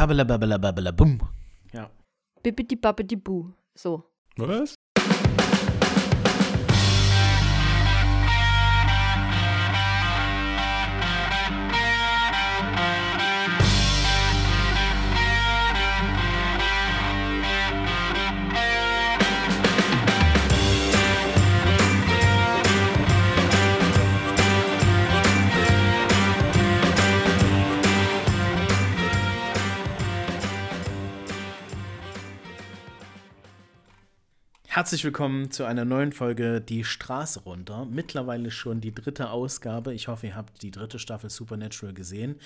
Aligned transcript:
Pabbela 0.00 0.24
babbela 0.24 0.56
babbela 0.56 0.96
bum. 0.96 1.20
Ja. 1.76 1.92
Bibbidi 2.40 2.72
babbidi 2.80 3.20
bu. 3.20 3.52
So. 3.76 4.00
Was? 4.40 4.79
Herzlich 34.80 35.04
willkommen 35.04 35.50
zu 35.50 35.66
einer 35.66 35.84
neuen 35.84 36.10
Folge 36.10 36.62
Die 36.62 36.84
Straße 36.84 37.40
runter. 37.40 37.84
Mittlerweile 37.84 38.50
schon 38.50 38.80
die 38.80 38.94
dritte 38.94 39.28
Ausgabe. 39.28 39.92
Ich 39.92 40.08
hoffe, 40.08 40.28
ihr 40.28 40.34
habt 40.34 40.62
die 40.62 40.70
dritte 40.70 40.98
Staffel 40.98 41.28
Supernatural 41.28 41.92
gesehen. 41.92 42.40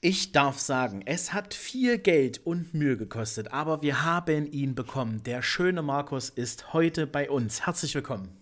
Ich 0.00 0.32
darf 0.32 0.58
sagen, 0.58 1.02
es 1.06 1.32
hat 1.32 1.54
viel 1.54 1.98
Geld 1.98 2.44
und 2.44 2.74
Mühe 2.74 2.96
gekostet, 2.96 3.52
aber 3.52 3.82
wir 3.82 4.02
haben 4.02 4.50
ihn 4.50 4.74
bekommen. 4.74 5.22
Der 5.22 5.42
schöne 5.42 5.80
Markus 5.80 6.28
ist 6.28 6.72
heute 6.72 7.06
bei 7.06 7.30
uns. 7.30 7.64
Herzlich 7.66 7.94
willkommen. 7.94 8.36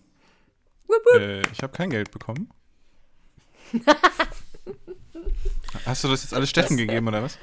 Äh, 1.19 1.41
ich 1.51 1.61
habe 1.61 1.71
kein 1.71 1.91
Geld 1.91 2.09
bekommen. 2.09 2.49
Hast 5.85 6.03
du 6.03 6.07
das 6.07 6.23
jetzt 6.23 6.33
alles 6.33 6.49
Steffen 6.49 6.77
gegeben, 6.77 7.07
oder 7.09 7.21
was? 7.21 7.37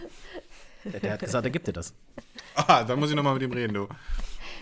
Der, 0.82 0.98
der 0.98 1.12
hat 1.12 1.20
gesagt, 1.20 1.44
er 1.44 1.50
gibt 1.52 1.68
dir 1.68 1.72
das. 1.72 1.94
Ah, 2.56 2.82
dann 2.82 2.98
muss 2.98 3.10
ich 3.10 3.14
nochmal 3.14 3.34
mit 3.34 3.44
ihm 3.44 3.52
reden, 3.52 3.74
du. 3.74 3.88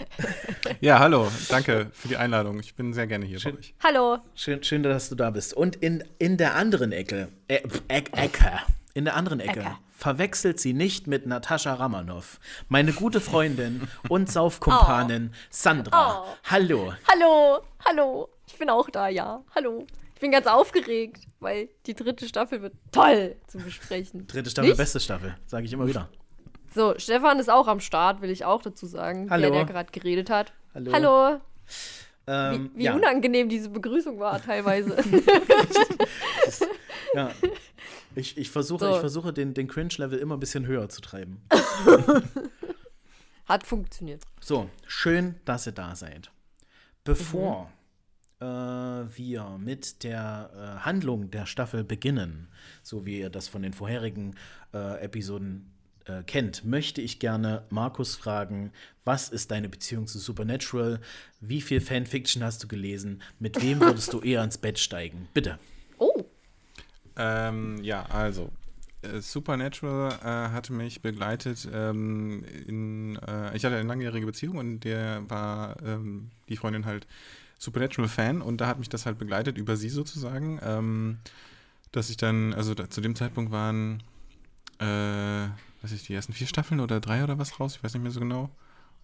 Ja, 0.81 0.99
hallo, 0.99 1.31
danke 1.49 1.91
für 1.93 2.09
die 2.09 2.17
Einladung. 2.17 2.59
Ich 2.61 2.75
bin 2.75 2.93
sehr 2.93 3.07
gerne 3.07 3.27
hier 3.27 3.39
Schön. 3.41 3.53
bei 3.55 3.59
euch. 3.59 3.75
Hallo. 3.83 4.19
Schön, 4.35 4.63
schön, 4.63 4.83
dass 4.83 5.09
du 5.09 5.15
da 5.15 5.31
bist. 5.31 5.53
Und 5.55 5.77
in, 5.77 6.05
in 6.19 6.37
der 6.37 6.55
anderen 6.55 6.93
Ecke, 6.93 7.29
äh, 7.49 7.61
Eck, 7.89 8.11
Ecke, 8.17 8.61
in 8.95 9.05
der 9.05 9.15
anderen 9.17 9.41
Ecke, 9.41 9.61
Ecke. 9.61 9.77
verwechselt 9.97 10.61
sie 10.61 10.73
nicht 10.73 11.07
mit 11.07 11.27
Natascha 11.27 11.75
Ramanow, 11.75 12.39
meine 12.69 12.93
gute 12.93 13.21
Freundin 13.21 13.89
und 14.09 14.31
Saufkumpanin 14.31 15.33
Sandra. 15.51 16.23
Oh. 16.25 16.37
Hallo. 16.45 16.93
Hallo. 17.11 17.61
Hallo. 17.85 18.29
Ich 18.47 18.59
bin 18.59 18.71
auch 18.71 18.89
da, 18.91 19.09
ja. 19.09 19.43
Hallo. 19.55 19.87
Ich 20.15 20.21
bin 20.21 20.33
ganz 20.33 20.47
aufgeregt, 20.47 21.25
weil 21.41 21.69
die 21.87 21.95
dritte 21.95 22.29
Staffel 22.29 22.61
wird 22.63 22.75
toll 22.93 23.37
zu 23.47 23.59
besprechen. 23.59 24.27
Dritte 24.27 24.51
Staffel, 24.51 24.69
Nicht? 24.69 24.77
beste 24.79 25.01
Staffel, 25.01 25.35
sage 25.47 25.65
ich 25.65 25.73
immer 25.73 25.87
wieder. 25.87 26.09
So, 26.73 26.95
Stefan 26.99 27.39
ist 27.39 27.51
auch 27.51 27.67
am 27.67 27.81
Start, 27.81 28.21
will 28.23 28.31
ich 28.31 28.45
auch 28.45 28.63
dazu 28.63 28.87
sagen. 28.87 29.29
Hallo. 29.31 29.43
Der, 29.43 29.51
der 29.51 29.65
gerade 29.65 29.91
geredet 29.91 30.31
hat. 30.31 30.53
Hallo. 30.75 30.93
Hallo. 30.93 31.41
Ähm, 32.27 32.71
Wie, 32.75 32.79
wie 32.81 32.85
ja, 32.85 32.95
unangenehm 32.95 33.49
diese 33.49 33.71
Begrüßung 33.71 34.21
war 34.21 34.41
teilweise. 34.41 34.97
ja. 37.15 37.33
Ich, 38.15 38.39
ich 38.39 38.51
versuche, 38.51 38.85
So. 38.85 38.93
ich 38.93 38.99
versuche 38.99 39.33
den, 39.33 39.55
den 39.55 39.67
Cringe-Level 39.67 40.19
immer 40.19 40.37
ein 40.37 40.41
bisschen 40.41 40.67
höher 40.67 40.89
zu 40.89 41.01
treiben. 41.01 41.43
hat 43.47 43.67
funktioniert. 43.67 44.23
So, 44.41 44.71
schön, 44.87 45.37
dass 45.45 45.67
ihr 45.67 45.73
da 45.73 45.97
seid. 45.97 46.31
Bevor 47.03 47.73
äh, 48.39 48.45
wir 48.45 49.59
mit 49.59 50.05
der 50.05 50.51
äh, 50.55 50.85
Handlung 50.85 51.31
der 51.31 51.47
Staffel 51.47 51.83
beginnen, 51.83 52.49
so 52.83 53.07
wie 53.07 53.19
ihr 53.19 53.31
das 53.31 53.49
von 53.49 53.63
den 53.63 53.73
vorherigen 53.73 54.37
äh, 54.73 55.03
Episoden 55.03 55.73
äh, 56.07 56.23
kennt, 56.23 56.65
möchte 56.65 57.01
ich 57.01 57.19
gerne 57.19 57.65
Markus 57.71 58.17
fragen, 58.17 58.73
was 59.05 59.29
ist 59.29 59.51
deine 59.51 59.69
Beziehung 59.69 60.07
zu 60.07 60.19
Supernatural? 60.19 61.01
Wie 61.41 61.61
viel 61.61 61.81
Fanfiction 61.81 62.43
hast 62.45 62.63
du 62.63 62.69
gelesen? 62.69 63.23
Mit 63.39 63.63
wem 63.63 63.81
würdest 63.81 64.13
du 64.13 64.21
eher 64.21 64.43
ins 64.45 64.59
Bett 64.59 64.79
steigen? 64.79 65.29
Bitte. 65.35 65.59
Oh. 65.99 66.25
Ähm, 67.17 67.83
ja, 67.83 68.05
also. 68.07 68.51
äh, 69.03 69.21
Supernatural 69.21 70.13
äh, 70.23 70.53
hatte 70.53 70.73
mich 70.73 71.03
begleitet 71.03 71.69
ähm, 71.73 72.45
in, 72.67 73.17
äh, 73.17 73.57
ich 73.57 73.65
hatte 73.65 73.77
eine 73.77 73.89
langjährige 73.89 74.27
Beziehung 74.27 74.59
und 74.59 74.81
der 74.81 75.23
war 75.29 75.77
die 75.77 76.29
die 76.49 76.57
Freundin 76.57 76.85
halt 76.85 77.07
Supernatural-Fan 77.59 78.41
und 78.43 78.61
da 78.61 78.67
hat 78.67 78.79
mich 78.79 78.89
das 78.89 79.07
halt 79.07 79.19
begleitet 79.19 79.59
über 79.59 79.77
sie 79.77 79.91
sozusagen, 79.91 80.59
ähm, 80.63 81.19
dass 81.93 82.09
ich 82.11 82.17
dann, 82.17 82.55
also 82.55 82.75
da, 82.75 82.89
zu 82.89 83.01
dem 83.01 83.15
Zeitpunkt 83.15 83.53
waren, 83.53 84.03
äh, 84.79 85.49
weiß 85.83 85.93
ich, 85.93 86.05
die 86.05 86.15
ersten 86.15 86.33
vier 86.33 86.47
Staffeln 86.47 86.81
oder 86.81 87.01
drei 87.01 87.25
oder 87.25 87.39
was 87.39 87.59
raus, 87.61 87.77
ich 87.77 87.85
weiß 87.85 87.95
nicht 87.95 88.03
mehr 88.03 88.13
so 88.13 88.21
genau. 88.21 88.51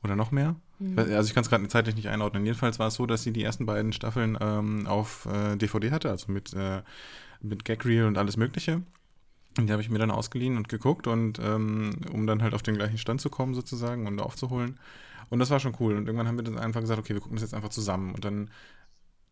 Oder 0.04 0.14
noch 0.14 0.30
mehr? 0.30 0.56
Weiß- 0.94 1.14
Also 1.14 1.28
ich 1.28 1.34
kann 1.34 1.42
es 1.42 1.48
gerade 1.48 1.66
zeitlich 1.68 1.96
nicht 1.96 2.08
einordnen. 2.08 2.44
Jedenfalls 2.44 2.78
war 2.78 2.88
es 2.88 2.94
so, 2.94 3.06
dass 3.06 3.22
sie 3.22 3.32
die 3.32 3.42
ersten 3.42 3.64
beiden 3.64 3.92
Staffeln 3.94 4.36
ähm, 4.40 4.86
auf 4.86 5.26
äh, 5.26 5.56
DVD 5.56 5.90
hatte, 5.90 6.10
also 6.10 6.30
mit, 6.30 6.52
äh, 6.52 6.82
mit 7.40 7.64
Gagreel 7.64 8.04
und 8.04 8.18
alles 8.18 8.36
Mögliche. 8.36 8.82
Und 9.58 9.66
die 9.68 9.72
habe 9.72 9.80
ich 9.80 9.88
mir 9.88 9.98
dann 9.98 10.10
ausgeliehen 10.10 10.58
und 10.58 10.68
geguckt 10.68 11.06
und 11.06 11.38
ähm, 11.38 11.92
um 12.12 12.26
dann 12.26 12.42
halt 12.42 12.52
auf 12.52 12.62
den 12.62 12.74
gleichen 12.74 12.98
Stand 12.98 13.22
zu 13.22 13.30
kommen 13.30 13.54
sozusagen 13.54 14.06
und 14.06 14.20
aufzuholen. 14.20 14.78
Und 15.30 15.38
das 15.38 15.48
war 15.48 15.60
schon 15.60 15.74
cool. 15.80 15.96
Und 15.96 16.06
irgendwann 16.06 16.28
haben 16.28 16.36
wir 16.36 16.44
dann 16.44 16.58
einfach 16.58 16.82
gesagt, 16.82 17.00
okay, 17.00 17.14
wir 17.14 17.20
gucken 17.22 17.36
das 17.36 17.42
jetzt 17.42 17.54
einfach 17.54 17.70
zusammen. 17.70 18.14
Und 18.14 18.22
dann, 18.24 18.50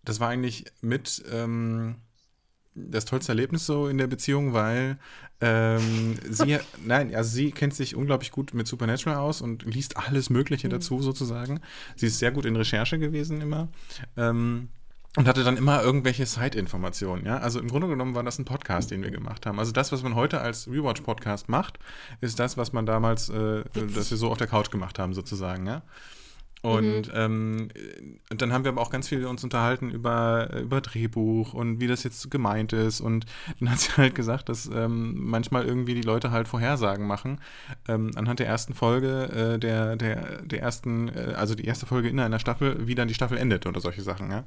das 0.02 0.18
war 0.20 0.30
eigentlich 0.30 0.64
mit 0.80 1.22
ähm, 1.30 1.96
das 2.74 3.04
tollste 3.04 3.32
Erlebnis 3.32 3.66
so 3.66 3.88
in 3.88 3.98
der 3.98 4.06
Beziehung, 4.06 4.52
weil 4.52 4.98
ähm, 5.40 6.16
sie, 6.28 6.58
nein, 6.84 7.14
also 7.14 7.30
sie 7.30 7.52
kennt 7.52 7.74
sich 7.74 7.96
unglaublich 7.96 8.30
gut 8.30 8.54
mit 8.54 8.66
Supernatural 8.66 9.18
aus 9.18 9.40
und 9.40 9.64
liest 9.64 9.96
alles 9.96 10.30
Mögliche 10.30 10.68
dazu 10.68 11.00
sozusagen. 11.02 11.60
Sie 11.96 12.06
ist 12.06 12.18
sehr 12.18 12.32
gut 12.32 12.44
in 12.44 12.56
Recherche 12.56 12.98
gewesen 12.98 13.40
immer. 13.40 13.68
Ähm, 14.16 14.68
und 15.16 15.28
hatte 15.28 15.44
dann 15.44 15.56
immer 15.56 15.80
irgendwelche 15.80 16.26
Side-Informationen, 16.26 17.24
ja. 17.24 17.38
Also 17.38 17.60
im 17.60 17.68
Grunde 17.68 17.86
genommen 17.86 18.16
war 18.16 18.24
das 18.24 18.40
ein 18.40 18.44
Podcast, 18.44 18.90
den 18.90 19.04
wir 19.04 19.12
gemacht 19.12 19.46
haben. 19.46 19.60
Also 19.60 19.70
das, 19.70 19.92
was 19.92 20.02
man 20.02 20.16
heute 20.16 20.40
als 20.40 20.66
Rewatch-Podcast 20.66 21.48
macht, 21.48 21.78
ist 22.20 22.40
das, 22.40 22.56
was 22.56 22.72
man 22.72 22.84
damals, 22.84 23.28
äh, 23.28 23.62
das 23.94 24.10
wir 24.10 24.18
so 24.18 24.30
auf 24.30 24.38
der 24.38 24.48
Couch 24.48 24.72
gemacht 24.72 24.98
haben, 24.98 25.14
sozusagen, 25.14 25.66
ja. 25.68 25.82
Und 26.64 27.10
ähm, 27.14 27.68
und 28.30 28.40
dann 28.40 28.52
haben 28.52 28.64
wir 28.64 28.70
aber 28.70 28.80
auch 28.80 28.90
ganz 28.90 29.08
viel 29.08 29.26
uns 29.26 29.44
unterhalten 29.44 29.90
über, 29.90 30.50
über 30.56 30.80
Drehbuch 30.80 31.52
und 31.52 31.78
wie 31.78 31.86
das 31.86 32.04
jetzt 32.04 32.30
gemeint 32.30 32.72
ist. 32.72 33.00
Und 33.00 33.26
dann 33.60 33.70
hat 33.70 33.80
sie 33.80 33.92
halt 33.96 34.14
gesagt, 34.14 34.48
dass 34.48 34.70
ähm, 34.72 35.14
manchmal 35.16 35.66
irgendwie 35.66 35.94
die 35.94 36.02
Leute 36.02 36.30
halt 36.30 36.48
Vorhersagen 36.48 37.06
machen. 37.06 37.38
Ähm, 37.86 38.12
anhand 38.14 38.38
der 38.38 38.46
ersten 38.46 38.72
Folge, 38.72 39.54
äh, 39.54 39.58
der, 39.58 39.96
der, 39.96 40.42
der 40.42 40.62
ersten, 40.62 41.08
äh, 41.08 41.34
also 41.36 41.54
die 41.54 41.66
erste 41.66 41.84
Folge 41.84 42.08
in 42.08 42.18
einer 42.18 42.38
Staffel, 42.38 42.86
wie 42.86 42.94
dann 42.94 43.08
die 43.08 43.14
Staffel 43.14 43.36
endet 43.36 43.66
oder 43.66 43.80
solche 43.80 44.02
Sachen, 44.02 44.30
ja. 44.30 44.44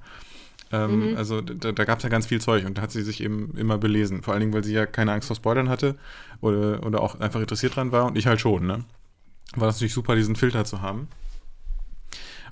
Ähm, 0.72 1.16
Also 1.17 1.41
da, 1.41 1.72
da 1.72 1.85
gab 1.85 1.99
es 1.99 2.03
ja 2.03 2.09
ganz 2.09 2.25
viel 2.25 2.41
Zeug 2.41 2.66
und 2.66 2.78
da 2.78 2.81
hat 2.81 2.91
sie 2.91 3.03
sich 3.03 3.22
eben 3.22 3.55
immer 3.57 3.78
belesen. 3.78 4.23
Vor 4.23 4.34
allen 4.34 4.41
Dingen, 4.41 4.53
weil 4.53 4.63
sie 4.63 4.73
ja 4.73 4.85
keine 4.88 5.11
Angst 5.13 5.28
vor 5.28 5.35
Spoilern 5.35 5.69
hatte 5.69 5.95
oder, 6.41 6.84
oder 6.85 7.01
auch 7.01 7.19
einfach 7.19 7.39
interessiert 7.41 7.75
dran 7.75 7.91
war 7.91 8.05
und 8.05 8.17
ich 8.17 8.25
halt 8.28 8.41
schon, 8.41 8.66
ne? 8.66 8.84
War 9.55 9.67
das 9.67 9.75
natürlich 9.75 9.94
super, 9.94 10.16
diesen 10.16 10.35
Filter 10.35 10.66
zu 10.66 10.81
haben. 10.81 11.07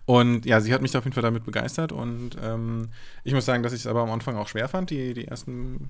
Und 0.06 0.46
ja, 0.46 0.62
sie 0.62 0.74
hat 0.74 0.82
mich 0.82 0.92
da 0.92 1.00
auf 1.00 1.06
jeden 1.06 1.14
Fall 1.16 1.24
damit 1.24 1.46
begeistert 1.46 1.92
und 1.92 2.32
ähm, 2.42 2.90
ich 3.24 3.34
muss 3.34 3.46
sagen, 3.46 3.64
dass 3.64 3.74
ich 3.74 3.80
es 3.82 3.88
aber 3.88 4.02
am 4.02 4.12
Anfang 4.12 4.36
auch 4.36 4.48
schwer 4.48 4.68
fand, 4.70 4.92
die, 4.92 5.14
die 5.16 5.26
ersten, 5.28 5.90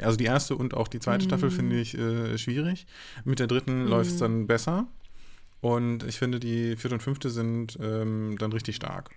also 0.00 0.16
die 0.16 0.24
erste 0.24 0.56
und 0.56 0.74
auch 0.74 0.88
die 0.88 0.98
zweite 0.98 1.24
Staffel 1.24 1.50
finde 1.52 1.78
ich 1.78 1.96
äh, 1.96 2.36
schwierig. 2.36 2.86
Mit 3.24 3.38
der 3.38 3.46
dritten 3.46 3.86
läuft 3.86 4.10
es 4.10 4.18
dann 4.18 4.48
besser 4.48 4.88
und 5.60 6.02
ich 6.02 6.18
finde, 6.18 6.40
die 6.40 6.76
vierte 6.76 6.94
und 6.96 7.00
fünfte 7.02 7.30
sind 7.30 7.78
ähm, 7.80 8.36
dann 8.38 8.52
richtig 8.52 8.74
stark. 8.76 9.10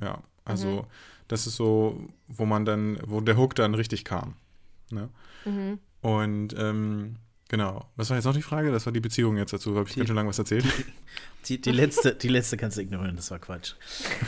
Ja, 0.00 0.20
also 0.44 0.86
das 1.28 1.46
ist 1.46 1.54
so, 1.54 2.08
wo 2.26 2.46
man 2.46 2.64
dann, 2.64 2.98
wo 3.06 3.20
der 3.20 3.36
Hook 3.36 3.54
dann 3.54 3.74
richtig 3.74 4.04
kam. 4.04 4.34
Ne? 4.90 5.08
Mhm. 5.44 5.78
Und 6.00 6.56
ähm, 6.58 7.16
genau, 7.48 7.86
was 7.94 8.10
war 8.10 8.16
jetzt 8.16 8.24
noch 8.24 8.34
die 8.34 8.42
Frage? 8.42 8.72
Das 8.72 8.84
war 8.86 8.92
die 8.92 8.98
Beziehung 9.00 9.36
jetzt 9.36 9.52
dazu, 9.52 9.76
habe 9.76 9.86
ich 9.86 9.94
Die- 9.94 10.00
ganz 10.00 10.08
schön 10.08 10.16
lange 10.16 10.28
was 10.30 10.40
erzählt. 10.40 10.64
Die, 11.46 11.60
die, 11.60 11.70
letzte, 11.72 12.14
die 12.14 12.28
letzte 12.28 12.56
kannst 12.56 12.76
du 12.76 12.82
ignorieren, 12.82 13.16
das 13.16 13.30
war 13.30 13.38
Quatsch. 13.38 13.72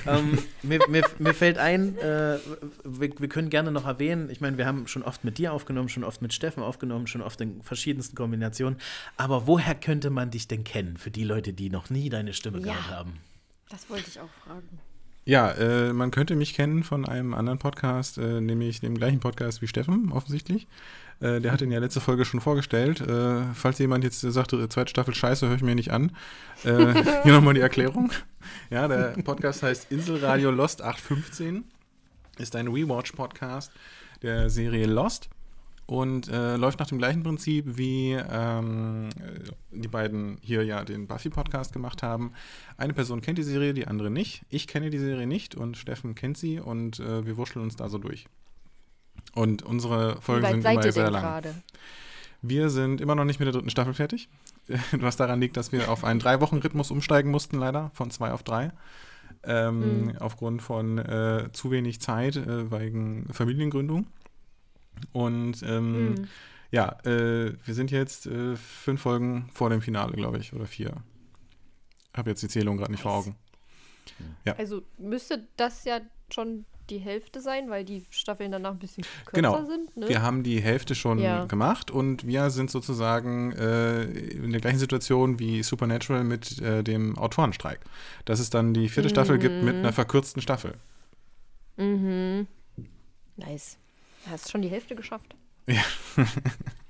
ähm, 0.07 0.39
mir, 0.63 0.81
mir, 0.89 1.05
mir 1.19 1.35
fällt 1.35 1.59
ein, 1.59 1.97
äh, 1.99 2.39
wir, 2.85 3.11
wir 3.19 3.29
können 3.29 3.51
gerne 3.51 3.71
noch 3.71 3.87
erwähnen, 3.87 4.31
ich 4.31 4.41
meine, 4.41 4.57
wir 4.59 4.67
haben 4.67 4.87
schon 4.87 5.03
oft 5.03 5.23
mit 5.23 5.39
dir 5.39 5.53
aufgenommen, 5.53 5.89
schon 5.89 6.05
oft 6.05 6.23
mit 6.23 6.33
Steffen 6.33 6.63
aufgenommen, 6.63 7.07
schon 7.07 7.21
oft 7.23 7.41
in 7.41 7.63
verschiedensten 7.63 8.17
Kombinationen. 8.17 8.79
Aber 9.17 9.47
woher 9.47 9.75
könnte 9.75 10.11
man 10.11 10.31
dich 10.31 10.49
denn 10.49 10.65
kennen, 10.65 10.97
für 10.97 11.11
die 11.11 11.25
Leute, 11.25 11.53
die 11.53 11.71
noch 11.71 11.91
nie 11.91 12.09
deine 12.09 12.33
Stimme 12.33 12.59
Ja. 12.59 12.65
gehört 12.65 12.91
haben? 12.91 13.13
Das 13.69 13.89
wollte 13.91 14.05
ich 14.09 14.19
auch 14.21 14.31
fragen. 14.45 14.81
Ja, 15.25 15.53
äh, 15.53 15.93
man 15.93 16.11
könnte 16.11 16.35
mich 16.35 16.53
kennen 16.55 16.83
von 16.83 17.07
einem 17.07 17.33
anderen 17.35 17.59
Podcast, 17.61 18.19
äh, 18.19 18.41
nämlich 18.41 18.81
dem 18.81 18.97
gleichen 18.97 19.21
Podcast 19.21 19.63
wie 19.63 19.69
Steffen, 19.69 20.11
offensichtlich. 20.11 20.67
Äh, 21.23 21.41
der 21.41 21.53
hat 21.53 21.63
ihn 21.63 21.71
ja 21.71 21.79
letzte 21.79 22.01
Folge 22.01 22.25
schon 22.25 22.41
vorgestellt. 22.41 23.01
Äh, 23.01 23.45
falls 23.55 23.79
jemand 23.79 24.03
jetzt 24.03 24.21
sagt, 24.21 24.53
äh, 24.53 24.69
zweite 24.69 24.91
Staffel 24.91 25.15
scheiße, 25.15 25.47
höre 25.47 25.57
ich 25.57 25.63
mir 25.63 25.77
nicht 25.77 25.93
an. 25.93 26.13
Äh, 26.65 26.95
hier 27.23 27.33
nochmal 27.33 27.55
die 27.55 27.61
Erklärung. 27.61 28.11
Ja, 28.71 28.89
der 28.89 29.15
Podcast 29.23 29.63
heißt 29.63 29.93
Inselradio 29.93 30.51
Lost 30.51 30.83
815. 30.83 31.65
Ist 32.39 32.57
ein 32.57 32.67
Rewatch-Podcast 32.67 33.71
der 34.23 34.51
Serie 34.51 34.87
Lost 34.87 35.29
und 35.87 36.29
äh, 36.29 36.57
läuft 36.57 36.81
nach 36.81 36.87
dem 36.87 36.99
gleichen 36.99 37.23
Prinzip 37.23 37.77
wie 37.77 38.13
ähm, 38.13 39.11
die 39.71 39.89
beiden 39.89 40.39
hier 40.41 40.65
ja 40.65 40.85
den 40.85 41.07
Buffy-Podcast 41.07 41.73
gemacht 41.73 42.03
haben. 42.03 42.33
Eine 42.77 42.95
Person 42.95 43.21
kennt 43.21 43.39
die 43.39 43.43
Serie, 43.43 43.75
die 43.75 43.87
andere 43.87 44.11
nicht. 44.11 44.45
Ich 44.49 44.67
kenne 44.67 44.91
die 44.91 44.99
Serie 44.99 45.27
nicht 45.27 45.55
und 45.55 45.77
Steffen 45.77 46.15
kennt 46.15 46.39
sie 46.39 46.59
und 46.59 46.99
äh, 47.01 47.27
wir 47.27 47.37
wurschteln 47.37 47.65
uns 47.65 47.77
da 47.77 47.89
so 47.89 47.99
durch. 47.99 48.27
Und 49.35 49.63
unsere 49.63 50.21
Folgen 50.21 50.63
sind 50.63 50.65
immer 50.65 50.93
sehr 50.93 51.11
lang. 51.11 51.23
gerade? 51.23 51.55
Wir 52.43 52.71
sind 52.71 53.01
immer 53.01 53.15
noch 53.15 53.25
nicht 53.25 53.39
mit 53.41 53.47
der 53.47 53.53
dritten 53.53 53.71
Staffel 53.71 53.95
fertig. 53.95 54.29
Was 54.93 55.17
daran 55.17 55.41
liegt, 55.41 55.57
dass 55.57 55.73
wir 55.73 55.91
auf 55.91 56.05
einen 56.05 56.21
Drei-Wochen-Rhythmus 56.21 56.91
umsteigen 56.91 57.31
mussten, 57.31 57.59
leider, 57.59 57.91
von 57.95 58.11
zwei 58.11 58.33
auf 58.33 58.43
drei. 58.43 58.73
Ähm, 59.45 60.05
Mhm. 60.07 60.19
Aufgrund 60.19 60.63
von 60.63 60.99
äh, 60.99 61.49
zu 61.53 61.71
wenig 61.71 62.01
Zeit 62.01 62.37
äh, 62.37 62.71
wegen 62.71 63.27
Familiengründung. 63.33 64.07
Und 65.13 65.63
ähm, 65.63 66.11
Mhm. 66.11 66.29
ja, 66.71 66.97
äh, 67.05 67.55
wir 67.65 67.75
sind 67.75 67.91
jetzt 67.91 68.27
äh, 68.27 68.57
fünf 68.57 69.01
Folgen 69.03 69.49
vor 69.53 69.71
dem 69.71 69.81
Finale, 69.81 70.13
glaube 70.13 70.39
ich, 70.39 70.53
oder 70.53 70.67
vier. 70.67 70.93
Habe 72.15 72.31
jetzt 72.31 72.43
die 72.43 72.49
Zählung 72.49 72.77
gerade 72.77 72.93
nicht 72.93 73.03
vor. 73.03 73.13
Augen. 73.13 73.37
Also 74.59 74.83
müsste 74.99 75.47
das 75.57 75.85
ja 75.85 76.01
schon 76.33 76.65
die 76.91 76.99
Hälfte 76.99 77.41
sein, 77.41 77.71
weil 77.71 77.85
die 77.85 78.05
Staffeln 78.11 78.51
danach 78.53 78.73
ein 78.73 78.79
bisschen 78.79 79.05
kürzer 79.25 79.33
Genau. 79.59 79.65
sind. 79.65 79.97
Ne? 79.97 80.09
Wir 80.09 80.23
haben 80.23 80.43
die 80.43 80.61
Hälfte 80.61 80.95
schon 80.95 81.19
Ja. 81.19 81.45
gemacht 81.45 81.91
und 81.91 82.27
wir 82.27 82.51
sind 82.51 82.71
sozusagen 82.71 83.53
äh, 83.53 84.03
in 84.05 84.51
der 84.53 84.61
gleichen 84.61 84.79
Situation 84.79 85.39
wie 85.39 85.63
Supernatural 85.63 86.25
mit 86.25 86.61
äh, 86.61 86.83
dem 86.83 87.17
Autorenstreik. 87.19 87.81
Dass 88.25 88.41
es 88.41 88.51
dann 88.51 88.75
die 88.75 88.89
vierte 88.89 89.09
Staffel 89.09 89.39
gibt 89.39 89.63
mit 89.63 89.75
einer 89.77 89.93
verkürzten 89.93 90.43
Staffel. 90.43 90.75
Mhm. 91.77 92.47
Nice. 93.37 93.79
Hast 94.31 94.51
schon 94.51 94.63
die 94.63 94.69
Hälfte 94.69 94.95
geschafft. 94.95 95.35
Ja. 95.67 95.83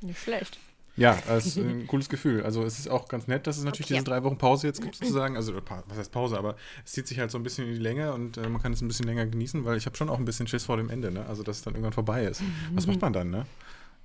Nicht 0.00 0.20
schlecht. 0.20 0.58
Ja, 0.96 1.16
das 1.26 1.46
ist 1.46 1.56
ein 1.56 1.86
cooles 1.86 2.08
Gefühl. 2.10 2.42
Also 2.42 2.62
es 2.64 2.78
ist 2.78 2.90
auch 2.90 3.08
ganz 3.08 3.26
nett, 3.26 3.46
dass 3.46 3.56
es 3.56 3.64
natürlich 3.64 3.86
Okay. 3.86 3.94
diese 3.94 4.04
drei 4.04 4.22
Wochen 4.24 4.36
Pause 4.36 4.66
jetzt 4.66 4.82
gibt 4.82 4.94
sozusagen. 4.94 5.36
Also 5.36 5.54
was 5.54 5.96
heißt 5.98 6.12
Pause, 6.12 6.36
aber 6.36 6.56
es 6.84 6.92
zieht 6.92 7.06
sich 7.08 7.18
halt 7.18 7.30
so 7.30 7.38
ein 7.38 7.42
bisschen 7.42 7.66
in 7.66 7.72
die 7.74 7.80
Länge 7.80 8.12
und 8.12 8.36
äh, 8.36 8.46
man 8.48 8.60
kann 8.60 8.72
es 8.74 8.82
ein 8.82 8.88
bisschen 8.88 9.06
länger 9.06 9.24
genießen, 9.26 9.64
weil 9.64 9.78
ich 9.78 9.86
habe 9.86 9.96
schon 9.96 10.10
auch 10.10 10.18
ein 10.18 10.26
bisschen 10.26 10.46
Schiss 10.46 10.64
vor 10.64 10.76
dem 10.76 10.90
Ende, 10.90 11.10
ne? 11.10 11.24
Also 11.26 11.42
dass 11.42 11.58
es 11.58 11.62
dann 11.62 11.72
irgendwann 11.74 11.94
vorbei 11.94 12.24
ist. 12.24 12.42
Was 12.74 12.86
macht 12.86 13.00
man 13.00 13.12
dann, 13.14 13.30
ne? 13.30 13.46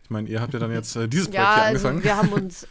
Ich 0.04 0.10
meine, 0.10 0.30
ihr 0.30 0.39
habt 0.39 0.54
ja 0.54 0.60
dann 0.60 0.72
jetzt 0.72 0.95
äh, 0.95 1.10
dieses 1.10 1.28
Projekt 1.28 1.44
Ja, 1.44 1.56
hier 1.56 1.63
also 1.66 1.88
angefangen. 1.89 2.04
wir 2.06 2.16
haben 2.16 2.30
uns, 2.42 2.63
äh, 2.63 2.68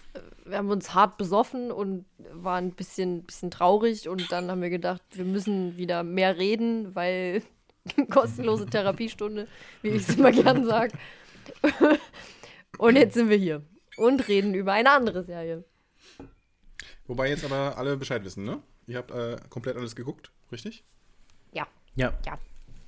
wir 0.46 0.56
haben 0.56 0.70
uns 0.70 0.94
hart 0.94 1.18
besoffen 1.18 1.70
und 1.70 2.06
waren 2.32 2.68
ein 2.68 2.72
bisschen, 2.72 3.22
bisschen 3.24 3.50
traurig 3.50 4.08
und 4.08 4.32
dann 4.32 4.50
haben 4.50 4.62
wir 4.62 4.70
gedacht, 4.70 5.02
wir 5.12 5.26
müssen 5.26 5.76
wieder 5.76 6.02
mehr 6.04 6.38
reden, 6.38 6.94
weil 6.94 7.42
kostenlose 8.10 8.64
Therapiestunde, 8.64 9.46
wie 9.82 9.88
ich 9.90 10.08
es 10.08 10.16
immer 10.16 10.32
gern 10.32 10.64
sage. 10.64 10.92
Und 12.78 12.96
jetzt 12.96 13.14
sind 13.14 13.28
wir 13.30 13.36
hier 13.36 13.62
und 13.96 14.28
reden 14.28 14.54
über 14.54 14.72
eine 14.72 14.90
andere 14.90 15.22
Serie. 15.24 15.64
Wobei 17.06 17.28
jetzt 17.28 17.44
aber 17.44 17.76
alle 17.78 17.96
Bescheid 17.96 18.24
wissen, 18.24 18.44
ne? 18.44 18.60
Ihr 18.86 18.98
habt 18.98 19.10
äh, 19.10 19.36
komplett 19.50 19.76
alles 19.76 19.96
geguckt, 19.96 20.30
richtig? 20.52 20.84
Ja, 21.52 21.66
Ja, 21.94 22.12
ja, 22.24 22.38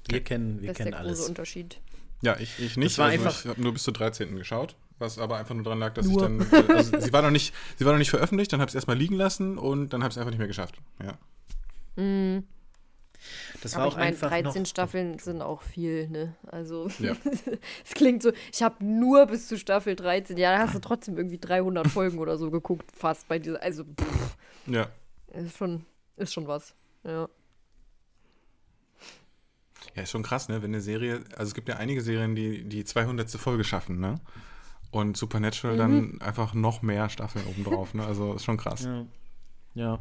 wir 0.08 0.22
kennen, 0.22 0.60
wir 0.60 0.68
das 0.68 0.74
ist 0.74 0.76
kennen 0.78 0.90
der 0.92 1.00
große 1.00 1.08
alles. 1.16 1.28
Unterschied. 1.28 1.80
Ja, 2.22 2.36
ich, 2.38 2.58
ich 2.58 2.76
nicht. 2.76 2.92
Das 2.92 2.98
war 2.98 3.06
also 3.10 3.24
einfach- 3.24 3.44
ich 3.44 3.48
habe 3.50 3.62
nur 3.62 3.72
bis 3.72 3.82
zur 3.84 3.92
13. 3.94 4.34
geschaut, 4.36 4.74
was 4.98 5.18
aber 5.18 5.36
einfach 5.36 5.54
nur 5.54 5.62
daran 5.64 5.78
lag, 5.78 5.94
dass 5.94 6.06
Nur. 6.06 6.16
ich 6.40 6.48
dann. 6.50 6.68
Also 6.76 6.98
sie 7.00 7.12
war 7.12 7.22
noch 7.22 7.30
nicht, 7.30 7.54
sie 7.76 7.84
war 7.84 7.92
noch 7.92 7.98
nicht 7.98 8.10
veröffentlicht, 8.10 8.52
dann 8.52 8.60
habe 8.60 8.68
ich 8.68 8.72
es 8.72 8.74
erstmal 8.76 8.96
liegen 8.96 9.14
lassen 9.14 9.56
und 9.58 9.92
dann 9.92 10.02
habe 10.02 10.10
ich 10.10 10.16
es 10.16 10.18
einfach 10.18 10.30
nicht 10.30 10.38
mehr 10.38 10.48
geschafft. 10.48 10.76
Ja. 11.02 11.16
Das 13.62 13.72
war 13.74 13.80
Aber 13.80 13.88
auch 13.88 13.92
ich 13.94 13.98
meine, 13.98 14.08
einfach 14.08 14.28
13 14.28 14.62
noch, 14.62 14.68
Stafffeln 14.68 15.18
sind 15.18 15.42
auch 15.42 15.62
viel, 15.62 16.08
ne? 16.08 16.36
Also, 16.46 16.88
Ja. 17.00 17.16
es 17.84 17.94
klingt 17.94 18.22
so, 18.22 18.32
ich 18.52 18.62
habe 18.62 18.84
nur 18.84 19.26
bis 19.26 19.48
zu 19.48 19.58
Staffel 19.58 19.96
13, 19.96 20.36
ja, 20.36 20.52
da 20.56 20.58
hast 20.62 20.74
du 20.74 20.78
trotzdem 20.78 21.16
irgendwie 21.16 21.38
300 21.38 21.88
Folgen 21.88 22.18
oder 22.18 22.36
so 22.38 22.50
geguckt, 22.50 22.90
fast 22.96 23.26
bei 23.28 23.38
dieser, 23.38 23.60
also, 23.62 23.84
pff, 23.84 24.36
Ja. 24.66 24.88
ist 25.32 25.56
schon, 25.56 25.84
ist 26.16 26.32
schon 26.32 26.46
was, 26.46 26.74
ja. 27.04 27.28
Ja, 29.94 30.02
ist 30.02 30.10
schon 30.10 30.22
krass, 30.22 30.48
ne? 30.48 30.62
Wenn 30.62 30.70
eine 30.70 30.80
Serie, 30.80 31.24
also 31.36 31.48
es 31.48 31.54
gibt 31.54 31.68
ja 31.68 31.76
einige 31.76 32.00
Serien, 32.00 32.34
die 32.34 32.64
die 32.64 32.84
200. 32.84 33.30
Folge 33.32 33.64
schaffen, 33.64 33.98
ne? 34.00 34.16
Und 34.90 35.16
Supernatural 35.16 35.74
Mhm. 35.74 35.78
dann 35.78 36.20
einfach 36.20 36.54
noch 36.54 36.82
mehr 36.82 37.08
Staffeln 37.08 37.44
obendrauf, 37.46 37.94
ne? 37.94 38.04
Also 38.06 38.34
ist 38.34 38.44
schon 38.44 38.56
krass. 38.56 38.84
Ja. 38.84 39.06
Ja. 39.78 39.98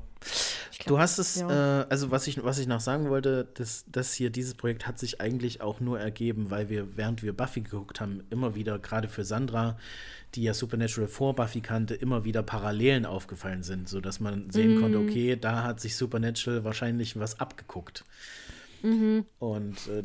Ich 0.71 0.79
Du 0.85 1.00
hast 1.00 1.18
es, 1.19 1.35
ja. 1.38 1.81
äh, 1.81 1.85
also 1.89 2.12
was 2.12 2.27
ich, 2.27 2.44
was 2.44 2.59
ich 2.59 2.68
noch 2.68 2.79
sagen 2.79 3.09
wollte, 3.09 3.47
das, 3.56 3.85
das 3.91 4.13
hier, 4.13 4.29
dieses 4.29 4.53
Projekt 4.53 4.88
hat 4.88 5.00
sich 5.00 5.21
eigentlich 5.21 5.62
auch 5.62 5.79
nur 5.79 6.00
ergeben, 6.00 6.50
weil 6.50 6.69
wir, 6.69 6.95
während 6.97 7.24
wir 7.24 7.33
Buffy 7.35 7.62
geguckt 7.62 8.00
haben, 8.00 8.24
immer 8.29 8.56
wieder, 8.56 8.79
gerade 8.79 9.07
für 9.07 9.24
Sandra, 9.25 9.77
die 10.35 10.44
ja 10.44 10.53
Supernatural 10.53 11.07
vor 11.07 11.35
Buffy 11.35 11.62
kannte, 11.62 11.95
immer 11.95 12.24
wieder 12.25 12.44
Parallelen 12.44 13.06
aufgefallen 13.06 13.63
sind, 13.63 13.88
sodass 13.89 14.19
man 14.19 14.50
sehen 14.51 14.79
konnte, 14.81 15.00
okay, 15.00 15.35
da 15.35 15.63
hat 15.63 15.80
sich 15.80 15.95
Supernatural 15.95 16.63
wahrscheinlich 16.63 17.18
was 17.19 17.39
abgeguckt. 17.39 18.03
Und 19.39 19.77
äh, 19.88 20.03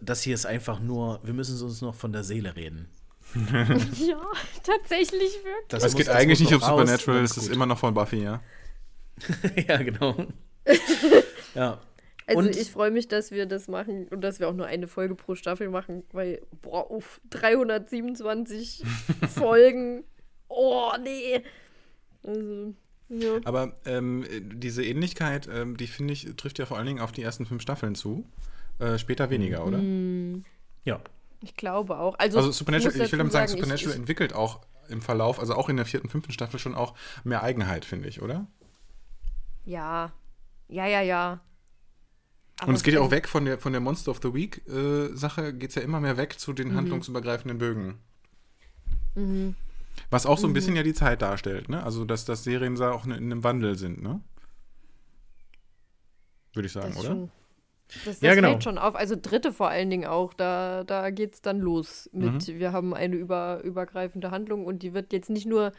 das 0.00 0.22
hier 0.22 0.34
ist 0.34 0.46
einfach 0.46 0.80
nur, 0.80 1.20
wir 1.22 1.34
müssen 1.34 1.60
uns 1.62 1.80
noch 1.82 1.94
von 1.94 2.12
der 2.12 2.24
Seele 2.24 2.56
reden. 2.56 2.88
Ja, 3.34 4.20
tatsächlich 4.62 5.34
wirklich. 5.44 5.68
Das 5.68 5.82
muss- 5.82 5.94
geht 5.96 6.06
das 6.08 6.14
eigentlich 6.14 6.40
muss 6.40 6.50
nicht 6.50 6.62
um 6.62 6.68
Supernatural, 6.68 7.22
es 7.24 7.36
ist 7.36 7.48
immer 7.48 7.66
noch 7.66 7.78
von 7.78 7.92
Buffy, 7.94 8.22
ja. 8.22 8.40
ja, 9.68 9.76
genau. 9.82 10.26
ja. 11.54 11.80
Also 12.26 12.38
Und- 12.40 12.56
ich 12.56 12.70
freue 12.70 12.90
mich, 12.90 13.08
dass 13.08 13.30
wir 13.30 13.46
das 13.46 13.68
machen 13.68 14.08
und 14.08 14.22
dass 14.22 14.40
wir 14.40 14.48
auch 14.48 14.54
nur 14.54 14.66
eine 14.66 14.86
Folge 14.88 15.14
pro 15.14 15.34
Staffel 15.34 15.68
machen, 15.68 16.04
weil, 16.12 16.40
boah, 16.62 16.90
uff, 16.90 17.20
327 17.30 18.82
Folgen. 19.34 20.04
Oh, 20.48 20.92
nee. 21.02 21.42
Also, 22.22 22.74
ja. 23.10 23.40
Aber 23.44 23.74
ähm, 23.84 24.24
diese 24.40 24.82
Ähnlichkeit, 24.84 25.48
ähm, 25.52 25.76
die 25.76 25.86
finde 25.86 26.14
ich, 26.14 26.34
trifft 26.36 26.58
ja 26.58 26.66
vor 26.66 26.78
allen 26.78 26.86
Dingen 26.86 27.00
auf 27.00 27.12
die 27.12 27.22
ersten 27.22 27.44
fünf 27.44 27.60
Staffeln 27.62 27.94
zu. 27.94 28.24
Äh, 28.78 28.98
später 28.98 29.30
weniger, 29.30 29.66
oder? 29.66 29.80
Ja. 30.84 31.00
Ich 31.42 31.54
glaube 31.56 31.98
auch. 31.98 32.18
Also, 32.18 32.38
Also 32.38 32.50
Supernatural, 32.50 33.02
ich 33.02 33.12
will 33.12 33.18
damit 33.18 33.32
sagen, 33.32 33.48
sagen, 33.48 33.60
Supernatural 33.60 33.92
ich, 33.92 33.98
entwickelt 34.00 34.32
auch 34.32 34.60
im 34.88 35.02
Verlauf, 35.02 35.38
also 35.38 35.54
auch 35.54 35.68
in 35.68 35.76
der 35.76 35.84
vierten, 35.84 36.08
fünften 36.08 36.32
Staffel 36.32 36.58
schon 36.58 36.74
auch 36.74 36.94
mehr 37.22 37.42
Eigenheit, 37.42 37.84
finde 37.84 38.08
ich, 38.08 38.22
oder? 38.22 38.46
Ja. 39.64 40.12
Ja, 40.68 40.86
ja, 40.86 41.00
ja. 41.02 41.40
Aber 42.60 42.68
Und 42.68 42.74
es 42.76 42.82
geht 42.82 42.94
ja 42.94 43.00
auch 43.00 43.10
weg 43.10 43.28
von 43.28 43.44
der, 43.44 43.58
von 43.58 43.72
der 43.72 43.80
Monster 43.80 44.10
of 44.12 44.20
the 44.22 44.32
Week 44.32 44.62
äh, 44.68 45.14
Sache, 45.16 45.52
geht 45.52 45.70
es 45.70 45.74
ja 45.76 45.82
immer 45.82 46.00
mehr 46.00 46.16
weg 46.16 46.38
zu 46.38 46.52
Mhm. 46.52 46.56
den 46.56 46.74
handlungsübergreifenden 46.76 47.58
Bögen. 47.58 47.98
Was 50.10 50.26
auch 50.26 50.38
so 50.38 50.46
ein 50.46 50.50
Mhm. 50.50 50.54
bisschen 50.54 50.76
ja 50.76 50.82
die 50.82 50.94
Zeit 50.94 51.22
darstellt, 51.22 51.68
ne? 51.68 51.82
Also, 51.82 52.04
dass, 52.04 52.24
dass 52.24 52.44
Serien 52.44 52.74
da 52.76 52.92
auch 52.92 53.04
in 53.06 53.12
einem 53.12 53.44
Wandel 53.44 53.76
sind, 53.76 54.02
ne? 54.02 54.20
Würde 56.52 56.66
ich 56.66 56.72
sagen, 56.72 56.90
Das 56.94 56.98
oder? 57.00 57.08
schon, 57.08 57.30
das, 57.88 58.04
das 58.04 58.20
Ja, 58.20 58.34
genau. 58.34 58.50
fällt 58.50 58.64
schon 58.64 58.78
auf. 58.78 58.94
Also 58.94 59.16
dritte 59.20 59.52
vor 59.52 59.68
allen 59.68 59.90
Dingen 59.90 60.06
auch. 60.06 60.32
Da, 60.34 60.84
da 60.84 61.10
geht 61.10 61.34
es 61.34 61.42
dann 61.42 61.58
los 61.58 62.08
mit, 62.12 62.48
Mhm. 62.48 62.58
wir 62.58 62.72
haben 62.72 62.94
eine 62.94 63.16
über, 63.16 63.62
übergreifende 63.64 64.30
Handlung 64.30 64.64
und 64.64 64.82
die 64.82 64.94
wird 64.94 65.12
jetzt 65.12 65.30
nicht 65.30 65.46
nur 65.46 65.72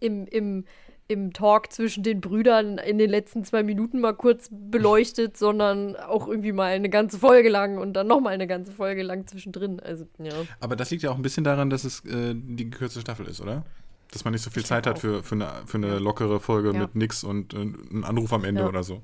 im, 0.00 0.26
im, 0.26 0.64
im 1.06 1.32
Talk 1.32 1.70
zwischen 1.72 2.02
den 2.02 2.20
Brüdern 2.20 2.78
in 2.78 2.96
den 2.98 3.10
letzten 3.10 3.44
zwei 3.44 3.62
Minuten 3.62 4.00
mal 4.00 4.14
kurz 4.14 4.48
beleuchtet, 4.50 5.36
sondern 5.36 5.96
auch 5.96 6.26
irgendwie 6.28 6.52
mal 6.52 6.72
eine 6.72 6.88
ganze 6.88 7.18
Folge 7.18 7.48
lang 7.50 7.78
und 7.78 7.92
dann 7.92 8.06
nochmal 8.06 8.32
eine 8.32 8.46
ganze 8.46 8.72
Folge 8.72 9.02
lang 9.02 9.26
zwischendrin. 9.26 9.80
Also, 9.80 10.06
ja. 10.18 10.32
Aber 10.60 10.76
das 10.76 10.90
liegt 10.90 11.02
ja 11.02 11.10
auch 11.10 11.16
ein 11.16 11.22
bisschen 11.22 11.44
daran, 11.44 11.68
dass 11.70 11.84
es 11.84 12.00
äh, 12.06 12.34
die 12.34 12.70
gekürzte 12.70 13.00
Staffel 13.00 13.26
ist, 13.26 13.40
oder? 13.40 13.64
Dass 14.12 14.24
man 14.24 14.32
nicht 14.32 14.42
so 14.42 14.50
viel 14.50 14.62
Ich 14.62 14.68
Zeit 14.68 14.86
hat 14.86 14.98
für, 15.00 15.22
für, 15.22 15.34
eine, 15.34 15.50
für 15.66 15.76
eine 15.76 15.98
lockere 15.98 16.40
Folge 16.40 16.72
Ja. 16.72 16.78
mit 16.80 16.94
nix 16.94 17.22
und 17.24 17.52
äh, 17.52 17.58
einen 17.58 18.04
Anruf 18.04 18.32
am 18.32 18.44
Ende 18.44 18.62
Ja. 18.62 18.68
oder 18.68 18.82
so. 18.82 19.02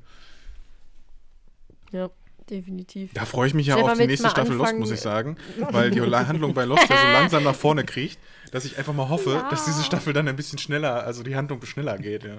Ja, 1.93 2.09
definitiv. 2.51 3.13
Da 3.15 3.25
freue 3.25 3.49
ich 3.49 3.55
mich 3.55 3.67
ja 3.67 3.75
Stefan, 3.75 3.93
auf 3.93 3.99
die 3.99 4.07
nächste 4.07 4.29
Staffel 4.29 4.53
Lost, 4.55 4.61
anfangen? 4.61 4.81
muss 4.81 4.91
ich 4.91 5.01
sagen. 5.01 5.37
Weil 5.71 5.91
die 5.91 6.01
Handlung 6.01 6.53
bei 6.55 6.65
Lost 6.65 6.89
ja 6.89 6.97
so 6.97 7.07
langsam 7.13 7.45
nach 7.45 7.55
vorne 7.55 7.85
kriecht, 7.85 8.19
dass 8.53 8.65
ich 8.65 8.77
einfach 8.79 8.93
mal 8.93 9.09
hoffe, 9.09 9.31
Ja. 9.31 9.49
dass 9.51 9.65
diese 9.65 9.83
Staffel 9.85 10.13
dann 10.13 10.29
ein 10.29 10.37
bisschen 10.37 10.59
schneller, 10.59 11.05
also 11.05 11.23
die 11.23 11.37
Handlung 11.37 11.65
schneller 11.65 11.97
geht, 11.99 12.25
ja. 12.25 12.37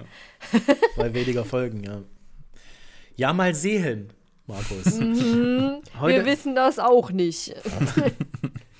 Bei 0.96 1.12
weniger 1.14 1.44
Folgen, 1.44 1.82
ja. 1.84 2.02
Ja, 3.16 3.32
mal 3.32 3.54
sehen, 3.54 4.12
Markus. 4.46 4.98
Wir 4.98 5.80
Heute, 6.00 6.24
wissen 6.26 6.54
das 6.54 6.78
auch 6.78 7.10
nicht. 7.10 7.54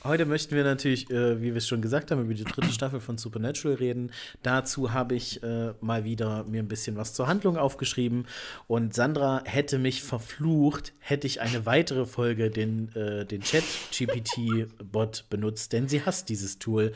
heute 0.05 0.27
möchten 0.27 0.55
wir 0.55 0.65
natürlich, 0.65 1.11
äh, 1.11 1.41
wie 1.41 1.53
wir 1.53 1.57
es 1.57 1.69
schon 1.69 1.83
gesagt 1.83 2.11
haben, 2.11 2.23
über 2.23 2.35
die 2.35 2.45
dritte 2.45 2.73
Staffel 2.73 3.01
von 3.01 3.19
Supernatural 3.19 3.77
reden. 3.77 4.11
Dazu 4.43 4.93
habe 4.93 5.15
ich 5.15 5.43
äh, 5.43 5.73
mal 5.81 6.05
wieder 6.05 6.45
mir 6.45 6.63
ein 6.63 6.69
bisschen 6.69 6.97
was 6.97 7.15
zur 7.15 7.27
Handlung 7.27 7.57
aufgeschrieben. 7.57 8.27
Und 8.67 8.95
Sandra 8.95 9.43
hätte 9.45 9.79
mich 9.79 10.03
verflucht, 10.03 10.93
hätte 10.99 11.27
ich 11.27 11.41
eine 11.41 11.67
weitere 11.67 12.07
Folge 12.07 12.51
den, 12.51 12.95
äh, 12.95 13.25
den 13.25 13.43
Chat-GPT-Bot 13.43 15.27
benutzt, 15.31 15.73
denn 15.73 15.89
sie 15.89 16.05
hasst 16.05 16.29
dieses 16.29 16.59
Tool. 16.59 16.93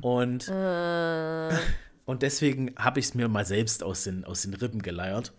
Und, 0.00 0.48
Äh, 0.48 1.50
und 2.06 2.22
deswegen 2.22 2.74
habe 2.76 3.00
ich 3.00 3.06
es 3.06 3.14
mir 3.14 3.28
mal 3.28 3.44
selbst 3.44 3.82
aus 3.82 4.04
den, 4.04 4.24
aus 4.24 4.42
den 4.42 4.54
Rippen 4.54 4.82
geleiert. 4.82 5.32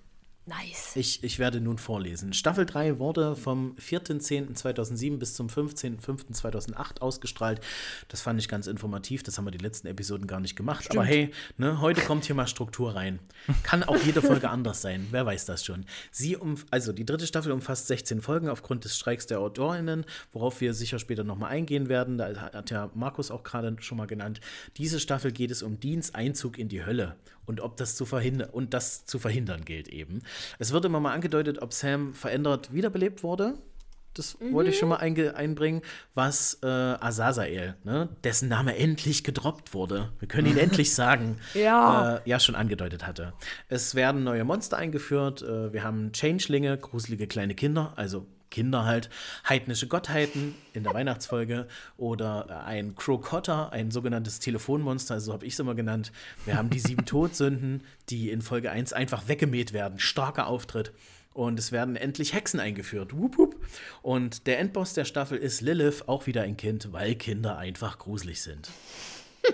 Nice. 0.50 0.96
Ich, 0.96 1.24
ich 1.24 1.38
werde 1.38 1.62
nun 1.62 1.78
vorlesen. 1.78 2.34
Staffel 2.34 2.66
3 2.66 2.98
wurde 2.98 3.36
vom 3.36 3.76
4.10.2007 3.76 5.18
bis 5.18 5.36
zum 5.36 5.48
15.05.2008 5.48 7.02
ausgestrahlt. 7.02 7.62
Das 8.08 8.22
fand 8.22 8.40
ich 8.40 8.48
ganz 8.48 8.66
informativ. 8.66 9.22
Das 9.22 9.38
haben 9.38 9.46
wir 9.46 9.52
die 9.52 9.60
letzten 9.60 9.88
Episoden 9.88 10.26
gar 10.26 10.40
nicht 10.40 10.56
gemacht. 10.56 10.90
Aber 10.90 11.06
hey, 11.06 11.32
ne, 11.58 11.82
heute 11.82 12.02
kommt 12.02 12.26
hier 12.26 12.34
mal 12.34 12.48
Struktur 12.48 12.96
rein. 12.96 13.20
Kann 13.62 13.84
auch 13.84 13.98
jede 13.98 14.24
Folge 14.24 14.50
anders 14.50 14.82
sein. 14.82 15.06
Wer 15.12 15.24
weiß 15.24 15.46
das 15.46 15.64
schon. 15.64 15.86
Sie 16.10 16.36
um, 16.36 16.56
also 16.72 16.94
die 16.94 17.06
dritte 17.06 17.28
Staffel 17.28 17.52
umfasst 17.52 17.86
16 17.86 18.22
Folgen 18.22 18.50
aufgrund 18.50 18.86
des 18.86 18.98
Streiks 18.98 19.28
der 19.28 19.42
AutorInnen, 19.42 20.04
worauf 20.34 20.62
wir 20.62 20.74
sicher 20.74 20.98
später 20.98 21.24
nochmal 21.24 21.52
eingehen 21.52 21.90
werden. 21.90 22.18
Da 22.18 22.34
hat 22.54 22.72
ja 22.72 22.90
Markus 22.96 23.30
auch 23.30 23.44
gerade 23.44 23.76
schon 23.82 24.00
mal 24.00 24.08
genannt. 24.08 24.42
Diese 24.78 25.00
Staffel 25.00 25.32
geht 25.32 25.52
es 25.52 25.62
um 25.62 25.80
Deans 25.80 26.16
Einzug 26.16 26.58
in 26.58 26.70
die 26.70 26.84
Hölle 26.84 27.18
und 27.50 27.62
ob 27.62 27.78
das 27.78 27.96
zu 27.96 28.06
verhindern 28.06 28.50
und 28.52 28.76
das 28.76 29.06
zu 29.08 29.18
verhindern 29.18 29.66
gilt 29.66 29.88
eben. 29.88 30.22
Es 30.60 30.72
wird 30.72 30.86
immer 30.86 31.00
mal 31.00 31.14
angedeutet, 31.14 31.64
ob 31.64 31.74
Sam 31.74 32.14
verändert 32.14 32.72
wiederbelebt 32.72 33.24
wurde. 33.24 33.58
Das 34.14 34.38
wollte 34.40 34.70
ich 34.70 34.78
schon 34.78 34.90
mal 34.90 34.98
einge 34.98 35.36
einbringen, 35.36 35.82
was 36.14 36.60
äh, 36.62 36.68
Azazael, 36.68 37.76
ne, 37.84 38.10
dessen 38.24 38.50
Name 38.50 38.76
endlich 38.76 39.24
gedroppt 39.24 39.74
wurde. 39.74 40.12
Wir 40.20 40.28
können 40.28 40.48
ihn 40.48 40.58
endlich 40.68 40.94
sagen. 40.94 41.38
Ja. 41.56 42.18
Äh, 42.18 42.22
ja, 42.26 42.40
schon 42.40 42.56
angedeutet 42.56 43.08
hatte. 43.08 43.34
Es 43.68 43.96
werden 43.96 44.24
neue 44.24 44.44
Monster 44.44 44.78
eingeführt. 44.78 45.42
Äh, 45.42 45.74
wir 45.74 45.84
haben 45.84 46.12
Changelinge, 46.12 46.78
gruselige 46.78 47.26
kleine 47.26 47.56
Kinder, 47.56 47.94
also 47.96 48.28
Kinder 48.50 48.86
halt, 48.86 49.10
heidnische 49.48 49.88
Gottheiten 49.88 50.56
in 50.74 50.84
der 50.84 50.94
Weihnachtsfolge 50.94 51.68
oder 51.98 52.66
ein 52.66 52.96
Crocotta, 52.96 53.70
ein 53.70 53.92
sogenanntes 53.92 54.40
Telefonmonster, 54.40 55.20
so 55.20 55.34
habe 55.34 55.46
ich 55.46 55.54
es 55.54 55.60
immer 55.60 55.76
genannt. 55.76 56.12
Wir 56.46 56.58
haben 56.58 56.70
die 56.70 56.80
sieben 56.80 57.06
Todsünden, 57.06 57.84
die 58.10 58.30
in 58.32 58.42
Folge 58.42 58.72
1 58.72 58.94
einfach 58.94 59.28
weggemäht 59.28 59.74
werden. 59.74 60.00
Starker 60.00 60.48
Auftritt. 60.48 60.94
Und 61.34 61.60
es 61.60 61.72
werden 61.72 61.96
endlich 61.96 62.34
Hexen 62.34 62.60
eingeführt. 62.60 63.16
Wup, 63.16 63.38
wup. 63.38 63.56
Und 64.02 64.48
der 64.48 64.60
Endboss 64.60 64.94
der 64.94 65.06
Staffel 65.06 65.38
ist 65.38 65.62
Lilith, 65.62 66.04
auch 66.08 66.28
wieder 66.28 66.42
ein 66.42 66.58
Kind, 66.58 66.92
weil 66.92 67.16
Kinder 67.16 67.58
einfach 67.58 68.00
gruselig 68.00 68.42
sind. 68.42 68.70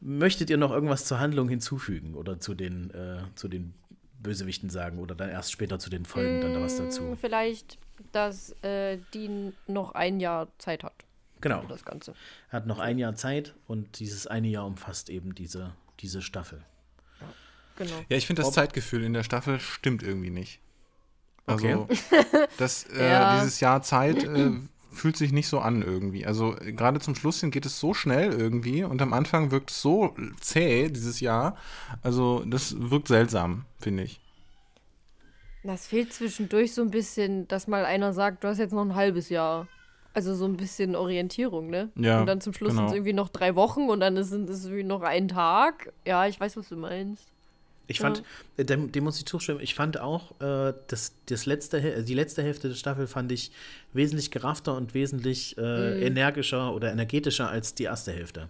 Möchtet 0.00 0.50
ihr 0.50 0.58
noch 0.58 0.70
irgendwas 0.70 1.06
zur 1.06 1.18
Handlung 1.18 1.48
hinzufügen 1.48 2.14
oder 2.14 2.38
zu 2.38 2.54
den, 2.54 2.90
äh, 2.90 3.22
zu 3.34 3.48
den 3.48 3.74
Bösewichten 4.24 4.68
sagen 4.70 4.98
oder 4.98 5.14
dann 5.14 5.30
erst 5.30 5.52
später 5.52 5.78
zu 5.78 5.88
den 5.90 6.04
Folgen 6.04 6.40
dann 6.40 6.52
da 6.54 6.60
was 6.60 6.76
dazu? 6.76 7.02
Mm, 7.02 7.16
Vielleicht, 7.16 7.78
dass 8.10 8.50
äh, 8.64 8.98
Dean 9.14 9.52
noch 9.68 9.92
ein 9.92 10.18
Jahr 10.18 10.48
Zeit 10.58 10.82
hat. 10.82 10.94
Genau. 11.40 11.62
Das 11.68 11.84
Ganze. 11.84 12.14
Er 12.50 12.54
hat 12.56 12.66
noch 12.66 12.80
ein 12.80 12.98
Jahr 12.98 13.14
Zeit 13.14 13.54
und 13.68 14.00
dieses 14.00 14.26
eine 14.26 14.48
Jahr 14.48 14.66
umfasst 14.66 15.08
eben 15.10 15.34
diese, 15.36 15.72
diese 16.00 16.20
Staffel. 16.22 16.64
Genau. 17.76 17.94
Ja, 18.08 18.16
ich 18.16 18.26
finde 18.26 18.40
das 18.42 18.48
Ob- 18.48 18.54
Zeitgefühl 18.54 19.04
in 19.04 19.12
der 19.12 19.22
Staffel 19.24 19.58
stimmt 19.60 20.02
irgendwie 20.02 20.30
nicht. 20.30 20.60
Also, 21.46 21.66
Okay. 21.66 21.98
das, 22.58 22.84
äh, 22.84 23.10
Ja. 23.10 23.36
dieses 23.36 23.60
Jahr 23.60 23.82
Zeit 23.82 24.22
äh, 24.24 24.50
fühlt 24.94 25.16
sich 25.16 25.32
nicht 25.32 25.48
so 25.48 25.58
an 25.58 25.82
irgendwie. 25.82 26.26
Also, 26.26 26.56
äh, 26.58 26.72
gerade 26.72 27.00
zum 27.00 27.14
Schluss 27.14 27.40
hin 27.40 27.50
geht 27.50 27.66
es 27.66 27.78
so 27.78 27.94
schnell 27.94 28.32
irgendwie 28.32 28.84
und 28.84 29.02
am 29.02 29.12
Anfang 29.12 29.50
wirkt 29.50 29.70
es 29.70 29.82
so 29.82 30.14
zäh, 30.40 30.88
dieses 30.88 31.20
Jahr. 31.20 31.56
Also, 32.02 32.44
das 32.46 32.76
wirkt 32.78 33.08
seltsam, 33.08 33.64
finde 33.78 34.04
ich. 34.04 34.20
Das 35.64 35.86
fehlt 35.86 36.12
zwischendurch 36.12 36.74
so 36.74 36.82
ein 36.82 36.90
bisschen, 36.90 37.48
dass 37.48 37.66
mal 37.66 37.84
einer 37.86 38.12
sagt, 38.12 38.44
du 38.44 38.48
hast 38.48 38.58
jetzt 38.58 38.72
noch 38.72 38.84
ein 38.84 38.94
halbes 38.94 39.30
Jahr. 39.30 39.66
Also 40.12 40.34
so 40.34 40.44
ein 40.44 40.56
bisschen 40.56 40.94
Orientierung, 40.94 41.70
ne? 41.70 41.90
Ja, 41.96 42.20
Und 42.20 42.26
dann 42.26 42.40
zum 42.40 42.52
Schluss 42.52 42.70
genau. 42.70 42.82
sind 42.82 42.88
es 42.88 42.94
irgendwie 42.94 43.14
noch 43.14 43.30
drei 43.30 43.56
Wochen 43.56 43.88
und 43.88 43.98
dann 43.98 44.22
sind 44.22 44.48
es 44.48 44.64
irgendwie 44.64 44.84
noch 44.84 45.02
ein 45.02 45.26
Tag. 45.26 45.92
Ja, 46.06 46.26
ich 46.26 46.38
weiß, 46.38 46.56
was 46.56 46.68
du 46.68 46.76
meinst. 46.76 47.33
Ich 47.86 48.00
fand, 48.00 48.22
äh, 48.56 48.64
dem, 48.64 48.92
dem 48.92 49.04
muss 49.04 49.18
ich 49.18 49.26
zustimmen, 49.26 49.60
ich 49.60 49.74
fand 49.74 50.00
auch, 50.00 50.32
äh, 50.40 50.72
das, 50.88 51.14
das 51.26 51.44
letzte, 51.46 52.02
die 52.02 52.14
letzte 52.14 52.42
Hälfte 52.42 52.68
der 52.68 52.76
Staffel 52.76 53.06
fand 53.06 53.30
ich 53.32 53.52
wesentlich 53.92 54.30
geraffter 54.30 54.74
und 54.76 54.94
wesentlich 54.94 55.56
äh, 55.58 56.06
energischer 56.06 56.74
oder 56.74 56.90
energetischer 56.92 57.48
als 57.50 57.74
die 57.74 57.84
erste 57.84 58.12
Hälfte. 58.12 58.48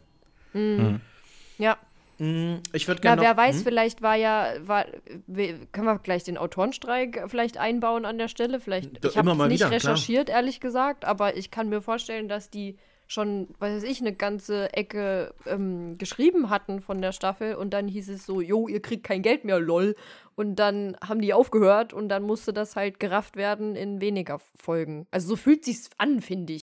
Ja. 1.59 1.79
Mm, 2.19 2.59
Ich 2.73 2.87
würde 2.87 3.01
Na, 3.03 3.15
gerne. 3.17 3.23
wer 3.23 3.37
weiß, 3.37 3.57
hm? 3.57 3.63
vielleicht 3.65 4.03
war 4.03 4.15
ja, 4.15 4.55
war, 4.61 4.87
we- 5.27 5.67
können 5.73 5.87
wir 5.87 5.99
gleich 5.99 6.23
den 6.23 6.39
Autorenstreik 6.39 7.25
vielleicht 7.27 7.59
einbauen 7.59 8.05
an 8.05 8.19
der 8.19 8.29
Stelle? 8.29 8.61
Vielleicht, 8.61 9.05
ich 9.05 9.17
habe 9.17 9.35
nicht 9.35 9.51
wieder, 9.51 9.57
klar. 9.67 9.73
recherchiert, 9.73 10.29
ehrlich 10.31 10.61
gesagt, 10.61 11.05
aber 11.05 11.37
ich 11.37 11.51
kann 11.51 11.69
mir 11.69 11.83
vorstellen, 11.83 12.29
dass 12.29 12.51
die 12.51 12.77
schon, 13.15 13.49
was 13.59 13.77
weiß 13.77 13.83
ich, 13.85 14.01
eine 14.01 14.15
ganze 14.15 14.73
Ecke 14.75 15.35
ähm, 15.47 15.97
geschrieben 15.97 16.51
hatten 16.51 16.81
von 16.81 17.01
der 17.01 17.13
Staffel 17.13 17.55
und 17.55 17.71
dann 17.71 17.89
hieß 17.89 18.11
es 18.11 18.27
so, 18.27 18.41
jo, 18.41 18.69
ihr 18.69 18.83
kriegt 18.83 19.05
kein 19.05 19.23
Geld 19.23 19.45
mehr, 19.45 19.59
lol. 19.59 19.97
Und 20.35 20.57
dann 20.57 20.97
haben 21.03 21.21
die 21.21 21.33
aufgehört 21.33 21.93
und 21.93 22.09
dann 22.09 22.25
musste 22.25 22.53
das 22.53 22.77
halt 22.77 22.99
gerafft 23.01 23.37
werden 23.37 23.77
in 23.77 24.01
weniger 24.01 24.41
Folgen. 24.57 25.07
Also 25.11 25.29
so 25.29 25.37
fühlt 25.37 25.65
sich's 25.65 25.89
an, 25.97 26.21
finde 26.21 26.55
ich. 26.55 26.61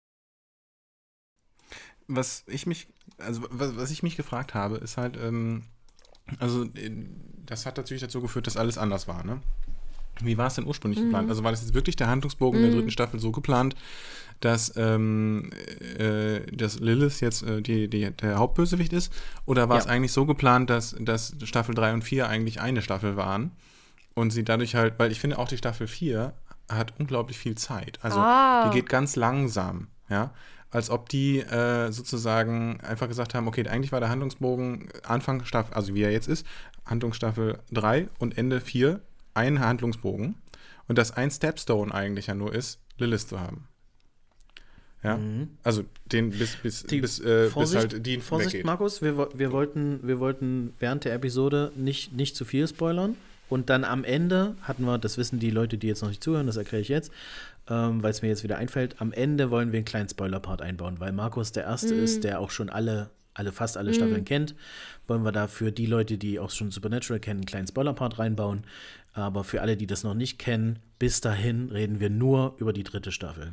Was 2.06 2.44
ich 2.46 2.66
mich, 2.66 2.86
also 3.18 3.42
was, 3.50 3.76
was 3.76 3.90
ich 3.90 4.02
mich 4.02 4.16
gefragt 4.16 4.52
habe, 4.54 4.76
ist 4.76 4.98
halt, 4.98 5.16
ähm, 5.16 5.64
also 6.38 6.64
äh, 6.64 6.90
das 7.46 7.64
hat 7.66 7.78
natürlich 7.78 8.02
dazu 8.02 8.20
geführt, 8.20 8.46
dass 8.46 8.56
alles 8.56 8.78
anders 8.78 9.08
war, 9.08 9.24
ne? 9.24 9.40
Wie 10.20 10.38
war 10.38 10.46
es 10.46 10.54
denn 10.54 10.66
ursprünglich 10.66 11.02
geplant? 11.02 11.28
Also 11.28 11.42
war 11.42 11.50
das 11.50 11.62
jetzt 11.62 11.74
wirklich 11.74 11.96
der 11.96 12.06
Handlungsbogen 12.06 12.62
der 12.62 12.70
dritten 12.70 12.90
Staffel 12.90 13.18
so 13.18 13.32
geplant, 13.32 13.74
dass, 14.44 14.76
ähm, 14.76 15.50
äh, 15.98 16.40
dass 16.52 16.78
Lilith 16.80 17.20
jetzt 17.20 17.42
äh, 17.42 17.62
die, 17.62 17.88
die, 17.88 18.10
der 18.10 18.36
Hauptbösewicht 18.38 18.92
ist? 18.92 19.12
Oder 19.46 19.68
war 19.68 19.78
es 19.78 19.84
Ja. 19.86 19.90
eigentlich 19.92 20.12
so 20.12 20.26
geplant, 20.26 20.70
dass, 20.70 20.94
dass 21.00 21.34
Staffel 21.44 21.74
3 21.74 21.94
und 21.94 22.02
4 22.02 22.28
eigentlich 22.28 22.60
eine 22.60 22.82
Staffel 22.82 23.16
waren? 23.16 23.52
Und 24.14 24.30
sie 24.30 24.44
dadurch 24.44 24.74
halt, 24.74 24.94
weil 24.98 25.10
ich 25.10 25.20
finde 25.20 25.38
auch 25.38 25.48
die 25.48 25.56
Staffel 25.56 25.86
4 25.86 26.32
hat 26.70 26.94
unglaublich 26.98 27.36
viel 27.38 27.56
Zeit. 27.56 27.98
Also 28.02 28.20
Ah. 28.20 28.64
die 28.66 28.70
geht 28.78 28.88
ganz 28.88 29.16
langsam, 29.16 29.88
ja. 30.08 30.32
Als 30.70 30.90
ob 30.90 31.08
die 31.08 31.38
äh, 31.38 31.92
sozusagen 31.92 32.80
einfach 32.80 33.06
gesagt 33.08 33.34
haben, 33.34 33.46
okay, 33.46 33.66
eigentlich 33.68 33.92
war 33.92 34.00
der 34.00 34.08
Handlungsbogen 34.08 34.88
Anfang 35.04 35.44
Staffel, 35.44 35.72
also 35.74 35.94
wie 35.94 36.02
er 36.02 36.10
jetzt 36.10 36.26
ist, 36.28 36.44
Handlungsstaffel 36.84 37.58
3 37.72 38.08
und 38.18 38.36
Ende 38.36 38.60
4 38.60 39.00
ein 39.34 39.60
Handlungsbogen. 39.60 40.34
Und 40.88 40.98
dass 40.98 41.12
ein 41.12 41.30
Stepstone 41.30 41.94
eigentlich 41.94 42.26
ja 42.26 42.34
nur 42.34 42.54
ist, 42.54 42.80
Lilith 42.98 43.28
zu 43.28 43.40
haben. 43.40 43.68
Ja, 45.04 45.18
also 45.62 45.84
den 46.06 46.30
bis, 46.30 46.56
bis, 46.56 46.82
Mhm. 46.84 46.88
Die- 46.88 47.00
bis, 47.02 47.20
äh, 47.20 47.42
bis 47.44 47.52
Vorsicht, 47.52 47.92
halt 47.92 48.06
Dean 48.06 48.20
Vorsicht 48.22 48.52
weggeht. 48.54 48.64
Markus, 48.66 49.02
wir, 49.02 49.28
wir, 49.34 49.52
wollten, 49.52 50.00
wir 50.02 50.18
wollten 50.18 50.72
während 50.80 51.04
der 51.04 51.12
Episode 51.14 51.72
nicht, 51.76 52.12
nicht 52.14 52.34
zu 52.36 52.44
viel 52.46 52.66
spoilern. 52.66 53.14
Und 53.50 53.68
dann 53.68 53.84
am 53.84 54.02
Ende 54.04 54.56
hatten 54.62 54.84
wir, 54.86 54.96
das 54.96 55.18
wissen 55.18 55.38
die 55.38 55.50
Leute, 55.50 55.76
die 55.76 55.86
jetzt 55.88 56.00
noch 56.00 56.08
nicht 56.08 56.24
zuhören, 56.24 56.46
das 56.46 56.56
erkläre 56.56 56.80
ich 56.80 56.88
jetzt, 56.88 57.12
ähm, 57.68 58.02
weil 58.02 58.10
es 58.10 58.22
mir 58.22 58.28
jetzt 58.28 58.42
wieder 58.42 58.56
einfällt, 58.56 59.00
am 59.02 59.12
Ende 59.12 59.50
wollen 59.50 59.70
wir 59.72 59.76
einen 59.78 59.84
kleinen 59.84 60.08
Spoiler-Part 60.08 60.62
einbauen, 60.62 60.98
weil 60.98 61.12
Markus 61.12 61.52
der 61.52 61.64
Erste 61.64 61.94
ist, 61.94 62.24
der 62.24 62.40
auch 62.40 62.50
schon 62.50 62.70
alle, 62.70 63.10
alle 63.34 63.52
fast 63.52 63.76
alle 63.76 63.92
Staffeln 63.92 64.24
kennt. 64.24 64.54
Wollen 65.06 65.22
wir 65.24 65.32
da 65.32 65.46
für 65.48 65.70
die 65.70 65.84
Leute, 65.86 66.16
die 66.16 66.38
auch 66.40 66.50
schon 66.50 66.70
Supernatural 66.70 67.20
kennen, 67.20 67.40
einen 67.40 67.46
kleinen 67.46 67.66
Spoiler-Part 67.66 68.18
reinbauen. 68.18 68.64
Aber 69.12 69.44
für 69.44 69.60
alle, 69.60 69.76
die 69.76 69.86
das 69.86 70.02
noch 70.02 70.14
nicht 70.14 70.38
kennen, 70.38 70.78
bis 70.98 71.20
dahin 71.20 71.68
reden 71.68 72.00
wir 72.00 72.08
nur 72.10 72.54
über 72.58 72.72
die 72.72 72.82
dritte 72.84 73.12
Staffel. 73.12 73.52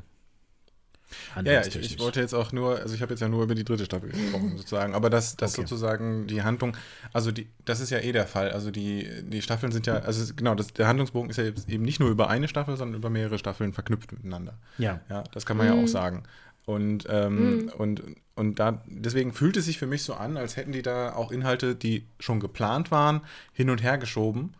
Ja, 1.44 1.62
ich, 1.66 1.76
ich 1.76 2.00
wollte 2.00 2.20
jetzt 2.22 2.34
auch 2.34 2.52
nur, 2.52 2.80
also 2.80 2.94
ich 2.96 3.02
habe 3.02 3.14
jetzt 3.14 3.20
ja 3.22 3.28
nur 3.30 3.44
über 3.44 3.56
die 3.56 3.64
dritte 3.64 3.86
Staffel 3.86 4.10
gesprochen, 4.10 4.58
sozusagen, 4.58 4.94
aber 4.96 5.10
dass 5.10 5.36
das 5.38 5.54
Okay. 5.54 5.62
sozusagen 5.62 6.28
die 6.28 6.44
Handlung, 6.44 6.76
also 7.14 7.32
die, 7.32 7.48
das 7.66 7.80
ist 7.80 7.90
ja 7.90 8.00
eh 8.00 8.12
der 8.12 8.28
Fall, 8.28 8.52
also 8.52 8.72
die, 8.72 9.08
die 9.24 9.42
Staffeln 9.42 9.72
sind 9.72 9.88
ja, 9.88 10.00
also 10.00 10.22
es- 10.22 10.36
genau, 10.36 10.56
das, 10.56 10.74
der 10.74 10.88
Handlungsbogen 10.88 11.30
ist 11.30 11.38
ja 11.38 11.44
jetzt 11.44 11.70
eben 11.70 11.84
nicht 11.84 12.00
nur 12.00 12.10
über 12.10 12.30
eine 12.30 12.48
Staffel, 12.48 12.78
sondern 12.78 12.98
über 12.98 13.10
mehrere 13.10 13.38
Staffeln 13.40 13.74
verknüpft 13.74 14.12
miteinander. 14.12 14.58
Ja. 14.78 15.00
Ja, 15.10 15.24
das 15.32 15.46
kann 15.46 15.58
man 15.58 15.68
ja 15.68 15.76
auch 15.76 15.88
sagen. 15.88 16.24
Und, 16.66 17.08
ähm, 17.10 17.72
und, 17.78 18.04
und 18.36 18.60
da, 18.60 18.84
deswegen 18.86 19.34
fühlt 19.34 19.58
es 19.58 19.66
sich 19.66 19.80
für 19.80 19.88
mich 19.88 20.04
so 20.04 20.14
an, 20.14 20.38
als 20.38 20.58
hätten 20.58 20.72
die 20.72 20.84
da 20.84 21.14
auch 21.14 21.32
Inhalte, 21.32 21.76
die 21.76 22.06
schon 22.20 22.40
geplant 22.40 22.92
waren, 22.92 23.22
hin 23.54 23.70
und 23.70 23.82
her 23.82 23.98
geschoben 23.98 24.54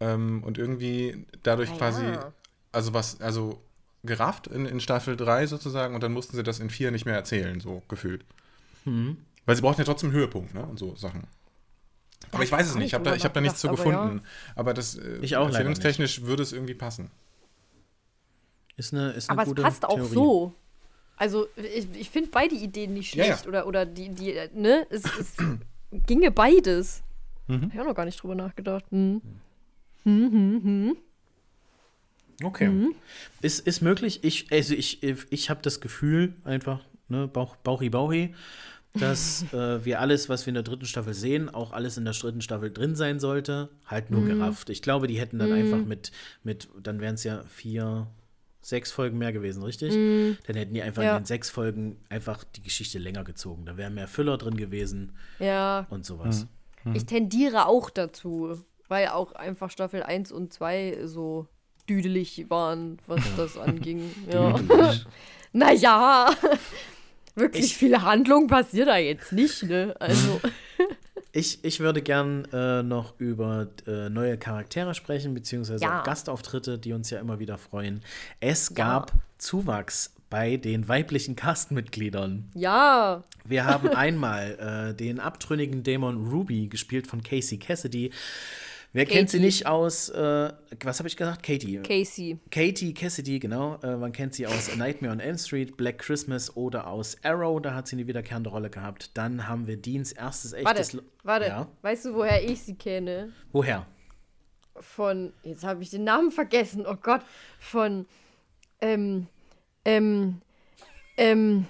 ähm, 0.00 0.42
und 0.44 0.58
irgendwie 0.58 1.26
dadurch 1.42 1.70
Ah 1.70 1.72
ja. 1.72 1.78
quasi, 1.78 2.18
also 2.72 2.94
was, 2.94 3.20
also 3.20 3.62
gerafft 4.04 4.46
in, 4.46 4.66
in 4.66 4.80
Staffel 4.80 5.16
3 5.16 5.46
sozusagen 5.46 5.94
und 5.94 6.02
dann 6.02 6.12
mussten 6.12 6.36
sie 6.36 6.42
das 6.42 6.60
in 6.60 6.70
4 6.70 6.90
nicht 6.90 7.04
mehr 7.04 7.14
erzählen, 7.14 7.60
so 7.60 7.82
gefühlt. 7.88 8.24
Mhm. 8.84 9.18
Weil 9.44 9.56
sie 9.56 9.62
brauchten 9.62 9.80
ja 9.80 9.84
trotzdem 9.84 10.10
einen 10.10 10.18
Höhepunkt, 10.18 10.54
ne? 10.54 10.62
Und 10.64 10.78
so 10.78 10.94
Sachen. 10.94 11.24
Aber 12.32 12.42
ich 12.42 12.52
weiß 12.52 12.68
es 12.68 12.74
nicht, 12.74 12.86
ich 12.88 12.94
habe 12.94 13.04
da, 13.04 13.14
ich 13.14 13.24
hab 13.24 13.32
da 13.32 13.40
nichts 13.40 13.60
zu 13.60 13.68
gefunden. 13.68 14.22
Aber 14.54 14.74
das 14.74 14.96
äh, 14.96 15.18
Ich 15.22 15.36
auch 15.36 15.46
erzählungstechnisch 15.48 16.22
würde 16.22 16.42
es 16.42 16.52
irgendwie 16.52 16.74
passen. 16.74 17.10
Ist 18.76 18.92
eine, 18.92 19.10
ist 19.12 19.28
eine 19.30 19.38
Aber 19.38 19.42
es 19.42 19.48
gute 19.48 19.62
passt 19.62 19.84
auch 19.84 19.94
Theorie. 19.94 20.14
so. 20.14 20.54
Also 21.16 21.48
ich, 21.56 21.88
ich 21.98 22.10
finde 22.10 22.30
beide 22.30 22.54
Ideen 22.54 22.92
nicht 22.94 23.14
Ja, 23.14 23.24
ja. 23.24 23.32
schlecht 23.32 23.48
oder, 23.48 23.66
oder 23.66 23.84
die, 23.86 24.10
die, 24.10 24.34
ne? 24.54 24.86
Es, 24.90 25.02
es 25.18 25.34
ginge 26.06 26.30
beides. 26.30 27.02
Mhm. 27.48 27.62
Hab 27.62 27.74
ich 27.74 27.80
auch 27.80 27.86
noch 27.86 27.94
gar 27.94 28.04
nicht 28.04 28.22
drüber 28.22 28.34
nachgedacht. 28.34 28.84
Hm. 28.90 29.20
Hm, 30.04 30.30
hm, 30.32 30.60
hm. 30.62 30.96
Okay. 32.42 32.70
Ist, 33.42 33.66
ist 33.66 33.80
möglich. 33.82 34.22
Ich, 34.22 34.52
also 34.52 34.74
ich, 34.74 35.02
ich 35.02 35.50
habe 35.50 35.60
das 35.62 35.80
Gefühl, 35.80 36.34
einfach, 36.44 36.80
ne, 37.08 37.26
Bauch, 37.26 37.56
Bauchi 37.56 37.90
Bauchi, 37.90 38.34
dass 38.94 39.42
äh, 39.52 39.84
wir 39.84 40.00
alles, 40.00 40.28
was 40.28 40.46
wir 40.46 40.50
in 40.50 40.54
der 40.54 40.62
dritten 40.62 40.84
Staffel 40.86 41.14
sehen, 41.14 41.48
auch 41.48 41.72
alles 41.72 41.96
in 41.96 42.04
der 42.04 42.14
dritten 42.14 42.40
Staffel 42.40 42.70
drin 42.72 42.94
sein 42.96 43.18
sollte. 43.20 43.70
Halt 43.86 44.10
nur 44.10 44.24
gerafft. 44.24 44.70
Ich 44.70 44.82
glaube, 44.82 45.06
die 45.08 45.18
hätten 45.18 45.38
dann 45.38 45.52
einfach 45.52 45.84
mit, 45.84 46.12
mit 46.44 46.68
dann 46.82 47.00
wären 47.00 47.14
es 47.16 47.24
ja 47.24 47.42
vier, 47.48 48.06
sechs 48.60 48.92
Folgen 48.92 49.18
mehr 49.18 49.32
gewesen, 49.32 49.62
richtig? 49.62 49.92
Dann 50.46 50.56
hätten 50.56 50.74
die 50.74 50.82
einfach 50.82 51.02
Ja. 51.02 51.16
in 51.16 51.22
den 51.22 51.26
sechs 51.26 51.50
Folgen 51.50 51.96
einfach 52.08 52.44
die 52.44 52.62
Geschichte 52.62 52.98
länger 52.98 53.24
gezogen. 53.24 53.66
Da 53.66 53.76
wäre 53.76 53.90
mehr 53.90 54.08
Füller 54.08 54.36
drin 54.38 54.56
gewesen 54.56 55.16
Ja, 55.38 55.86
und 55.90 56.04
sowas. 56.04 56.46
ich 56.94 57.06
tendiere 57.06 57.66
auch 57.66 57.90
dazu, 57.90 58.58
weil 58.88 59.08
auch 59.08 59.32
einfach 59.32 59.70
Staffel 59.70 60.02
1 60.02 60.32
und 60.32 60.52
2 60.52 61.00
so 61.04 61.46
düdelig 61.88 62.46
waren, 62.48 62.98
was 63.06 63.22
das 63.36 63.56
anging. 63.56 64.10
Ja. 64.32 64.54
naja, 65.52 66.30
wirklich 67.34 67.66
Ich- 67.66 67.76
viel 67.76 68.00
Handlung 68.02 68.46
passiert 68.46 68.88
da 68.88 68.96
jetzt 68.96 69.32
nicht, 69.32 69.62
ne? 69.64 69.94
Also, 69.98 70.40
Ich, 71.32 71.62
ich 71.62 71.78
würde 71.80 72.00
gern 72.02 72.46
äh, 72.52 72.82
noch 72.82 73.14
über 73.20 73.68
äh, 73.86 74.08
neue 74.08 74.38
Charaktere 74.38 74.94
sprechen, 74.94 75.34
beziehungsweise 75.34 75.84
Ja. 75.84 76.00
auch 76.00 76.04
Gastauftritte, 76.04 76.78
die 76.78 76.92
uns 76.94 77.10
ja 77.10 77.20
immer 77.20 77.38
wieder 77.38 77.58
freuen. 77.58 78.02
Es 78.40 78.74
gab 78.74 79.12
Zuwachs 79.36 80.14
bei 80.30 80.56
den 80.56 80.88
weiblichen 80.88 81.36
Castmitgliedern. 81.36 82.50
ja, 82.54 83.22
Wir 83.44 83.64
haben 83.66 83.88
einmal 83.90 84.90
äh, 84.90 84.94
den 84.94 85.20
abtrünnigen 85.20 85.82
Dämon 85.82 86.26
Ruby, 86.28 86.66
gespielt 86.68 87.06
von 87.06 87.22
Casey 87.22 87.58
Cassidy. 87.58 88.10
Wer 88.92 89.04
kennt 89.04 89.28
sie 89.28 89.36
Katie. 89.36 89.46
nicht 89.46 89.66
aus, 89.66 90.08
äh, 90.08 90.52
was 90.82 90.98
habe 90.98 91.08
ich 91.08 91.16
gesagt? 91.16 91.42
Katie. 91.42 91.80
Casey. 91.82 92.38
Katie 92.50 92.94
Cassidy, 92.94 93.38
genau. 93.38 93.76
Äh, 93.82 93.96
man 93.96 94.12
kennt 94.12 94.34
sie 94.34 94.46
aus 94.46 94.74
Nightmare 94.76 95.12
on 95.12 95.20
Elm 95.20 95.36
Street, 95.36 95.76
Black 95.76 95.98
Christmas 95.98 96.56
oder 96.56 96.86
aus 96.86 97.16
Arrow. 97.22 97.60
Da 97.60 97.74
hat 97.74 97.86
sie 97.86 97.96
eine 97.96 98.06
wiederkehrende 98.06 98.48
Rolle 98.48 98.70
gehabt. 98.70 99.10
Dann 99.14 99.46
haben 99.46 99.66
wir 99.66 99.76
Deans 99.76 100.12
erstes 100.12 100.54
echtes. 100.54 100.94
Warte, 100.94 101.06
warte. 101.22 101.46
Ja. 101.46 101.68
Weißt 101.82 102.06
du, 102.06 102.14
woher 102.14 102.42
ich 102.42 102.62
sie 102.62 102.76
kenne? 102.76 103.32
Woher? 103.52 103.86
Von, 104.80 105.32
jetzt 105.42 105.64
habe 105.64 105.82
ich 105.82 105.90
den 105.90 106.04
Namen 106.04 106.30
vergessen, 106.30 106.86
oh 106.86 106.96
Gott, 106.96 107.20
von, 107.58 108.06
ähm, 108.80 109.26
ähm, 109.84 110.40
ähm, 111.16 111.66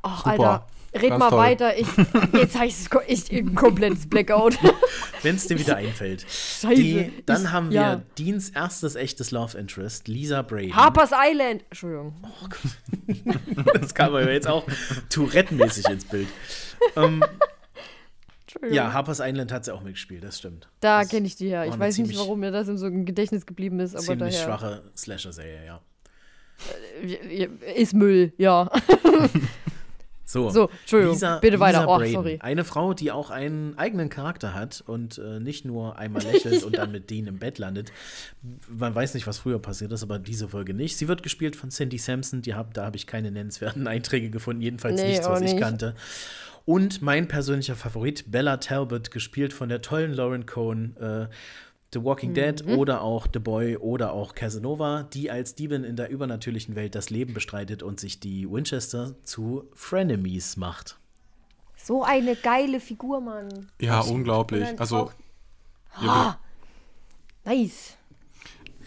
ach, 0.00 0.24
Super. 0.24 0.30
Alter, 0.30 0.66
red 0.94 1.10
Ganz 1.10 1.18
mal 1.18 1.30
toll. 1.30 1.38
weiter, 1.38 1.76
ich, 1.76 1.86
jetzt 2.34 2.56
habe 2.56 2.66
ich 2.66 2.76
ich, 3.08 3.32
ein 3.32 3.54
komplettes 3.54 4.08
Blackout. 4.08 4.58
Wenn 5.22 5.36
es 5.36 5.46
dir 5.46 5.58
wieder 5.58 5.76
einfällt. 5.76 6.22
Scheiße. 6.22 6.74
Die, 6.74 7.12
dann 7.26 7.42
ich, 7.44 7.50
haben 7.50 7.70
wir 7.70 7.80
ja. 7.80 8.02
Deans 8.18 8.50
erstes 8.50 8.94
echtes 8.94 9.30
Love 9.30 9.56
Interest, 9.56 10.08
Lisa 10.08 10.42
Braden. 10.42 10.74
Harper's 10.76 11.10
Island. 11.12 11.64
Entschuldigung. 11.70 12.14
Das 13.80 13.94
kam 13.94 14.08
aber 14.08 14.32
jetzt 14.32 14.48
auch 14.48 14.64
Tourette-mäßig 15.10 15.88
ins 15.88 16.04
Bild. 16.04 16.28
Ähm, 16.96 17.22
Entschuldigung. 18.42 18.76
ja, 18.76 18.92
Harper's 18.92 19.20
Island 19.20 19.52
hat 19.52 19.64
sie 19.64 19.74
auch 19.74 19.82
mitgespielt, 19.82 20.24
das 20.24 20.38
stimmt. 20.38 20.68
Da 20.80 21.04
kenne 21.04 21.26
ich 21.26 21.36
die 21.36 21.48
her. 21.48 21.66
Ich 21.66 21.78
weiß 21.78 21.98
nicht, 21.98 22.16
warum 22.18 22.40
mir 22.40 22.50
das 22.50 22.68
in 22.68 22.78
so 22.78 22.86
im 22.86 23.04
Gedächtnis 23.04 23.46
geblieben 23.46 23.80
ist, 23.80 23.94
aber 23.94 24.04
Ziemlich 24.04 24.34
daher. 24.34 24.46
schwache 24.46 24.82
Slasher-Serie, 24.96 25.66
ja. 25.66 25.80
Ist 27.74 27.94
Müll, 27.94 28.32
ja. 28.36 28.70
So, 30.32 30.48
So, 30.50 30.70
Entschuldigung, 30.80 31.14
Lisa, 31.14 31.38
bitte 31.40 31.60
weiter. 31.60 31.80
Lisa 31.80 31.92
Oh, 31.94 31.98
Braden, 31.98 32.12
sorry. 32.12 32.38
Eine 32.40 32.64
Frau, 32.64 32.94
die 32.94 33.12
auch 33.12 33.30
einen 33.30 33.76
eigenen 33.76 34.08
Charakter 34.08 34.54
hat 34.54 34.82
und 34.86 35.18
äh, 35.18 35.40
nicht 35.40 35.64
nur 35.64 35.98
einmal 35.98 36.22
lächelt 36.22 36.62
und 36.64 36.78
dann 36.78 36.90
mit 36.90 37.10
Dean 37.10 37.26
im 37.26 37.38
Bett 37.38 37.58
landet. 37.58 37.92
Man 38.68 38.94
weiß 38.94 39.12
nicht, 39.14 39.26
was 39.26 39.38
früher 39.38 39.58
passiert 39.58 39.92
ist, 39.92 40.02
aber 40.02 40.18
diese 40.18 40.48
Folge 40.48 40.72
nicht. 40.74 40.96
Sie 40.96 41.06
wird 41.06 41.22
gespielt 41.22 41.54
von 41.54 41.70
Cindy 41.70 41.98
Sampson. 41.98 42.40
Die 42.42 42.54
hab, 42.54 42.72
da 42.74 42.86
habe 42.86 42.96
ich 42.96 43.06
keine 43.06 43.30
nennenswerten 43.30 43.86
Einträge 43.86 44.30
gefunden, 44.30 44.62
jedenfalls 44.62 45.00
Nee, 45.00 45.08
nichts, 45.08 45.26
was 45.28 45.38
auch 45.40 45.44
ich 45.44 45.52
nicht. 45.52 45.60
kannte. 45.62 45.94
Und 46.64 47.02
mein 47.02 47.26
persönlicher 47.28 47.74
Favorit, 47.74 48.30
Bella 48.30 48.56
Talbot, 48.58 49.10
gespielt 49.10 49.52
von 49.52 49.68
der 49.68 49.82
tollen 49.82 50.12
Lauren 50.14 50.46
Cohn. 50.46 50.96
Äh, 50.96 51.26
The 51.92 52.02
Walking 52.02 52.30
Mhm. 52.30 52.34
Dead 52.34 52.66
oder 52.68 53.02
auch 53.02 53.26
The 53.32 53.38
Boy 53.38 53.76
oder 53.76 54.12
auch 54.12 54.34
Casanova, 54.34 55.02
die 55.12 55.30
als 55.30 55.54
Diebin 55.54 55.84
in 55.84 55.96
der 55.96 56.08
übernatürlichen 56.10 56.74
Welt 56.74 56.94
das 56.94 57.10
Leben 57.10 57.34
bestreitet 57.34 57.82
und 57.82 58.00
sich 58.00 58.18
die 58.20 58.50
Winchester 58.50 59.14
zu 59.24 59.68
Frenemies 59.74 60.56
macht. 60.56 60.98
So 61.76 62.02
eine 62.04 62.36
geile 62.36 62.80
Figur, 62.80 63.20
Mann. 63.20 63.70
Ja, 63.80 63.98
Absolut. 63.98 64.18
unglaublich. 64.18 64.80
Also, 64.80 64.96
auch- 64.96 65.12
Ah, 65.94 66.38
nice. 67.44 67.96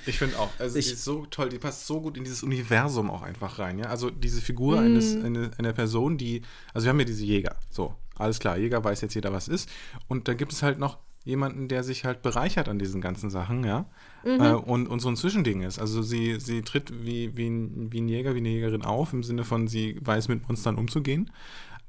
ich 0.08 0.18
finde 0.18 0.40
auch, 0.40 0.50
also 0.60 0.78
Ich- 0.80 0.88
die 0.88 0.94
ist 0.94 1.04
so 1.04 1.26
toll, 1.28 1.50
die 1.50 1.60
passt 1.60 1.86
so 1.86 2.02
gut 2.02 2.18
in 2.18 2.24
dieses 2.24 2.42
Universum 2.42 3.10
auch 3.12 3.22
einfach 3.22 3.60
rein, 3.60 3.78
ja. 3.80 3.86
Also 3.88 4.10
diese 4.10 4.42
Figur 4.42 4.80
eines, 4.80 5.16
Mhm. 5.16 5.26
eine, 5.26 5.52
einer 5.58 5.74
Person, 5.74 6.18
die, 6.18 6.42
also 6.74 6.86
wir 6.86 6.90
haben 6.90 7.00
ja 7.00 7.06
diese 7.06 7.26
Jäger, 7.26 7.56
so, 7.70 7.94
alles 8.16 8.40
klar, 8.40 8.58
Jäger 8.58 8.84
weiß 8.84 9.02
jetzt 9.02 9.14
jeder, 9.14 9.32
was 9.34 9.48
ist. 9.48 9.70
Und 10.08 10.28
dann 10.28 10.38
gibt 10.38 10.54
es 10.54 10.64
halt 10.64 10.80
noch 10.80 10.98
jemanden, 11.26 11.68
der 11.68 11.84
sich 11.84 12.06
halt 12.06 12.22
bereichert 12.22 12.70
an 12.70 12.80
diesen 12.80 13.02
ganzen 13.02 13.30
Sachen, 13.30 13.66
ja. 13.66 13.86
Mhm. 14.24 14.42
Äh, 14.42 14.54
und, 14.54 14.88
und 14.88 15.00
so 15.02 15.10
ein 15.10 15.18
Zwischending 15.18 15.62
ist. 15.64 15.80
Also 15.80 16.02
sie, 16.02 16.40
sie 16.40 16.62
tritt 16.62 17.06
wie, 17.06 17.36
wie, 17.36 17.50
ein, 17.50 17.92
wie 17.92 18.00
ein 18.00 18.08
Jäger, 18.08 18.36
wie 18.36 18.40
eine 18.40 18.50
Jägerin 18.50 18.84
auf, 18.86 19.12
im 19.12 19.24
Sinne 19.24 19.44
von, 19.44 19.68
sie 19.68 19.98
weiß 20.02 20.28
mit 20.30 20.48
Monstern 20.48 20.76
umzugehen. 20.76 21.32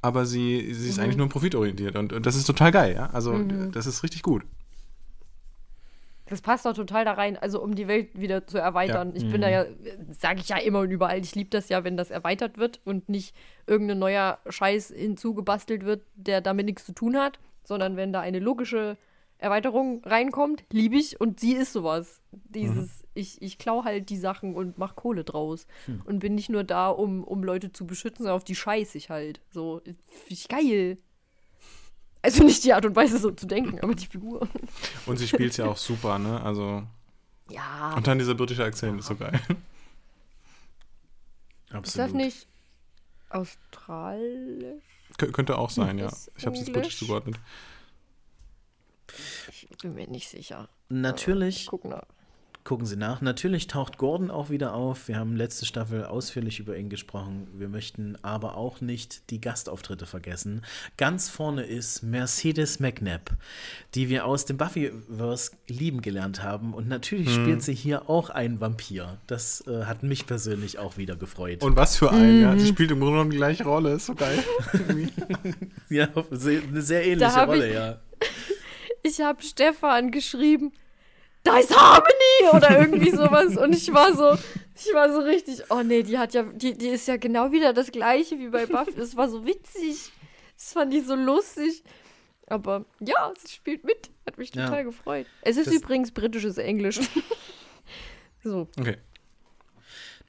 Aber 0.03 0.27
sie, 0.27 0.73
sie 0.75 0.85
Mhm. 0.85 0.91
ist 0.91 0.99
eigentlich 0.99 1.17
nur 1.17 1.29
profitorientiert. 1.29 1.97
Und, 1.97 2.13
und 2.13 2.27
das 2.27 2.35
ist 2.37 2.47
total 2.47 2.73
geil, 2.73 2.95
ja. 2.95 3.11
Also 3.11 3.39
das 3.73 3.87
ist 3.87 4.03
richtig 4.03 4.23
gut. 4.23 4.43
Das 6.29 6.41
passt 6.41 6.67
doch 6.67 6.75
total 6.75 7.05
da 7.05 7.13
rein, 7.13 7.37
also 7.37 7.63
um 7.63 7.77
die 7.77 7.87
Welt 7.87 8.19
wieder 8.19 8.47
zu 8.49 8.59
erweitern. 8.59 9.13
Ich 9.15 9.31
bin 9.31 9.41
da 9.41 9.49
ja, 9.49 9.65
sage 10.19 10.41
ich 10.41 10.49
ja 10.49 10.57
immer 10.57 10.81
und 10.81 10.91
überall, 10.91 11.21
ich 11.21 11.37
liebe 11.37 11.51
das 11.51 11.69
ja, 11.69 11.85
wenn 11.85 11.97
das 11.97 12.11
erweitert 12.11 12.59
wird 12.59 12.81
und 12.85 13.09
nicht 13.09 13.35
irgendein 13.69 14.01
neuer 14.01 14.39
Scheiß 14.49 14.89
hinzugebastelt 14.97 15.85
wird, 15.85 16.03
der 16.17 16.41
damit 16.41 16.67
nichts 16.67 16.85
zu 16.85 16.93
tun 16.93 17.17
hat, 17.17 17.39
sondern 17.63 17.97
wenn 17.97 18.13
da 18.13 18.21
eine 18.21 18.41
logische 18.41 18.97
Erweiterung 19.39 20.03
reinkommt, 20.05 20.65
liebe 20.73 20.97
ich 20.97 21.21
und 21.21 21.41
sie 21.41 21.53
ist 21.53 21.73
sowas. 21.73 22.21
Dieses, 22.33 23.05
ich, 23.15 23.41
ich 23.43 23.59
klau 23.59 23.85
halt 23.85 24.09
die 24.09 24.17
Sachen 24.17 24.55
und 24.55 24.79
mach 24.79 24.97
Kohle 24.97 25.25
draus 25.25 25.67
und 26.05 26.21
bin 26.21 26.35
nicht 26.35 26.49
nur 26.49 26.65
da, 26.65 26.89
um, 26.89 27.23
um 27.23 27.45
Leute 27.45 27.71
zu 27.73 27.87
beschützen, 27.87 28.19
sondern 28.25 28.37
auf 28.37 28.45
die 28.45 28.55
scheiß 28.55 28.95
ich 28.95 29.11
halt. 29.11 29.41
So, 29.51 29.83
finde 29.85 29.99
ich 30.29 30.49
geil. 30.49 30.99
Also 32.23 32.43
nicht 32.45 32.65
die 32.65 32.73
Art 32.73 32.85
und 32.87 32.97
Weise 32.97 33.19
so 33.19 33.31
zu 33.31 33.47
denken, 33.47 33.79
aber 33.81 33.95
die 33.95 34.07
Figur. 34.07 34.49
Und 35.07 35.17
sie 35.19 35.29
spielt 35.29 35.57
ja 35.59 35.67
auch 35.67 35.77
super, 35.77 36.19
ne? 36.19 36.43
Also. 36.43 36.83
Ja. 37.51 37.95
Und 37.95 38.07
dann 38.09 38.19
dieser 38.19 38.35
britische 38.35 38.65
Akzent 38.65 38.99
ist 38.99 39.07
so 39.07 39.15
geil. 39.15 39.39
Absolut. 41.71 41.87
Ist 41.87 41.99
das 41.99 42.13
nicht 42.13 42.49
australisch? 43.31 44.83
Kö- 45.19 45.31
könnte 45.31 45.57
auch 45.57 45.71
sein, 45.71 45.99
ja. 45.99 46.11
Ich 46.37 46.47
habe 46.47 46.57
es 46.57 46.63
jetzt 46.67 46.73
britisch 46.73 46.99
zugeordnet. 46.99 47.39
Ich 49.51 49.69
bin 49.83 49.95
mir 49.95 50.07
nicht 50.09 50.29
sicher. 50.29 50.69
Natürlich, 50.89 51.63
Ich 51.63 51.67
guck 51.67 51.85
nach. 51.85 52.05
gucken 52.65 52.85
Sie 52.87 52.97
nach. 52.97 53.21
Natürlich 53.21 53.69
taucht 53.69 53.97
Gordon 53.97 54.29
auch 54.29 54.51
wieder 54.51 54.75
auf. 54.75 55.07
Wir 55.07 55.19
haben 55.19 55.37
letzte 55.37 55.67
Staffel 55.67 56.05
ausführlich 56.05 56.59
über 56.59 56.77
ihn 56.77 56.89
gesprochen. 56.91 57.47
Wir 57.55 57.69
möchten 57.69 58.17
aber 58.23 58.57
auch 58.57 58.81
nicht 58.81 59.31
die 59.31 59.41
Gastauftritte 59.41 60.05
vergessen. 60.05 60.63
Ganz 60.97 61.29
vorne 61.29 61.63
ist 61.65 62.03
Mercedes 62.03 62.81
McNabb, 62.81 63.31
die 63.95 64.09
wir 64.09 64.27
aus 64.27 64.47
dem 64.47 64.57
Buffyverse 64.57 65.53
lieben 65.69 66.03
gelernt 66.03 66.43
haben. 66.43 66.75
Und 66.75 66.89
natürlich 66.89 67.33
spielt 67.33 67.63
sie 67.63 67.75
hier 67.75 68.11
auch 68.11 68.31
einen 68.31 68.61
Vampir. 68.61 69.19
Das 69.29 69.65
äh, 69.69 69.85
hat 69.85 70.03
mich 70.03 70.27
persönlich 70.27 70.81
auch 70.81 70.97
wieder 70.97 71.15
gefreut. 71.15 71.63
Und 71.63 71.77
was 71.77 71.97
für 71.97 72.11
ein, 72.11 72.41
ja. 72.41 72.53
Mhm. 72.53 72.59
Sie 72.59 72.67
spielt 72.67 72.91
im 72.91 72.99
Grunde 72.99 73.13
genommen 73.15 73.31
die 73.31 73.37
gleiche 73.37 73.63
Rolle, 73.63 73.93
ist 73.95 74.07
so 74.07 74.15
geil. 74.17 74.43
Ja, 75.89 76.09
eine 76.15 76.83
sehr 76.83 77.07
ähnliche 77.07 77.45
Rolle, 77.47 77.73
ja. 77.73 78.01
Ich 79.07 79.21
habe 79.21 79.41
Stefan 79.43 80.11
geschrieben, 80.11 80.73
da 81.45 81.59
ist 81.59 81.75
Harmony 81.77 82.57
oder 82.57 82.79
irgendwie 82.81 83.11
sowas. 83.11 83.57
Und 83.57 83.73
ich 83.75 83.93
war 83.93 84.13
so, 84.15 84.33
ich 84.75 84.93
war 84.95 85.13
so 85.13 85.21
richtig, 85.21 85.63
oh 85.71 85.83
nee, 85.85 86.03
die 86.03 86.19
hat 86.19 86.35
ja, 86.35 86.43
die, 86.43 86.77
die 86.77 86.89
ist 86.89 87.07
ja 87.07 87.17
genau 87.17 87.53
wieder 87.53 87.73
das 87.73 87.93
gleiche 87.93 88.39
wie 88.39 88.49
bei 88.49 88.67
Buffy. 88.67 88.95
Das 88.97 89.17
war 89.17 89.29
so 89.29 89.47
witzig. 89.47 90.11
Das 90.57 90.73
fand 90.73 90.93
ich 90.93 91.07
so 91.07 91.15
lustig. 91.15 91.85
Aber 92.49 92.85
ja, 93.01 93.33
sie 93.45 93.53
spielt 93.53 93.85
mit. 93.85 94.11
Hat 94.27 94.39
mich 94.39 94.55
Ja. 94.55 94.67
total 94.67 94.85
gefreut. 94.85 95.27
Es 95.43 95.57
ist 95.57 95.67
Das- 95.69 95.75
übrigens 95.75 96.11
britisches 96.11 96.59
Englisch. 96.59 96.99
so. 98.43 98.69
Okay. 98.79 98.97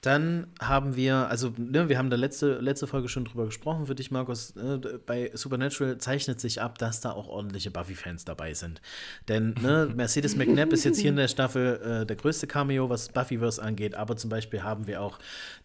Dann 0.07 0.47
haben 0.61 0.95
wir, 0.95 1.27
also 1.27 1.51
ne, 1.57 1.89
wir 1.89 1.97
haben 1.97 2.09
da 2.09 2.15
letzte, 2.15 2.59
letzte 2.59 2.87
Folge 2.87 3.09
schon 3.09 3.25
drüber 3.25 3.43
gesprochen 3.43 3.87
für 3.87 3.93
dich, 3.93 4.09
Markus. 4.09 4.51
Äh, 4.51 4.79
bei 5.05 5.31
Supernatural 5.33 5.97
zeichnet 5.97 6.39
sich 6.39 6.61
ab, 6.61 6.77
dass 6.77 7.01
da 7.01 7.11
auch 7.11 7.27
ordentliche 7.27 7.71
Buffy-Fans 7.71 8.23
dabei 8.23 8.53
sind. 8.53 8.81
Denn 9.27 9.53
ne, 9.61 9.91
Mercedes 9.97 10.37
McNabb 10.37 10.71
ist 10.71 10.85
jetzt 10.85 10.99
hier 10.99 11.09
in 11.09 11.17
der 11.17 11.27
Staffel 11.27 11.81
äh, 12.03 12.05
der 12.05 12.15
größte 12.15 12.47
Cameo, 12.47 12.89
was 12.89 13.09
Buffyverse 13.09 13.61
angeht. 13.61 13.95
Aber 13.95 14.15
zum 14.15 14.29
Beispiel 14.29 14.63
haben 14.63 14.87
wir 14.87 15.01
auch 15.01 15.19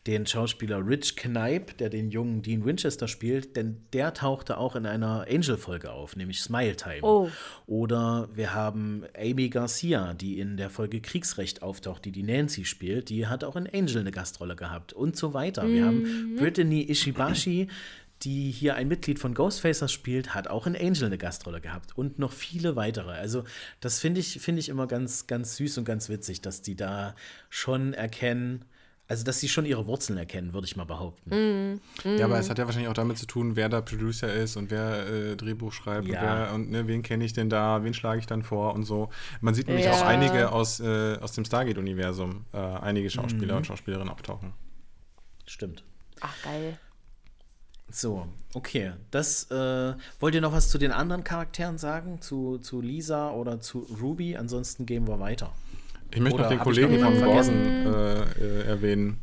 den 0.08 0.26
Schauspieler 0.26 0.84
Rich 0.84 1.14
Knipe, 1.14 1.74
der 1.74 1.88
den 1.88 2.10
jungen 2.10 2.42
Dean 2.42 2.64
Winchester 2.64 3.06
spielt, 3.06 3.54
denn 3.54 3.82
der 3.92 4.12
tauchte 4.12 4.58
auch 4.58 4.74
in 4.74 4.86
einer 4.86 5.24
Angel-Folge 5.30 5.92
auf, 5.92 6.16
nämlich 6.16 6.42
Smile 6.42 6.74
Time. 6.74 7.02
Oh. 7.02 7.30
Oder 7.68 8.28
wir 8.34 8.52
haben 8.54 9.04
Amy 9.16 9.50
Garcia, 9.50 10.14
die 10.14 10.40
in 10.40 10.56
der 10.56 10.68
Folge 10.68 11.00
Kriegsrecht 11.00 11.62
auftaucht, 11.62 12.04
die 12.04 12.10
die 12.10 12.24
Nancy 12.24 12.64
spielt. 12.64 13.08
Die 13.08 13.28
hat 13.28 13.44
auch 13.44 13.54
in 13.54 13.68
Angel 13.72 14.00
eine 14.00 14.10
Gastrolle 14.32 14.56
gehabt 14.56 14.92
und 14.94 15.16
so 15.16 15.34
weiter. 15.34 15.68
Wir 15.68 15.84
haben 15.84 16.36
Brittany 16.36 16.82
Ishibashi, 16.82 17.68
die 18.22 18.50
hier 18.50 18.76
ein 18.76 18.88
Mitglied 18.88 19.18
von 19.18 19.34
Ghostfacers 19.34 19.92
spielt, 19.92 20.34
hat 20.34 20.48
auch 20.48 20.66
in 20.66 20.74
Angel 20.74 21.04
eine 21.04 21.18
Gastrolle 21.18 21.60
gehabt 21.60 21.96
und 21.98 22.18
noch 22.18 22.32
viele 22.32 22.74
weitere. 22.76 23.10
Also 23.10 23.44
das 23.80 23.98
finde 23.98 24.20
ich, 24.20 24.40
finde 24.40 24.60
ich 24.60 24.70
immer 24.70 24.86
ganz, 24.86 25.26
ganz 25.26 25.56
süß 25.56 25.78
und 25.78 25.84
ganz 25.84 26.08
witzig, 26.08 26.40
dass 26.40 26.62
die 26.62 26.76
da 26.76 27.14
schon 27.50 27.92
erkennen, 27.92 28.64
also 29.12 29.24
dass 29.24 29.40
sie 29.40 29.48
schon 29.50 29.66
ihre 29.66 29.86
Wurzeln 29.86 30.18
erkennen, 30.18 30.54
würde 30.54 30.66
ich 30.66 30.74
mal 30.74 30.84
behaupten. 30.86 31.80
Ja, 32.02 32.24
aber 32.24 32.38
es 32.38 32.48
hat 32.48 32.58
ja 32.58 32.64
wahrscheinlich 32.64 32.88
auch 32.88 32.94
damit 32.94 33.18
zu 33.18 33.26
tun, 33.26 33.56
wer 33.56 33.68
da 33.68 33.82
Producer 33.82 34.32
ist 34.32 34.56
und 34.56 34.70
wer 34.70 35.06
äh, 35.06 35.36
Drehbuch 35.36 35.70
schreibt 35.74 36.08
Ja. 36.08 36.14
und, 36.20 36.26
wer, 36.26 36.54
und 36.54 36.70
ne, 36.70 36.86
wen 36.88 37.02
kenne 37.02 37.22
ich 37.22 37.34
denn 37.34 37.50
da, 37.50 37.84
wen 37.84 37.92
schlage 37.92 38.20
ich 38.20 38.26
dann 38.26 38.42
vor 38.42 38.72
und 38.74 38.84
so. 38.84 39.10
Man 39.42 39.52
sieht 39.54 39.66
nämlich 39.68 39.84
Ja. 39.84 39.92
auch 39.92 40.00
einige 40.02 40.50
aus, 40.50 40.80
äh, 40.80 41.18
aus 41.20 41.32
dem 41.32 41.44
Stargate-Universum, 41.44 42.46
äh, 42.54 42.56
einige 42.56 43.10
Schauspieler 43.10 43.58
und 43.58 43.66
Schauspielerinnen 43.66 44.10
auftauchen. 44.10 44.54
Stimmt. 45.46 45.84
Ach, 46.22 46.34
geil. 46.42 46.78
So, 47.90 48.26
okay. 48.54 48.92
Das 49.10 49.50
äh, 49.50 49.92
wollt 50.20 50.34
ihr 50.34 50.40
noch 50.40 50.52
was 50.54 50.70
zu 50.70 50.78
den 50.78 50.90
anderen 50.92 51.22
Charakteren 51.22 51.76
sagen? 51.76 52.22
Zu, 52.22 52.56
zu 52.56 52.80
Lisa 52.80 53.30
oder 53.32 53.60
zu 53.60 53.80
Ruby? 54.00 54.36
Ansonsten 54.38 54.86
gehen 54.86 55.06
wir 55.06 55.20
weiter. 55.20 55.52
Ich 56.14 56.20
möchte 56.20 56.34
Oder 56.34 56.44
noch 56.44 56.50
den 56.50 56.58
Kollegen 56.60 56.98
von 57.00 57.20
Gordon 57.20 57.54
äh, 57.86 58.20
äh, 58.22 58.66
erwähnen. 58.66 59.20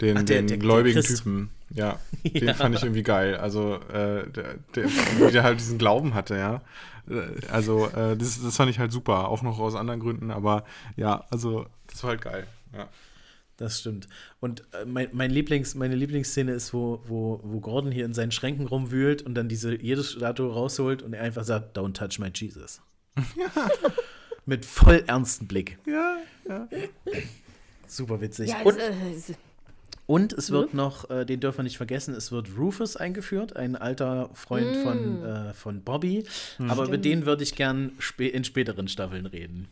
Den, 0.00 0.18
Ach, 0.18 0.22
der- 0.22 0.38
den 0.42 0.46
der- 0.48 0.56
der 0.56 0.58
gläubigen 0.58 0.94
Christ. 1.00 1.18
Typen. 1.18 1.50
Ja, 1.70 1.98
den 2.24 2.46
Ja. 2.48 2.54
fand 2.54 2.74
ich 2.74 2.82
irgendwie 2.82 3.02
geil. 3.04 3.36
Also, 3.36 3.74
äh, 3.92 4.28
der, 4.30 4.54
der, 4.74 4.84
wie 4.86 5.30
der 5.32 5.42
halt 5.44 5.60
diesen 5.60 5.78
Glauben 5.78 6.14
hatte, 6.14 6.36
ja. 6.36 6.62
Äh, 7.08 7.46
Also, 7.50 7.86
äh, 7.88 8.16
das, 8.16 8.42
das 8.42 8.56
fand 8.56 8.70
ich 8.70 8.78
halt 8.78 8.90
super. 8.92 9.28
Auch 9.28 9.42
noch 9.42 9.58
aus 9.60 9.74
anderen 9.76 10.00
Gründen, 10.00 10.30
aber 10.30 10.64
ja, 10.96 11.24
also, 11.30 11.66
das 11.86 12.02
war 12.02 12.10
halt 12.10 12.22
geil. 12.22 12.46
Ja. 12.76 12.88
Das 13.56 13.78
stimmt. 13.78 14.08
Und 14.40 14.62
äh, 14.74 14.84
mein, 14.84 15.08
mein 15.12 15.30
Lieblings, 15.30 15.76
meine 15.76 15.94
Lieblingsszene 15.94 16.50
ist, 16.52 16.74
wo, 16.74 17.02
wo, 17.06 17.40
wo 17.44 17.60
Gordon 17.60 17.92
hier 17.92 18.04
in 18.04 18.12
seinen 18.14 18.32
Schränken 18.32 18.66
rumwühlt 18.66 19.22
und 19.22 19.34
dann 19.36 19.48
diese 19.48 19.80
jede 19.80 20.02
Statue 20.02 20.52
rausholt 20.52 21.02
und 21.02 21.12
er 21.12 21.22
einfach 21.22 21.44
sagt, 21.44 21.78
Don't 21.78 21.92
touch 21.92 22.18
my 22.18 22.30
Jesus. 22.34 22.80
Mit 24.46 24.64
voll 24.64 25.04
ernsten 25.06 25.46
Blick. 25.46 25.78
Ja, 25.86 26.18
ja. 26.48 26.68
Super 27.86 28.20
witzig. 28.20 28.50
Ja, 28.50 28.62
und, 28.62 28.78
es, 28.78 29.30
äh, 29.30 29.34
und 30.06 30.32
es 30.32 30.50
wird 30.50 30.74
noch, 30.74 31.08
äh, 31.10 31.24
den 31.24 31.40
dürfen 31.40 31.58
wir 31.58 31.62
nicht 31.64 31.76
vergessen, 31.76 32.14
es 32.14 32.30
wird 32.30 32.48
Rufus 32.58 32.96
eingeführt, 32.96 33.56
ein 33.56 33.76
alter 33.76 34.30
Freund 34.34 34.76
von, 34.76 35.24
äh, 35.24 35.54
von 35.54 35.82
Bobby. 35.82 36.24
Aber 36.68 36.84
über 36.84 36.98
den 36.98 37.24
würde 37.24 37.42
ich 37.42 37.54
gern 37.54 37.92
spä 37.98 38.28
in 38.28 38.44
späteren 38.44 38.88
Staffeln 38.88 39.26
reden. 39.26 39.68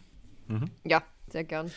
ja, 0.85 1.03
sehr 1.31 1.45
gern. 1.45 1.71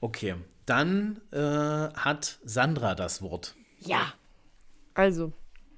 Okay, 0.00 0.34
dann 0.66 1.20
äh, 1.30 1.38
hat 1.38 2.38
Sandra 2.44 2.94
das 2.94 3.22
Wort. 3.22 3.54
Ja. 3.80 4.12
Also, 4.94 5.32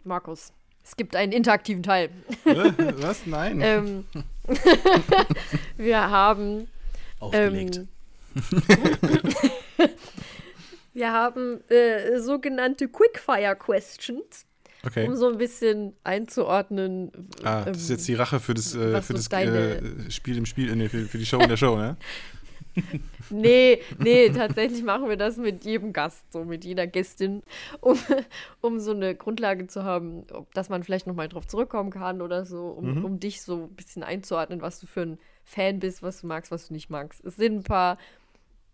Markus, 0.04 0.52
es 0.84 0.96
gibt 0.96 1.14
einen 1.14 1.32
interaktiven 1.32 1.82
Teil. 1.82 2.10
Äh, 2.44 2.72
Was? 2.96 3.26
Nein. 3.26 3.60
ähm, 3.62 4.04
wir 5.76 6.10
haben 6.10 6.68
Aufgelegt. 7.20 7.76
Ähm, 7.76 7.88
wir 10.94 11.12
haben 11.12 11.60
äh, 11.68 12.18
sogenannte 12.20 12.88
Quickfire 12.88 13.56
Questions, 13.56 14.46
okay. 14.84 15.06
um 15.06 15.16
so 15.16 15.28
ein 15.28 15.38
bisschen 15.38 15.94
einzuordnen. 16.04 17.10
Ah, 17.42 17.64
das 17.64 17.78
ist 17.78 17.90
jetzt 17.90 18.08
die 18.08 18.14
Rache 18.14 18.40
für 18.40 18.54
das, 18.54 18.74
äh, 18.74 19.02
für 19.02 19.14
das 19.14 19.30
äh, 19.32 20.10
Spiel 20.10 20.38
im 20.38 20.46
Spiel, 20.46 20.70
äh, 20.70 20.76
nee, 20.76 20.88
für, 20.88 21.04
für 21.06 21.18
die 21.18 21.26
Show 21.26 21.40
in 21.40 21.48
der 21.48 21.56
Show, 21.56 21.76
ne? 21.76 21.96
Nee, 23.30 23.82
nee, 23.98 24.30
tatsächlich 24.30 24.82
machen 24.82 25.08
wir 25.10 25.18
das 25.18 25.36
mit 25.36 25.64
jedem 25.64 25.92
Gast, 25.92 26.32
so 26.32 26.44
mit 26.44 26.64
jeder 26.64 26.86
Gästin, 26.86 27.42
um, 27.82 27.98
um 28.62 28.80
so 28.80 28.92
eine 28.92 29.14
Grundlage 29.14 29.66
zu 29.66 29.84
haben, 29.84 30.24
dass 30.54 30.70
man 30.70 30.82
vielleicht 30.82 31.06
nochmal 31.06 31.28
drauf 31.28 31.46
zurückkommen 31.46 31.90
kann 31.90 32.22
oder 32.22 32.46
so, 32.46 32.68
um, 32.68 33.04
um 33.04 33.20
dich 33.20 33.42
so 33.42 33.64
ein 33.64 33.74
bisschen 33.74 34.02
einzuordnen, 34.02 34.62
was 34.62 34.80
du 34.80 34.86
für 34.86 35.02
ein 35.02 35.18
Fan 35.44 35.78
bist, 35.78 36.02
was 36.02 36.22
du 36.22 36.26
magst, 36.26 36.50
was 36.50 36.68
du 36.68 36.72
nicht 36.72 36.88
magst. 36.88 37.22
Es 37.24 37.36
sind 37.36 37.56
ein 37.56 37.62
paar 37.64 37.98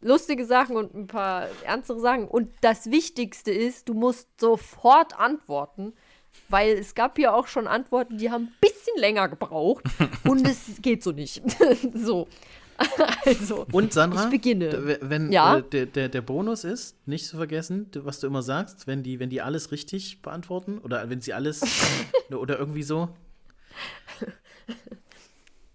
lustige 0.05 0.45
Sachen 0.45 0.77
und 0.77 0.95
ein 0.95 1.07
paar 1.07 1.49
ernstere 1.65 1.99
Sachen. 1.99 2.29
Und 2.29 2.51
das 2.61 2.91
Wichtigste 2.91 3.51
ist, 3.51 3.89
du 3.89 3.95
musst 3.95 4.29
sofort 4.41 5.19
antworten, 5.19 5.95
weil 6.49 6.77
es 6.77 6.95
gab 6.95 7.19
ja 7.19 7.35
auch 7.35 7.47
schon 7.47 7.67
Antworten, 7.67 8.19
die 8.19 8.31
haben 8.31 8.45
ein 8.45 8.55
bisschen 8.61 8.99
länger 8.99 9.29
gebraucht 9.29 9.85
und 10.29 10.47
es 10.47 10.81
geht 10.83 11.03
so 11.03 11.13
nicht. 11.13 11.43
so. 11.95 12.29
also. 13.27 13.67
Und 13.73 13.93
Sandra, 13.93 14.25
Ich 14.25 14.31
beginne. 14.31 14.99
wenn 15.01 15.33
Ja? 15.33 15.59
äh, 15.59 15.63
der, 15.63 15.87
der, 15.87 16.09
der 16.09 16.23
Bonus 16.23 16.65
ist, 16.65 16.97
nicht 17.07 17.27
zu 17.27 17.37
vergessen, 17.37 17.91
was 17.97 18.21
du 18.21 18.27
immer 18.27 18.43
sagst, 18.43 18.87
wenn 18.87 19.03
die, 19.03 19.21
wenn 19.21 19.31
die 19.31 19.41
alles 19.43 19.71
richtig 19.73 20.23
beantworten 20.23 20.79
oder 20.79 21.09
wenn 21.11 21.21
sie 21.21 21.33
alles 21.35 21.63
oder 22.31 22.59
irgendwie 22.59 22.83
so. 22.83 23.09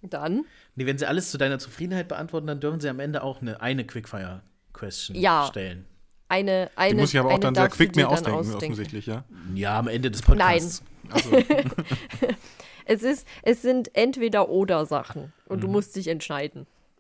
Dann. 0.02 0.46
Nee, 0.76 0.86
wenn 0.86 0.98
sie 0.98 1.06
alles 1.06 1.30
zu 1.32 1.38
deiner 1.38 1.60
Zufriedenheit 1.60 2.08
beantworten, 2.08 2.48
dann 2.48 2.60
dürfen 2.60 2.80
sie 2.80 2.88
am 2.90 3.00
Ende 3.00 3.22
auch 3.22 3.42
eine, 3.42 3.60
eine 3.62 3.86
Quickfire-Question 3.86 5.18
Ja. 5.18 5.46
stellen. 5.50 5.86
Eine, 6.30 6.70
eine, 6.76 6.94
Die 6.96 7.00
muss 7.02 7.14
ich 7.14 7.20
aber 7.20 7.34
auch 7.34 7.40
dann 7.40 7.56
sehr 7.56 7.68
du 7.68 7.76
quick 7.76 7.96
mir 7.96 8.08
ausdenken, 8.08 8.40
ausdenken. 8.40 8.56
offensichtlich, 8.58 9.08
ja. 9.08 9.24
Ja, 9.56 9.80
am 9.80 9.88
Ende 9.88 10.12
des 10.12 10.22
Podcasts. 10.22 10.84
Also, 11.12 11.32
Es, 12.86 13.04
ist, 13.04 13.28
es 13.44 13.62
sind 13.62 13.96
entweder 13.96 14.50
oder 14.50 14.86
Sachen 14.86 15.32
und 15.46 15.62
du 15.62 15.68
Mhm. 15.68 15.74
musst 15.74 15.96
dich 15.96 16.08
entscheiden. 16.08 16.66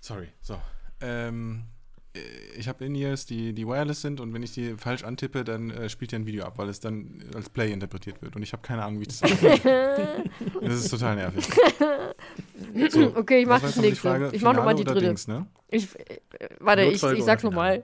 Sorry, 0.00 0.30
so. 0.40 0.60
Ich 2.56 2.68
habe 2.68 2.84
In-Ears, 2.84 3.26
die, 3.26 3.52
die 3.52 3.66
wireless 3.66 4.00
sind 4.02 4.20
und 4.20 4.32
wenn 4.34 4.42
ich 4.42 4.52
die 4.52 4.74
falsch 4.76 5.04
antippe, 5.04 5.44
dann 5.44 5.70
äh, 5.70 5.88
spielt 5.88 6.12
er 6.12 6.18
ein 6.20 6.26
Video 6.26 6.44
ab, 6.44 6.58
weil 6.58 6.68
es 6.68 6.80
dann 6.80 7.22
als 7.34 7.48
Play 7.50 7.72
interpretiert 7.72 8.20
wird 8.22 8.36
und 8.36 8.42
ich 8.42 8.52
habe 8.52 8.62
keine 8.62 8.84
Ahnung, 8.84 9.00
wie 9.00 9.04
ich 9.04 9.18
das 9.20 9.30
mache. 9.42 10.24
Das 10.60 10.74
ist 10.74 10.90
total 10.90 11.16
nervig. 11.16 11.46
So, 12.90 13.16
Okay, 13.16 13.40
ich 13.42 13.48
was 13.48 13.62
mach 13.62 13.68
war 13.68 13.68
das 13.74 13.76
nächste. 13.76 14.00
Frage? 14.08 14.30
Ich 14.32 14.42
mach 14.42 14.54
nochmal 14.54 14.74
die 14.74 14.84
dritte. 14.84 15.00
Dings, 15.00 15.26
ne? 15.28 15.46
Ich, 15.70 15.94
äh, 15.98 16.18
warte, 16.60 16.82
ich, 16.82 16.88
Pilotfolge 16.88 17.18
ich 17.18 17.24
sag's 17.24 17.42
nochmal. 17.42 17.82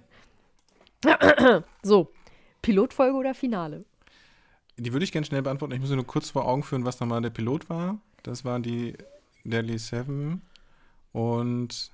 so, 1.82 2.10
Pilotfolge 2.62 3.16
oder 3.16 3.34
Finale? 3.34 3.84
Die 4.76 4.92
würde 4.92 5.04
ich 5.04 5.12
gerne 5.12 5.26
schnell 5.26 5.42
beantworten. 5.42 5.74
Ich 5.74 5.80
muss 5.80 5.90
nur 5.90 6.06
kurz 6.06 6.30
vor 6.30 6.46
Augen 6.46 6.62
führen, 6.62 6.84
was 6.84 7.00
nochmal 7.00 7.20
der 7.22 7.30
Pilot 7.30 7.68
war. 7.70 8.00
Das 8.22 8.44
war 8.44 8.60
die 8.60 8.94
Deadly 9.44 9.78
Seven. 9.78 10.42
Und 11.12 11.90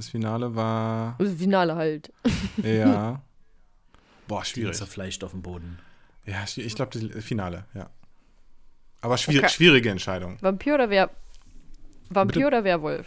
das 0.00 0.08
Finale 0.08 0.54
war. 0.56 1.14
Also 1.18 1.34
Finale 1.36 1.74
halt. 1.76 2.12
Ja. 2.62 3.20
Boah, 4.26 4.42
Die 4.42 4.48
schwierig. 4.48 4.76
zerfleischt 4.76 5.24
auf 5.24 5.32
dem 5.32 5.42
Boden. 5.42 5.78
Ja, 6.26 6.44
ich 6.56 6.74
glaube, 6.74 6.98
das 6.98 7.24
Finale, 7.24 7.64
ja. 7.74 7.90
Aber 9.00 9.16
schwierig, 9.18 9.44
Okay. 9.44 9.52
schwierige 9.54 9.90
Entscheidung. 9.90 10.36
Vampir 10.40 10.74
oder 10.74 10.90
Wer 10.90 11.10
Vampir 12.10 12.34
Bitte? 12.34 12.46
oder 12.46 12.64
Werwolf? 12.64 13.06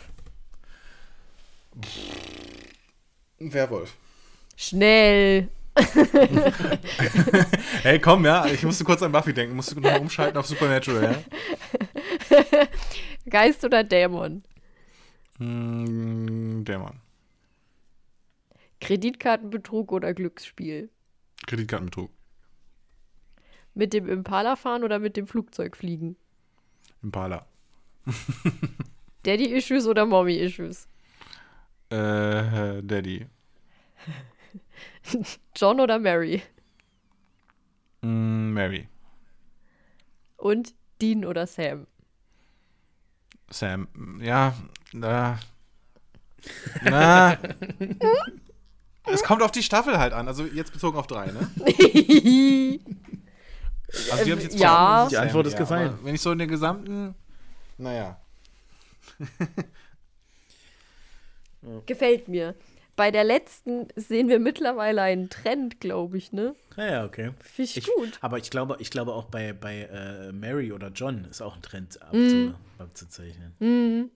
Ein 3.39 3.53
Werwolf. 3.53 3.93
Schnell. 4.55 5.49
Hey, 7.81 7.99
komm, 7.99 8.23
ja, 8.25 8.45
ich 8.45 8.63
musste 8.63 8.83
kurz 8.85 9.01
an 9.01 9.11
Buffy 9.11 9.33
denken. 9.33 9.55
Musste 9.55 9.75
nochmal 9.75 9.99
umschalten 9.99 10.37
auf 10.37 10.45
Supernatural, 10.47 11.15
ja? 12.29 12.37
Geist 13.29 13.65
oder 13.65 13.83
Dämon? 13.83 14.43
Hm, 15.39 16.63
der 16.65 16.79
Mann. 16.79 16.99
Kreditkartenbetrug 18.81 19.91
oder 19.91 20.13
Glücksspiel? 20.13 20.89
Kreditkartenbetrug. 21.47 22.11
Mit 23.73 23.93
dem 23.93 24.07
Impala 24.07 24.55
fahren 24.55 24.83
oder 24.83 24.99
mit 24.99 25.17
dem 25.17 25.25
Flugzeug 25.25 25.75
fliegen? 25.75 26.15
Impala. 27.01 27.45
Daddy-Issues 29.23 29.87
oder 29.87 30.05
Mommy-Issues? 30.05 30.87
Äh, 31.89 32.83
Daddy. 32.83 33.25
John 35.55 35.79
oder 35.79 35.97
Mary? 35.97 36.41
Mm, 38.01 38.53
Mary. 38.53 38.87
Und 40.37 40.75
Dean 41.01 41.25
oder 41.25 41.47
Sam? 41.47 41.87
Sam. 43.53 43.87
Ja, 44.19 44.53
na. 44.91 45.39
Na. 46.83 47.37
es 49.05 49.23
kommt 49.23 49.41
auf 49.41 49.51
die 49.51 49.63
Staffel 49.63 49.97
halt 49.97 50.11
an. 50.11 50.27
Also 50.27 50.45
jetzt 50.45 50.73
bezogen 50.73 50.97
auf 50.97 51.07
drei, 51.07 51.27
ne? 51.27 51.49
Also 54.11 54.25
die 54.25 54.31
habe 54.31 54.41
ich 54.41 54.47
jetzt 54.47 54.59
Ja. 54.59 55.07
Die 55.07 55.17
Antwort 55.17 55.45
ist 55.45 55.53
ja, 55.53 55.59
gefallen. 55.59 55.99
Wenn 56.01 56.15
ich 56.15 56.21
so 56.21 56.31
in 56.31 56.39
der 56.39 56.47
gesamten. 56.47 57.13
Naja. 57.77 58.19
Gefällt 61.85 62.27
mir. 62.27 62.55
Bei 62.95 63.09
der 63.09 63.23
letzten 63.23 63.87
sehen 63.95 64.29
wir 64.29 64.39
mittlerweile 64.39 65.01
einen 65.01 65.29
Trend, 65.29 65.79
glaube 65.79 66.17
ich, 66.17 66.31
ne? 66.31 66.55
Ja, 66.77 66.85
ja, 66.91 67.05
okay. 67.05 67.31
Finde 67.41 67.71
ich, 67.71 67.77
Ich, 67.77 67.87
gut. 67.95 68.19
aber 68.21 68.37
ich 68.37 68.49
glaube, 68.51 68.77
ich 68.79 68.91
glaube 68.91 69.13
auch 69.13 69.25
bei, 69.25 69.51
bei 69.53 69.83
äh, 69.91 70.31
Mary 70.31 70.71
oder 70.71 70.89
John 70.89 71.25
ist 71.25 71.41
auch 71.41 71.55
ein 71.55 71.61
Trend 71.63 71.97
Mhm. 72.11 72.53
abzu, 72.77 72.83
abzuzeichnen. 72.83 74.11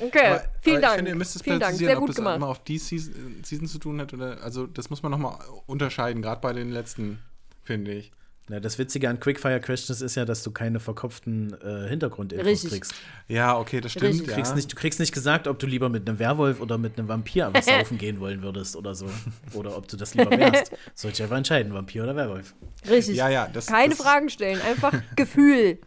Okay, 0.00 0.26
Aber, 0.26 0.44
vielen 0.62 0.76
aber 0.76 0.80
Dank. 0.82 0.92
Ich 0.92 0.96
finde, 0.96 1.10
ihr 1.10 1.14
müsst 1.16 1.36
es 1.36 1.42
vielen 1.42 1.60
Dank, 1.60 1.72
präzisieren, 1.72 1.90
sehr 1.90 1.96
ob 1.98 2.00
gut 2.00 2.08
das 2.10 2.16
gemacht. 2.16 2.36
immer 2.36 2.48
auf 2.48 2.64
die 2.64 2.78
Season, 2.78 3.42
Season 3.44 3.66
zu 3.66 3.78
tun 3.78 4.00
hat 4.00 4.14
oder. 4.14 4.42
Also, 4.42 4.66
das 4.66 4.88
muss 4.88 5.02
man 5.02 5.12
nochmal 5.12 5.36
unterscheiden, 5.66 6.22
gerade 6.22 6.40
bei 6.40 6.54
den 6.54 6.70
letzten, 6.70 7.18
finde 7.62 7.92
ich. 7.92 8.12
Na, 8.52 8.60
das 8.60 8.76
Witzige 8.78 9.08
an 9.08 9.18
Quickfire 9.18 9.60
Questions 9.60 10.02
ist 10.02 10.14
ja, 10.14 10.26
dass 10.26 10.42
du 10.42 10.50
keine 10.50 10.78
verkopften 10.78 11.56
äh, 11.64 11.88
Hintergrundinfos 11.88 12.46
Richtig. 12.46 12.70
kriegst. 12.70 12.94
Ja, 13.26 13.56
okay, 13.56 13.80
das 13.80 13.92
stimmt. 13.92 14.08
Richtig. 14.10 14.26
Du 14.26 14.30
Ja. 14.32 14.36
kriegst, 14.36 14.54
nicht, 14.54 14.70
du 14.70 14.76
kriegst 14.76 15.00
nicht 15.00 15.12
gesagt, 15.14 15.48
ob 15.48 15.58
du 15.58 15.66
lieber 15.66 15.88
mit 15.88 16.06
einem 16.06 16.18
Werwolf 16.18 16.60
oder 16.60 16.76
mit 16.76 16.98
einem 16.98 17.08
Vampir 17.08 17.48
was 17.54 17.64
saufen 17.64 17.96
gehen 17.98 18.20
wollen 18.20 18.42
würdest 18.42 18.76
oder 18.76 18.94
so. 18.94 19.08
Oder 19.54 19.74
ob 19.74 19.88
du 19.88 19.96
das 19.96 20.12
lieber 20.12 20.30
wärst. 20.32 20.70
Soll 20.94 21.12
ich 21.12 21.22
einfach 21.22 21.38
entscheiden, 21.38 21.72
Vampir 21.72 22.02
oder 22.02 22.14
Werwolf. 22.14 22.52
Richtig. 22.90 23.16
Ja, 23.16 23.30
ja, 23.30 23.48
das- 23.50 23.68
Keine 23.68 23.94
das- 23.94 24.02
Fragen 24.02 24.28
stellen, 24.28 24.60
einfach 24.60 24.92
Gefühl. 25.16 25.78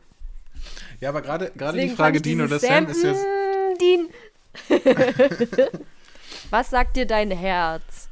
Ja, 1.02 1.10
aber 1.10 1.22
gerade 1.22 1.52
gerade 1.56 1.80
die 1.80 1.90
Frage 1.90 2.20
Dean 2.20 2.42
oder 2.42 2.58
dieses 2.58 2.68
Sam 2.68 2.88
ist 2.88 3.04
jetzt. 3.04 3.24
mm, 3.24 3.78
Dean. 3.80 4.10
Was 6.50 6.72
sagt 6.72 6.96
dir 6.96 7.06
dein 7.06 7.30
Herz? 7.30 8.10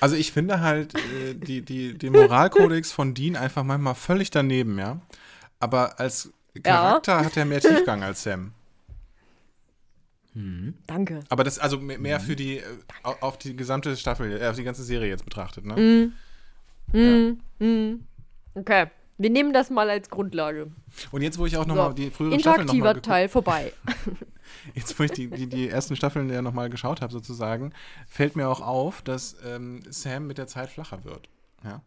Also 0.00 0.14
ich 0.16 0.32
finde 0.32 0.60
halt 0.60 0.94
äh, 0.94 1.34
die, 1.34 1.62
die, 1.62 1.96
den 1.96 2.12
Moralkodex 2.12 2.92
von 2.92 3.14
Dean 3.14 3.36
einfach 3.36 3.64
manchmal 3.64 3.94
völlig 3.94 4.30
daneben, 4.30 4.78
ja. 4.78 5.00
Aber 5.60 5.98
als 5.98 6.32
Charakter 6.62 7.24
hat 7.24 7.36
er 7.36 7.44
mehr 7.44 7.60
Tiefgang 7.60 8.02
als 8.02 8.22
Sam. 8.22 8.52
Danke. 10.86 11.20
Aber 11.30 11.42
das, 11.42 11.58
also 11.58 11.78
mehr, 11.78 11.98
mehr 11.98 12.20
für 12.20 12.36
die, 12.36 12.58
äh, 12.58 12.62
au- 13.02 13.16
auf 13.20 13.38
die 13.38 13.56
gesamte 13.56 13.96
Staffel, 13.96 14.40
äh, 14.40 14.46
auf 14.46 14.54
die 14.56 14.62
ganze 14.62 14.84
Serie 14.84 15.08
jetzt 15.08 15.24
betrachtet, 15.24 15.64
ne? 15.64 15.74
Okay. 18.56 18.86
Wir 19.18 19.30
nehmen 19.30 19.52
das 19.52 19.68
mal 19.68 19.90
als 19.90 20.10
Grundlage. 20.10 20.70
Und 21.10 21.22
jetzt, 21.22 21.38
wo 21.38 21.46
ich 21.46 21.56
auch 21.56 21.62
So. 21.64 21.68
nochmal 21.68 21.94
die 21.94 22.10
früheren 22.10 22.38
Staffeln 22.38 22.62
Interaktiver 22.62 22.88
geguckt 22.94 23.06
Teil 23.06 23.28
vorbei. 23.28 23.72
Jetzt, 24.74 24.98
wo 24.98 25.02
ich 25.04 25.10
die, 25.10 25.28
die, 25.28 25.46
die 25.46 25.68
ersten 25.68 25.94
Staffeln 25.96 26.30
ja 26.30 26.40
nochmal 26.40 26.70
geschaut 26.70 27.00
habe, 27.02 27.12
sozusagen, 27.12 27.72
fällt 28.06 28.34
mir 28.36 28.48
auch 28.48 28.60
auf, 28.60 29.02
dass 29.02 29.36
ähm, 29.44 29.82
Sam 29.90 30.26
mit 30.26 30.38
der 30.38 30.46
Zeit 30.46 30.70
flacher 30.70 31.04
wird. 31.04 31.28
Ja. 31.64 31.82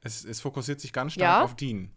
Es, 0.00 0.24
es 0.24 0.40
fokussiert 0.40 0.80
sich 0.80 0.92
ganz 0.92 1.12
stark 1.14 1.22
Ja? 1.40 1.44
auf 1.44 1.56
Dean. 1.56 1.90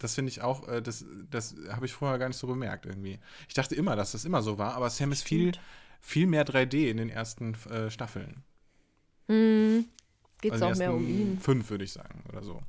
Das 0.00 0.14
finde 0.14 0.30
ich 0.30 0.42
auch, 0.42 0.68
äh, 0.68 0.82
das, 0.82 1.04
das 1.30 1.54
habe 1.70 1.86
ich 1.86 1.92
vorher 1.92 2.18
gar 2.18 2.28
nicht 2.28 2.36
so 2.36 2.46
bemerkt 2.46 2.86
irgendwie. 2.86 3.18
Ich 3.48 3.54
dachte 3.54 3.74
immer, 3.74 3.96
dass 3.96 4.12
das 4.12 4.24
immer 4.24 4.42
so 4.42 4.58
war, 4.58 4.74
aber 4.74 4.90
Sam 4.90 5.12
ist 5.12 5.22
viel, 5.24 5.52
viel 6.00 6.26
mehr 6.26 6.46
3D 6.46 6.88
in 6.90 6.96
den 6.98 7.10
ersten 7.10 7.54
äh, 7.70 7.90
Staffeln. 7.90 8.42
Geht's 9.26 10.52
Also 10.52 10.66
auch 10.66 10.76
mehr 10.76 10.92
um 10.92 11.06
ihn. 11.08 11.38
Fünf, 11.40 11.70
würde 11.70 11.84
ich 11.84 11.92
sagen, 11.92 12.22
oder 12.28 12.42
so. 12.42 12.60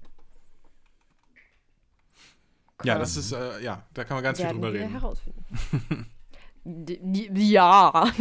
Ja, 2.84 3.00
das 3.00 3.16
ist, 3.18 3.32
äh, 3.32 3.62
ja, 3.64 3.84
da 3.94 4.04
kann 4.04 4.18
man 4.18 4.24
ganz 4.24 4.40
viel 4.40 4.50
drüber 4.50 4.74
reden. 4.74 4.92
herausfinden. 4.92 5.46
Ja. 7.36 8.12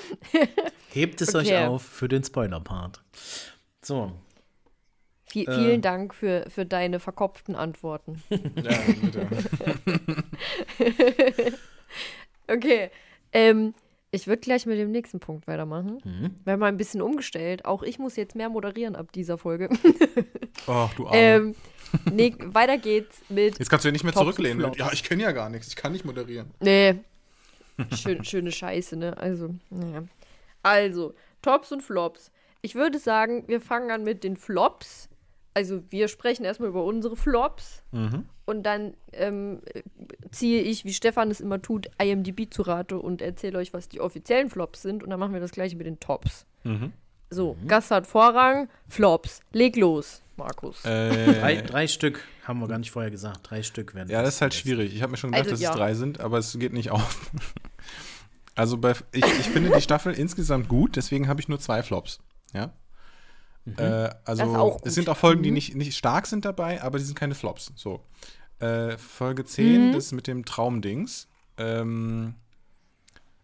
Hebt 0.92 1.22
es 1.22 1.34
Okay. 1.34 1.54
euch 1.56 1.66
auf 1.66 1.82
für 1.82 2.06
den 2.06 2.22
Spoiler-Part. 2.22 3.02
So, 3.82 4.12
Vi 5.30 5.46
Äh. 5.46 5.54
vielen 5.54 5.80
Dank 5.80 6.12
für, 6.14 6.44
für 6.50 6.66
deine 6.66 7.00
verkopften 7.00 7.54
Antworten. 7.56 8.22
Ja, 8.30 8.78
bitte. 9.00 9.26
Okay. 12.48 12.90
Ähm, 13.32 13.74
ich 14.10 14.26
würde 14.26 14.40
gleich 14.40 14.66
mit 14.66 14.78
dem 14.78 14.90
nächsten 14.90 15.20
Punkt 15.20 15.46
weitermachen. 15.46 15.98
Mhm. 16.04 16.34
Wir 16.44 16.52
haben 16.52 16.60
mal 16.60 16.66
ein 16.66 16.76
bisschen 16.76 17.00
umgestellt. 17.00 17.64
Auch 17.64 17.82
ich 17.82 17.98
muss 17.98 18.16
jetzt 18.16 18.34
mehr 18.34 18.50
moderieren 18.50 18.94
ab 18.96 19.10
dieser 19.12 19.38
Folge. 19.38 19.70
Oh, 20.66 20.90
du 20.96 21.06
Arme. 21.06 21.16
ähm, 21.18 21.54
nee, 22.12 22.34
weiter 22.38 22.78
geht's 22.78 23.22
mit. 23.28 23.58
Jetzt 23.58 23.68
kannst 23.68 23.84
du 23.84 23.88
ja 23.88 23.92
nicht 23.92 24.04
mehr 24.04 24.16
und 24.16 24.22
zurücklehnen. 24.22 24.60
Flops. 24.60 24.78
Ja, 24.78 24.92
ich 24.92 25.02
kenne 25.02 25.22
ja 25.22 25.32
gar 25.32 25.50
nichts. 25.50 25.68
Ich 25.68 25.76
kann 25.76 25.92
nicht 25.92 26.04
moderieren. 26.04 26.50
Nee. 26.60 26.96
Schön, 27.94 28.24
schöne 28.24 28.52
Scheiße, 28.52 28.96
ne? 28.96 29.16
Also, 29.16 29.54
naja. 29.70 30.04
Also, 30.62 31.14
Tops 31.42 31.72
und 31.72 31.82
Flops. 31.82 32.30
Ich 32.60 32.74
würde 32.74 32.98
sagen, 32.98 33.44
wir 33.48 33.60
fangen 33.60 33.90
an 33.90 34.04
mit 34.04 34.24
den 34.24 34.36
Flops. 34.36 35.08
Also, 35.54 35.82
wir 35.90 36.08
sprechen 36.08 36.44
erstmal 36.44 36.68
über 36.70 36.84
unsere 36.84 37.16
Flops. 37.16 37.82
Und 38.44 38.62
dann 38.64 38.94
ähm, 39.12 39.60
ziehe 40.30 40.62
ich, 40.62 40.84
wie 40.84 40.92
Stefan 40.92 41.30
es 41.30 41.40
immer 41.40 41.60
tut, 41.60 41.90
IMDb 42.00 42.52
zu 42.52 42.62
Rate 42.62 42.98
und 42.98 43.20
erzähle 43.22 43.58
euch, 43.58 43.72
was 43.72 43.88
die 43.88 44.00
offiziellen 44.00 44.50
Flops 44.50 44.82
sind. 44.82 45.02
Und 45.02 45.10
dann 45.10 45.20
machen 45.20 45.32
wir 45.32 45.40
das 45.40 45.52
gleiche 45.52 45.76
mit 45.76 45.86
den 45.86 46.00
Tops. 46.00 46.46
So, 47.30 47.56
Gast 47.66 47.90
hat 47.90 48.06
Vorrang, 48.06 48.68
Flops. 48.88 49.40
Leg 49.52 49.76
los, 49.76 50.21
Markus. 50.44 50.82
drei, 50.82 51.54
Äh, 51.56 51.62
drei 51.62 51.86
Stück 51.86 52.20
haben 52.44 52.58
wir 52.60 52.68
gar 52.68 52.78
nicht 52.78 52.90
vorher 52.90 53.10
gesagt. 53.10 53.50
Drei 53.50 53.62
Stück 53.62 53.94
werden. 53.94 54.10
ja, 54.10 54.22
das 54.22 54.34
ist 54.36 54.40
halt 54.40 54.54
schwierig. 54.54 54.94
Ich 54.94 55.02
habe 55.02 55.12
mir 55.12 55.16
schon 55.16 55.30
gedacht, 55.30 55.44
Also, 55.46 55.52
dass 55.54 55.60
ja. 55.60 55.70
es 55.70 55.76
drei 55.76 55.94
sind, 55.94 56.20
aber 56.20 56.38
es 56.38 56.58
geht 56.58 56.72
nicht 56.72 56.90
auf. 56.90 57.30
Also 58.54 58.76
bei, 58.76 58.92
ich, 59.12 59.24
ich 59.24 59.48
finde 59.48 59.70
die 59.74 59.80
Staffel 59.80 60.12
insgesamt 60.12 60.68
gut, 60.68 60.96
deswegen 60.96 61.26
habe 61.26 61.40
ich 61.40 61.48
nur 61.48 61.58
zwei 61.58 61.82
Flops. 61.82 62.18
Ja. 62.52 62.74
Äh, 63.78 64.10
also 64.26 64.78
es 64.84 64.94
sind 64.94 65.08
auch 65.08 65.16
Folgen, 65.16 65.42
die 65.42 65.48
Mhm. 65.48 65.54
nicht, 65.54 65.74
nicht 65.74 65.96
stark 65.96 66.26
sind 66.26 66.44
dabei, 66.44 66.82
aber 66.82 66.98
die 66.98 67.04
sind 67.04 67.18
keine 67.18 67.34
Flops. 67.34 67.72
So. 67.76 68.04
Äh, 68.58 68.98
Folge 68.98 69.46
10, 69.46 69.88
Mhm. 69.88 69.92
das 69.94 70.12
mit 70.12 70.26
dem 70.26 70.44
Traumdings. 70.44 71.28
Ähm, 71.56 72.34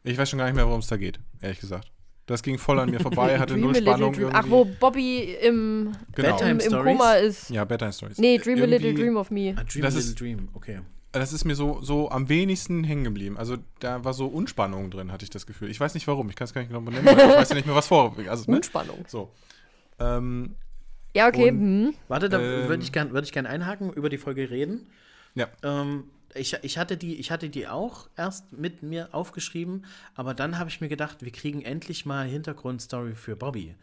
ich 0.05 0.19
weiß 0.19 0.29
schon 0.29 0.39
gar 0.39 0.45
nicht 0.45 0.57
mehr, 0.57 0.67
worum 0.67 0.81
es 0.81 0.89
da 0.89 0.99
geht, 0.99 1.21
ehrlich 1.41 1.61
gesagt. 1.61 1.91
Das 2.29 2.43
ging 2.43 2.59
voll 2.59 2.79
an 2.79 2.91
mir 2.91 3.01
vorbei, 3.01 3.39
hatte 3.41 3.57
null 3.57 3.73
little 3.73 3.91
Spannung 3.91 4.13
dream. 4.13 4.23
irgendwie. 4.29 4.39
Ach, 4.41 4.51
wo 4.51 4.65
Bobby 4.65 5.35
im, 5.43 5.93
Genau. 6.15 6.39
Im, 6.41 6.61
im? 6.61 6.73
Koma 6.73 7.15
ist. 7.15 7.51
Ja, 7.51 7.65
Bedtime 7.65 7.93
Stories. 7.93 8.19
Nee, 8.19 8.39
Dream 8.39 8.59
a 8.63 8.67
Little 8.67 8.89
Irgendwie- 8.89 9.03
Dream 9.03 9.17
of 9.17 9.31
Me. 9.31 9.55
A 9.59 9.65
Dream, 9.65 9.83
Das 9.83 9.97
a 9.97 9.99
ist- 9.99 10.09
Little 10.11 10.27
Dream, 10.37 10.49
okay. 10.55 10.81
Das 11.13 11.33
ist 11.33 11.47
mir 11.47 11.55
so, 11.55 11.81
so 11.81 12.11
am 12.11 12.29
wenigsten 12.29 12.85
hängen 12.85 13.03
geblieben. 13.03 13.39
Also 13.39 13.57
da 13.81 14.05
war 14.05 14.13
so 14.13 14.27
Unspannung 14.27 14.91
drin, 14.91 15.11
hatte 15.11 15.25
ich 15.25 15.31
das 15.31 15.47
Gefühl. 15.47 15.71
Ich 15.71 15.81
weiß 15.81 15.95
nicht 15.95 16.07
warum, 16.07 16.29
ich 16.29 16.37
kann 16.37 16.45
es 16.45 16.53
gar 16.53 16.61
nicht 16.61 16.69
genau 16.69 16.83
benennen, 16.83 17.07
weil 17.07 17.15
ich 17.19 17.37
weiß 17.37 17.49
ja 17.49 17.55
nicht 17.55 17.67
mehr, 17.67 17.75
was 17.75 17.89
vor. 17.89 18.15
Also, 18.29 18.51
ne? 18.51 18.59
Unspannung. 18.59 19.05
So. 19.09 19.31
Ähm, 19.99 20.55
Ja, 21.15 21.29
okay. 21.29 21.51
Und- 21.51 21.59
hm. 21.61 21.95
Warte, 22.09 22.29
da 22.29 22.39
Ähm. 22.39 22.69
würde 22.69 22.83
ich 22.83 22.93
gerne 22.93 23.11
würd 23.13 23.25
ich 23.25 23.33
gern 23.33 23.47
einhaken, 23.47 23.91
über 23.95 24.11
die 24.11 24.19
Folge 24.19 24.51
reden. 24.51 24.87
ja. 25.35 25.49
Ähm, 25.63 26.05
ich, 26.35 26.55
ich, 26.63 26.79
hatte 26.79 26.97
die, 26.97 27.17
ich 27.17 27.31
hatte 27.31 27.49
die 27.49 27.69
auch 27.69 28.09
erst 28.17 28.53
mit 28.53 28.83
mir 28.83 29.09
aufgeschrieben, 29.13 29.85
aber 30.15 30.35
dann 30.35 30.59
habe 30.59 30.71
ich 30.71 30.81
mir 30.81 30.89
gedacht, 30.89 31.19
wir 31.23 31.33
kriegen 31.33 31.63
endlich 31.63 32.07
mal 32.07 32.27
Hintergrundstory 32.27 33.15
für 33.15 33.37
Bobby. 33.37 33.75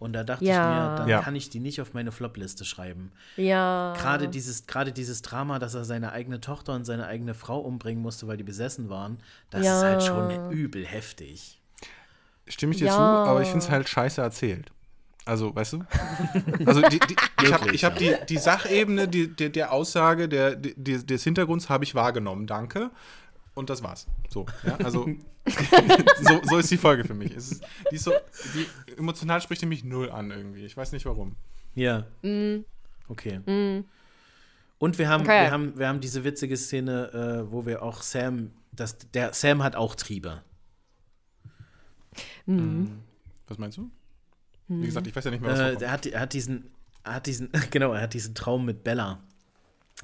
Und 0.00 0.12
da 0.12 0.24
dachte 0.24 0.44
Ja. 0.44 0.52
ich 0.52 0.90
mir, 0.90 0.96
dann 0.98 1.08
Ja. 1.08 1.20
kann 1.22 1.36
ich 1.36 1.50
die 1.50 1.60
nicht 1.60 1.80
auf 1.80 1.94
meine 1.94 2.10
Flop-Liste 2.10 2.64
schreiben. 2.64 3.12
Ja. 3.36 3.94
Gerade 3.96 4.28
dieses, 4.28 4.66
gerade 4.66 4.92
dieses 4.92 5.22
Drama, 5.22 5.58
dass 5.60 5.74
er 5.74 5.84
seine 5.84 6.10
eigene 6.12 6.40
Tochter 6.40 6.74
und 6.74 6.84
seine 6.84 7.06
eigene 7.06 7.32
Frau 7.32 7.60
umbringen 7.60 8.02
musste, 8.02 8.26
weil 8.26 8.36
die 8.36 8.42
besessen 8.44 8.90
waren, 8.90 9.18
das 9.50 9.64
Ja. 9.64 9.76
ist 9.78 9.84
halt 9.84 10.02
schon 10.02 10.50
übel 10.50 10.84
heftig. 10.84 11.60
Stimme 12.48 12.72
ich 12.72 12.78
dir 12.78 12.86
Ja. 12.86 12.92
zu, 12.92 12.98
aber 13.00 13.40
ich 13.40 13.48
finde 13.48 13.64
es 13.64 13.70
halt 13.70 13.88
scheiße 13.88 14.20
erzählt. 14.20 14.72
Also, 15.26 15.54
weißt 15.54 15.74
du? 15.74 15.84
Also, 16.66 16.82
die, 16.82 16.98
die, 17.00 17.16
ich 17.42 17.52
habe 17.52 17.72
hab 17.72 17.96
die, 17.96 18.14
die 18.28 18.36
Sachebene 18.36 19.08
die, 19.08 19.28
der, 19.28 19.48
der 19.48 19.72
Aussage, 19.72 20.28
der, 20.28 20.54
die, 20.56 20.74
des 20.74 21.24
Hintergrunds 21.24 21.68
habe 21.68 21.84
ich 21.84 21.94
wahrgenommen. 21.94 22.46
Danke. 22.46 22.90
Und 23.54 23.70
das 23.70 23.82
war's. 23.82 24.06
So, 24.28 24.46
ja, 24.64 24.76
also 24.84 25.08
so, 26.20 26.40
so 26.42 26.58
ist 26.58 26.70
die 26.70 26.76
Folge 26.76 27.04
für 27.04 27.14
mich. 27.14 27.34
Es 27.34 27.52
ist, 27.52 27.64
die, 27.90 27.94
ist 27.96 28.04
so, 28.04 28.12
die 28.54 28.66
emotional 28.98 29.40
spricht 29.40 29.62
die 29.62 29.66
mich 29.66 29.84
null 29.84 30.10
an 30.10 30.30
irgendwie. 30.30 30.64
Ich 30.64 30.76
weiß 30.76 30.92
nicht 30.92 31.06
warum. 31.06 31.36
Ja. 31.74 32.04
Okay. 33.08 33.40
Und 34.78 34.98
wir 34.98 35.08
haben, 35.08 35.22
Okay. 35.22 35.44
wir, 35.44 35.50
haben, 35.50 35.78
wir 35.78 35.88
haben 35.88 36.00
diese 36.00 36.24
witzige 36.24 36.56
Szene, 36.56 37.44
äh, 37.46 37.52
wo 37.52 37.64
wir 37.64 37.82
auch 37.82 38.02
Sam, 38.02 38.50
das, 38.72 38.98
der 39.14 39.32
Sam 39.32 39.62
hat 39.62 39.76
auch 39.76 39.94
Triebe. 39.94 40.42
Was 43.46 43.58
meinst 43.58 43.78
du? 43.78 43.90
Wie 44.68 44.86
gesagt, 44.86 45.06
ich 45.06 45.14
weiß 45.14 45.24
ja 45.24 45.30
nicht 45.30 45.40
mehr, 45.42 45.52
was 45.52 45.58
Äh, 45.60 45.84
er, 45.84 45.90
hat, 45.92 46.06
er 46.06 46.20
hat 46.20 46.32
diesen, 46.32 46.70
er 47.04 47.14
hat 47.14 47.26
diesen, 47.26 47.50
genau, 47.70 47.92
er 47.92 48.02
hat 48.02 48.14
diesen 48.14 48.34
Traum 48.34 48.64
mit 48.64 48.82
Bella. 48.84 49.18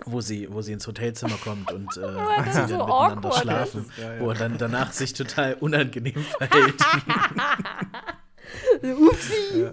wo 0.07 0.21
sie, 0.21 0.47
wo 0.53 0.63
sie 0.63 0.73
ins 0.73 0.87
Hotelzimmer 0.87 1.37
kommt 1.43 1.73
und 1.73 1.89
äh, 1.89 1.91
sie 1.97 2.01
so 2.01 2.07
dann 2.07 2.71
miteinander 2.71 2.85
awkward 2.89 3.35
schlafen. 3.37 3.91
Ja, 3.99 4.15
ja. 4.15 4.21
wo 4.21 4.31
er 4.31 4.37
dann 4.37 4.57
danach 4.59 4.93
sich 4.93 5.13
total 5.15 5.55
unangenehm 5.55 6.25
verhält. 6.39 6.81
Upsi. 8.83 9.61
Ja. 9.63 9.73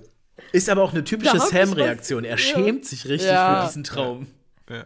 Ist 0.52 0.70
aber 0.70 0.84
auch 0.84 0.92
eine 0.94 1.04
typische 1.04 1.40
Sam-Reaktion. 1.40 2.24
Er 2.24 2.32
Ja. 2.32 2.38
schämt 2.38 2.86
sich 2.86 3.08
richtig 3.08 3.30
Ja. 3.30 3.62
für 3.62 3.68
diesen 3.68 3.84
Traum. 3.84 4.28
Ja. 4.70 4.86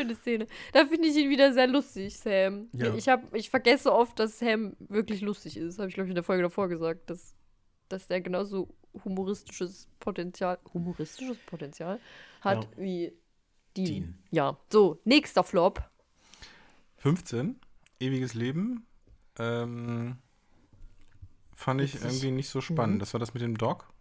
Schöne 0.00 0.14
Szene. 0.16 0.46
Da 0.72 0.84
finde 0.86 1.08
ich 1.08 1.16
ihn 1.16 1.30
wieder 1.30 1.52
sehr 1.52 1.66
lustig, 1.66 2.16
Sam. 2.18 2.68
Ja. 2.72 2.94
Ich, 2.94 3.08
hab, 3.08 3.34
ich 3.34 3.50
vergesse 3.50 3.92
oft, 3.92 4.18
dass 4.18 4.38
Sam 4.38 4.76
wirklich 4.80 5.20
lustig 5.20 5.56
ist. 5.56 5.78
Habe 5.78 5.88
ich, 5.88 5.94
glaube 5.94 6.06
ich, 6.06 6.10
in 6.10 6.14
der 6.16 6.24
Folge 6.24 6.42
davor 6.42 6.68
gesagt, 6.68 7.10
dass, 7.10 7.34
dass 7.88 8.06
der 8.06 8.20
genauso 8.20 8.68
humoristisches 9.04 9.88
Potenzial, 10.00 10.58
humoristisches 10.74 11.36
Potenzial 11.46 12.00
hat 12.40 12.64
Ja. 12.64 12.70
wie 12.76 13.12
Dean. 13.76 13.86
Dean. 13.86 14.18
Ja. 14.30 14.58
So, 14.72 15.00
nächster 15.04 15.44
Flop. 15.44 15.82
15, 16.96 17.58
ewiges 18.00 18.34
Leben. 18.34 18.86
Ähm, 19.38 20.16
fand 21.54 21.80
ich 21.80 21.94
irgendwie 21.94 22.30
nicht 22.32 22.48
so 22.48 22.58
Mhm. 22.58 22.62
spannend. 22.62 23.02
Das 23.02 23.12
war 23.14 23.20
das 23.20 23.32
mit 23.34 23.42
dem 23.42 23.56
Dog. 23.56 23.92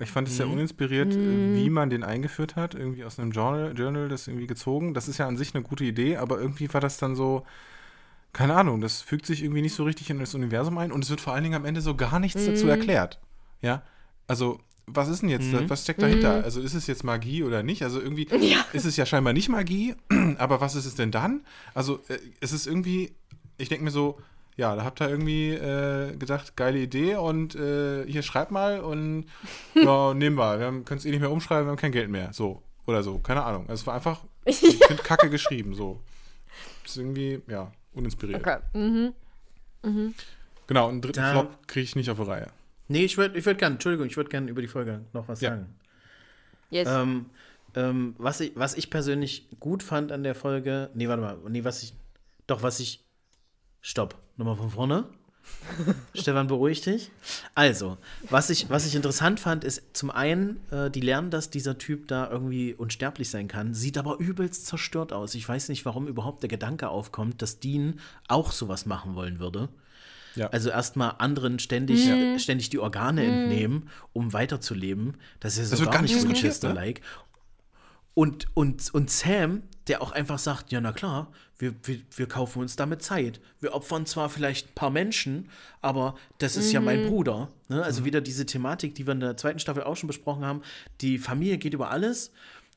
Ich 0.00 0.10
fand 0.10 0.26
es 0.28 0.36
sehr 0.36 0.46
Mhm. 0.46 0.52
uninspiriert, 0.54 1.16
äh, 1.16 1.20
Mhm. 1.20 1.54
wie 1.54 1.70
man 1.70 1.90
den 1.90 2.02
eingeführt 2.02 2.56
hat. 2.56 2.74
Irgendwie 2.74 3.04
aus 3.04 3.18
einem 3.18 3.30
Journal, 3.30 3.72
Journal 3.76 4.08
das 4.08 4.26
irgendwie 4.26 4.46
gezogen. 4.46 4.94
Das 4.94 5.06
ist 5.08 5.18
ja 5.18 5.28
an 5.28 5.36
sich 5.36 5.54
eine 5.54 5.62
gute 5.62 5.84
Idee, 5.84 6.16
aber 6.16 6.40
irgendwie 6.40 6.72
war 6.72 6.80
das 6.80 6.96
dann 6.98 7.14
so, 7.14 7.44
keine 8.32 8.54
Ahnung, 8.56 8.80
das 8.80 9.02
fügt 9.02 9.26
sich 9.26 9.42
irgendwie 9.42 9.62
nicht 9.62 9.74
so 9.74 9.84
richtig 9.84 10.08
in 10.10 10.18
das 10.18 10.34
Universum 10.34 10.78
ein 10.78 10.90
und 10.90 11.04
es 11.04 11.10
wird 11.10 11.20
vor 11.20 11.34
allen 11.34 11.42
Dingen 11.44 11.54
am 11.54 11.64
Ende 11.66 11.82
so 11.82 11.94
gar 11.94 12.18
nichts 12.18 12.46
dazu 12.46 12.64
Mhm. 12.66 12.70
erklärt. 12.70 13.20
Ja, 13.60 13.82
also 14.26 14.58
was 14.86 15.08
ist 15.08 15.22
denn 15.22 15.28
jetzt, 15.28 15.52
Mhm. 15.52 15.70
was 15.70 15.82
steckt 15.82 16.02
dahinter? 16.02 16.38
Mhm. 16.38 16.44
Also 16.44 16.60
ist 16.60 16.74
es 16.74 16.86
jetzt 16.88 17.04
Magie 17.04 17.44
oder 17.44 17.62
nicht? 17.62 17.82
Also 17.84 18.00
irgendwie 18.00 18.26
Ja. 18.40 18.64
ist 18.72 18.84
es 18.86 18.96
ja 18.96 19.06
scheinbar 19.06 19.32
nicht 19.34 19.48
Magie, 19.48 19.94
aber 20.38 20.60
was 20.60 20.74
ist 20.74 20.86
es 20.86 20.94
denn 20.96 21.10
dann? 21.12 21.42
Also 21.74 22.00
äh, 22.08 22.18
es 22.40 22.52
ist 22.52 22.66
irgendwie, 22.66 23.12
ich 23.58 23.68
denke 23.68 23.84
mir 23.84 23.90
so, 23.92 24.18
ja, 24.56 24.76
da 24.76 24.84
habt 24.84 25.00
ihr 25.00 25.08
irgendwie 25.08 25.50
äh, 25.50 26.16
gedacht, 26.16 26.56
geile 26.56 26.78
Idee 26.78 27.16
und 27.16 27.54
äh, 27.54 28.04
hier 28.06 28.22
schreibt 28.22 28.50
mal 28.50 28.80
und 28.80 29.26
ja, 29.74 30.14
nehmen 30.14 30.36
wir. 30.36 30.58
Wir 30.60 30.66
können 30.84 30.98
es 30.98 31.04
eh 31.04 31.10
nicht 31.10 31.20
mehr 31.20 31.30
umschreiben, 31.30 31.66
wir 31.66 31.70
haben 31.70 31.76
kein 31.78 31.92
Geld 31.92 32.10
mehr. 32.10 32.32
So, 32.32 32.62
oder 32.86 33.02
so, 33.02 33.18
keine 33.18 33.42
Ahnung. 33.44 33.62
Also 33.68 33.82
es 33.82 33.86
war 33.86 33.94
einfach, 33.94 34.20
ich 34.44 34.58
finde 34.58 35.02
Kacke 35.02 35.30
geschrieben, 35.30 35.74
so. 35.74 36.00
Ist 36.84 36.96
irgendwie, 36.96 37.40
ja, 37.46 37.72
uninspiriert. 37.94 38.40
Okay. 38.40 38.58
Mhm. 38.74 39.14
Genau, 40.66 40.84
und 40.86 40.92
einen 40.92 41.00
dritten 41.02 41.20
Da- 41.20 41.30
Flop 41.32 41.66
kriege 41.68 41.84
ich 41.84 41.96
nicht 41.96 42.10
auf 42.10 42.18
die 42.18 42.24
Reihe. 42.24 42.48
Nee, 42.88 43.04
ich 43.04 43.16
würde 43.16 43.38
ich 43.38 43.46
würd 43.46 43.58
gerne, 43.58 43.74
Entschuldigung, 43.74 44.06
ich 44.06 44.16
würde 44.16 44.30
gerne 44.30 44.50
über 44.50 44.60
die 44.60 44.68
Folge 44.68 45.00
noch 45.12 45.26
was 45.28 45.40
Ja. 45.40 45.50
sagen. 45.50 45.74
Yes. 46.70 46.88
Ähm, 46.90 47.26
ähm, 47.74 48.14
was, 48.18 48.40
ich, 48.40 48.52
was 48.54 48.74
ich 48.74 48.90
persönlich 48.90 49.48
gut 49.60 49.82
fand 49.82 50.12
an 50.12 50.22
der 50.22 50.34
Folge, 50.34 50.90
nee, 50.94 51.08
warte 51.08 51.22
mal, 51.22 51.38
nee, 51.48 51.64
was 51.64 51.82
ich, 51.82 51.94
doch, 52.46 52.62
was 52.62 52.80
ich, 52.80 53.02
stopp, 53.80 54.16
nochmal 54.36 54.56
von 54.56 54.70
vorne. 54.70 55.04
Stefan, 56.14 56.46
beruhig 56.46 56.82
dich. 56.82 57.10
Also, 57.54 57.98
was 58.30 58.50
ich, 58.50 58.70
was 58.70 58.86
ich 58.86 58.94
interessant 58.94 59.40
fand, 59.40 59.64
ist 59.64 59.82
zum 59.92 60.10
einen, 60.10 60.60
äh, 60.70 60.90
die 60.90 61.00
lernen, 61.00 61.30
dass 61.30 61.50
dieser 61.50 61.78
Typ 61.78 62.08
da 62.08 62.30
irgendwie 62.30 62.74
unsterblich 62.74 63.28
sein 63.28 63.48
kann, 63.48 63.74
sieht 63.74 63.98
aber 63.98 64.18
übelst 64.18 64.66
zerstört 64.66 65.12
aus. 65.12 65.34
Ich 65.34 65.48
weiß 65.48 65.68
nicht, 65.68 65.84
warum 65.84 66.06
überhaupt 66.06 66.42
der 66.42 66.48
Gedanke 66.48 66.88
aufkommt, 66.88 67.42
dass 67.42 67.58
Dean 67.58 68.00
auch 68.28 68.52
sowas 68.52 68.86
machen 68.86 69.14
wollen 69.14 69.40
würde. 69.40 69.68
Ja. 70.34 70.48
Also 70.48 70.70
erstmal 70.70 71.16
anderen 71.18 71.58
ständig, 71.58 72.08
ständig 72.40 72.70
die 72.70 72.78
Organe 72.78 73.22
entnehmen, 73.22 73.90
um 74.14 74.32
weiterzuleben. 74.32 75.18
Das 75.40 75.54
ist 75.54 75.58
ja 75.58 75.64
so 75.64 75.70
Das 75.72 75.80
wird 75.80 75.90
gar 75.90 75.96
gar 75.96 76.02
nicht 76.02 76.14
nicht 76.14 76.42
diskutiert, 76.42 76.62
ne? 76.62 76.94
Und, 78.14 78.46
und, 78.54 78.92
und 78.94 79.10
Sam, 79.10 79.62
der 79.88 80.02
auch 80.02 80.12
einfach 80.12 80.38
sagt, 80.38 80.70
ja, 80.70 80.80
na 80.80 80.92
klar, 80.92 81.32
wir, 81.58 81.74
wir, 81.84 82.00
wir 82.16 82.26
kaufen 82.28 82.60
uns 82.60 82.76
damit 82.76 83.02
Zeit. 83.02 83.40
Wir 83.60 83.72
opfern 83.74 84.04
zwar 84.06 84.28
vielleicht 84.28 84.68
ein 84.70 84.74
paar 84.74 84.90
Menschen, 84.90 85.48
aber 85.80 86.14
das 86.38 86.56
ist 86.56 86.72
ja 86.72 86.80
mein 86.80 87.06
Bruder. 87.08 87.48
Ne? 87.68 87.82
Also 87.82 88.04
wieder 88.04 88.20
diese 88.20 88.44
Thematik, 88.46 88.94
die 88.94 89.06
wir 89.06 89.12
in 89.12 89.20
der 89.20 89.36
zweiten 89.36 89.58
Staffel 89.58 89.82
auch 89.84 89.96
schon 89.96 90.06
besprochen 90.08 90.44
haben. 90.44 90.62
Die 91.00 91.18
Familie 91.18 91.58
geht 91.58 91.74
über 91.74 91.90
alles. 91.90 92.32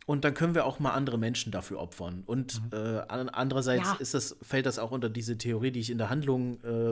Und 0.08 0.24
dann 0.24 0.36
können 0.36 0.54
wir 0.54 0.66
auch 0.66 0.78
mal 0.80 0.92
andere 0.92 1.18
Menschen 1.18 1.52
dafür 1.52 1.80
opfern. 1.80 2.22
Und 2.28 2.62
äh, 2.72 2.76
an- 3.08 3.28
andererseits 3.30 3.88
Ja. 3.88 3.96
ist 4.00 4.14
das, 4.14 4.38
fällt 4.44 4.68
das 4.68 4.78
auch 4.78 4.92
unter 4.92 5.10
diese 5.10 5.36
Theorie, 5.38 5.72
die 5.72 5.80
ich 5.80 5.90
in 5.90 5.98
der 5.98 6.12
Handlung 6.12 6.60
äh, 6.64 6.92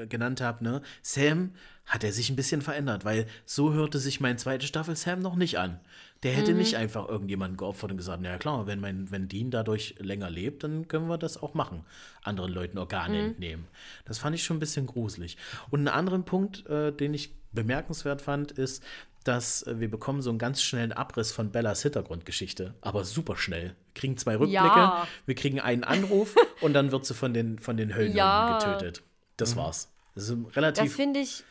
äh, 0.00 0.06
genannt 0.06 0.40
habe. 0.40 0.62
Ne? 0.62 0.80
Sam 1.02 1.54
hat 1.86 2.04
er 2.04 2.12
sich 2.12 2.30
ein 2.30 2.36
bisschen 2.36 2.62
verändert, 2.62 3.04
weil 3.04 3.26
so 3.46 3.72
hörte 3.72 3.98
sich 3.98 4.20
meine 4.20 4.36
zweite 4.36 4.64
Staffel 4.68 4.94
Sam 4.94 5.18
noch 5.18 5.34
nicht 5.34 5.58
an. 5.58 5.80
Der 6.22 6.32
hätte 6.32 6.54
nicht 6.54 6.76
einfach 6.76 7.08
irgendjemanden 7.08 7.56
geopfert 7.56 7.90
und 7.90 7.96
gesagt, 7.96 8.22
ja 8.24 8.38
klar, 8.38 8.66
wenn, 8.68 8.78
mein, 8.80 9.10
wenn 9.10 9.26
Dean 9.26 9.50
dadurch 9.50 9.96
länger 9.98 10.30
lebt, 10.30 10.62
dann 10.62 10.86
können 10.86 11.08
wir 11.08 11.18
das 11.18 11.42
auch 11.42 11.54
machen. 11.54 11.84
Anderen 12.22 12.52
Leuten 12.52 12.78
Organe 12.78 13.18
entnehmen. 13.26 13.66
Das 14.04 14.18
fand 14.18 14.36
ich 14.36 14.44
schon 14.44 14.58
ein 14.58 14.60
bisschen 14.60 14.86
gruselig. 14.86 15.36
Und 15.70 15.80
einen 15.80 15.88
anderen 15.88 16.24
Punkt, 16.24 16.64
äh, 16.68 16.92
den 16.92 17.12
ich 17.12 17.34
bemerkenswert 17.50 18.22
fand, 18.22 18.52
ist, 18.52 18.84
dass 19.24 19.62
äh, 19.66 19.80
wir 19.80 19.90
bekommen 19.90 20.22
so 20.22 20.30
einen 20.30 20.38
ganz 20.38 20.62
schnellen 20.62 20.92
Abriss 20.92 21.32
von 21.32 21.50
Bellas 21.50 21.82
Hintergrundgeschichte, 21.82 22.74
aber 22.80 23.04
super 23.04 23.36
schnell. 23.36 23.74
Wir 23.92 23.94
kriegen 23.94 24.16
zwei 24.16 24.32
Rückblicke, 24.36 24.52
Ja. 24.76 25.06
wir 25.26 25.34
kriegen 25.34 25.60
einen 25.60 25.82
Anruf 25.84 26.34
und 26.60 26.72
dann 26.72 26.92
wird 26.92 27.04
sie 27.04 27.14
von 27.14 27.34
den, 27.34 27.58
von 27.58 27.76
den 27.76 27.94
Höllen 27.96 28.12
Ja. 28.16 28.58
getötet. 28.58 29.02
Das 29.36 29.56
war's. 29.56 29.90
Das 30.14 30.24
ist 30.28 30.36
Das 30.46 30.56
relativ. 30.56 30.94
finde 30.94 31.20
ich 31.20 31.42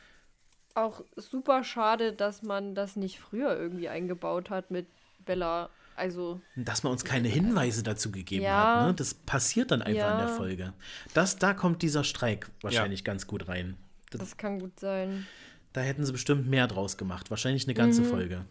auch 0.76 1.04
super 1.16 1.64
schade, 1.64 2.14
dass 2.14 2.42
man 2.44 2.76
das 2.76 2.96
nicht 2.96 3.20
früher 3.20 3.58
irgendwie 3.58 3.90
eingebaut 3.90 4.50
hat 4.50 4.72
mit 4.72 4.88
Bella. 5.26 5.70
Also, 5.96 6.42
dass 6.56 6.84
man 6.84 6.94
uns 6.94 7.04
keine 7.04 7.28
Hinweise 7.28 7.84
dazu 7.84 8.12
gegeben 8.12 8.44
Ja. 8.44 8.80
hat. 8.82 8.88
Ne? 8.88 8.94
Das 8.96 9.14
passiert 9.14 9.72
dann 9.72 9.82
einfach 9.82 10.12
in 10.12 10.18
der 10.18 10.28
Ja. 10.28 10.36
Folge. 10.36 10.74
Das, 11.14 11.38
da 11.38 11.54
kommt 11.54 11.82
dieser 11.82 12.04
Streik 12.04 12.50
wahrscheinlich 12.62 13.04
ganz 13.04 13.28
gut 13.28 13.48
rein. 13.48 13.76
Da, 14.10 14.18
das 14.18 14.38
kann 14.38 14.60
gut 14.60 14.80
sein. 14.80 15.28
da 15.74 15.82
hätten 15.82 16.04
sie 16.06 16.12
bestimmt 16.12 16.48
mehr 16.48 16.68
draus 16.68 16.98
gemacht. 16.98 17.30
Wahrscheinlich 17.30 17.66
eine 17.66 17.74
ganze 17.76 18.04
Folge. 18.04 18.46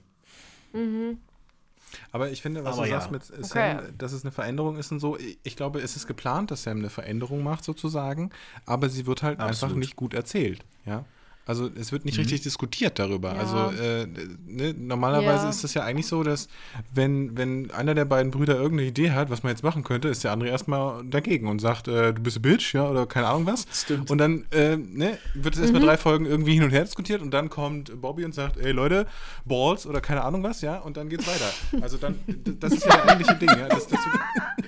Aber 2.12 2.30
ich 2.30 2.40
finde, 2.42 2.64
was 2.64 2.76
Aber 2.76 2.86
du 2.86 2.92
ja. 2.92 3.00
sagst 3.00 3.10
mit 3.10 3.24
Sam, 3.46 3.78
Okay. 3.78 3.88
dass 3.98 4.12
es 4.12 4.22
eine 4.24 4.30
Veränderung 4.30 4.76
ist 4.76 4.92
und 4.92 5.00
so, 5.00 5.18
ich- 5.42 5.56
glaube, 5.56 5.80
es 5.80 5.96
ist 5.96 6.06
geplant, 6.06 6.50
dass 6.50 6.62
Sam 6.62 6.78
eine 6.78 6.90
Veränderung 6.90 7.42
macht 7.42 7.64
sozusagen, 7.64 8.30
aber 8.64 8.88
sie 8.88 9.06
wird 9.06 9.22
halt 9.22 9.38
einfach 9.40 9.48
Absolut. 9.50 9.78
nicht 9.78 9.96
gut 9.96 10.14
erzählt, 10.14 10.64
ja. 10.86 11.04
Also 11.46 11.68
es 11.74 11.90
wird 11.90 12.04
nicht 12.04 12.16
richtig 12.18 12.42
diskutiert 12.42 12.98
darüber. 13.00 13.32
Ja. 13.34 13.40
Also 13.40 13.82
äh, 13.82 14.06
ne, 14.46 14.72
normalerweise 14.78 15.44
Ja. 15.44 15.50
ist 15.50 15.64
es 15.64 15.74
ja 15.74 15.82
eigentlich 15.82 16.06
so, 16.06 16.22
dass 16.22 16.46
wenn, 16.94 17.36
wenn 17.36 17.72
einer 17.72 17.94
der 17.94 18.04
beiden 18.04 18.30
Brüder 18.30 18.54
irgendeine 18.54 18.88
Idee 18.88 19.10
hat, 19.10 19.30
was 19.30 19.42
man 19.42 19.50
jetzt 19.50 19.64
machen 19.64 19.82
könnte, 19.82 20.08
ist 20.08 20.22
der 20.22 20.30
andere 20.30 20.50
erstmal 20.50 21.02
dagegen 21.04 21.48
und 21.48 21.58
sagt, 21.60 21.88
äh, 21.88 22.12
du 22.12 22.22
bist 22.22 22.36
ein 22.36 22.42
Bitch, 22.42 22.72
ja, 22.74 22.88
oder 22.88 23.06
keine 23.06 23.26
Ahnung 23.26 23.46
was. 23.46 23.66
Stimmt. 23.72 24.10
Und 24.12 24.18
dann 24.18 24.44
äh, 24.52 24.76
ne, 24.76 25.18
wird 25.34 25.54
es 25.56 25.60
erstmal 25.60 25.82
drei 25.82 25.96
Folgen 25.96 26.24
irgendwie 26.26 26.54
hin 26.54 26.62
und 26.62 26.70
her 26.70 26.84
diskutiert 26.84 27.20
und 27.20 27.32
dann 27.32 27.50
kommt 27.50 28.00
Bobby 28.00 28.24
und 28.24 28.32
sagt, 28.34 28.56
ey 28.58 28.70
Leute, 28.70 29.06
Balls 29.44 29.86
oder 29.86 30.00
keine 30.00 30.22
Ahnung 30.22 30.44
was, 30.44 30.60
ja, 30.60 30.76
und 30.78 30.96
dann 30.98 31.08
geht's 31.08 31.26
weiter. 31.26 31.82
Also 31.82 31.96
dann, 31.96 32.16
das 32.60 32.74
ist 32.74 32.84
ja 32.84 32.92
der 32.96 33.08
eigentliche 33.08 33.34
Ding, 33.36 33.48
ja. 33.48 33.66
Das, 33.68 33.88
das, 33.88 33.98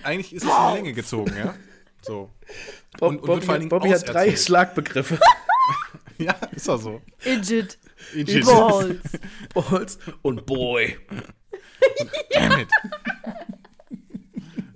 eigentlich 0.02 0.32
ist 0.34 0.42
es 0.44 0.48
in 0.50 0.56
die 0.70 0.74
Länge 0.78 0.92
gezogen, 0.94 1.32
ja. 1.38 1.54
So. 2.00 2.30
Bob, 2.98 3.10
Und- 3.10 3.22
Bobby, 3.22 3.66
Bobby 3.68 3.90
hat 3.90 4.08
drei. 4.08 4.34
Schlagbegriffe. 4.34 5.20
Ja, 6.18 6.32
ist 6.52 6.68
doch 6.68 6.80
so. 6.80 7.00
Idjit. 7.24 7.78
Idjit. 8.14 8.44
Balls. 8.44 9.00
Balls 9.54 9.98
und 10.22 10.46
Boy. 10.46 10.98
Damn 12.32 12.60
it. 12.60 12.68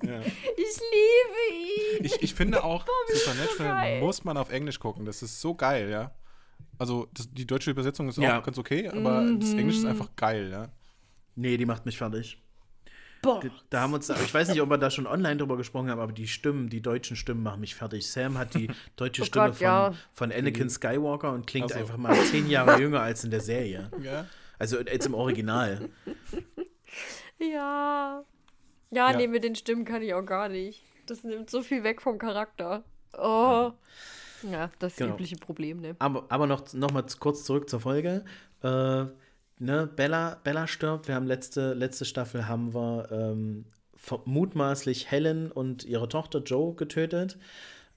Ja. 0.03 0.21
Ich 0.21 0.81
liebe 0.93 1.99
ihn. 1.99 2.05
Ich, 2.05 2.23
ich 2.23 2.35
finde 2.35 2.63
auch, 2.63 2.87
Supernatural 3.13 3.83
geil. 3.83 4.01
muss 4.01 4.25
man 4.25 4.37
auf 4.37 4.51
Englisch 4.51 4.79
gucken. 4.79 5.05
Das 5.05 5.23
ist 5.23 5.41
so 5.41 5.55
geil, 5.55 5.91
ja. 5.91 6.13
Also 6.79 7.09
das, 7.15 7.33
die 7.33 7.47
deutsche 7.47 7.71
Übersetzung 7.71 8.09
ist 8.09 8.19
Ja. 8.19 8.39
auch 8.41 8.45
ganz 8.45 8.59
okay, 8.59 8.89
aber 8.89 9.27
das 9.39 9.55
Englisch 9.55 9.77
ist 9.79 9.85
einfach 9.87 10.15
geil, 10.15 10.51
ja. 10.51 10.69
Nee, 11.35 11.57
die 11.57 11.67
macht 11.67 11.87
mich 11.87 11.97
fertig. 11.99 12.43
Boah. 13.23 13.41
Da 13.71 13.81
haben 13.81 13.93
uns, 13.95 14.09
ich 14.09 14.33
weiß 14.35 14.49
nicht, 14.49 14.61
ob 14.61 14.69
wir 14.71 14.79
da 14.79 14.91
schon 14.91 15.07
online 15.07 15.37
drüber 15.39 15.57
gesprochen 15.57 15.91
haben, 15.91 16.01
aber 16.01 16.13
die 16.13 16.29
Stimmen, 16.29 16.69
die 16.69 16.81
deutschen 16.81 17.17
Stimmen 17.17 17.43
machen 17.43 17.61
mich 17.61 17.75
fertig. 17.75 18.09
Sam 18.11 18.39
hat 18.39 18.55
die 18.55 18.69
deutsche 18.97 19.23
Oh 19.23 19.25
Stimme 19.25 19.47
Gott, 19.47 19.57
von, 19.57 19.65
ja. 19.65 19.95
von 20.13 20.33
Anakin 20.33 20.71
Skywalker 20.71 21.33
und 21.33 21.47
klingt 21.47 21.67
Ach 21.73 21.75
so. 21.75 21.81
einfach 21.81 21.97
mal 21.97 22.15
zehn 22.25 22.49
Jahre 22.49 22.81
jünger 22.81 23.01
als 23.01 23.25
in 23.25 23.31
der 23.31 23.41
Serie. 23.41 23.91
ja. 24.03 24.27
Also 24.59 24.79
jetzt 24.81 25.05
im 25.07 25.13
Original. 25.15 25.91
Ja. 27.39 28.25
Ja, 28.91 29.11
Ja. 29.11 29.17
nee, 29.17 29.27
mit 29.27 29.45
den 29.45 29.55
Stimmen 29.55 29.85
kann 29.85 30.03
ich 30.03 30.15
auch 30.15 30.25
gar 30.25 30.49
nicht. 30.49 30.83
Das 31.07 31.25
nimmt 31.25 31.51
so 31.51 31.63
viel 31.63 31.85
weg 31.85 32.01
vom 32.01 32.19
Charakter. 32.19 32.85
Oh. 33.19 33.73
Ja, 34.43 34.71
das 34.79 34.97
Genau. 34.97 35.15
übliche 35.15 35.37
Problem, 35.37 35.81
ne? 35.81 35.97
Aber, 35.99 36.25
aber 36.29 36.47
noch, 36.47 36.73
noch 36.73 36.91
mal 36.93 37.05
kurz 37.19 37.45
zurück 37.45 37.69
zur 37.69 37.81
Folge. 37.81 38.25
Äh, 38.63 39.05
ne, 39.59 39.87
Bella, 39.87 40.41
Bella 40.45 40.67
stirbt. 40.67 41.09
Wir 41.09 41.15
haben 41.15 41.27
letzte, 41.27 41.75
letzte 41.75 42.05
Staffel 42.05 42.49
haben 42.49 42.75
wir 42.75 43.09
ähm, 43.11 43.65
mutmaßlich 44.25 45.11
Helen 45.11 45.51
und 45.51 45.85
ihre 45.85 46.09
Tochter 46.09 46.41
Joe 46.41 46.75
getötet. 46.75 47.39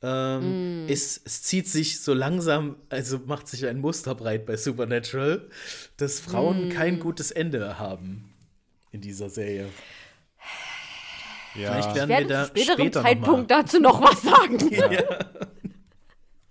Ähm, 0.01 0.85
es, 0.87 1.21
es 1.25 1.43
zieht 1.43 1.67
sich 1.67 2.01
so 2.01 2.13
langsam, 2.13 2.77
also 2.89 3.19
macht 3.25 3.47
sich 3.49 3.65
ein 3.67 3.79
Muster 3.79 4.15
breit 4.15 4.45
bei 4.45 4.55
Supernatural, 4.55 5.49
dass 5.97 6.21
Frauen 6.21 6.69
kein 6.69 6.99
gutes 6.99 7.31
Ende 7.31 7.79
haben. 7.79 8.33
in 8.91 9.01
dieser 9.01 9.29
Serie. 9.29 9.67
Ja. 11.55 11.71
Vielleicht 11.71 11.89
Ich 11.89 11.95
werden 11.95 12.09
wir 12.09 12.15
werde 12.15 12.27
da 12.27 12.43
zu 12.43 12.49
späterem 12.49 12.79
später 12.79 13.01
Zeitpunkt 13.01 13.49
noch 13.49 13.57
dazu 13.57 13.79
noch 13.79 14.01
was 14.01 14.21
sagen. 14.21 14.57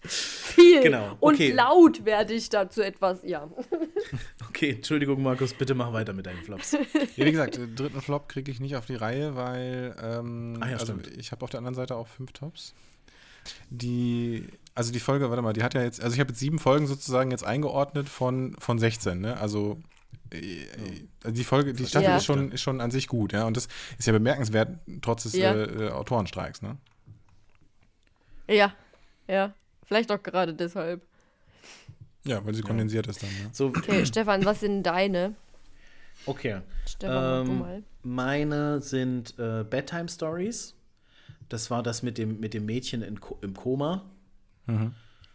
Viel 0.59 0.83
Genau, 0.83 1.17
und 1.21 1.35
okay. 1.35 1.53
laut 1.53 2.05
werde 2.05 2.35
ich 2.35 2.49
dazu 2.51 2.83
etwas, 2.83 3.23
ja. 3.23 3.49
Okay, 4.49 4.71
Entschuldigung, 4.73 5.23
Markus, 5.23 5.55
bitte 5.55 5.75
mach 5.75 5.93
weiter 5.93 6.13
mit 6.13 6.27
deinen 6.27 6.43
Flops. 6.43 6.73
Ja, 6.73 7.25
wie 7.27 7.31
gesagt, 7.31 7.57
den 7.57 7.77
dritten 7.77 8.01
Flop 8.01 8.29
kriege 8.29 8.51
ich 8.51 8.59
nicht 8.61 8.75
auf 8.77 8.87
die 8.87 8.97
Reihe, 8.97 9.37
weil 9.37 9.95
ähm, 10.03 10.57
Ah 10.61 10.67
ja, 10.69 10.73
also 10.79 10.87
stimmt. 10.99 11.07
ich 11.17 11.31
habe 11.31 11.45
auf 11.45 11.51
der 11.51 11.59
anderen 11.59 11.75
Seite 11.77 11.95
auch 11.97 12.09
fünf 12.09 12.33
Tops. 12.33 12.75
Die, 13.71 14.47
also 14.75 14.93
die 14.93 15.01
Folge, 15.01 15.31
warte 15.31 15.43
mal, 15.43 15.53
die 15.53 15.63
hat 15.63 15.75
ja 15.75 15.83
jetzt, 15.83 16.03
also 16.03 16.15
ich 16.15 16.21
habe 16.21 16.31
jetzt 16.31 16.41
sieben 16.41 16.59
Folgen 16.59 16.87
sozusagen 16.87 17.31
jetzt 17.31 17.45
eingeordnet 17.45 18.09
von, 18.09 18.57
von 18.59 18.79
16, 18.79 19.21
ne? 19.21 19.39
Also 19.39 19.79
äh, 20.33 20.67
also 21.23 21.35
die 21.37 21.45
Folge, 21.45 21.73
die 21.73 21.87
Staffel 21.87 22.09
Ja. 22.11 22.17
ist, 22.17 22.25
schon, 22.25 22.51
ist 22.53 22.61
schon 22.61 22.81
an 22.81 22.91
sich 22.91 23.07
gut, 23.07 23.33
ja. 23.33 23.45
Und 23.47 23.57
das 23.57 23.69
ist 23.99 24.07
ja 24.07 24.13
bemerkenswert, 24.13 24.79
trotz 25.03 25.23
des 25.23 25.35
Ja. 25.35 25.53
äh, 25.55 25.87
äh, 25.87 25.91
Autorenstreiks, 25.91 26.63
ne? 26.63 26.77
Ja, 28.49 28.73
ja. 29.29 29.55
Vielleicht 29.89 30.13
auch 30.13 30.23
gerade 30.23 30.53
deshalb. 30.55 31.03
Ja, 32.25 32.45
weil 32.45 32.55
sie 32.55 32.61
kondensiert 32.63 33.07
ist 33.07 33.23
dann, 33.23 33.31
ne? 33.31 33.49
So, 33.53 33.69
Okay, 33.69 34.05
Stefan, 34.07 34.45
was 34.45 34.61
sind 34.61 34.83
deine? 34.83 35.35
okay. 36.27 36.61
Stefan, 36.87 37.49
Ähm, 37.49 37.59
mal. 37.59 37.83
meine 38.03 38.81
sind 38.81 39.35
äh, 39.39 39.65
Bedtime 39.65 40.09
Stories. 40.09 40.75
Das 41.49 41.71
war 41.71 41.83
das 41.83 42.03
mit 42.03 42.19
dem, 42.19 42.39
mit 42.39 42.53
dem 42.53 42.67
Mädchen 42.67 43.01
in, 43.03 43.19
Ko- 43.21 43.39
im 43.41 43.55
Koma. 43.55 44.05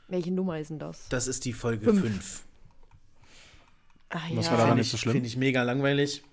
Welche 0.08 0.32
Nummer 0.32 0.60
ist 0.60 0.70
denn 0.70 0.78
das? 0.78 1.10
Das 1.10 1.28
ist 1.28 1.45
die 1.45 1.54
Folge 1.54 1.86
Fünf. 1.86 2.01
5. 2.01 2.43
Ah, 4.10 4.20
Was 4.36 4.45
ja. 4.45 4.51
war 4.51 4.58
daran 4.58 4.60
Finde 4.60 4.76
nicht 4.76 4.86
ich, 4.88 4.91
so 4.91 4.97
schlimm? 4.97 5.14
Finde 5.14 5.28
ich 5.28 5.38
mega 5.38 5.64
langweilig. 5.64 6.24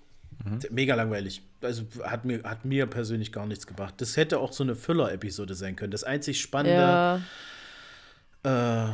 Mega 0.69 0.95
langweilig. 0.95 1.41
Also 1.61 1.83
hat 2.03 2.25
mir, 2.25 2.43
hat 2.43 2.65
mir 2.65 2.85
persönlich 2.87 3.31
gar 3.31 3.45
nichts 3.47 3.65
gebracht. 3.67 3.95
Das 3.97 4.17
hätte 4.17 4.39
auch 4.39 4.53
so 4.53 4.63
eine 4.63 4.75
Füller-Episode 4.75 5.55
sein 5.55 5.75
können. 5.75 5.91
Das 5.91 6.03
einzig 6.03 6.41
Spannende. 6.41 6.79
Ja, 6.81 7.21
Äh, 8.43 8.87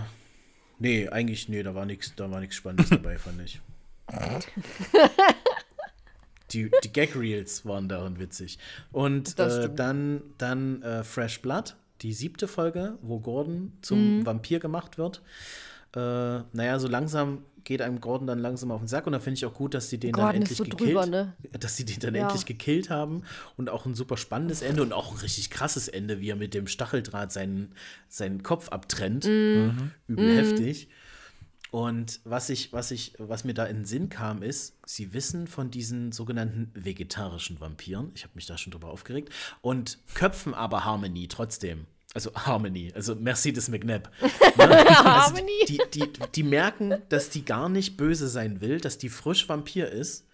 nee, 0.79 1.07
eigentlich, 1.09 1.47
nee, 1.49 1.63
da 1.63 1.73
war 1.75 1.85
nichts, 1.85 2.13
da 2.15 2.29
war 2.29 2.39
nichts 2.39 2.55
Spannendes 2.55 2.89
dabei, 2.89 3.17
fand 3.19 3.41
ich. 3.41 3.61
Die, 6.51 6.71
die 6.83 6.93
Gag-Reels 6.93 7.65
waren 7.65 7.89
darin 7.89 8.19
witzig. 8.19 8.57
Und 8.93 9.37
äh, 9.37 9.69
dann, 9.73 10.21
dann 10.37 10.81
äh, 10.81 11.03
Fresh 11.03 11.41
Blood, 11.41 11.75
die 12.01 12.13
siebte 12.13 12.47
Folge, 12.47 12.97
wo 13.01 13.19
Gordon 13.19 13.73
zum 13.81 14.19
Mhm. 14.19 14.25
Vampir 14.25 14.59
gemacht 14.59 14.97
wird. 14.97 15.21
Äh, 15.95 15.99
naja, 16.53 16.79
so 16.79 16.87
langsam 16.87 17.43
geht 17.67 17.81
einem 17.81 17.99
Gordon 17.99 18.27
dann 18.27 18.39
langsam 18.39 18.71
auf 18.71 18.79
den 18.79 18.87
Sack 18.87 19.07
und 19.07 19.11
da 19.11 19.19
finde 19.19 19.35
ich 19.35 19.45
auch 19.45 19.53
gut, 19.53 19.73
dass 19.73 19.89
sie 19.89 19.97
den 19.99 20.13
dann 20.13 20.21
Gordon 20.23 20.41
ist 20.41 20.51
endlich 20.51 20.57
so 20.57 20.63
gekillt, 20.63 20.89
drüber, 20.89 21.05
ne? 21.05 21.33
dass 21.59 21.75
sie 21.75 21.83
den 21.83 21.99
dann 21.99 22.15
Ja. 22.15 22.21
endlich 22.21 22.45
gekillt 22.45 22.89
haben 22.89 23.23
und 23.57 23.69
auch 23.69 23.85
ein 23.85 23.93
super 23.93 24.15
spannendes 24.15 24.61
Ende 24.61 24.81
und 24.81 24.93
auch 24.93 25.11
ein 25.11 25.17
richtig 25.17 25.49
krasses 25.49 25.89
Ende, 25.89 26.21
wie 26.21 26.29
er 26.29 26.37
mit 26.37 26.53
dem 26.53 26.67
Stacheldraht 26.67 27.33
seinen, 27.33 27.73
seinen 28.07 28.41
Kopf 28.41 28.69
abtrennt. 28.69 29.25
Mhm. 29.25 29.91
Übel 30.07 30.33
heftig. 30.33 30.87
Und 31.69 32.21
was 32.23 32.49
ich, 32.49 32.71
was 32.71 32.91
ich, 32.91 33.15
was 33.17 33.43
mir 33.43 33.53
da 33.53 33.65
in 33.65 33.79
den 33.79 33.85
Sinn 33.85 34.07
kam, 34.07 34.41
ist, 34.41 34.77
sie 34.85 35.13
wissen 35.13 35.47
von 35.47 35.69
diesen 35.69 36.13
sogenannten 36.13 36.71
vegetarischen 36.73 37.59
Vampiren, 37.59 38.11
ich 38.15 38.23
habe 38.23 38.31
mich 38.35 38.45
da 38.45 38.57
schon 38.57 38.71
drüber 38.71 38.89
aufgeregt, 38.89 39.33
und 39.59 39.99
köpfen 40.13 40.53
aber 40.53 40.85
Harmony 40.85 41.27
trotzdem. 41.27 41.85
Also 42.17 42.33
Harmony, 42.33 42.91
also 42.95 43.13
Mercedes 43.13 43.69
McNabb. 43.69 44.09
Ne? 44.57 44.63
Also 44.89 45.03
Harmony. 45.03 45.51
die, 45.67 45.79
die, 45.93 46.11
die 46.33 46.41
merken, 46.41 46.95
dass 47.09 47.29
die 47.29 47.45
gar 47.45 47.69
nicht 47.69 47.95
böse 47.95 48.27
sein 48.27 48.59
will, 48.59 48.79
dass 48.79 48.97
die 48.97 49.09
frisch 49.09 49.47
Vampir 49.47 49.87
ist 49.91 50.25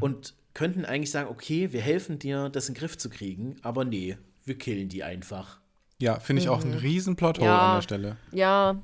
und 0.00 0.32
könnten 0.54 0.86
eigentlich 0.86 1.10
sagen, 1.10 1.28
okay, 1.28 1.72
wir 1.74 1.82
helfen 1.82 2.18
dir, 2.18 2.48
das 2.48 2.68
in 2.70 2.74
den 2.74 2.78
Griff 2.80 2.96
zu 2.96 3.10
kriegen, 3.10 3.56
aber 3.60 3.84
nee, 3.84 4.16
wir 4.46 4.56
killen 4.56 4.88
die 4.88 5.04
einfach. 5.04 5.60
Ja, 5.98 6.18
finde 6.20 6.40
ich 6.40 6.48
auch 6.48 6.62
einen 6.64 6.72
riesen 6.72 7.16
Plothole 7.16 7.46
Ja. 7.48 7.68
an 7.72 7.76
der 7.76 7.82
Stelle. 7.82 8.16
ja, 8.32 8.80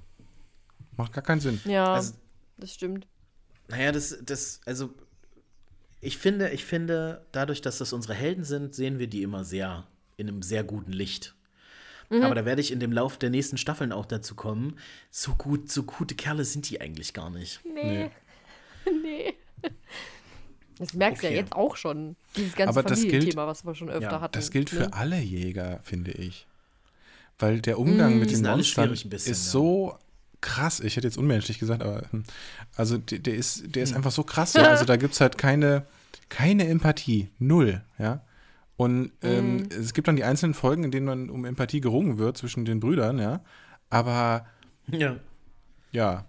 Macht 0.99 1.15
gar 1.15 1.25
keinen 1.25 1.41
Sinn. 1.41 1.59
ja. 1.65 1.95
Also- 1.95 2.13
das 2.59 2.75
stimmt. 2.75 3.07
Naja, 3.69 3.93
das, 3.93 4.19
das, 4.23 4.61
also 4.67 4.91
ich 6.03 6.19
finde, 6.19 6.51
ich 6.51 6.67
finde, 6.67 7.25
dadurch, 7.33 7.63
dass 7.63 7.79
das 7.79 7.95
unsere 7.95 8.13
Helden 8.13 8.45
sind, 8.45 8.75
sehen 8.75 8.99
wir 8.99 9.07
die 9.07 9.23
immer 9.23 9.43
sehr 9.45 9.87
in 10.19 10.29
einem 10.29 10.43
sehr 10.43 10.65
guten 10.65 10.93
Licht. 10.93 11.35
Aber 12.11 12.35
da 12.35 12.45
werde 12.45 12.61
ich 12.61 12.71
in 12.73 12.81
dem 12.81 12.93
Lauf 12.93 13.17
der 13.19 13.31
nächsten 13.31 13.57
Staffeln 13.59 13.93
auch 13.93 14.07
dazu 14.07 14.35
kommen. 14.35 14.79
So 15.11 15.35
gut, 15.35 15.71
so 15.71 15.83
gute 15.83 16.15
Kerle 16.15 16.45
sind 16.45 16.69
die 16.71 16.81
eigentlich 16.81 17.15
gar 17.15 17.31
nicht. 17.31 17.61
Nee. 17.65 18.11
Nee. 19.03 19.35
Das 20.79 20.93
merkst 20.93 21.23
du 21.23 21.27
Okay. 21.29 21.35
ja 21.37 21.41
jetzt 21.43 21.53
auch 21.55 21.77
schon. 21.77 22.17
Dieses 22.37 22.55
ganze 22.55 22.69
Aber 22.79 22.83
das 22.83 23.01
gilt- 23.01 23.13
Familienthema, 23.13 23.47
was 23.47 23.65
wir 23.65 23.75
schon 23.75 23.89
öfter 23.89 24.11
Ja, 24.13 24.21
hatten. 24.21 24.33
Das 24.35 24.51
gilt 24.51 24.69
für 24.69 24.81
ne? 24.81 24.93
alle 24.93 25.19
Jäger, 25.19 25.81
finde 25.83 26.11
ich. 26.13 26.47
Weil 27.39 27.61
der 27.63 27.79
Umgang 27.79 28.19
mit 28.19 28.31
Die 28.31 28.35
den 28.35 28.43
Monstern 28.47 28.91
bisschen, 28.91 29.11
ist 29.11 29.27
ja. 29.27 29.35
so 29.35 29.99
krass. 30.43 30.81
Ich 30.81 30.97
hätte 30.97 31.07
jetzt 31.07 31.17
unmenschlich 31.17 31.59
gesagt, 31.59 31.83
aber 31.83 32.03
hm. 32.11 32.25
also 32.77 32.99
der, 32.99 33.21
der 33.21 33.35
ist, 33.37 33.75
der 33.75 33.85
ist 33.85 33.91
Hm. 33.91 33.97
einfach 33.97 34.13
so 34.13 34.23
krass. 34.23 34.53
Ja? 34.53 34.65
Also 34.69 34.85
da 34.87 34.97
gibt 34.97 35.15
es 35.15 35.21
halt 35.23 35.39
keine, 35.39 35.87
keine 36.29 36.67
Empathie. 36.69 37.31
Null, 37.39 37.83
ja. 37.99 38.21
Und 38.77 39.13
ähm, 39.23 39.61
Hm. 39.61 39.69
es 39.81 39.95
gibt 39.95 40.07
dann 40.09 40.17
die 40.17 40.25
einzelnen 40.25 40.55
Folgen, 40.55 40.85
in 40.85 40.91
denen 40.91 41.07
man 41.07 41.31
um 41.31 41.45
Empathie 41.45 41.81
gerungen 41.81 42.19
wird 42.19 42.37
zwischen 42.37 42.65
den 42.65 42.81
Brüdern, 42.81 43.19
ja. 43.19 43.41
Aber 43.91 44.47
Ja. 44.89 45.17
ja, 45.93 46.27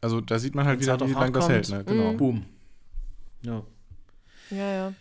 also 0.00 0.20
da 0.20 0.38
sieht 0.38 0.54
man 0.54 0.66
halt 0.66 0.78
Wenn's 0.80 0.86
wieder, 0.86 1.02
auf 1.02 1.08
wie 1.10 1.14
lange 1.14 1.32
das 1.32 1.48
hält. 1.48 1.68
Ne? 1.68 1.84
Genau. 1.84 2.12
Boom. 2.14 2.46
Ja. 3.42 3.62
Ja, 4.50 4.72
ja. 4.72 4.94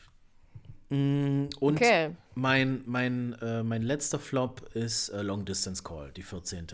Mm, 0.89 1.49
Und 1.59 1.75
Okay. 1.77 2.15
mein, 2.35 2.81
mein, 2.85 3.33
äh, 3.41 3.63
mein 3.63 3.81
letzter 3.83 4.19
Flop 4.19 4.69
ist 4.75 5.09
äh, 5.09 5.21
Long 5.21 5.45
Distance 5.45 5.81
Call, 5.83 6.11
die 6.11 6.23
14. 6.23 6.67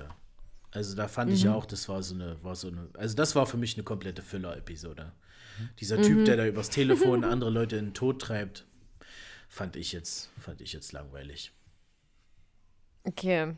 Also 0.71 0.95
da 0.95 1.07
fand 1.09 1.31
ich 1.33 1.47
auch, 1.49 1.65
das 1.65 1.89
war 1.89 2.01
so 2.01 2.15
eine, 2.15 2.41
war 2.43 2.55
so 2.55 2.69
eine, 2.69 2.87
also 2.97 3.15
das 3.15 3.35
war 3.35 3.45
für 3.45 3.57
mich 3.57 3.75
eine 3.75 3.83
komplette 3.83 4.21
Füller-Episode. 4.21 5.11
Dieser 5.79 6.01
Typ, 6.01 6.25
der 6.25 6.37
da 6.37 6.45
übers 6.47 6.69
Telefon 6.69 7.23
andere 7.25 7.49
Leute 7.51 7.75
in 7.75 7.87
den 7.87 7.93
Tod 7.93 8.21
treibt, 8.21 8.65
fand 9.51 9.75
ich 9.75 9.91
jetzt, 9.91 10.29
fand 10.39 10.61
ich 10.61 10.71
jetzt 10.71 10.93
langweilig. 10.93 11.51
Okay. 13.03 13.53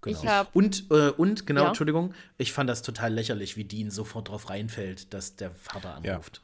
Genau. 0.00 0.18
Ich 0.22 0.26
hab- 0.28 0.54
und, 0.56 0.90
äh, 0.90 1.10
und, 1.10 1.46
genau, 1.46 1.62
Ja? 1.62 1.68
Entschuldigung, 1.68 2.14
ich 2.38 2.52
fand 2.52 2.70
das 2.70 2.82
total 2.82 3.12
lächerlich, 3.12 3.56
wie 3.56 3.64
Dean 3.64 3.90
sofort 3.90 4.28
drauf 4.28 4.48
reinfällt, 4.48 5.12
dass 5.12 5.36
der 5.36 5.50
Vater 5.50 6.00
Ja. 6.02 6.12
anruft. 6.14 6.40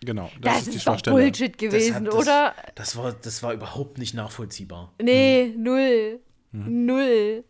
Genau, 0.00 0.30
das, 0.40 0.52
Das, 0.54 0.58
ist 0.58 0.66
die 0.72 0.76
ist 0.76 0.86
doch 0.86 0.92
Schwachstelle. 0.94 1.16
Bullshit 1.16 1.52
Das 1.52 1.58
gewesen, 1.58 1.94
hat- 1.94 2.06
das, 2.08 2.14
oder? 2.14 2.54
Das 2.74 2.96
war, 2.96 3.12
das 3.12 3.42
war 3.42 3.52
überhaupt 3.52 3.98
nicht 3.98 4.12
nachvollziehbar. 4.14 4.92
Nee, 5.00 5.54
null. 5.56 6.20
Null. 6.52 7.44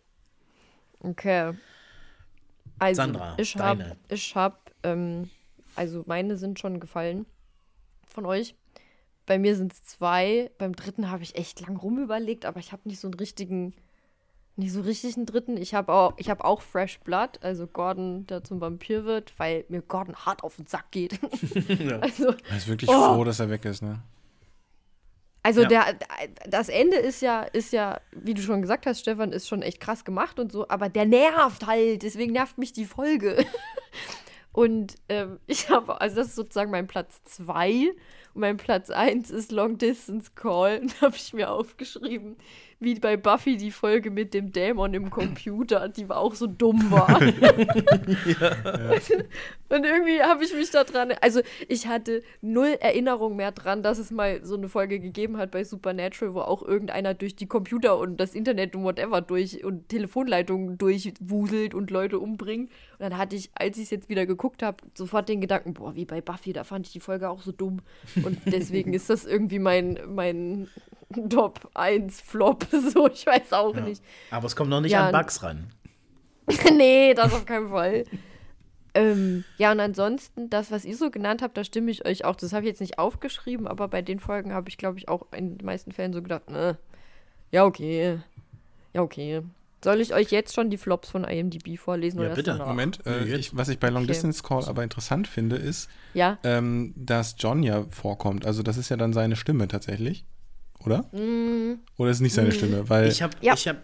Okay. 1.01 1.55
Also, 2.79 3.03
Sandra, 3.03 3.37
ich 3.39 3.57
hab, 3.57 3.79
deine. 3.79 3.97
ich 4.09 4.35
hab, 4.35 4.71
ähm, 4.83 5.31
also 5.77 6.03
meine 6.07 6.37
sind 6.37 6.59
schon 6.59 6.81
gefallen 6.81 7.25
von 8.07 8.27
euch. 8.27 8.55
Bei 9.27 9.39
mir 9.39 9.57
sind 9.57 9.73
es 9.73 9.83
zwei. 9.85 10.51
Beim 10.59 10.75
dritten 10.75 11.11
habe 11.11 11.23
ich 11.23 11.37
echt 11.37 11.61
lang 11.61 11.77
rumüberlegt, 11.77 12.45
aber 12.47 12.61
ich 12.61 12.73
habe 12.73 12.83
nicht 12.85 13.01
so 13.01 13.09
einen 13.09 13.15
richtigen, 13.15 13.75
nicht 14.57 14.73
so 14.73 14.81
richtig 14.83 15.17
einen 15.17 15.27
dritten. 15.27 15.57
Ich 15.57 15.75
habe 15.75 15.93
auch, 15.93 16.15
ich 16.17 16.31
habe 16.31 16.45
auch 16.45 16.63
Fresh 16.63 17.01
Blood, 17.01 17.43
also 17.43 17.67
Gordon, 17.67 18.27
der 18.29 18.45
zum 18.45 18.61
Vampir 18.61 19.05
wird, 19.05 19.33
weil 19.39 19.65
mir 19.69 19.83
Gordon 19.83 20.15
hart 20.17 20.45
auf 20.45 20.57
den 20.57 20.67
Sack 20.67 20.91
geht. 20.93 21.19
Also, 22.01 22.29
Er 22.51 22.57
ist 22.57 22.69
wirklich 22.69 22.91
Oh. 22.91 23.15
froh, 23.15 23.25
dass 23.25 23.41
er 23.41 23.51
weg 23.51 23.65
ist, 23.65 23.83
ne? 23.83 24.01
Also 25.43 25.63
Ja. 25.63 25.69
der, 25.69 25.85
das 26.49 26.69
Ende 26.69 26.97
ist 26.97 27.23
ja, 27.23 27.43
ist 27.43 27.73
ja, 27.73 28.01
wie 28.13 28.35
du 28.35 28.43
schon 28.43 28.63
gesagt 28.63 28.85
hast, 28.87 29.01
Stefan, 29.01 29.33
ist 29.33 29.47
schon 29.47 29.63
echt 29.63 29.81
krass 29.81 30.05
gemacht 30.05 30.41
und 30.41 30.51
so, 30.51 30.69
aber 30.69 30.89
der 30.89 31.05
nervt 31.07 31.67
halt, 31.69 32.03
deswegen 32.03 32.33
nervt 32.33 32.59
mich 32.59 32.73
die 32.73 32.85
Folge. 32.85 33.45
Und 34.53 34.95
ähm, 35.11 35.39
ich 35.47 35.69
habe, 35.69 36.01
also 36.01 36.17
das 36.17 36.29
ist 36.29 36.35
sozusagen 36.37 36.71
mein 36.71 36.87
Platz 36.87 37.23
2 37.25 37.93
mein 38.37 38.57
Platz 38.57 38.91
1 38.91 39.31
ist 39.31 39.53
Long 39.53 39.79
Distance 39.79 40.33
Call. 40.35 40.83
Habe 41.01 41.17
ich 41.17 41.33
mir 41.33 41.51
aufgeschrieben, 41.51 42.37
wie 42.79 42.95
bei 42.97 43.17
Buffy 43.17 43.57
die 43.57 43.71
Folge 43.71 44.11
mit 44.11 44.35
dem 44.35 44.53
Dämon 44.53 44.93
im 44.93 45.09
Computer, 45.09 45.89
die 45.89 46.11
auch 46.11 46.35
so 46.35 46.47
dumm 46.47 46.91
war. 46.91 47.21
Und 49.69 49.85
irgendwie 49.85 50.21
habe 50.23 50.45
ich 50.45 50.55
mich 50.55 50.71
da 50.71 50.85
dran, 50.85 51.13
also 51.23 51.41
ich 51.69 51.87
hatte 51.87 52.23
null 52.43 52.77
Erinnerung 52.79 53.35
mehr 53.37 53.53
dran, 53.53 53.83
dass 53.83 53.99
es 53.99 54.11
mal 54.11 54.45
so 54.45 54.57
eine 54.57 54.69
Folge 54.69 55.01
gegeben 55.01 55.39
hat 55.39 55.51
bei 55.53 55.65
Supernatural, 55.65 56.35
wo 56.35 56.41
auch 56.41 56.63
irgendeiner 56.63 57.15
durch 57.15 57.35
die 57.35 57.47
Computer 57.47 57.97
und 57.99 58.19
das 58.19 58.35
Internet 58.35 58.77
und 58.77 58.85
whatever 58.85 59.23
durch 59.23 59.65
und 59.65 59.89
Telefonleitungen 59.89 60.77
durchwuselt 60.77 61.75
und 61.75 61.91
Leute 61.91 62.19
umbringt. 62.19 62.71
Und 62.99 63.01
dann 63.01 63.17
hatte 63.17 63.37
ich, 63.37 63.51
als 63.55 63.79
ich 63.79 63.85
es 63.85 63.91
jetzt 63.91 64.09
wieder 64.11 64.27
geguckt 64.27 64.63
habe, 64.63 64.77
sofort 64.95 65.31
den 65.31 65.41
Gedanken, 65.41 65.73
boah, 65.75 65.95
wie 65.95 66.05
bei 66.05 66.21
Buffy, 66.21 66.53
da 66.53 66.63
fand 66.65 66.87
ich 66.87 66.93
die 66.93 67.01
Folge 67.01 67.31
auch 67.31 67.41
so 67.41 67.53
dumm. 67.53 67.81
Und 68.23 68.39
deswegen 68.45 68.93
ist 68.95 69.09
das 69.09 69.25
irgendwie 69.25 69.59
mein, 69.59 69.99
mein 70.09 70.69
Top 71.31 71.71
1 71.75 72.21
Flop, 72.21 72.67
so, 72.93 73.09
ich 73.09 73.27
weiß 73.27 73.53
auch 73.53 73.75
Ja. 73.75 73.83
nicht. 73.83 74.03
Aber 74.31 74.47
es 74.47 74.57
kommt 74.57 74.71
noch 74.71 74.81
nicht 74.81 74.93
Ja, 74.93 75.07
an 75.09 75.13
Bugs 75.13 75.43
ran. 75.43 75.71
nee, 76.77 77.15
das 77.15 77.33
auf 77.33 77.45
keinen 77.45 77.69
Fall. 77.71 78.05
Ähm, 78.95 79.45
ja, 79.57 79.73
und 79.73 79.81
ansonsten, 79.81 80.49
das, 80.49 80.71
was 80.71 80.85
ihr 80.85 80.97
so 80.97 81.11
genannt 81.11 81.43
habt, 81.43 81.57
da 81.57 81.65
stimme 81.65 81.91
ich 81.91 82.07
euch 82.07 82.25
auch. 82.25 82.35
Das 82.37 82.53
habe 82.53 82.63
ich 82.65 82.69
jetzt 82.69 82.81
nicht 82.81 82.99
aufgeschrieben, 82.99 83.67
aber 83.67 83.89
bei 83.89 84.01
den 84.01 84.21
Folgen 84.21 84.53
habe 84.55 84.69
ich, 84.69 84.79
glaube 84.79 84.99
ich, 84.99 85.09
auch 85.09 85.27
in 85.33 85.59
den 85.59 85.67
meisten 85.67 85.93
Fällen 85.93 86.13
so 86.13 86.23
gedacht, 86.23 86.49
ne, 86.51 86.79
ja, 87.51 87.65
okay. 87.65 88.21
Ja, 88.95 89.03
okay. 89.03 89.43
Soll 89.85 90.01
ich 90.01 90.15
euch 90.15 90.31
jetzt 90.31 90.55
schon 90.55 90.71
die 90.71 90.79
Flops 90.79 91.11
von 91.11 91.25
IMDb 91.25 91.79
vorlesen? 91.79 92.17
Ja, 92.17 92.21
oder 92.23 92.29
erst 92.31 92.37
bitte. 92.39 92.51
danach? 92.53 92.67
Moment, 92.69 93.05
äh, 93.07 93.25
ich, 93.37 93.55
was 93.55 93.69
ich 93.69 93.79
bei 93.79 93.89
Long 93.91 94.05
Okay. 94.05 94.13
Distance 94.13 94.43
Call 94.43 94.65
aber 94.65 94.83
interessant 94.83 95.29
finde, 95.29 95.57
ist, 95.57 95.91
Ja. 96.15 96.39
ähm, 96.43 96.95
dass 96.97 97.37
John 97.39 97.63
ja 97.63 97.85
vorkommt. 97.91 98.47
Also 98.47 98.63
das 98.63 98.79
ist 98.79 98.89
ja 98.89 98.97
dann 98.97 99.13
seine 99.13 99.37
Stimme 99.37 99.69
tatsächlich, 99.69 100.25
oder? 100.85 101.05
Mm, 101.13 101.81
Oder 101.97 102.11
ist 102.11 102.19
es 102.19 102.21
nicht 102.23 102.35
seine 102.35 102.53
Stimme? 102.53 102.89
Weil 102.89 103.09
Ich 103.09 103.23
habe 103.23 103.37
Ja. 103.41 103.55
ich 103.55 103.67
hab, 103.69 103.77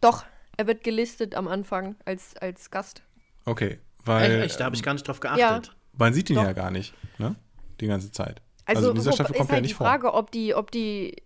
doch, 0.00 0.24
er 0.56 0.66
wird 0.66 0.82
gelistet 0.84 1.34
am 1.34 1.48
Anfang 1.48 1.96
als, 2.04 2.36
als 2.36 2.70
Gast. 2.70 3.02
okay, 3.44 3.78
weil 4.04 4.42
echt, 4.42 4.58
da 4.60 4.64
habe 4.64 4.76
ich 4.76 4.82
gar 4.82 4.92
nicht 4.94 5.06
drauf 5.06 5.20
geachtet. 5.20 5.74
man 5.92 6.12
sieht 6.14 6.30
ihn 6.30 6.36
Doch. 6.36 6.44
ja 6.44 6.52
gar 6.52 6.70
nicht, 6.70 6.94
ne? 7.18 7.34
Die 7.80 7.86
ganze 7.86 8.10
Zeit. 8.12 8.40
Also, 8.64 8.78
Also 8.80 8.90
in 8.90 8.96
dieser 8.96 9.12
Staffel 9.12 9.32
ist 9.32 9.38
kommt 9.38 9.50
er 9.50 9.54
halt 9.54 9.62
nicht 9.62 9.70
die 9.72 9.74
vor. 9.76 9.86
Frage, 9.86 10.12
ob 10.14 10.30
die, 10.30 10.54
ob 10.54 10.70
die, 10.70 11.16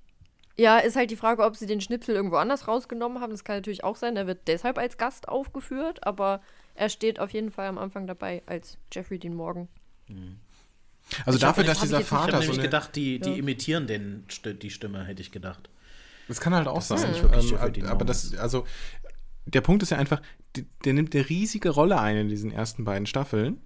ja, 0.56 0.78
ist 0.78 0.96
halt 0.96 1.10
die 1.10 1.16
Frage, 1.16 1.42
ob 1.44 1.56
sie 1.56 1.66
den 1.66 1.80
Schnipsel 1.80 2.14
irgendwo 2.14 2.36
anders 2.36 2.68
rausgenommen 2.68 3.20
haben. 3.20 3.30
Das 3.32 3.42
kann 3.44 3.56
natürlich 3.56 3.84
auch 3.84 3.96
sein. 3.96 4.16
Er 4.16 4.26
wird 4.26 4.46
deshalb 4.48 4.78
als 4.78 4.96
Gast 4.98 5.28
aufgeführt, 5.28 6.06
aber 6.06 6.40
er 6.74 6.88
steht 6.88 7.18
auf 7.20 7.30
jeden 7.30 7.50
Fall 7.50 7.66
am 7.68 7.78
Anfang 7.78 8.06
dabei 8.06 8.42
als 8.46 8.78
Jeffrey 8.92 9.18
Dean 9.18 9.34
Morgan. 9.34 9.68
Also 11.26 11.38
Ich 11.38 11.44
hab- 11.44 11.50
dafür, 11.56 11.62
ich 11.64 11.68
dass 11.68 11.78
hab 11.78 11.82
dieser 11.84 12.00
Ich 12.00 12.06
Vater 12.06 12.32
habe 12.34 12.44
so 12.44 12.52
nämlich 12.52 12.62
gedacht, 12.62 12.96
die, 12.96 13.18
die 13.18 13.30
Ja. 13.30 13.36
imitieren 13.36 13.86
den, 13.86 14.24
die 14.62 14.70
Stimme, 14.70 15.04
hätte 15.04 15.20
ich 15.22 15.30
gedacht. 15.32 15.68
Das 16.28 16.40
kann 16.40 16.54
halt 16.54 16.66
auch 16.68 16.76
Das 16.76 16.90
ist 16.90 17.00
sein. 17.00 17.14
Ähm, 17.14 17.54
aber 17.56 17.70
Morgan. 17.90 18.06
das, 18.06 18.34
also, 18.36 18.64
der 19.44 19.60
Punkt 19.60 19.82
ist 19.82 19.90
ja 19.90 19.98
einfach, 19.98 20.22
die- 20.56 20.66
der 20.84 20.94
nimmt 20.94 21.14
eine 21.14 21.28
riesige 21.28 21.70
Rolle 21.70 22.00
ein 22.00 22.16
in 22.16 22.28
diesen 22.28 22.50
ersten 22.52 22.84
beiden 22.84 23.06
Staffeln 23.06 23.58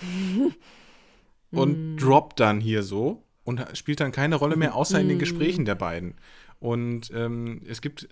und 1.50 1.96
droppt 1.98 2.40
dann 2.40 2.60
hier 2.60 2.82
so 2.82 3.24
und 3.44 3.64
spielt 3.74 4.00
dann 4.00 4.12
keine 4.12 4.36
Rolle 4.36 4.56
mehr, 4.56 4.74
außer 4.74 5.00
in 5.00 5.08
den 5.08 5.18
Gesprächen 5.18 5.64
der 5.64 5.74
beiden. 5.74 6.14
Und 6.58 7.10
ähm, 7.14 7.62
es 7.68 7.80
gibt 7.80 8.08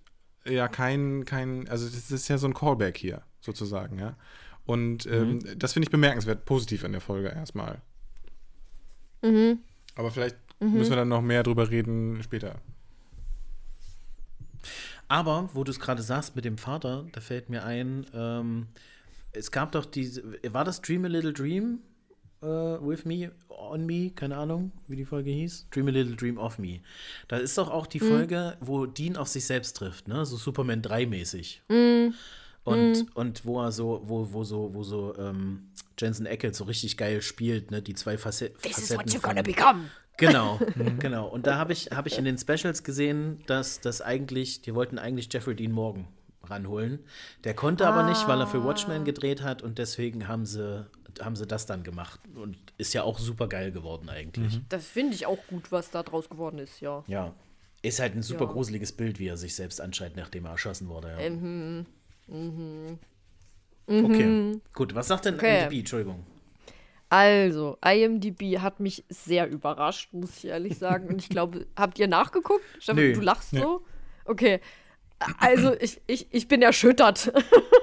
ja 0.47 0.69
kein, 0.69 1.25
kein, 1.25 1.69
also 1.69 1.87
das 1.87 2.11
ist 2.11 2.29
ja 2.29 2.39
so 2.39 2.47
ein 2.47 2.55
Callback 2.55 2.97
hier, 2.97 3.23
sozusagen, 3.41 3.99
ja. 3.99 4.17
Und 4.65 5.07
ähm, 5.07 5.39
das 5.57 5.73
finde 5.73 5.87
ich 5.87 5.91
bemerkenswert, 5.91 6.45
positiv 6.45 6.85
in 6.85 6.93
der 6.93 7.01
Folge 7.01 7.29
erstmal. 7.29 7.81
Mhm. 9.23 9.59
Aber 9.95 10.11
vielleicht 10.11 10.37
müssen 10.61 10.91
wir 10.91 10.97
dann 10.97 11.09
noch 11.09 11.23
mehr 11.23 11.43
drüber 11.43 11.71
reden 11.71 12.23
später. 12.23 12.57
Aber, 15.09 15.49
wo 15.55 15.65
du 15.65 15.71
es 15.71 15.81
gerade 15.81 16.03
sagst 16.03 16.37
mit 16.37 16.45
dem 16.45 16.59
Vater, 16.59 17.07
da 17.13 17.21
fällt 17.21 17.49
mir 17.49 17.65
ein, 17.65 18.07
ähm, 18.13 18.67
es 19.33 19.51
gab 19.51 19.73
doch 19.73 19.87
diese, 19.87 20.23
war 20.53 20.65
das 20.65 20.83
Dream 20.83 21.05
a 21.05 21.09
Little 21.09 21.33
Dream 21.33 21.79
äh, 22.43 22.47
with 22.47 23.07
me, 23.07 23.33
on 23.49 23.87
me, 23.87 24.11
keine 24.11 24.37
Ahnung, 24.37 24.73
wie 24.87 24.97
die 24.97 25.07
Folge 25.07 25.31
hieß? 25.31 25.69
Dream 25.71 25.89
a 25.89 25.91
Little 25.91 26.15
Dream 26.15 26.37
of 26.37 26.59
me. 26.59 26.81
Da 27.27 27.39
ist 27.39 27.57
doch 27.57 27.71
auch 27.71 27.87
die 27.87 28.01
Folge, 28.01 28.57
wo 28.61 28.85
Dean 28.85 29.17
auf 29.17 29.29
sich 29.29 29.47
selbst 29.47 29.77
trifft, 29.79 30.09
ne? 30.09 30.27
So 30.27 30.37
Superman 30.37 30.83
3 30.83 31.07
mäßig. 31.07 31.63
Und, 32.69 33.07
und 33.17 33.45
wo 33.45 33.61
er 33.63 33.73
so, 33.73 34.03
wo, 34.05 34.33
wo 34.33 34.45
so, 34.45 34.75
wo 34.75 34.83
so 34.83 35.17
ähm, 35.19 35.71
Jensen 35.99 36.27
Ackles 36.27 36.57
so 36.59 36.65
richtig 36.65 36.97
geil 36.97 37.23
spielt, 37.23 37.71
ne? 37.71 37.83
Die 37.83 37.95
zwei 37.95 38.19
Face 38.19 38.45
Facetten. 38.59 39.21
von- 39.21 39.43
become. 39.43 39.81
Genau, 40.17 40.59
genau. 40.99 41.29
Und 41.29 41.47
da 41.47 41.57
habe 41.59 41.73
ich, 41.73 41.87
hab 41.93 42.07
ich 42.07 42.19
in 42.19 42.25
den 42.25 42.39
Specials 42.39 42.83
gesehen, 42.83 43.43
dass 43.47 43.81
das 43.81 44.01
eigentlich, 44.03 44.63
die 44.63 44.75
wollten 44.75 44.99
eigentlich 44.99 45.33
Jeffrey 45.33 45.55
Dean 45.55 45.71
Morgan 45.73 46.09
ranholen. 46.45 46.99
Der 47.45 47.55
konnte 47.55 47.87
aber 47.87 48.03
nicht, 48.09 48.27
weil 48.27 48.41
er 48.41 48.47
für 48.47 48.65
Watchmen 48.65 49.05
gedreht 49.05 49.43
hat 49.43 49.63
und 49.63 49.79
deswegen 49.79 50.27
haben 50.29 50.45
sie, 50.47 50.87
haben 51.21 51.37
sie 51.37 51.47
das 51.47 51.67
dann 51.67 51.83
gemacht. 51.85 52.21
Und 52.35 52.57
ist 52.79 52.95
ja 52.95 53.03
auch 53.05 53.19
super 53.19 53.47
geil 53.49 53.71
geworden 53.71 54.09
eigentlich. 54.09 54.61
Das 54.69 54.87
finde 54.87 55.15
ich 55.15 55.27
auch 55.27 55.39
gut, 55.49 55.71
was 55.71 55.91
da 55.91 56.03
draus 56.03 56.29
geworden 56.29 56.59
ist, 56.59 56.81
ja. 56.81 57.05
Ja. 57.07 57.35
Ist 57.83 58.01
halt 58.01 58.17
ein 58.17 58.23
super 58.23 58.47
Ja. 58.47 58.53
gruseliges 58.53 58.91
Bild, 58.93 59.21
wie 59.21 59.29
er 59.29 59.37
sich 59.37 59.55
selbst 59.55 59.81
anscheinend, 59.81 60.17
nachdem 60.17 60.47
er 60.47 60.53
erschossen 60.53 60.89
wurde. 60.89 61.09
Ja. 61.11 61.19
Ähm, 61.19 61.87
Okay, 63.87 64.61
gut. 64.75 64.95
Was 64.95 65.09
sagt 65.09 65.25
denn 65.25 65.35
Okay. 65.37 65.63
IMDb? 65.63 65.79
Entschuldigung. 65.81 66.25
Also, 67.11 67.79
IMDb 67.83 68.59
hat 68.59 68.81
mich 68.81 69.05
sehr 69.09 69.49
überrascht, 69.49 70.13
muss 70.13 70.37
ich 70.39 70.47
ehrlich 70.47 70.77
sagen. 70.77 71.09
Und 71.09 71.23
ich 71.23 71.31
glaube, 71.31 71.67
habt 71.77 71.99
ihr 71.99 72.07
nachgeguckt? 72.07 72.63
Stefan, 72.79 73.15
du 73.15 73.21
lachst 73.21 73.55
Nee. 73.55 73.61
so? 73.63 73.83
Okay. 74.27 74.61
Also, 75.41 75.75
ich, 75.81 76.01
ich, 76.07 76.27
ich 76.31 76.49
bin 76.49 76.61
erschüttert. 76.61 77.33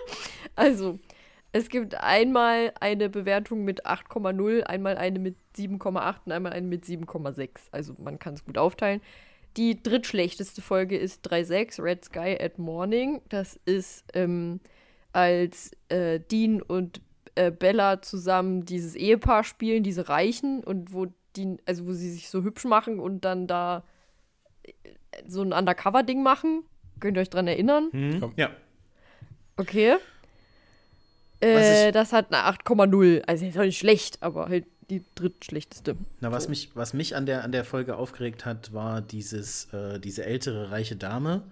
also, 0.55 0.99
es 1.51 1.69
gibt 1.69 1.95
einmal 1.95 2.71
eine 2.79 3.09
Bewertung 3.09 3.63
mit 3.65 3.87
8,0, 3.87 4.61
einmal 4.61 4.97
eine 4.97 5.17
mit 5.19 5.35
7,8 5.57 6.15
und 6.25 6.31
einmal 6.31 6.53
eine 6.53 6.67
mit 6.67 6.85
7,6. 6.85 7.49
Also, 7.71 7.95
man 7.97 8.19
kann 8.19 8.35
es 8.35 8.45
gut 8.45 8.59
aufteilen. 8.59 9.01
Die 9.57 9.81
drittschlechteste 9.81 10.61
Folge 10.61 10.97
ist 10.97 11.29
3.6, 11.31 11.81
Red 11.81 12.05
Sky 12.05 12.37
at 12.39 12.59
Morning. 12.59 13.21
Das 13.29 13.57
ist, 13.65 14.03
ähm, 14.13 14.59
als 15.13 15.71
äh, 15.87 16.19
Dean 16.19 16.61
und 16.61 17.01
äh, 17.35 17.51
Bella 17.51 18.01
zusammen 18.01 18.65
dieses 18.65 18.95
Ehepaar 18.95 19.43
spielen, 19.43 19.83
diese 19.83 20.09
Reichen, 20.09 20.63
und 20.63 20.93
wo 20.93 21.07
die, 21.35 21.57
also 21.65 21.87
wo 21.87 21.93
sie 21.93 22.11
sich 22.11 22.29
so 22.29 22.43
hübsch 22.43 22.65
machen 22.65 22.99
und 22.99 23.23
dann 23.23 23.47
da 23.47 23.83
äh, 24.63 24.71
so 25.27 25.41
ein 25.41 25.53
Undercover-Ding 25.53 26.21
machen. 26.21 26.63
Könnt 26.99 27.17
ihr 27.17 27.21
euch 27.21 27.29
dran 27.29 27.47
erinnern? 27.47 27.89
Hm? 27.91 28.33
Ja. 28.35 28.49
Okay. 29.57 29.95
Äh, 31.39 31.91
das 31.91 32.13
hat 32.13 32.33
eine 32.33 32.43
8,0. 32.43 33.23
Also 33.25 33.45
ist 33.45 33.57
auch 33.57 33.63
nicht 33.63 33.77
schlecht, 33.77 34.21
aber 34.21 34.47
halt 34.47 34.65
die 34.89 35.03
drittschlechteste. 35.15 35.95
Na, 36.21 36.31
was 36.31 36.47
mich, 36.49 36.71
was 36.75 36.93
mich 36.93 37.15
an 37.15 37.25
der, 37.25 37.43
an 37.43 37.51
der 37.51 37.63
Folge 37.65 37.95
aufgeregt 37.97 38.45
hat, 38.45 38.73
war 38.73 39.01
dieses, 39.01 39.65
äh, 39.73 39.99
diese 39.99 40.25
ältere 40.25 40.71
reiche 40.71 40.95
Dame, 40.95 41.43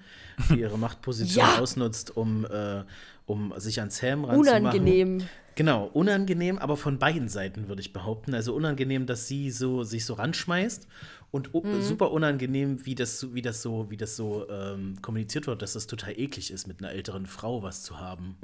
die 0.49 0.59
ihre 0.59 0.77
Machtposition 0.77 1.45
Ja. 1.45 1.59
ausnutzt, 1.59 2.15
um, 2.15 2.45
äh, 2.45 2.83
um 3.25 3.53
sich 3.57 3.81
an 3.81 3.89
Sam 3.89 4.25
ranzumachen. 4.25 4.61
Unangenehm. 4.65 5.23
Genau, 5.55 5.85
unangenehm, 5.93 6.57
aber 6.57 6.77
von 6.77 6.97
beiden 6.97 7.29
Seiten 7.29 7.67
würde 7.67 7.81
ich 7.81 7.93
behaupten. 7.93 8.33
Also 8.33 8.55
unangenehm, 8.55 9.05
dass 9.05 9.27
sie 9.27 9.51
so 9.51 9.83
sich 9.83 10.03
so 10.03 10.15
ranschmeißt 10.15 10.87
und 11.29 11.53
u- 11.53 11.79
super 11.81 12.11
unangenehm, 12.11 12.83
wie 12.87 12.95
das, 12.95 13.19
so- 13.19 13.35
wie 13.35 13.43
das 13.43 13.61
so, 13.61 13.91
wie 13.91 13.97
das 13.97 14.15
so 14.15 14.49
ähm, 14.49 14.95
kommuniziert 15.03 15.45
wird, 15.45 15.61
dass 15.61 15.73
das 15.73 15.85
total 15.85 16.17
eklig 16.19 16.49
ist, 16.51 16.67
mit 16.67 16.79
einer 16.81 16.91
älteren 16.91 17.27
Frau 17.27 17.61
was 17.61 17.83
zu 17.83 17.99
haben. 17.99 18.35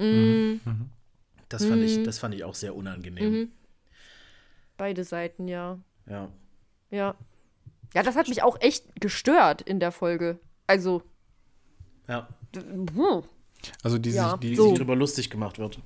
Das 1.48 1.64
fand 1.64 1.82
ich, 1.82 2.00
das 2.04 2.20
fand 2.20 2.32
ich 2.34 2.44
auch 2.44 2.54
sehr 2.54 2.76
unangenehm. 2.76 3.50
Beide 4.80 5.04
Seiten, 5.04 5.46
ja. 5.46 5.78
Ja. 6.08 6.28
Ja. 6.90 7.14
Ja, 7.94 8.02
das 8.02 8.16
hat 8.16 8.28
mich 8.28 8.42
auch 8.42 8.58
echt 8.62 8.98
gestört 8.98 9.60
in 9.60 9.78
der 9.78 9.92
Folge. 9.92 10.38
Also, 10.66 11.02
Ja. 12.08 12.28
hm. 12.56 13.22
Also 13.82 13.98
diese, 13.98 14.16
Ja, 14.16 14.36
die, 14.38 14.56
so. 14.56 14.70
Sich 14.70 14.78
drüber 14.78 14.96
lustig 14.96 15.28
gemacht 15.28 15.58
wird. 15.58 15.80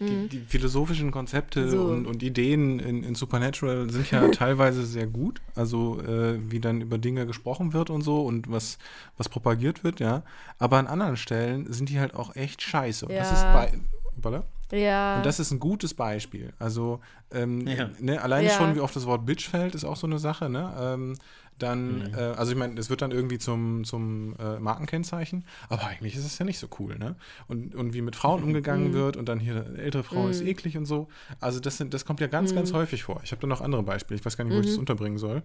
die, 0.00 0.28
die 0.28 0.40
philosophischen 0.40 1.10
Konzepte 1.10 1.68
So. 1.70 1.84
und, 1.84 2.06
und 2.06 2.22
Ideen 2.22 2.78
in, 2.78 3.02
in 3.04 3.14
Supernatural 3.14 3.88
sind 3.90 4.10
ja 4.10 4.28
teilweise 4.32 4.84
sehr 4.84 5.06
gut. 5.06 5.40
Also 5.54 5.98
äh, 6.02 6.38
wie 6.50 6.60
dann 6.60 6.82
über 6.82 6.98
Dinge 6.98 7.26
gesprochen 7.26 7.72
wird 7.72 7.88
und 7.88 8.02
so 8.02 8.22
und 8.26 8.50
was, 8.50 8.76
was 9.16 9.30
propagiert 9.30 9.82
wird, 9.82 9.98
ja. 10.00 10.22
Aber 10.58 10.76
an 10.76 10.86
anderen 10.88 11.16
Stellen 11.16 11.72
sind 11.72 11.88
die 11.88 11.98
halt 12.00 12.14
auch 12.14 12.36
echt 12.36 12.60
scheiße. 12.60 13.06
Und 13.06 13.14
das 13.14 13.32
ist 13.32 13.42
Ja. 13.44 13.52
bei. 13.54 13.72
Hoppala. 14.20 14.44
ja. 14.72 15.16
Und 15.18 15.26
das 15.26 15.40
ist 15.40 15.50
ein 15.50 15.58
gutes 15.60 15.94
Beispiel. 15.94 16.52
Also, 16.58 17.00
ähm, 17.32 17.66
Ja. 17.66 17.90
ne, 17.98 18.20
alleine 18.22 18.48
Ja. 18.48 18.54
schon, 18.54 18.74
wie 18.74 18.80
oft 18.80 18.94
das 18.94 19.06
Wort 19.06 19.26
Bitch 19.26 19.48
fällt, 19.48 19.74
ist 19.74 19.84
auch 19.84 19.96
so 19.96 20.06
eine 20.06 20.18
Sache. 20.18 20.48
Ne? 20.48 20.72
Ähm, 20.78 21.14
dann, 21.58 22.14
äh, 22.14 22.20
also 22.38 22.52
ich 22.52 22.56
meine, 22.58 22.80
es 22.80 22.88
wird 22.88 23.02
dann 23.02 23.10
irgendwie 23.10 23.36
zum, 23.38 23.84
zum 23.84 24.34
äh, 24.38 24.58
Markenkennzeichen, 24.58 25.44
aber 25.68 25.84
eigentlich 25.88 26.16
ist 26.16 26.24
es 26.24 26.38
ja 26.38 26.46
nicht 26.46 26.58
so 26.58 26.68
cool. 26.78 26.96
Ne? 26.98 27.16
Und, 27.48 27.74
und 27.74 27.92
wie 27.92 28.00
mit 28.00 28.16
Frauen 28.16 28.42
umgegangen 28.42 28.94
wird 28.94 29.18
und 29.18 29.28
dann 29.28 29.38
hier, 29.40 29.66
eine 29.66 29.76
ältere 29.78 30.02
Frau 30.02 30.28
ist 30.28 30.40
eklig 30.40 30.78
und 30.78 30.86
so. 30.86 31.08
Also 31.38 31.60
das, 31.60 31.76
sind, 31.76 31.92
das 31.92 32.06
kommt 32.06 32.20
ja 32.20 32.28
ganz, 32.28 32.54
ganz 32.54 32.72
häufig 32.72 33.02
vor. 33.02 33.20
Ich 33.24 33.32
habe 33.32 33.42
da 33.42 33.46
noch 33.46 33.60
andere 33.60 33.82
Beispiele. 33.82 34.18
Ich 34.18 34.24
weiß 34.24 34.38
gar 34.38 34.44
nicht, 34.44 34.54
wo 34.56 34.60
ich 34.60 34.66
das 34.68 34.78
unterbringen 34.78 35.18
soll. 35.18 35.42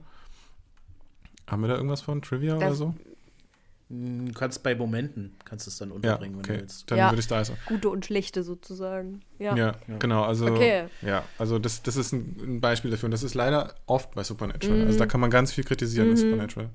Haben 1.47 1.61
wir 1.61 1.67
da 1.67 1.75
irgendwas 1.75 2.01
von 2.01 2.21
Trivia 2.21 2.55
oder 2.57 2.69
Das- 2.69 2.77
so? 2.77 2.93
Du 3.87 4.31
kannst 4.33 4.63
bei 4.63 4.73
Momenten 4.73 5.35
kannst 5.45 5.67
du 5.67 5.69
es 5.69 5.77
dann 5.77 5.89
Ja, 5.89 5.95
unterbringen, 5.95 6.33
wenn 6.35 6.39
okay. 6.41 6.53
du 6.55 6.59
willst. 6.61 6.89
Dann 6.89 6.97
Ja. 6.97 7.11
würde 7.11 7.19
ich 7.19 7.27
da 7.27 7.37
also. 7.37 7.53
Gute 7.67 7.89
und 7.89 8.03
schlechte 8.05 8.41
sozusagen. 8.43 9.21
Ja. 9.37 9.55
Ja, 9.55 9.75
genau. 9.99 10.23
Also, 10.23 10.47
Okay. 10.47 10.85
ja, 11.03 11.23
also 11.37 11.59
das, 11.59 11.83
das 11.83 11.95
ist 11.95 12.11
ein, 12.11 12.59
Beispiel 12.61 12.89
dafür. 12.89 13.05
Und 13.07 13.11
das 13.11 13.21
ist 13.21 13.35
leider 13.35 13.75
oft 13.85 14.15
bei 14.15 14.23
Supernatural. 14.23 14.85
Also 14.87 14.97
da 14.97 15.05
kann 15.05 15.19
man 15.19 15.29
ganz 15.29 15.51
viel 15.51 15.63
kritisieren 15.63 16.09
bei 16.09 16.15
Supernatural. 16.15 16.69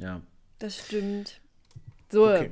Ja. 0.00 0.20
Das 0.58 0.76
stimmt. 0.78 1.40
So, 2.10 2.26
Okay. 2.28 2.50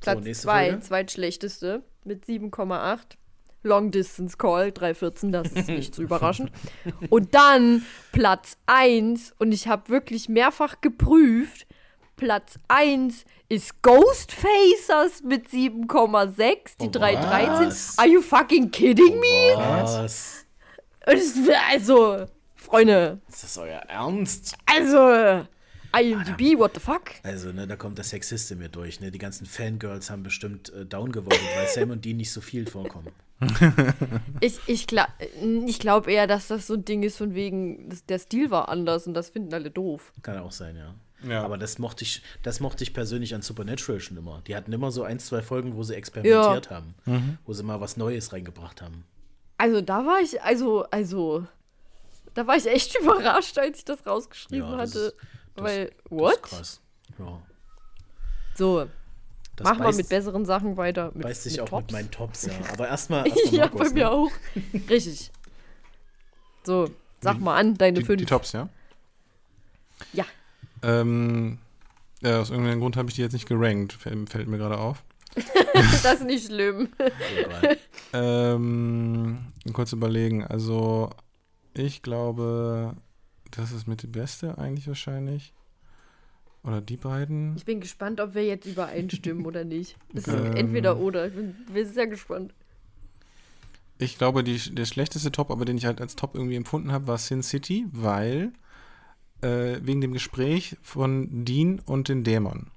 Platz 0.00 0.24
nächste 0.24 0.44
2, 0.44 0.68
Folge. 0.68 0.80
zweitschlechteste 0.80 1.82
mit 2.04 2.24
7,8. 2.26 3.16
Long 3.64 3.90
Distance 3.90 4.36
Call, 4.36 4.70
314, 4.70 5.32
das 5.32 5.50
ist 5.50 5.68
nicht 5.68 5.92
so 5.92 6.02
überraschend. 6.02 6.52
Und 7.10 7.34
dann 7.34 7.82
Platz 8.12 8.56
1 8.66 9.34
und 9.38 9.50
ich 9.50 9.66
habe 9.66 9.88
wirklich 9.88 10.28
mehrfach 10.28 10.80
geprüft, 10.80 11.66
Platz 12.18 12.58
1 12.68 13.24
ist 13.48 13.80
Ghostfacers 13.82 15.22
mit 15.24 15.48
7,6. 15.48 16.76
Die 16.80 16.86
Oh, 16.86 16.90
313. 16.90 17.66
was? 17.66 17.98
Are 17.98 18.06
you 18.08 18.20
fucking 18.20 18.70
kidding 18.70 19.18
me? 19.18 19.54
Was? 19.56 20.44
Also, 21.06 22.26
Freunde, 22.56 23.20
Ist 23.28 23.44
das 23.44 23.56
euer 23.56 23.78
Ernst? 23.88 24.54
also, 24.66 25.46
IMDb, 25.98 26.58
what 26.58 26.74
the 26.74 26.80
fuck? 26.80 27.12
Also, 27.22 27.50
ne, 27.52 27.66
da 27.66 27.76
kommt 27.76 27.96
der 27.96 28.04
Sexist 28.04 28.50
in 28.50 28.58
mir 28.58 28.68
durch. 28.68 29.00
Ne? 29.00 29.10
Die 29.10 29.18
ganzen 29.18 29.46
Fangirls 29.46 30.10
haben 30.10 30.22
bestimmt 30.22 30.70
äh, 30.74 30.84
down 30.84 31.10
gewonnen, 31.12 31.40
weil 31.56 31.66
Sam 31.68 31.90
und 31.90 32.04
Dean 32.04 32.18
nicht 32.18 32.30
so 32.32 32.40
viel 32.42 32.66
vorkommen. 32.68 33.08
Ich, 34.40 34.58
ich, 34.66 34.86
gla 34.86 35.08
ich 35.66 35.78
glaube 35.78 36.12
eher, 36.12 36.26
dass 36.26 36.48
das 36.48 36.66
so 36.66 36.74
ein 36.74 36.84
Ding 36.84 37.02
ist 37.04 37.16
von 37.16 37.34
wegen, 37.34 37.88
der 38.08 38.18
Stil 38.18 38.50
war 38.50 38.68
anders 38.68 39.06
und 39.06 39.14
das 39.14 39.30
finden 39.30 39.54
alle 39.54 39.70
doof. 39.70 40.12
Kann 40.22 40.38
auch 40.38 40.52
sein, 40.52 40.76
ja. 40.76 40.94
Ja. 41.26 41.42
Aber 41.44 41.58
das 41.58 41.78
mochte 41.78 42.04
ich, 42.04 42.22
das 42.44 42.60
mochte 42.60 42.84
ich 42.84 42.94
persönlich 42.94 43.34
an 43.34 43.42
Supernatural 43.42 44.00
schon 44.00 44.16
immer. 44.16 44.40
Die 44.46 44.54
hatten 44.54 44.72
immer 44.72 44.90
so 44.92 45.02
ein, 45.02 45.18
zwei 45.18 45.42
Folgen, 45.42 45.74
wo 45.76 45.82
sie 45.82 45.94
experimentiert 45.96 46.70
haben, 46.70 46.94
wo 47.44 47.52
sie 47.52 47.62
mal 47.64 47.80
was 47.80 47.96
Neues 47.96 48.32
reingebracht 48.32 48.82
haben. 48.82 49.04
Also 49.56 49.80
da 49.80 50.06
war 50.06 50.20
ich, 50.20 50.40
also, 50.42 50.84
also, 50.90 51.44
da 52.34 52.46
war 52.46 52.56
ich 52.56 52.66
echt 52.68 52.96
überrascht, 53.00 53.58
als 53.58 53.78
ich 53.78 53.84
das 53.84 54.06
rausgeschrieben 54.06 54.70
Ja, 54.70 54.76
das 54.76 54.90
hatte. 54.90 54.98
ist- 55.00 55.16
Das, 55.56 55.64
weil, 55.64 55.86
Das 55.86 55.94
ist 55.96 56.10
what? 56.10 56.42
krass. 56.44 56.80
Ja. 57.18 57.42
So, 58.54 58.86
Das 59.56 59.64
machen 59.64 59.82
wir 59.82 59.92
mit 59.94 60.08
besseren 60.08 60.44
Sachen 60.44 60.76
weiter. 60.76 61.10
Mit, 61.14 61.24
beißt 61.24 61.42
sich 61.42 61.54
mit 61.54 61.62
auch 61.62 61.68
Tops. 61.68 61.82
mit 61.86 61.92
meinen 61.92 62.10
Tops, 62.12 62.46
ja. 62.46 62.52
Aber 62.72 62.86
erstmal. 62.86 63.26
Erst 63.28 63.50
ja, 63.52 63.60
Markus, 63.62 63.88
bei 63.88 63.94
mir 63.94 64.04
ne? 64.04 64.10
auch. 64.12 64.30
Richtig. 64.88 65.32
So, 66.62 66.88
sag 67.20 67.40
mal 67.40 67.56
an, 67.56 67.74
deine 67.76 67.98
Die, 67.98 68.04
fünf. 68.04 68.18
die 68.20 68.26
Tops, 68.26 68.52
ja? 68.52 68.68
Ja. 70.12 70.24
Ähm, 70.82 71.58
ja, 72.22 72.40
aus 72.40 72.50
irgendeinem 72.50 72.80
Grund 72.80 72.96
habe 72.96 73.08
ich 73.08 73.14
die 73.14 73.22
jetzt 73.22 73.32
nicht 73.32 73.48
gerankt, 73.48 73.92
fällt, 73.92 74.48
mir 74.48 74.58
gerade 74.58 74.78
auf. 74.78 75.04
das 75.74 76.14
ist 76.14 76.24
nicht 76.24 76.46
schlimm. 76.46 76.88
Ähm, 78.14 79.38
kurz 79.74 79.92
überlegen. 79.92 80.42
Also, 80.42 81.10
ich 81.74 82.00
glaube, 82.00 82.96
das 83.50 83.70
ist 83.72 83.86
mit 83.86 84.02
die 84.02 84.06
beste 84.06 84.56
eigentlich 84.56 84.88
wahrscheinlich. 84.88 85.52
Oder 86.62 86.80
die 86.80 86.96
beiden. 86.96 87.54
Ich 87.56 87.66
bin 87.66 87.80
gespannt, 87.80 88.20
ob 88.20 88.34
wir 88.34 88.44
jetzt 88.44 88.66
übereinstimmen 88.66 89.44
oder 89.44 89.64
nicht. 89.64 89.96
Das 90.12 90.26
ist 90.26 90.34
Ähm. 90.34 90.56
entweder 90.56 90.98
oder. 90.98 91.26
Ich 91.26 91.34
bin, 91.34 91.54
bin 91.72 91.86
sehr 91.86 92.06
gespannt. 92.06 92.54
Ich 93.98 94.16
glaube, 94.16 94.44
die, 94.44 94.58
der 94.74 94.86
schlechteste 94.86 95.32
Top, 95.32 95.50
aber 95.50 95.64
den 95.64 95.76
ich 95.76 95.84
halt 95.86 96.00
als 96.00 96.16
Top 96.16 96.34
irgendwie 96.34 96.56
empfunden 96.56 96.92
habe, 96.92 97.06
war 97.06 97.18
Sin 97.18 97.42
City, 97.42 97.86
weil 97.92 98.52
äh, 99.42 99.78
wegen 99.82 100.00
dem 100.00 100.12
Gespräch 100.12 100.76
von 100.82 101.44
Dean 101.44 101.80
und 101.84 102.08
den 102.08 102.24
Dämon. 102.24 102.68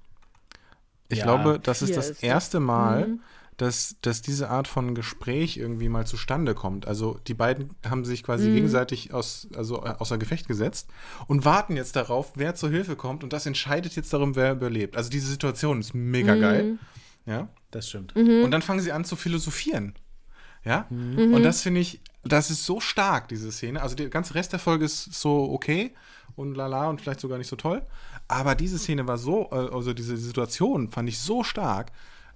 Ich 1.08 1.18
Ja. 1.18 1.24
glaube, 1.24 1.60
das 1.62 1.82
ist 1.82 1.96
das 1.96 2.10
ist- 2.10 2.22
erste 2.22 2.60
Mal, 2.60 3.08
Mhm. 3.08 3.20
dass, 3.58 3.96
dass 4.00 4.22
diese 4.22 4.48
Art 4.48 4.66
von 4.66 4.94
Gespräch 4.94 5.56
irgendwie 5.58 5.88
mal 5.90 6.06
zustande 6.06 6.54
kommt. 6.54 6.86
Also 6.86 7.18
die 7.26 7.34
beiden 7.34 7.70
haben 7.88 8.04
sich 8.04 8.22
quasi 8.22 8.48
Mhm. 8.48 8.54
gegenseitig 8.54 9.12
aus, 9.12 9.46
also 9.54 9.84
äh, 9.84 9.94
außer 9.98 10.16
Gefecht 10.18 10.48
gesetzt 10.48 10.88
und 11.26 11.44
warten 11.44 11.76
jetzt 11.76 11.94
darauf, 11.96 12.32
wer 12.34 12.54
zur 12.54 12.70
Hilfe 12.70 12.96
kommt 12.96 13.22
und 13.22 13.32
das 13.32 13.44
entscheidet 13.46 13.94
jetzt 13.94 14.12
darum, 14.12 14.36
wer 14.36 14.52
überlebt. 14.52 14.96
Also 14.96 15.10
diese 15.10 15.28
Situation 15.28 15.80
ist 15.80 15.94
mega 15.94 16.34
Mhm. 16.34 16.40
geil. 16.40 16.78
Ja. 17.26 17.48
Das 17.70 17.88
stimmt. 17.88 18.14
Und 18.16 18.50
dann 18.50 18.62
fangen 18.62 18.80
sie 18.80 18.92
an 18.92 19.04
zu 19.04 19.16
philosophieren. 19.16 19.94
Ja? 20.64 20.86
Und 20.90 21.42
das 21.42 21.62
finde 21.62 21.80
ich, 21.80 22.00
das 22.24 22.50
ist 22.50 22.64
so 22.66 22.80
stark, 22.80 23.28
diese 23.28 23.50
Szene. 23.52 23.80
Also 23.82 23.96
der 23.96 24.08
ganze 24.10 24.34
Rest 24.34 24.52
der 24.52 24.58
Folge 24.60 24.84
ist 24.84 25.12
so 25.14 25.50
okay 25.52 25.92
und 26.36 26.54
lala 26.54 26.88
und 26.88 27.00
vielleicht 27.00 27.20
sogar 27.20 27.38
nicht 27.38 27.48
so 27.48 27.56
toll. 27.56 27.82
Aber 28.28 28.54
diese 28.54 28.78
Szene 28.78 29.06
war 29.06 29.18
so, 29.18 29.48
äh, 29.52 29.54
also 29.74 29.92
diese 29.92 30.16
Situation 30.16 30.88
fand 30.88 31.08
ich 31.08 31.18
so 31.18 31.42
stark, 31.44 31.92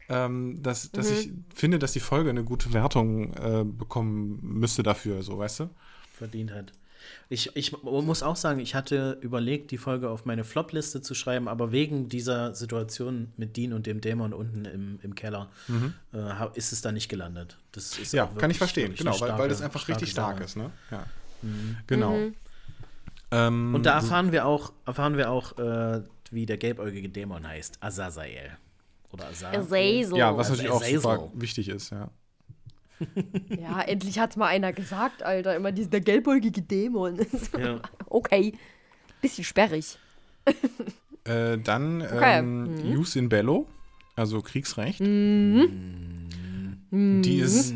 ähm, 0.09 0.62
dass, 0.62 0.90
dass 0.92 1.11
ich 1.11 1.30
finde, 1.55 1.78
dass 1.78 1.92
die 1.92 2.01
Folge 2.01 2.30
eine 2.30 2.44
gute 2.44 2.72
Wertung 2.72 3.32
äh, 3.34 3.64
bekommen 3.64 4.38
müsste 4.42 4.82
dafür, 4.82 5.22
so, 5.22 5.38
weißt 5.38 5.61
du? 5.61 5.70
verdient 6.16 6.53
hat. 6.53 6.72
Ich, 7.28 7.55
ich 7.55 7.76
muss 7.82 8.22
auch 8.24 8.34
sagen, 8.36 8.59
ich 8.59 8.74
hatte 8.74 9.18
überlegt, 9.20 9.70
die 9.70 9.78
Folge 9.78 10.09
auf 10.11 10.24
meine 10.24 10.42
Flop-Liste 10.44 11.03
zu 11.03 11.14
schreiben, 11.14 11.47
aber 11.47 11.70
wegen 11.70 12.09
dieser 12.09 12.55
Situation 12.55 13.32
mit 13.36 13.57
Dean 13.57 13.72
und 13.74 13.86
dem 13.86 14.01
Dämon 14.01 14.32
unten 14.32 14.64
im, 14.64 14.99
im 15.03 15.14
Keller 15.14 15.51
äh, 16.12 16.16
ha- 16.18 16.51
ist 16.55 16.72
es 16.72 16.80
da 16.82 16.90
nicht 16.90 17.09
gelandet. 17.09 17.59
Das 17.72 17.99
ist 17.99 18.12
Ja, 18.12 18.26
kann 18.26 18.51
ich 18.51 18.59
verstehen, 18.59 18.94
genau, 18.97 19.11
eine 19.12 19.20
weil, 19.20 19.28
weil 19.28 19.34
starke- 19.36 19.49
das 19.51 19.62
einfach 19.62 19.86
richtig 19.88 20.11
stark 20.11 20.34
Sache. 20.38 20.44
ist, 20.44 20.57
ne? 20.57 20.70
Ja. 20.90 21.05
Genau. 21.86 22.16
Ähm, 23.31 23.74
Und 23.74 23.87
da 23.87 23.95
erfahren 23.95 24.33
wir 24.33 24.47
auch, 24.47 24.72
erfahren 24.87 25.16
wir 25.16 25.31
auch, 25.31 25.59
äh, 25.59 26.03
wie 26.31 26.47
der 26.47 26.59
gelbäugige 26.59 27.09
Dämon 27.09 27.47
heißt. 27.47 27.79
Azazel. 27.83 28.57
Oder 29.12 29.27
Azazel. 29.29 29.61
Azazel. 29.61 30.16
ja, 30.18 30.37
was 30.37 30.51
Also 30.51 30.53
natürlich 30.62 30.70
auch 30.72 30.81
Azazel. 30.83 31.01
super 31.01 31.31
wichtig 31.35 31.68
ist, 31.68 31.91
ja. 31.91 32.11
Ja, 33.61 33.83
endlich 33.83 34.18
hat's 34.18 34.37
mal 34.37 34.47
einer 34.47 34.72
gesagt, 34.72 35.22
Alter. 35.22 35.55
Immer 35.57 35.72
dieser 35.72 36.01
gelbäugige 36.01 36.62
Dämon. 36.62 37.18
Ja. 37.59 37.81
okay. 38.07 38.53
Bisschen 39.20 39.45
sperrig. 39.45 39.99
Äh, 41.24 41.59
dann 41.59 42.03
Okay. 42.03 42.39
ähm, 42.39 42.77
Jus 42.93 43.16
in 43.16 43.29
Bello, 43.29 43.66
also 44.14 44.41
Kriegsrecht. 44.43 45.01
Mhm. 45.01 46.29
Die 47.22 47.39
ist 47.39 47.72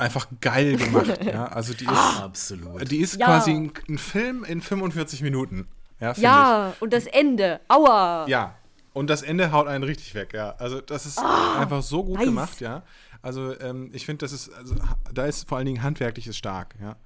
einfach 0.06 0.26
geil 0.40 0.76
gemacht, 0.76 1.18
ja. 1.24 1.46
Also 1.46 1.74
die 1.74 1.84
ist, 1.84 2.20
Absolut. 2.22 2.90
die 2.90 2.98
ist 2.98 3.16
Ja. 3.18 3.26
quasi 3.26 3.52
ein, 3.52 3.72
ein 3.88 3.98
Film 3.98 4.44
in 4.44 4.60
45 4.60 5.22
Minuten. 5.22 5.66
Ja, 6.00 6.12
Ja, 6.16 6.74
und 6.80 6.92
das 6.92 7.06
Ende. 7.06 7.60
Aua. 7.68 8.26
Ja. 8.28 8.54
Und 8.92 9.10
das 9.10 9.22
Ende 9.22 9.52
haut 9.52 9.66
einen 9.68 9.84
richtig 9.84 10.14
weg, 10.14 10.32
ja. 10.32 10.54
Also 10.58 10.80
das 10.80 11.06
ist 11.06 11.18
einfach 11.18 11.82
so 11.82 12.02
gut 12.04 12.16
nice. 12.16 12.24
gemacht, 12.26 12.60
ja. 12.60 12.82
Also 13.22 13.58
ähm, 13.60 13.90
ich 13.92 14.06
finde, 14.06 14.24
das 14.24 14.32
ist, 14.32 14.50
also 14.54 14.74
da 15.12 15.26
ist 15.26 15.48
vor 15.48 15.58
allen 15.58 15.66
Dingen 15.66 15.82
handwerklich 15.82 16.26
ist 16.26 16.36
stark, 16.36 16.74
ja. 16.80 16.96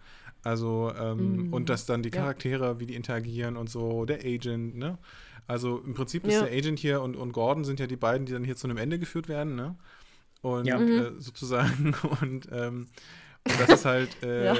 Also, 0.45 0.93
ähm, 0.99 1.53
und 1.53 1.68
dass 1.68 1.86
dann 1.86 2.03
die 2.03 2.09
Ja. 2.11 2.16
Charaktere, 2.22 2.80
wie 2.80 2.86
die 2.86 2.95
interagieren 2.97 3.57
und 3.57 3.70
so, 3.70 4.05
der 4.05 4.18
Agent, 4.24 4.76
ne? 4.76 4.99
Also 5.47 5.78
im 5.78 5.95
Prinzip 5.95 6.24
ist 6.26 6.34
Ja. 6.34 6.43
der 6.43 6.53
Agent 6.57 6.78
hier 6.78 7.01
und, 7.03 7.14
und 7.16 7.32
Gordon 7.32 7.64
sind 7.64 7.78
ja 7.80 7.86
die 7.86 7.97
beiden, 7.97 8.26
die 8.26 8.32
dann 8.32 8.45
hier 8.45 8.57
zu 8.57 8.66
einem 8.66 8.76
Ende 8.76 8.99
geführt 8.99 9.28
werden, 9.28 9.55
ne? 9.55 9.76
Und 10.43 10.66
Ja. 10.66 10.78
äh, 10.80 11.12
sozusagen, 11.18 11.95
und, 12.20 12.49
ähm, 12.53 12.88
und 13.49 13.61
das 13.61 13.68
ist 13.70 13.84
halt, 13.84 14.11
äh, 14.22 14.45
Ja. 14.47 14.57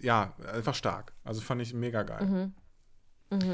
ja. 0.00 0.34
einfach 0.52 0.74
stark. 0.74 1.12
Also 1.24 1.40
fand 1.40 1.62
ich 1.62 1.72
mega 1.74 2.02
geil. 2.02 2.26
Mhm. 2.26 2.52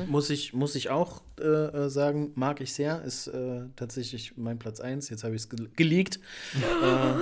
Muss 0.08 0.30
ich, 0.30 0.52
muss 0.52 0.74
ich 0.74 0.90
auch 0.90 1.22
äh, 1.40 1.44
äh, 1.44 1.88
sagen, 1.88 2.32
mag 2.34 2.60
ich 2.60 2.72
sehr. 2.72 3.02
Ist 3.02 3.28
äh, 3.28 3.62
tatsächlich 3.76 4.34
mein 4.36 4.58
Platz 4.58 4.80
1. 4.80 5.08
Jetzt 5.10 5.24
habe 5.24 5.34
ich 5.34 5.42
es 5.42 5.48
ge 5.48 5.68
geleakt. 5.76 6.18
äh, 6.54 7.14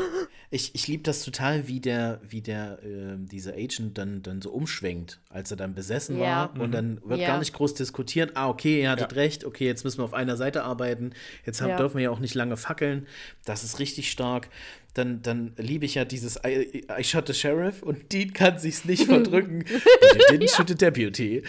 ich 0.51 0.75
ich 0.75 0.89
liebe 0.89 1.03
das 1.03 1.23
total, 1.25 1.69
wie 1.69 1.81
der, 1.81 2.21
wie 2.27 2.41
der, 2.41 2.83
äh, 2.83 3.17
dieser 3.19 3.53
Agent 3.53 3.99
dann, 3.99 4.23
dann 4.23 4.41
so 4.41 4.51
umschwenkt, 4.51 5.21
als 5.29 5.51
er 5.51 5.57
dann 5.57 5.75
besessen 5.75 6.19
Ja. 6.19 6.51
war. 6.55 6.61
Und 6.61 6.73
dann 6.73 7.01
wird 7.05 7.21
Ja. 7.21 7.29
gar 7.29 7.39
nicht 7.39 7.53
groß 7.53 7.75
diskutiert. 7.75 8.33
Ah, 8.35 8.49
okay, 8.49 8.83
ihr 8.83 8.91
hattet 8.91 9.13
Ja. 9.13 9.19
recht. 9.19 9.45
Okay, 9.45 9.67
jetzt 9.67 9.85
müssen 9.85 9.99
wir 9.99 10.05
auf 10.05 10.15
einer 10.15 10.37
Seite 10.37 10.65
arbeiten. 10.65 11.13
Jetzt 11.45 11.61
haben, 11.61 11.71
Ja. 11.71 11.77
dürfen 11.77 11.97
wir 11.99 12.05
ja 12.05 12.11
auch 12.11 12.19
nicht 12.21 12.35
lange 12.35 12.57
fackeln. 12.57 13.07
Das 13.45 13.63
ist 13.65 13.79
richtig 13.79 14.11
stark. 14.11 14.49
Dann, 14.95 15.23
dann 15.23 15.53
liebe 15.59 15.85
ich 15.85 15.95
ja 15.95 16.05
dieses 16.05 16.41
I, 16.45 16.85
I 16.99 17.05
shot 17.05 17.27
the 17.29 17.35
sheriff 17.35 17.83
und 17.83 18.13
Dean 18.13 18.33
kann 18.33 18.59
sich's 18.59 18.85
nicht 18.85 19.05
verdrücken. 19.07 19.61
But 19.61 20.15
you 20.31 20.37
didn't 20.39 20.57
shoot 20.57 20.67
the 20.69 20.75
deputy. 20.75 21.43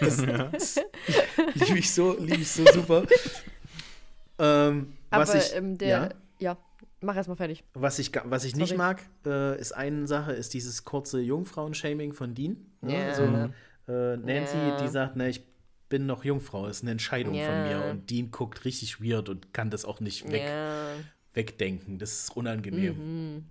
Das, 0.00 0.16
das 0.52 0.80
liebe 1.54 1.78
ich 1.78 1.90
so, 1.92 2.16
liebe 2.18 2.42
ich 2.42 2.50
so 2.50 2.64
super. 2.72 3.06
Ähm, 4.38 4.94
Aber 5.10 5.22
was 5.22 5.34
ich, 5.34 5.56
ähm, 5.56 5.78
der. 5.78 5.88
ja, 5.88 6.08
Ja. 6.38 6.58
mach 7.00 7.16
erst 7.16 7.28
mal 7.28 7.36
fertig. 7.36 7.64
was 7.74 7.98
ich, 7.98 8.10
was 8.24 8.44
ich 8.44 8.56
nicht 8.56 8.76
mag, 8.76 9.00
äh, 9.26 9.58
ist 9.60 9.72
eine 9.72 10.06
Sache, 10.06 10.32
ist 10.32 10.54
dieses 10.54 10.84
kurze 10.84 11.20
Jungfrauen-Shaming 11.20 12.12
von 12.12 12.34
Dean. 12.34 12.56
Ne? 12.80 12.94
Ja. 13.06 13.14
So, 13.14 13.22
äh, 13.92 14.16
Nancy, 14.16 14.56
Ja. 14.56 14.76
die 14.82 14.88
sagt, 14.88 15.16
ne, 15.16 15.28
ich 15.28 15.42
bin 15.88 16.06
noch 16.06 16.24
Jungfrau, 16.24 16.66
ist 16.66 16.82
eine 16.82 16.90
Entscheidung 16.92 17.34
von 17.34 17.42
Ja. 17.42 17.64
mir. 17.80 17.90
Und 17.90 18.10
Dean 18.10 18.30
guckt 18.30 18.64
richtig 18.64 19.00
weird 19.02 19.28
und 19.28 19.52
kann 19.54 19.70
das 19.70 19.84
auch 19.84 20.00
nicht 20.00 20.30
weg. 20.30 20.42
Wegdenken. 21.34 21.98
Das 21.98 22.12
ist 22.12 22.36
unangenehm. 22.36 22.96
Mhm. 23.34 23.44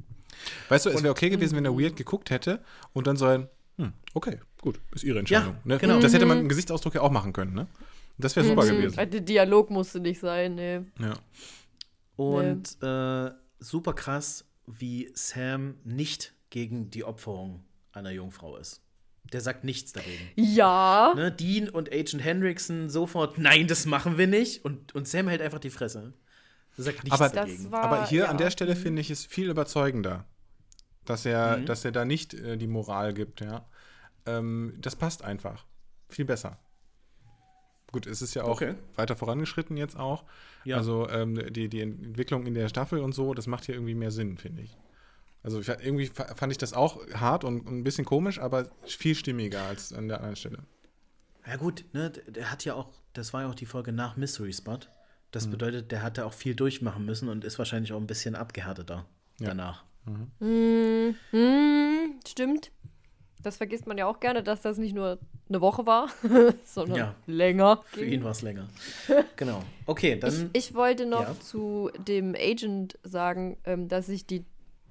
Weißt 0.70 0.86
du, 0.86 0.90
es 0.90 1.04
wäre 1.04 1.12
okay 1.12 1.30
gewesen, 1.30 1.56
wenn 1.56 1.66
er 1.66 1.78
weird 1.78 1.96
geguckt 1.96 2.30
hätte 2.30 2.62
und 2.94 3.08
dann 3.08 3.18
so 3.18 3.26
ein, 3.26 3.48
hm, 3.78 3.94
okay, 4.14 4.40
gut, 4.62 4.80
ist 4.94 5.04
ihre 5.04 5.20
Entscheidung. 5.20 5.56
ne? 5.64 5.78
genau. 5.78 6.00
Das 6.00 6.14
hätte 6.14 6.26
man 6.26 6.40
im 6.40 6.50
Gesichtsausdruck 6.50 6.96
ja 6.96 7.02
auch 7.02 7.12
machen 7.12 7.34
können, 7.34 7.54
ne? 7.54 7.68
Das 8.18 8.36
wäre 8.36 8.46
super 8.46 8.66
gewesen. 8.66 8.96
Der 8.96 9.22
Dialog 9.22 9.72
musste 9.72 10.00
nicht 10.00 10.20
sein, 10.20 10.56
ne. 10.56 10.86
Ja. 11.00 11.14
Und 12.16 12.78
äh, 12.84 13.32
super 13.60 13.94
krass, 13.94 14.46
wie 14.68 15.12
Sam 15.14 15.76
nicht 15.84 16.34
gegen 16.50 16.92
die 16.92 17.04
Opferung 17.04 17.64
einer 17.92 18.12
Jungfrau 18.12 18.58
ist. 18.58 18.82
Der 19.32 19.42
sagt 19.42 19.64
nichts 19.64 19.94
dagegen. 19.94 20.30
Ja. 20.36 21.14
Ne? 21.16 21.32
Dean 21.32 21.70
und 21.70 21.92
Agent 21.92 22.24
Hendrickson 22.24 22.90
sofort, 22.90 23.38
nein, 23.38 23.68
das 23.68 23.86
machen 23.86 24.18
wir 24.18 24.28
nicht. 24.28 24.66
Und, 24.66 24.94
und 24.94 25.08
Sam 25.08 25.28
hält 25.28 25.42
einfach 25.42 25.60
die 25.60 25.70
Fresse. 25.70 26.14
Sagt 26.82 27.04
nichts 27.04 27.20
Aber- 27.20 27.30
Das 27.30 27.34
dagegen. 27.34 27.72
war. 27.72 27.84
Aber 27.84 28.06
hier 28.08 28.24
ja. 28.26 28.30
an 28.30 28.38
der 28.38 28.52
Stelle 28.52 28.76
finde 28.76 29.02
ich 29.02 29.10
es 29.10 29.26
viel 29.26 29.50
überzeugender, 29.50 30.26
dass 31.06 31.26
er, 31.26 31.58
Mhm. 31.58 31.66
dass 31.66 31.86
er 31.86 31.92
da 31.92 32.06
nicht 32.06 32.34
äh, 32.34 32.58
die 32.58 32.68
Moral 32.68 33.14
gibt, 33.14 33.42
ja. 33.42 33.66
Ähm, 34.26 34.76
das 34.80 34.96
passt 34.96 35.24
einfach. 35.24 35.66
Viel 36.10 36.26
besser. 36.26 36.60
Gut, 37.92 38.06
es 38.08 38.22
ist 38.22 38.34
ja 38.36 38.44
auch 38.44 38.52
Okay. 38.62 38.76
weiter 38.96 39.16
vorangeschritten 39.18 39.76
jetzt 39.76 39.98
auch. 39.98 40.24
Ja. 40.64 40.78
Also 40.78 41.10
ähm, 41.10 41.52
die, 41.54 41.68
die 41.68 41.82
Entwicklung 41.82 42.46
in 42.46 42.54
der 42.54 42.70
Staffel 42.70 43.00
und 43.00 43.14
so, 43.14 43.34
das 43.34 43.48
macht 43.48 43.66
hier 43.66 43.76
irgendwie 43.76 43.96
mehr 43.96 44.12
Sinn, 44.12 44.38
finde 44.38 44.62
ich. 44.62 44.78
Also 45.44 45.60
ich, 45.60 45.68
irgendwie 45.68 46.06
fa- 46.06 46.36
fand 46.36 46.52
ich 46.52 46.58
das 46.58 46.72
auch 46.74 47.00
hart 47.14 47.44
und, 47.44 47.62
und 47.62 47.80
ein 47.80 47.84
bisschen 47.84 48.06
komisch, 48.06 48.40
aber 48.40 48.70
viel 48.86 49.16
stimmiger 49.16 49.64
als 49.64 49.92
an 49.92 50.08
der 50.08 50.18
anderen 50.18 50.36
Stelle. 50.36 50.60
Ja 51.46 51.56
gut, 51.58 51.84
ne, 51.94 52.12
der 52.12 52.52
hat 52.52 52.64
ja 52.64 52.76
auch, 52.76 52.90
das 53.14 53.34
war 53.34 53.42
ja 53.42 53.50
auch 53.50 53.56
die 53.56 53.66
Folge 53.66 53.92
nach 53.92 54.16
Mystery 54.16 54.54
Spot. 54.54 54.78
Das 55.32 55.48
Mhm. 55.48 55.52
bedeutet, 55.52 55.92
der 55.92 56.02
hatte 56.04 56.26
auch 56.26 56.34
viel 56.34 56.56
durchmachen 56.56 57.06
müssen 57.06 57.30
und 57.30 57.44
ist 57.46 57.58
wahrscheinlich 57.58 57.94
auch 57.94 57.98
ein 58.00 58.08
bisschen 58.08 58.36
abgehärteter 58.36 59.06
Ja. 59.40 59.48
danach. 59.48 59.84
Hm, 60.40 61.16
hm, 61.32 62.20
stimmt. 62.28 62.72
Das 63.44 63.58
vergisst 63.58 63.88
man 63.88 63.98
ja 63.98 64.06
auch 64.08 64.20
gerne, 64.20 64.44
dass 64.44 64.62
das 64.62 64.78
nicht 64.78 64.94
nur 64.94 65.20
eine 65.50 65.62
Woche 65.62 65.86
war, 65.86 66.10
sondern 66.66 66.98
Ja. 66.98 67.16
länger. 67.28 67.82
Für 67.86 68.06
ihn 68.06 68.24
war 68.24 68.32
es 68.32 68.42
länger. 68.42 68.68
genau. 69.36 69.64
Okay, 69.86 70.14
Ich, 70.14 70.20
dann. 70.20 70.50
ich 70.54 70.74
wollte 70.74 71.06
noch 71.06 71.22
Ja. 71.22 71.40
zu 71.40 71.92
dem 72.08 72.36
Agent 72.36 72.98
sagen, 73.04 73.58
ähm, 73.66 73.88
dass 73.88 74.10
ich 74.10 74.26
die, 74.28 74.46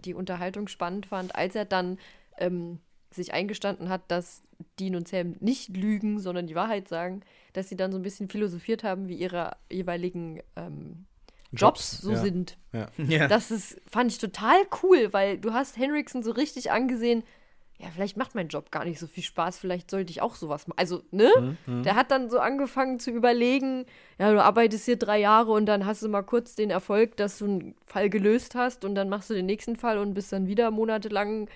die 0.04 0.14
Unterhaltung 0.14 0.68
spannend 0.68 1.06
fand, 1.06 1.34
als 1.34 1.54
er 1.54 1.64
dann 1.64 1.98
ähm, 2.38 2.80
sich 3.10 3.32
eingestanden 3.32 3.88
hat, 3.88 4.02
dass 4.08 4.42
Dean 4.78 4.96
und 4.96 5.08
Sam 5.08 5.36
nicht 5.40 5.76
lügen, 5.76 6.18
sondern 6.20 6.46
die 6.46 6.54
Wahrheit 6.54 6.88
sagen, 6.88 7.22
dass 7.52 7.68
sie 7.68 7.76
dann 7.76 7.92
so 7.92 7.98
ein 7.98 8.02
bisschen 8.02 8.28
philosophiert 8.28 8.84
haben, 8.84 9.08
wie 9.08 9.16
ihre 9.16 9.56
jeweiligen 9.70 10.40
ähm, 10.56 11.06
Jobs, 11.52 12.00
so 12.00 12.12
ja. 12.12 12.16
sind. 12.18 12.56
ja. 12.72 13.28
Das 13.28 13.50
ist, 13.50 13.80
fand 13.90 14.12
ich 14.12 14.18
total 14.18 14.58
cool, 14.82 15.12
weil 15.12 15.38
du 15.38 15.52
hast 15.52 15.76
Henriksen 15.76 16.22
so 16.22 16.30
richtig 16.30 16.70
angesehen, 16.70 17.24
ja, 17.80 17.88
vielleicht 17.94 18.18
macht 18.18 18.34
mein 18.34 18.48
Job 18.48 18.70
gar 18.70 18.84
nicht 18.84 18.98
so 18.98 19.06
viel 19.06 19.22
Spaß, 19.22 19.58
vielleicht 19.58 19.90
sollte 19.90 20.10
ich 20.10 20.20
auch 20.20 20.34
sowas 20.34 20.68
machen. 20.68 20.78
Also, 20.78 21.02
ne? 21.12 21.56
Mhm, 21.66 21.82
Der 21.82 21.96
hat 21.96 22.10
dann 22.10 22.28
so 22.28 22.38
angefangen 22.38 23.00
zu 23.00 23.10
überlegen, 23.10 23.86
ja, 24.18 24.30
du 24.32 24.42
arbeitest 24.42 24.84
hier 24.84 24.96
drei 24.96 25.18
Jahre 25.18 25.52
und 25.52 25.64
dann 25.64 25.86
hast 25.86 26.02
du 26.02 26.08
mal 26.08 26.22
kurz 26.22 26.54
den 26.54 26.68
Erfolg, 26.68 27.16
dass 27.16 27.38
du 27.38 27.46
einen 27.46 27.74
Fall 27.86 28.10
gelöst 28.10 28.54
hast 28.54 28.84
und 28.84 28.94
dann 28.94 29.08
machst 29.08 29.30
du 29.30 29.34
den 29.34 29.46
nächsten 29.46 29.76
Fall 29.76 29.96
und 29.96 30.12
bist 30.12 30.30
dann 30.30 30.46
wieder 30.46 30.70
monatelang 30.70 31.48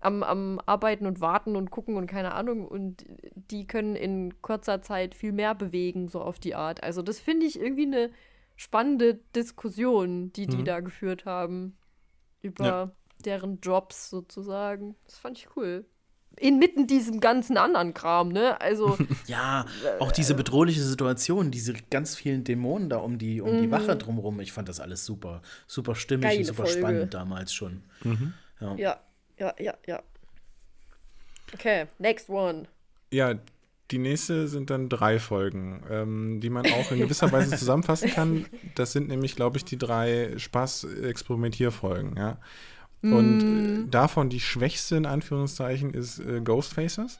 am, 0.00 0.22
am 0.22 0.60
Arbeiten 0.66 1.06
und 1.06 1.20
Warten 1.20 1.56
und 1.56 1.70
gucken 1.70 1.96
und 1.96 2.06
keine 2.06 2.32
Ahnung. 2.34 2.66
Und 2.66 3.04
die 3.34 3.66
können 3.66 3.96
in 3.96 4.40
kurzer 4.42 4.82
Zeit 4.82 5.14
viel 5.14 5.32
mehr 5.32 5.54
bewegen, 5.54 6.08
so 6.08 6.20
auf 6.22 6.38
die 6.38 6.54
Art. 6.54 6.82
Also, 6.82 7.02
das 7.02 7.20
finde 7.20 7.46
ich 7.46 7.60
irgendwie 7.60 7.86
eine 7.86 8.10
spannende 8.56 9.20
Diskussion, 9.36 10.32
die 10.32 10.46
die 10.46 10.58
Mhm. 10.58 10.64
da 10.64 10.80
geführt 10.80 11.24
haben. 11.26 11.76
Über 12.42 12.64
Ja. 12.64 12.90
deren 13.24 13.60
Jobs 13.60 14.08
sozusagen. 14.10 14.96
Das 15.04 15.18
fand 15.18 15.36
ich 15.38 15.48
cool. 15.56 15.84
Inmitten 16.38 16.86
diesem 16.86 17.20
ganzen 17.20 17.56
anderen 17.58 17.92
Kram, 17.92 18.28
ne? 18.28 18.58
Also, 18.60 18.96
Ja, 19.26 19.66
auch 19.98 20.12
diese 20.12 20.34
bedrohliche 20.34 20.80
Situation, 20.80 21.50
diese 21.50 21.74
ganz 21.90 22.14
vielen 22.16 22.44
Dämonen 22.44 22.88
da 22.88 22.98
um 22.98 23.18
die, 23.18 23.40
um 23.42 23.58
die 23.58 23.70
Wache 23.70 23.96
drumherum. 23.96 24.40
Ich 24.40 24.52
fand 24.52 24.68
das 24.68 24.78
alles 24.80 25.04
super, 25.04 25.42
super 25.66 25.94
stimmig 25.96 26.24
Mhm. 26.24 26.28
Geile 26.28 26.38
und 26.40 26.44
super 26.46 26.64
Folge. 26.64 26.78
spannend 26.78 27.14
damals 27.14 27.52
schon. 27.52 27.82
Ja. 28.60 28.74
ja, 28.76 29.00
ja, 29.40 29.52
ja, 29.58 29.74
ja. 29.86 30.00
Okay, 31.52 31.86
next 31.98 32.28
one. 32.28 32.64
Ja, 33.12 33.34
die 33.90 33.98
nächste 33.98 34.46
sind 34.46 34.70
dann 34.70 34.88
drei 34.88 35.18
Folgen, 35.18 35.82
ähm, 35.90 36.38
die 36.40 36.48
man 36.50 36.64
auch 36.66 36.92
in 36.92 36.98
gewisser 37.00 37.32
Weise 37.32 37.56
zusammenfassen 37.58 38.10
kann. 38.10 38.46
Das 38.76 38.92
sind 38.92 39.08
nämlich, 39.08 39.34
glaube 39.34 39.56
ich, 39.56 39.64
die 39.64 39.78
drei 39.78 40.34
Spaß-Experimentierfolgen, 40.36 42.16
ja. 42.16 42.38
Und 43.02 43.86
äh, 43.86 43.90
davon 43.90 44.28
die 44.28 44.40
schwächste, 44.40 44.94
in 44.96 45.06
Anführungszeichen, 45.06 45.94
ist 45.94 46.18
äh, 46.20 46.40
Ghostfaces. 46.42 47.18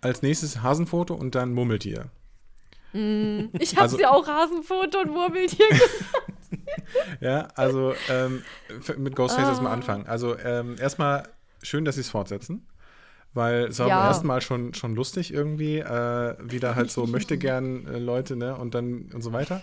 Als 0.00 0.22
nächstes 0.22 0.62
Hasenfoto 0.62 1.14
und 1.14 1.34
dann 1.34 1.52
Murmeltier. 1.52 2.06
Ich 2.92 3.76
hab's 3.76 3.92
Also- 3.92 4.00
ja 4.00 4.10
auch 4.10 4.26
Hasenfoto 4.26 5.00
und 5.00 5.10
Murmeltier 5.10 5.68
gemacht. 5.68 6.25
Ja, 7.20 7.48
also 7.54 7.94
ähm, 8.10 8.42
mit 8.96 9.16
Ghostfaces 9.16 9.58
Ah. 9.58 9.62
mal 9.62 9.72
anfangen. 9.72 10.06
Also 10.06 10.38
ähm, 10.38 10.76
erstmal 10.78 11.24
schön, 11.62 11.84
dass 11.84 11.94
sie 11.96 12.02
es 12.02 12.08
fortsetzen. 12.10 12.66
Weil 13.34 13.64
es 13.66 13.78
war 13.78 13.88
Ja. 13.88 13.98
beim 13.98 14.06
ersten 14.06 14.26
Mal 14.26 14.40
schon, 14.40 14.72
schon 14.72 14.94
lustig 14.94 15.30
irgendwie, 15.32 15.78
äh, 15.78 16.34
wieder 16.42 16.74
halt 16.74 16.90
so 16.90 17.06
möchte 17.06 17.36
gern 17.36 17.86
äh, 17.86 17.98
Leute, 17.98 18.34
ne, 18.34 18.56
und 18.56 18.74
dann 18.74 19.10
und 19.12 19.20
so 19.22 19.32
weiter. 19.32 19.60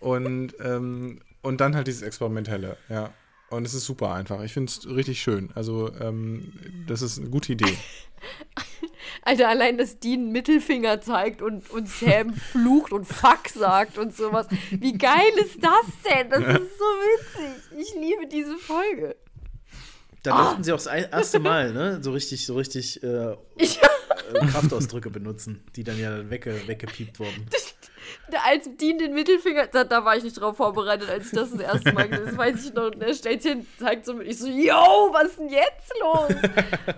Und, 0.00 0.54
ähm, 0.60 1.20
und 1.40 1.60
dann 1.60 1.76
halt 1.76 1.86
dieses 1.86 2.02
Experimentelle, 2.02 2.76
ja. 2.88 3.10
Und 3.52 3.66
es 3.66 3.74
ist 3.74 3.84
super 3.84 4.12
einfach. 4.12 4.42
Ich 4.42 4.52
finde 4.52 4.70
es 4.72 4.86
richtig 4.86 5.20
schön. 5.22 5.50
Also, 5.54 5.92
ähm, 6.00 6.52
das 6.86 7.02
ist 7.02 7.18
eine 7.18 7.28
gute 7.30 7.52
Idee. 7.52 7.76
Alter, 9.24 9.48
allein, 9.48 9.78
dass 9.78 9.98
Dean 9.98 10.32
Mittelfinger 10.32 11.00
zeigt 11.00 11.42
und, 11.42 11.68
und 11.70 11.88
Sam 11.88 12.34
flucht 12.52 12.92
und 12.92 13.04
Fuck 13.04 13.48
sagt 13.54 13.98
und 13.98 14.16
sowas. 14.16 14.46
Wie 14.70 14.92
geil 14.96 15.32
ist 15.36 15.62
das 15.62 15.86
denn? 16.10 16.30
Das 16.30 16.40
ist 16.40 16.78
so 16.78 16.84
witzig. 16.84 17.78
Ich 17.78 17.94
liebe 17.94 18.26
diese 18.30 18.56
Folge. 18.56 19.16
Da 20.22 20.34
Ah. 20.34 20.42
durften 20.44 20.64
sie 20.64 20.72
auch 20.72 20.76
das 20.82 20.86
erste 20.86 21.40
Mal, 21.40 21.72
ne, 21.72 21.98
so 22.00 22.12
richtig, 22.12 22.46
so 22.46 22.54
richtig 22.54 23.02
äh, 23.02 23.32
äh, 23.56 24.46
Kraftausdrücke 24.50 25.10
benutzen, 25.10 25.64
die 25.74 25.82
dann 25.84 25.98
ja 25.98 26.30
wegge 26.30 26.60
weggepiept 26.66 27.18
wurden. 27.18 27.46
Als 28.44 28.68
Dean 28.76 28.98
den 28.98 29.14
Mittelfinger, 29.14 29.66
da, 29.66 29.84
da 29.84 30.04
war 30.04 30.16
ich 30.16 30.24
nicht 30.24 30.40
drauf 30.40 30.56
vorbereitet, 30.56 31.08
als 31.10 31.26
ich 31.26 31.32
das 31.32 31.50
das 31.50 31.60
erste 31.60 31.92
Mal 31.92 32.08
gesehen 32.08 32.26
habe. 32.26 32.30
Das 32.30 32.38
weiß 32.38 32.64
ich 32.66 32.74
noch. 32.74 32.86
Und 32.86 33.02
er 33.02 33.14
stellt 33.14 33.42
hin, 33.42 33.66
zeigt 33.78 34.06
so. 34.06 34.20
Ich 34.20 34.38
so, 34.38 34.48
yo, 34.48 35.10
was 35.12 35.28
ist 35.28 35.38
denn 35.38 35.48
jetzt 35.48 35.92
los? 36.00 36.34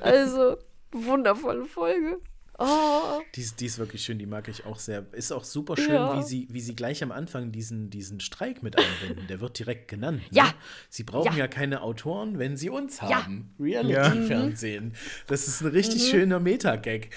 Also, 0.01 0.57
wundervolle 0.93 1.65
Folge. 1.65 2.21
Oh. 2.59 3.21
Die, 3.35 3.41
ist- 3.41 3.61
die 3.61 3.67
ist 3.67 3.79
wirklich 3.79 4.05
schön, 4.05 4.19
die 4.19 4.27
mag 4.27 4.47
ich 4.49 4.65
auch 4.65 4.79
sehr. 4.79 5.05
Ist 5.13 5.33
auch 5.33 5.43
super 5.45 5.77
schön, 5.77 5.95
Ja. 5.95 6.17
wie, 6.19 6.23
sie, 6.23 6.47
wie 6.51 6.61
sie 6.61 6.77
gleich 6.77 7.03
am 7.03 7.11
Anfang 7.11 7.51
diesen, 7.51 7.91
diesen 7.91 8.21
Streik 8.21 8.63
mit 8.63 8.77
einbinden. 8.79 9.27
Der 9.27 9.41
wird 9.41 9.59
direkt 9.59 9.89
genannt. 9.89 10.21
Ne? 10.31 10.39
Ja. 10.39 10.55
Sie 10.89 11.03
brauchen 11.03 11.33
ja. 11.33 11.39
Ja. 11.45 11.49
keine 11.49 11.83
Autoren, 11.83 12.39
wenn 12.39 12.57
sie 12.57 12.71
uns 12.71 12.99
Ja. 13.01 13.25
haben. 13.25 13.55
Reality-Fernsehen. 13.59 14.95
Das 15.27 15.49
ist 15.49 15.63
ein 15.63 15.69
richtig 15.69 16.09
schöner 16.09 16.41
Meta-Gag. 16.41 17.11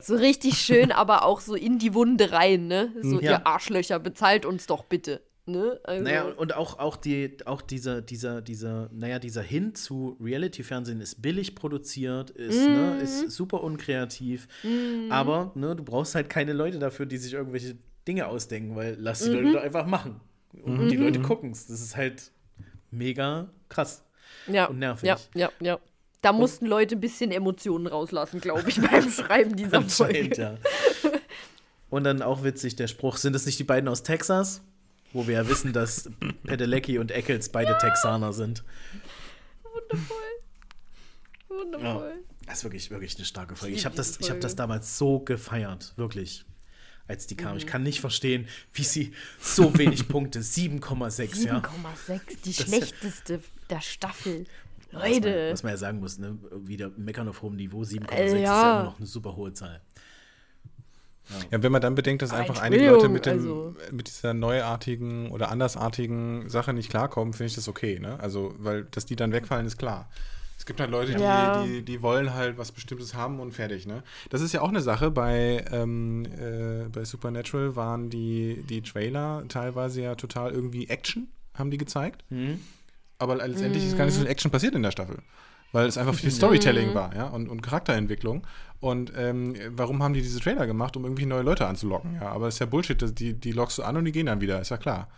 So 0.00 0.16
richtig 0.16 0.58
schön, 0.58 0.92
aber 0.92 1.24
auch 1.24 1.40
so 1.40 1.54
in 1.54 1.78
die 1.78 1.94
Wunde 1.94 2.32
rein, 2.32 2.66
ne? 2.66 2.92
So, 3.02 3.20
Ja. 3.20 3.30
ihr 3.32 3.46
Arschlöcher, 3.46 3.98
bezahlt 3.98 4.46
uns 4.46 4.66
doch 4.66 4.84
bitte. 4.84 5.20
Ne? 5.48 5.80
Also, 5.82 6.04
Naja, 6.04 6.24
und 6.36 6.54
auch, 6.54 6.78
auch, 6.78 6.96
die, 6.96 7.36
auch 7.46 7.62
dieser, 7.62 8.02
dieser, 8.02 8.42
dieser, 8.42 8.88
naja, 8.92 9.18
dieser 9.18 9.42
Hin 9.42 9.74
zu 9.74 10.16
Reality-Fernsehen 10.20 11.00
ist 11.00 11.22
billig 11.22 11.54
produziert, 11.54 12.30
ist, 12.30 12.60
ne, 12.60 12.94
Mhm. 12.96 13.00
ist 13.02 13.30
super 13.30 13.62
unkreativ. 13.64 14.46
Aber 15.10 15.52
ne, 15.54 15.74
du 15.74 15.82
brauchst 15.82 16.14
halt 16.14 16.28
keine 16.28 16.52
Leute 16.52 16.78
dafür, 16.78 17.06
die 17.06 17.16
sich 17.16 17.32
irgendwelche 17.32 17.76
Dinge 18.06 18.26
ausdenken, 18.26 18.76
weil 18.76 18.96
lass 19.00 19.20
die 19.20 19.30
Mhm. 19.30 19.36
Leute 19.36 19.52
doch 19.52 19.62
einfach 19.62 19.86
machen. 19.86 20.20
Und 20.62 20.88
die 20.88 20.96
Leute 20.96 21.20
gucken 21.20 21.50
es. 21.52 21.66
Das 21.66 21.80
ist 21.80 21.96
halt 21.96 22.30
mega 22.90 23.48
krass. 23.68 24.04
ja, 24.46 24.66
und 24.66 24.78
nervig. 24.78 25.06
Ja, 25.08 25.16
ja, 25.34 25.50
ja. 25.60 25.78
Da 26.20 26.32
mussten 26.32 26.66
Leute 26.66 26.96
ein 26.96 27.00
bisschen 27.00 27.30
Emotionen 27.30 27.86
rauslassen, 27.86 28.40
glaube 28.40 28.68
ich, 28.68 28.80
beim 28.80 29.08
Schreiben 29.10 29.54
dieser 29.56 29.82
Folge. 29.82 30.30
ja. 30.36 30.56
Und 31.90 32.04
dann 32.04 32.20
auch 32.22 32.42
witzig 32.44 32.76
der 32.76 32.86
Spruch, 32.86 33.16
sind 33.16 33.32
das 33.34 33.46
nicht 33.46 33.58
die 33.58 33.64
beiden 33.64 33.88
aus 33.88 34.02
Texas? 34.02 34.62
Wo 35.12 35.26
wir 35.26 35.34
ja 35.34 35.48
wissen, 35.48 35.72
dass 35.72 36.10
Pedelecki 36.44 36.98
und 36.98 37.10
Eccles 37.10 37.48
beide 37.50 37.76
Texaner 37.78 38.32
sind. 38.32 38.62
Wundervoll. 41.48 42.24
Das 42.46 42.58
ist 42.58 42.64
wirklich, 42.64 42.90
wirklich 42.90 43.16
eine 43.16 43.24
starke 43.24 43.56
Folge. 43.56 43.74
Ich 43.74 43.80
Ich 43.80 43.86
habe 43.86 43.96
das, 43.96 44.18
ich 44.20 44.30
hab 44.30 44.40
das 44.40 44.56
damals 44.56 44.96
so 44.98 45.20
gefeiert, 45.20 45.92
wirklich, 45.96 46.44
als 47.06 47.26
die 47.26 47.36
kam. 47.36 47.56
Ich 47.56 47.64
Mhm. 47.66 47.68
kann 47.68 47.82
nicht 47.82 48.00
verstehen, 48.00 48.48
wie 48.72 48.84
sie 48.84 49.12
so 49.40 49.76
wenig 49.78 50.08
Punkte, 50.08 50.42
7,6, 50.42 51.44
ja. 51.44 51.54
7,6, 51.60 52.36
die 52.44 52.52
Das- 52.54 52.66
schlechteste 52.66 53.40
der 53.70 53.80
Staffel. 53.80 54.46
Was 54.90 55.02
man, 55.02 55.12
Leute. 55.12 55.52
was 55.52 55.62
man 55.62 55.72
ja 55.72 55.76
sagen 55.76 56.00
muss, 56.00 56.16
ne? 56.18 56.38
wieder 56.52 56.90
meckern 56.96 57.28
auf 57.28 57.42
hohem 57.42 57.56
Niveau, 57.56 57.84
7,6 57.84 58.10
Äh, 58.18 58.26
ist 58.26 58.32
ja 58.32 58.38
ja. 58.40 58.72
immer 58.80 58.84
noch 58.90 58.96
eine 58.98 59.06
super 59.06 59.36
hohe 59.36 59.52
Zahl. 59.52 59.82
Ja, 61.50 61.62
wenn 61.62 61.72
man 61.72 61.82
dann 61.82 61.94
bedenkt, 61.94 62.22
dass 62.22 62.32
einfach 62.32 62.60
einige 62.60 62.88
Leute 62.90 63.08
mit, 63.08 63.26
dem, 63.26 63.34
also- 63.38 63.74
mit 63.92 64.08
dieser 64.08 64.34
neuartigen 64.34 65.30
oder 65.30 65.50
andersartigen 65.50 66.48
Sache 66.48 66.72
nicht 66.72 66.90
klarkommen, 66.90 67.32
finde 67.34 67.48
ich 67.48 67.54
das 67.54 67.68
okay. 67.68 67.98
Ne? 67.98 68.18
Also, 68.20 68.54
weil, 68.58 68.84
dass 68.84 69.06
die 69.06 69.16
dann 69.16 69.32
wegfallen, 69.32 69.66
ist 69.66 69.76
klar. 69.78 70.08
Es 70.58 70.66
gibt 70.66 70.80
halt 70.80 70.90
Leute, 70.90 71.14
die, 71.14 71.22
Ja. 71.22 71.62
die, 71.64 71.82
die 71.82 72.02
wollen 72.02 72.34
halt 72.34 72.58
was 72.58 72.72
Bestimmtes 72.72 73.14
haben 73.14 73.38
und 73.40 73.52
fertig. 73.52 73.86
Ne? 73.86 74.02
Das 74.28 74.40
ist 74.40 74.52
ja 74.52 74.60
auch 74.60 74.68
eine 74.70 74.80
Sache. 74.80 75.10
Bei, 75.10 75.64
ähm, 75.70 76.24
äh, 76.26 76.88
bei 76.88 77.04
Supernatural 77.04 77.76
waren 77.76 78.10
die, 78.10 78.64
die 78.68 78.82
Trailer 78.82 79.44
teilweise 79.48 80.02
ja 80.02 80.14
total 80.16 80.50
irgendwie 80.52 80.88
Action, 80.88 81.28
haben 81.54 81.70
die 81.70 81.78
gezeigt. 81.78 82.24
Hm? 82.30 82.60
Aber 83.18 83.36
letztendlich 83.36 83.84
ist 83.86 83.96
gar 83.96 84.04
nicht 84.04 84.14
so 84.14 84.20
Mhm. 84.20 84.24
viel 84.24 84.32
Action 84.32 84.50
passiert 84.50 84.74
in 84.74 84.82
der 84.82 84.90
Staffel. 84.90 85.18
Weil 85.70 85.86
es 85.86 85.98
einfach 85.98 86.14
viel 86.14 86.30
Storytelling 86.30 86.94
war, 86.94 87.14
ja, 87.14 87.26
und, 87.26 87.46
und 87.48 87.60
Charakterentwicklung. 87.62 88.46
Und 88.80 89.12
ähm, 89.16 89.56
warum 89.70 90.02
haben 90.02 90.14
die 90.14 90.22
diese 90.22 90.38
Trailer 90.40 90.66
gemacht, 90.66 90.96
um 90.96 91.04
irgendwie 91.04 91.26
neue 91.26 91.42
Leute 91.42 91.66
anzulocken? 91.66 92.14
Ja, 92.14 92.28
aber 92.30 92.46
das 92.46 92.54
ist 92.54 92.60
ja 92.60 92.66
Bullshit, 92.66 93.00
das- 93.02 93.14
die, 93.14 93.34
die 93.34 93.52
lockst 93.52 93.78
du 93.78 93.82
an 93.82 93.96
und 93.96 94.04
die 94.04 94.12
gehen 94.12 94.26
dann 94.26 94.40
wieder, 94.40 94.60
ist 94.60 94.68
ja 94.70 94.76
klar. 94.76 95.08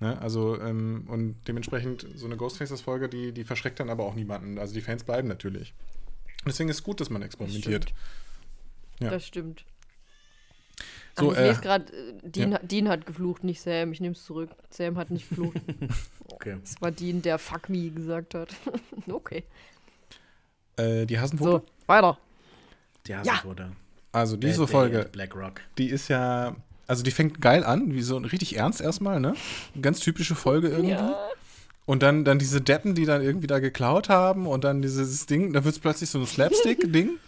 Ne? 0.00 0.20
Also, 0.20 0.60
ähm, 0.60 1.04
und 1.08 1.36
dementsprechend 1.48 2.06
so 2.14 2.26
eine 2.26 2.36
Ghostfacers-Folge, 2.36 3.08
die, 3.08 3.32
die 3.32 3.44
verschreckt 3.44 3.80
dann 3.80 3.88
aber 3.88 4.04
auch 4.04 4.14
niemanden. 4.14 4.58
Also 4.58 4.74
die 4.74 4.82
Fans 4.82 5.04
bleiben 5.04 5.28
natürlich. 5.28 5.72
Und 6.44 6.48
deswegen 6.48 6.68
ist 6.68 6.76
es 6.76 6.82
gut, 6.82 7.00
dass 7.00 7.08
man 7.08 7.22
experimentiert. 7.22 7.84
stimmt. 7.84 7.94
Ja. 9.00 9.10
Das 9.10 9.26
stimmt. 9.26 9.64
So, 11.18 11.30
Ach, 11.30 11.32
ich 11.32 11.38
äh, 11.38 11.48
lese 11.48 11.60
gerade, 11.62 11.86
Dean, 12.22 12.52
ja. 12.52 12.58
Dean 12.58 12.88
hat 12.90 13.06
geflucht, 13.06 13.42
nicht 13.42 13.62
Sam. 13.62 13.92
Ich 13.92 14.00
nehme 14.00 14.12
es 14.12 14.22
zurück. 14.24 14.50
Sam 14.68 14.98
hat 14.98 15.10
nicht 15.10 15.28
geflucht. 15.28 15.56
Okay. 16.28 16.56
Es 16.62 16.82
war 16.82 16.90
Dean, 16.90 17.22
der 17.22 17.38
Fuck 17.38 17.70
me 17.70 17.88
gesagt 17.88 18.34
hat. 18.34 18.48
okay. 19.10 19.44
äh, 20.76 21.06
die 21.06 21.18
Hasenfoto. 21.18 21.58
So, 21.60 21.64
weiter. 21.86 22.18
Die 23.06 23.12
Ja. 23.12 23.18
Hasenfutter. 23.20 23.70
Also 24.12 24.36
diese 24.36 24.60
Bad 24.60 24.70
Folge, 24.70 25.00
at 25.00 25.12
Black 25.12 25.34
Rock. 25.36 25.60
die 25.78 25.88
ist 25.90 26.08
ja, 26.08 26.56
also 26.86 27.02
die 27.02 27.10
fängt 27.10 27.40
geil 27.40 27.64
an, 27.64 27.92
wie 27.94 28.02
so 28.02 28.16
richtig 28.18 28.56
ernst 28.56 28.80
erstmal, 28.80 29.20
ne? 29.20 29.34
Eine 29.74 29.82
ganz 29.82 30.00
typische 30.00 30.34
Folge 30.34 30.68
irgendwie. 30.68 30.90
Ja. 30.90 31.16
Und 31.84 32.02
dann, 32.02 32.24
dann 32.24 32.38
diese 32.38 32.60
Deppen, 32.60 32.94
die 32.94 33.04
dann 33.04 33.22
irgendwie 33.22 33.46
da 33.46 33.58
geklaut 33.58 34.08
haben 34.08 34.46
und 34.46 34.64
dann 34.64 34.82
dieses 34.82 35.26
Ding, 35.26 35.52
dann 35.52 35.64
wird 35.64 35.74
es 35.74 35.80
plötzlich 35.80 36.10
so 36.10 36.18
ein 36.18 36.26
Slapstick-Ding. 36.26 37.10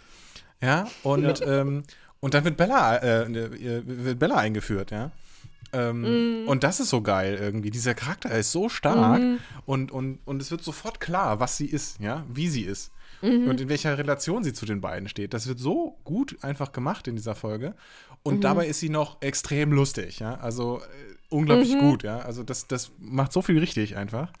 Ja, 0.61 0.89
und, 1.03 1.41
Ähm, 1.47 1.83
und 2.19 2.33
dann 2.33 2.43
wird 2.43 2.57
Bella, 2.57 2.97
äh, 2.97 3.21
äh, 3.31 3.81
wird 3.85 4.19
Bella 4.19 4.35
eingeführt, 4.35 4.91
ja. 4.91 5.11
Ähm, 5.71 6.43
Und 6.47 6.65
das 6.65 6.81
ist 6.81 6.89
so 6.89 7.01
geil 7.01 7.37
irgendwie. 7.39 7.69
Dieser 7.71 7.93
Charakter 7.93 8.29
ist 8.37 8.51
so 8.51 8.67
stark 8.67 9.21
und, 9.65 9.89
und, 9.91 10.19
und 10.25 10.41
es 10.41 10.51
wird 10.51 10.61
sofort 10.63 10.99
klar, 10.99 11.39
was 11.39 11.55
sie 11.55 11.67
ist, 11.67 11.99
ja, 12.01 12.25
wie 12.27 12.49
sie 12.49 12.63
ist. 12.63 12.91
Und 13.21 13.59
in 13.59 13.69
welcher 13.69 13.97
Relation 13.97 14.43
sie 14.43 14.53
zu 14.53 14.65
den 14.65 14.81
beiden 14.81 15.09
steht. 15.09 15.33
Das 15.33 15.47
wird 15.47 15.59
so 15.59 15.97
gut 16.03 16.37
einfach 16.41 16.71
gemacht 16.71 17.07
in 17.07 17.15
dieser 17.15 17.35
Folge. 17.35 17.75
Und 18.23 18.43
dabei 18.43 18.67
ist 18.67 18.79
sie 18.79 18.89
noch 18.89 19.21
extrem 19.21 19.71
lustig, 19.71 20.19
ja. 20.19 20.35
Also 20.35 20.79
äh, 20.79 21.15
unglaublich 21.29 21.77
gut, 21.77 22.03
ja. 22.03 22.19
Also 22.19 22.43
das, 22.43 22.67
das 22.67 22.91
macht 22.99 23.31
so 23.33 23.41
viel 23.41 23.59
richtig 23.59 23.95
einfach. 23.97 24.31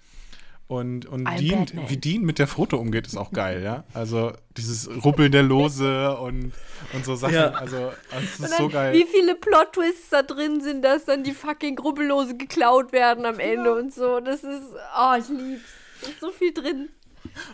Und, 0.67 1.07
und 1.07 1.25
Dean, 1.39 1.65
wie 1.87 1.97
Dean 1.97 2.21
mit 2.21 2.37
der 2.37 2.45
Foto 2.45 2.77
umgeht, 2.77 3.07
ist 3.07 3.17
auch 3.17 3.31
geil, 3.31 3.63
ja. 3.63 3.85
Also 3.95 4.33
dieses 4.55 4.87
Ruppeln 5.03 5.31
der 5.31 5.41
Lose 5.41 6.15
und, 6.19 6.53
und 6.93 7.05
so 7.05 7.15
Sachen. 7.15 7.33
Ja. 7.33 7.53
Also 7.53 7.91
das 8.11 8.19
Und 8.19 8.23
ist 8.23 8.39
dann, 8.39 8.57
so 8.59 8.69
geil. 8.69 8.93
Wie 8.93 9.05
viele 9.05 9.33
Plot-Twists 9.33 10.09
da 10.11 10.21
drin 10.21 10.61
sind, 10.61 10.83
dass 10.83 11.05
dann 11.05 11.23
die 11.23 11.31
fucking 11.31 11.75
Gruppellose 11.75 12.37
geklaut 12.37 12.91
werden 12.91 13.25
am 13.25 13.39
Ende 13.39 13.73
und 13.73 13.93
so. 13.93 14.19
Das 14.19 14.43
ist, 14.43 14.61
oh, 14.95 15.15
ich 15.17 15.27
lieb's. 15.29 15.63
Da 16.01 16.07
ist 16.07 16.19
so 16.19 16.31
viel 16.31 16.53
drin. 16.53 16.89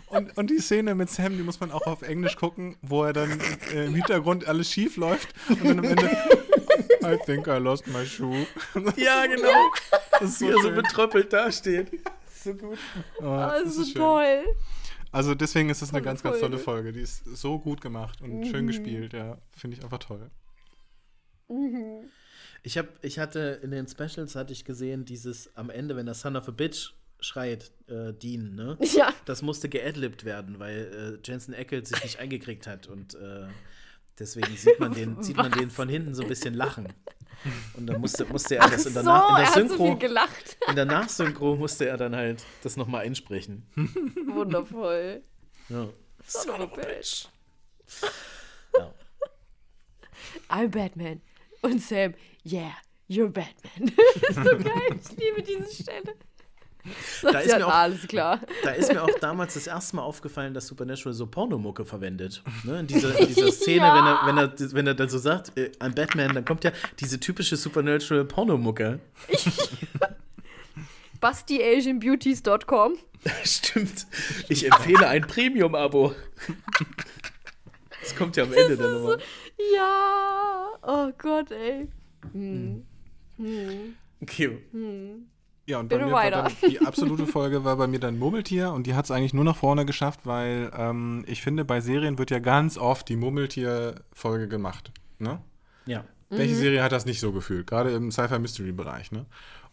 Und, 0.07 0.37
und 0.37 0.49
die 0.49 0.59
Szene 0.59 0.95
mit 0.95 1.09
Sam, 1.09 1.37
die 1.37 1.43
muss 1.43 1.59
man 1.59 1.71
auch 1.71 1.85
auf 1.87 2.01
Englisch 2.01 2.35
gucken, 2.35 2.77
wo 2.81 3.03
er 3.03 3.13
dann 3.13 3.39
äh, 3.73 3.85
im 3.85 3.95
Hintergrund 3.95 4.47
alles 4.47 4.71
schief 4.71 4.97
läuft 4.97 5.29
und 5.49 5.63
dann 5.63 5.79
am 5.79 5.85
Ende 5.85 6.09
I 7.03 7.17
think 7.25 7.47
I 7.47 7.57
lost 7.57 7.87
my 7.87 8.05
shoe. 8.05 8.45
Ja, 8.97 9.25
genau. 9.27 9.71
Das 10.11 10.29
ist 10.29 10.41
Wie 10.41 10.51
so 10.51 10.57
er 10.57 10.63
so 10.63 10.71
betröppelt 10.71 11.31
dasteht. 11.31 11.91
So 12.43 12.53
gut. 12.53 12.77
Oh, 13.19 13.23
Oh, 13.23 13.37
das 13.37 13.75
ist 13.77 13.93
so 13.93 13.99
toll. 13.99 14.43
Also 15.11 15.33
deswegen 15.33 15.69
ist 15.69 15.81
es 15.81 15.93
eine 15.93 16.01
ganz, 16.01 16.23
ganz 16.23 16.39
tolle 16.39 16.57
Folge. 16.57 16.91
Die 16.91 17.01
ist 17.01 17.23
so 17.25 17.57
gut 17.59 17.79
gemacht 17.81 18.21
und 18.21 18.45
schön 18.47 18.67
gespielt, 18.67 19.13
ja. 19.13 19.37
Finde 19.55 19.77
ich 19.77 19.83
einfach 19.83 19.99
toll. 19.99 20.29
Ich, 22.63 22.77
hab, 22.77 22.87
ich 23.03 23.19
hatte 23.19 23.59
in 23.61 23.71
den 23.71 23.87
Specials 23.87 24.35
hatte 24.35 24.51
ich 24.51 24.65
gesehen, 24.65 25.05
dieses 25.05 25.55
am 25.55 25.69
Ende, 25.69 25.95
wenn 25.95 26.05
der 26.05 26.15
Son 26.15 26.35
of 26.35 26.47
a 26.47 26.51
Bitch 26.51 26.93
schreit, 27.25 27.71
äh, 27.87 28.13
Dean, 28.13 28.55
ne? 28.55 28.77
Ja. 28.95 29.13
Das 29.25 29.41
musste 29.41 29.69
geadlibt 29.69 30.25
werden, 30.25 30.59
weil 30.59 31.19
äh, 31.23 31.27
Jensen 31.27 31.53
Ackles 31.53 31.89
sich 31.89 32.03
nicht 32.03 32.19
eingekriegt 32.19 32.67
hat 32.67 32.87
und 32.87 33.15
äh, 33.15 33.47
deswegen 34.19 34.55
sieht 34.55 34.79
man 34.79 34.93
den, 34.93 35.21
sieht 35.23 35.37
man 35.37 35.51
den 35.51 35.69
von 35.69 35.89
hinten 35.89 36.13
so 36.15 36.21
ein 36.23 36.27
bisschen 36.29 36.53
lachen. 36.53 36.87
Und 37.75 37.87
dann 37.87 37.99
musste, 38.01 38.25
musste 38.25 38.55
er 38.55 38.69
das 38.69 38.85
in 38.85 38.93
der, 38.93 39.03
so, 39.03 39.09
Na- 39.09 39.29
in 39.29 39.35
er 39.35 39.37
der 39.37 39.45
hat 39.47 39.53
so 39.53 39.59
viel 39.61 39.69
Synchro, 39.77 39.97
gelacht. 39.97 40.57
in 40.69 40.75
der 40.75 40.85
Nachsynchro 40.85 41.55
musste 41.57 41.87
er 41.87 41.97
dann 41.97 42.15
halt 42.15 42.43
das 42.63 42.77
nochmal 42.77 43.05
einsprechen. 43.05 43.67
Wundervoll. 44.27 45.21
Ja. 45.69 45.89
Son 46.25 46.49
of 46.61 46.71
a 46.71 46.75
bitch. 46.75 47.27
Ja. 48.77 48.93
I'm 50.49 50.69
Batman. 50.69 51.21
Und 51.61 51.81
Sam, 51.81 52.13
yeah, 52.45 52.71
you're 53.09 53.29
Batman. 53.29 53.91
so 54.33 54.57
geil. 54.57 54.99
Ich 55.01 55.17
liebe 55.17 55.43
diese 55.43 55.83
Stelle. 55.83 56.15
Da 57.23 57.39
ist 57.39 57.51
ja, 57.51 57.57
mir 57.59 57.67
auch- 57.67 57.73
alles 57.73 58.07
klar. 58.07 58.39
Da 58.63 58.71
ist 58.71 58.91
mir 58.93 59.01
auch 59.03 59.19
damals 59.19 59.55
das 59.55 59.67
erste 59.67 59.95
Mal 59.95 60.03
aufgefallen, 60.03 60.53
dass 60.53 60.67
Supernatural 60.67 61.13
so 61.13 61.25
Pornomucke 61.27 61.85
verwendet. 61.85 62.43
Ne? 62.63 62.79
In, 62.81 62.87
dieser, 62.87 63.17
in 63.19 63.27
dieser 63.27 63.51
Szene, 63.51 63.77
Ja. 63.85 63.95
wenn, 64.25 64.37
er, 64.37 64.53
wenn, 64.57 64.67
er, 64.67 64.73
wenn 64.75 64.87
er 64.87 64.93
dann 64.93 65.09
so 65.09 65.17
sagt, 65.17 65.57
äh, 65.57 65.71
Batman, 65.93 66.33
dann 66.35 66.45
kommt 66.45 66.63
ja 66.63 66.71
diese 66.99 67.19
typische 67.19 67.55
Supernatural 67.57 68.25
Pornomucke. 68.25 68.99
BustyAsianBeauties.com. 71.21 72.93
Stimmt. 73.43 74.05
Ich 74.49 74.65
empfehle 74.65 75.07
ein 75.07 75.25
Premium-Abo. 75.25 76.13
Das 78.01 78.15
kommt 78.15 78.35
ja 78.37 78.43
am 78.43 78.53
Ende 78.53 78.77
der 78.77 78.87
Nummer. 78.89 79.17
Ja. 79.75 80.67
Oh 80.83 81.09
Gott, 81.17 81.49
ey. 81.51 81.87
Hm. 82.33 82.85
Hm. 83.37 83.95
Okay. 84.21 84.59
Ja, 85.67 85.79
und 85.79 85.89
bei 85.89 85.97
mir 85.97 86.11
war 86.11 86.29
dann, 86.29 86.51
die 86.69 86.79
absolute 86.79 87.25
Folge 87.25 87.63
war 87.63 87.75
bei 87.75 87.87
mir 87.87 87.99
dann 87.99 88.19
Murmeltier 88.19 88.71
und 88.71 88.85
die 88.85 88.93
hat 88.93 89.05
es 89.05 89.11
eigentlich 89.11 89.33
nur 89.33 89.43
nach 89.43 89.55
vorne 89.55 89.85
geschafft, 89.85 90.21
weil 90.23 90.71
ähm, 90.77 91.23
ich 91.27 91.41
finde, 91.41 91.65
bei 91.65 91.81
Serien 91.81 92.19
wird 92.19 92.29
ja 92.29 92.39
ganz 92.39 92.77
oft 92.77 93.09
die 93.09 93.15
Murmeltier-Folge 93.15 94.47
gemacht. 94.47 94.91
Ne? 95.17 95.41
Ja. 95.87 96.05
Welche 96.29 96.55
Serie 96.55 96.83
hat 96.83 96.91
das 96.91 97.05
nicht 97.05 97.19
so 97.19 97.31
gefühlt? 97.31 97.67
Gerade 97.67 97.91
im 97.91 98.11
Sci-Fi-Mystery-Bereich, 98.11 99.11
ne? 99.11 99.25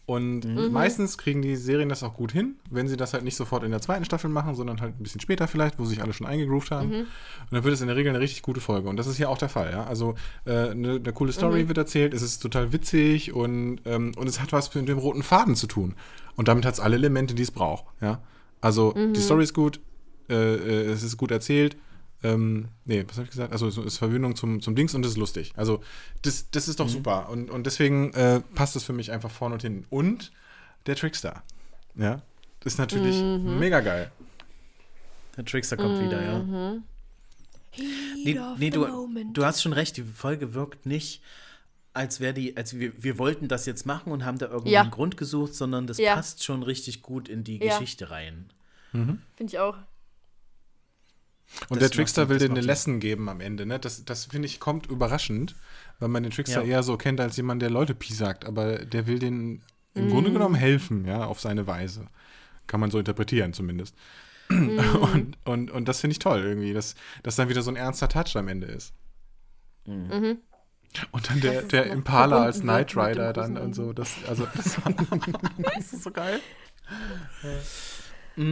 Und 0.05 0.41
meistens 0.73 1.17
kriegen 1.17 1.41
die 1.41 1.55
Serien 1.55 1.87
das 1.87 2.03
auch 2.03 2.13
gut 2.15 2.33
hin, 2.33 2.55
wenn 2.69 2.89
sie 2.89 2.97
das 2.97 3.13
halt 3.13 3.23
nicht 3.23 3.37
sofort 3.37 3.63
in 3.63 3.71
der 3.71 3.79
zweiten 3.79 4.03
Staffel 4.03 4.29
machen, 4.29 4.53
sondern 4.53 4.81
halt 4.81 4.99
ein 4.99 5.03
bisschen 5.03 5.21
später 5.21 5.47
vielleicht, 5.47 5.79
wo 5.79 5.85
sich 5.85 6.01
alle 6.01 6.11
schon 6.11 6.27
eingegroovt 6.27 6.71
haben. 6.71 6.91
Und 7.03 7.07
dann 7.51 7.63
wird 7.63 7.73
es 7.73 7.79
in 7.79 7.87
der 7.87 7.95
Regel 7.95 8.09
eine 8.09 8.19
richtig 8.19 8.41
gute 8.41 8.59
Folge. 8.59 8.89
Und 8.89 8.97
das 8.97 9.07
ist 9.07 9.15
hier 9.15 9.29
auch 9.29 9.37
der 9.37 9.47
Fall, 9.47 9.71
ja. 9.71 9.85
Also 9.85 10.15
äh, 10.45 10.71
eine, 10.71 10.95
eine 10.95 11.13
coole 11.13 11.31
Story 11.31 11.69
wird 11.69 11.77
erzählt, 11.77 12.13
es 12.13 12.21
ist 12.21 12.39
total 12.39 12.73
witzig 12.73 13.31
und, 13.33 13.79
ähm, 13.85 14.11
und 14.17 14.27
es 14.27 14.41
hat 14.41 14.51
was 14.51 14.75
mit 14.75 14.89
dem 14.89 14.97
roten 14.97 15.23
Faden 15.23 15.55
zu 15.55 15.67
tun. 15.67 15.95
Und 16.35 16.49
damit 16.49 16.65
hat 16.65 16.73
es 16.73 16.79
alle 16.81 16.95
Elemente, 16.97 17.33
die 17.33 17.43
es 17.43 17.51
braucht, 17.51 17.85
ja. 18.01 18.21
Also 18.59 18.93
die 18.93 19.21
Story 19.21 19.43
ist 19.43 19.53
gut, 19.53 19.79
äh, 20.29 20.35
äh, 20.35 20.91
es 20.91 21.03
ist 21.03 21.17
gut 21.17 21.31
erzählt, 21.31 21.77
ähm, 22.23 22.69
nee, 22.85 23.03
was 23.07 23.17
habe 23.17 23.25
ich 23.25 23.31
gesagt? 23.31 23.51
Also 23.51 23.67
es 23.67 23.77
ist 23.77 23.97
Verwöhnung 23.97 24.35
zum, 24.35 24.61
zum 24.61 24.75
Dings 24.75 24.93
und 24.95 25.05
es 25.05 25.11
ist 25.11 25.17
lustig. 25.17 25.53
Also 25.55 25.81
das, 26.21 26.49
das 26.51 26.67
ist 26.67 26.79
doch 26.79 26.89
super. 26.89 27.29
Und, 27.29 27.49
und 27.49 27.65
deswegen 27.65 28.13
äh, 28.13 28.41
passt 28.55 28.75
es 28.75 28.83
für 28.83 28.93
mich 28.93 29.11
einfach 29.11 29.29
vorne 29.31 29.55
und 29.55 29.61
hinten. 29.61 29.85
Und 29.89 30.31
der 30.85 30.95
Trickster. 30.95 31.43
Ja. 31.95 32.21
Das 32.61 32.73
ist 32.73 32.79
natürlich 32.79 33.17
mega 33.21 33.81
geil. 33.81 34.11
Der 35.35 35.45
Trickster 35.45 35.75
kommt 35.77 35.99
wieder, 35.99 36.21
ja. 36.23 36.39
Nee, 38.23 38.39
nee 38.57 38.69
du, 38.69 38.87
du 39.33 39.45
hast 39.45 39.61
schon 39.61 39.73
recht, 39.73 39.97
die 39.97 40.03
Folge 40.03 40.53
wirkt 40.53 40.85
nicht, 40.85 41.21
als 41.93 42.19
wäre 42.19 42.33
die, 42.33 42.55
als 42.55 42.77
wir, 42.77 42.91
wir 43.03 43.17
wollten 43.17 43.47
das 43.47 43.65
jetzt 43.65 43.85
machen 43.85 44.11
und 44.11 44.25
haben 44.25 44.37
da 44.37 44.47
irgendwie 44.47 44.71
Ja. 44.71 44.81
einen 44.81 44.91
Grund 44.91 45.17
gesucht, 45.17 45.55
sondern 45.55 45.87
das 45.87 45.97
Ja. 45.97 46.15
passt 46.15 46.43
schon 46.43 46.63
richtig 46.63 47.01
gut 47.01 47.27
in 47.29 47.43
die 47.43 47.57
Ja. 47.57 47.77
Geschichte 47.77 48.11
rein. 48.11 48.49
Finde 48.91 49.19
ich 49.39 49.57
auch. 49.59 49.77
Und 51.69 51.81
Das 51.81 51.89
der 51.89 51.97
Trickster 51.97 52.29
will 52.29 52.39
dir 52.39 52.49
eine 52.49 52.61
Lesson 52.61 52.99
geben 52.99 53.29
am 53.29 53.39
Ende. 53.39 53.65
Ne? 53.65 53.79
Das, 53.79 54.03
das 54.05 54.25
finde 54.25 54.47
ich, 54.47 54.59
kommt 54.59 54.87
überraschend, 54.87 55.55
weil 55.99 56.09
man 56.09 56.23
den 56.23 56.31
Trickster 56.31 56.61
Ja. 56.63 56.67
eher 56.67 56.83
so 56.83 56.97
kennt 56.97 57.19
als 57.21 57.37
jemand, 57.37 57.61
der 57.61 57.69
Leute 57.69 57.93
piesackt. 57.95 58.45
Aber 58.45 58.79
der 58.79 59.07
will 59.07 59.19
den 59.19 59.61
im 59.95 60.09
Grunde 60.09 60.31
genommen 60.31 60.55
helfen, 60.55 61.05
ja, 61.05 61.23
auf 61.25 61.39
seine 61.39 61.67
Weise. 61.67 62.07
Kann 62.65 62.79
man 62.79 62.89
so 62.89 62.97
interpretieren 62.97 63.53
zumindest. 63.53 63.95
Und, 64.49 65.37
und, 65.45 65.71
und 65.71 65.87
das 65.87 66.01
finde 66.01 66.11
ich 66.11 66.19
toll 66.19 66.41
irgendwie, 66.41 66.73
dass, 66.73 66.95
dass 67.23 67.35
dann 67.37 67.49
wieder 67.49 67.61
so 67.61 67.71
ein 67.71 67.75
ernster 67.77 68.09
Touch 68.09 68.35
am 68.35 68.47
Ende 68.49 68.67
ist. 68.67 68.93
Und 71.11 71.29
dann 71.29 71.39
der, 71.41 71.63
der 71.63 71.87
Impala 71.87 72.43
als 72.43 72.59
Knight 72.61 72.95
Rider 72.95 73.33
dann 73.33 73.57
und 73.57 73.73
so. 73.73 73.93
Das, 73.93 74.15
also, 74.27 74.45
das, 74.53 74.75
das 75.75 75.93
ist 75.93 76.03
so 76.03 76.11
geil. 76.11 76.39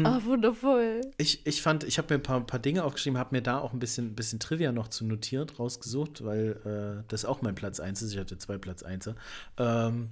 Ah, 0.06 0.22
wundervoll. 0.24 1.02
Ich, 1.18 1.46
ich 1.46 1.62
fand, 1.62 1.84
ich 1.84 1.98
habe 1.98 2.14
mir 2.14 2.20
ein 2.20 2.24
paar, 2.24 2.42
paar 2.42 2.60
Dinge 2.60 2.84
aufgeschrieben, 2.84 3.18
habe 3.18 3.36
mir 3.36 3.42
da 3.42 3.60
auch 3.60 3.74
ein 3.74 3.80
bisschen, 3.80 4.16
bisschen 4.16 4.40
Trivia 4.40 4.72
noch 4.72 4.88
zu 4.88 5.06
notiert, 5.06 5.60
rausgesucht, 5.60 6.24
weil 6.24 7.02
äh, 7.02 7.04
das 7.08 7.26
auch 7.26 7.42
mein 7.42 7.56
Platz 7.56 7.80
1 7.80 8.02
ist. 8.02 8.14
Ich 8.14 8.20
hatte 8.20 8.38
zwei 8.38 8.58
Platz 8.58 8.84
1. 8.84 9.12
Ähm, 9.58 10.10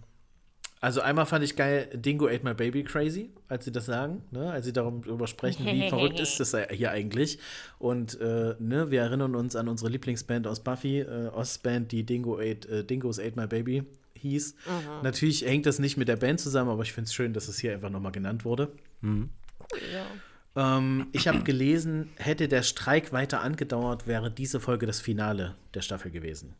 also 0.82 1.01
einmal 1.01 1.26
fand 1.26 1.43
ich 1.43 1.57
geil, 1.57 1.89
Dingo 1.93 2.28
ate 2.28 2.43
my 2.43 2.53
baby 2.53 2.84
crazy, 2.84 3.32
als 3.49 3.65
sie 3.65 3.72
das 3.72 3.86
sagen, 3.86 4.24
ne? 4.32 4.49
als 4.49 4.65
sie 4.65 4.72
darüber 4.72 5.28
sprechen, 5.28 5.65
wie 5.65 5.89
verrückt 5.89 6.20
ist 6.22 6.39
das 6.39 6.55
hier 6.72 6.91
eigentlich. 6.91 7.38
Und 7.80 8.20
äh, 8.22 8.55
ne, 8.59 8.89
wir 8.89 9.01
erinnern 9.01 9.36
uns 9.36 9.57
an 9.57 9.67
unsere 9.67 9.91
Lieblingsband 9.91 10.47
aus 10.47 10.61
Buffy, 10.61 10.99
äh, 11.01 11.28
Ostband, 11.34 11.91
die 11.91 12.05
Dingo 12.05 12.39
ate, 12.39 12.67
äh, 12.70 12.84
Dingos 12.86 13.20
ate 13.20 13.34
my 13.36 13.45
baby 13.45 13.84
hieß. 14.13 14.55
Natürlich 15.03 15.45
hängt 15.45 15.65
das 15.65 15.80
nicht 15.80 15.97
mit 15.97 16.07
der 16.07 16.15
Band 16.15 16.39
zusammen, 16.39 16.70
aber 16.70 16.84
ich 16.84 16.93
finde 16.93 17.07
es 17.07 17.13
schön, 17.13 17.34
dass 17.34 17.47
es 17.49 17.59
hier 17.59 17.74
einfach 17.74 17.89
nochmal 17.89 18.11
genannt 18.13 18.45
wurde. 18.45 18.72
Ja. 19.93 20.78
Ähm, 20.78 21.07
ich 21.11 21.28
habe 21.28 21.43
gelesen, 21.43 22.09
hätte 22.17 22.47
der 22.47 22.63
Streik 22.63 23.11
weiter 23.13 23.41
angedauert, 23.41 24.07
wäre 24.07 24.32
diese 24.32 24.59
Folge 24.59 24.86
das 24.88 24.99
Finale 24.99 25.55
der 25.74 25.82
Staffel 25.82 26.11
gewesen. 26.11 26.55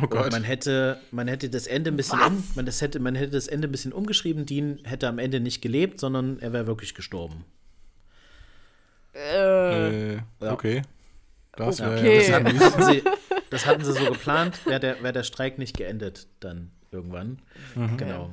Oh 0.00 0.06
Gott. 0.06 0.30
man 0.30 0.44
hätte, 0.44 1.00
man 1.10 1.26
hätte 1.26 1.50
das 1.50 1.66
Ende 1.66 1.90
ein 1.90 1.96
bisschen 1.96 2.20
um, 2.20 2.44
man, 2.54 2.64
das 2.66 2.80
hätte, 2.80 3.00
man 3.00 3.16
hätte 3.16 3.32
das 3.32 3.48
Ende 3.48 3.66
ein 3.66 3.72
bisschen 3.72 3.92
umgeschrieben. 3.92 4.46
Dean 4.46 4.78
hätte 4.84 5.08
am 5.08 5.18
Ende 5.18 5.40
nicht 5.40 5.60
gelebt, 5.60 5.98
sondern 5.98 6.38
er 6.38 6.52
wäre 6.52 6.66
wirklich 6.68 6.94
gestorben. 6.94 7.44
Äh, 9.14 10.14
Ja. 10.14 10.22
Okay. 10.40 10.82
Das 11.56 11.80
Okay. 11.80 12.18
das 12.18 12.30
haben, 12.32 12.82
sie, 12.84 13.02
das 13.50 13.66
hatten 13.66 13.84
sie 13.84 13.92
so 13.92 14.04
geplant, 14.12 14.64
wäre 14.66 14.78
der, 14.78 15.02
wär 15.02 15.10
der 15.12 15.24
Streik 15.24 15.58
nicht 15.58 15.76
geendet 15.76 16.28
dann 16.38 16.70
irgendwann. 16.92 17.40
Genau. 17.96 18.32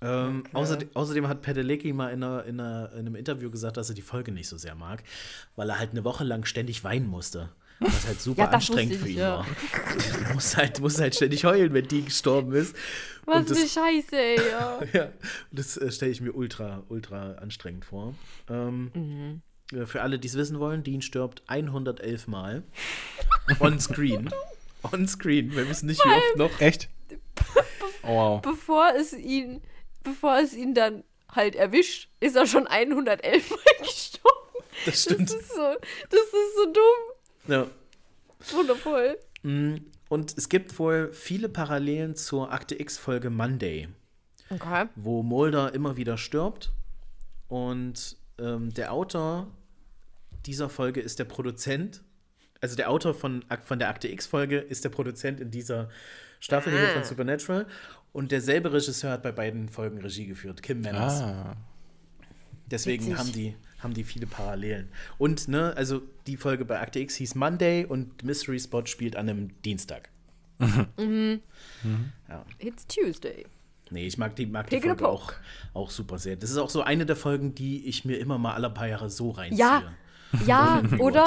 Ähm, 0.00 0.44
außerdem, 0.52 0.90
außerdem 0.94 1.26
hat 1.28 1.42
Pedelecki 1.42 1.92
mal 1.92 2.10
in, 2.12 2.22
einer, 2.22 2.44
in, 2.44 2.60
einer, 2.60 2.92
in 2.92 2.98
einem 3.00 3.16
Interview 3.16 3.50
gesagt, 3.50 3.76
dass 3.76 3.88
er 3.88 3.94
die 3.96 4.02
Folge 4.02 4.30
nicht 4.32 4.48
so 4.48 4.56
sehr 4.56 4.74
mag, 4.76 5.02
weil 5.56 5.68
er 5.70 5.78
halt 5.78 5.90
eine 5.90 6.04
Woche 6.04 6.22
lang 6.24 6.44
ständig 6.44 6.84
weinen 6.84 7.08
musste. 7.08 7.48
Was 7.80 8.06
halt 8.08 8.20
super 8.20 8.42
Ja, 8.42 8.48
anstrengend 8.50 8.94
wusste 8.94 9.04
für 9.04 9.08
ich, 9.10 9.14
ihn 9.16 9.20
ja. 9.20 9.38
war. 9.38 9.46
Er 10.28 10.34
musste 10.34 10.56
halt, 10.56 10.80
musste 10.80 11.02
halt 11.02 11.14
ständig 11.14 11.44
heulen, 11.44 11.72
wenn 11.74 11.86
die 11.86 12.04
gestorben 12.04 12.52
ist. 12.52 12.74
Was 13.24 13.36
Und 13.38 13.50
das- 13.50 13.58
eine 13.58 13.68
Scheiße, 13.68 14.16
ey, 14.16 14.36
ja. 14.50 14.80
Ja, 14.92 15.08
das 15.52 15.76
äh, 15.76 15.90
stelle 15.92 16.10
ich 16.12 16.20
mir 16.20 16.32
ultra, 16.32 16.82
ultra 16.88 17.32
anstrengend 17.34 17.84
vor. 17.84 18.14
Ähm, 18.48 19.42
äh, 19.72 19.86
Für 19.86 20.02
alle, 20.02 20.18
die 20.18 20.26
es 20.28 20.34
wissen 20.34 20.58
wollen, 20.58 20.82
Dean 20.82 21.02
stirbt 21.02 21.42
111 21.46 22.26
Mal. 22.26 22.62
On 23.60 23.78
screen. 23.78 24.28
On 24.92 25.06
screen. 25.06 25.54
Wir 25.54 25.68
wissen 25.68 25.86
nicht, 25.86 26.04
wie 26.04 26.08
oft 26.08 26.36
noch. 26.36 26.60
Echt? 26.60 26.88
Oh, 28.02 28.08
wow. 28.08 28.42
Bevor 28.42 28.92
es 28.96 29.12
ihn, 29.12 29.60
bevor 30.08 30.38
es 30.38 30.54
ihn 30.54 30.74
dann 30.74 31.04
halt 31.34 31.54
erwischt, 31.54 32.08
ist 32.20 32.36
er 32.36 32.46
schon 32.46 32.66
111 32.66 33.50
Mal 33.50 33.58
gestorben. 33.86 34.64
Das 34.84 35.02
stimmt. 35.02 35.28
Das 35.30 35.36
ist 35.36 35.48
so, 35.54 35.74
das 36.10 36.20
ist 36.20 36.56
so 36.56 36.72
dumm. 36.72 37.54
Ja. 37.54 37.66
Wundervoll. 38.56 39.18
Mm, 39.42 39.76
Und 40.08 40.36
es 40.38 40.48
gibt 40.48 40.78
wohl 40.78 41.12
viele 41.12 41.48
Parallelen 41.48 42.14
zur 42.16 42.52
Akte 42.52 42.80
X-Folge 42.80 43.30
Monday, 43.30 43.88
Okay. 44.50 44.86
wo 44.94 45.22
Mulder 45.22 45.74
immer 45.74 45.96
wieder 45.96 46.16
stirbt. 46.16 46.70
Und 47.48 48.16
ähm, 48.38 48.72
der 48.72 48.92
Autor 48.92 49.48
dieser 50.46 50.68
Folge 50.68 51.00
ist 51.00 51.18
der 51.18 51.24
Produzent. 51.24 52.02
Also 52.60 52.76
der 52.76 52.90
Autor 52.90 53.14
von, 53.14 53.44
von 53.64 53.78
der 53.78 53.88
Akte 53.88 54.08
X-Folge 54.08 54.58
ist 54.58 54.84
der 54.84 54.88
Produzent 54.90 55.40
in 55.40 55.50
dieser 55.50 55.88
Staffel 56.40 56.72
hier 56.72 56.88
von 56.90 57.04
Supernatural. 57.04 57.66
Und 58.12 58.32
derselbe 58.32 58.72
Regisseur 58.72 59.12
hat 59.12 59.22
bei 59.22 59.32
beiden 59.32 59.68
Folgen 59.68 59.98
Regie 59.98 60.26
geführt, 60.26 60.62
Kim 60.62 60.80
Manners. 60.80 61.20
Ah. 61.22 61.56
Deswegen 62.70 63.04
Witzig. 63.06 63.18
haben 63.18 63.32
die, 63.32 63.54
haben 63.80 63.94
die 63.94 64.04
viele 64.04 64.26
Parallelen. 64.26 64.88
Und, 65.18 65.48
ne, 65.48 65.72
also 65.76 66.02
die 66.26 66.36
Folge 66.36 66.64
bei 66.64 66.80
Akte 66.80 66.98
X 67.00 67.14
hieß 67.16 67.34
Monday 67.34 67.84
und 67.84 68.22
Mystery 68.24 68.58
Spot 68.58 68.84
spielt 68.86 69.16
an 69.16 69.28
einem 69.28 69.62
Dienstag. 69.62 70.10
Ja. 72.28 72.44
It's 72.58 72.86
Tuesday. 72.86 73.46
Nee, 73.90 74.06
ich 74.06 74.18
mag 74.18 74.36
die, 74.36 74.44
mag 74.46 74.68
die 74.68 74.76
Pick 74.76 74.84
Folge 74.84 75.08
auch, 75.08 75.32
auch 75.72 75.90
super 75.90 76.18
sehr. 76.18 76.36
Das 76.36 76.50
ist 76.50 76.58
auch 76.58 76.68
so 76.68 76.82
eine 76.82 77.06
der 77.06 77.16
Folgen, 77.16 77.54
die 77.54 77.86
ich 77.86 78.04
mir 78.04 78.18
immer 78.18 78.36
mal 78.38 78.52
alle 78.54 78.68
paar 78.68 78.86
Jahre 78.88 79.08
so 79.08 79.30
reinziehe. 79.30 79.58
Ja, 79.60 79.82
ja, 80.46 80.82
oder? 80.98 81.26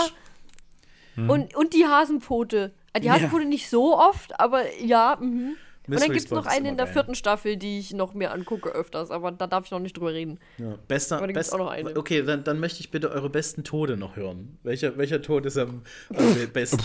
Und, 1.15 1.55
und 1.55 1.73
die 1.73 1.85
Hasenpfote. 1.85 2.73
Die 3.01 3.05
Ja. 3.05 3.13
Hasenpfote 3.13 3.45
nicht 3.45 3.69
so 3.69 3.97
oft, 3.97 4.39
aber 4.39 4.61
ja. 4.79 5.17
Mhm. 5.19 5.55
Und 5.91 5.95
Mystery 5.95 6.07
dann 6.07 6.13
gibt 6.17 6.25
es 6.27 6.31
noch 6.31 6.45
ist 6.45 6.51
eine 6.51 6.59
immer 6.59 6.69
in 6.69 6.77
der 6.77 6.85
geil. 6.85 6.93
vierten 6.93 7.15
Staffel, 7.15 7.57
die 7.57 7.79
ich 7.79 7.93
noch 7.93 8.13
mir 8.13 8.31
angucke 8.31 8.69
öfters, 8.69 9.11
aber 9.11 9.31
da 9.31 9.45
darf 9.45 9.65
ich 9.65 9.71
noch 9.71 9.79
nicht 9.79 9.97
drüber 9.97 10.13
reden. 10.13 10.39
Ja. 10.57 10.77
Bester, 10.87 11.17
Aber 11.17 11.27
da 11.27 11.33
best, 11.33 11.53
auch 11.53 11.57
noch 11.57 11.69
eine. 11.69 11.95
Okay, 11.97 12.21
dann, 12.21 12.45
dann 12.45 12.59
möchte 12.59 12.79
ich 12.79 12.91
bitte 12.91 13.11
eure 13.11 13.29
besten 13.29 13.65
Tode 13.65 13.97
noch 13.97 14.15
hören. 14.15 14.57
Welcher, 14.63 14.97
welcher 14.97 15.21
Tod 15.21 15.45
ist 15.45 15.57
am, 15.57 15.81
am 16.15 16.47
besten? 16.53 16.81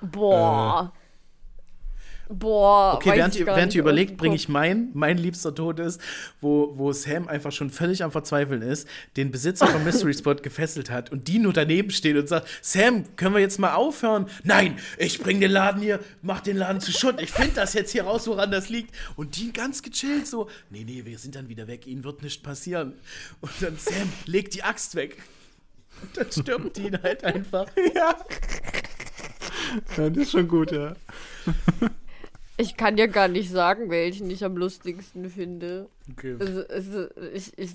Boah. 0.00 0.92
Boah. 2.28 2.94
Okay, 2.94 3.10
weiß 3.10 3.16
während 3.18 3.34
ich 3.34 3.40
ihr, 3.40 3.46
gar 3.46 3.56
während 3.56 3.68
nicht 3.68 3.76
ihr 3.76 3.82
überlegt, 3.82 4.16
bringe 4.18 4.34
Kopf. 4.34 4.42
ich 4.42 4.48
mein, 4.48 4.90
mein 4.92 5.16
liebster 5.16 5.54
Tod 5.54 5.78
ist, 5.78 6.00
wo, 6.40 6.76
wo 6.76 6.92
Sam 6.92 7.26
einfach 7.26 7.52
schon 7.52 7.70
völlig 7.70 8.02
am 8.02 8.12
Verzweifeln 8.12 8.60
ist, 8.60 8.86
den 9.16 9.30
Besitzer 9.30 9.66
vom 9.66 9.82
Mystery 9.88 10.12
Spot 10.12 10.34
gefesselt 10.34 10.90
hat 10.90 11.10
und 11.10 11.28
die 11.28 11.38
nur 11.38 11.52
daneben 11.52 11.90
steht 11.90 12.16
und 12.16 12.28
sagt, 12.28 12.46
Sam, 12.60 13.04
können 13.16 13.34
wir 13.34 13.40
jetzt 13.40 13.58
mal 13.58 13.74
aufhören? 13.74 14.26
Nein, 14.44 14.78
ich 14.98 15.20
bring 15.20 15.40
den 15.40 15.50
Laden 15.50 15.80
hier, 15.80 16.00
mach 16.20 16.40
den 16.40 16.58
Laden 16.58 16.80
zu 16.80 16.92
Schutt, 16.92 17.20
ich 17.20 17.30
finde 17.30 17.54
das 17.54 17.72
jetzt 17.72 17.92
hier 17.92 18.04
raus, 18.04 18.26
woran 18.26 18.50
das 18.50 18.68
liegt. 18.68 18.94
Und 19.16 19.38
Dean 19.38 19.52
ganz 19.52 19.82
gechillt 19.82 20.26
so, 20.26 20.48
nee, 20.70 20.84
nee, 20.84 21.04
wir 21.04 21.18
sind 21.18 21.34
dann 21.34 21.48
wieder 21.48 21.66
weg, 21.66 21.86
ihnen 21.86 22.04
wird 22.04 22.22
nichts 22.22 22.42
passieren. 22.42 22.92
Und 23.40 23.52
dann 23.60 23.76
Sam, 23.78 24.12
leg 24.26 24.50
die 24.50 24.62
Axt 24.62 24.94
weg. 24.94 25.22
Und 26.02 26.16
dann 26.16 26.30
stirbt 26.30 26.76
Dean 26.76 27.02
halt 27.02 27.24
einfach. 27.24 27.66
ja, 27.94 28.14
das 29.96 30.16
ist 30.16 30.32
schon 30.32 30.46
gut, 30.46 30.72
ja. 30.72 30.94
Ich 32.58 32.76
kann 32.76 32.98
ja 32.98 33.06
gar 33.06 33.28
nicht 33.28 33.50
sagen, 33.50 33.88
welchen 33.88 34.28
ich 34.30 34.44
am 34.44 34.56
lustigsten 34.56 35.30
finde. 35.30 35.88
Okay. 36.10 36.36
Also, 36.38 36.66
also 36.68 37.06
ich, 37.32 37.56
ich, 37.56 37.70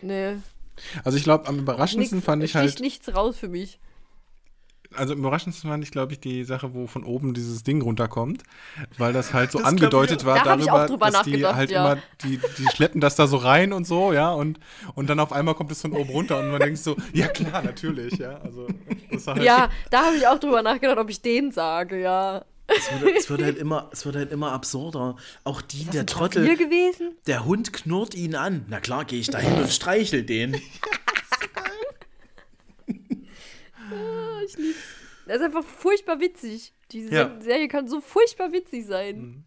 ne. 0.00 0.40
Also 1.04 1.18
ich 1.18 1.24
glaube, 1.24 1.46
am 1.48 1.58
überraschendsten 1.58 2.18
Nix, 2.18 2.24
fand 2.26 2.42
ich 2.42 2.54
halt, 2.54 2.80
nichts 2.80 3.14
raus 3.14 3.36
für 3.36 3.48
mich. 3.48 3.80
also 4.94 5.12
am 5.12 5.18
überraschendsten 5.18 5.68
fand 5.68 5.84
ich, 5.84 5.90
glaube 5.90 6.12
ich, 6.12 6.20
die 6.20 6.44
Sache, 6.44 6.74
wo 6.74 6.86
von 6.86 7.04
oben 7.04 7.34
dieses 7.34 7.62
Ding 7.62 7.82
runterkommt, 7.82 8.42
weil 8.98 9.12
das 9.12 9.34
halt 9.34 9.50
so 9.52 9.58
Das 9.58 9.66
angedeutet 9.66 10.24
war 10.24 10.36
Da 10.42 10.56
darüber, 10.56 11.10
dass 11.10 11.22
die 11.24 11.44
halt 11.44 11.70
ja. 11.70 11.92
immer, 11.92 12.02
die, 12.22 12.40
die 12.58 12.66
schleppen 12.74 13.00
das 13.00 13.16
da 13.16 13.26
so 13.26 13.36
rein 13.36 13.72
und 13.72 13.86
so, 13.86 14.12
ja, 14.12 14.32
und, 14.32 14.58
und 14.94 15.10
dann 15.10 15.20
auf 15.20 15.32
einmal 15.32 15.54
kommt 15.54 15.70
es 15.72 15.80
von 15.80 15.92
oben 15.92 16.10
runter 16.10 16.38
und 16.38 16.50
man 16.50 16.60
denkt 16.60 16.78
so, 16.78 16.96
ja 17.12 17.28
klar, 17.28 17.62
natürlich, 17.62 18.16
ja, 18.18 18.38
also 18.38 18.68
halt, 19.26 19.42
Ja, 19.42 19.68
da 19.90 20.06
habe 20.06 20.16
ich 20.16 20.26
auch 20.26 20.38
drüber 20.38 20.62
nachgedacht, 20.62 20.98
ob 20.98 21.10
ich 21.10 21.20
den 21.20 21.50
sage, 21.52 22.00
ja. 22.00 22.44
Es 22.76 23.00
wird, 23.00 23.16
es 23.16 23.30
wird 23.30 23.42
halt 23.42 23.58
immer, 23.64 23.88
es 23.92 24.04
wird 24.06 24.16
halt 24.16 24.32
immer 24.32 24.52
absurder. 24.52 25.16
Auch 25.44 25.60
die, 25.62 25.84
der 25.84 26.06
Trottel, 26.06 26.56
gewesen? 26.56 27.16
der 27.26 27.44
Hund 27.44 27.72
knurrt 27.72 28.14
ihn 28.14 28.34
an. 28.34 28.64
Na 28.68 28.80
klar, 28.80 29.04
gehe 29.04 29.18
ich 29.20 29.28
da 29.28 29.38
hin 29.38 29.54
und 29.60 29.70
streichel 29.70 30.22
den. 30.24 30.60
Ah, 33.92 34.40
ich 34.46 34.56
lieb's. 34.56 34.78
Das 35.26 35.36
ist 35.36 35.42
einfach 35.42 35.64
furchtbar 35.64 36.20
witzig. 36.20 36.72
Diese 36.92 37.14
Ja. 37.14 37.40
Serie 37.40 37.68
kann 37.68 37.88
so 37.88 38.00
furchtbar 38.00 38.52
witzig 38.52 38.86
sein. 38.86 39.20
Mhm. 39.20 39.44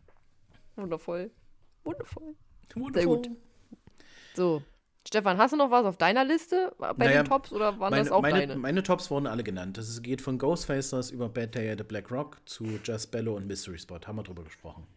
Wundervoll. 0.76 1.32
Wundervoll. 1.84 2.36
Wundervoll. 2.76 3.18
gut. 3.18 3.30
So. 4.34 4.64
Stefan, 5.08 5.38
hast 5.38 5.52
du 5.52 5.58
noch 5.58 5.70
was 5.70 5.86
auf 5.86 5.98
deiner 5.98 6.24
Liste 6.24 6.74
bei 6.78 6.94
Naja, 6.98 7.24
den 7.24 7.28
Tops 7.30 7.52
oder 7.52 7.78
waren 7.80 7.92
Meine, 7.92 8.04
das 8.04 8.12
auch 8.12 8.22
meine, 8.22 8.40
deine? 8.40 8.56
meine 8.56 8.84
Tops 8.84 9.12
wurden 9.12 9.28
alle 9.28 9.44
genannt. 9.44 9.78
Das 9.78 10.02
geht 10.02 10.22
von 10.22 10.38
Ghostfacers 10.38 11.12
über 11.12 11.28
Bad 11.30 11.56
Day 11.56 11.70
at 11.72 11.78
the 11.80 11.84
Black 11.84 12.10
Rock 12.10 12.38
zu 12.46 12.66
Just 12.84 13.12
Bello 13.12 13.36
und 13.36 13.46
Mystery 13.46 13.78
Spot. 13.78 14.00
Haben 14.06 14.16
wir 14.18 14.24
drüber 14.24 14.44
gesprochen. 14.44 14.88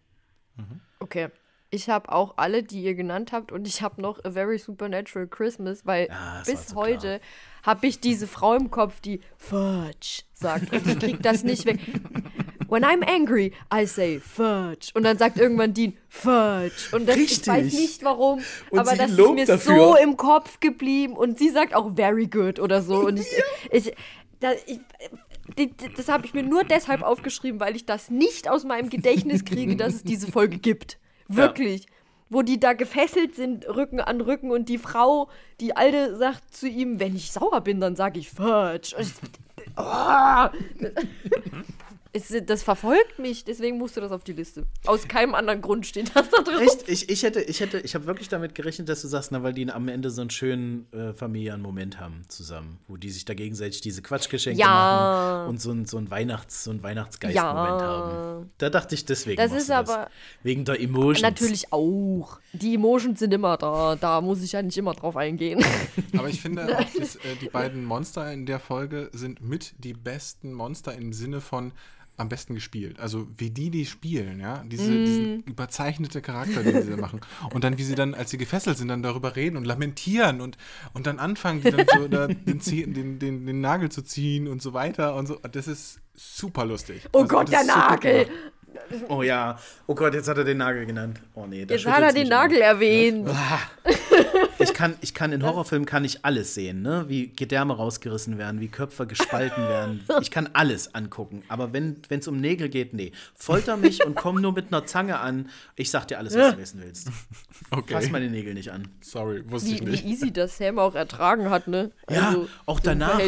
Okay. 1.01 1.29
Ich 1.71 1.89
habe 1.91 2.13
auch 2.13 2.35
alle, 2.37 2.63
die 2.63 2.83
ihr 2.85 2.95
genannt 2.95 3.33
habt 3.33 3.51
und 3.51 3.67
ich 3.67 3.83
habe 3.83 4.01
noch 4.01 4.25
A 4.25 4.31
Very 4.31 4.57
Supernatural 4.59 5.27
Christmas, 5.27 5.85
weil 5.85 6.09
Ah, 6.13 6.39
das 6.39 6.47
war 6.49 6.55
bis 6.55 6.69
so 6.69 6.77
heute 6.77 7.21
habe 7.65 7.87
ich 7.89 7.99
diese 7.99 8.29
Frau 8.29 8.55
im 8.55 8.71
Kopf, 8.71 9.01
die 9.01 9.21
Fudge 9.37 10.23
sagt 10.33 10.73
und 10.73 10.87
ich 10.87 10.99
krieg 11.01 11.23
das 11.23 11.43
nicht 11.43 11.67
weg. 11.67 11.81
When 12.69 12.85
I'm 12.85 13.03
angry, 13.07 13.53
I 13.73 13.87
say 13.87 14.21
Fudge. 14.21 14.91
Und 14.95 15.05
dann 15.05 15.19
sagt 15.19 15.39
irgendwann 15.39 15.75
Dean 15.75 15.97
Fudge. 16.09 16.89
Und 16.93 17.09
das, 17.09 17.17
ich 17.17 17.31
Richtig. 17.31 17.47
weiß 17.49 17.73
nicht 17.73 18.05
warum, 18.05 18.43
Und 18.71 18.79
aber 18.79 18.97
das 18.97 19.12
ist 19.12 19.19
mir 19.19 19.47
dafür. 19.47 19.75
so 19.75 19.97
im 19.97 20.17
Kopf 20.17 20.61
geblieben 20.61 21.14
und 21.14 21.39
sie 21.39 21.51
sagt 21.51 21.75
auch 21.75 21.95
very 21.95 22.27
good 22.27 22.59
oder 22.61 22.83
so. 22.83 23.01
Und 23.01 23.21
ich, 23.21 23.27
ich, 23.71 23.93
da, 24.41 24.53
ich 24.67 24.81
das 25.97 26.09
habe 26.09 26.27
ich 26.27 26.35
mir 26.35 26.43
nur 26.43 26.64
deshalb 26.64 27.03
aufgeschrieben, 27.03 27.61
weil 27.61 27.77
ich 27.77 27.87
das 27.87 28.11
nicht 28.11 28.49
aus 28.49 28.64
meinem 28.64 28.91
Gedächtnis 28.91 29.45
kriege, 29.45 29.77
dass 29.77 29.95
es 29.95 30.03
diese 30.03 30.31
Folge 30.31 30.59
gibt. 30.59 30.99
Wirklich. 31.29 31.87
Wo 32.29 32.43
die 32.43 32.59
da 32.59 32.73
gefesselt 32.73 33.37
sind, 33.37 33.69
Rücken 33.69 34.01
an 34.01 34.21
Rücken 34.21 34.51
und 34.51 34.69
die 34.69 34.79
Frau, 34.79 35.29
die 35.61 35.77
Alte, 35.77 36.17
sagt 36.17 36.53
zu 36.53 36.67
ihm, 36.69 36.99
wenn 36.99 37.14
ich 37.14 37.31
sauer 37.31 37.61
bin, 37.61 37.81
dann 37.81 37.95
sage 37.95 38.19
ich 38.19 38.31
Fudge. 38.31 38.97
Und 38.97 39.03
ich, 39.07 39.12
oh, 39.77 40.49
es, 42.17 42.35
das 42.47 42.62
verfolgt 42.62 43.19
mich, 43.19 43.45
deswegen 43.45 43.79
musste 43.79 44.01
das 44.01 44.11
auf 44.12 44.25
die 44.25 44.33
Liste. 44.33 44.67
Aus 44.87 45.07
keinem 45.07 45.35
anderen 45.35 45.61
Grund 45.61 45.87
steht 45.87 46.14
das 46.14 46.29
da 46.31 46.43
drauf. 46.43 46.61
Echt? 46.61 46.89
Ich, 46.89 47.09
ich 47.09 47.23
hätte, 47.23 47.41
ich 47.43 47.61
hätte, 47.61 47.79
ich 47.81 47.95
habe 47.95 48.07
wirklich 48.07 48.29
damit 48.29 48.55
gerechnet, 48.55 48.89
dass 48.89 49.03
du 49.03 49.09
sagst, 49.09 49.33
na, 49.33 49.43
weil 49.43 49.53
die 49.53 49.71
am 49.71 49.89
Ende 49.89 50.11
so 50.11 50.21
einen 50.23 50.31
schönen 50.31 50.91
äh, 50.93 51.12
familiären 51.12 51.61
Moment 51.61 52.01
haben 52.01 52.23
zusammen, 52.29 52.79
wo 52.89 52.97
die 52.97 53.11
sich 53.11 53.25
da 53.25 53.35
gegenseitig 53.35 53.81
diese 53.81 54.03
Quatschgeschenke 54.03 54.59
Ja. 54.61 54.67
machen 54.69 55.49
und 55.51 55.61
so, 55.61 55.71
ein, 55.73 55.87
so 55.87 55.99
ein 55.99 56.11
Weihnachts, 56.11 56.64
so 56.64 56.71
ein 56.71 56.83
Weihnachtsgeist-Moment 56.83 57.81
Ja. 57.81 57.87
haben. 57.87 58.51
Da 58.59 58.71
dachte 58.71 58.95
ich 58.95 59.05
deswegen. 59.05 59.37
Das 59.37 59.53
ist 59.53 59.69
du 59.69 59.75
aber- 59.75 60.09
wegen 60.43 60.64
der 60.64 60.81
Emotions. 60.81 61.23
Natürlich 61.23 61.73
auch. 61.73 62.39
Die 62.53 62.75
Emotions 62.75 63.19
sind 63.19 63.35
immer 63.35 63.57
da. 63.57 63.97
Da 63.97 64.21
muss 64.21 64.43
ich 64.43 64.53
ja 64.53 64.62
nicht 64.62 64.79
immer 64.79 64.95
drauf 64.95 65.17
eingehen. 65.17 65.62
Aber 66.17 66.29
ich 66.29 66.41
finde, 66.41 66.67
auch 66.79 66.85
das, 66.99 67.17
äh, 67.17 67.21
die 67.41 67.49
beiden 67.49 67.85
Monster 67.85 68.33
in 68.33 68.47
der 68.47 68.59
Folge 68.61 69.11
sind 69.12 69.41
mit 69.43 69.75
die 69.79 69.93
besten 69.93 70.53
Monster 70.55 70.95
im 70.95 71.12
Sinne 71.12 71.41
von 71.41 71.73
am 72.19 72.29
besten 72.29 72.55
gespielt. 72.55 72.99
Also 72.99 73.27
wie 73.37 73.51
die 73.51 73.71
die 73.71 73.85
spielen, 73.87 74.41
ja, 74.41 74.62
Diese, 74.67 74.91
Mm. 74.91 75.05
diesen 75.05 75.41
überzeichnete 75.43 76.23
Charakter, 76.23 76.62
den 76.62 76.83
sie 76.83 76.91
da 76.91 76.97
machen. 76.97 77.21
Und 77.53 77.62
dann, 77.64 77.77
wie 77.79 77.83
sie 77.85 77.95
dann, 77.95 78.14
als 78.14 78.31
sie 78.31 78.39
gefesselt 78.39 78.79
sind, 78.79 78.89
dann 78.89 79.03
darüber 79.03 79.37
reden 79.37 79.57
und 79.57 79.64
lamentieren 79.67 80.41
und, 80.41 80.57
und 80.95 81.07
dann 81.07 81.19
anfangen, 81.19 81.61
die 81.62 81.71
dann 81.71 81.87
so 81.93 82.09
da 82.09 82.27
den, 82.29 82.59
den, 82.95 83.19
den, 83.19 83.47
den 83.47 83.61
Nagel 83.61 83.91
zu 83.91 84.03
ziehen 84.03 84.49
und 84.49 84.62
so 84.62 84.73
weiter 84.73 85.14
und 85.14 85.27
so. 85.27 85.37
Das 85.53 85.69
ist 85.69 86.01
super 86.14 86.64
lustig. 86.64 87.03
Oh 87.12 87.21
Also, 87.23 87.29
Gott, 87.29 87.53
der 87.53 87.64
Nagel. 87.64 88.27
Oh 89.09 89.22
ja. 89.22 89.59
Oh 89.87 89.95
Gott, 89.95 90.14
jetzt 90.14 90.29
hat 90.29 90.39
er 90.39 90.45
den 90.45 90.59
Nagel 90.59 90.87
genannt. 90.87 91.20
Oh 91.35 91.47
nee, 91.47 91.64
Jetzt 91.68 91.87
hat 91.87 92.03
er 92.03 92.12
den 92.12 92.29
Nagel 92.29 92.57
immer. 92.59 92.66
erwähnt. 92.66 93.29
ich 94.59 94.74
kann, 94.74 94.95
ich 95.01 95.14
kann 95.14 95.33
in 95.33 95.43
Horrorfilmen 95.45 95.87
kann 95.87 96.05
ich 96.05 96.24
alles 96.24 96.55
sehen, 96.55 96.83
ne? 96.83 97.05
Wie 97.09 97.29
Gedärme 97.29 97.77
rausgerissen 97.77 98.39
werden, 98.39 98.61
wie 98.61 98.68
Köpfe 98.68 99.07
gespalten 99.07 99.62
werden. 99.68 100.05
Ich 100.20 100.31
kann 100.31 100.49
alles 100.53 100.95
angucken. 100.95 101.43
Aber 101.49 101.72
wenn 101.72 102.01
es 102.09 102.29
um 102.29 102.41
Nägel 102.41 102.68
geht, 102.68 102.95
nee. 102.95 103.12
Folter 103.35 103.77
mich 103.77 104.05
und 104.05 104.14
komm 104.16 104.41
nur 104.41 104.53
mit 104.53 104.68
einer 104.68 104.87
Zange 104.87 105.18
an. 105.18 105.51
Ich 105.77 105.91
sag 105.91 106.07
dir 106.09 106.18
alles, 106.18 106.37
was 106.37 106.53
du 106.55 106.59
wissen 106.59 106.81
willst. 106.83 107.11
Okay. 107.70 107.95
Fass 107.95 108.11
meine 108.11 108.29
Nägel 108.29 108.55
nicht 108.55 108.70
an. 108.70 108.87
Sorry, 109.01 109.43
wusste 109.51 109.70
Wie, 109.70 109.74
ich 109.74 109.81
wie 109.81 109.91
nicht. 109.91 110.05
easy 110.05 110.33
das 110.33 110.57
Sam 110.59 110.79
auch 110.79 110.95
ertragen 110.95 111.51
hat, 111.51 111.66
ne? 111.66 111.91
Ja, 112.09 112.29
Also, 112.29 112.49
auch 112.66 112.81
so 112.83 112.91
im 112.91 112.99
danach, 113.01 113.20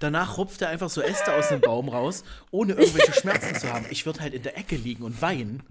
danach 0.00 0.38
rupft 0.38 0.60
er 0.60 0.68
einfach 0.68 0.90
so 0.90 1.00
Äste 1.00 1.32
aus 1.34 1.48
dem 1.48 1.60
Baum 1.60 1.88
raus, 1.88 2.24
ohne 2.50 2.74
irgendwelche 2.74 3.12
Schmerzen 3.14 3.54
zu 3.54 3.72
haben. 3.72 3.86
Ich 3.90 4.04
würde 4.04 4.20
halt 4.20 4.34
in 4.34 4.42
der 4.42 4.58
Ecke 4.58 4.76
liegen 4.76 4.95
und 5.02 5.20
weinen. 5.22 5.62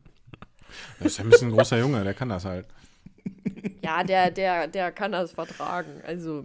Das 0.99 1.13
ist 1.13 1.17
ja 1.17 1.23
ein 1.23 1.29
bisschen 1.29 1.49
ein 1.49 1.55
großer 1.55 1.77
Junge, 1.79 2.03
der 2.03 2.13
kann 2.13 2.29
das 2.29 2.45
halt. 2.45 2.65
Ja, 3.81 4.03
der, 4.03 4.31
der, 4.31 4.67
der 4.67 4.91
kann 4.91 5.11
das 5.11 5.31
vertragen. 5.31 6.01
Also, 6.05 6.43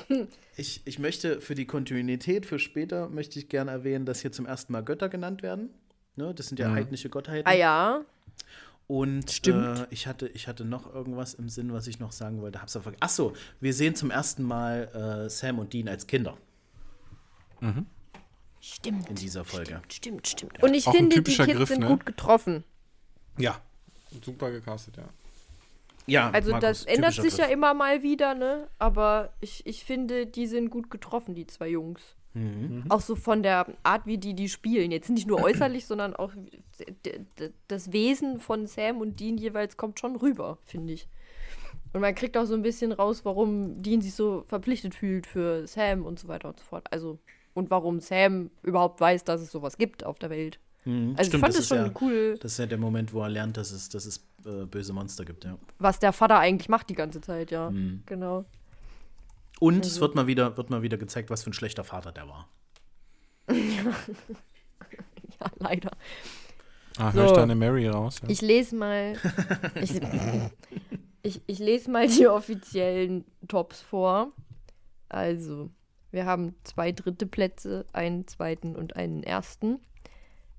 Ich, 0.56 0.82
ich 0.84 0.98
möchte 0.98 1.40
für 1.40 1.54
die 1.54 1.64
Kontinuität, 1.66 2.44
für 2.44 2.58
später, 2.58 3.08
möchte 3.08 3.38
ich 3.38 3.48
gerne 3.48 3.70
erwähnen, 3.70 4.04
dass 4.04 4.20
hier 4.20 4.32
zum 4.32 4.44
ersten 4.46 4.72
Mal 4.72 4.82
Götter 4.82 5.08
genannt 5.08 5.42
werden. 5.42 5.70
Ne, 6.16 6.34
das 6.34 6.48
sind 6.48 6.58
ja 6.58 6.70
heidnische 6.70 7.08
Gottheiten. 7.08 7.46
ah 7.46 7.54
ja. 7.54 8.02
Und 8.86 9.30
Stimmt. 9.30 9.78
Äh, 9.78 9.86
ich, 9.88 10.06
hatte, 10.06 10.28
ich 10.28 10.48
hatte 10.48 10.66
noch 10.66 10.92
irgendwas 10.92 11.32
im 11.32 11.48
Sinn, 11.48 11.72
was 11.72 11.86
ich 11.86 12.00
noch 12.00 12.12
sagen 12.12 12.42
wollte. 12.42 12.60
Hab's 12.60 12.76
aber 12.76 12.82
vergessen. 12.82 13.02
Achso, 13.02 13.32
wir 13.60 13.72
sehen 13.72 13.94
zum 13.94 14.10
ersten 14.10 14.42
Mal 14.42 15.24
äh, 15.26 15.30
Sam 15.30 15.58
und 15.58 15.72
Dean 15.72 15.88
als 15.88 16.06
Kinder 16.06 16.36
Stimmt. 18.64 19.10
in 19.10 19.16
dieser 19.16 19.44
Folge. 19.44 19.82
Stimmt, 19.88 20.28
stimmt. 20.28 20.62
Und 20.62 20.72
ich 20.74 20.86
Auch 20.86 20.94
finde, 20.94 21.10
die 21.10 21.16
typischer 21.16 21.46
Kids 21.46 21.58
Griff, 21.58 21.68
sind 21.68 21.80
ne? 21.80 21.88
gut 21.88 22.06
getroffen. 22.06 22.62
Ja. 23.36 23.60
Super 24.24 24.50
gecastet, 24.52 24.96
ja. 24.96 25.04
Ja, 26.06 26.30
Also 26.30 26.52
Markus, 26.52 26.84
das 26.84 26.84
ändert 26.84 27.14
sich 27.14 27.36
ja 27.36 27.44
Griff. 27.46 27.54
immer 27.54 27.74
mal 27.74 28.02
wieder, 28.02 28.34
ne? 28.34 28.68
Aber 28.78 29.32
ich, 29.40 29.66
ich 29.66 29.84
finde, 29.84 30.26
die 30.26 30.46
sind 30.46 30.70
gut 30.70 30.90
getroffen, 30.90 31.34
die 31.34 31.46
zwei 31.46 31.68
Jungs. 31.68 32.00
Mhm. 32.34 32.84
Auch 32.88 33.00
so 33.00 33.14
von 33.16 33.42
der 33.42 33.66
Art, 33.82 34.06
wie 34.06 34.16
die 34.18 34.34
die 34.34 34.48
spielen. 34.48 34.90
Jetzt 34.90 35.10
nicht 35.10 35.26
nur 35.26 35.42
äußerlich, 35.42 35.86
sondern 35.86 36.14
auch 36.16 36.32
das 37.68 37.92
Wesen 37.92 38.40
von 38.40 38.66
Sam 38.66 38.98
und 39.00 39.20
Dean 39.20 39.36
jeweils 39.38 39.76
kommt 39.76 39.98
schon 40.00 40.16
rüber, 40.16 40.58
finde 40.64 40.92
ich. 40.94 41.08
Und 41.92 42.00
man 42.00 42.14
kriegt 42.14 42.36
auch 42.38 42.46
so 42.46 42.54
ein 42.54 42.62
bisschen 42.62 42.92
raus, 42.92 43.24
warum 43.24 43.82
Dean 43.82 44.00
sich 44.00 44.14
so 44.14 44.44
verpflichtet 44.46 44.94
fühlt 44.94 45.26
für 45.26 45.66
Sam 45.66 46.06
und 46.06 46.18
so 46.18 46.28
weiter 46.28 46.48
und 46.48 46.58
so 46.58 46.64
fort. 46.64 46.86
Also, 46.90 47.18
und 47.54 47.70
warum 47.70 48.00
Sam 48.00 48.50
überhaupt 48.62 49.00
weiß, 49.00 49.24
dass 49.24 49.40
es 49.40 49.50
sowas 49.50 49.76
gibt 49.78 50.04
auf 50.04 50.18
der 50.18 50.30
Welt. 50.30 50.58
Mhm, 50.84 51.14
Also 51.16 51.28
stimmt, 51.30 51.34
ich 51.34 51.40
fand 51.40 51.58
das 51.58 51.68
schon 51.68 51.78
ja, 51.86 51.92
cool, 52.00 52.38
Das 52.40 52.52
ist 52.52 52.58
ja 52.58 52.66
der 52.66 52.78
Moment, 52.78 53.12
wo 53.12 53.22
er 53.22 53.28
lernt, 53.28 53.56
dass 53.56 53.70
es, 53.70 53.88
dass 53.88 54.04
es 54.06 54.18
äh, 54.44 54.64
böse 54.66 54.92
Monster 54.92 55.24
gibt, 55.24 55.44
ja. 55.44 55.56
was 55.78 55.98
der 56.00 56.12
Vater 56.12 56.38
eigentlich 56.38 56.68
macht 56.68 56.90
die 56.90 56.94
ganze 56.94 57.20
Zeit, 57.20 57.50
ja. 57.50 57.70
Mhm. 57.70 58.02
Genau. 58.06 58.44
Und 59.60 59.76
Also 59.84 59.88
es 59.90 60.00
wird 60.00 60.14
mal, 60.16 60.26
wieder, 60.26 60.56
wird 60.56 60.70
mal 60.70 60.82
wieder 60.82 60.96
gezeigt, 60.98 61.30
was 61.30 61.44
für 61.44 61.50
ein 61.50 61.52
schlechter 61.52 61.84
Vater 61.84 62.10
der 62.12 62.28
war. 62.28 62.48
Ja, 65.40 65.50
leider. 65.58 65.90
Ah, 66.98 67.10
So. 67.10 67.18
höre 67.18 67.26
ich 67.26 67.32
da 67.32 67.42
eine 67.42 67.54
Mary 67.54 67.88
raus? 67.88 68.20
Ja. 68.22 68.28
Ich 68.28 68.42
lese 68.42 68.76
mal. 68.76 69.14
ich, 69.80 70.00
ich, 71.22 71.40
ich 71.46 71.58
lese 71.58 71.90
mal 71.90 72.06
die 72.06 72.28
offiziellen 72.28 73.24
Tops 73.48 73.80
vor. 73.80 74.32
Also, 75.08 75.70
wir 76.12 76.26
haben 76.26 76.54
zwei 76.62 76.92
dritte 76.92 77.26
Plätze, 77.26 77.86
einen 77.92 78.28
zweiten 78.28 78.76
und 78.76 78.96
einen 78.96 79.22
ersten. 79.22 79.80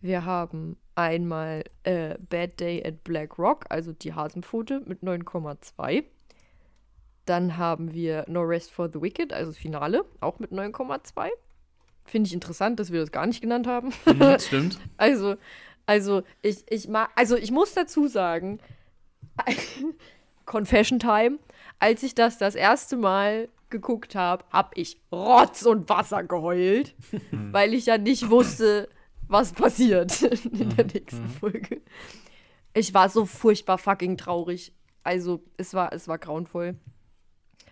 Wir 0.02 0.26
haben 0.26 0.78
einmal 0.96 1.64
äh, 1.84 2.18
Bad 2.30 2.60
Day 2.60 2.86
at 2.86 3.04
Black 3.04 3.38
Rock, 3.38 3.66
also 3.70 3.94
die 3.94 4.14
Hasenpfote 4.14 4.82
mit 4.86 5.02
9,2. 5.02 6.04
Dann 7.26 7.58
haben 7.58 7.94
wir 7.94 8.26
No 8.28 8.42
Rest 8.42 8.72
for 8.72 8.90
the 8.92 9.02
Wicked, 9.02 9.32
also 9.32 9.52
das 9.52 9.58
Finale, 9.58 10.04
auch 10.20 10.40
mit 10.40 10.52
9,2. 10.52 11.30
Finde 12.06 12.28
ich 12.28 12.34
interessant, 12.34 12.80
dass 12.80 12.92
wir 12.92 13.00
das 13.00 13.12
gar 13.12 13.28
nicht 13.28 13.42
genannt 13.42 13.68
haben. 13.68 13.94
Mhm, 14.06 14.40
stimmt. 14.40 14.80
Also, 14.98 15.36
also 15.86 16.24
ich, 16.42 16.66
ich 16.70 16.88
mag, 16.88 17.12
also 17.16 17.38
ich 17.38 17.52
muss 17.52 17.74
dazu 17.74 18.08
sagen, 18.08 18.60
Confession 20.46 21.00
Time, 21.00 21.40
als 21.80 22.04
ich 22.04 22.16
das 22.16 22.38
das 22.38 22.56
erste 22.56 22.98
Mal 22.98 23.50
geguckt 23.74 24.16
habe, 24.16 24.46
habe 24.52 24.70
ich 24.76 25.02
Rotz 25.12 25.64
und 25.64 25.90
Wasser 25.90 26.24
geheult, 26.24 26.96
weil 27.52 27.74
ich 27.74 27.88
ja 27.88 27.98
nicht 27.98 28.30
wusste, 28.30 28.88
was 29.28 29.52
passiert 29.52 30.22
in 30.46 30.70
der 30.76 30.86
nächsten 30.86 31.28
Folge. 31.28 31.82
Ich 32.74 32.94
war 32.94 33.10
so 33.10 33.26
furchtbar 33.26 33.78
fucking 33.78 34.16
traurig. 34.18 34.74
Also, 35.04 35.44
es 35.58 35.74
war, 35.74 35.92
es 35.92 36.08
war 36.08 36.18
grauenvoll. 36.18 36.76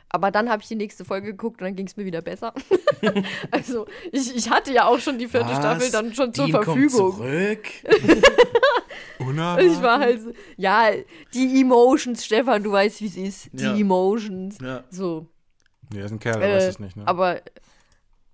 Aber 0.10 0.30
dann 0.32 0.49
habe 0.49 0.62
ich 0.62 0.68
die 0.68 0.76
nächste 0.76 1.06
Folge 1.06 1.28
geguckt 1.28 1.62
und 1.62 1.66
dann 1.68 1.76
ging 1.76 1.88
es 1.88 1.95
mir 1.95 2.04
wieder 2.04 2.22
besser. 2.22 2.54
also, 3.52 3.86
ich, 4.12 4.36
ich 4.36 4.49
hatte 4.49 4.74
ja 4.74 4.86
auch 4.86 4.99
schon 4.99 5.18
die 5.18 5.28
vierte 5.30 5.47
Was? 5.47 5.58
Staffel 5.60 5.91
dann 5.91 6.14
schon 6.14 6.34
zur 6.34 6.45
Dean 6.47 6.64
kommt 6.64 6.66
Verfügung. 6.66 7.16
zurück. 7.16 7.64
Ich 9.60 9.82
war 9.84 9.99
halt 9.99 10.22
so, 10.22 10.32
ja, 10.58 10.89
die 11.36 11.62
Emotions, 11.62 12.26
Stefan, 12.26 12.64
du 12.64 12.72
weißt, 12.72 13.02
wie 13.02 13.06
es 13.06 13.16
ist. 13.18 13.49
Die 13.54 13.64
Ja. 13.64 13.76
Emotions. 13.78 14.58
Ja, 14.60 14.84
So. 14.89 15.28
Ja, 15.94 16.06
ist 16.06 16.12
ein 16.12 16.20
Kerl, 16.20 16.42
Äh, 16.42 16.56
weiß 16.56 16.64
es 16.66 16.80
nicht, 16.80 16.96
ne? 16.98 17.08
Aber 17.08 17.42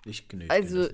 ich, 0.06 0.26
nee, 0.34 0.46
ich 0.46 0.52
Also- 0.52 0.88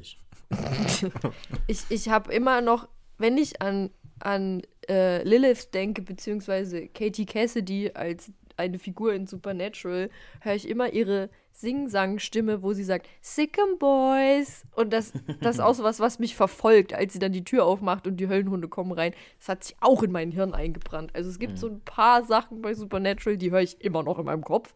ich, 1.67 1.83
ich 1.89 2.09
habe 2.09 2.31
immer 2.33 2.61
noch, 2.61 2.87
wenn 3.17 3.37
ich 3.37 3.61
an, 3.61 3.89
an 4.19 4.61
äh, 4.89 5.23
Lilith 5.23 5.73
denke, 5.73 6.01
beziehungsweise 6.01 6.87
Katie 6.87 7.25
Cassidy 7.25 7.91
als 7.93 8.31
eine 8.55 8.77
Figur 8.77 9.13
in 9.13 9.25
Supernatural, 9.25 10.09
höre 10.41 10.53
ich 10.55 10.67
immer 10.69 10.93
ihre 10.93 11.29
Sing-Sang-Stimme, 11.53 12.61
wo 12.61 12.73
sie 12.73 12.83
sagt, 12.83 13.07
Sick'em 13.23 13.77
Boys. 13.79 14.63
Und 14.75 14.93
das, 14.93 15.11
das 15.41 15.55
ist 15.55 15.59
auch 15.61 15.73
so 15.73 15.83
was, 15.83 15.99
was 15.99 16.19
mich 16.19 16.35
verfolgt, 16.35 16.93
als 16.93 17.13
sie 17.13 17.19
dann 17.19 17.31
die 17.31 17.43
Tür 17.43 17.65
aufmacht 17.65 18.05
und 18.05 18.17
die 18.17 18.27
Höllenhunde 18.27 18.67
kommen 18.67 18.91
rein. 18.91 19.13
Das 19.39 19.49
hat 19.49 19.63
sich 19.63 19.75
auch 19.79 20.03
in 20.03 20.11
mein 20.11 20.31
Hirn 20.31 20.53
eingebrannt. 20.53 21.11
Also 21.15 21.29
es 21.31 21.39
gibt 21.39 21.57
so 21.57 21.67
ein 21.67 21.81
paar 21.81 22.23
Sachen 22.23 22.61
bei 22.61 22.73
Supernatural, 22.75 23.37
die 23.37 23.51
höre 23.51 23.61
ich 23.61 23.81
immer 23.81 24.03
noch 24.03 24.19
in 24.19 24.25
meinem 24.25 24.43
Kopf. 24.43 24.73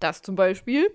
Das 0.00 0.22
zum 0.22 0.36
Beispiel. 0.36 0.88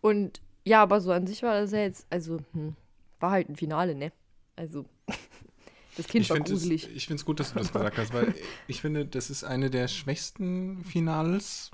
Und 0.00 0.40
ja, 0.64 0.82
aber 0.82 1.00
so 1.00 1.12
an 1.12 1.26
sich 1.26 1.42
war 1.42 1.54
das 1.60 1.72
ja 1.72 1.80
jetzt, 1.80 2.06
also, 2.10 2.38
hm, 2.52 2.74
war 3.18 3.30
halt 3.32 3.48
ein 3.48 3.56
Finale, 3.56 3.94
ne? 3.94 4.12
Also, 4.56 4.84
das 5.96 6.06
Kind 6.06 6.24
ich 6.24 6.30
war 6.30 6.36
finde 6.36 6.52
es 6.52 6.60
gruselig. 6.60 6.88
ich 6.94 7.06
find's 7.06 7.24
gut, 7.24 7.40
dass 7.40 7.52
du 7.52 7.58
das 7.58 7.72
gesagt 7.72 7.98
hast, 7.98 8.12
weil 8.12 8.34
ich 8.66 8.80
finde, 8.80 9.06
das 9.06 9.30
ist 9.30 9.44
eine 9.44 9.70
der 9.70 9.88
schwächsten 9.88 10.84
Finals. 10.84 11.70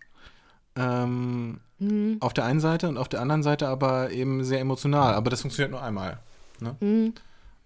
Ähm, 0.77 1.61
Hm, 1.79 2.16
Auf 2.20 2.33
der 2.33 2.45
einen 2.47 2.61
Seite 2.61 2.89
und 2.89 2.97
auf 2.97 3.09
der 3.09 3.20
anderen 3.20 3.43
Seite 3.43 3.68
aber 3.68 4.11
eben 4.11 4.43
sehr 4.45 4.61
emotional. 4.61 5.12
Aber 5.14 5.29
das 5.29 5.43
funktioniert 5.43 5.70
nur 5.72 5.83
einmal. 5.83 6.20
Ne? 6.61 6.74
hm. 6.81 7.12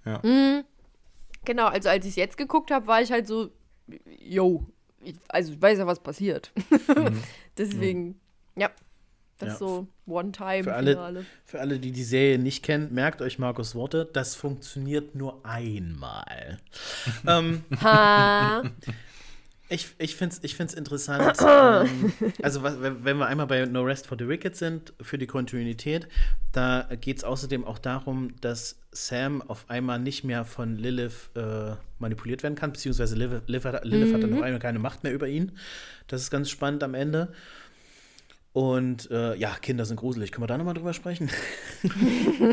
Ja. 0.05 0.21
Hm. 0.23 0.65
Genau, 1.45 1.67
also 1.67 1.89
als 1.89 2.05
ich 2.05 2.11
es 2.11 2.17
jetzt 2.17 2.37
geguckt 2.37 2.71
habe, 2.73 2.87
war 2.89 3.01
ich 3.01 3.13
halt 3.13 3.29
so, 3.29 3.51
yo, 4.19 4.67
ich, 5.03 5.15
also 5.29 5.53
ich 5.53 5.63
weiß 5.63 5.79
ja, 5.79 5.87
was 5.87 6.01
passiert. 6.01 6.51
Mhm. 6.89 7.23
Deswegen, 7.57 8.21
ja, 8.57 8.71
das 9.41 9.49
Ja. 9.49 9.53
ist 9.55 9.59
so 9.59 9.89
One-Time-Finale. 10.07 10.93
Für 10.95 11.01
alle, 11.01 11.25
für 11.45 11.61
alle, 11.61 11.79
die 11.79 11.93
die 11.93 12.05
Serie 12.05 12.39
nicht 12.39 12.63
kennen, 12.63 12.93
merkt 12.95 13.21
euch 13.23 13.39
Markus 13.39 13.75
Worte, 13.75 14.09
das 14.13 14.35
funktioniert 14.35 15.15
nur 15.15 15.45
einmal. 15.45 16.59
ähm, 17.27 17.65
Ha, 17.81 18.63
ich 19.69 19.89
ich 19.99 20.17
finde 20.17 20.35
es 20.35 20.43
ich 20.45 20.57
find's 20.57 20.75
interessant. 20.75 21.37
ähm, 21.41 22.13
also, 22.43 22.63
was, 22.65 22.75
wenn 22.81 23.19
wir 23.19 23.27
einmal 23.27 23.47
bei 23.47 23.65
No 23.67 23.83
Rest 23.83 24.07
for 24.09 24.19
the 24.19 24.27
Wicked 24.29 24.57
sind, 24.57 24.93
für 25.01 25.17
die 25.17 25.27
Kontinuität, 25.29 26.09
da 26.53 26.89
geht 27.01 27.19
es 27.19 27.25
außerdem 27.25 27.65
auch 27.65 27.79
darum, 27.79 28.35
dass 28.41 28.81
Sam 28.91 29.43
auf 29.43 29.67
einmal 29.71 30.01
nicht 30.01 30.25
mehr 30.25 30.45
von 30.45 30.77
Lilith 30.77 31.31
äh, 31.37 31.77
manipuliert 32.01 32.43
werden 32.43 32.57
kann, 32.57 32.73
beziehungsweise 32.73 33.15
Lilith, 33.15 33.43
Lilith, 33.47 33.65
hat, 33.65 33.85
Lilith 33.85 34.13
hat 34.13 34.23
dann 34.25 34.35
auf 34.35 34.43
einmal 34.43 34.59
keine 34.61 34.81
Macht 34.81 35.05
mehr 35.05 35.13
über 35.13 35.29
ihn. 35.29 35.53
Das 36.09 36.21
ist 36.23 36.31
ganz 36.33 36.51
spannend 36.51 36.83
am 36.83 36.95
Ende. 36.95 37.33
Und 38.53 39.09
äh, 39.13 39.37
ja, 39.37 39.55
Kinder 39.61 39.85
sind 39.85 39.97
gruselig. 39.97 40.33
Können 40.33 40.43
wir 40.43 40.49
da 40.49 40.59
nochmal 40.59 40.75
drüber 40.75 40.93
sprechen? 40.93 41.31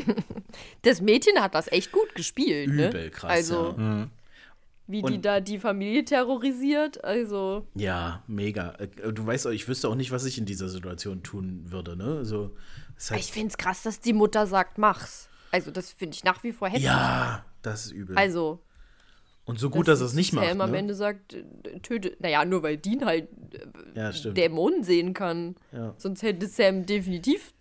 das 0.84 1.02
Mädchen 1.02 1.42
hat 1.42 1.56
das 1.56 1.68
echt 1.72 1.92
gut 1.92 2.14
gespielt, 2.16 2.70
ne? 2.74 2.90
Übel 2.90 3.10
krass. 3.10 3.32
Also, 3.32 3.76
ja. 3.78 3.84
Mhm. 3.84 4.10
wie 4.88 5.02
die 5.02 5.14
Und- 5.16 5.26
da 5.26 5.40
die 5.40 5.60
Familie 5.60 6.06
terrorisiert, 6.06 7.04
also, 7.04 7.68
Ja, 7.76 8.24
mega. 8.28 8.74
Äh, 8.80 8.88
Du 9.12 9.26
weißt 9.26 9.48
auch, 9.48 9.52
ich 9.52 9.68
wüsste 9.68 9.90
auch 9.90 9.96
nicht, 9.96 10.12
was 10.12 10.26
ich 10.26 10.38
in 10.38 10.46
dieser 10.46 10.70
Situation 10.70 11.24
tun 11.24 11.64
würde, 11.72 11.96
ne? 11.98 12.24
So, 12.26 12.56
ist 12.96 13.12
halt, 13.12 13.20
ich 13.22 13.32
finde 13.32 13.48
es 13.50 13.58
krass, 13.58 13.84
dass 13.84 14.00
die 14.00 14.14
Mutter 14.14 14.48
sagt, 14.48 14.78
mach's. 14.78 15.30
Also, 15.52 15.72
das 15.72 15.92
finde 15.92 16.16
ich 16.16 16.24
nach 16.24 16.44
wie 16.44 16.52
vor 16.52 16.68
heftig. 16.68 16.86
ja, 16.86 17.44
das 17.62 17.86
ist 17.88 17.92
übel. 17.92 18.18
Also, 18.18 18.60
Und 19.48 19.60
so 19.60 19.70
gut, 19.70 19.88
dass, 19.88 20.02
er 20.02 20.06
es 20.08 20.14
nicht 20.14 20.34
macht. 20.34 20.48
Sam 20.48 20.62
am 20.62 20.72
Ne? 20.72 20.78
Ende 20.78 20.94
sagt, 20.94 21.34
äh, 21.34 21.80
töte. 21.80 22.16
Naja, 22.20 22.44
nur 22.46 22.64
weil 22.64 22.78
Dean 22.78 23.06
halt 23.06 23.30
äh, 23.96 24.00
Ja. 24.00 24.12
Dämonen 24.12 24.84
sehen 24.84 25.14
kann. 25.14 25.56
Ja. 25.72 25.96
Sonst 25.98 26.22
hätte 26.22 26.48
Sam 26.48 26.86
definitiv 26.86 27.54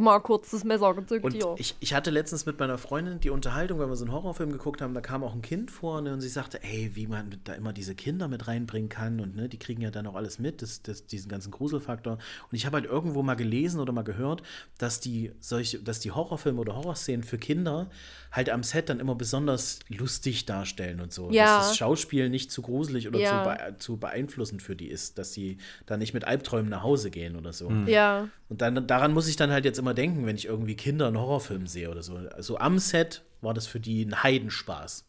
mal 0.00 0.18
kurz 0.20 0.50
das 0.50 0.64
Messer 0.64 0.94
gezückt 0.94 1.24
Und 1.24 1.32
hier. 1.34 1.54
ich, 1.58 1.76
ich 1.80 1.94
hatte 1.94 2.10
letztens 2.10 2.46
mit 2.46 2.58
meiner 2.58 2.78
Freundin 2.78 3.20
die 3.20 3.30
Unterhaltung, 3.30 3.78
weil 3.78 3.88
wir 3.88 3.96
so 3.96 4.04
einen 4.04 4.12
Horrorfilm 4.12 4.50
geguckt 4.52 4.80
haben, 4.82 4.94
da 4.94 5.00
kam 5.00 5.22
auch 5.22 5.34
ein 5.34 5.42
Kind 5.42 5.70
vor 5.70 6.00
ne, 6.00 6.12
und 6.12 6.20
sie 6.20 6.28
sagte, 6.28 6.62
ey, 6.62 6.90
wie 6.94 7.06
man 7.06 7.36
da 7.44 7.52
immer 7.54 7.72
diese 7.72 7.94
Kinder 7.94 8.28
mit 8.28 8.48
reinbringen 8.48 8.88
kann 8.88 9.20
und 9.20 9.36
ne, 9.36 9.48
die 9.48 9.58
kriegen 9.58 9.82
ja 9.82 9.90
dann 9.90 10.06
auch 10.06 10.14
alles 10.16 10.38
mit, 10.38 10.62
das, 10.62 10.82
das, 10.82 11.06
diesen 11.06 11.28
ganzen 11.28 11.50
Gruselfaktor. 11.50 12.14
Und 12.14 12.56
ich 12.56 12.66
habe 12.66 12.76
halt 12.78 12.86
irgendwo 12.86 13.22
mal 13.22 13.34
gelesen 13.34 13.80
oder 13.80 13.92
mal 13.92 14.02
gehört, 14.02 14.42
dass 14.78 15.00
die 15.00 15.32
solche, 15.40 15.78
dass 15.80 16.00
die 16.00 16.10
Horrorfilme 16.10 16.60
oder 16.60 16.74
Horrorszenen 16.76 17.22
für 17.22 17.38
Kinder 17.38 17.90
halt 18.32 18.48
am 18.50 18.62
Set 18.62 18.88
dann 18.88 19.00
immer 19.00 19.14
besonders 19.14 19.80
lustig 19.88 20.46
darstellen 20.46 21.00
und 21.00 21.12
so. 21.12 21.30
Ja. 21.30 21.58
Dass 21.58 21.68
das 21.68 21.76
Schauspiel 21.76 22.28
nicht 22.30 22.50
zu 22.52 22.62
gruselig 22.62 23.08
oder 23.08 23.18
Ja. 23.18 23.42
zu, 23.42 23.48
bee 23.50 23.78
zu 23.78 23.96
beeinflussend 23.98 24.62
für 24.62 24.76
die 24.76 24.88
ist, 24.88 25.18
dass 25.18 25.32
sie 25.32 25.58
da 25.86 25.96
nicht 25.96 26.14
mit 26.14 26.24
Albträumen 26.24 26.70
nach 26.70 26.82
Hause 26.82 27.10
gehen 27.10 27.36
oder 27.36 27.52
so. 27.52 27.70
ja. 27.86 28.28
Und 28.48 28.62
dann, 28.62 28.84
daran 28.88 29.12
muss 29.12 29.28
ich 29.28 29.36
dann 29.36 29.52
halt 29.52 29.64
jetzt 29.64 29.78
immer 29.78 29.89
denken, 29.94 30.26
wenn 30.26 30.36
ich 30.36 30.46
irgendwie 30.46 30.74
Kinder 30.74 31.06
einen 31.06 31.18
Horrorfilm 31.18 31.66
sehe 31.66 31.90
oder 31.90 32.02
so. 32.02 32.16
Also 32.16 32.58
am 32.58 32.78
Set 32.78 33.22
war 33.40 33.54
das 33.54 33.66
für 33.66 33.80
die 33.80 34.04
ein 34.04 34.22
Heidenspaß. 34.22 35.04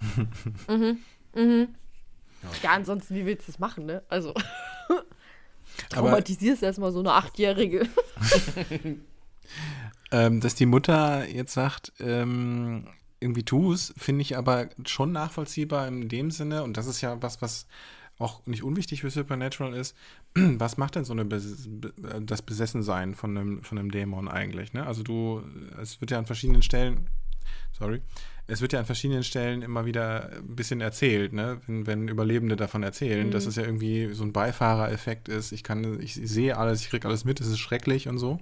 Ja, 2.62 2.70
ansonsten, 2.70 3.14
wie 3.14 3.26
willst 3.26 3.48
du 3.48 3.52
das 3.52 3.58
machen, 3.58 3.86
ne? 3.86 4.02
Also, 4.08 4.34
traumatisierst 5.90 6.62
erstmal 6.62 6.92
so 6.92 7.00
eine 7.00 7.12
Achtjährige. 7.12 7.88
ähm, 10.10 10.40
dass 10.40 10.54
die 10.54 10.66
Mutter 10.66 11.28
jetzt 11.28 11.52
sagt, 11.52 11.92
ähm, 12.00 12.88
irgendwie 13.20 13.44
tu 13.44 13.72
es, 13.72 13.92
finde 13.96 14.22
ich 14.22 14.36
aber 14.36 14.70
schon 14.86 15.12
nachvollziehbar 15.12 15.86
in 15.88 16.08
dem 16.08 16.30
Sinne, 16.30 16.62
und 16.62 16.76
das 16.76 16.86
ist 16.86 17.00
ja 17.02 17.20
was, 17.22 17.42
was 17.42 17.66
auch 18.18 18.44
nicht 18.46 18.62
unwichtig 18.62 19.00
für 19.02 19.10
Supernatural 19.10 19.74
ist, 19.74 19.96
was 20.34 20.76
macht 20.76 20.94
denn 20.94 21.04
so 21.04 21.12
eine 21.12 21.24
Bes 21.24 21.66
Be- 21.68 21.92
das 22.22 22.42
Besessensein 22.42 23.14
von 23.14 23.36
einem, 23.36 23.62
von 23.62 23.78
einem 23.78 23.90
Dämon 23.90 24.28
eigentlich? 24.28 24.72
Ne? 24.72 24.86
Also 24.86 25.02
du, 25.02 25.42
es 25.80 26.00
wird 26.00 26.10
ja 26.12 26.18
an 26.18 26.26
verschiedenen 26.26 26.62
Stellen, 26.62 27.08
sorry, 27.72 28.00
es 28.46 28.60
wird 28.60 28.72
ja 28.72 28.80
an 28.80 28.86
verschiedenen 28.86 29.22
Stellen 29.24 29.62
immer 29.62 29.86
wieder 29.86 30.30
ein 30.32 30.56
bisschen 30.56 30.80
erzählt, 30.80 31.32
ne? 31.32 31.60
wenn, 31.66 31.86
wenn 31.86 32.08
Überlebende 32.08 32.56
davon 32.56 32.82
erzählen, 32.82 33.30
dass 33.30 33.46
es 33.46 33.56
ja 33.56 33.64
irgendwie 33.64 34.12
so 34.12 34.24
ein 34.24 34.32
Beifahrereffekt 34.32 35.28
ist, 35.28 35.52
ich 35.52 35.62
kann, 35.62 36.00
ich 36.00 36.14
sehe 36.14 36.56
alles, 36.56 36.82
ich 36.82 36.90
kriege 36.90 37.06
alles 37.08 37.24
mit, 37.24 37.40
es 37.40 37.46
ist 37.48 37.58
schrecklich 37.58 38.08
und 38.08 38.18
so. 38.18 38.38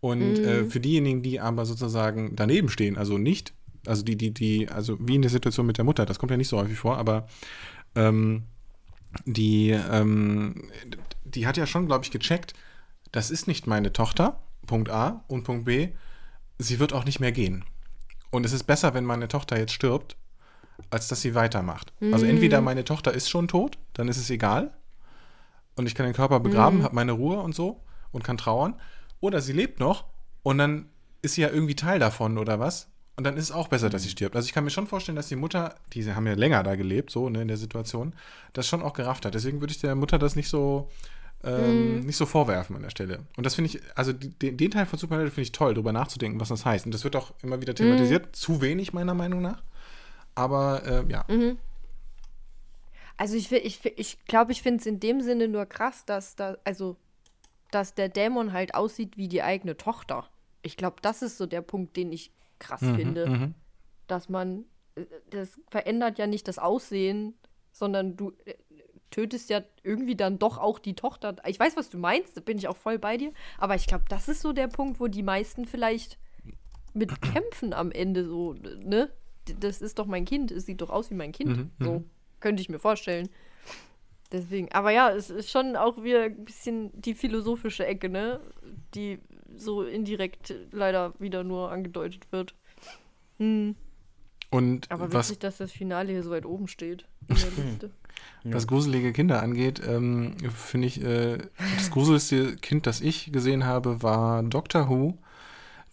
Und 0.00 0.38
äh, 0.38 0.64
für 0.66 0.80
diejenigen, 0.80 1.22
die 1.22 1.40
aber 1.40 1.64
sozusagen 1.64 2.36
daneben 2.36 2.68
stehen, 2.68 2.98
also 2.98 3.16
nicht, 3.18 3.54
also 3.86 4.02
die, 4.02 4.16
die, 4.16 4.32
die, 4.32 4.68
also 4.68 4.96
wie 5.00 5.14
in 5.14 5.22
der 5.22 5.30
Situation 5.30 5.66
mit 5.66 5.78
der 5.78 5.84
Mutter, 5.84 6.06
das 6.06 6.18
kommt 6.18 6.30
ja 6.30 6.36
nicht 6.36 6.48
so 6.48 6.58
häufig 6.58 6.78
vor, 6.78 6.98
aber 6.98 7.26
ähm, 7.94 8.44
die, 9.24 9.70
ähm, 9.70 10.70
die 11.24 11.46
hat 11.46 11.56
ja 11.56 11.66
schon, 11.66 11.86
glaube 11.86 12.04
ich, 12.04 12.10
gecheckt, 12.10 12.54
das 13.12 13.30
ist 13.30 13.46
nicht 13.46 13.66
meine 13.66 13.92
Tochter, 13.92 14.40
Punkt 14.66 14.90
A 14.90 15.24
und 15.28 15.44
Punkt 15.44 15.64
B, 15.66 15.90
sie 16.58 16.78
wird 16.78 16.92
auch 16.92 17.04
nicht 17.04 17.20
mehr 17.20 17.32
gehen. 17.32 17.64
Und 18.30 18.44
es 18.44 18.52
ist 18.52 18.64
besser, 18.64 18.94
wenn 18.94 19.04
meine 19.04 19.28
Tochter 19.28 19.58
jetzt 19.58 19.72
stirbt, 19.72 20.16
als 20.90 21.08
dass 21.08 21.20
sie 21.22 21.34
weitermacht. 21.34 21.92
Also 22.12 22.26
entweder 22.26 22.60
meine 22.60 22.84
Tochter 22.84 23.12
ist 23.12 23.30
schon 23.30 23.46
tot, 23.48 23.78
dann 23.92 24.08
ist 24.08 24.16
es 24.16 24.30
egal. 24.30 24.74
Und 25.76 25.86
ich 25.86 25.94
kann 25.94 26.06
den 26.06 26.14
Körper 26.14 26.40
begraben, 26.40 26.82
habe 26.82 26.94
meine 26.94 27.12
Ruhe 27.12 27.38
und 27.38 27.54
so 27.54 27.80
und 28.12 28.24
kann 28.24 28.36
trauern. 28.36 28.74
Oder 29.20 29.40
sie 29.40 29.52
lebt 29.52 29.80
noch 29.80 30.04
und 30.42 30.58
dann 30.58 30.88
ist 31.22 31.34
sie 31.34 31.42
ja 31.42 31.48
irgendwie 31.48 31.76
Teil 31.76 31.98
davon 31.98 32.38
oder 32.38 32.58
was. 32.58 32.88
Und 33.16 33.24
dann 33.24 33.36
ist 33.36 33.44
es 33.44 33.52
auch 33.52 33.68
besser, 33.68 33.90
dass 33.90 34.02
sie 34.02 34.08
stirbt. 34.08 34.34
Also 34.34 34.46
ich 34.46 34.52
kann 34.52 34.64
mir 34.64 34.70
schon 34.70 34.88
vorstellen, 34.88 35.16
dass 35.16 35.28
die 35.28 35.36
Mutter, 35.36 35.76
die 35.92 36.12
haben 36.12 36.26
ja 36.26 36.34
länger 36.34 36.62
da 36.64 36.74
gelebt, 36.74 37.10
so 37.10 37.28
ne, 37.28 37.42
in 37.42 37.48
der 37.48 37.56
Situation, 37.56 38.12
das 38.54 38.66
schon 38.66 38.82
auch 38.82 38.92
gerafft 38.92 39.24
hat. 39.24 39.34
Deswegen 39.34 39.60
würde 39.60 39.72
ich 39.72 39.80
der 39.80 39.94
Mutter 39.94 40.18
das 40.18 40.34
nicht 40.36 40.48
so 40.48 40.88
ähm, 41.44 42.00
nicht 42.00 42.16
so 42.16 42.26
vorwerfen 42.26 42.74
an 42.74 42.82
der 42.82 42.90
Stelle. 42.90 43.20
Und 43.36 43.44
das 43.44 43.54
finde 43.54 43.70
ich, 43.70 43.80
also 43.94 44.12
den, 44.12 44.56
den 44.56 44.70
Teil 44.70 44.86
von 44.86 44.98
Supernatural 44.98 45.30
finde 45.30 45.42
ich 45.42 45.52
toll, 45.52 45.74
darüber 45.74 45.92
nachzudenken, 45.92 46.40
was 46.40 46.48
das 46.48 46.64
heißt. 46.64 46.86
Und 46.86 46.94
das 46.94 47.04
wird 47.04 47.16
auch 47.16 47.32
immer 47.42 47.60
wieder 47.60 47.74
thematisiert, 47.74 48.34
zu 48.34 48.62
wenig 48.62 48.92
meiner 48.94 49.14
Meinung 49.14 49.42
nach. 49.42 49.62
Aber 50.34 50.82
äh, 50.84 51.04
ja, 51.12 51.24
Also 53.16 53.36
ich, 53.36 53.48
fi- 53.48 53.56
ich, 53.56 53.84
ich 53.96 54.24
glaube, 54.24 54.52
ich 54.52 54.62
finde 54.62 54.80
es 54.80 54.86
in 54.86 54.98
dem 55.00 55.20
Sinne 55.20 55.46
nur 55.48 55.66
krass, 55.66 56.04
dass 56.04 56.34
da, 56.34 56.56
also, 56.64 56.96
dass 57.70 57.94
der 57.94 58.08
Dämon 58.08 58.52
halt 58.52 58.74
aussieht 58.74 59.16
wie 59.16 59.28
die 59.28 59.42
eigene 59.42 59.76
Tochter. 59.76 60.28
Ich 60.62 60.76
glaube, 60.76 60.96
das 61.02 61.22
ist 61.22 61.36
so 61.38 61.46
der 61.46 61.62
Punkt, 61.62 61.96
den 61.96 62.10
ich 62.12 62.30
krass 62.66 62.80
finde. 62.80 63.54
Dass 64.06 64.28
man, 64.28 64.64
äh, 64.94 65.04
das 65.30 65.60
verändert 65.70 66.18
ja 66.18 66.26
nicht 66.26 66.48
das 66.48 66.58
Aussehen, 66.58 67.34
sondern 67.72 68.16
du 68.16 68.32
äh, 68.44 68.54
tötest 69.10 69.50
ja 69.50 69.62
irgendwie 69.82 70.16
dann 70.16 70.38
doch 70.38 70.58
auch 70.58 70.78
die 70.78 70.94
Tochter. 70.94 71.36
Ich 71.46 71.58
weiß, 71.58 71.76
was 71.76 71.88
du 71.88 71.98
meinst, 71.98 72.36
da 72.36 72.40
bin 72.40 72.58
ich 72.58 72.68
auch 72.68 72.76
voll 72.76 72.98
bei 72.98 73.16
dir. 73.16 73.32
Aber 73.58 73.74
ich 73.74 73.86
glaube, 73.86 74.04
das 74.08 74.28
ist 74.28 74.40
so 74.40 74.52
der 74.52 74.68
Punkt, 74.68 75.00
wo 75.00 75.06
die 75.06 75.22
meisten 75.22 75.66
vielleicht 75.66 76.18
mit 76.92 77.20
kämpfen 77.22 77.72
am 77.72 77.90
Ende 77.90 78.24
so, 78.26 78.54
ne? 78.54 79.10
Das 79.60 79.82
ist 79.82 79.98
doch 79.98 80.06
mein 80.06 80.24
Kind, 80.24 80.50
es 80.50 80.64
sieht 80.64 80.80
doch 80.80 80.88
aus 80.88 81.10
wie 81.10 81.14
mein 81.14 81.32
Kind. 81.32 81.68
so 81.78 82.04
könnte 82.40 82.60
ich 82.60 82.68
mir 82.68 82.78
vorstellen. 82.78 83.28
Deswegen, 84.34 84.68
aber 84.72 84.90
ja, 84.90 85.10
es 85.12 85.30
ist 85.30 85.48
schon 85.48 85.76
auch 85.76 86.02
wieder 86.02 86.24
ein 86.24 86.44
bisschen 86.44 86.90
die 87.00 87.14
philosophische 87.14 87.86
Ecke, 87.86 88.08
ne? 88.08 88.40
Die 88.92 89.20
so 89.56 89.84
indirekt 89.84 90.52
leider 90.72 91.14
wieder 91.20 91.44
nur 91.44 91.70
angedeutet 91.70 92.26
wird. 92.32 92.52
Hm. 93.38 93.76
und 94.50 94.90
Aber 94.90 95.12
was, 95.12 95.28
witzig, 95.28 95.38
dass 95.38 95.58
das 95.58 95.70
Finale 95.70 96.10
hier 96.10 96.24
so 96.24 96.30
weit 96.30 96.46
oben 96.46 96.66
steht 96.66 97.06
in 97.28 97.36
der 97.36 97.64
Liste. 97.64 97.90
was 98.42 98.66
gruselige 98.66 99.12
Kinder 99.12 99.40
angeht, 99.40 99.80
ähm, 99.86 100.36
finde 100.52 100.88
ich, 100.88 101.00
äh, 101.00 101.38
das 101.76 101.92
gruseligste 101.92 102.56
Kind, 102.56 102.88
das 102.88 103.00
ich 103.00 103.30
gesehen 103.30 103.64
habe, 103.64 104.02
war 104.02 104.42
Doctor 104.42 104.88
Who, 104.88 105.16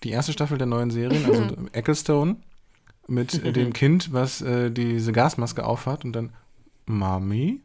die 0.03 0.09
erste 0.09 0.33
Staffel 0.33 0.57
der 0.57 0.67
neuen 0.67 0.89
Serien, 0.89 1.25
also 1.25 1.55
Ecclestone, 1.73 2.37
mit 3.07 3.43
äh, 3.43 3.51
dem 3.53 3.71
Kind, 3.71 4.13
was 4.13 4.41
äh, 4.41 4.71
diese 4.71 5.11
Gasmaske 5.11 5.63
aufhat 5.63 6.05
und 6.05 6.13
dann 6.13 6.33
Mami? 6.87 7.61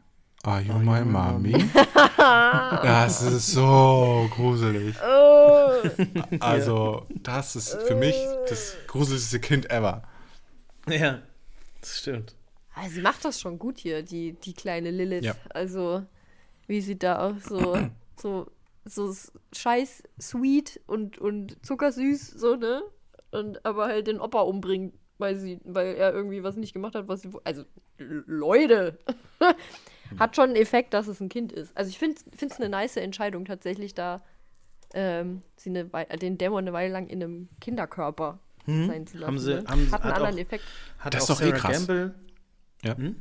Are 0.47 0.61
you 0.61 0.73
my 0.79 1.03
mommy? 1.03 1.53
Das 2.17 3.21
ist 3.21 3.51
so 3.51 4.29
gruselig. 4.33 4.95
Also, 6.39 7.05
das 7.21 7.55
ist 7.55 7.73
für 7.83 7.95
mich 7.95 8.15
das 8.49 8.75
gruseligste 8.87 9.39
Kind 9.39 9.69
ever. 9.69 10.03
Ja, 10.87 11.19
das 11.81 11.99
stimmt. 11.99 12.35
Ah, 12.75 12.87
sie 12.89 13.01
macht 13.01 13.25
das 13.25 13.39
schon 13.41 13.59
gut 13.59 13.77
hier, 13.79 14.03
die, 14.03 14.33
die 14.33 14.53
kleine 14.53 14.91
Lilith. 14.91 15.25
Ja. 15.25 15.35
Also, 15.49 16.03
wie 16.67 16.79
sie 16.81 16.97
da 16.97 17.27
auch 17.27 17.35
so, 17.43 17.77
so, 18.15 18.47
so 18.85 19.13
scheiß 19.53 20.03
sweet 20.19 20.79
und, 20.87 21.17
und 21.17 21.63
zuckersüß, 21.65 22.31
so, 22.31 22.55
ne? 22.55 22.81
Und 23.31 23.65
aber 23.65 23.87
halt 23.87 24.07
den 24.07 24.19
Opa 24.21 24.41
umbringt, 24.41 24.93
weil 25.17 25.35
sie, 25.35 25.59
weil 25.65 25.95
er 25.95 26.13
irgendwie 26.13 26.43
was 26.43 26.55
nicht 26.55 26.73
gemacht 26.73 26.95
hat, 26.95 27.07
was 27.09 27.21
sie. 27.21 27.33
wo- 27.33 27.41
Also, 27.43 27.63
Leute! 27.97 28.97
hat 30.19 30.35
schon 30.35 30.45
einen 30.49 30.55
Effekt, 30.55 30.93
dass 30.93 31.07
es 31.07 31.19
ein 31.21 31.29
Kind 31.29 31.51
ist. 31.51 31.75
Also 31.77 31.89
ich 31.89 31.97
finde 31.99 32.19
es 32.39 32.51
eine 32.59 32.69
nice 32.69 32.97
Entscheidung 32.97 33.45
tatsächlich, 33.45 33.93
da 33.93 34.21
ähm, 34.93 35.41
sie 35.57 35.69
eine 35.69 35.91
Wei- 35.91 36.05
den 36.05 36.37
Dämon 36.37 36.59
eine 36.63 36.73
Weile 36.73 36.93
lang 36.93 37.07
in 37.07 37.21
einem 37.23 37.49
Kinderkörper 37.59 38.39
sein 38.65 39.07
zu 39.07 39.17
lassen. 39.17 39.27
Haben 39.27 39.39
sie- 39.39 39.53
ne? 39.55 39.63
haben- 39.67 39.67
hat 39.67 39.77
einen 39.77 39.91
hat 39.91 40.03
anderen 40.15 40.35
auch- 40.35 40.39
Effekt. 40.39 40.63
Hat 40.99 41.13
Das 41.13 41.23
auch 41.23 41.29
ist 41.33 41.39
doch 41.41 41.45
eh 41.45 41.49
Sarah 41.49 41.57
krass. 41.59 41.87
Gamble. 41.87 42.15
Ja. 42.83 42.97
Hm? 42.97 43.15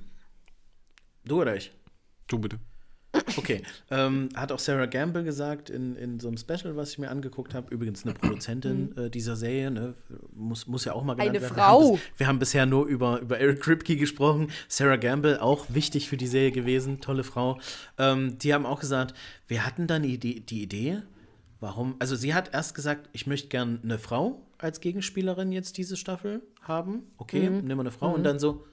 Du 1.25 1.41
oder 1.41 1.57
ich? 1.57 1.73
Du 2.29 2.39
bitte. 2.39 2.59
Okay. 3.37 3.63
ähm, 3.91 4.29
hat 4.35 4.53
auch 4.53 4.59
Sarah 4.59 4.87
Gamble 4.87 5.25
gesagt 5.25 5.71
in, 5.71 5.97
in 5.97 6.21
so 6.21 6.29
einem 6.29 6.37
Special, 6.37 6.77
was 6.77 6.91
ich 6.93 6.99
mir 6.99 7.11
angeguckt 7.11 7.55
habe. 7.55 7.73
Übrigens 7.75 8.05
eine 8.05 8.15
Produzentin 8.15 8.97
äh, 8.97 9.11
dieser 9.11 9.37
Serie, 9.37 9.71
ne? 9.71 9.95
muss, 10.35 10.67
muss 10.67 10.85
ja 10.85 10.93
auch 10.93 11.03
mal 11.03 11.15
genannt 11.15 11.31
Eine 11.31 11.41
werden. 11.41 11.55
Frau. 11.55 11.81
Wir 11.81 11.87
haben, 11.89 11.95
bis, 11.95 12.19
wir 12.19 12.27
haben 12.29 12.39
bisher 12.39 12.67
nur 12.67 12.87
über, 12.87 13.21
über 13.21 13.39
Eric 13.39 13.61
Kripke 13.61 13.97
gesprochen. 13.97 14.51
Sarah 14.69 14.97
Gamble, 14.97 15.41
auch 15.41 15.67
wichtig 15.69 16.09
für 16.09 16.17
die 16.17 16.27
Serie 16.27 16.53
gewesen, 16.53 17.01
tolle 17.01 17.25
Frau. 17.25 17.59
Ähm, 17.99 18.39
die 18.39 18.55
haben 18.55 18.67
auch 18.67 18.81
gesagt, 18.81 19.15
wir 19.49 19.67
hatten 19.67 19.87
dann 19.87 20.03
die 20.03 20.15
Idee, 20.15 20.41
die 20.41 20.63
Idee, 20.63 21.03
warum, 21.61 21.97
also 21.99 22.17
sie 22.17 22.35
hat 22.35 22.55
erst 22.55 22.75
gesagt, 22.75 23.09
ich 23.13 23.27
möchte 23.27 23.49
gern 23.49 23.81
eine 23.83 23.99
Frau 23.99 24.43
als 24.59 24.81
Gegenspielerin 24.81 25.53
jetzt 25.53 25.77
diese 25.77 25.97
Staffel 25.97 26.43
haben. 26.63 27.03
Okay, 27.19 27.49
nehmen 27.51 27.69
wir 27.69 27.81
eine 27.81 27.91
Frau. 27.91 28.13
Und 28.13 28.25
dann 28.25 28.39
so, 28.39 28.65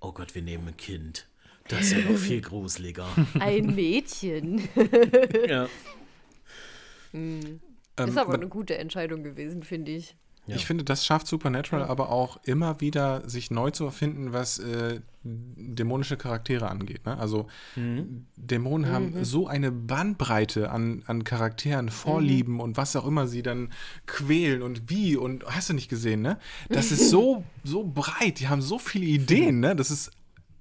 oh 0.00 0.12
Gott, 0.12 0.34
wir 0.34 0.42
nehmen 0.42 0.68
ein 0.68 0.76
Kind. 0.76 1.26
Das 1.68 1.80
ist 1.80 1.92
ja 1.92 1.98
noch 2.10 2.18
viel 2.18 2.40
gruseliger. 2.40 3.06
Ein 3.38 3.74
Mädchen. 3.74 4.68
ja. 5.48 5.68
Ähm, 7.12 7.60
ist 7.96 8.18
aber 8.18 8.22
aber 8.22 8.34
eine 8.34 8.48
gute 8.48 8.76
Entscheidung 8.76 9.22
gewesen, 9.22 9.62
finde 9.62 9.92
ich. 9.92 10.16
Ja. 10.46 10.56
Ich 10.56 10.66
finde, 10.66 10.84
das 10.84 11.06
schafft 11.06 11.26
Supernatural 11.26 11.84
aber 11.84 12.10
auch 12.10 12.38
immer 12.44 12.82
wieder, 12.82 13.26
sich 13.26 13.50
neu 13.50 13.70
zu 13.70 13.86
erfinden, 13.86 14.34
was 14.34 14.58
äh, 14.58 15.00
dämonische 15.22 16.18
Charaktere 16.18 16.68
angeht. 16.68 17.06
Ne? 17.06 17.16
Also 17.16 17.46
Dämonen 18.36 18.92
haben 18.92 19.24
so 19.24 19.46
eine 19.46 19.72
Bandbreite 19.72 20.70
an, 20.70 21.02
an 21.06 21.24
Charakteren, 21.24 21.88
Vorlieben 21.88 22.60
und 22.60 22.76
was 22.76 22.94
auch 22.94 23.06
immer 23.06 23.26
sie 23.26 23.42
dann 23.42 23.72
quälen 24.06 24.60
und 24.60 24.90
wie 24.90 25.16
und 25.16 25.46
hast 25.46 25.70
du 25.70 25.72
nicht 25.72 25.88
gesehen, 25.88 26.20
ne? 26.20 26.38
Das 26.68 26.92
ist 26.92 27.08
so, 27.08 27.42
so 27.62 27.84
breit, 27.84 28.40
die 28.40 28.48
haben 28.48 28.60
so 28.60 28.78
viele 28.78 29.06
Ideen, 29.06 29.60
ne? 29.60 29.74
Das 29.74 29.90
ist 29.90 30.10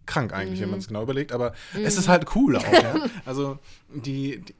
krank 0.05 0.34
eigentlich, 0.34 0.61
wenn 0.61 0.69
man 0.69 0.80
es 0.80 0.88
genau 0.88 1.03
überlegt, 1.03 1.31
aber 1.31 1.53
es 1.73 1.97
ist 1.97 2.07
halt 2.07 2.35
cool 2.35 2.57
auch, 2.57 2.73
ja? 2.73 2.95
Also 3.25 3.59
die, 3.93 4.41
die 4.41 4.55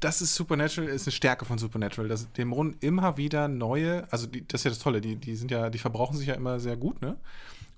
das 0.00 0.22
ist 0.22 0.34
Supernatural, 0.34 0.88
ist 0.88 1.06
eine 1.06 1.12
Stärke 1.12 1.44
von 1.44 1.58
Supernatural, 1.58 2.08
dass 2.08 2.32
Dämonen 2.32 2.76
immer 2.80 3.16
wieder 3.16 3.48
neue, 3.48 4.10
also 4.10 4.26
die, 4.26 4.46
das 4.46 4.60
ist 4.60 4.64
ja 4.64 4.70
das 4.70 4.78
Tolle, 4.78 5.00
die, 5.00 5.16
die 5.16 5.36
sind 5.36 5.50
ja, 5.50 5.68
die 5.70 5.78
verbrauchen 5.78 6.16
sich 6.16 6.28
ja 6.28 6.34
immer 6.34 6.60
sehr 6.60 6.76
gut, 6.76 7.02
ne? 7.02 7.16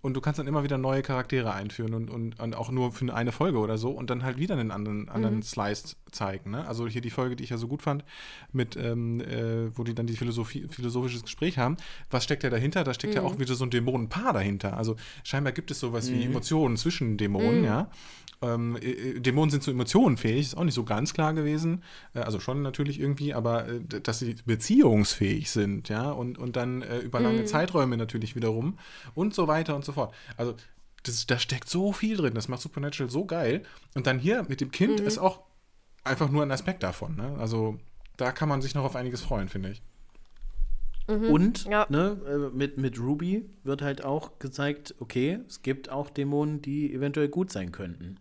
Und 0.06 0.14
du 0.14 0.20
kannst 0.20 0.38
dann 0.38 0.46
immer 0.46 0.62
wieder 0.62 0.78
neue 0.78 1.02
Charaktere 1.02 1.52
einführen 1.52 1.92
und, 1.92 2.10
und, 2.10 2.38
und 2.38 2.54
auch 2.54 2.70
nur 2.70 2.92
für 2.92 3.12
eine 3.12 3.32
Folge 3.32 3.58
oder 3.58 3.76
so 3.76 3.90
und 3.90 4.08
dann 4.08 4.22
halt 4.22 4.38
wieder 4.38 4.56
einen 4.56 4.70
anderen, 4.70 5.08
anderen 5.08 5.42
Slice 5.42 5.96
zeigen. 6.12 6.52
Ne? 6.52 6.64
Also 6.68 6.86
hier 6.86 7.00
die 7.00 7.10
Folge, 7.10 7.34
die 7.34 7.42
ich 7.42 7.50
ja 7.50 7.56
so 7.56 7.66
gut 7.66 7.82
fand, 7.82 8.04
mit, 8.52 8.76
ähm, 8.76 9.20
äh, 9.20 9.76
wo 9.76 9.82
die 9.82 9.96
dann 9.96 10.06
die 10.06 10.16
Philosophie, 10.16 10.68
philosophisches 10.68 11.24
Gespräch 11.24 11.58
haben. 11.58 11.76
Was 12.08 12.22
steckt 12.22 12.44
ja 12.44 12.50
dahinter? 12.50 12.84
Da 12.84 12.94
steckt 12.94 13.16
ja 13.16 13.22
auch 13.22 13.40
wieder 13.40 13.56
so 13.56 13.64
ein 13.64 13.70
Dämonenpaar 13.70 14.32
dahinter. 14.32 14.76
Also 14.76 14.94
scheinbar 15.24 15.52
gibt 15.52 15.72
es 15.72 15.80
sowas 15.80 16.08
wie 16.08 16.22
Emotionen 16.22 16.76
zwischen 16.76 17.16
Dämonen, 17.16 17.64
ja. 17.64 17.90
Ähm, 18.42 18.76
äh, 18.76 18.90
äh, 18.90 19.20
Dämonen 19.20 19.50
sind 19.50 19.62
zu 19.62 19.70
Emotionen 19.70 20.16
fähig, 20.16 20.46
ist 20.46 20.56
auch 20.56 20.64
nicht 20.64 20.74
so 20.74 20.84
ganz 20.84 21.14
klar 21.14 21.32
gewesen. 21.34 21.82
Äh, 22.14 22.20
also 22.20 22.40
schon 22.40 22.62
natürlich 22.62 23.00
irgendwie, 23.00 23.34
aber 23.34 23.68
äh, 23.68 23.80
dass 24.02 24.18
sie 24.18 24.36
beziehungsfähig 24.44 25.50
sind, 25.50 25.88
ja, 25.88 26.10
und, 26.10 26.38
und 26.38 26.56
dann 26.56 26.82
äh, 26.82 26.98
über 26.98 27.20
lange 27.20 27.44
Zeiträume 27.44 27.96
natürlich 27.96 28.36
wiederum 28.36 28.78
und 29.14 29.34
so 29.34 29.48
weiter 29.48 29.74
und 29.74 29.84
so 29.84 29.92
fort. 29.92 30.14
Also 30.36 30.54
das, 31.02 31.26
da 31.26 31.38
steckt 31.38 31.68
so 31.68 31.92
viel 31.92 32.16
drin, 32.16 32.34
das 32.34 32.48
macht 32.48 32.60
Supernatural 32.60 33.10
so 33.10 33.24
geil. 33.24 33.62
Und 33.94 34.06
dann 34.06 34.18
hier 34.18 34.44
mit 34.48 34.60
dem 34.60 34.70
Kind 34.70 35.00
ist 35.00 35.18
auch 35.18 35.42
einfach 36.04 36.30
nur 36.30 36.42
ein 36.42 36.50
Aspekt 36.50 36.82
davon. 36.82 37.16
Ne? 37.16 37.36
Also 37.38 37.78
da 38.16 38.32
kann 38.32 38.48
man 38.48 38.62
sich 38.62 38.74
noch 38.74 38.84
auf 38.84 38.96
einiges 38.96 39.22
freuen, 39.22 39.48
finde 39.48 39.70
ich. 39.70 39.82
Und 41.06 41.64
Ja. 41.66 41.86
ne, 41.88 42.18
äh, 42.28 42.56
mit, 42.56 42.78
mit 42.78 42.98
Ruby 42.98 43.44
wird 43.64 43.82
halt 43.82 44.04
auch 44.04 44.38
gezeigt, 44.38 44.94
okay, 44.98 45.38
es 45.48 45.62
gibt 45.62 45.88
auch 45.88 46.10
Dämonen, 46.10 46.62
die 46.62 46.92
eventuell 46.92 47.28
gut 47.28 47.52
sein 47.52 47.70
könnten. 47.72 48.16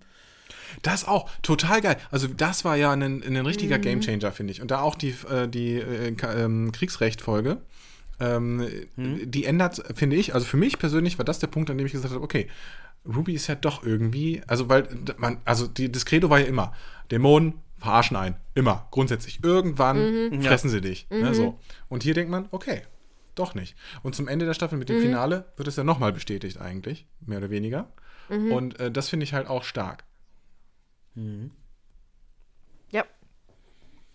Das 0.82 1.07
auch, 1.07 1.30
total 1.41 1.82
geil. 1.82 1.98
Also 2.12 2.28
das 2.28 2.66
war 2.66 2.76
ja 2.76 2.91
ein, 2.91 3.02
ein 3.02 3.45
richtiger 3.45 3.80
Gamechanger, 3.80 4.32
finde 4.32 4.52
ich. 4.52 4.62
Und 4.62 4.72
da 4.72 4.82
auch 4.82 4.95
die, 4.95 5.16
äh, 5.30 5.48
die 5.48 5.76
äh, 5.76 6.16
ähm, 6.24 6.72
Kriegsrecht-Folge, 6.72 7.57
ähm, 8.20 8.68
die 8.95 9.45
ändert, 9.45 9.84
finde 9.95 10.16
ich, 10.16 10.34
also 10.34 10.45
für 10.45 10.57
mich 10.57 10.80
persönlich 10.80 11.18
war 11.18 11.26
das 11.26 11.40
der 11.40 11.48
Punkt, 11.48 11.70
an 11.70 11.78
dem 11.78 11.86
ich 11.86 11.91
gesagt 11.94 12.14
habe, 12.14 12.24
okay, 12.24 12.48
Ruby 13.06 13.34
ist 13.34 13.48
ja 13.48 13.56
doch 13.56 13.84
irgendwie, 13.84 14.41
also 14.48 14.70
weil 14.70 14.88
man, 15.18 15.38
also 15.45 15.68
die, 15.68 15.91
das 15.91 16.06
Credo 16.06 16.30
war 16.30 16.40
ja 16.40 16.45
immer, 16.45 16.74
Dämonen 17.12 17.56
verarschen 17.78 18.18
ein, 18.18 18.40
immer, 18.54 18.88
grundsätzlich. 18.92 19.44
Irgendwann 19.44 20.42
fressen 20.42 20.70
sie 20.70 20.82
dich. 20.82 21.08
Ne, 21.10 21.34
so. 21.34 21.60
Und 21.90 22.04
hier 22.04 22.14
denkt 22.14 22.32
man, 22.32 22.48
okay, 22.52 22.84
doch 23.36 23.54
nicht. 23.54 23.76
Und 24.02 24.16
zum 24.16 24.28
Ende 24.28 24.46
der 24.46 24.54
Staffel 24.54 24.78
mit 24.78 24.90
dem 24.90 25.02
Finale 25.02 25.52
wird 25.58 25.68
es 25.68 25.76
ja 25.76 25.84
nochmal 25.84 26.14
bestätigt 26.14 26.60
eigentlich, 26.60 27.08
mehr 27.20 27.40
oder 27.40 27.50
weniger. 27.50 27.92
Und 28.30 28.80
äh, 28.80 28.92
das 28.92 29.10
finde 29.10 29.26
ich 29.26 29.34
halt 29.34 29.48
auch 29.48 29.64
stark. 29.64 30.04
Ja. 32.90 33.06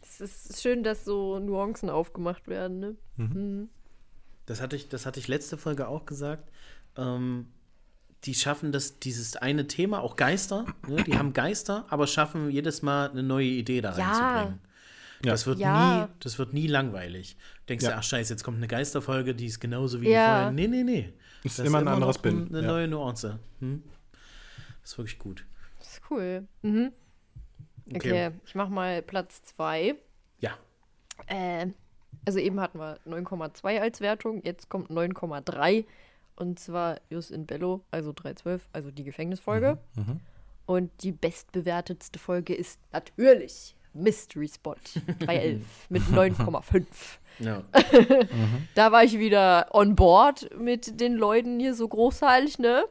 Es 0.02 0.20
ist 0.20 0.60
schön, 0.62 0.82
dass 0.82 1.04
so 1.04 1.38
Nuancen 1.38 1.90
aufgemacht 1.90 2.48
werden, 2.48 2.80
ne? 2.80 2.96
Mhm. 3.16 3.68
Das 4.46 4.60
hatte 4.60 4.74
ich, 4.74 4.88
das 4.88 5.06
hatte 5.06 5.20
ich 5.20 5.28
letzte 5.28 5.56
Folge 5.56 5.86
auch 5.86 6.06
gesagt. 6.06 6.50
Ähm, 6.96 7.52
die 8.24 8.34
schaffen 8.34 8.70
das, 8.72 8.98
dieses 8.98 9.36
eine 9.36 9.66
Thema, 9.66 10.00
auch 10.00 10.16
Geister, 10.16 10.66
ne? 10.86 11.02
die 11.04 11.16
haben 11.16 11.32
Geister, 11.32 11.86
aber 11.88 12.06
schaffen 12.06 12.50
jedes 12.50 12.82
Mal 12.82 13.10
eine 13.10 13.22
neue 13.22 13.46
Idee 13.46 13.80
da 13.80 13.90
reinzubringen. 13.92 14.60
Ja. 15.24 15.30
Das 15.32 15.46
wird 15.46 15.58
Ja. 15.58 16.04
nie, 16.06 16.12
das 16.20 16.38
wird 16.38 16.52
nie 16.54 16.66
langweilig. 16.66 17.36
Denkst 17.68 17.84
Ja. 17.84 17.90
du, 17.92 17.96
ach 17.98 18.02
scheiße, 18.02 18.32
jetzt 18.32 18.42
kommt 18.42 18.56
eine 18.58 18.68
Geisterfolge, 18.68 19.34
die 19.34 19.46
ist 19.46 19.60
genauso 19.60 20.00
wie 20.00 20.08
Ja. 20.10 20.10
die 20.10 20.26
vorher. 20.34 20.50
Nee, 20.52 20.66
nee, 20.68 20.82
nee. 20.82 21.12
Ist 21.44 21.58
Das 21.58 21.66
immer 21.66 21.78
ein 21.78 21.88
anderes 21.88 22.18
Bin. 22.18 22.48
Eine 22.48 22.60
Ja. 22.62 22.66
neue 22.66 22.88
Nuance. 22.88 23.38
Hm? 23.60 23.82
Das 24.82 24.92
ist 24.92 24.98
wirklich 24.98 25.18
gut. 25.18 25.44
Das 25.78 25.88
ist 25.92 26.02
cool. 26.10 26.46
Mhm. 26.62 26.92
Okay, 27.94 28.30
ich 28.46 28.54
mach 28.54 28.68
mal 28.68 29.02
Platz 29.02 29.42
2. 29.42 29.94
Ja. 30.40 30.52
Äh, 31.26 31.66
also 32.24 32.38
eben 32.38 32.60
hatten 32.60 32.78
wir 32.78 32.98
9,2 33.04 33.80
als 33.80 34.00
Wertung, 34.00 34.42
jetzt 34.44 34.68
kommt 34.68 34.90
9,3 34.90 35.84
und 36.40 36.58
zwar 36.58 37.00
Jus 37.10 37.30
in 37.30 37.46
Bello, 37.46 37.82
also 37.90 38.12
312, 38.12 38.68
also 38.72 38.90
die 38.90 39.04
Gefängnisfolge. 39.04 39.78
Und 40.66 40.90
die 41.02 41.12
bestbewertetste 41.12 42.18
Folge 42.18 42.54
ist 42.54 42.80
natürlich 42.92 43.74
Mystery 43.92 44.48
Spot 44.48 44.76
311 45.18 45.62
mit 45.90 46.02
9,5. 46.04 46.84
ja. 47.40 47.62
Da 48.74 48.92
war 48.92 49.04
ich 49.04 49.18
wieder 49.18 49.68
on 49.72 49.94
board 49.96 50.48
mit 50.58 51.00
den 51.00 51.14
Leuten 51.14 51.60
hier 51.60 51.74
so 51.74 51.86
großteilig, 51.88 52.58
ne? 52.58 52.84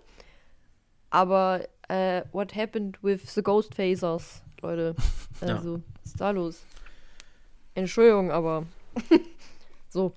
Aber 1.10 1.68
äh, 1.88 2.22
what 2.32 2.56
happened 2.56 3.02
with 3.02 3.34
the 3.34 3.42
Ghost 3.42 3.74
Phasers, 3.76 4.44
Leute? 4.62 4.96
Ja. 5.42 5.56
Also, 5.56 5.82
was 6.04 6.12
ist 6.12 6.20
da 6.20 6.32
los? 6.32 6.66
Entschuldigung, 7.74 8.30
aber 8.30 8.66
so. 9.90 10.14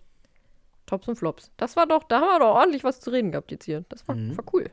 Tops 0.93 1.09
und 1.09 1.17
Flops. 1.17 1.51
Das 1.57 1.75
war 1.75 1.87
doch, 1.87 2.05
da 2.05 2.21
haben 2.21 2.27
wir 2.29 2.39
doch 2.41 2.55
ordentlich 2.55 2.85
was 2.85 3.01
zu 3.01 3.09
reden 3.11 3.31
gehabt 3.33 3.51
jetzt 3.51 3.65
hier. 3.65 3.85
Das 3.89 4.07
war, 4.07 4.15
Mhm. 4.15 4.37
war 4.37 4.45
cool. 4.53 4.71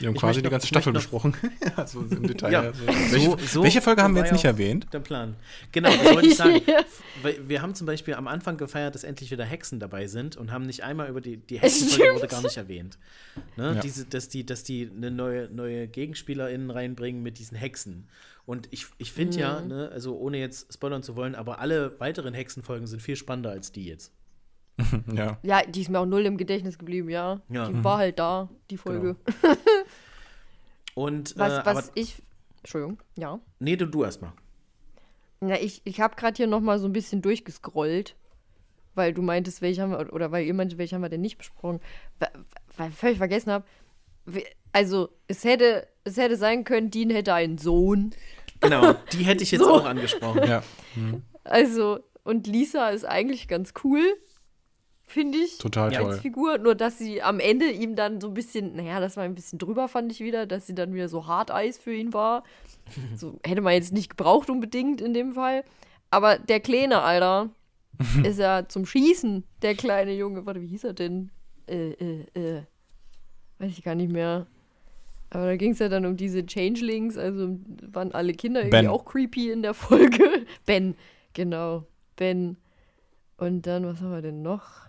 Wir 0.00 0.08
haben 0.08 0.16
Ich 0.16 0.20
quasi 0.20 0.40
die 0.40 0.44
noch- 0.44 0.50
ganze 0.50 0.64
ich 0.64 0.68
Staffel 0.70 0.92
besprochen. 0.92 1.34
ja, 1.76 1.86
so 1.86 2.00
im 2.00 2.26
Detail. 2.26 2.52
Ja. 2.52 2.60
Also, 2.62 2.86
welche, 2.86 3.30
So- 3.30 3.36
so 3.38 3.62
welche 3.62 3.80
Folge 3.80 4.02
haben 4.02 4.14
wir 4.14 4.22
jetzt 4.22 4.30
ja 4.30 4.34
nicht 4.34 4.44
erwähnt? 4.44 4.86
Der 4.92 4.98
Plan. 4.98 5.36
Genau, 5.70 5.88
das 5.88 6.04
wollte 6.14 6.26
ich 6.28 6.36
sagen. 6.36 6.60
Ja. 6.66 6.80
Weil 7.22 7.48
wir 7.48 7.62
haben 7.62 7.74
zum 7.76 7.86
Beispiel 7.86 8.14
am 8.14 8.26
Anfang 8.26 8.56
gefeiert, 8.56 8.96
dass 8.96 9.04
endlich 9.04 9.30
wieder 9.30 9.44
Hexen 9.44 9.78
dabei 9.78 10.08
sind 10.08 10.36
und 10.36 10.50
haben 10.50 10.66
nicht 10.66 10.82
einmal 10.82 11.08
über 11.08 11.20
die, 11.20 11.36
die 11.36 11.60
Hexenfolge 11.60 12.16
wurde 12.16 12.26
gar 12.26 12.42
nicht 12.42 12.56
erwähnt. 12.56 12.98
Ne? 13.56 13.74
Ja. 13.76 13.80
Diese, 13.80 14.04
dass 14.04 14.28
die, 14.28 14.44
dass 14.44 14.64
die 14.64 14.90
eine 14.94 15.12
neue, 15.12 15.48
neue 15.48 15.86
GegenspielerInnen 15.86 16.70
reinbringen 16.72 17.22
mit 17.22 17.38
diesen 17.38 17.56
Hexen. 17.56 18.08
Und 18.46 18.66
ich, 18.72 18.86
ich 18.98 19.12
finde 19.12 19.38
ja, 19.38 19.60
Mhm. 19.60 19.68
ne, 19.68 19.90
also 19.92 20.16
ohne 20.18 20.38
jetzt 20.38 20.72
spoilern 20.74 21.02
zu 21.02 21.16
wollen, 21.16 21.34
aber 21.34 21.60
alle 21.60 21.98
weiteren 22.00 22.34
Hexenfolgen 22.34 22.86
sind 22.86 23.00
viel 23.00 23.16
spannender 23.16 23.50
als 23.50 23.72
die 23.72 23.84
jetzt. 23.86 24.12
Ja. 25.12 25.38
Ja, 25.42 25.62
die 25.62 25.80
ist 25.80 25.90
mir 25.90 25.98
auch 25.98 26.06
null 26.06 26.24
im 26.26 26.36
Gedächtnis 26.36 26.78
geblieben, 26.78 27.08
ja. 27.10 27.40
Ja. 27.48 27.68
Die 27.68 27.82
war 27.84 27.98
halt 27.98 28.18
da, 28.18 28.48
die 28.70 28.76
Folge. 28.76 29.16
Und 30.94 31.34
Was, 31.36 31.52
äh, 31.52 31.66
was 31.66 31.92
ich. 31.94 32.22
Entschuldigung, 32.58 32.98
ja. 33.16 33.38
nee, 33.60 33.76
du, 33.76 33.86
du 33.86 34.04
erstmal. 34.04 34.32
Na, 35.40 35.60
ich, 35.60 35.80
ich 35.84 36.00
habe 36.00 36.16
gerade 36.16 36.36
hier 36.36 36.48
noch 36.48 36.60
mal 36.60 36.78
so 36.78 36.86
ein 36.86 36.92
bisschen 36.92 37.22
durchgescrollt, 37.22 38.16
weil 38.94 39.14
du 39.14 39.22
meintest, 39.22 39.62
welche 39.62 39.82
haben 39.82 39.92
wir, 39.92 40.12
oder 40.12 40.32
weil 40.32 40.44
ihr 40.44 40.54
meinte, 40.54 40.76
welche 40.76 40.96
haben 40.96 41.02
wir 41.02 41.08
denn 41.08 41.20
nicht 41.20 41.38
besprochen, 41.38 41.80
weil, 42.18 42.30
weil 42.76 42.88
ich 42.90 42.94
völlig 42.96 43.18
vergessen 43.18 43.52
habe. 43.52 43.64
Also, 44.72 45.10
es 45.28 45.44
hätte, 45.44 45.86
es 46.04 46.16
hätte 46.16 46.36
sein 46.36 46.64
können, 46.64 46.90
Dean 46.90 47.10
hätte 47.10 47.32
einen 47.32 47.58
Sohn. 47.58 48.10
Genau, 48.60 48.94
die 49.12 49.22
hätte 49.22 49.44
ich 49.44 49.52
jetzt 49.52 49.60
So. 49.64 49.74
auch 49.74 49.84
angesprochen. 49.86 50.42
ja. 50.48 50.62
Also, 51.44 52.00
und 52.24 52.46
Lisa 52.48 52.88
ist 52.90 53.04
eigentlich 53.04 53.46
ganz 53.46 53.72
cool, 53.84 54.02
finde 55.08 55.38
ich. 55.38 55.58
Total 55.58 55.92
Ja, 55.92 56.00
toll. 56.00 56.12
als 56.12 56.20
Figur, 56.20 56.58
nur 56.58 56.74
dass 56.74 56.98
sie 56.98 57.22
am 57.22 57.40
Ende 57.40 57.66
ihm 57.70 57.96
dann 57.96 58.20
so 58.20 58.28
ein 58.28 58.34
bisschen, 58.34 58.76
naja, 58.76 59.00
das 59.00 59.16
war 59.16 59.24
ein 59.24 59.34
bisschen 59.34 59.58
drüber, 59.58 59.88
fand 59.88 60.12
ich 60.12 60.20
wieder, 60.20 60.46
dass 60.46 60.66
sie 60.66 60.74
dann 60.74 60.94
wieder 60.94 61.08
so 61.08 61.26
Harteis 61.26 61.78
für 61.78 61.92
ihn 61.94 62.12
war. 62.12 62.44
So 63.16 63.38
hätte 63.44 63.60
man 63.60 63.74
jetzt 63.74 63.92
nicht 63.92 64.10
gebraucht 64.10 64.48
unbedingt 64.48 65.00
in 65.02 65.12
dem 65.12 65.34
Fall. 65.34 65.62
Aber 66.10 66.38
der 66.38 66.60
Kleine, 66.60 67.02
Alter, 67.02 67.50
ist 68.24 68.38
ja 68.38 68.66
zum 68.66 68.86
Schießen, 68.86 69.44
der 69.60 69.74
kleine 69.74 70.14
Junge. 70.14 70.46
Warte, 70.46 70.62
wie 70.62 70.68
hieß 70.68 70.84
er 70.84 70.94
denn? 70.94 71.30
Äh, 71.66 71.90
äh, 71.90 72.24
äh. 72.34 72.62
Weiß 73.58 73.72
ich 73.72 73.82
gar 73.82 73.94
nicht 73.94 74.10
mehr. 74.10 74.46
Aber 75.30 75.44
da 75.44 75.56
ging 75.56 75.72
es 75.72 75.78
ja 75.80 75.90
dann 75.90 76.06
um 76.06 76.16
diese 76.16 76.46
Changelings, 76.46 77.18
also 77.18 77.58
waren 77.92 78.12
alle 78.12 78.32
Kinder 78.32 78.60
irgendwie 78.60 78.78
Ben. 78.78 78.86
auch 78.86 79.04
creepy 79.04 79.50
in 79.50 79.62
der 79.62 79.74
Folge. 79.74 80.46
Ben, 80.64 80.94
genau. 81.34 81.84
Ben. 82.16 82.56
Und 83.36 83.66
dann, 83.66 83.84
was 83.84 84.00
haben 84.00 84.12
wir 84.12 84.22
denn 84.22 84.40
noch? 84.42 84.87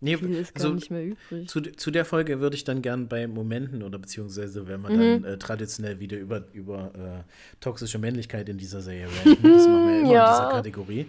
Nee, 0.00 0.18
Viel 0.18 0.34
ist 0.34 0.54
gar 0.54 0.64
also, 0.64 0.74
nicht 0.74 0.90
mehr 0.90 1.04
übrig. 1.04 1.48
Zu, 1.48 1.62
zu 1.62 1.90
der 1.90 2.04
Folge 2.04 2.38
würde 2.40 2.54
ich 2.54 2.64
dann 2.64 2.82
gern 2.82 3.08
bei 3.08 3.26
Momenten 3.26 3.82
oder 3.82 3.98
beziehungsweise 3.98 4.68
wenn 4.68 4.82
wir 4.82 4.90
Mhm. 4.90 5.22
dann 5.22 5.24
äh, 5.24 5.38
traditionell 5.38 6.00
wieder 6.00 6.18
über, 6.18 6.44
über 6.52 6.92
äh, 6.94 7.32
toxische 7.60 7.98
Männlichkeit 7.98 8.48
in 8.50 8.58
dieser 8.58 8.82
Serie 8.82 9.06
reden. 9.24 9.42
Das 9.42 9.66
machen 9.66 9.86
wir 9.86 10.00
immer 10.00 10.12
Ja. 10.12 10.26
in 10.26 10.32
dieser 10.32 10.48
Kategorie. 10.50 11.06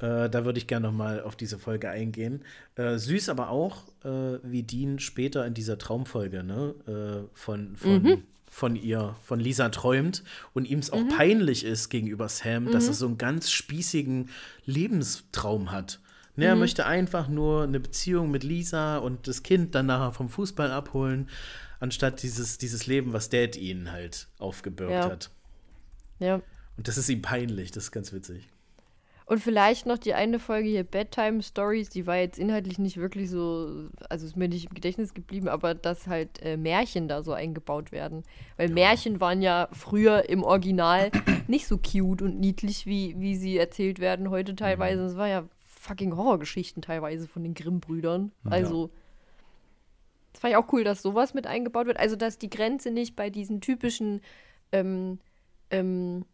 Äh, 0.00 0.30
da 0.30 0.44
würde 0.46 0.58
ich 0.58 0.66
gerne 0.66 0.86
noch 0.88 0.94
mal 0.94 1.20
auf 1.20 1.36
diese 1.36 1.58
Folge 1.58 1.90
eingehen. 1.90 2.42
Äh, 2.76 2.96
süß 2.96 3.28
aber 3.28 3.50
auch, 3.50 3.84
äh, 4.04 4.38
wie 4.42 4.62
Dean 4.62 4.98
später 4.98 5.44
in 5.46 5.52
dieser 5.54 5.76
Traumfolge 5.78 6.42
ne, 6.42 6.74
äh, 6.86 7.28
von, 7.34 7.76
von, 7.76 8.02
Mhm. 8.02 8.22
von 8.50 8.76
ihr, 8.76 9.14
von 9.22 9.40
Lisa 9.40 9.68
träumt 9.68 10.24
und 10.54 10.64
ihm 10.68 10.78
es 10.78 10.90
auch 10.90 11.06
peinlich 11.08 11.64
ist 11.64 11.90
gegenüber 11.90 12.28
Sam, 12.28 12.70
dass 12.72 12.84
Mhm. 12.84 12.90
er 12.90 12.94
so 12.94 13.06
einen 13.06 13.18
ganz 13.18 13.50
spießigen 13.50 14.30
Lebenstraum 14.64 15.70
hat. 15.70 16.00
Ne, 16.36 16.44
Mhm. 16.46 16.50
Er 16.50 16.56
möchte 16.56 16.86
einfach 16.86 17.28
nur 17.28 17.64
eine 17.64 17.80
Beziehung 17.80 18.30
mit 18.30 18.42
Lisa 18.42 18.98
und 18.98 19.28
das 19.28 19.42
Kind 19.42 19.74
dann 19.74 19.86
nachher 19.86 20.12
vom 20.12 20.28
Fußball 20.28 20.70
abholen, 20.70 21.28
anstatt 21.80 22.22
dieses, 22.22 22.58
dieses 22.58 22.86
Leben, 22.86 23.12
was 23.12 23.28
Dad 23.28 23.56
ihnen 23.56 23.92
halt 23.92 24.28
aufgebürgt 24.38 24.92
Ja. 24.92 25.10
hat. 25.10 25.30
Ja. 26.20 26.40
Und 26.76 26.88
das 26.88 26.96
ist 26.96 27.08
ihm 27.08 27.20
peinlich, 27.22 27.70
das 27.70 27.84
ist 27.84 27.92
ganz 27.92 28.12
witzig. 28.12 28.48
Und 29.26 29.38
vielleicht 29.38 29.86
noch 29.86 29.98
die 29.98 30.14
eine 30.14 30.38
Folge 30.38 30.68
hier, 30.68 30.84
Bedtime 30.84 31.42
Stories, 31.42 31.88
die 31.88 32.06
war 32.06 32.16
jetzt 32.16 32.38
inhaltlich 32.38 32.78
nicht 32.78 32.96
wirklich 32.96 33.30
so, 33.30 33.88
also 34.10 34.26
ist 34.26 34.36
mir 34.36 34.48
nicht 34.48 34.66
im 34.66 34.74
Gedächtnis 34.74 35.14
geblieben, 35.14 35.48
aber 35.48 35.74
dass 35.74 36.06
halt 36.06 36.42
äh, 36.42 36.56
Märchen 36.56 37.08
da 37.08 37.22
so 37.22 37.32
eingebaut 37.32 37.92
werden. 37.92 38.24
Weil 38.56 38.68
ja. 38.68 38.74
Märchen 38.74 39.20
waren 39.20 39.40
ja 39.40 39.68
früher 39.72 40.28
im 40.28 40.42
Original 40.42 41.10
nicht 41.46 41.66
so 41.66 41.78
cute 41.78 42.22
und 42.22 42.40
niedlich, 42.40 42.84
wie, 42.84 43.14
wie 43.18 43.36
sie 43.36 43.56
erzählt 43.56 44.00
werden 44.00 44.28
heute 44.28 44.54
teilweise. 44.54 45.02
Es 45.04 45.14
mhm. 45.14 45.18
war 45.18 45.28
ja 45.28 45.44
fucking 45.82 46.16
Horrorgeschichten 46.16 46.82
teilweise 46.82 47.26
von 47.26 47.42
den 47.42 47.54
Grimm-Brüdern. 47.54 48.32
Also, 48.44 48.86
ja. 48.86 48.90
das 50.32 50.40
fand 50.40 50.52
ich 50.52 50.56
auch 50.56 50.72
cool, 50.72 50.84
dass 50.84 51.02
sowas 51.02 51.34
mit 51.34 51.46
eingebaut 51.46 51.86
wird. 51.86 51.98
Also, 51.98 52.16
dass 52.16 52.38
die 52.38 52.50
Grenze 52.50 52.90
nicht 52.90 53.16
bei 53.16 53.30
diesen 53.30 53.60
typischen 53.60 54.20
ähm, 54.70 55.18
ähm, 55.70 56.24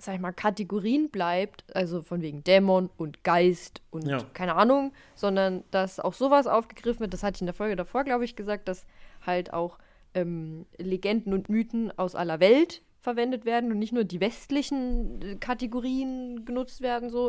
sag 0.00 0.14
ich 0.14 0.20
mal, 0.20 0.32
Kategorien 0.32 1.10
bleibt, 1.10 1.64
also 1.74 2.02
von 2.02 2.22
wegen 2.22 2.44
Dämon 2.44 2.90
und 2.96 3.24
Geist 3.24 3.82
und 3.90 4.06
ja. 4.06 4.18
keine 4.32 4.54
Ahnung, 4.54 4.92
sondern 5.14 5.64
dass 5.70 6.00
auch 6.00 6.14
sowas 6.14 6.46
aufgegriffen 6.46 7.00
wird, 7.00 7.14
das 7.14 7.22
hatte 7.22 7.36
ich 7.36 7.42
in 7.42 7.46
der 7.46 7.54
Folge 7.54 7.76
davor, 7.76 8.04
glaube 8.04 8.24
ich, 8.24 8.36
gesagt, 8.36 8.68
dass 8.68 8.86
halt 9.24 9.52
auch 9.52 9.78
ähm, 10.14 10.66
Legenden 10.78 11.32
und 11.32 11.48
Mythen 11.48 11.96
aus 11.98 12.14
aller 12.14 12.40
Welt 12.40 12.82
verwendet 13.00 13.44
werden 13.44 13.70
und 13.72 13.78
nicht 13.78 13.92
nur 13.92 14.04
die 14.04 14.20
westlichen 14.20 15.22
äh, 15.22 15.36
Kategorien 15.36 16.44
genutzt 16.44 16.80
werden, 16.80 17.10
so. 17.10 17.28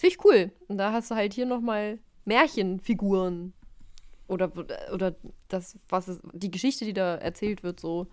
Finde 0.00 0.16
ich 0.16 0.24
cool. 0.24 0.50
Und 0.66 0.78
da 0.78 0.92
hast 0.92 1.10
du 1.10 1.14
halt 1.14 1.34
hier 1.34 1.44
nochmal 1.44 1.98
Märchenfiguren 2.24 3.52
oder, 4.28 4.50
oder 4.94 5.14
das, 5.48 5.78
was 5.90 6.08
ist, 6.08 6.22
die 6.32 6.50
Geschichte, 6.50 6.86
die 6.86 6.94
da 6.94 7.16
erzählt 7.16 7.62
wird, 7.62 7.80
so. 7.80 8.06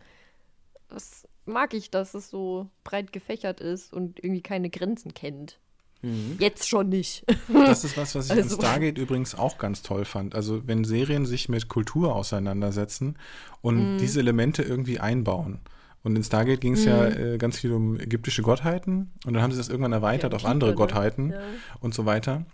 Das 0.89 1.25
mag 1.45 1.73
ich, 1.73 1.89
dass 1.89 2.13
es 2.13 2.29
so 2.29 2.69
breit 2.83 3.13
gefächert 3.13 3.61
ist 3.61 3.93
und 3.93 4.21
irgendwie 4.21 4.41
keine 4.41 4.69
Grenzen 4.69 5.13
kennt. 5.13 5.59
Mhm. 6.01 6.35
Jetzt 6.39 6.67
schon 6.67 6.89
nicht. 6.89 7.23
Das 7.53 7.85
ist 7.85 7.95
was, 7.95 8.15
was 8.15 8.25
ich 8.25 8.31
also. 8.33 8.55
in 8.55 8.61
Stargate 8.61 8.97
übrigens 8.97 9.33
auch 9.33 9.57
ganz 9.57 9.81
toll 9.81 10.03
fand. 10.03 10.35
Also 10.35 10.67
wenn 10.67 10.83
Serien 10.83 11.25
sich 11.25 11.47
mit 11.47 11.69
Kultur 11.69 12.13
auseinandersetzen 12.13 13.17
und 13.61 13.93
mhm. 13.93 13.97
diese 13.97 14.19
Elemente 14.19 14.61
irgendwie 14.61 14.99
einbauen. 14.99 15.61
Und 16.07 16.15
in 16.15 16.23
Stargate 16.23 16.61
ging 16.61 16.71
es 16.71 16.85
mhm. 16.85 16.87
ja 16.87 17.05
äh, 17.05 17.37
ganz 17.37 17.59
viel 17.59 17.73
um 17.73 17.99
ägyptische 17.99 18.41
Gottheiten 18.41 19.11
und 19.25 19.33
dann 19.33 19.43
haben 19.43 19.51
sie 19.51 19.57
das 19.57 19.67
irgendwann 19.67 19.91
erweitert 19.91 20.31
ja, 20.31 20.37
auf 20.37 20.45
andere 20.45 20.69
ne? 20.69 20.75
Gottheiten 20.77 21.31
ja. 21.31 21.39
und 21.81 21.93
so 21.93 22.05
weiter. 22.05 22.45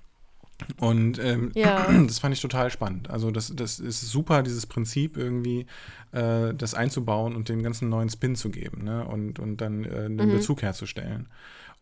Und 0.77 1.19
ähm, 1.19 1.51
ja. 1.55 1.85
das 2.07 2.17
fand 2.17 2.33
ich 2.33 2.41
total 2.41 2.71
spannend. 2.71 3.11
Also 3.11 3.29
das, 3.29 3.55
das 3.55 3.79
ist 3.79 4.01
super, 4.01 4.41
dieses 4.41 4.65
Prinzip 4.65 5.17
irgendwie, 5.17 5.67
äh, 6.13 6.55
das 6.55 6.73
einzubauen 6.73 7.35
und 7.35 7.47
dem 7.47 7.61
ganzen 7.61 7.89
neuen 7.89 8.09
Spin 8.09 8.35
zu 8.35 8.49
geben 8.49 8.85
ne? 8.85 9.05
und, 9.05 9.37
und 9.37 9.57
dann 9.57 9.83
äh, 9.83 10.05
einen 10.05 10.15
mhm. 10.15 10.31
Bezug 10.31 10.63
herzustellen. 10.63 11.27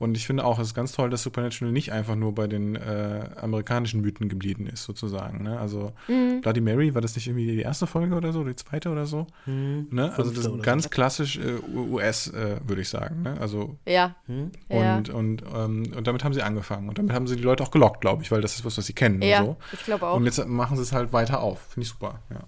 Und 0.01 0.17
ich 0.17 0.25
finde 0.25 0.45
auch, 0.45 0.57
es 0.57 0.69
ist 0.69 0.73
ganz 0.73 0.93
toll, 0.93 1.11
dass 1.11 1.21
Supernatural 1.21 1.71
nicht 1.71 1.91
einfach 1.91 2.15
nur 2.15 2.33
bei 2.33 2.47
den 2.47 2.75
äh, 2.75 3.29
amerikanischen 3.35 4.01
Mythen 4.01 4.29
geblieben 4.29 4.65
ist, 4.65 4.83
sozusagen. 4.83 5.43
Ne? 5.43 5.59
Also 5.59 5.93
mhm. 6.07 6.41
Bloody 6.41 6.59
Mary, 6.59 6.95
war 6.95 7.01
das 7.01 7.13
nicht 7.13 7.27
irgendwie 7.27 7.45
die 7.45 7.61
erste 7.61 7.85
Folge 7.85 8.15
oder 8.15 8.33
so, 8.33 8.43
die 8.43 8.55
zweite 8.55 8.89
oder 8.89 9.05
so? 9.05 9.27
Mhm. 9.45 9.89
Ne? 9.91 10.11
Also 10.17 10.31
das 10.31 10.43
ist 10.43 10.63
ganz 10.63 10.89
klassisch 10.89 11.37
äh, 11.37 11.59
US, 11.71 12.29
äh, 12.29 12.59
würde 12.65 12.81
ich 12.81 12.89
sagen. 12.89 13.21
Ne? 13.21 13.37
Also, 13.39 13.77
ja. 13.85 14.15
Mhm. 14.25 14.51
Und, 14.69 15.07
ja. 15.07 15.13
Und, 15.13 15.43
ähm, 15.53 15.93
und 15.95 16.07
damit 16.07 16.23
haben 16.23 16.33
sie 16.33 16.41
angefangen. 16.41 16.89
Und 16.89 16.97
damit 16.97 17.13
haben 17.13 17.27
sie 17.27 17.35
die 17.35 17.43
Leute 17.43 17.61
auch 17.61 17.69
gelockt, 17.69 18.01
glaube 18.01 18.23
ich, 18.23 18.31
weil 18.31 18.41
das 18.41 18.55
ist 18.55 18.65
was, 18.65 18.79
was 18.79 18.87
sie 18.87 18.93
kennen. 18.93 19.21
Ja, 19.21 19.43
so. 19.43 19.57
ich 19.71 19.83
glaube 19.83 20.07
auch. 20.07 20.15
Und 20.15 20.25
jetzt 20.25 20.43
machen 20.47 20.77
sie 20.77 20.83
es 20.83 20.93
halt 20.93 21.13
weiter 21.13 21.41
auf. 21.41 21.61
Finde 21.69 21.83
ich 21.83 21.89
super, 21.89 22.21
ja. 22.31 22.39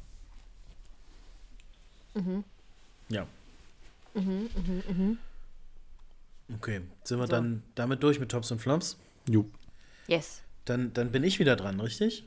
Mhm. 2.20 2.44
Ja. 3.10 3.28
Mhm, 4.16 4.50
mhm, 4.56 4.84
mhm. 4.90 5.18
Okay, 6.56 6.82
sind 7.04 7.20
wir 7.20 7.28
so. 7.28 7.32
dann 7.32 7.64
damit 7.76 8.04
durch 8.04 8.20
mit 8.20 8.30
Tops 8.30 8.52
und 8.52 8.60
Flops? 8.60 8.98
Jo. 9.30 9.46
Yes. 10.08 10.42
Dann, 10.66 10.94
dann 10.94 11.12
bin 11.12 11.24
ich 11.24 11.40
wieder 11.40 11.56
dran, 11.56 11.80
richtig? 11.80 12.26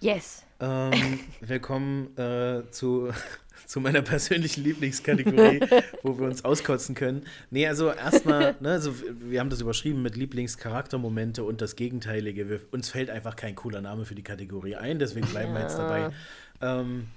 Yes. 0.00 0.44
Ähm, 0.60 1.20
wir 1.40 1.58
kommen 1.60 2.16
äh, 2.16 2.62
zu, 2.70 3.10
zu 3.66 3.80
meiner 3.80 4.02
persönlichen 4.02 4.64
Lieblingskategorie, 4.64 5.60
wo 6.02 6.18
wir 6.18 6.26
uns 6.26 6.44
auskotzen 6.44 6.94
können. 6.94 7.24
Nee, 7.50 7.66
also 7.66 7.92
erstmal, 7.92 8.56
ne, 8.60 8.72
also 8.72 8.94
wir 9.20 9.40
haben 9.40 9.50
das 9.50 9.60
überschrieben 9.60 10.02
mit 10.02 10.16
Lieblingscharaktermomente 10.16 11.44
und 11.44 11.60
das 11.60 11.76
Gegenteilige. 11.76 12.48
Wir, 12.48 12.60
uns 12.70 12.90
fällt 12.90 13.10
einfach 13.10 13.36
kein 13.36 13.54
cooler 13.54 13.80
Name 13.80 14.04
für 14.04 14.14
die 14.14 14.22
Kategorie 14.22 14.76
ein, 14.76 14.98
deswegen 14.98 15.26
bleiben 15.28 15.52
wir 15.52 15.60
jetzt 15.60 15.78
dabei. 15.78 16.10
Ähm, 16.60 17.08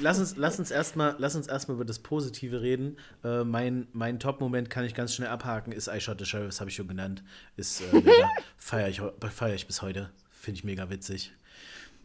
lass 0.00 0.18
uns, 0.18 0.36
lass 0.36 0.58
uns 0.58 0.70
erstmal 0.70 1.16
erst 1.20 1.68
über 1.68 1.84
das 1.84 1.98
Positive 1.98 2.60
reden. 2.60 2.98
Äh, 3.22 3.44
mein 3.44 3.86
mein 3.92 4.18
Top-Moment 4.18 4.68
kann 4.70 4.84
ich 4.84 4.94
ganz 4.94 5.14
schnell 5.14 5.28
abhaken, 5.28 5.72
ist 5.72 5.88
I 5.88 6.00
Shot 6.00 6.18
the 6.18 6.26
Sheriff, 6.26 6.48
das 6.48 6.60
habe 6.60 6.70
ich 6.70 6.76
schon 6.76 6.88
genannt. 6.88 7.22
Ist 7.56 7.80
äh, 7.80 8.02
feiere 8.56 8.88
ich, 8.88 9.00
feier 9.30 9.54
ich 9.54 9.66
bis 9.66 9.80
heute. 9.82 10.10
Finde 10.30 10.58
ich 10.58 10.64
mega 10.64 10.90
witzig. 10.90 11.32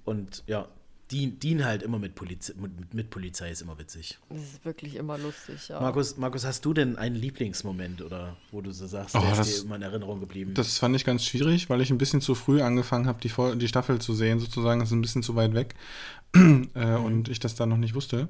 Und 0.06 0.43
ja, 0.47 0.68
Dien, 1.11 1.40
Dien 1.40 1.65
halt 1.65 1.81
immer 1.81 1.98
mit, 1.98 2.14
Poliz 2.14 2.53
mit, 2.56 2.94
mit, 2.94 3.10
Polizei 3.10 3.49
ist 3.49 3.61
immer 3.61 3.80
witzig. 3.80 4.19
Das 4.30 4.40
ist 4.40 4.65
wirklich 4.65 4.95
immer 4.95 5.18
lustig, 5.18 5.68
ja. 5.68 5.80
Markus, 5.80 6.18
Markus, 6.18 6.45
hast 6.45 6.64
du 6.65 6.73
denn 6.73 6.98
einen 6.98 7.15
Lieblingsmoment 7.15 8.03
oder 8.03 8.38
wo 8.52 8.61
du 8.61 8.72
so 8.72 8.86
sagst, 8.86 9.15
oh, 9.15 9.19
der 9.19 9.31
das, 9.31 9.49
ist 9.49 9.60
dir 9.60 9.65
immer 9.65 9.77
in 9.77 9.81
Erinnerung 9.81 10.19
geblieben? 10.19 10.53
Das 10.53 10.77
fand 10.77 10.95
ich 10.95 11.06
ganz 11.06 11.26
schwierig, 11.26 11.69
weil 11.69 11.81
ich 11.81 11.90
ein 11.90 11.98
bisschen 11.98 12.22
zu 12.22 12.36
früh 12.36 12.61
angefangen 12.61 13.07
habe, 13.07 13.19
die, 13.22 13.31
die 13.57 13.68
Staffel 13.68 13.99
zu 13.99 14.14
sehen, 14.14 14.40
sozusagen. 14.40 14.80
Das 14.80 14.90
ist 14.90 14.94
ein 14.94 15.02
bisschen 15.02 15.23
zu 15.23 15.36
weit 15.36 15.56
weg 15.56 15.73
äh, 16.36 16.40
mhm. 16.40 17.06
und 17.06 17.30
ich 17.30 17.40
das 17.40 17.56
dann 17.56 17.69
noch 17.69 17.77
nicht 17.77 17.95
wusste. 17.95 18.27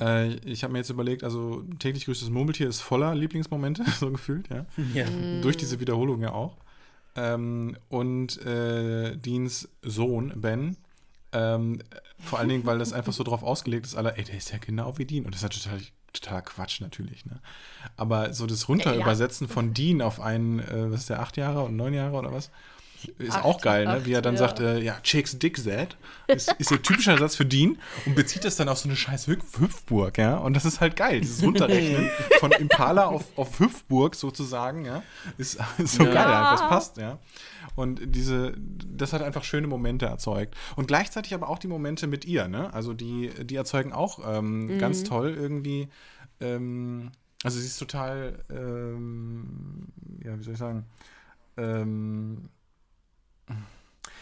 Äh, 0.00 0.36
ich 0.46 0.64
habe 0.64 0.72
mir 0.72 0.78
jetzt 0.78 0.90
überlegt, 0.90 1.22
also 1.22 1.64
täglich 1.78 2.06
grüßtes 2.06 2.30
Murmeltier 2.30 2.68
ist 2.68 2.80
voller 2.80 3.14
Lieblingsmomente, 3.14 3.84
so 4.00 4.10
gefühlt, 4.10 4.48
ja. 4.48 4.64
ja. 4.94 5.08
Mhm. 5.08 5.42
Durch 5.42 5.58
diese 5.58 5.80
Wiederholung 5.80 6.22
ja 6.22 6.32
auch. 6.32 6.56
Ähm, 7.14 7.76
und 7.88 8.40
äh, 8.46 9.16
Deans 9.16 9.68
Sohn, 9.82 10.32
Ben, 10.36 10.76
ähm, 11.32 11.80
vor 12.18 12.38
allen 12.38 12.48
Dingen, 12.48 12.66
weil 12.66 12.78
das 12.78 12.92
einfach 12.92 13.12
so 13.12 13.24
drauf 13.24 13.42
ausgelegt 13.42 13.86
ist, 13.86 13.96
aller, 13.96 14.18
ey, 14.18 14.24
der 14.24 14.36
ist 14.36 14.50
ja 14.50 14.58
genau 14.58 14.98
wie 14.98 15.04
Dean. 15.04 15.24
Und 15.24 15.34
das 15.34 15.42
ist 15.42 15.54
ja 15.54 15.70
total, 15.70 15.86
totaler 16.12 16.42
Quatsch 16.42 16.80
natürlich, 16.80 17.24
ne? 17.24 17.40
Aber 17.96 18.32
so 18.34 18.46
das 18.46 18.68
Runterübersetzen 18.68 19.46
ja. 19.46 19.52
von 19.52 19.74
Dean 19.74 20.02
auf 20.02 20.20
einen, 20.20 20.60
äh, 20.60 20.90
was 20.90 21.00
ist 21.00 21.10
der, 21.10 21.20
acht 21.20 21.36
Jahre 21.36 21.62
und 21.62 21.76
neun 21.76 21.94
Jahre 21.94 22.16
oder 22.16 22.32
was? 22.32 22.50
Ist 23.18 23.32
acht, 23.32 23.44
auch 23.44 23.60
geil, 23.62 23.86
ne? 23.86 23.92
Acht, 23.92 24.06
wie 24.06 24.12
er 24.12 24.22
dann 24.22 24.34
ja. 24.34 24.40
sagt, 24.40 24.60
äh, 24.60 24.80
ja, 24.80 25.00
Chicks 25.02 25.38
Dick 25.38 25.62
That, 25.64 25.96
ist, 26.26 26.52
ist 26.58 26.70
der 26.70 26.82
typische 26.82 27.16
Satz 27.16 27.36
für 27.36 27.46
Dean 27.46 27.78
und 28.04 28.14
bezieht 28.14 28.44
das 28.44 28.56
dann 28.56 28.68
auf 28.68 28.78
so 28.78 28.88
eine 28.88 28.96
scheiß 28.96 29.26
Hüpf 29.26 29.58
Hüpfburg, 29.58 30.18
ja. 30.18 30.36
Und 30.36 30.54
das 30.54 30.64
ist 30.64 30.80
halt 30.80 30.96
geil, 30.96 31.20
dieses 31.20 31.42
Runterrechnen 31.42 32.10
von 32.40 32.52
Impala 32.52 33.06
auf, 33.06 33.24
auf 33.36 33.58
Hüpfburg 33.58 34.14
sozusagen, 34.14 34.84
ja. 34.84 35.02
Ist, 35.38 35.58
ist 35.78 35.94
so 35.94 36.04
ja. 36.04 36.12
geil 36.12 36.26
das 36.26 36.60
passt, 36.60 36.96
ja. 36.98 37.18
Und 37.76 38.00
diese, 38.04 38.54
das 38.58 39.12
hat 39.12 39.22
einfach 39.22 39.44
schöne 39.44 39.66
Momente 39.66 40.06
erzeugt. 40.06 40.56
Und 40.76 40.88
gleichzeitig 40.88 41.34
aber 41.34 41.48
auch 41.48 41.58
die 41.58 41.68
Momente 41.68 42.06
mit 42.06 42.24
ihr, 42.24 42.48
ne? 42.48 42.72
Also 42.74 42.94
die, 42.94 43.30
die 43.44 43.56
erzeugen 43.56 43.92
auch 43.92 44.20
ähm, 44.26 44.66
mhm. 44.66 44.78
ganz 44.78 45.04
toll 45.04 45.34
irgendwie. 45.38 45.88
Ähm, 46.40 47.12
also 47.42 47.58
sie 47.58 47.66
ist 47.66 47.78
total, 47.78 48.38
ähm, 48.50 49.88
ja, 50.22 50.38
wie 50.38 50.42
soll 50.42 50.54
ich 50.54 50.58
sagen, 50.58 50.84
ähm, 51.56 52.50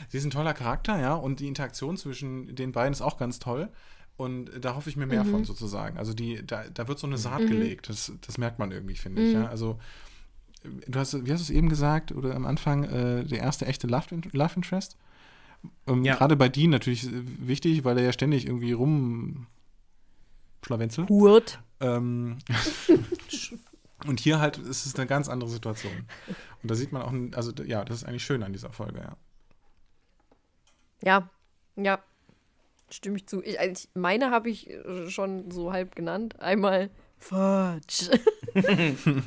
sie 0.08 0.18
ist 0.18 0.24
ein 0.24 0.30
toller 0.30 0.54
Charakter, 0.54 1.00
ja, 1.00 1.14
und 1.14 1.40
die 1.40 1.48
Interaktion 1.48 1.96
zwischen 1.96 2.54
den 2.54 2.72
beiden 2.72 2.92
ist 2.92 3.02
auch 3.02 3.18
ganz 3.18 3.38
toll. 3.38 3.68
Und 4.16 4.50
da 4.60 4.74
hoffe 4.74 4.90
ich 4.90 4.96
mir 4.96 5.06
mehr 5.06 5.22
mhm. 5.22 5.30
von 5.30 5.44
sozusagen. 5.44 5.96
Also 5.96 6.12
die, 6.12 6.44
da, 6.44 6.64
da 6.68 6.88
wird 6.88 6.98
so 6.98 7.06
eine 7.06 7.18
Saat 7.18 7.42
mhm. 7.42 7.48
gelegt. 7.48 7.88
Das, 7.88 8.12
das 8.26 8.36
merkt 8.36 8.58
man 8.58 8.72
irgendwie, 8.72 8.96
finde 8.96 9.22
ich. 9.22 9.32
Ja? 9.32 9.42
Mhm. 9.42 9.46
Also 9.46 9.78
du 10.64 10.98
hast, 10.98 11.14
wie 11.26 11.32
hast 11.32 11.40
du 11.40 11.44
es 11.44 11.50
eben 11.50 11.68
gesagt, 11.68 12.12
oder 12.12 12.34
am 12.34 12.46
Anfang, 12.46 12.84
äh, 12.84 13.24
der 13.24 13.38
erste 13.38 13.66
echte 13.66 13.86
Love, 13.86 14.20
Love 14.32 14.52
Interest? 14.56 14.96
Ähm, 15.86 16.04
ja. 16.04 16.16
Gerade 16.16 16.36
bei 16.36 16.48
Dean 16.48 16.70
natürlich 16.70 17.08
wichtig, 17.12 17.84
weil 17.84 17.98
er 17.98 18.04
ja 18.04 18.12
ständig 18.12 18.46
irgendwie 18.46 18.72
rum 18.72 19.46
schlawenzelt. 20.64 21.08
Hurt. 21.08 21.60
Ähm, 21.80 22.38
und 24.06 24.20
hier 24.20 24.40
halt 24.40 24.58
ist 24.58 24.86
es 24.86 24.94
eine 24.96 25.06
ganz 25.06 25.28
andere 25.28 25.50
Situation. 25.50 25.92
Und 26.62 26.70
da 26.70 26.74
sieht 26.74 26.92
man 26.92 27.02
auch, 27.02 27.36
also 27.36 27.52
ja, 27.64 27.84
das 27.84 27.98
ist 27.98 28.04
eigentlich 28.04 28.24
schön 28.24 28.42
an 28.42 28.52
dieser 28.52 28.72
Folge, 28.72 29.00
ja. 29.00 29.16
Ja, 31.00 31.30
ja, 31.76 32.02
stimme 32.90 33.16
ich 33.16 33.26
zu. 33.26 33.42
Ich, 33.42 33.58
also 33.58 33.72
ich, 33.72 33.88
meine 33.94 34.30
habe 34.30 34.50
ich 34.50 34.68
schon 35.08 35.50
so 35.50 35.72
halb 35.72 35.94
genannt. 35.94 36.40
Einmal 36.40 36.90
Fudge. 37.18 38.10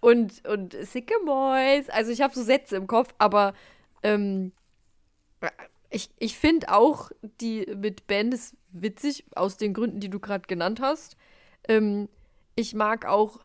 und, 0.00 0.46
und 0.46 0.76
Sycamores. 0.82 1.88
Also 1.90 2.12
ich 2.12 2.20
habe 2.20 2.34
so 2.34 2.42
Sätze 2.42 2.76
im 2.76 2.86
Kopf, 2.86 3.14
aber 3.18 3.54
ähm, 4.02 4.52
ich, 5.90 6.10
ich 6.18 6.36
finde 6.36 6.72
auch 6.72 7.10
die 7.40 7.66
mit 7.76 8.06
Ben 8.06 8.32
ist 8.32 8.56
witzig, 8.70 9.24
aus 9.34 9.56
den 9.56 9.74
Gründen, 9.74 10.00
die 10.00 10.10
du 10.10 10.20
gerade 10.20 10.46
genannt 10.46 10.80
hast. 10.80 11.16
Ähm, 11.68 12.08
ich 12.54 12.74
mag 12.74 13.06
auch, 13.06 13.40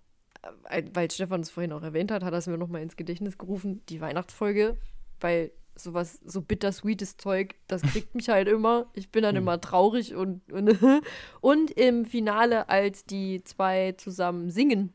äh, 0.69 0.83
weil 0.93 1.09
Stefan 1.09 1.41
es 1.41 1.49
vorhin 1.49 1.71
auch 1.71 1.83
erwähnt 1.83 2.11
hat, 2.11 2.23
hat 2.23 2.33
er 2.33 2.39
es 2.39 2.47
mir 2.47 2.57
nochmal 2.57 2.81
ins 2.81 2.97
Gedächtnis 2.97 3.37
gerufen, 3.37 3.81
die 3.89 4.01
Weihnachtsfolge, 4.01 4.77
weil 5.19 5.51
sowas, 5.83 6.19
so 6.25 6.41
bittersweetes 6.41 7.17
Zeug, 7.17 7.55
das 7.67 7.81
kriegt 7.81 8.15
mich 8.15 8.29
halt 8.29 8.47
immer. 8.47 8.87
Ich 8.93 9.11
bin 9.11 9.23
dann 9.23 9.35
hm. 9.35 9.43
immer 9.43 9.61
traurig 9.61 10.15
und, 10.15 10.41
und, 10.51 10.77
und 11.41 11.71
im 11.71 12.05
Finale, 12.05 12.69
als 12.69 13.05
die 13.05 13.43
zwei 13.43 13.93
zusammen 13.93 14.49
singen, 14.49 14.93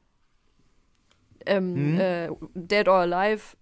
ähm, 1.46 1.94
Mhm. 1.94 2.00
äh, 2.00 2.28
Dead 2.54 2.88
or 2.88 2.96
Alive. 2.96 3.56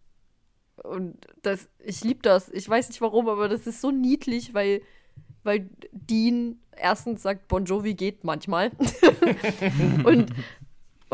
Und 0.82 1.16
das, 1.42 1.68
ich 1.78 2.02
liebe 2.02 2.20
das. 2.22 2.48
Ich 2.48 2.68
weiß 2.68 2.88
nicht 2.88 3.00
warum, 3.00 3.28
aber 3.28 3.48
das 3.48 3.66
ist 3.66 3.80
so 3.80 3.90
niedlich, 3.90 4.54
weil, 4.54 4.82
weil 5.44 5.68
Dean 5.92 6.58
erstens 6.76 7.22
sagt, 7.22 7.48
Bon 7.48 7.64
Jovi 7.64 7.94
geht 7.94 8.24
manchmal. 8.24 8.72
und 10.04 10.32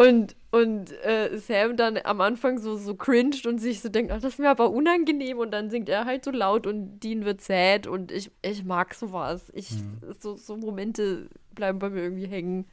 und, 0.08 0.34
und 0.50 0.92
äh, 1.04 1.36
Sam 1.38 1.76
dann 1.76 1.98
am 2.04 2.20
Anfang 2.22 2.58
so, 2.58 2.76
so 2.76 2.94
cringed 2.94 3.44
und 3.46 3.58
sich 3.58 3.80
so 3.82 3.88
denkt, 3.90 4.10
ach, 4.12 4.20
das 4.20 4.32
ist 4.34 4.38
mir 4.38 4.48
aber 4.48 4.70
unangenehm. 4.70 5.38
Und 5.38 5.50
dann 5.50 5.68
singt 5.70 5.88
er 5.90 6.06
halt 6.06 6.24
so 6.24 6.30
laut 6.30 6.66
und 6.66 7.00
Dean 7.00 7.24
wird 7.26 7.40
sad. 7.42 7.86
Und 7.86 8.10
ich, 8.10 8.30
ich 8.42 8.64
mag 8.64 8.94
sowas. 8.94 9.50
Ich, 9.54 9.74
so, 10.20 10.36
so 10.36 10.56
Momente 10.56 11.28
bleiben 11.54 11.78
bei 11.78 11.90
mir 11.90 12.02
irgendwie 12.02 12.26
hängen. 12.28 12.64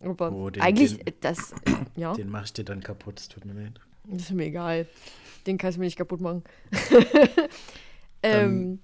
Aber 0.00 0.30
Oh, 0.32 0.48
den- 0.50 0.62
eigentlich, 0.62 0.98
den- 0.98 1.14
das, 1.20 1.52
ja, 1.96 2.12
Den 2.14 2.30
mach 2.30 2.44
ich 2.44 2.52
dir 2.52 2.64
dann 2.64 2.80
kaputt, 2.82 3.18
es 3.18 3.28
tut 3.28 3.44
mir 3.44 3.54
leid. 3.54 3.80
das 4.04 4.22
ist 4.22 4.32
mir 4.32 4.44
egal. 4.46 4.86
Den 5.46 5.58
kannst 5.58 5.76
du 5.76 5.80
mir 5.80 5.86
nicht 5.86 5.98
kaputt 5.98 6.20
machen. 6.20 6.44
ähm, 8.22 8.80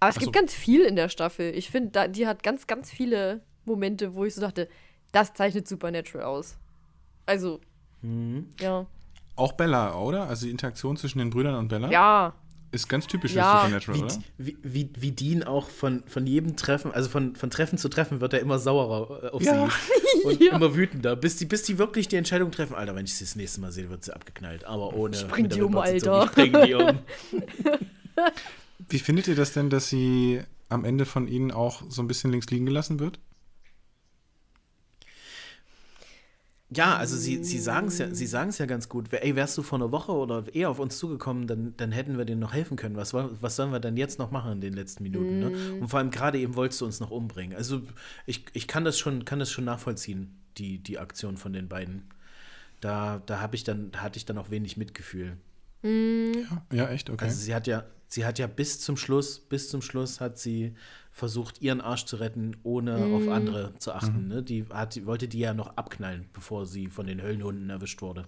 aber 0.00 0.10
es 0.10 0.16
ach 0.16 0.20
gibt 0.20 0.34
so. 0.34 0.40
ganz 0.40 0.54
viel 0.54 0.82
in 0.82 0.96
der 0.96 1.08
Staffel. 1.08 1.52
Ich 1.56 1.70
finde, 1.70 2.08
die 2.08 2.26
hat 2.26 2.42
ganz, 2.42 2.66
ganz 2.66 2.90
viele 2.90 3.40
Momente, 3.64 4.14
wo 4.14 4.24
ich 4.24 4.34
so 4.34 4.40
dachte, 4.40 4.68
das 5.12 5.32
zeichnet 5.34 5.66
Supernatural 5.66 6.24
aus. 6.26 6.56
Also, 7.28 7.60
Mhm. 8.02 8.46
ja. 8.60 8.86
Auch 9.36 9.52
Bella, 9.52 9.94
oder? 9.96 10.28
Also 10.28 10.46
die 10.46 10.50
Interaktion 10.52 10.96
zwischen 10.96 11.18
den 11.18 11.30
Brüdern 11.30 11.54
und 11.56 11.68
Bella 11.68 11.90
Ja, 11.90 12.34
ist 12.70 12.88
ganz 12.88 13.06
typisch 13.06 13.32
Ja. 13.34 13.50
für 13.58 13.66
Supernatural, 13.66 13.98
Wie, 13.98 14.04
oder? 14.04 14.18
wie, 14.38 14.58
wie, 14.62 14.90
wie 14.98 15.10
Dean 15.12 15.42
auch 15.42 15.68
von, 15.68 16.02
von 16.06 16.26
jedem 16.26 16.56
Treffen, 16.56 16.92
also 16.92 17.08
von, 17.08 17.34
von 17.36 17.50
Treffen 17.50 17.78
zu 17.78 17.88
Treffen, 17.88 18.20
wird 18.20 18.32
er 18.34 18.40
immer 18.40 18.58
saurer 18.58 19.24
äh, 19.24 19.28
auf 19.30 19.42
Ja. 19.42 19.68
sie 19.68 20.22
und 20.24 20.40
Ja. 20.42 20.54
immer 20.56 20.74
wütender, 20.76 21.16
bis 21.16 21.36
die, 21.36 21.44
bis 21.46 21.62
die 21.62 21.78
wirklich 21.78 22.08
die 22.08 22.16
Entscheidung 22.16 22.50
treffen, 22.50 22.74
Alter, 22.74 22.94
wenn 22.94 23.04
ich 23.04 23.14
sie 23.14 23.24
das 23.24 23.36
nächste 23.36 23.60
Mal 23.60 23.72
sehe, 23.72 23.88
wird 23.90 24.04
sie 24.04 24.14
abgeknallt. 24.14 24.64
Aber 24.64 24.94
ohne. 24.94 25.16
Spring 25.16 25.42
mit 25.42 25.52
der 25.52 25.58
die 25.58 25.62
um. 25.64 25.76
Alter. 25.78 26.24
Ich 26.24 26.30
bring 26.32 26.52
die 26.66 26.74
um. 26.74 26.98
Wie 28.88 28.98
findet 28.98 29.28
ihr 29.28 29.34
das 29.36 29.52
denn, 29.52 29.70
dass 29.70 29.88
sie 29.88 30.40
am 30.68 30.84
Ende 30.84 31.04
von 31.04 31.26
ihnen 31.28 31.50
auch 31.50 31.82
so 31.88 32.02
ein 32.02 32.08
bisschen 32.08 32.30
links 32.30 32.48
liegen 32.50 32.66
gelassen 32.66 33.00
wird? 33.00 33.18
Ja, 36.70 36.96
also 36.96 37.16
sie, 37.16 37.42
sie 37.44 37.58
sagen 37.58 37.88
es 37.88 37.98
ja, 37.98 38.14
sie 38.14 38.26
ja 38.26 38.66
ganz 38.66 38.90
gut. 38.90 39.10
Ey, 39.10 39.34
wärst 39.34 39.56
du 39.56 39.62
vor 39.62 39.78
einer 39.78 39.90
Woche 39.90 40.12
oder 40.12 40.44
eher 40.52 40.68
auf 40.68 40.78
uns 40.78 40.98
zugekommen, 40.98 41.46
dann, 41.46 41.74
dann 41.78 41.92
hätten 41.92 42.18
wir 42.18 42.26
denen 42.26 42.40
noch 42.40 42.52
helfen 42.52 42.76
können. 42.76 42.96
Was, 42.96 43.14
was 43.14 43.56
sollen 43.56 43.72
wir 43.72 43.80
denn 43.80 43.96
jetzt 43.96 44.18
noch 44.18 44.30
machen 44.30 44.52
in 44.52 44.60
den 44.60 44.74
letzten 44.74 45.02
Minuten? 45.02 45.38
Ne? 45.38 45.80
Und 45.80 45.88
vor 45.88 45.98
allem 45.98 46.10
gerade 46.10 46.38
eben 46.38 46.56
wolltest 46.56 46.82
du 46.82 46.84
uns 46.84 47.00
noch 47.00 47.10
umbringen. 47.10 47.56
Also 47.56 47.80
ich, 48.26 48.44
ich 48.52 48.68
kann 48.68 48.84
das 48.84 48.98
schon, 48.98 49.24
kann 49.24 49.38
das 49.38 49.50
schon 49.50 49.64
nachvollziehen, 49.64 50.38
die, 50.58 50.78
die 50.78 50.98
Aktion 50.98 51.38
von 51.38 51.54
den 51.54 51.68
beiden. 51.68 52.10
Da, 52.80 53.22
da 53.24 53.40
habe 53.40 53.56
ich 53.56 53.64
dann, 53.64 53.90
da 53.90 54.00
hatte 54.00 54.18
ich 54.18 54.26
dann 54.26 54.36
auch 54.36 54.50
wenig 54.50 54.76
Mitgefühl. 54.76 55.38
Ja, 55.82 56.62
ja 56.70 56.88
echt, 56.90 57.08
okay. 57.08 57.24
Also 57.24 57.40
sie 57.40 57.54
hat 57.54 57.66
ja, 57.66 57.84
sie 58.08 58.24
hat 58.24 58.38
ja 58.38 58.46
bis 58.46 58.80
zum 58.80 58.96
Schluss, 58.96 59.38
bis 59.38 59.68
zum 59.68 59.82
Schluss 59.82 60.20
hat 60.20 60.38
sie 60.38 60.74
versucht, 61.12 61.60
ihren 61.60 61.80
Arsch 61.80 62.04
zu 62.04 62.16
retten, 62.16 62.56
ohne 62.62 62.96
auf 63.14 63.28
andere 63.28 63.74
zu 63.78 63.92
achten. 63.92 64.28
Ne? 64.28 64.42
Die 64.42 64.64
hat, 64.70 65.04
wollte 65.04 65.28
die 65.28 65.40
ja 65.40 65.52
noch 65.52 65.76
abknallen, 65.76 66.26
bevor 66.32 66.64
sie 66.64 66.86
von 66.86 67.06
den 67.06 67.22
Höllenhunden 67.22 67.68
erwischt 67.70 68.02
wurde. 68.02 68.26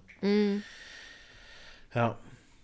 Ja. 1.93 2.17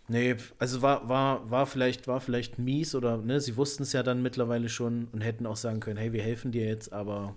Nee, 0.10 0.38
also 0.58 0.82
war, 0.82 1.10
war, 1.10 1.50
war 1.52 1.66
vielleicht, 1.66 2.08
war 2.08 2.22
vielleicht 2.22 2.60
mies 2.60 2.96
oder 2.96 3.18
ne, 3.18 3.42
sie 3.42 3.58
wussten 3.58 3.84
es 3.84 3.92
ja 3.92 4.04
dann 4.04 4.22
mittlerweile 4.22 4.70
schon 4.70 5.10
und 5.12 5.20
hätten 5.20 5.46
auch 5.46 5.58
sagen 5.58 5.82
können, 5.82 5.98
hey, 5.98 6.14
wir 6.14 6.24
helfen 6.24 6.54
dir 6.54 6.66
jetzt, 6.66 6.94
aber 6.94 7.36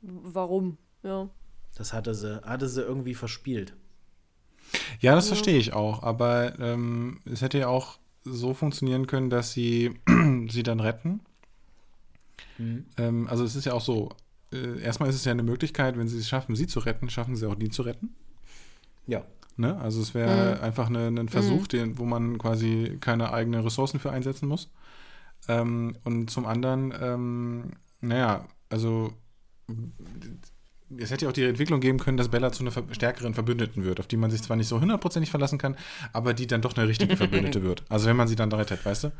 warum? 0.00 0.78
Ja. 1.02 1.28
das 1.76 1.92
hatte 1.92 2.14
sie, 2.14 2.40
hatte 2.44 2.68
sie 2.68 2.82
irgendwie 2.82 3.14
verspielt. 3.14 3.74
Ja, 5.00 5.16
das 5.16 5.26
verstehe 5.26 5.58
ich 5.58 5.72
auch, 5.72 6.04
aber 6.04 6.58
ähm, 6.60 7.20
es 7.24 7.42
hätte 7.42 7.58
ja 7.58 7.66
auch 7.66 7.99
so 8.24 8.54
funktionieren 8.54 9.06
können, 9.06 9.30
dass 9.30 9.52
sie 9.52 9.98
sie 10.48 10.62
dann 10.62 10.80
retten. 10.80 11.20
Ähm, 12.98 13.26
also 13.28 13.44
es 13.44 13.56
ist 13.56 13.64
ja 13.64 13.72
auch 13.72 13.80
so, 13.80 14.10
äh, 14.52 14.80
erstmal 14.80 15.08
ist 15.08 15.16
es 15.16 15.24
ja 15.24 15.32
eine 15.32 15.42
Möglichkeit, 15.42 15.96
wenn 15.98 16.08
sie 16.08 16.18
es 16.18 16.28
schaffen, 16.28 16.56
sie 16.56 16.66
zu 16.66 16.80
retten, 16.80 17.08
schaffen 17.10 17.36
sie 17.36 17.46
auch 17.46 17.54
die 17.54 17.70
zu 17.70 17.82
retten. 17.82 18.14
Ja. 19.06 19.24
Ne? 19.56 19.78
Also 19.78 20.00
es 20.00 20.14
wäre 20.14 20.60
einfach 20.60 20.88
eine, 20.88 21.08
ein 21.08 21.28
Versuch, 21.28 21.66
den, 21.66 21.98
wo 21.98 22.04
man 22.04 22.38
quasi 22.38 22.96
keine 23.00 23.32
eigenen 23.32 23.62
Ressourcen 23.62 24.00
für 24.00 24.10
einsetzen 24.10 24.48
muss. 24.48 24.70
Ähm, 25.48 25.96
und 26.04 26.30
zum 26.30 26.46
anderen, 26.46 26.94
ähm, 27.00 27.72
naja, 28.00 28.46
also 28.68 29.12
es 30.98 31.10
hätte 31.10 31.24
ja 31.24 31.28
auch 31.28 31.34
die 31.34 31.44
Entwicklung 31.44 31.80
geben 31.80 31.98
können, 31.98 32.16
dass 32.16 32.28
Bella 32.28 32.50
zu 32.52 32.64
einer 32.64 32.72
stärkeren 32.92 33.34
Verbündeten 33.34 33.84
wird, 33.84 34.00
auf 34.00 34.06
die 34.06 34.16
man 34.16 34.30
sich 34.30 34.42
zwar 34.42 34.56
nicht 34.56 34.68
so 34.68 34.80
hundertprozentig 34.80 35.30
verlassen 35.30 35.58
kann, 35.58 35.76
aber 36.12 36.34
die 36.34 36.46
dann 36.46 36.62
doch 36.62 36.76
eine 36.76 36.88
richtige 36.88 37.16
Verbündete 37.16 37.62
wird. 37.64 37.84
Also 37.88 38.06
wenn 38.08 38.16
man 38.16 38.28
sie 38.28 38.36
dann 38.36 38.52
rettet, 38.52 38.84
weißt 38.84 39.04
du? 39.04 39.12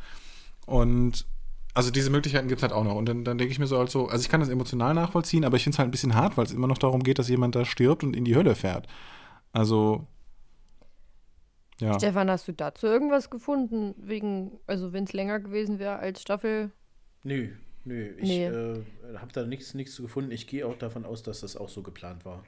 Und 0.66 1.26
also 1.72 1.90
diese 1.90 2.10
Möglichkeiten 2.10 2.48
gibt 2.48 2.59
es 2.59 2.62
halt 2.62 2.72
auch 2.72 2.84
noch. 2.84 2.97
Und 2.97 3.06
dann, 3.06 3.24
dann 3.24 3.38
denke 3.38 3.52
ich 3.52 3.59
mir 3.59 3.66
so 3.66 3.78
halt 3.78 3.90
so, 3.90 4.09
also 4.09 4.20
ich 4.20 4.28
kann 4.28 4.40
das 4.40 4.48
emotional 4.48 4.94
nachvollziehen, 4.94 5.44
aber 5.44 5.56
ich 5.56 5.62
finde 5.62 5.76
es 5.76 5.78
halt 5.78 5.88
ein 5.88 5.92
bisschen 5.92 6.14
hart, 6.14 6.36
weil 6.36 6.44
es 6.44 6.52
immer 6.52 6.66
noch 6.66 6.78
darum 6.78 7.02
geht, 7.02 7.18
dass 7.18 7.28
jemand 7.28 7.55
da 7.55 7.64
stirbt 7.64 8.02
und 8.02 8.16
in 8.16 8.24
die 8.24 8.34
Hölle 8.34 8.56
fährt. 8.56 8.88
Also, 9.52 10.06
ja. 11.80 11.94
Stefan, 11.94 12.30
hast 12.30 12.48
du 12.48 12.52
dazu 12.52 12.86
irgendwas 12.86 13.30
gefunden? 13.30 13.94
Wegen, 13.97 14.59
also 14.66 14.92
wenn 14.92 15.05
es 15.05 15.12
länger 15.12 15.38
gewesen 15.38 15.78
wäre 15.78 15.98
als 15.98 16.20
Staffel. 16.20 16.72
Nö, 17.22 17.51
nö. 17.85 18.12
Ich 18.19 18.28
Nee. 18.28 18.47
äh, 18.47 18.82
habe 19.16 19.32
da 19.32 19.44
nichts, 19.47 19.74
nichts 19.74 19.94
zu 19.94 20.02
gefunden. 20.02 20.31
Ich 20.31 20.47
gehe 20.47 20.66
auch 20.66 20.77
davon 20.77 21.05
aus, 21.05 21.23
dass 21.23 21.40
das 21.40 21.57
auch 21.57 21.69
so 21.69 21.82
geplant 21.82 22.24
war. 22.24 22.44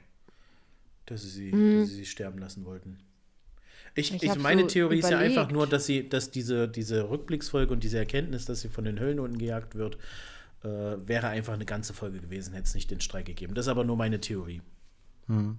Dass 1.05 1.21
sie 1.23 1.29
sie, 1.29 1.51
dass 1.51 1.89
sie, 1.89 1.95
sie 1.95 2.05
sterben 2.05 2.37
lassen 2.39 2.65
wollten. 2.65 2.99
Ich, 3.95 4.13
Ich 4.13 4.23
ich, 4.23 4.35
meine 4.39 4.61
so 4.61 4.67
Theorie 4.67 4.99
ist 4.99 5.09
ja 5.09 5.17
überlegt. 5.17 5.37
einfach 5.37 5.51
nur, 5.51 5.67
dass 5.67 5.85
sie, 5.85 6.07
dass 6.09 6.31
diese, 6.31 6.67
diese 6.67 7.09
Rückblicksfolge 7.09 7.71
und 7.73 7.83
diese 7.83 7.97
Erkenntnis, 7.99 8.45
dass 8.45 8.61
sie 8.61 8.69
von 8.69 8.85
den 8.85 8.99
Höllenhunden 8.99 9.37
gejagt 9.37 9.75
wird, 9.75 9.97
äh, 10.63 10.67
wäre 10.67 11.27
einfach 11.27 11.53
eine 11.53 11.65
ganze 11.65 11.93
Folge 11.93 12.19
gewesen, 12.19 12.53
hätte 12.53 12.65
es 12.67 12.73
nicht 12.73 12.89
den 12.89 13.01
Streik 13.01 13.25
gegeben. 13.25 13.53
Das 13.53 13.65
ist 13.65 13.69
aber 13.69 13.83
nur 13.83 13.97
meine 13.97 14.19
Theorie. 14.19 14.61
Hm. 15.27 15.57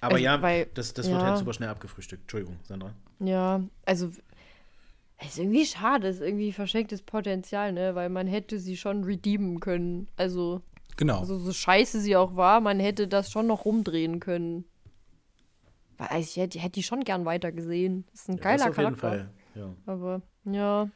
Aber 0.00 0.14
Also, 0.16 0.16
ja, 0.24 0.42
weil- 0.42 0.66
das, 0.74 0.92
das 0.92 1.08
wird 1.08 1.18
ja. 1.20 1.26
halt 1.28 1.38
super 1.38 1.52
schnell 1.54 1.68
abgefrühstückt. 1.70 2.22
Entschuldigung, 2.22 2.58
Sandra. 2.64 2.94
Ja, 3.20 3.62
also 3.86 4.10
ist 5.26 5.38
irgendwie 5.38 5.64
schade, 5.66 6.08
ist 6.08 6.20
irgendwie 6.20 6.52
verschenktes 6.52 7.02
Potenzial, 7.02 7.72
ne? 7.72 7.94
Weil 7.94 8.08
man 8.08 8.26
hätte 8.26 8.58
sie 8.58 8.76
schon 8.76 9.04
redeemen 9.04 9.60
können. 9.60 10.08
Also, 10.16 10.62
Genau. 10.96 11.18
also 11.20 11.36
so 11.38 11.52
scheiße 11.52 12.00
sie 12.00 12.16
auch 12.16 12.36
war, 12.36 12.60
man 12.60 12.78
hätte 12.80 13.08
das 13.08 13.30
schon 13.30 13.46
noch 13.46 13.64
rumdrehen 13.64 14.20
können. 14.20 14.64
Weil 15.98 16.08
also 16.08 16.28
ich 16.28 16.36
hätte, 16.36 16.58
hätte 16.58 16.72
die 16.72 16.82
schon 16.82 17.04
gern 17.04 17.24
weiter 17.24 17.52
gesehen. 17.52 18.04
ist 18.12 18.28
ein 18.28 18.36
Ja, 18.36 18.42
geiler 18.42 18.58
das 18.58 18.66
auf 18.68 18.78
jeden 18.78 18.96
Charakter. 18.96 19.08
Fall. 19.08 19.30
Ja. 19.54 19.74
Aber 19.86 20.22
ja, 20.44 20.90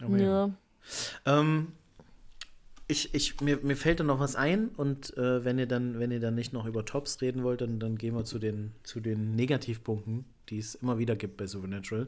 ja. 0.00 0.16
ja. 0.16 0.50
Ähm, 1.26 1.72
ich, 2.86 3.14
ich, 3.14 3.40
mir, 3.40 3.58
mir 3.58 3.76
fällt 3.76 4.00
da 4.00 4.04
noch 4.04 4.18
was 4.20 4.34
ein 4.36 4.68
und 4.68 5.16
äh, 5.16 5.44
wenn 5.44 5.58
ihr 5.58 5.66
dann, 5.66 5.98
wenn 5.98 6.10
ihr 6.10 6.20
dann 6.20 6.34
nicht 6.34 6.52
noch 6.52 6.64
über 6.66 6.84
Tops 6.84 7.20
reden 7.20 7.42
wollt, 7.42 7.60
dann, 7.60 7.78
dann 7.78 7.96
gehen 7.98 8.14
wir 8.14 8.24
zu 8.24 8.38
den, 8.38 8.72
zu 8.82 9.00
den 9.00 9.34
Negativpunkten, 9.36 10.24
die 10.50 10.58
es 10.58 10.74
immer 10.76 10.98
wieder 10.98 11.16
gibt 11.16 11.36
bei 11.36 11.46
Supernatural. 11.46 12.06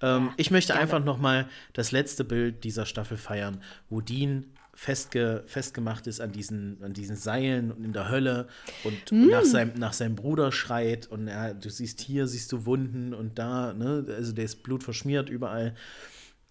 Ähm, 0.00 0.30
ich 0.36 0.50
möchte 0.50 0.74
einfach 0.74 1.04
noch 1.04 1.18
mal 1.18 1.48
das 1.72 1.92
letzte 1.92 2.24
Bild 2.24 2.64
dieser 2.64 2.86
Staffel 2.86 3.16
feiern, 3.16 3.62
wo 3.88 4.00
Dean 4.00 4.46
festge, 4.74 5.44
festgemacht 5.46 6.06
ist 6.06 6.20
an 6.20 6.32
diesen, 6.32 6.82
an 6.82 6.92
diesen 6.92 7.16
Seilen 7.16 7.70
und 7.72 7.84
in 7.84 7.92
der 7.92 8.08
Hölle 8.08 8.48
und, 8.84 9.12
und 9.12 9.28
nach, 9.28 9.44
seinem, 9.44 9.78
nach 9.78 9.92
seinem 9.92 10.16
Bruder 10.16 10.50
schreit 10.50 11.06
und 11.06 11.28
er, 11.28 11.54
du 11.54 11.70
siehst 11.70 12.00
hier, 12.00 12.26
siehst 12.26 12.50
du 12.52 12.64
Wunden 12.64 13.12
und 13.14 13.38
da, 13.38 13.74
ne, 13.74 14.04
also 14.08 14.32
der 14.32 14.44
ist 14.44 14.62
Blut 14.62 14.82
verschmiert 14.82 15.28
überall. 15.28 15.74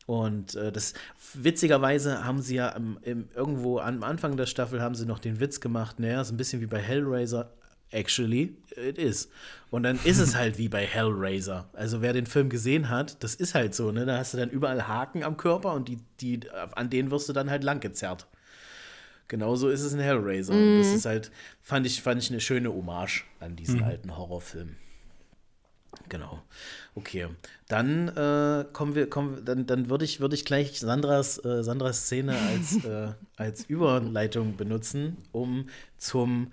Und 0.07 0.55
äh, 0.55 0.71
das 0.71 0.93
witzigerweise 1.33 2.25
haben 2.25 2.41
sie 2.41 2.55
ja 2.55 2.69
im, 2.69 2.97
im, 3.03 3.29
irgendwo 3.35 3.79
am 3.79 4.03
Anfang 4.03 4.35
der 4.35 4.45
Staffel 4.45 4.81
haben 4.81 4.95
sie 4.95 5.05
noch 5.05 5.19
den 5.19 5.39
Witz 5.39 5.59
gemacht, 5.59 5.99
naja, 5.99 6.21
ist 6.21 6.31
ein 6.31 6.37
bisschen 6.37 6.61
wie 6.61 6.67
bei 6.67 6.79
Hellraiser. 6.79 7.51
Actually, 7.91 8.55
it 8.75 8.97
is. 8.97 9.29
Und 9.69 9.83
dann 9.83 9.99
ist 10.03 10.19
es 10.19 10.35
halt 10.35 10.57
wie 10.57 10.69
bei 10.69 10.85
Hellraiser. 10.85 11.69
Also 11.73 12.01
wer 12.01 12.13
den 12.13 12.25
Film 12.25 12.49
gesehen 12.49 12.89
hat, 12.89 13.21
das 13.23 13.35
ist 13.35 13.53
halt 13.53 13.75
so, 13.75 13.91
ne? 13.91 14.05
Da 14.05 14.17
hast 14.17 14.33
du 14.33 14.37
dann 14.37 14.49
überall 14.49 14.87
Haken 14.87 15.23
am 15.23 15.37
Körper 15.37 15.73
und 15.73 15.87
die, 15.87 15.99
die, 16.19 16.39
an 16.51 16.89
denen 16.89 17.11
wirst 17.11 17.27
du 17.29 17.33
dann 17.33 17.49
halt 17.49 17.63
lang 17.63 17.79
gezerrt. 17.81 18.27
Genauso 19.27 19.69
ist 19.69 19.81
es 19.81 19.93
in 19.93 19.99
Hellraiser. 19.99 20.53
Und 20.53 20.79
das 20.79 20.87
ist 20.87 21.05
halt, 21.05 21.31
fand 21.61 21.85
ich, 21.85 22.01
fand 22.01 22.21
ich 22.21 22.29
eine 22.31 22.41
schöne 22.41 22.73
Hommage 22.73 23.23
an 23.39 23.55
diesen 23.55 23.81
alten 23.81 24.17
Horrorfilm. 24.17 24.75
Genau. 26.09 26.41
Okay. 26.95 27.27
Dann 27.69 28.09
äh, 28.09 28.65
kommen 28.73 28.95
wir, 28.95 29.09
kommen, 29.09 29.45
dann, 29.45 29.65
dann 29.65 29.89
würde 29.89 30.03
ich, 30.03 30.19
würde 30.19 30.35
ich 30.35 30.43
gleich 30.43 30.77
Sandras, 30.79 31.43
äh, 31.45 31.63
Sandras 31.63 32.05
Szene 32.05 32.37
als, 32.37 32.83
äh, 32.85 33.13
als 33.37 33.63
Überleitung 33.63 34.57
benutzen, 34.57 35.17
um 35.31 35.69
zum, 35.97 36.51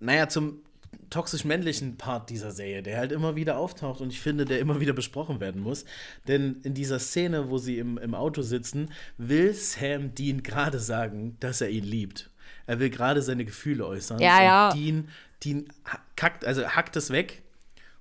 naja, 0.00 0.28
zum 0.28 0.62
toxisch-männlichen 1.10 1.96
Part 1.96 2.30
dieser 2.30 2.50
Serie, 2.50 2.82
der 2.82 2.98
halt 2.98 3.12
immer 3.12 3.36
wieder 3.36 3.58
auftaucht 3.58 4.00
und 4.00 4.12
ich 4.12 4.20
finde, 4.20 4.44
der 4.44 4.60
immer 4.60 4.80
wieder 4.80 4.92
besprochen 4.92 5.40
werden 5.40 5.62
muss. 5.62 5.84
Denn 6.26 6.60
in 6.62 6.74
dieser 6.74 6.98
Szene, 6.98 7.50
wo 7.50 7.58
sie 7.58 7.78
im, 7.78 7.98
im 7.98 8.14
Auto 8.14 8.42
sitzen, 8.42 8.90
will 9.16 9.54
Sam 9.54 10.14
Dean 10.14 10.42
gerade 10.42 10.78
sagen, 10.78 11.36
dass 11.40 11.60
er 11.60 11.70
ihn 11.70 11.84
liebt. 11.84 12.30
Er 12.66 12.80
will 12.80 12.90
gerade 12.90 13.22
seine 13.22 13.44
Gefühle 13.44 13.86
äußern. 13.86 14.20
Ja, 14.20 14.36
und 14.36 14.44
ja. 14.44 14.72
Dean, 14.72 15.08
Dean 15.42 15.68
kackt, 16.16 16.44
also 16.44 16.66
hackt 16.66 16.96
es 16.96 17.10
weg 17.10 17.42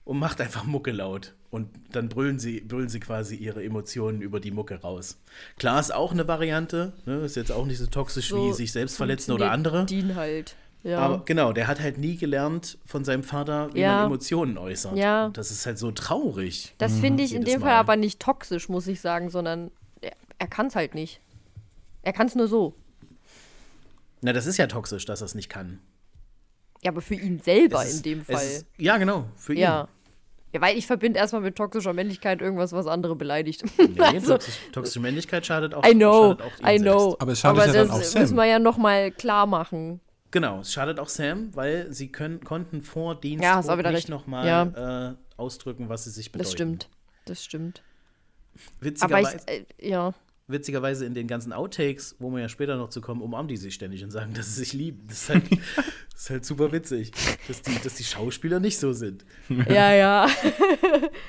und 0.04 0.20
macht 0.20 0.42
einfach 0.42 0.66
Mucke 0.66 0.92
laut. 0.92 1.34
Und 1.50 1.70
dann 1.94 2.10
brüllen 2.10 2.40
sie, 2.40 2.60
brüllen 2.60 2.90
sie 2.90 3.00
quasi 3.00 3.36
ihre 3.36 3.64
Emotionen 3.64 4.22
über 4.22 4.42
die 4.42 4.52
Mucke 4.52 4.82
raus. 4.82 5.22
Klar 5.58 5.80
ist 5.80 5.94
auch 5.94 6.12
eine 6.12 6.28
Variante, 6.28 6.94
ne? 7.06 7.20
ist 7.20 7.38
jetzt 7.38 7.54
auch 7.54 7.66
nicht 7.66 7.78
so 7.78 7.88
toxisch 7.88 8.34
wie 8.34 8.52
sich 8.54 8.74
selbst 8.74 8.98
verletzen 8.98 9.32
oder 9.32 9.52
andere. 9.52 9.86
Dean 9.86 10.16
halt. 10.16 10.56
Ja. 10.88 11.00
Aber 11.00 11.26
genau, 11.26 11.52
der 11.52 11.68
hat 11.68 11.82
halt 11.82 11.98
nie 11.98 12.16
gelernt 12.16 12.78
von 12.86 13.04
seinem 13.04 13.24
Vater, 13.24 13.74
wie 13.74 13.82
Ja. 13.82 13.98
man 13.98 14.06
Emotionen 14.06 14.58
äußert. 14.58 14.96
Ja. 14.96 15.30
Das 15.30 15.52
ist 15.52 15.66
halt 15.66 15.78
so 15.78 15.92
traurig. 15.92 16.74
das 16.78 16.94
finde 16.98 17.24
ich 17.24 17.34
in 17.36 17.44
dem 17.44 17.60
Fall 17.60 17.72
Mal. 17.74 17.80
aber 17.80 17.96
nicht 17.98 18.22
toxisch, 18.22 18.70
muss 18.70 18.88
ich 18.88 19.02
sagen, 19.02 19.30
sondern 19.30 19.70
er, 20.02 20.14
er 20.40 20.48
kann 20.48 20.68
es 20.68 20.76
halt 20.76 20.96
nicht. 20.96 21.20
Er 22.04 22.14
kann 22.14 22.28
es 22.28 22.36
nur 22.36 22.48
so. 22.48 22.74
Na, 24.22 24.32
das 24.34 24.46
ist 24.46 24.58
ja 24.58 24.68
toxisch, 24.68 25.06
dass 25.06 25.22
er 25.22 25.26
es 25.26 25.36
nicht 25.36 25.50
kann. 25.50 25.80
Ja, 26.84 26.92
aber 26.92 27.02
für 27.02 27.16
ihn 27.16 27.40
selber 27.40 27.84
ist- 27.84 27.98
in 27.98 28.04
dem 28.04 28.24
Fall. 28.26 28.36
Ist, 28.36 28.66
ja, 28.78 28.98
genau, 28.98 29.26
für 29.36 29.54
ihn. 29.54 29.60
ja. 29.60 29.88
Ja, 30.54 30.62
weil 30.62 30.78
ich 30.78 30.88
verbinde 30.88 31.20
erstmal 31.20 31.42
mit 31.42 31.58
toxischer 31.58 31.92
Männlichkeit 31.92 32.42
irgendwas, 32.42 32.72
was 32.72 32.88
andere 32.88 33.18
beleidigt. 33.18 33.66
Nee, 33.78 34.00
also, 34.00 34.34
toxisch, 34.36 34.56
toxische 34.72 35.00
Männlichkeit 35.02 35.46
schadet 35.46 35.74
auch, 35.74 35.86
I 35.86 35.92
know, 35.94 36.30
schadet 36.38 36.42
auch 36.42 36.70
I 36.70 36.78
know. 36.80 37.00
Selbst. 37.02 37.22
Aber 37.22 37.32
es 37.34 37.40
schadet 37.40 37.58
ja 37.60 37.66
das 37.66 37.76
dann 37.76 37.92
auch 37.92 38.02
Sam. 38.02 38.22
müssen 38.22 38.36
wir 38.38 38.46
ja 38.46 38.58
nochmal 38.60 39.12
klar 39.12 39.46
machen. 39.46 40.00
Genau, 40.32 40.60
es 40.60 40.74
schadet 40.74 41.00
auch 41.00 41.10
Sam, 41.10 41.56
weil 41.56 41.92
sie 41.94 42.12
können, 42.12 42.44
konnten 42.44 42.82
vor 42.82 43.20
Dienst 43.20 43.44
Ja, 43.44 43.62
nicht 43.92 44.10
nochmal 44.10 44.46
Ja. 44.48 45.10
äh, 45.12 45.16
ausdrücken, 45.38 45.90
was 45.90 46.04
sie 46.04 46.12
sich 46.12 46.32
bedeuten. 46.32 46.44
Das 46.46 46.52
stimmt. 46.52 46.90
Das 47.26 47.44
stimmt. 47.44 47.84
Aber 48.56 48.86
Witzigerweise, 48.86 49.38
ich, 49.48 49.84
äh, 49.86 49.90
ja. 49.90 50.14
Witzigerweise 50.48 51.06
in 51.06 51.14
den 51.14 51.28
ganzen 51.28 51.52
Outtakes, 51.52 52.16
wo 52.20 52.30
wir 52.32 52.40
ja 52.40 52.50
später 52.50 52.78
noch 52.78 52.90
zu 52.90 53.02
kommen, 53.02 53.22
umarmen 53.22 53.50
die 53.50 53.58
sich 53.58 53.74
ständig 53.74 54.04
und 54.04 54.12
sagen, 54.12 54.34
dass 54.34 54.48
sie 54.48 54.60
sich 54.64 54.74
lieben. 54.74 55.04
Das 55.08 55.24
ist 55.24 55.30
halt, 55.30 55.44
das 56.14 56.22
ist 56.22 56.30
halt 56.30 56.46
super 56.46 56.72
witzig, 56.72 57.12
dass 57.48 57.62
die, 57.62 57.78
dass 57.84 57.96
die 57.96 58.04
Schauspieler 58.06 58.60
nicht 58.60 58.78
so 58.80 58.94
sind. 58.94 59.26
Ja, 59.70 59.94
ja. 59.94 60.30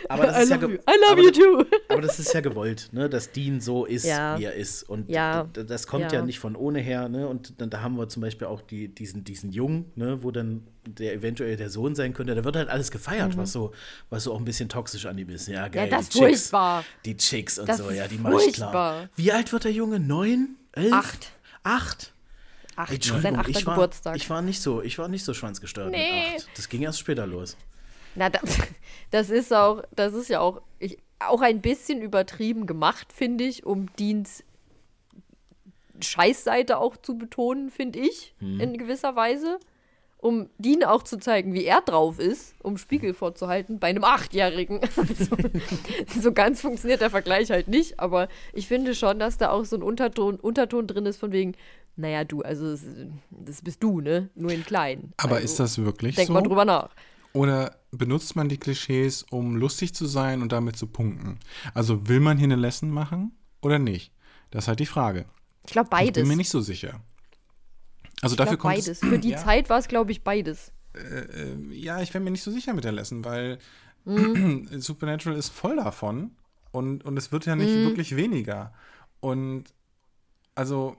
Aber 0.09 0.27
das 0.27 0.39
I 0.39 0.43
ist 0.43 0.51
ja 0.51 0.57
you. 0.57 0.69
I 0.69 0.77
love 0.77 1.13
aber 1.13 1.21
you 1.23 1.31
too. 1.31 1.65
Aber 1.89 2.01
das 2.01 2.19
ist 2.21 2.33
ja 2.33 2.41
gewollt, 2.41 2.89
ne, 2.93 3.09
dass 3.09 3.33
Dean 3.33 3.61
so 3.61 3.85
ist, 3.85 4.05
Ja. 4.05 4.39
wie 4.39 4.45
er 4.45 4.55
ist. 4.55 4.85
Und 4.89 5.09
Ja. 5.11 5.45
das 5.53 5.87
kommt 5.87 6.13
ja. 6.13 6.19
Ja. 6.21 6.25
nicht 6.25 6.39
von 6.39 6.55
ohne 6.55 6.79
her, 6.81 7.09
ne? 7.09 7.27
Und 7.29 7.61
dann, 7.61 7.71
da 7.71 7.81
haben 7.83 7.97
wir 7.97 8.09
zum 8.09 8.23
Beispiel 8.23 8.47
auch 8.47 8.61
die, 8.63 8.89
diesen, 8.89 9.25
diesen 9.25 9.51
Jungen, 9.51 9.91
ne, 9.97 10.23
wo 10.23 10.31
dann 10.31 10.63
der 10.95 11.15
eventuell 11.15 11.57
der 11.57 11.71
Sohn 11.71 11.95
sein 11.95 12.13
könnte. 12.15 12.35
Da 12.35 12.45
wird 12.45 12.57
halt 12.57 12.69
alles 12.69 12.91
gefeiert, 12.91 13.37
was 13.37 13.53
so, 13.53 13.73
was 14.11 14.25
so 14.25 14.33
auch 14.35 14.39
ein 14.39 14.45
bisschen 14.45 14.69
toxisch 14.69 15.07
an 15.07 15.17
ihm 15.19 15.29
ist. 15.31 15.49
Ja, 15.49 15.69
geil. 15.69 15.87
Mhm. 15.87 15.91
das 15.91 16.09
die 16.09 16.19
ist 16.19 16.25
Chicks, 16.27 16.41
furchtbar. 16.51 16.85
Die 17.05 17.17
Chicks 17.17 17.59
und 17.59 17.69
Das 17.69 17.79
so, 17.79 17.91
ja, 17.91 18.07
die 18.09 18.19
mach 18.19 18.41
ich 18.41 18.55
klar. 18.55 19.09
Wie 19.17 19.33
alt 19.33 19.53
wird 19.53 19.65
der 19.65 19.73
Junge? 19.73 20.01
Neun? 20.01 20.57
Elf? 20.73 20.93
Acht. 20.93 21.31
Acht? 21.63 22.13
Ach, 22.77 22.91
Entschuldigung, 22.91 23.33
sein 23.33 23.41
achter 23.41 23.51
ich 23.51 23.67
war, 23.67 23.75
Geburtstag. 23.75 24.17
ich 24.17 24.31
war 24.31 24.41
nicht 24.43 24.63
so, 24.63 24.83
ich 24.83 24.99
war 24.99 25.09
nicht 25.09 25.25
so 25.25 25.35
schwanzgesteuert 25.35 25.91
Nee. 25.91 26.31
mit 26.33 26.41
acht. 26.43 26.49
Das 26.57 26.69
ging 26.69 26.83
erst 26.83 27.01
später 27.01 27.27
los. 27.27 27.57
Na, 28.15 28.31
das, 28.31 28.43
das 29.11 29.31
ist 29.31 29.53
auch, 29.53 29.83
das 29.95 30.15
ist 30.15 30.29
ja 30.29 30.41
auch, 30.41 30.63
ich, 30.79 30.97
auch 31.19 31.41
ein 31.43 31.61
bisschen 31.61 32.01
übertrieben 32.01 32.67
gemacht, 32.67 33.13
finde 33.13 33.45
ich, 33.45 33.67
um 33.67 33.93
Deans 33.97 34.45
Scheißseite 36.01 36.79
auch 36.79 36.97
zu 36.97 37.19
betonen, 37.19 37.71
finde 37.71 37.99
ich, 37.99 38.35
Hm. 38.39 38.61
in 38.61 38.79
gewisser 38.79 39.17
Weise. 39.17 39.59
Um 40.21 40.49
Dean 40.59 40.83
auch 40.83 41.05
zu 41.05 41.19
zeigen, 41.19 41.55
wie 41.55 41.65
er 41.65 41.81
drauf 41.81 42.19
ist, 42.19 42.55
um 42.63 42.77
Spiegel 42.77 43.15
vorzuhalten, 43.15 43.79
bei 43.79 43.87
einem 43.89 44.03
Achtjährigen. 44.05 44.81
Also, 44.97 45.37
so 46.21 46.33
ganz 46.33 46.61
funktioniert 46.61 47.01
der 47.01 47.11
Vergleich 47.11 47.51
halt 47.51 47.69
nicht, 47.69 48.01
aber 48.01 48.29
ich 48.53 48.67
finde 48.67 48.95
schon, 48.97 49.19
dass 49.21 49.39
da 49.39 49.51
auch 49.51 49.65
so 49.65 49.77
ein 49.77 49.83
Unterton, 49.83 50.37
Unterton 50.37 50.87
drin 50.89 51.07
ist 51.07 51.19
von 51.19 51.31
wegen, 51.31 51.55
naja, 51.97 52.25
du, 52.25 52.43
also 52.43 52.71
das, 52.73 52.85
das 53.31 53.63
bist 53.63 53.83
du, 53.83 54.01
ne? 54.01 54.29
Nur 54.35 54.51
in 54.51 54.65
klein. 54.65 55.13
Aber 55.19 55.37
also, 55.37 55.45
ist 55.45 55.61
das 55.61 55.79
wirklich 55.79 56.17
Denk 56.17 56.27
so? 56.29 56.33
mal 56.33 56.43
drüber 56.43 56.65
nach. 56.65 56.91
Oder 57.33 57.77
benutzt 57.93 58.35
man 58.37 58.49
die 58.49 58.57
Klischees, 58.59 59.25
um 59.31 59.55
lustig 59.57 59.95
zu 59.95 60.07
sein 60.07 60.43
und 60.43 60.51
damit 60.51 60.77
zu 60.77 60.87
punkten? 60.89 61.39
Also 61.75 62.09
will 62.09 62.21
man 62.21 62.39
hier 62.39 62.47
eine 62.47 62.57
Lesson 62.57 62.91
machen 62.91 63.33
oder 63.63 63.79
nicht? 63.79 64.13
Das 64.51 64.65
ist 64.65 64.69
halt 64.69 64.81
die 64.81 64.87
Frage. 64.87 65.27
Ich 65.67 65.73
glaube 65.73 65.87
Ich 65.87 65.91
beides. 65.91 66.15
bin 66.23 66.29
mir 66.29 66.37
nicht 66.37 66.51
so 66.51 66.61
sicher. 66.61 67.01
Also 68.23 68.37
dafür 68.37 68.57
glaub, 68.57 68.59
kommt 68.59 68.75
beides. 68.77 68.89
es, 68.89 69.01
Für 69.01 69.19
die 69.19 69.31
ja, 69.33 69.37
Zeit 69.37 69.71
war 69.71 69.79
es, 69.79 69.89
glaube 69.89 70.13
ich, 70.13 70.23
beides. 70.25 70.73
äh, 70.95 71.55
ja, 71.75 72.01
ich 72.01 72.13
bin 72.13 72.25
mir 72.25 72.31
nicht 72.31 72.43
so 72.43 72.51
sicher 72.51 72.75
mit 72.75 72.85
der 72.85 72.93
Lesson, 72.93 73.25
weil 73.25 73.59
Mhm. 74.05 74.69
Supernatural 74.81 75.39
ist 75.39 75.51
voll 75.51 75.77
davon 75.77 76.37
und, 76.73 77.05
und 77.05 77.17
es 77.17 77.33
wird 77.33 77.47
ja 77.47 77.57
nicht 77.57 77.75
Mhm. 77.77 77.85
wirklich 77.85 78.17
weniger. 78.17 78.73
Und 79.21 79.65
also, 80.55 80.97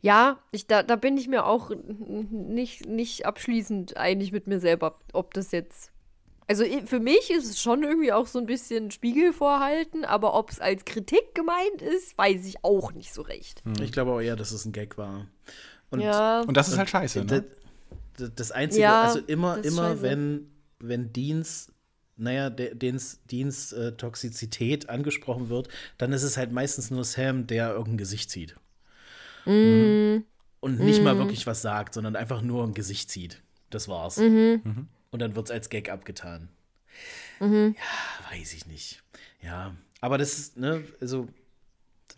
Ja, 0.00 0.38
ich, 0.50 0.66
da, 0.66 0.82
da 0.82 0.96
bin 0.96 1.16
ich 1.16 1.28
mir 1.28 1.46
auch 1.46 1.70
nicht, 2.30 2.86
nicht 2.86 3.26
abschließend 3.26 3.96
einig 3.96 4.32
mit 4.32 4.46
mir 4.46 4.60
selber, 4.60 4.98
ob 5.12 5.34
das 5.34 5.52
jetzt. 5.52 5.91
Also 6.52 6.66
für 6.84 7.00
mich 7.00 7.30
ist 7.30 7.48
es 7.48 7.62
schon 7.62 7.82
irgendwie 7.82 8.12
auch 8.12 8.26
so 8.26 8.38
ein 8.38 8.44
bisschen 8.44 8.90
Spiegel 8.90 9.32
vorhalten, 9.32 10.04
aber 10.04 10.34
ob 10.34 10.50
es 10.50 10.60
als 10.60 10.84
Kritik 10.84 11.34
gemeint 11.34 11.80
ist, 11.80 12.18
weiß 12.18 12.44
ich 12.44 12.62
auch 12.62 12.92
nicht 12.92 13.14
so 13.14 13.22
recht. 13.22 13.62
Ich 13.80 13.90
glaube 13.90 14.12
auch 14.12 14.20
eher, 14.20 14.36
dass 14.36 14.52
es 14.52 14.66
ein 14.66 14.72
Gag 14.72 14.98
war. 14.98 15.28
Und 15.88 16.00
ja. 16.00 16.42
und 16.42 16.54
das 16.54 16.68
ist 16.68 16.76
halt 16.76 16.90
scheiße, 16.90 17.24
ne? 17.24 17.44
Das 18.36 18.52
Einzige, 18.52 18.82
Ja, 18.82 19.04
also 19.04 19.20
immer, 19.20 19.64
immer 19.64 19.92
scheiße. 19.92 20.02
wenn, 20.02 20.50
wenn 20.78 21.10
Deans, 21.14 21.72
naja, 22.18 22.50
Deans 22.50 23.72
äh, 23.72 23.92
Toxizität 23.92 24.90
angesprochen 24.90 25.48
wird, 25.48 25.70
dann 25.96 26.12
ist 26.12 26.22
es 26.22 26.36
halt 26.36 26.52
meistens 26.52 26.90
nur 26.90 27.04
Sam, 27.04 27.46
der 27.46 27.70
irgendein 27.70 27.96
Gesicht 27.96 28.28
zieht. 28.28 28.56
Mm, 29.46 30.18
Und 30.60 30.80
nicht 30.80 31.02
mal 31.02 31.16
wirklich 31.16 31.46
was 31.46 31.62
sagt, 31.62 31.94
sondern 31.94 32.14
einfach 32.14 32.42
nur 32.42 32.62
ein 32.62 32.74
Gesicht 32.74 33.10
zieht. 33.10 33.42
Das 33.70 33.88
war's. 33.88 34.18
mhm. 34.18 34.88
Und 35.12 35.20
dann 35.20 35.36
wird 35.36 35.46
es 35.46 35.50
als 35.52 35.70
Gag 35.70 35.88
abgetan. 35.90 36.48
Mhm. 37.38 37.76
Ja, 37.78 38.36
weiß 38.36 38.52
ich 38.54 38.66
nicht. 38.66 39.02
Ja, 39.42 39.76
aber 40.00 40.18
das 40.18 40.38
ist, 40.38 40.56
ne, 40.56 40.82
also 41.00 41.28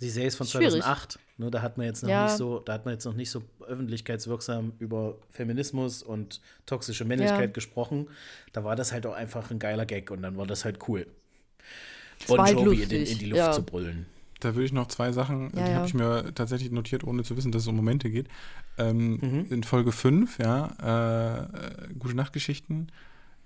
die 0.00 0.08
Serie 0.10 0.28
ist 0.28 0.36
von 0.36 0.46
Schwierig. 0.46 0.70
2008. 0.82 1.18
Ne, 1.36 1.50
da 1.50 1.62
hat 1.62 1.76
man 1.76 1.86
jetzt 1.86 2.02
noch 2.02 2.08
Ja. 2.10 2.24
nicht 2.26 2.36
so, 2.36 2.60
da 2.60 2.72
hat 2.74 2.84
man 2.84 2.94
jetzt 2.94 3.04
noch 3.04 3.14
nicht 3.14 3.30
so 3.30 3.42
öffentlichkeitswirksam 3.66 4.72
über 4.78 5.16
Feminismus 5.30 6.02
und 6.02 6.40
toxische 6.66 7.04
Männlichkeit 7.04 7.40
Ja. 7.40 7.52
gesprochen. 7.52 8.08
Da 8.52 8.64
war 8.64 8.76
das 8.76 8.92
halt 8.92 9.06
auch 9.06 9.14
einfach 9.14 9.50
ein 9.50 9.58
geiler 9.58 9.86
Gag 9.86 10.10
und 10.10 10.22
dann 10.22 10.36
war 10.36 10.46
das 10.46 10.64
halt 10.64 10.88
cool. 10.88 11.06
Es 12.20 12.26
Bon 12.26 12.40
halt 12.40 12.56
Jovi 12.56 12.82
in, 12.84 12.90
in 12.90 13.18
die 13.18 13.26
Luft 13.26 13.38
ja. 13.38 13.52
zu 13.52 13.62
brüllen. 13.64 14.06
Da 14.44 14.54
würde 14.54 14.64
ich 14.66 14.72
noch 14.72 14.88
zwei 14.88 15.10
Sachen, 15.12 15.50
Ja, 15.54 15.64
die 15.64 15.70
ja. 15.70 15.76
habe 15.76 15.86
ich 15.86 15.94
mir 15.94 16.32
tatsächlich 16.34 16.70
notiert, 16.70 17.04
ohne 17.04 17.22
zu 17.22 17.36
wissen, 17.36 17.50
dass 17.52 17.62
es 17.62 17.68
um 17.68 17.76
Momente 17.76 18.10
geht. 18.10 18.28
Ähm, 18.78 19.18
Mhm. 19.22 19.46
In 19.50 19.62
Folge 19.64 19.92
5, 19.92 20.38
ja, 20.38 21.48
äh, 21.48 21.94
Gute 21.98 22.14
Nachtgeschichten, 22.14 22.88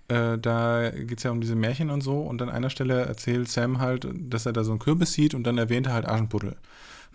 äh, 0.08 0.38
da 0.38 0.90
geht 0.90 1.18
es 1.18 1.24
ja 1.24 1.30
um 1.30 1.40
diese 1.40 1.54
Märchen 1.54 1.90
und 1.90 2.00
so. 2.02 2.20
Und 2.20 2.40
an 2.42 2.48
einer 2.50 2.70
Stelle 2.70 3.02
erzählt 3.04 3.48
Sam 3.48 3.78
halt, 3.78 4.08
dass 4.28 4.46
er 4.46 4.52
da 4.52 4.64
so 4.64 4.72
einen 4.72 4.80
Kürbis 4.80 5.12
sieht 5.12 5.34
und 5.34 5.44
dann 5.44 5.58
erwähnt 5.58 5.86
er 5.86 5.92
halt 5.92 6.06
Aschenputtel. 6.08 6.56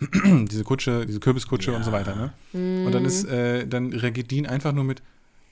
diese 0.24 0.64
Kutsche, 0.64 1.06
diese 1.06 1.20
Kürbiskutsche 1.20 1.72
und 1.72 1.84
so 1.84 1.92
weiter, 1.92 2.16
ne? 2.16 2.32
Und 2.86 2.92
dann 2.92 3.04
ist, 3.04 3.24
äh, 3.26 3.66
dann 3.66 3.92
reagiert 3.92 4.30
Dean 4.30 4.46
einfach 4.46 4.72
nur 4.72 4.84
mit, 4.84 5.02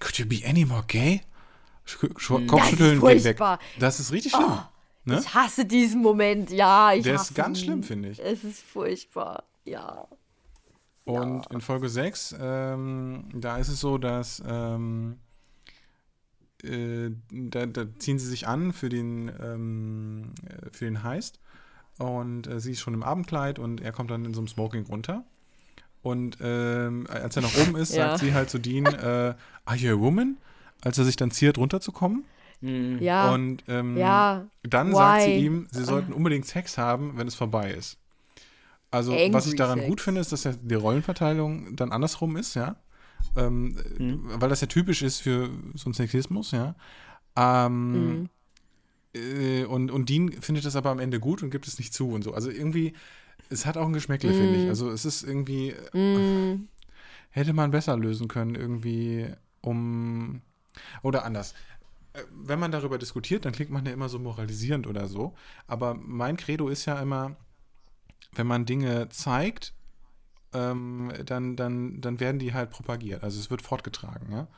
could 0.00 0.16
you 0.18 0.26
be 0.26 0.40
any 0.48 0.64
more 0.64 0.82
gay? 0.88 1.20
Sch 1.84 1.96
Sch 2.16 2.32
Kopfschütteln, 2.46 3.00
Das 3.00 3.10
ist 3.14 3.24
geht 3.24 3.24
weg. 3.24 3.58
Das 3.78 4.00
ist 4.00 4.12
richtig 4.12 4.32
schlimm. 4.32 4.58
Ne? 5.04 5.18
Ich 5.20 5.34
hasse 5.34 5.64
diesen 5.64 6.02
Moment, 6.02 6.50
ja. 6.50 6.92
Ich 6.92 7.02
Der 7.02 7.14
ist 7.16 7.34
ganz 7.34 7.58
ihn. 7.60 7.64
schlimm, 7.64 7.82
finde 7.82 8.10
ich. 8.10 8.18
Es 8.20 8.44
ist 8.44 8.62
furchtbar, 8.62 9.44
ja. 9.64 10.06
Und 11.04 11.46
in 11.50 11.60
Folge 11.60 11.88
6, 11.88 12.36
ähm, 12.40 13.24
da 13.34 13.56
ist 13.58 13.68
es 13.68 13.80
so, 13.80 13.98
dass 13.98 14.40
ähm, 14.46 15.18
äh, 16.62 17.10
da, 17.32 17.66
da 17.66 17.86
ziehen 17.98 18.18
sie 18.20 18.28
sich 18.28 18.46
an 18.46 18.72
für 18.72 18.88
den, 18.88 19.30
ähm, 19.42 20.32
äh, 20.46 20.70
für 20.70 20.84
den 20.84 21.02
Heist. 21.02 21.40
Und 21.98 22.46
äh, 22.46 22.60
sie 22.60 22.72
ist 22.72 22.80
schon 22.80 22.94
im 22.94 23.02
Abendkleid 23.02 23.58
und 23.58 23.80
er 23.80 23.92
kommt 23.92 24.10
dann 24.10 24.24
in 24.24 24.32
so 24.34 24.40
einem 24.40 24.48
Smoking 24.48 24.86
runter. 24.86 25.24
Und 26.02 26.38
ähm, 26.40 27.06
als 27.08 27.36
er 27.36 27.42
noch 27.42 27.56
oben 27.56 27.76
ist, 27.76 27.92
Ja. 27.94 28.10
sagt 28.10 28.20
sie 28.20 28.34
halt 28.34 28.50
zu 28.50 28.58
Dean, 28.58 28.86
äh, 28.86 29.34
Are 29.64 29.76
you 29.76 29.96
a 29.96 30.00
woman? 30.00 30.36
Als 30.82 30.98
er 30.98 31.04
sich 31.04 31.16
dann 31.16 31.30
ziert, 31.30 31.58
runterzukommen. 31.58 32.24
Ja. 32.62 33.32
Und 33.32 33.64
ähm, 33.68 33.96
ja. 33.96 34.46
dann 34.62 34.94
sagt 34.94 35.22
sie 35.22 35.30
Why? 35.32 35.44
ihm, 35.44 35.66
sie 35.70 35.84
sollten 35.84 36.12
unbedingt 36.12 36.46
Sex 36.46 36.78
haben, 36.78 37.16
wenn 37.18 37.26
es 37.26 37.34
vorbei 37.34 37.72
ist. 37.72 37.98
Also, 38.90 39.12
Angry 39.12 39.32
was 39.32 39.46
ich 39.46 39.56
daran 39.56 39.78
Sex. 39.80 39.88
gut 39.88 40.00
finde, 40.00 40.20
ist, 40.20 40.32
dass 40.32 40.44
ja 40.44 40.52
die 40.52 40.74
Rollenverteilung 40.74 41.74
dann 41.76 41.90
andersrum 41.92 42.36
ist, 42.36 42.54
ja. 42.54 42.76
Ähm, 43.36 43.76
Weil 44.38 44.48
das 44.48 44.60
ja 44.60 44.66
typisch 44.66 45.02
ist 45.02 45.20
für 45.22 45.48
so 45.74 45.86
einen 45.86 45.94
Sexismus, 45.94 46.50
ja. 46.52 46.74
Ähm, 47.36 47.92
Mhm. 48.20 48.28
äh, 49.14 49.64
und, 49.64 49.90
und 49.90 50.08
Dean 50.08 50.30
findet 50.40 50.64
das 50.64 50.76
aber 50.76 50.90
am 50.90 50.98
Ende 50.98 51.18
gut 51.20 51.42
und 51.42 51.50
gibt 51.50 51.66
es 51.66 51.78
nicht 51.78 51.92
zu 51.94 52.10
und 52.10 52.22
so. 52.22 52.34
Also 52.34 52.50
irgendwie, 52.50 52.92
es 53.48 53.64
hat 53.66 53.76
auch 53.76 53.86
ein 53.86 53.92
Geschmäckle, 53.92 54.32
finde 54.34 54.56
Mhm. 54.58 54.64
ich. 54.64 54.68
Also 54.68 54.90
es 54.90 55.04
ist 55.04 55.22
irgendwie, 55.22 55.70
äh, 55.94 55.98
Mm, 55.98 56.68
hätte 57.30 57.52
man 57.54 57.70
besser 57.70 57.96
lösen 57.96 58.28
können, 58.28 58.54
irgendwie 58.54 59.26
um. 59.62 60.42
Oder 61.02 61.24
anders. 61.24 61.54
Äh, 62.14 62.22
Wenn 62.32 62.58
man 62.58 62.70
darüber 62.72 62.98
diskutiert, 62.98 63.44
dann 63.44 63.52
klingt 63.52 63.70
man 63.70 63.84
ja 63.86 63.92
immer 63.92 64.08
so 64.08 64.18
moralisierend 64.18 64.86
oder 64.86 65.08
so. 65.08 65.34
Aber 65.66 65.94
mein 65.94 66.36
Credo 66.36 66.68
ist 66.68 66.84
ja 66.86 67.00
immer, 67.00 67.36
wenn 68.34 68.46
man 68.46 68.64
Dinge 68.66 69.08
zeigt 69.10 69.74
ähm, 70.54 71.12
dann, 71.24 71.56
dann, 71.56 72.00
dann 72.00 72.20
werden 72.20 72.38
die 72.38 72.52
halt 72.52 72.70
propagiert. 72.70 73.22
Also 73.24 73.40
es 73.40 73.50
wird 73.50 73.62
fortgetragen, 73.62 74.30
ja. 74.32 74.48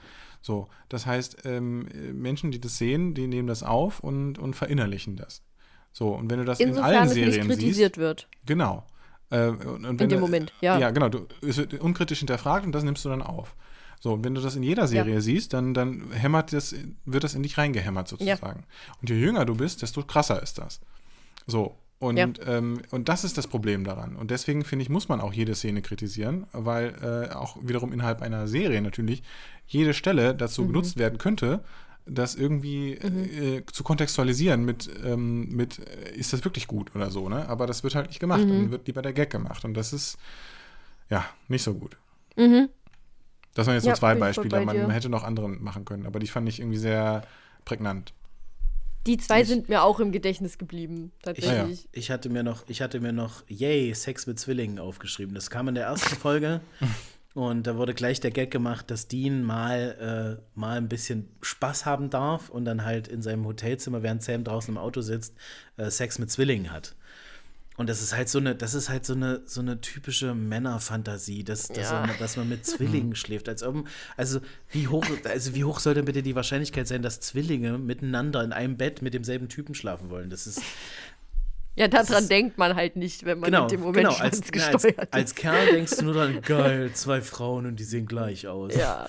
So, 0.41 0.69
das 0.89 1.07
heißt, 1.07 1.47
ähm, 1.47 1.87
Menschen, 2.13 2.51
die 2.51 2.61
das 2.61 2.77
sehen, 2.77 3.15
die 3.15 3.29
nehmen 3.29 3.49
das 3.49 3.63
auf 3.63 4.01
und, 4.01 4.39
und 4.39 4.55
verinnerlichen 4.55 5.17
das. 5.17 5.43
So, 5.93 6.09
und 6.15 6.29
wenn 6.31 6.39
du 6.41 6.45
das 6.45 6.61
Insofern 6.61 6.91
in 6.91 6.97
allen 6.97 7.09
es 7.09 7.15
nicht 7.15 7.25
Serien 7.25 7.47
kritisiert 7.49 7.95
siehst, 7.95 7.97
wird. 7.99 8.29
genau. 8.45 8.85
Äh, 9.31 9.47
und, 9.49 9.87
und 9.87 10.01
In 10.03 10.09
dem 10.09 10.11
du- 10.11 10.19
Moment, 10.19 10.53
ja. 10.61 10.79
Ja, 10.79 10.91
genau. 10.91 11.09
Du, 11.09 11.27
es 11.41 11.57
wird 11.57 11.75
unkritisch 11.75 12.19
hinterfragt 12.19 12.67
und 12.67 12.73
das 12.73 12.83
nimmst 12.83 13.05
du 13.05 13.09
dann 13.09 13.23
auf. 13.23 13.55
So, 14.05 14.13
und 14.13 14.23
wenn 14.23 14.35
du 14.35 14.43
das 14.43 14.55
in 14.55 14.63
jeder 14.63 14.87
Serie 14.87 15.23
siehst, 15.23 15.55
dann, 15.55 15.73
dann 15.73 16.13
hämmert 16.13 16.53
das, 16.53 16.75
wird 17.07 17.25
das 17.25 17.35
in 17.35 17.43
dich 17.43 17.57
reingehämmert 17.57 18.07
sozusagen. 18.07 18.65
Und 19.01 19.09
je 19.09 19.17
jünger 19.17 19.47
du 19.47 19.55
bist, 19.55 19.81
desto 19.81 20.03
krasser 20.03 20.43
ist 20.43 20.59
das. 20.59 20.79
So. 21.47 21.75
Und, 22.01 22.19
Ja. 22.19 22.29
ähm, 22.47 22.83
und 22.91 23.09
das 23.09 23.25
ist 23.25 23.39
das 23.39 23.47
Problem 23.47 23.83
daran. 23.85 24.15
Und 24.17 24.31
deswegen 24.31 24.63
finde 24.63 24.83
ich, 24.83 24.91
muss 24.91 25.09
man 25.09 25.23
auch 25.23 25.33
jede 25.33 25.55
Szene 25.55 25.81
kritisieren, 25.81 26.47
weil 26.53 27.29
äh, 27.31 27.33
auch 27.35 27.57
wiederum 27.63 27.95
innerhalb 27.95 28.21
einer 28.21 28.47
Serie 28.47 28.83
natürlich 28.83 29.23
jede 29.67 29.95
Stelle 29.95 30.35
dazu 30.35 30.65
Mhm. 30.65 30.67
genutzt 30.67 30.99
werden 30.99 31.17
könnte, 31.17 31.65
das 32.05 32.35
irgendwie 32.35 32.93
äh, 32.97 33.65
zu 33.73 33.85
kontextualisieren 33.85 34.67
mit, 34.67 34.91
ähm, 35.03 35.49
mit 35.49 35.79
äh, 35.79 36.15
ist 36.15 36.35
das 36.35 36.45
wirklich 36.45 36.67
gut 36.67 36.95
oder 36.95 37.11
so, 37.11 37.31
ne? 37.31 37.49
Aber 37.49 37.67
das 37.67 37.83
wird 37.83 37.95
halt 37.95 38.09
nicht 38.09 38.21
gemacht. 38.21 38.45
Mhm. 38.45 38.51
Dann 38.51 38.71
wird 38.71 38.87
lieber 38.87 39.01
der 39.01 39.15
Gag 39.15 39.31
gemacht. 39.31 39.65
Und 39.65 39.73
das 39.73 39.95
ist, 39.95 40.19
ja, 41.09 41.25
nicht 41.49 41.63
so 41.63 41.73
gut. 41.73 41.97
Mhm. 42.37 42.69
Das 43.55 43.67
waren 43.67 43.75
jetzt 43.75 43.85
Ja, 43.85 43.91
nur 43.93 43.97
zwei 43.99 44.15
Beispiele. 44.15 44.49
bei 44.51 44.65
Man 44.65 44.77
dir. 44.77 44.91
hätte 44.93 45.09
noch 45.09 45.23
andere 45.25 45.49
machen 45.49 45.85
können, 45.85 46.07
aber 46.07 46.19
die 46.19 46.27
fand 46.27 46.49
ich 46.49 46.61
irgendwie 46.61 46.79
sehr 46.79 47.23
prägnant. 47.65 48.13
Die 49.07 49.17
zwei 49.19 49.43
Ich- 49.43 49.49
sind 49.49 49.69
mir 49.69 49.83
auch 49.83 50.01
im 50.01 50.13
Gedächtnis 50.13 50.57
geblieben, 50.59 51.13
Ich, 51.19 51.25
tatsächlich. 51.25 51.89
ich 51.93 52.11
hatte 52.11 52.31
mir 52.31 52.43
noch, 52.43 52.65
ich 52.69 52.81
hatte 52.83 53.01
mir 53.01 53.13
noch, 53.13 53.43
yay, 53.49 53.95
Sex 53.95 54.27
mit 54.27 54.41
Zwillingen 54.41 54.79
aufgeschrieben. 54.79 55.35
Das 55.35 55.51
kam 55.51 55.69
in 55.69 55.75
der 55.75 55.85
ersten 55.85 56.17
Folge. 56.17 56.61
Und 57.35 57.67
da 57.67 57.77
wurde 57.77 57.95
gleich 57.95 58.21
der 58.21 58.31
Gag 58.31 58.53
gemacht, 58.53 58.91
dass 58.93 59.09
Dean 59.09 59.43
mal, 59.43 60.39
äh, 60.41 60.43
mal 60.59 60.77
ein 60.79 60.89
bisschen 60.89 61.29
Spaß 61.43 61.85
haben 61.85 62.09
darf 62.09 62.49
und 62.49 62.65
dann 62.65 62.85
halt 62.85 63.09
in 63.09 63.23
seinem 63.23 63.45
Hotelzimmer, 63.45 64.05
während 64.05 64.23
Sam 64.23 64.45
draußen 64.45 64.73
im 64.73 64.79
Auto 64.79 65.01
sitzt, 65.01 65.35
äh, 65.77 65.91
Sex 65.91 66.21
mit 66.21 66.31
Zwillingen 66.31 66.71
hat. 66.71 66.95
Und 67.77 67.89
das 67.89 68.01
ist 68.03 68.15
halt 68.15 68.29
so 68.29 68.39
eine, 68.39 68.55
das 68.55 68.75
ist 68.75 68.89
halt 68.89 69.05
so 69.05 69.15
eine, 69.15 69.43
so 69.47 69.61
eine 69.61 69.81
typische 69.81 70.33
Männerfantasie, 70.35 71.43
dass, 71.43 71.67
dass, 71.69 71.91
Ja. 71.91 72.07
man, 72.07 72.11
dass 72.21 72.37
man 72.37 72.49
mit 72.49 72.65
Zwillingen 72.67 73.17
schläft. 73.17 73.49
Als 73.49 73.63
ob, 73.65 73.89
also 74.17 74.41
wie 74.71 74.87
hoch, 74.87 75.05
also 75.25 75.55
wie 75.57 75.65
hoch 75.65 75.81
soll 75.81 75.95
denn 75.95 76.05
bitte 76.05 76.23
die 76.23 76.37
Wahrscheinlichkeit 76.37 76.87
sein, 76.87 77.03
dass 77.03 77.19
Zwillinge 77.21 77.79
miteinander 77.79 78.45
in 78.45 78.53
einem 78.53 78.77
Bett 78.77 79.03
mit 79.03 79.13
demselben 79.13 79.49
Typen 79.49 79.75
schlafen 79.75 80.09
wollen? 80.11 80.31
Das 80.31 80.47
ist 80.47 80.63
Ja, 81.75 81.89
daran 81.89 82.23
ist- 82.23 82.31
denkt 82.31 82.59
man 82.59 82.77
halt 82.77 82.95
nicht, 82.95 83.25
wenn 83.25 83.41
man 83.41 83.51
genau, 83.51 83.63
in 83.65 83.69
dem 83.71 83.81
Moment 83.81 83.97
genau. 83.97 84.11
genau, 84.15 84.23
Als, 84.25 84.41
na, 84.41 84.67
als, 84.67 84.73
gesteuert 84.83 85.09
als 85.13 85.31
ist. 85.33 85.37
Kerl 85.37 85.67
denkst 85.73 85.97
du 85.97 86.05
nur 86.05 86.15
dann, 86.15 86.43
geil, 86.43 86.93
zwei 86.95 87.21
Frauen 87.23 87.67
und 87.67 87.81
die 87.81 87.85
sehen 87.85 88.07
gleich 88.07 88.47
aus. 88.47 88.73
Ja. 88.77 89.09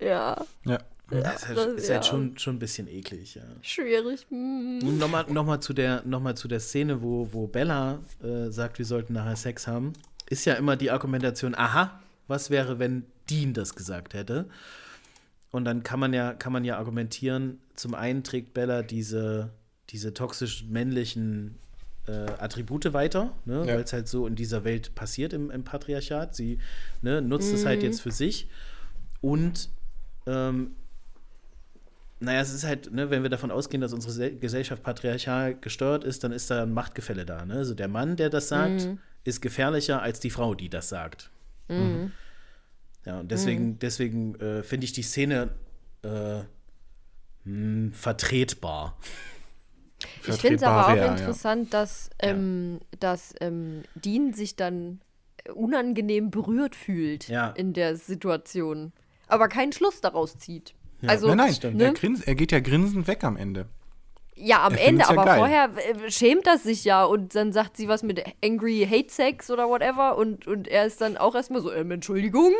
Ja. 0.00 0.46
Ja. 0.64 0.78
Das 1.20 1.42
ist 1.42 1.48
halt, 1.48 1.58
das- 1.58 1.66
ist 1.74 1.90
halt 1.90 2.04
ja. 2.04 2.10
schon, 2.10 2.38
schon 2.38 2.56
ein 2.56 2.58
bisschen 2.58 2.88
eklig, 2.88 3.34
ja. 3.34 3.42
Schwierig. 3.62 4.26
Hm. 4.30 4.98
Nochmal 4.98 5.26
noch 5.30 5.44
mal 5.44 5.60
zu, 5.60 5.72
der, 5.72 6.02
noch 6.04 6.20
mal 6.20 6.34
zu 6.36 6.48
der 6.48 6.60
Szene, 6.60 7.02
wo, 7.02 7.28
wo 7.32 7.46
Bella 7.46 7.98
äh, 8.22 8.50
sagt, 8.50 8.78
wir 8.78 8.86
sollten 8.86 9.12
nachher 9.12 9.36
Sex 9.36 9.66
haben, 9.66 9.92
ist 10.28 10.44
ja 10.44 10.54
immer 10.54 10.76
die 10.76 10.90
Argumentation, 10.90 11.54
aha, 11.54 12.00
was 12.28 12.50
wäre, 12.50 12.78
wenn 12.78 13.04
Dean 13.28 13.52
das 13.54 13.74
gesagt 13.74 14.14
hätte? 14.14 14.48
Und 15.50 15.64
dann 15.66 15.82
kann 15.82 16.00
man 16.00 16.14
ja, 16.14 16.32
kann 16.32 16.52
man 16.52 16.64
ja 16.64 16.78
argumentieren, 16.78 17.58
zum 17.74 17.94
einen 17.94 18.22
trägt 18.24 18.54
Bella 18.54 18.82
diese, 18.82 19.50
diese 19.90 20.14
toxisch 20.14 20.64
männlichen 20.64 21.56
äh, 22.08 22.12
Attribute 22.12 22.92
weiter, 22.94 23.32
ne, 23.44 23.58
Ja. 23.66 23.74
weil 23.74 23.82
es 23.82 23.92
halt 23.92 24.08
so 24.08 24.26
in 24.26 24.34
dieser 24.34 24.64
Welt 24.64 24.94
passiert 24.94 25.32
im, 25.34 25.50
im 25.50 25.62
Patriarchat. 25.62 26.34
Sie 26.34 26.58
ne, 27.02 27.20
nutzt 27.20 27.52
es 27.52 27.66
halt 27.66 27.82
jetzt 27.82 28.00
für 28.00 28.10
sich. 28.10 28.48
Und 29.20 29.68
ähm, 30.26 30.74
naja, 32.22 32.40
es 32.40 32.52
ist 32.52 32.64
halt, 32.64 32.92
ne, 32.92 33.10
wenn 33.10 33.22
wir 33.22 33.30
davon 33.30 33.50
ausgehen, 33.50 33.80
dass 33.80 33.92
unsere 33.92 34.12
Se- 34.12 34.32
Gesellschaft 34.36 34.82
patriarchal 34.82 35.54
gesteuert 35.54 36.04
ist, 36.04 36.24
dann 36.24 36.32
ist 36.32 36.50
da 36.50 36.62
ein 36.62 36.72
Machtgefälle 36.72 37.26
da. 37.26 37.44
Ne? 37.44 37.54
Also 37.54 37.74
der 37.74 37.88
Mann, 37.88 38.16
der 38.16 38.30
das 38.30 38.48
sagt, 38.48 38.88
ist 39.24 39.40
gefährlicher 39.40 40.00
als 40.02 40.20
die 40.20 40.30
Frau, 40.30 40.54
die 40.54 40.68
das 40.68 40.88
sagt. 40.88 41.30
Ja, 43.04 43.18
und 43.20 43.30
deswegen, 43.30 43.78
deswegen 43.78 44.34
äh, 44.40 44.62
finde 44.62 44.84
ich 44.84 44.92
die 44.92 45.02
Szene 45.02 45.50
äh, 46.02 46.42
mh, 47.44 47.92
vertretbar. 47.94 48.96
Ich 50.26 50.34
finde 50.34 50.56
es 50.56 50.62
aber 50.62 50.88
auch 50.92 50.96
ja. 50.96 51.12
interessant, 51.12 51.72
dass, 51.72 52.10
ähm, 52.18 52.80
dass 53.00 53.34
ähm, 53.40 53.82
Dean 53.94 54.32
sich 54.34 54.56
dann 54.56 55.00
unangenehm 55.54 56.30
berührt 56.30 56.74
fühlt 56.76 57.28
Ja. 57.28 57.50
in 57.50 57.72
der 57.72 57.96
Situation, 57.96 58.92
aber 59.28 59.48
keinen 59.48 59.72
Schluss 59.72 60.00
daraus 60.00 60.36
zieht. 60.38 60.74
Also, 61.10 61.28
nein, 61.28 61.36
nein, 61.36 61.54
stimmt. 61.54 61.80
er, 61.80 61.88
ne? 61.88 61.94
grins, 61.94 62.20
er 62.22 62.34
geht 62.34 62.52
ja 62.52 62.60
grinsend 62.60 63.06
weg 63.06 63.24
am 63.24 63.36
Ende. 63.36 63.66
Ja, 64.34 64.64
am 64.64 64.74
Er 64.74 64.88
Ende, 64.88 65.02
ja 65.02 65.10
aber 65.10 65.24
geil. 65.24 65.38
vorher 65.38 65.70
äh, 65.76 66.10
schämt 66.10 66.46
er 66.46 66.58
sich 66.58 66.84
ja 66.84 67.04
und 67.04 67.34
dann 67.34 67.52
sagt 67.52 67.76
sie 67.76 67.86
was 67.86 68.02
mit 68.02 68.22
Angry 68.42 68.86
Hate 68.90 69.10
Sex 69.12 69.50
oder 69.50 69.68
whatever 69.68 70.16
und, 70.16 70.46
und 70.46 70.66
er 70.68 70.86
ist 70.86 71.00
dann 71.00 71.16
auch 71.16 71.34
erstmal 71.34 71.60
so, 71.60 71.72
ähm, 71.72 71.90
Entschuldigung. 71.90 72.52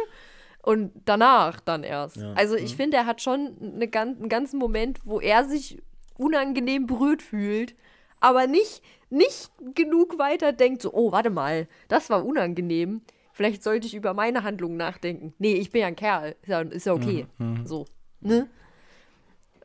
Und 0.65 0.93
danach 1.07 1.59
dann 1.59 1.83
erst. 1.83 2.19
Ja. 2.19 2.35
Also 2.35 2.55
ich 2.55 2.77
finde, 2.77 2.97
er 2.97 3.07
hat 3.07 3.21
schon 3.21 3.57
eine, 3.61 3.91
einen 3.93 4.29
ganzen 4.29 4.61
Moment, 4.61 5.01
wo 5.05 5.19
er 5.19 5.45
sich 5.45 5.83
unangenehm 6.17 6.87
berührt 6.87 7.21
fühlt, 7.21 7.75
aber 8.21 8.47
nicht, 8.47 8.81
nicht 9.11 9.51
genug 9.75 10.19
weiter 10.21 10.53
denkt, 10.53 10.83
so, 10.83 10.93
oh, 10.93 11.11
warte 11.11 11.31
mal, 11.31 11.67
das 11.89 12.11
war 12.11 12.25
unangenehm. 12.25 13.03
Vielleicht 13.33 13.65
sollte 13.65 13.89
ich 13.89 13.95
über 13.95 14.15
meine 14.15 14.45
Handlungen 14.45 14.77
nachdenken. 14.77 15.35
Nee, 15.39 15.55
ich 15.55 15.71
bin 15.73 15.81
ja 15.81 15.89
ein 15.89 15.97
Kerl. 15.97 16.37
Ist 16.43 16.49
ja, 16.49 16.61
ist 16.61 16.87
ja 16.87 16.93
okay. 16.93 17.27
So, 17.65 17.87
ne? 18.23 18.49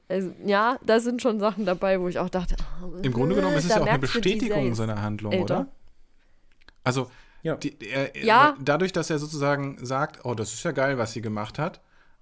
Also, 0.09 0.33
ja, 0.45 0.77
da 0.85 0.99
sind 1.01 1.21
schon 1.21 1.39
Sachen 1.39 1.65
dabei, 1.65 1.99
wo 1.99 2.07
ich 2.07 2.17
auch 2.17 2.29
dachte, 2.29 2.55
oh, 2.81 2.95
Im 3.01 3.11
Grunde 3.11 3.35
genommen 3.35 3.57
ist 3.57 3.65
es 3.65 3.71
ja 3.71 3.81
auch 3.81 3.87
eine 3.87 3.99
Bestätigung 3.99 4.73
seiner 4.73 5.01
Handlung, 5.01 5.33
älter. 5.33 5.43
oder? 5.61 5.67
Also, 6.83 7.11
Ja. 7.43 7.55
die, 7.57 7.77
er, 7.81 8.15
Ja. 8.17 8.55
dadurch, 8.61 8.93
dass 8.93 9.09
er 9.09 9.19
sozusagen 9.19 9.85
sagt, 9.85 10.23
oh, 10.23 10.33
das 10.33 10.53
ist 10.53 10.63
ja 10.63 10.71
geil, 10.71 10.97
was 10.97 11.11
sie 11.11 11.21
gemacht 11.21 11.59
hat, 11.59 11.81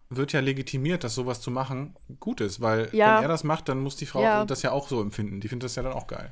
wird 0.09 0.33
ja 0.33 0.39
legitimiert, 0.39 1.03
dass 1.03 1.13
sowas 1.15 1.41
zu 1.41 1.51
machen 1.51 1.95
gut 2.19 2.41
ist, 2.41 2.59
weil 2.61 2.89
Ja. 2.91 3.17
wenn 3.17 3.23
er 3.23 3.27
das 3.27 3.43
macht, 3.43 3.69
dann 3.69 3.79
muss 3.79 3.95
die 3.95 4.05
Frau 4.07 4.21
Ja. 4.23 4.45
das 4.45 4.61
ja 4.63 4.71
auch 4.71 4.87
so 4.87 4.99
empfinden. 5.01 5.39
Die 5.39 5.47
findet 5.47 5.65
das 5.65 5.75
ja 5.75 5.83
dann 5.83 5.93
auch 5.93 6.07
geil. 6.07 6.31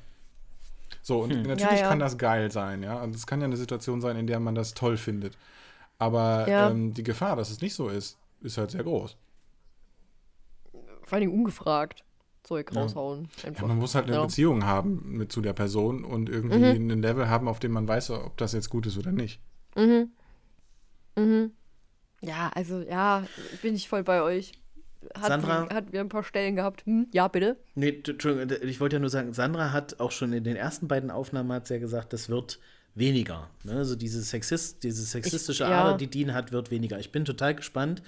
So, 1.02 1.22
und 1.22 1.30
natürlich 1.44 1.62
Ja, 1.80 1.86
ja. 1.86 1.88
kann 1.88 2.00
das 2.00 2.18
geil 2.18 2.52
sein, 2.52 2.82
ja. 2.82 3.02
Und 3.02 3.16
es 3.16 3.28
kann 3.28 3.42
ja 3.42 3.46
eine 3.46 3.58
Situation 3.58 4.00
sein, 4.02 4.16
in 4.18 4.26
der 4.26 4.40
man 4.40 4.56
das 4.56 4.74
toll 4.74 4.98
findet. 4.98 5.38
Aber 6.00 6.48
Ja. 6.48 6.70
ähm, 6.72 6.94
die 6.94 7.04
Gefahr, 7.04 7.36
dass 7.36 7.50
es 7.52 7.62
nicht 7.62 7.76
so 7.76 7.90
ist, 7.90 8.18
ist 8.42 8.58
halt 8.58 8.72
sehr 8.72 8.84
groß. 8.84 9.18
Vor 11.06 11.18
allem 11.18 11.32
ungefragt 11.32 12.04
Zeug 12.44 12.76
raushauen. 12.76 13.30
Ja, 13.42 13.50
Einfach. 13.50 13.68
man 13.68 13.78
muss 13.78 13.96
halt 13.96 14.08
eine 14.08 14.16
Ja. 14.16 14.22
Beziehung 14.26 14.66
haben 14.66 15.02
mit 15.18 15.32
zu 15.32 15.42
der 15.42 15.54
Person 15.54 16.04
und 16.04 16.30
irgendwie 16.30 16.78
Mhm. 16.80 16.92
ein 16.92 17.02
Level 17.02 17.30
haben, 17.30 17.48
auf 17.48 17.60
dem 17.60 17.72
man 17.72 17.88
weiß, 17.88 18.10
ob 18.12 18.36
das 18.38 18.52
jetzt 18.54 18.70
gut 18.70 18.86
ist 18.86 18.98
oder 18.98 19.12
nicht. 19.14 19.40
Ja, 22.22 22.50
also 22.56 22.82
ja, 22.82 23.26
bin 23.62 23.76
ich 23.76 23.88
voll 23.90 24.04
bei 24.04 24.22
euch. 24.22 24.54
Hat, 25.16 25.28
Sandra? 25.28 25.68
hat 25.74 25.92
wir 25.92 26.00
ein 26.00 26.08
paar 26.10 26.24
Stellen 26.24 26.56
gehabt. 26.56 26.86
Hm? 26.86 27.08
Ja, 27.12 27.28
bitte. 27.28 27.58
Nee, 27.76 28.02
Entschuldigung, 28.06 28.58
ich 28.62 28.80
wollte 28.80 28.96
ja 28.96 29.00
nur 29.02 29.10
sagen, 29.10 29.34
Sandra 29.34 29.72
hat 29.74 30.00
auch 30.00 30.12
schon 30.12 30.32
in 30.32 30.46
den 30.46 30.56
ersten 30.56 30.88
beiden 30.88 31.12
Aufnahmen 31.12 31.52
hat 31.52 31.68
sie 31.68 31.74
ja 31.76 31.80
gesagt, 31.82 32.14
das 32.14 32.30
wird 32.30 32.60
weniger. 32.96 33.50
Ne? 33.64 33.74
Also 33.78 33.96
diese, 33.96 34.22
Sexist, 34.22 34.84
diese 34.84 35.04
sexistische 35.04 35.64
Ich- 35.64 35.70
ja. 35.70 35.84
Ader, 35.84 35.98
die 35.98 36.08
Dean 36.08 36.34
hat, 36.34 36.52
wird 36.52 36.70
weniger. 36.72 37.00
Ich 37.00 37.12
bin 37.12 37.26
total 37.26 37.56
gespannt, 37.56 38.02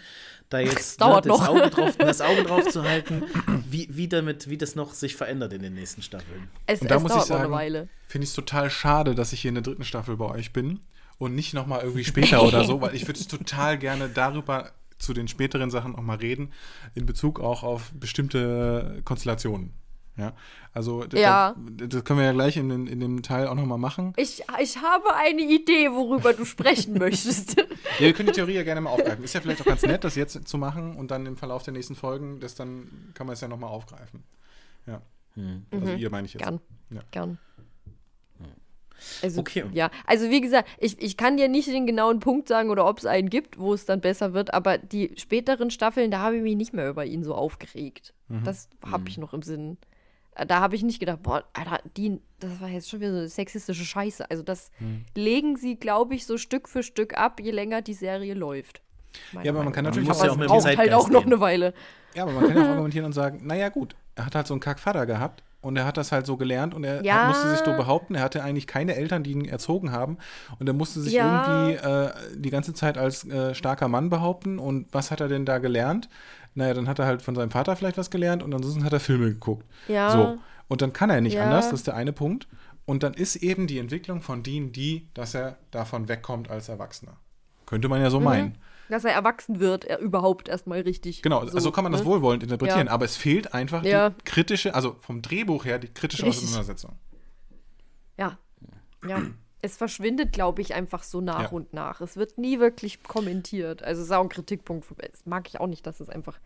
da 0.49 0.59
jetzt 0.59 1.01
dauert 1.01 1.25
das, 1.25 1.39
noch. 1.39 1.47
Auge 1.47 1.69
drauf, 1.69 1.95
das 1.97 2.21
Auge 2.21 2.43
drauf 2.43 2.67
zu 2.69 2.83
halten, 2.83 3.23
wie, 3.69 3.87
wie, 3.91 4.07
damit, 4.07 4.47
wie 4.49 4.57
das 4.57 4.75
noch 4.75 4.93
sich 4.93 5.15
verändert 5.15 5.53
in 5.53 5.61
den 5.63 5.73
nächsten 5.73 6.01
Staffeln. 6.03 6.49
Es, 6.67 6.81
Und 6.81 6.91
da 6.91 6.97
es 6.97 7.01
muss 7.01 7.11
dauert 7.11 7.23
ich 7.23 7.29
noch 7.29 7.35
eine 7.37 7.43
sagen, 7.45 7.53
Weile. 7.53 7.89
finde 8.07 8.23
ich 8.25 8.29
es 8.29 8.35
total 8.35 8.69
schade, 8.69 9.15
dass 9.15 9.33
ich 9.33 9.41
hier 9.41 9.49
in 9.49 9.55
der 9.55 9.63
dritten 9.63 9.83
Staffel 9.83 10.17
bei 10.17 10.25
euch 10.25 10.53
bin 10.53 10.79
und 11.17 11.33
nicht 11.33 11.53
nochmal 11.55 11.81
irgendwie 11.81 12.03
später 12.05 12.43
oder 12.43 12.63
so, 12.63 12.79
weil 12.81 12.93
ich 12.95 13.07
würde 13.07 13.25
total 13.25 13.77
gerne 13.79 14.07
darüber 14.09 14.71
zu 14.99 15.13
den 15.13 15.27
späteren 15.27 15.71
Sachen 15.71 15.95
auch 15.95 16.01
mal 16.01 16.17
reden, 16.17 16.53
in 16.93 17.05
Bezug 17.05 17.39
auch 17.39 17.63
auf 17.63 17.91
bestimmte 17.99 19.01
Konstellationen. 19.03 19.73
Ja, 20.17 20.33
also 20.73 21.03
das, 21.03 21.19
Ja. 21.19 21.55
das 21.57 22.03
können 22.05 22.19
wir 22.19 22.25
ja 22.25 22.31
gleich 22.31 22.55
in, 22.55 22.69
den- 22.69 22.87
in 22.87 23.01
dem 23.01 23.21
Teil 23.21 23.47
auch 23.47 23.55
nochmal 23.55 23.77
machen. 23.77 24.13
Ich, 24.15 24.43
ich 24.61 24.77
habe 24.81 25.13
eine 25.13 25.41
Idee, 25.41 25.91
worüber 25.91 26.31
du 26.33 26.45
sprechen 26.45 26.93
möchtest. 26.97 27.57
Ja, 27.57 27.65
wir 27.99 28.13
können 28.13 28.27
die 28.27 28.33
Theorie 28.33 28.53
ja 28.53 28.63
gerne 28.63 28.79
mal 28.79 28.91
aufgreifen. 28.91 29.23
Ist 29.25 29.33
ja 29.33 29.41
vielleicht 29.41 29.59
auch 29.61 29.65
ganz 29.65 29.81
nett, 29.83 30.05
das 30.05 30.15
jetzt 30.15 30.47
zu 30.47 30.57
machen 30.57 30.95
und 30.95 31.11
dann 31.11 31.25
im 31.25 31.35
Verlauf 31.35 31.63
der 31.63 31.73
nächsten 31.73 31.95
Folgen, 31.95 32.39
das 32.39 32.55
dann 32.55 33.11
kann 33.13 33.27
man 33.27 33.33
es 33.33 33.41
ja 33.41 33.49
nochmal 33.49 33.69
aufgreifen. 33.69 34.23
Ja. 34.87 35.01
Also 35.71 35.93
ihr 35.95 36.09
meine 36.09 36.27
ich 36.27 36.33
jetzt. 36.33 36.43
Gern. 36.43 36.61
Ja. 36.91 37.01
Gern. 37.11 37.37
Also, 39.21 39.41
Okay. 39.41 39.65
Ja, 39.73 39.91
also 40.07 40.29
wie 40.29 40.39
gesagt, 40.39 40.69
ich, 40.79 40.99
ich 41.01 41.17
kann 41.17 41.35
dir 41.35 41.49
nicht 41.49 41.67
den 41.67 41.85
genauen 41.85 42.19
Punkt 42.21 42.47
sagen 42.47 42.69
oder 42.69 42.87
ob 42.87 42.97
es 42.99 43.05
einen 43.05 43.29
gibt, 43.29 43.59
wo 43.59 43.73
es 43.73 43.85
dann 43.85 43.99
besser 43.99 44.33
wird, 44.33 44.53
aber 44.53 44.77
die 44.77 45.11
späteren 45.17 45.69
Staffeln, 45.69 46.09
da 46.11 46.19
habe 46.19 46.37
ich 46.37 46.41
mich 46.41 46.55
nicht 46.55 46.73
mehr 46.73 46.89
über 46.89 47.05
ihn 47.05 47.23
so 47.23 47.35
aufgeregt. 47.35 48.13
Mhm. 48.29 48.45
Das 48.45 48.69
habe 48.89 49.09
ich 49.09 49.17
noch 49.17 49.33
im 49.33 49.41
Sinn. 49.41 49.77
Da 50.47 50.59
habe 50.59 50.75
ich 50.75 50.83
nicht 50.83 50.99
gedacht, 50.99 51.23
boah, 51.23 51.43
Alter, 51.53 51.79
die, 51.95 52.19
das 52.39 52.59
war 52.59 52.67
jetzt 52.67 52.89
schon 52.89 52.99
wieder 52.99 53.11
so 53.11 53.17
eine 53.19 53.29
sexistische 53.29 53.85
Scheiße. 53.85 54.29
Also 54.29 54.43
das 54.43 54.69
Hm. 54.79 55.05
legen 55.15 55.55
sie, 55.55 55.77
glaube 55.77 56.15
ich, 56.15 56.25
so 56.25 56.37
Stück 56.37 56.67
für 56.67 56.83
Stück 56.83 57.17
ab, 57.17 57.39
je 57.41 57.51
länger 57.51 57.81
die 57.81 57.93
Serie 57.93 58.33
läuft. 58.33 58.81
Ja, 59.43 59.51
aber 59.51 59.63
man 59.63 59.71
kann 59.71 59.85
natürlich 59.85 60.07
ja 60.09 60.13
aber 60.13 60.31
auch 60.31 60.35
mit 60.35 60.45
es 60.47 60.51
dem 60.51 60.61
braucht 60.63 60.77
halt 60.77 60.93
auch 60.93 61.09
noch 61.09 61.25
eine 61.25 61.39
Weile. 61.39 61.73
Ja, 62.15 62.23
aber 62.23 62.33
man 62.33 62.45
kann 62.47 62.57
ja 62.57 62.63
auch 62.63 62.69
argumentieren 62.69 63.05
und 63.05 63.13
sagen, 63.13 63.41
naja 63.45 63.69
gut, 63.69 63.95
er 64.15 64.25
hat 64.25 64.35
halt 64.35 64.47
so 64.47 64.53
einen 64.53 64.61
Kackvater 64.61 65.05
gehabt 65.05 65.43
und 65.61 65.77
er 65.77 65.85
hat 65.85 65.97
das 65.97 66.11
halt 66.11 66.25
so 66.25 66.35
gelernt 66.37 66.73
und 66.73 66.83
er 66.83 67.03
Ja. 67.03 67.23
musste 67.25 67.47
sich 67.47 67.59
so 67.63 67.73
behaupten, 67.73 68.15
er 68.15 68.23
hatte 68.23 68.43
eigentlich 68.43 68.67
keine 68.67 68.95
Eltern, 68.95 69.23
die 69.23 69.31
ihn 69.31 69.45
erzogen 69.45 69.91
haben 69.91 70.17
und 70.59 70.67
er 70.67 70.73
musste 70.73 71.01
sich 71.01 71.13
Ja. 71.13 71.23
irgendwie 71.25 71.71
äh, 71.73 72.11
die 72.35 72.49
ganze 72.49 72.73
Zeit 72.73 72.97
als 72.97 73.25
äh, 73.25 73.55
starker 73.55 73.87
Mann 73.87 74.09
behaupten 74.09 74.59
und 74.59 74.93
was 74.93 75.11
hat 75.11 75.21
er 75.21 75.27
denn 75.29 75.45
da 75.45 75.57
gelernt? 75.59 76.09
Naja, 76.55 76.73
dann 76.73 76.87
hat 76.87 76.99
er 76.99 77.05
halt 77.05 77.21
von 77.21 77.35
seinem 77.35 77.51
Vater 77.51 77.75
vielleicht 77.75 77.97
was 77.97 78.09
gelernt 78.09 78.41
und 78.41 78.53
ansonsten 78.53 78.83
hat 78.83 78.93
er 78.93 78.99
Filme 78.99 79.27
geguckt. 79.27 79.65
Ja. 79.87 80.09
So. 80.11 80.37
Und 80.67 80.81
dann 80.81 80.93
kann 80.93 81.09
er 81.09 81.21
nicht 81.21 81.33
Ja. 81.35 81.43
anders, 81.43 81.65
das 81.69 81.81
ist 81.81 81.87
der 81.87 81.95
eine 81.95 82.13
Punkt. 82.13 82.47
Und 82.85 83.03
dann 83.03 83.13
ist 83.13 83.35
eben 83.37 83.67
die 83.67 83.77
Entwicklung 83.79 84.21
von 84.21 84.41
Dean 84.43 84.71
die, 84.71 85.07
dass 85.13 85.33
er 85.35 85.57
davon 85.71 86.07
wegkommt 86.07 86.49
als 86.49 86.69
Erwachsener. 86.69 87.17
Könnte 87.65 87.89
man 87.89 87.99
ja 87.99 88.07
Mhm. 88.07 88.11
so 88.11 88.19
meinen. 88.19 88.57
Dass 88.89 89.03
er 89.03 89.13
erwachsen 89.13 89.59
wird, 89.59 89.83
er 89.85 89.97
überhaupt 89.99 90.47
erstmal 90.47 90.81
richtig. 90.81 91.23
Genau, 91.23 91.39
also 91.39 91.71
kann 91.71 91.83
man 91.83 91.91
das 91.91 92.01
ne? 92.01 92.07
wohlwollend 92.07 92.43
interpretieren, 92.43 92.85
Ja. 92.87 92.93
aber 92.93 93.05
es 93.05 93.17
fehlt 93.17 93.53
einfach 93.55 93.83
Ja. 93.83 94.11
die 94.11 94.23
kritische, 94.23 94.75
also 94.75 94.95
vom 94.99 95.23
Drehbuch 95.23 95.65
her 95.65 95.79
die 95.79 95.87
kritische 95.87 96.23
Richtig. 96.25 96.43
Auseinandersetzung. 96.45 96.95
Ja. 98.17 98.37
Ja. 99.07 99.21
Es 99.65 99.77
verschwindet, 99.77 100.31
glaube 100.31 100.61
ich, 100.61 100.73
einfach 100.75 101.03
so 101.03 101.21
nach 101.21 101.43
Ja. 101.43 101.49
und 101.49 101.73
nach. 101.73 102.01
Es 102.01 102.17
wird 102.17 102.37
nie 102.37 102.59
wirklich 102.59 103.01
kommentiert. 103.03 103.81
Also 103.83 104.01
es 104.01 104.07
ist 104.07 104.11
auch 104.13 104.21
ein 104.21 104.29
Kritikpunkt. 104.29 104.85
Das 104.97 105.25
mag 105.25 105.47
ich 105.47 105.59
auch 105.59 105.67
nicht, 105.67 105.85
dass 105.87 105.99
es 105.99 106.09
einfach. 106.09 106.39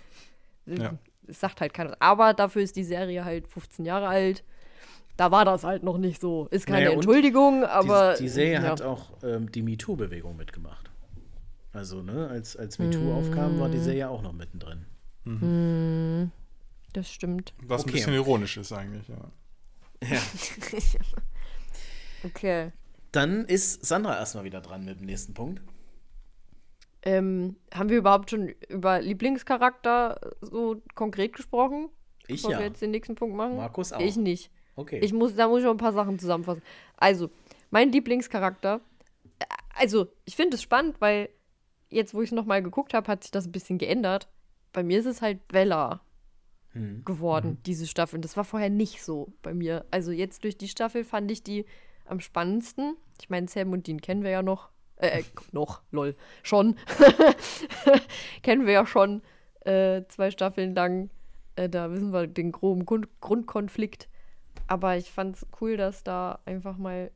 Ja. 0.66 0.94
Es 1.28 1.40
sagt 1.40 1.62
halt 1.62 1.74
keiner. 1.74 1.96
Aber 2.00 2.34
dafür 2.34 2.62
ist 2.62 2.76
die 2.76 2.84
Serie 2.84 3.26
halt 3.26 3.48
15 3.48 3.86
Jahre 3.86 4.08
alt. 4.08 4.44
Da 5.18 5.32
war 5.32 5.44
das 5.44 5.66
halt 5.66 5.84
noch 5.84 5.98
nicht 5.98 6.22
so. 6.22 6.48
Ist 6.50 6.66
keine 6.66 6.86
Naja, 6.86 6.92
Entschuldigung, 6.94 7.66
aber. 7.66 8.14
die, 8.14 8.24
die 8.24 8.30
Serie 8.30 8.54
ja. 8.54 8.62
hat 8.62 8.82
auch 8.82 9.12
ähm, 9.22 9.52
die 9.52 9.62
MeToo-Bewegung 9.62 10.38
mitgemacht. 10.38 10.90
Also, 11.74 12.02
ne, 12.02 12.28
als, 12.30 12.56
als 12.56 12.80
MeToo 12.80 13.14
aufkam, 13.14 13.60
war 13.60 13.68
die 13.70 13.80
Serie 13.80 14.10
auch 14.10 14.22
noch 14.22 14.32
mittendrin. 14.34 14.86
Das 16.94 17.12
stimmt. 17.12 17.54
Was 17.62 17.82
Okay. 17.82 17.90
ein 17.90 17.94
bisschen 17.94 18.14
ironisch 18.14 18.58
ist 18.58 18.72
eigentlich, 18.72 19.08
ja. 19.10 19.18
Ja. 20.10 20.22
Okay. 22.24 22.72
Dann 23.12 23.46
ist 23.46 23.86
Sandra 23.86 24.18
erstmal 24.18 24.44
wieder 24.44 24.62
dran 24.62 24.86
mit 24.86 25.00
dem 25.00 25.06
nächsten 25.06 25.34
Punkt. 25.34 25.62
Ähm, 27.02 27.56
haben 27.74 27.90
wir 27.90 27.98
überhaupt 27.98 28.30
schon 28.30 28.50
über 28.68 29.00
Lieblingscharakter 29.00 30.20
so 30.42 30.82
konkret 30.96 31.34
gesprochen? 31.34 31.90
Ich 32.28 32.42
Bevor 32.42 32.52
ja. 32.52 32.60
wir 32.60 32.68
jetzt 32.68 32.82
den 32.82 32.92
nächsten 32.92 33.16
Punkt 33.16 33.36
machen? 33.36 33.56
Markus 33.56 33.94
auch. 33.94 34.00
Ich 34.00 34.18
nicht. 34.18 34.52
Okay. 34.76 35.00
Ich 35.00 35.14
muss, 35.14 35.36
da 35.36 35.48
muss 35.48 35.60
ich 35.60 35.66
noch 35.66 35.72
ein 35.72 35.78
paar 35.78 35.94
Sachen 35.94 36.20
zusammenfassen. 36.20 36.62
Also, 36.98 37.30
mein 37.72 37.92
Lieblingscharakter, 37.92 38.82
äh, 39.40 39.46
also, 39.76 40.08
ich 40.26 40.36
finde 40.36 40.56
es 40.56 40.62
spannend, 40.62 41.00
weil 41.00 41.30
jetzt, 41.90 42.14
wo 42.14 42.22
ich 42.22 42.30
es 42.30 42.36
nochmal 42.36 42.62
geguckt 42.62 42.94
habe, 42.94 43.08
hat 43.08 43.24
sich 43.24 43.32
das 43.32 43.48
ein 43.48 43.52
bisschen 43.52 43.78
geändert. 43.78 44.28
Bei 44.74 44.84
mir 44.84 45.00
ist 45.00 45.06
es 45.06 45.22
halt 45.22 45.48
Bella 45.48 46.02
Hm. 46.74 47.04
geworden, 47.04 47.58
diese 47.66 47.88
Staffel. 47.88 48.18
Und 48.18 48.26
das 48.26 48.38
war 48.38 48.44
vorher 48.44 48.70
nicht 48.70 49.04
so 49.04 49.34
bei 49.42 49.56
mir. 49.56 49.86
Also, 49.90 50.12
jetzt 50.12 50.44
durch 50.44 50.58
die 50.58 50.68
Staffel 50.68 51.04
fand 51.04 51.32
ich 51.32 51.44
die 51.44 51.66
am 52.10 52.20
spannendsten. 52.20 52.96
Ich 53.22 53.30
meine, 53.30 53.48
Sam 53.48 53.72
und 53.72 53.88
Dean 53.88 54.02
kennen 54.02 54.24
wir 54.24 54.32
ja 54.32 54.42
noch. 54.42 54.70
Äh, 54.98 55.20
äh, 55.20 55.24
noch, 55.52 55.82
lol. 55.92 56.16
Schon. 56.44 56.76
kennen 58.44 58.66
wir 58.66 58.74
ja 58.74 58.86
schon 58.86 59.22
äh, 59.62 60.04
zwei 60.08 60.32
Staffeln 60.32 60.74
lang. 60.76 61.10
Äh, 61.56 61.70
da 61.70 61.92
wissen 61.92 62.12
wir 62.12 62.28
den 62.28 62.52
groben 62.52 62.86
Grund 62.86 63.08
Grundkonflikt. 63.22 64.08
Aber 64.68 64.98
ich 64.98 65.10
fand 65.12 65.36
es 65.36 65.48
cool, 65.62 65.78
dass 65.78 66.04
da 66.04 66.40
einfach 66.46 66.78
mal, 66.78 67.12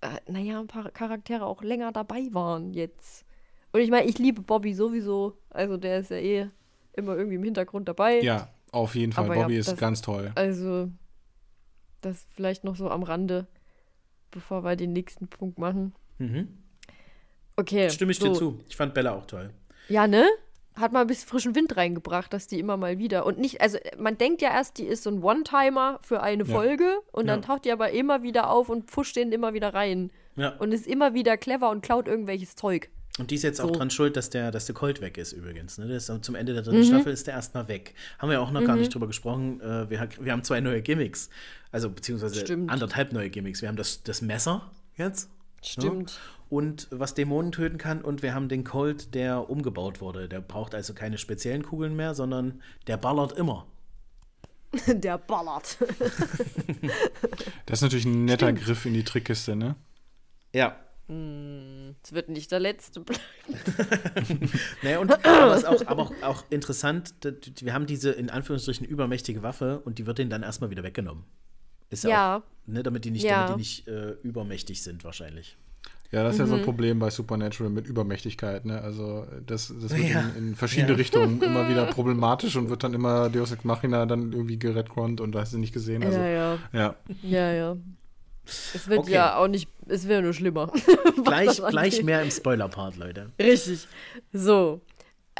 äh, 0.00 0.08
naja, 0.30 0.60
ein 0.60 0.66
paar 0.66 0.90
Charaktere 0.90 1.46
auch 1.46 1.62
länger 1.62 1.92
dabei 1.92 2.28
waren 2.32 2.72
jetzt. 2.72 3.24
Und 3.72 3.80
ich 3.80 3.90
meine, 3.90 4.08
ich 4.08 4.18
liebe 4.18 4.42
Bobby 4.42 4.74
sowieso. 4.74 5.38
Also 5.50 5.76
der 5.76 6.00
ist 6.00 6.10
ja 6.10 6.16
eh 6.16 6.48
immer 6.94 7.16
irgendwie 7.16 7.36
im 7.36 7.42
Hintergrund 7.44 7.88
dabei. 7.88 8.20
Ja, 8.20 8.48
auf 8.72 8.94
jeden 8.94 9.12
Fall. 9.12 9.26
Aber 9.26 9.36
ja, 9.36 9.42
Bobby 9.42 9.56
ist 9.56 9.72
das- 9.72 9.78
ganz 9.78 10.02
toll. 10.02 10.32
Also, 10.34 10.90
das 12.00 12.26
vielleicht 12.34 12.64
noch 12.64 12.76
so 12.76 12.90
am 12.90 13.02
Rande, 13.02 13.46
bevor 14.30 14.64
wir 14.64 14.76
den 14.76 14.92
nächsten 14.92 15.28
Punkt 15.28 15.58
machen. 15.58 15.94
Mhm. 16.18 16.48
Okay. 17.56 17.90
Stimme 17.90 18.12
ich 18.12 18.18
so. 18.18 18.28
dir 18.28 18.34
zu. 18.34 18.60
Ich 18.68 18.76
fand 18.76 18.94
Bella 18.94 19.12
auch 19.14 19.26
toll. 19.26 19.50
Ja, 19.88 20.06
ne? 20.06 20.24
Hat 20.76 20.92
mal 20.92 21.00
ein 21.00 21.06
bisschen 21.08 21.28
frischen 21.28 21.56
Wind 21.56 21.76
reingebracht, 21.76 22.32
dass 22.32 22.46
die 22.46 22.60
immer 22.60 22.76
mal 22.76 22.98
wieder. 22.98 23.26
Und 23.26 23.38
nicht, 23.38 23.60
also 23.60 23.78
man 23.98 24.16
denkt 24.16 24.42
ja 24.42 24.50
erst, 24.50 24.78
die 24.78 24.84
ist 24.84 25.02
so 25.02 25.10
ein 25.10 25.22
One-Timer 25.22 25.98
für 26.02 26.20
eine 26.22 26.44
Ja. 26.44 26.54
Folge 26.54 26.98
und 27.10 27.26
dann 27.26 27.40
Ja. 27.40 27.46
taucht 27.46 27.64
die 27.64 27.72
aber 27.72 27.90
immer 27.90 28.22
wieder 28.22 28.50
auf 28.50 28.68
und 28.68 28.88
pfuscht 28.88 29.16
den 29.16 29.32
immer 29.32 29.54
wieder 29.54 29.74
rein. 29.74 30.12
Ja. 30.36 30.50
Und 30.50 30.70
ist 30.70 30.86
immer 30.86 31.14
wieder 31.14 31.36
clever 31.36 31.70
und 31.70 31.82
klaut 31.82 32.06
irgendwelches 32.06 32.54
Zeug. 32.54 32.90
Und 33.18 33.30
die 33.30 33.34
ist 33.34 33.42
jetzt 33.42 33.60
auch 33.60 33.68
So. 33.68 33.74
dran 33.74 33.90
schuld, 33.90 34.16
dass 34.16 34.30
der, 34.30 34.50
dass 34.50 34.66
der 34.66 34.74
Colt 34.74 35.00
weg 35.00 35.18
ist 35.18 35.32
übrigens. 35.32 35.76
Ne? 35.78 35.86
Der 35.88 35.96
ist, 35.96 36.10
zum 36.22 36.34
Ende 36.34 36.52
der 36.54 36.62
Mhm. 36.62 36.66
dritten 36.66 36.84
Staffel 36.84 37.12
ist 37.12 37.26
der 37.26 37.34
erstmal 37.34 37.66
weg. 37.68 37.94
Haben 38.18 38.30
wir 38.30 38.40
auch 38.40 38.50
noch 38.50 38.64
gar 38.64 38.76
nicht 38.76 38.94
drüber 38.94 39.06
gesprochen. 39.06 39.60
Äh, 39.60 39.90
wir, 39.90 40.08
wir 40.20 40.32
haben 40.32 40.44
zwei 40.44 40.60
neue 40.60 40.80
Gimmicks. 40.82 41.28
Also 41.72 41.90
beziehungsweise 41.90 42.40
Stimmt. 42.40 42.70
anderthalb 42.70 43.12
neue 43.12 43.28
Gimmicks. 43.30 43.60
Wir 43.60 43.68
haben 43.68 43.76
das, 43.76 44.02
das 44.02 44.22
Messer 44.22 44.70
jetzt. 44.96 45.28
Ne? 45.78 46.06
Und 46.50 46.86
was 46.90 47.14
Dämonen 47.14 47.52
töten 47.52 47.76
kann. 47.76 48.00
Und 48.02 48.22
wir 48.22 48.34
haben 48.34 48.48
den 48.48 48.64
Colt, 48.64 49.14
der 49.14 49.50
umgebaut 49.50 50.00
wurde. 50.00 50.28
Der 50.28 50.40
braucht 50.40 50.74
also 50.74 50.94
keine 50.94 51.18
speziellen 51.18 51.62
Kugeln 51.62 51.94
mehr, 51.96 52.14
sondern 52.14 52.62
der 52.86 52.96
ballert 52.96 53.32
immer. 53.32 53.66
Der 54.86 55.16
ballert. 55.18 55.78
Das 57.66 57.78
ist 57.78 57.82
natürlich 57.82 58.04
ein 58.06 58.24
netter 58.26 58.52
Griff 58.52 58.86
in 58.86 58.94
die 58.94 59.02
Trickkiste, 59.04 59.56
ne? 59.56 59.76
Ja. 60.54 60.76
Es 61.08 62.12
wird 62.12 62.28
nicht 62.28 62.52
der 62.52 62.60
letzte 62.60 63.00
bleiben. 63.00 63.22
Naja, 64.82 64.98
und 64.98 65.10
aber 65.24 65.56
ist 65.56 65.66
auch, 65.66 65.86
aber 65.86 66.02
auch, 66.02 66.12
auch 66.22 66.44
interessant, 66.50 67.14
wir 67.60 67.72
haben 67.72 67.86
diese 67.86 68.10
in 68.10 68.28
Anführungsstrichen 68.28 68.86
übermächtige 68.86 69.42
Waffe 69.42 69.80
und 69.84 69.98
die 69.98 70.06
wird 70.06 70.18
denen 70.18 70.28
dann 70.30 70.42
erstmal 70.42 70.68
wieder 70.70 70.82
weggenommen. 70.82 71.24
Ist 71.90 72.04
ja, 72.04 72.10
Ja. 72.10 72.36
auch, 72.36 72.42
ne, 72.66 72.82
damit 72.82 73.06
die 73.06 73.10
nicht, 73.10 73.24
Ja. 73.24 73.46
damit 73.46 73.54
die 73.54 73.58
nicht 73.60 73.88
äh, 73.88 74.10
übermächtig 74.22 74.82
sind 74.82 75.02
wahrscheinlich. 75.04 75.56
Ja, 76.10 76.22
das 76.24 76.34
ist 76.34 76.38
ja 76.40 76.44
Mhm. 76.46 76.50
so 76.50 76.56
ein 76.56 76.62
Problem 76.62 76.98
bei 76.98 77.10
Supernatural 77.10 77.70
mit 77.70 77.86
Übermächtigkeit, 77.86 78.64
ne? 78.64 78.80
Also 78.80 79.26
das, 79.46 79.68
das 79.80 79.94
wird 79.96 80.08
Ja. 80.08 80.20
in, 80.36 80.48
in 80.48 80.54
verschiedene 80.56 80.92
Ja. 80.92 80.96
Richtungen 80.96 81.40
immer 81.42 81.68
wieder 81.68 81.86
problematisch 81.86 82.56
und 82.56 82.68
wird 82.70 82.82
dann 82.84 82.94
immer 82.94 83.28
Deus 83.30 83.52
Ex 83.52 83.64
Machina 83.64 84.04
dann 84.06 84.32
irgendwie 84.32 84.58
geredconnt 84.58 85.20
und 85.22 85.32
da 85.32 85.40
hast 85.40 85.52
du 85.54 85.58
nicht 85.58 85.72
gesehen. 85.72 86.02
Also, 86.02 86.18
ja, 86.18 86.28
ja. 86.28 86.58
ja. 86.72 86.94
Ja, 87.22 87.52
ja. 87.52 87.76
Es 88.74 88.88
wird 88.88 89.00
Okay. 89.00 89.12
ja 89.12 89.36
auch 89.36 89.48
nicht, 89.48 89.68
es 89.86 90.08
wäre 90.08 90.22
nur 90.22 90.32
schlimmer. 90.32 90.72
Gleich, 91.24 91.60
gleich 91.68 92.02
mehr 92.02 92.22
im 92.22 92.30
Spoiler-Part, 92.30 92.96
Leute. 92.96 93.30
Richtig. 93.38 93.86
So. 94.32 94.80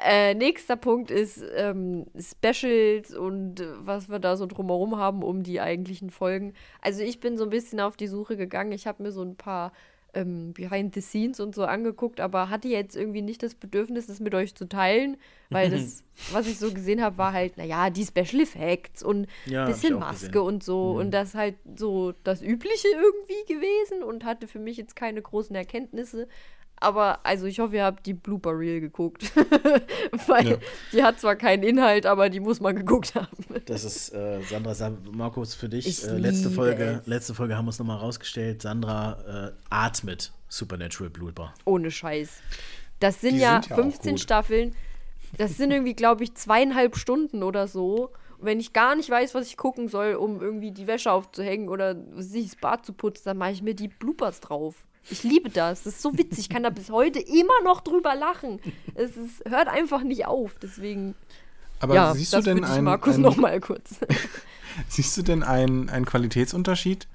Äh, 0.01 0.35
nächster 0.35 0.77
Punkt 0.77 1.11
ist 1.11 1.43
ähm, 1.57 2.07
Specials 2.17 3.13
und 3.17 3.61
äh, 3.61 3.67
was 3.81 4.09
wir 4.09 4.21
da 4.21 4.37
so 4.37 4.47
drumherum 4.47 4.97
haben 4.97 5.25
um 5.25 5.43
die 5.43 5.61
eigentlichen 5.61 6.11
Folgen. 6.11 6.53
Also 6.83 7.03
ich 7.03 7.19
bin 7.19 7.37
so 7.37 7.43
ein 7.45 7.51
bisschen 7.51 7.81
auf 7.81 7.97
die 7.97 8.07
Suche 8.07 8.37
gegangen. 8.37 8.71
Ich 8.71 8.87
habe 8.87 9.03
mir 9.03 9.11
so 9.11 9.23
ein 9.23 9.35
paar 9.37 9.73
ähm, 10.15 10.53
Behind 10.55 10.95
the 10.95 11.01
Scenes 11.01 11.41
und 11.41 11.55
so 11.55 11.65
angeguckt, 11.65 12.21
aber 12.21 12.49
hatte 12.49 12.69
jetzt 12.69 12.97
irgendwie 12.97 13.23
nicht 13.23 13.43
das 13.43 13.55
Bedürfnis, 13.55 14.07
das 14.07 14.21
mit 14.21 14.35
euch 14.35 14.55
zu 14.55 14.69
teilen, 14.69 15.17
weil 15.51 15.71
das, 15.71 16.03
was 16.33 16.47
ich 16.47 16.59
so 16.59 16.73
gesehen 16.73 17.03
habe, 17.03 17.19
war 17.19 17.33
halt, 17.33 17.57
naja, 17.57 17.91
die 17.91 18.05
Special 18.05 18.43
Effects 18.43 19.03
und 19.03 19.27
Ja, 19.47 19.67
bisschen 19.67 19.99
Maske 19.99 20.29
gesehen. 20.29 20.47
und 20.47 20.65
so. 20.65 20.95
Mhm. 20.95 21.01
Und 21.01 21.11
das 21.13 21.35
halt 21.35 21.57
so 21.77 22.13
das 22.25 22.43
Übliche 22.43 22.89
irgendwie 22.89 23.55
gewesen 23.55 24.03
und 24.03 24.25
hatte 24.25 24.47
für 24.47 24.59
mich 24.59 24.77
jetzt 24.77 24.97
keine 24.97 25.21
großen 25.21 25.55
Erkenntnisse. 25.55 26.29
Aber 26.81 27.21
also 27.27 27.47
ich 27.47 27.59
hoffe, 27.61 27.77
ihr 27.77 27.85
habt 27.85 28.07
die 28.07 28.15
Blooper 28.15 28.51
Reel 28.59 28.81
geguckt. 28.81 29.33
Weil 30.27 30.49
Ja. 30.51 30.57
die 30.93 31.03
hat 31.03 31.21
zwar 31.21 31.37
keinen 31.37 31.63
Inhalt, 31.63 32.07
aber 32.07 32.29
die 32.31 32.41
muss 32.41 32.61
man 32.61 32.77
geguckt 32.77 33.15
haben. 33.15 33.27
Das 33.67 33.85
ist 33.85 34.13
äh, 34.15 34.41
Sandra, 34.43 34.75
Sa- 34.75 34.93
Markus, 35.13 35.55
für 35.55 35.69
dich. 35.69 35.87
Ich 35.87 36.05
Äh, 36.07 36.19
letzte, 36.19 36.51
Folge, 36.51 37.01
es. 37.03 37.07
letzte 37.07 37.35
Folge 37.35 37.57
haben 37.57 37.65
wir 37.67 37.71
es 37.71 37.79
nochmal 37.79 37.99
rausgestellt. 37.99 38.63
Sandra 38.63 39.49
äh, 39.49 39.53
atmet 39.71 40.33
Supernatural 40.49 41.11
Blooper. 41.11 41.53
Ohne 41.65 41.91
Scheiß. 41.91 42.41
Das 43.01 43.21
sind 43.21 43.37
ja 43.37 43.61
sind 43.63 43.71
ja 43.71 43.77
auch 43.77 43.81
15 43.83 44.11
gut. 44.13 44.21
Staffeln. 44.21 44.75
Das 45.37 45.57
sind 45.57 45.71
irgendwie, 45.73 45.95
glaube 45.95 46.25
ich, 46.25 46.35
zweieinhalb 46.35 46.97
Stunden 46.97 47.43
oder 47.43 47.67
so. 47.69 48.11
Und 48.39 48.47
wenn 48.47 48.61
ich 48.61 48.73
gar 48.73 48.95
nicht 48.97 49.11
weiß, 49.11 49.35
was 49.35 49.47
ich 49.49 49.57
gucken 49.57 49.89
soll, 49.89 50.15
um 50.15 50.41
irgendwie 50.41 50.71
die 50.71 50.87
Wäsche 50.87 51.13
aufzuhängen 51.13 51.69
oder 51.69 51.97
sich 52.17 52.47
das 52.53 52.57
Bad 52.57 52.87
zu 52.87 52.93
putzen, 52.93 53.23
dann 53.27 53.37
mache 53.37 53.51
ich 53.51 53.63
mir 53.63 53.75
die 53.75 53.89
Bloopers 53.89 54.41
drauf. 54.41 54.87
Ich 55.11 55.23
liebe 55.23 55.51
das. 55.51 55.83
Das 55.83 55.95
ist 55.95 56.03
so 56.03 56.17
witzig. 56.17 56.41
Ich 56.41 56.49
kann 56.49 56.63
da 56.63 56.71
bis 56.71 56.91
heute 56.91 57.19
immer 57.19 57.63
noch 57.65 57.81
drüber 57.81 58.15
lachen. 58.15 58.61
Es 58.95 59.17
ist, 59.17 59.45
hört 59.49 59.69
einfach 59.69 60.03
nicht 60.03 60.27
auf. 60.27 60.57
Deswegen, 60.61 61.15
Aber 61.81 61.95
ja, 61.95 62.15
siehst 62.15 62.33
du 62.33 62.41
denn 62.41 62.65
einen, 62.65 62.85
Markus 62.85 63.15
einen, 63.15 63.23
noch 63.23 63.37
mal 63.37 63.61
kurz. 63.61 63.97
siehst 64.89 65.17
du 65.17 65.23
denn 65.23 65.43
einen, 65.43 65.89
einen 65.89 66.05
Qualitätsunterschied 66.05 67.09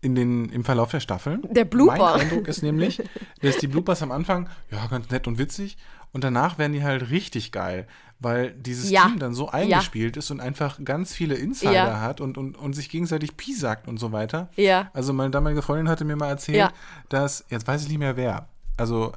in 0.00 0.14
den, 0.14 0.48
im 0.50 0.64
Verlauf 0.64 0.90
der 0.90 1.00
Staffeln? 1.00 1.42
Der 1.50 1.64
Blooper. 1.64 1.96
Mein 1.96 2.20
Eindruck 2.20 2.48
ist 2.48 2.62
nämlich, 2.62 3.02
dass 3.40 3.56
die 3.58 3.68
Bloopers 3.68 4.02
am 4.02 4.12
Anfang, 4.12 4.48
ja, 4.70 4.86
ganz 4.86 5.10
nett 5.10 5.26
und 5.26 5.38
witzig 5.38 5.76
und 6.12 6.24
danach 6.24 6.58
werden 6.58 6.72
die 6.72 6.82
halt 6.82 7.10
richtig 7.10 7.52
geil. 7.52 7.86
Weil 8.22 8.52
dieses 8.52 8.90
Ja. 8.90 9.06
Team 9.06 9.18
dann 9.18 9.34
so 9.34 9.48
eingespielt 9.48 10.16
ist 10.16 10.30
und 10.30 10.40
einfach 10.40 10.78
ganz 10.84 11.12
viele 11.12 11.34
Insider 11.34 11.72
Ja. 11.72 12.00
hat 12.00 12.20
und, 12.20 12.38
und, 12.38 12.56
und 12.56 12.72
sich 12.74 12.88
gegenseitig 12.88 13.36
piesackt 13.36 13.88
und 13.88 13.98
so 13.98 14.12
weiter. 14.12 14.48
Ja. 14.56 14.90
Also 14.94 15.12
meine 15.12 15.30
damalige 15.30 15.62
Freundin 15.62 15.88
hatte 15.88 16.04
mir 16.04 16.16
mal 16.16 16.28
erzählt, 16.28 16.58
Ja. 16.58 16.72
dass, 17.08 17.44
jetzt 17.50 17.66
weiß 17.66 17.82
ich 17.82 17.88
nicht 17.88 17.98
mehr 17.98 18.16
wer, 18.16 18.48
also 18.76 19.12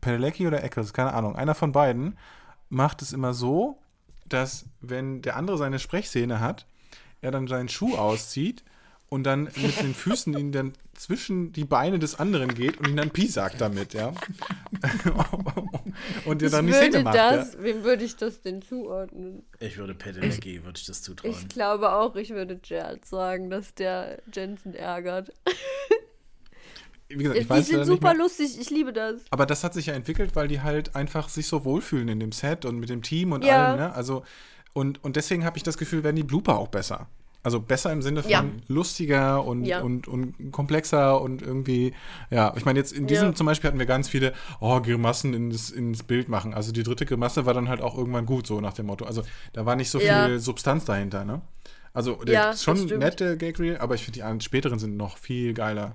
Pedelecki 0.00 0.46
oder 0.46 0.62
Eccles, 0.62 0.92
keine 0.92 1.14
Ahnung, 1.14 1.36
einer 1.36 1.54
von 1.54 1.72
beiden 1.72 2.18
macht 2.68 3.02
es 3.02 3.12
immer 3.12 3.32
so, 3.34 3.78
dass 4.26 4.66
wenn 4.80 5.22
der 5.22 5.36
andere 5.36 5.56
seine 5.58 5.78
Sprechszene 5.78 6.40
hat, 6.40 6.66
er 7.20 7.30
dann 7.30 7.46
seinen 7.46 7.68
Schuh 7.68 7.96
auszieht 7.96 8.64
und 9.14 9.22
dann 9.24 9.44
mit 9.44 9.80
den 9.80 9.94
Füßen 9.94 10.36
ihn 10.36 10.50
dann 10.52 10.72
zwischen 10.94 11.52
die 11.52 11.64
Beine 11.64 11.98
des 11.98 12.18
anderen 12.18 12.52
geht 12.54 12.78
und 12.78 12.88
ihn 12.88 12.96
dann 12.96 13.10
piesackt 13.10 13.60
damit, 13.60 13.94
ja. 13.94 14.12
und 16.24 16.42
Ich 16.42 16.50
dann 16.50 16.66
die 16.66 16.72
Szene 16.72 16.92
würde 16.94 17.04
macht. 17.04 17.14
Ja. 17.16 17.36
das, 17.36 17.58
wem 17.62 17.84
würde 17.84 18.04
ich 18.04 18.16
das 18.16 18.40
denn 18.42 18.60
zuordnen? 18.62 19.44
Ich 19.60 19.76
würde 19.78 19.94
Pedelecki, 19.94 20.64
würde 20.64 20.78
ich 20.78 20.86
das 20.86 21.02
zutrauen. 21.02 21.32
Ich 21.32 21.48
glaube 21.48 21.92
auch, 21.92 22.16
ich 22.16 22.30
würde 22.30 22.56
Gerald 22.56 23.04
sagen, 23.04 23.50
dass 23.50 23.74
der 23.74 24.20
Jensen 24.32 24.74
ärgert. 24.74 25.32
Wie 27.08 27.16
gesagt, 27.16 27.38
ich 27.38 27.44
Die 27.44 27.50
weiß 27.50 27.66
sind 27.68 27.84
super 27.84 28.08
mehr. 28.14 28.22
lustig, 28.22 28.58
ich 28.60 28.70
liebe 28.70 28.92
das. 28.92 29.20
Aber 29.30 29.46
das 29.46 29.62
hat 29.62 29.74
sich 29.74 29.86
ja 29.86 29.94
entwickelt, 29.94 30.34
weil 30.34 30.48
die 30.48 30.60
halt 30.62 30.96
einfach 30.96 31.28
sich 31.28 31.46
so 31.46 31.64
wohlfühlen 31.64 32.08
in 32.08 32.18
dem 32.18 32.32
Set 32.32 32.64
und 32.64 32.78
mit 32.78 32.88
dem 32.88 33.02
Team 33.02 33.32
und 33.32 33.44
Ja. 33.44 33.66
allem, 33.68 33.76
ne? 33.78 33.92
Also, 33.94 34.24
und, 34.72 35.04
und 35.04 35.14
deswegen 35.16 35.44
habe 35.44 35.56
ich 35.56 35.62
das 35.62 35.76
Gefühl, 35.78 36.02
werden 36.02 36.16
die 36.16 36.24
Blooper 36.24 36.58
auch 36.58 36.68
besser. 36.68 37.06
Also 37.44 37.60
besser 37.60 37.92
im 37.92 38.02
Sinne 38.02 38.22
von 38.22 38.30
Ja. 38.32 38.44
lustiger 38.66 39.44
und, 39.44 39.64
Ja. 39.66 39.80
und, 39.82 40.08
und 40.08 40.50
komplexer 40.50 41.20
und 41.20 41.42
irgendwie, 41.42 41.92
ja, 42.30 42.52
ich 42.56 42.64
meine, 42.64 42.78
jetzt 42.78 42.92
in 42.92 43.06
diesem 43.06 43.28
Ja. 43.28 43.34
zum 43.34 43.46
Beispiel 43.46 43.68
hatten 43.68 43.78
wir 43.78 43.86
ganz 43.86 44.08
viele, 44.08 44.32
oh, 44.60 44.80
Grimassen 44.80 45.34
ins, 45.34 45.70
ins 45.70 46.02
Bild 46.02 46.28
machen. 46.28 46.54
Also 46.54 46.72
die 46.72 46.82
dritte 46.82 47.04
Grimasse 47.06 47.44
war 47.46 47.54
dann 47.54 47.68
halt 47.68 47.82
auch 47.82 47.96
irgendwann 47.96 48.26
gut, 48.26 48.46
so 48.46 48.60
nach 48.60 48.72
dem 48.72 48.86
Motto. 48.86 49.04
Also 49.04 49.22
da 49.52 49.64
war 49.66 49.76
nicht 49.76 49.90
so 49.90 50.00
Ja. 50.00 50.26
viel 50.26 50.40
Substanz 50.40 50.84
dahinter, 50.86 51.24
ne? 51.24 51.42
Also 51.92 52.14
der 52.24 52.34
Ja, 52.34 52.50
ist 52.50 52.64
schon 52.64 52.86
nette 52.86 53.36
Gag 53.36 53.60
Reel, 53.60 53.76
aber 53.76 53.94
ich 53.94 54.04
finde 54.04 54.16
die 54.18 54.22
an- 54.24 54.40
späteren 54.40 54.78
sind 54.80 54.96
noch 54.96 55.16
viel 55.18 55.54
geiler. 55.54 55.94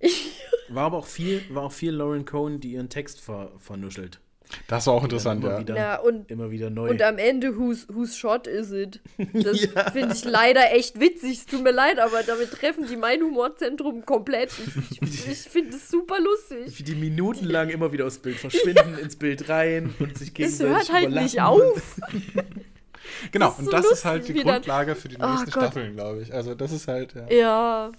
War 0.70 0.84
aber 0.86 0.98
auch 0.98 1.06
viel, 1.06 1.42
war 1.50 1.62
auch 1.64 1.72
viel 1.72 1.92
Lauren 1.92 2.24
Cohen, 2.24 2.60
die 2.60 2.72
ihren 2.72 2.88
Text 2.90 3.20
ver, 3.20 3.52
vernuschelt. 3.58 4.20
Das 4.66 4.86
war 4.86 4.94
auch 4.94 5.04
interessant, 5.04 5.42
immer 5.44 5.52
ja. 5.54 5.60
Wieder, 5.60 5.76
Ja, 5.76 5.96
und, 6.00 6.30
immer 6.30 6.50
wieder 6.50 6.70
neu. 6.70 6.88
und 6.90 7.02
am 7.02 7.18
Ende, 7.18 7.56
whose, 7.58 7.86
whose 7.88 8.16
shot 8.16 8.46
is 8.46 8.70
it? 8.72 9.00
Das 9.34 9.62
Ja. 9.62 9.90
finde 9.90 10.14
ich 10.14 10.24
leider 10.24 10.72
echt 10.72 10.98
witzig. 11.00 11.38
Es 11.38 11.46
tut 11.46 11.62
mir 11.62 11.70
leid, 11.72 11.98
aber 11.98 12.22
damit 12.22 12.50
treffen 12.52 12.86
die 12.86 12.96
mein 12.96 13.20
Humorzentrum 13.22 14.06
komplett. 14.06 14.50
Ich, 14.90 15.02
ich, 15.02 15.28
ich 15.28 15.38
finde 15.40 15.76
es 15.76 15.88
super 15.90 16.18
lustig. 16.20 16.78
wie 16.78 16.82
die 16.82 16.94
minutenlang 16.94 17.68
immer 17.68 17.92
wieder 17.92 18.06
aus 18.06 18.18
Bild 18.18 18.36
verschwinden, 18.38 18.96
ins 18.98 19.16
Bild 19.16 19.48
rein 19.48 19.94
und 19.98 20.16
sich 20.16 20.28
Es 20.28 20.34
gegenseitig 20.34 20.74
hört 20.76 20.92
halt 20.92 21.10
nicht 21.10 21.40
auf. 21.40 21.96
Genau, 23.32 23.46
Das 23.46 23.54
ist 23.54 23.58
und 23.60 23.64
so 23.66 23.70
das 23.70 23.80
ist 23.84 23.90
lustig, 23.90 24.04
halt 24.04 24.28
die 24.28 24.34
wie 24.34 24.38
dann- 24.44 24.52
Grundlage 24.54 24.94
für 24.94 25.08
die 25.08 25.16
Oh 25.18 25.26
nächsten 25.26 25.50
Gott. 25.50 25.62
Staffeln, 25.64 25.94
glaube 25.94 26.22
ich. 26.22 26.32
Also 26.32 26.54
das 26.54 26.72
ist 26.72 26.88
halt, 26.88 27.14
ja. 27.14 27.30
Ja. 27.30 27.92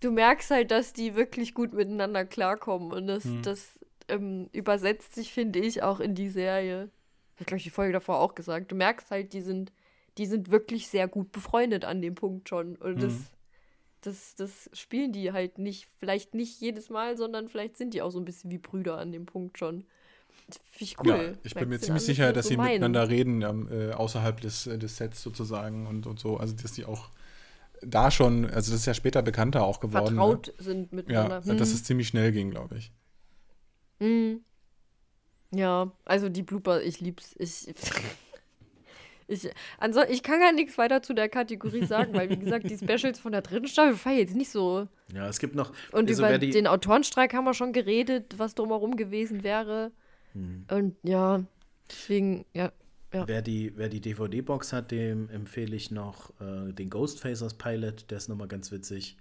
Du 0.00 0.10
merkst 0.10 0.50
halt, 0.50 0.70
dass 0.70 0.92
die 0.92 1.14
wirklich 1.14 1.54
gut 1.54 1.72
miteinander 1.72 2.24
klarkommen. 2.24 2.92
Und 2.92 3.06
das, 3.06 3.24
Hm. 3.24 3.42
das 3.42 3.78
ähm, 4.10 4.48
übersetzt 4.52 5.14
sich, 5.14 5.32
finde 5.32 5.58
ich, 5.60 5.82
auch 5.82 6.00
in 6.00 6.14
die 6.14 6.28
Serie. 6.28 6.90
Ich 7.34 7.40
habe, 7.40 7.44
glaube 7.46 7.58
ich, 7.58 7.64
die 7.64 7.70
Folge 7.70 7.92
davor 7.92 8.20
auch 8.20 8.34
gesagt. 8.34 8.70
Du 8.70 8.76
merkst 8.76 9.10
halt, 9.10 9.32
die 9.32 9.40
sind, 9.40 9.72
die 10.18 10.26
sind 10.26 10.50
wirklich 10.50 10.88
sehr 10.88 11.08
gut 11.08 11.32
befreundet 11.32 11.84
an 11.84 12.02
dem 12.02 12.14
Punkt 12.14 12.48
schon. 12.48 12.76
Und 12.76 13.02
das, 13.02 13.12
Hm. 13.12 13.26
das, 14.02 14.34
das 14.34 14.70
spielen 14.72 15.12
die 15.12 15.32
halt 15.32 15.58
nicht, 15.58 15.88
vielleicht 15.98 16.34
nicht 16.34 16.60
jedes 16.60 16.90
Mal, 16.90 17.16
sondern 17.16 17.48
vielleicht 17.48 17.76
sind 17.76 17.94
die 17.94 18.02
auch 18.02 18.10
so 18.10 18.18
ein 18.18 18.24
bisschen 18.24 18.50
wie 18.50 18.58
Brüder 18.58 18.98
an 18.98 19.12
dem 19.12 19.26
Punkt 19.26 19.58
schon. 19.58 19.84
Das 20.48 20.58
Finde 20.70 20.84
ich 20.84 20.96
cool. 21.00 21.06
Ja, 21.32 21.38
ich 21.42 21.54
bin 21.54 21.68
mir 21.68 21.80
ziemlich 21.80 22.04
sicher, 22.04 22.26
das 22.32 22.34
dass 22.34 22.44
so 22.44 22.48
sie 22.50 22.56
meinen. 22.56 22.72
miteinander 22.72 23.08
reden, 23.08 23.42
ähm, 23.42 23.68
äh, 23.70 23.92
außerhalb 23.92 24.40
des, 24.40 24.66
äh, 24.66 24.78
des 24.78 24.96
Sets 24.96 25.22
sozusagen 25.22 25.86
und, 25.86 26.06
und 26.06 26.18
so. 26.20 26.36
Also 26.36 26.54
dass 26.54 26.72
die 26.72 26.84
auch 26.84 27.10
da 27.82 28.10
schon, 28.10 28.44
also 28.44 28.72
das 28.72 28.80
ist 28.80 28.86
ja 28.86 28.94
später 28.94 29.22
bekannter 29.22 29.64
auch 29.64 29.80
geworden. 29.80 30.14
vertraut 30.14 30.52
sind 30.58 30.92
Ne? 30.92 30.96
miteinander. 31.02 31.42
Ja, 31.44 31.54
dass 31.54 31.70
Hm. 31.70 31.74
es 31.76 31.84
ziemlich 31.84 32.08
schnell 32.08 32.30
ging, 32.32 32.50
glaube 32.50 32.76
ich. 32.76 32.92
Mhm. 34.00 34.40
Ja, 35.52 35.92
also 36.04 36.28
die 36.28 36.42
Blooper, 36.42 36.82
ich 36.82 37.00
lieb's. 37.00 37.34
Ich, 37.38 37.68
ich, 39.26 39.50
also 39.78 40.02
ich 40.02 40.22
kann 40.22 40.40
gar 40.40 40.52
nichts 40.52 40.78
weiter 40.78 41.02
zu 41.02 41.14
der 41.14 41.28
Kategorie 41.28 41.84
sagen, 41.84 42.14
weil 42.14 42.30
wie 42.30 42.38
gesagt, 42.38 42.70
die 42.70 42.78
Specials 42.78 43.18
von 43.18 43.32
der 43.32 43.42
dritten 43.42 43.66
Staffel 43.66 44.12
ich 44.12 44.18
jetzt 44.18 44.36
nicht 44.36 44.50
so. 44.50 44.88
Ja, 45.12 45.28
es 45.28 45.38
gibt 45.38 45.54
noch. 45.54 45.72
Und 45.92 46.08
also 46.08 46.24
über 46.24 46.38
den 46.38 46.66
Autorenstreik 46.66 47.34
haben 47.34 47.44
wir 47.44 47.54
schon 47.54 47.72
geredet, 47.72 48.34
was 48.38 48.54
drumherum 48.54 48.96
gewesen 48.96 49.42
wäre. 49.42 49.92
Hm. 50.32 50.66
Und 50.70 50.96
ja, 51.02 51.42
deswegen, 51.90 52.44
ja. 52.54 52.70
ja. 53.12 53.26
Wer 53.26 53.42
die, 53.42 53.72
wer 53.76 53.88
die 53.88 54.00
DVD-Box 54.00 54.72
hat, 54.72 54.92
dem 54.92 55.28
empfehle 55.30 55.74
ich 55.74 55.90
noch 55.90 56.30
äh, 56.40 56.72
den 56.72 56.90
Ghostfacers 56.90 57.54
Pilot, 57.54 58.08
der 58.10 58.18
ist 58.18 58.28
nochmal 58.28 58.46
ganz 58.46 58.70
witzig. 58.70 59.16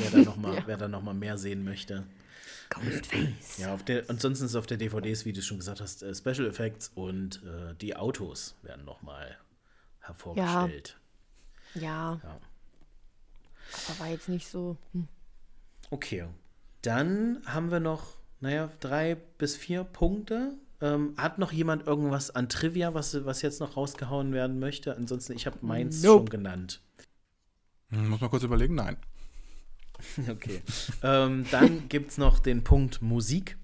Wer 0.00 0.10
da 0.10 0.24
nochmal 0.24 0.54
Ja. 0.56 0.62
wer 0.66 0.76
da 0.76 0.88
noch 0.88 1.02
mal 1.02 1.14
mehr 1.14 1.38
sehen 1.38 1.62
möchte. 1.62 2.04
Ghostface. 2.70 3.58
Ja, 3.58 3.74
auf 3.74 3.82
der, 3.84 4.04
ansonsten 4.08 4.44
ist 4.46 4.54
auf 4.56 4.66
der 4.66 4.76
DVDs, 4.76 5.24
wie 5.24 5.32
du 5.32 5.42
schon 5.42 5.58
gesagt 5.58 5.80
hast, 5.80 6.02
äh, 6.02 6.14
Special 6.14 6.46
Effects 6.46 6.90
und 6.94 7.42
äh, 7.44 7.74
die 7.80 7.96
Autos 7.96 8.56
werden 8.62 8.84
nochmal 8.84 9.36
hervorgestellt. 10.00 10.98
Ja, 11.74 12.20
Ja. 12.22 12.40
aber 13.88 13.98
war 14.00 14.08
jetzt 14.08 14.28
nicht 14.28 14.48
so. 14.48 14.76
Hm. 14.92 15.08
Okay. 15.90 16.26
Dann 16.82 17.42
haben 17.46 17.70
wir 17.70 17.80
noch, 17.80 18.14
naja, 18.40 18.70
drei 18.80 19.14
bis 19.14 19.56
vier 19.56 19.84
Punkte. 19.84 20.52
Ähm, 20.80 21.14
hat 21.16 21.38
noch 21.38 21.50
jemand 21.52 21.86
irgendwas 21.86 22.30
an 22.30 22.48
Trivia, 22.48 22.94
was, 22.94 23.24
was 23.24 23.42
jetzt 23.42 23.58
noch 23.60 23.76
rausgehauen 23.76 24.32
werden 24.32 24.60
möchte? 24.60 24.94
Ansonsten, 24.96 25.32
ich 25.32 25.46
habe 25.46 25.58
meins 25.62 26.02
Nope. 26.02 26.18
schon 26.20 26.28
genannt. 26.28 26.80
Hm, 27.90 28.08
Muss 28.10 28.20
man 28.20 28.30
kurz 28.30 28.44
überlegen? 28.44 28.76
Nein. 28.76 28.96
Okay. 30.30 30.62
ähm, 31.02 31.44
dann 31.50 31.88
gibt 31.88 32.10
es 32.12 32.18
noch 32.18 32.38
den 32.38 32.62
Punkt 32.64 33.02
Musik. 33.02 33.56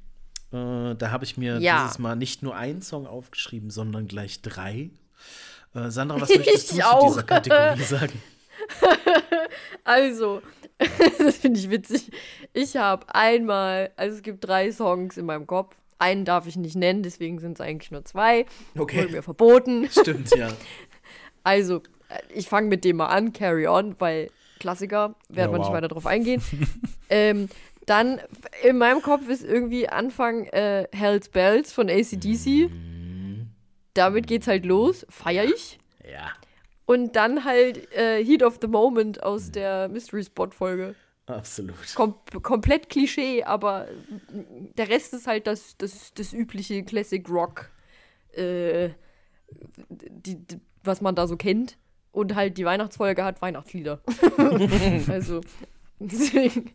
Äh, 0.52 0.94
da 0.96 1.10
habe 1.10 1.24
ich 1.24 1.36
mir 1.36 1.58
Ja. 1.60 1.82
dieses 1.84 1.98
Mal 1.98 2.16
nicht 2.16 2.42
nur 2.42 2.56
einen 2.56 2.82
Song 2.82 3.06
aufgeschrieben, 3.06 3.70
sondern 3.70 4.06
gleich 4.08 4.42
drei. 4.42 4.90
Äh, 5.74 5.90
Sandra, 5.90 6.20
was 6.20 6.28
möchtest 6.36 6.72
du 6.72 6.76
Ich 6.76 6.82
zu 6.82 6.90
auch. 6.92 7.06
dieser 7.08 7.22
Kategorie 7.22 7.82
sagen? 7.84 8.22
Also, 9.84 10.42
das 11.18 11.36
finde 11.36 11.60
ich 11.60 11.70
witzig. 11.70 12.10
Ich 12.52 12.76
habe 12.76 13.06
einmal, 13.14 13.90
also 13.96 14.16
es 14.16 14.22
gibt 14.22 14.46
drei 14.46 14.70
Songs 14.72 15.16
in 15.16 15.26
meinem 15.26 15.46
Kopf. 15.46 15.74
Einen 15.98 16.24
darf 16.24 16.46
ich 16.46 16.56
nicht 16.56 16.76
nennen, 16.76 17.02
deswegen 17.02 17.38
sind 17.38 17.52
es 17.54 17.60
eigentlich 17.60 17.90
nur 17.90 18.04
zwei. 18.04 18.46
Okay. 18.76 19.02
Wurde 19.02 19.12
mir 19.12 19.22
verboten. 19.22 19.88
Stimmt, 19.90 20.34
ja. 20.36 20.48
Also, 21.44 21.76
äh, 22.08 22.18
ich 22.34 22.48
fange 22.48 22.68
mit 22.68 22.84
dem 22.84 22.96
mal 22.96 23.06
an, 23.06 23.32
Carry 23.32 23.66
On, 23.68 23.94
weil 24.00 24.30
Klassiker, 24.60 25.14
werden 25.28 25.50
Ja, 25.50 25.52
wir 25.52 25.58
nicht 25.58 25.68
wow. 25.68 25.74
weiter 25.74 25.88
drauf 25.88 26.06
eingehen. 26.06 26.42
ähm, 27.10 27.48
dann 27.86 28.20
in 28.62 28.78
meinem 28.78 29.02
Kopf 29.02 29.28
ist 29.28 29.44
irgendwie 29.44 29.88
Anfang 29.88 30.44
äh, 30.46 30.88
Hell's 30.92 31.28
Bells 31.28 31.72
von 31.72 31.88
ACDC. 31.90 32.70
Damit 33.94 34.26
geht's 34.26 34.46
halt 34.48 34.64
los, 34.66 35.06
feier 35.08 35.44
ich. 35.44 35.78
Ja, 36.10 36.32
Und 36.86 37.14
dann 37.16 37.44
halt 37.44 37.92
äh, 37.94 38.22
Heat 38.24 38.42
of 38.42 38.58
the 38.60 38.66
Moment 38.68 39.22
aus 39.22 39.50
der 39.50 39.88
Mystery 39.88 40.24
Spot 40.24 40.50
Folge. 40.50 40.94
absolut. 41.26 41.94
Kom 41.94 42.14
komplett 42.42 42.88
Klischee, 42.90 43.44
aber 43.44 43.88
der 44.30 44.88
Rest 44.88 45.14
ist 45.14 45.26
halt 45.26 45.46
das, 45.46 45.76
das, 45.78 46.12
das 46.14 46.32
übliche 46.32 46.82
Classic 46.84 47.26
Rock, 47.28 47.70
äh, 48.32 48.90
die, 49.88 50.36
die, 50.36 50.60
was 50.82 51.00
man 51.00 51.14
da 51.14 51.26
so 51.26 51.36
kennt. 51.36 51.78
Und 52.14 52.34
halt 52.36 52.56
die 52.58 52.64
Weihnachtsfolge 52.64 53.24
hat 53.24 53.42
Weihnachtslieder. 53.42 54.00
also, 55.08 55.40
deswegen. 55.98 56.70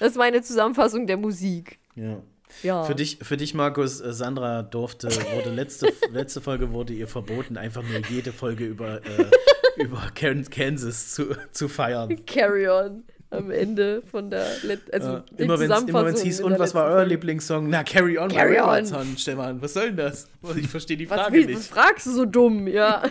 Das 0.00 0.10
ist 0.10 0.16
meine 0.16 0.42
Zusammenfassung 0.42 1.06
der 1.06 1.16
Musik. 1.16 1.78
Ja. 1.94 2.20
Ja. 2.62 2.84
Für 2.84 2.94
dich, 2.94 3.18
für 3.22 3.36
dich, 3.36 3.54
Markus, 3.54 4.00
äh, 4.00 4.12
Sandra 4.12 4.62
durfte, 4.62 5.08
wurde 5.34 5.50
letzte, 5.50 5.92
letzte 6.12 6.40
Folge 6.40 6.72
wurde 6.72 6.92
ihr 6.92 7.08
verboten, 7.08 7.56
einfach 7.56 7.82
nur 7.82 8.00
jede 8.08 8.32
Folge 8.32 8.64
über, 8.64 8.96
äh, 9.04 9.82
über 9.82 10.10
Kan- 10.14 10.48
Kansas 10.48 11.12
zu, 11.14 11.36
zu 11.52 11.68
feiern. 11.68 12.24
Carry 12.26 12.68
On 12.68 13.02
am 13.30 13.50
Ende 13.50 14.02
von 14.10 14.30
der 14.30 14.46
Let 14.62 14.92
also 14.94 15.16
Äh, 15.36 15.42
immer 15.42 15.58
wenn 15.58 15.70
es 16.14 16.22
hieß, 16.22 16.40
und 16.40 16.58
was 16.58 16.74
war 16.74 16.84
letzten 16.86 16.98
euer. 16.98 17.04
Lieblingssong? 17.06 17.68
Na, 17.68 17.82
Carry 17.82 18.18
On, 18.18 18.28
Carry 18.30 18.54
by 18.54 18.60
On. 18.94 19.16
Stefan. 19.18 19.60
Was 19.60 19.74
soll 19.74 19.86
denn 19.88 19.96
das? 19.96 20.28
Ich 20.56 20.68
verstehe 20.68 20.96
die 20.96 21.10
Was, 21.10 21.20
Frage 21.20 21.38
wie, 21.38 21.48
was 21.48 21.58
nicht. 21.62 21.70
fragst 21.70 22.06
du 22.06 22.12
so 22.12 22.24
dumm? 22.24 22.68
Ja. 22.68 23.02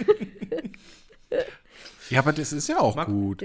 Ja, 2.10 2.20
aber 2.20 2.34
das 2.34 2.54
ist 2.54 2.68
ja 2.68 2.80
auch 2.80 2.96
Mag- 2.96 3.08
gut. 3.08 3.44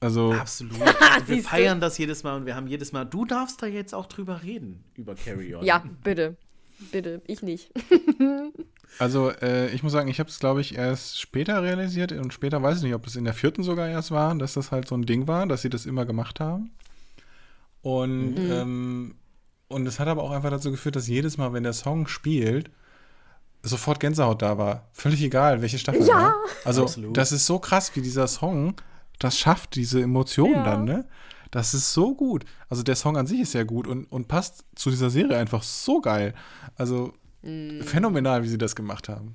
Also, 0.00 0.32
Absolut. 0.32 0.80
Und 0.80 0.86
wir 1.28 1.42
feiern 1.42 1.80
das 1.80 1.98
jedes 1.98 2.22
Mal 2.22 2.36
und 2.36 2.46
wir 2.46 2.54
haben 2.54 2.68
jedes 2.68 2.92
Mal, 2.92 3.04
du 3.04 3.24
darfst 3.24 3.60
da 3.62 3.66
jetzt 3.66 3.94
auch 3.94 4.06
drüber 4.06 4.42
reden, 4.44 4.84
über 4.94 5.14
Carry 5.16 5.54
On. 5.54 5.64
ja, 5.64 5.82
bitte. 6.04 6.36
Bitte, 6.92 7.22
ich 7.26 7.42
nicht. 7.42 7.72
also 9.00 9.30
äh, 9.30 9.68
ich 9.74 9.82
muss 9.82 9.90
sagen, 9.90 10.08
ich 10.08 10.20
habe 10.20 10.30
es, 10.30 10.38
glaube 10.38 10.60
ich, 10.60 10.76
erst 10.76 11.20
später 11.20 11.60
realisiert 11.64 12.12
und 12.12 12.32
später 12.32 12.62
weiß 12.62 12.76
ich 12.76 12.82
nicht, 12.84 12.94
ob 12.94 13.04
es 13.04 13.16
in 13.16 13.24
der 13.24 13.34
vierten 13.34 13.64
sogar 13.64 13.88
erst 13.88 14.12
war, 14.12 14.32
dass 14.36 14.54
das 14.54 14.70
halt 14.70 14.86
so 14.86 14.94
ein 14.96 15.02
Ding 15.02 15.26
war, 15.26 15.46
dass 15.48 15.62
sie 15.62 15.70
das 15.70 15.86
immer 15.86 16.06
gemacht 16.06 16.38
haben. 16.38 16.70
Und, 17.82 18.36
ähm, 18.36 19.16
und 19.66 19.86
es 19.86 19.98
hat 19.98 20.06
aber 20.06 20.22
auch 20.22 20.30
einfach 20.30 20.50
dazu 20.50 20.70
geführt, 20.70 20.94
dass 20.94 21.08
jedes 21.08 21.36
Mal, 21.36 21.52
wenn 21.52 21.64
der 21.64 21.72
Song 21.72 22.06
spielt, 22.06 22.70
sofort 23.68 24.00
Gänsehaut 24.00 24.42
da 24.42 24.58
war. 24.58 24.88
Völlig 24.92 25.22
egal, 25.22 25.62
welche 25.62 25.78
Staffel. 25.78 26.04
Ja. 26.06 26.28
Ne? 26.28 26.34
Also, 26.64 26.82
Absolut. 26.82 27.16
das 27.16 27.32
ist 27.32 27.46
so 27.46 27.58
krass, 27.58 27.92
wie 27.94 28.00
dieser 28.00 28.26
Song 28.26 28.74
das 29.18 29.38
schafft, 29.38 29.74
diese 29.74 30.00
Emotionen 30.00 30.54
Ja. 30.54 30.64
dann, 30.64 30.84
ne? 30.84 31.04
Das 31.50 31.72
ist 31.72 31.92
so 31.94 32.14
gut. 32.14 32.44
Also, 32.68 32.82
der 32.82 32.96
Song 32.96 33.16
an 33.16 33.26
sich 33.26 33.40
ist 33.40 33.54
ja 33.54 33.64
gut 33.64 33.86
und, 33.86 34.04
und 34.06 34.28
passt 34.28 34.64
zu 34.74 34.90
dieser 34.90 35.10
Serie 35.10 35.36
einfach 35.38 35.62
so 35.62 36.00
geil. 36.00 36.34
Also, 36.76 37.12
phänomenal, 37.82 38.42
wie 38.42 38.48
sie 38.48 38.58
das 38.58 38.74
gemacht 38.76 39.08
haben. 39.08 39.34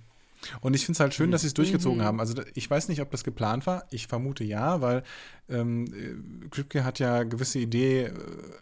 Und 0.62 0.76
ich 0.76 0.86
finde 0.86 0.98
es 0.98 1.00
halt 1.00 1.14
schön, 1.14 1.32
dass 1.32 1.42
sie 1.42 1.48
es 1.48 1.54
durchgezogen 1.54 2.02
haben. 2.04 2.20
Also 2.20 2.42
ich 2.54 2.70
weiß 2.70 2.90
nicht, 2.90 3.02
ob 3.02 3.10
das 3.12 3.24
geplant 3.24 3.66
war. 3.66 3.86
Ich 3.92 4.08
vermute 4.08 4.44
ja, 4.44 4.82
weil 4.82 5.04
ähm, 5.50 5.86
äh, 5.86 6.48
Kripke 6.50 6.84
hat 6.84 7.00
ja 7.00 7.24
gewisse 7.24 7.60
Idee, 7.60 8.08
äh, 8.08 8.14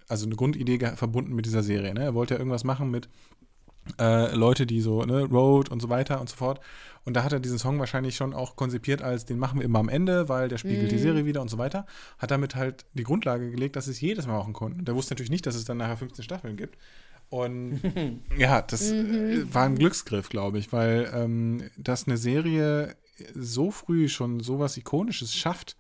also 0.07 0.27
eine 0.27 0.35
Grundidee 0.35 0.77
verbunden 0.95 1.33
mit 1.33 1.45
dieser 1.47 1.63
Serie. 1.63 1.93
Ne? 1.93 2.03
Er 2.03 2.13
wollte 2.13 2.35
ja 2.35 2.39
irgendwas 2.39 2.63
machen 2.63 2.91
mit 2.91 3.09
äh, 3.99 4.33
Leute, 4.35 4.65
die 4.65 4.81
so, 4.81 5.03
ne, 5.03 5.23
Road 5.23 5.69
und 5.69 5.81
so 5.81 5.89
weiter 5.89 6.21
und 6.21 6.29
so 6.29 6.35
fort. 6.35 6.59
Und 7.03 7.15
da 7.15 7.23
hat 7.23 7.33
er 7.33 7.39
diesen 7.39 7.57
Song 7.57 7.79
wahrscheinlich 7.79 8.15
schon 8.15 8.33
auch 8.33 8.55
konzipiert 8.55 9.01
als, 9.01 9.25
den 9.25 9.39
machen 9.39 9.59
wir 9.59 9.65
immer 9.65 9.79
am 9.79 9.89
Ende, 9.89 10.29
weil 10.29 10.49
der 10.49 10.59
spiegelt 10.59 10.91
die 10.91 10.99
Serie 10.99 11.25
wieder 11.25 11.41
und 11.41 11.49
so 11.49 11.57
weiter. 11.57 11.87
Hat 12.19 12.29
damit 12.29 12.55
halt 12.55 12.85
die 12.93 13.03
Grundlage 13.03 13.49
gelegt, 13.49 13.75
dass 13.75 13.87
es 13.87 13.99
jedes 13.99 14.27
Mal 14.27 14.37
machen 14.37 14.53
konnten. 14.53 14.85
Der 14.85 14.95
wusste 14.95 15.13
natürlich 15.13 15.31
nicht, 15.31 15.45
dass 15.47 15.55
es 15.55 15.65
dann 15.65 15.77
nachher 15.77 15.97
15 15.97 16.23
Staffeln 16.23 16.57
gibt. 16.57 16.77
Und 17.29 17.81
ja, 18.37 18.61
das 18.61 18.91
äh, 18.91 19.51
war 19.51 19.63
ein 19.63 19.77
Glücksgriff, 19.77 20.29
glaube 20.29 20.59
ich, 20.59 20.71
weil 20.71 21.09
ähm, 21.13 21.69
dass 21.77 22.05
eine 22.05 22.17
Serie 22.17 22.95
so 23.33 23.71
früh 23.71 24.07
schon 24.07 24.41
sowas 24.41 24.77
Ikonisches 24.77 25.33
schafft, 25.33 25.77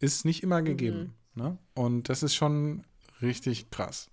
ist 0.00 0.24
nicht 0.24 0.42
immer 0.42 0.62
gegeben. 0.62 1.14
Ne? 1.34 1.58
Und 1.74 2.08
das 2.08 2.22
ist 2.22 2.34
schon 2.34 2.84
richtig 3.22 3.70
krass. 3.70 4.10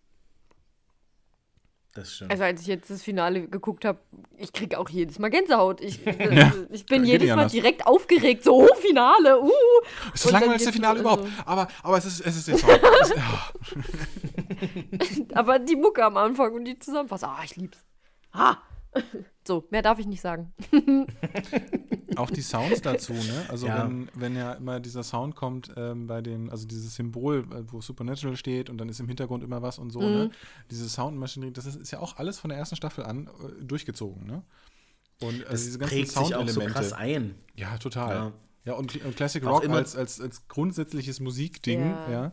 Das 1.97 2.13
stimmt. 2.13 2.29
Also 2.29 2.43
als 2.43 2.61
ich 2.61 2.67
jetzt 2.67 2.91
das 2.91 3.01
Finale 3.01 3.47
geguckt 3.47 3.83
habe, 3.83 3.97
ich 4.37 4.53
kriege 4.53 4.77
auch 4.77 4.87
jedes 4.87 5.17
Mal 5.17 5.29
Gänsehaut. 5.29 5.81
Ich, 5.81 6.05
ich 6.69 6.85
bin 6.85 7.03
jedes 7.03 7.27
Mal 7.29 7.33
anders. 7.33 7.51
direkt 7.53 7.87
aufgeregt. 7.87 8.43
So, 8.43 8.61
oh, 8.69 8.75
Finale, 8.75 9.41
uh. 9.41 9.49
Es 10.13 10.23
ist 10.23 10.25
das 10.25 10.31
langweiligste 10.31 10.71
Finale 10.71 11.01
nur- 11.01 11.13
überhaupt. 11.13 11.31
Aber, 11.45 11.67
aber 11.81 11.97
es 11.97 12.05
ist, 12.05 12.19
es 12.21 12.37
ist 12.37 12.47
der 12.49 12.57
Song. 12.59 12.69
Es- 13.01 13.09
ja. 13.15 13.51
Aber 15.33 15.57
die 15.57 15.75
Mucke 15.75 16.03
am 16.05 16.17
Anfang 16.17 16.53
und 16.53 16.65
die 16.65 16.77
Zusammenfassung, 16.77 17.29
ah, 17.29 17.41
ich 17.43 17.55
lieb's. 17.55 17.83
Ah. 18.31 18.57
So, 19.47 19.65
mehr 19.71 19.81
darf 19.81 19.97
ich 19.99 20.05
nicht 20.07 20.21
sagen. 20.21 20.53
Auch 22.17 22.29
die 22.29 22.41
Sounds 22.41 22.81
dazu, 22.81 23.13
ne? 23.13 23.45
Also 23.47 23.67
Ja. 23.67 23.85
wenn, 23.85 24.09
wenn 24.15 24.35
ja 24.35 24.53
immer 24.53 24.79
dieser 24.79 25.03
Sound 25.03 25.35
kommt 25.35 25.71
ähm, 25.77 26.07
bei 26.07 26.21
den, 26.21 26.49
also 26.49 26.65
dieses 26.67 26.95
Symbol, 26.95 27.45
äh, 27.51 27.63
wo 27.71 27.79
Supernatural 27.79 28.35
steht 28.35 28.69
und 28.69 28.77
dann 28.77 28.89
ist 28.89 28.99
im 28.99 29.07
Hintergrund 29.07 29.43
immer 29.43 29.61
was 29.61 29.77
und 29.79 29.91
so, 29.91 30.01
Mhm. 30.01 30.11
ne? 30.11 30.29
Diese 30.71 30.89
Soundmaschinerie, 30.89 31.51
das 31.53 31.65
ist, 31.65 31.75
ist 31.77 31.91
ja 31.91 31.99
auch 31.99 32.17
alles 32.17 32.39
von 32.39 32.49
der 32.49 32.57
ersten 32.59 32.75
Staffel 32.75 33.03
an 33.05 33.27
äh, 33.27 33.63
durchgezogen, 33.63 34.25
ne? 34.25 34.43
Und 35.19 35.35
also 35.41 35.51
das 35.51 35.63
diese 35.63 35.79
ganzen 35.79 35.95
prägt 35.95 36.11
sich 36.11 36.35
auch 36.35 36.47
so 36.49 36.61
krass 36.61 36.93
ein. 36.93 37.35
Ja, 37.55 37.77
total. 37.77 38.15
Ja. 38.15 38.33
Ja, 38.65 38.73
und, 38.73 39.01
und 39.05 39.15
Classic 39.15 39.43
Auch 39.45 39.63
Rock 39.63 39.69
als, 39.69 39.95
als, 39.95 40.19
als 40.19 40.47
grundsätzliches 40.49 41.21
Musikding, 41.21 41.79
ja. 41.79 42.11
Ja. 42.11 42.31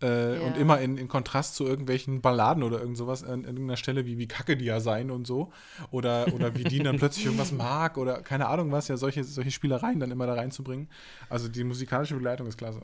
Äh, 0.00 0.38
Und 0.38 0.54
Ja. 0.54 0.60
immer 0.60 0.80
in, 0.80 0.98
in 0.98 1.08
Kontrast 1.08 1.54
zu 1.54 1.64
irgendwelchen 1.64 2.20
Balladen 2.20 2.62
oder 2.62 2.80
irgend 2.80 2.96
sowas 2.96 3.22
an, 3.22 3.30
an 3.30 3.44
irgendeiner 3.44 3.76
Stelle, 3.76 4.06
wie, 4.06 4.18
wie 4.18 4.26
kacke 4.28 4.56
die 4.56 4.64
ja 4.64 4.80
sein 4.80 5.10
und 5.10 5.26
so. 5.26 5.52
Oder, 5.90 6.32
oder 6.34 6.54
wie 6.56 6.64
die 6.64 6.80
dann 6.80 6.96
plötzlich 6.98 7.26
irgendwas 7.26 7.52
mag 7.52 7.96
oder 7.96 8.22
keine 8.22 8.48
Ahnung 8.48 8.72
was, 8.72 8.88
ja, 8.88 8.96
solche, 8.96 9.24
solche 9.24 9.50
Spielereien 9.50 10.00
dann 10.00 10.10
immer 10.10 10.26
da 10.26 10.34
reinzubringen. 10.34 10.88
Also 11.28 11.48
die 11.48 11.64
musikalische 11.64 12.14
Begleitung 12.14 12.46
ist 12.46 12.58
klasse. 12.58 12.80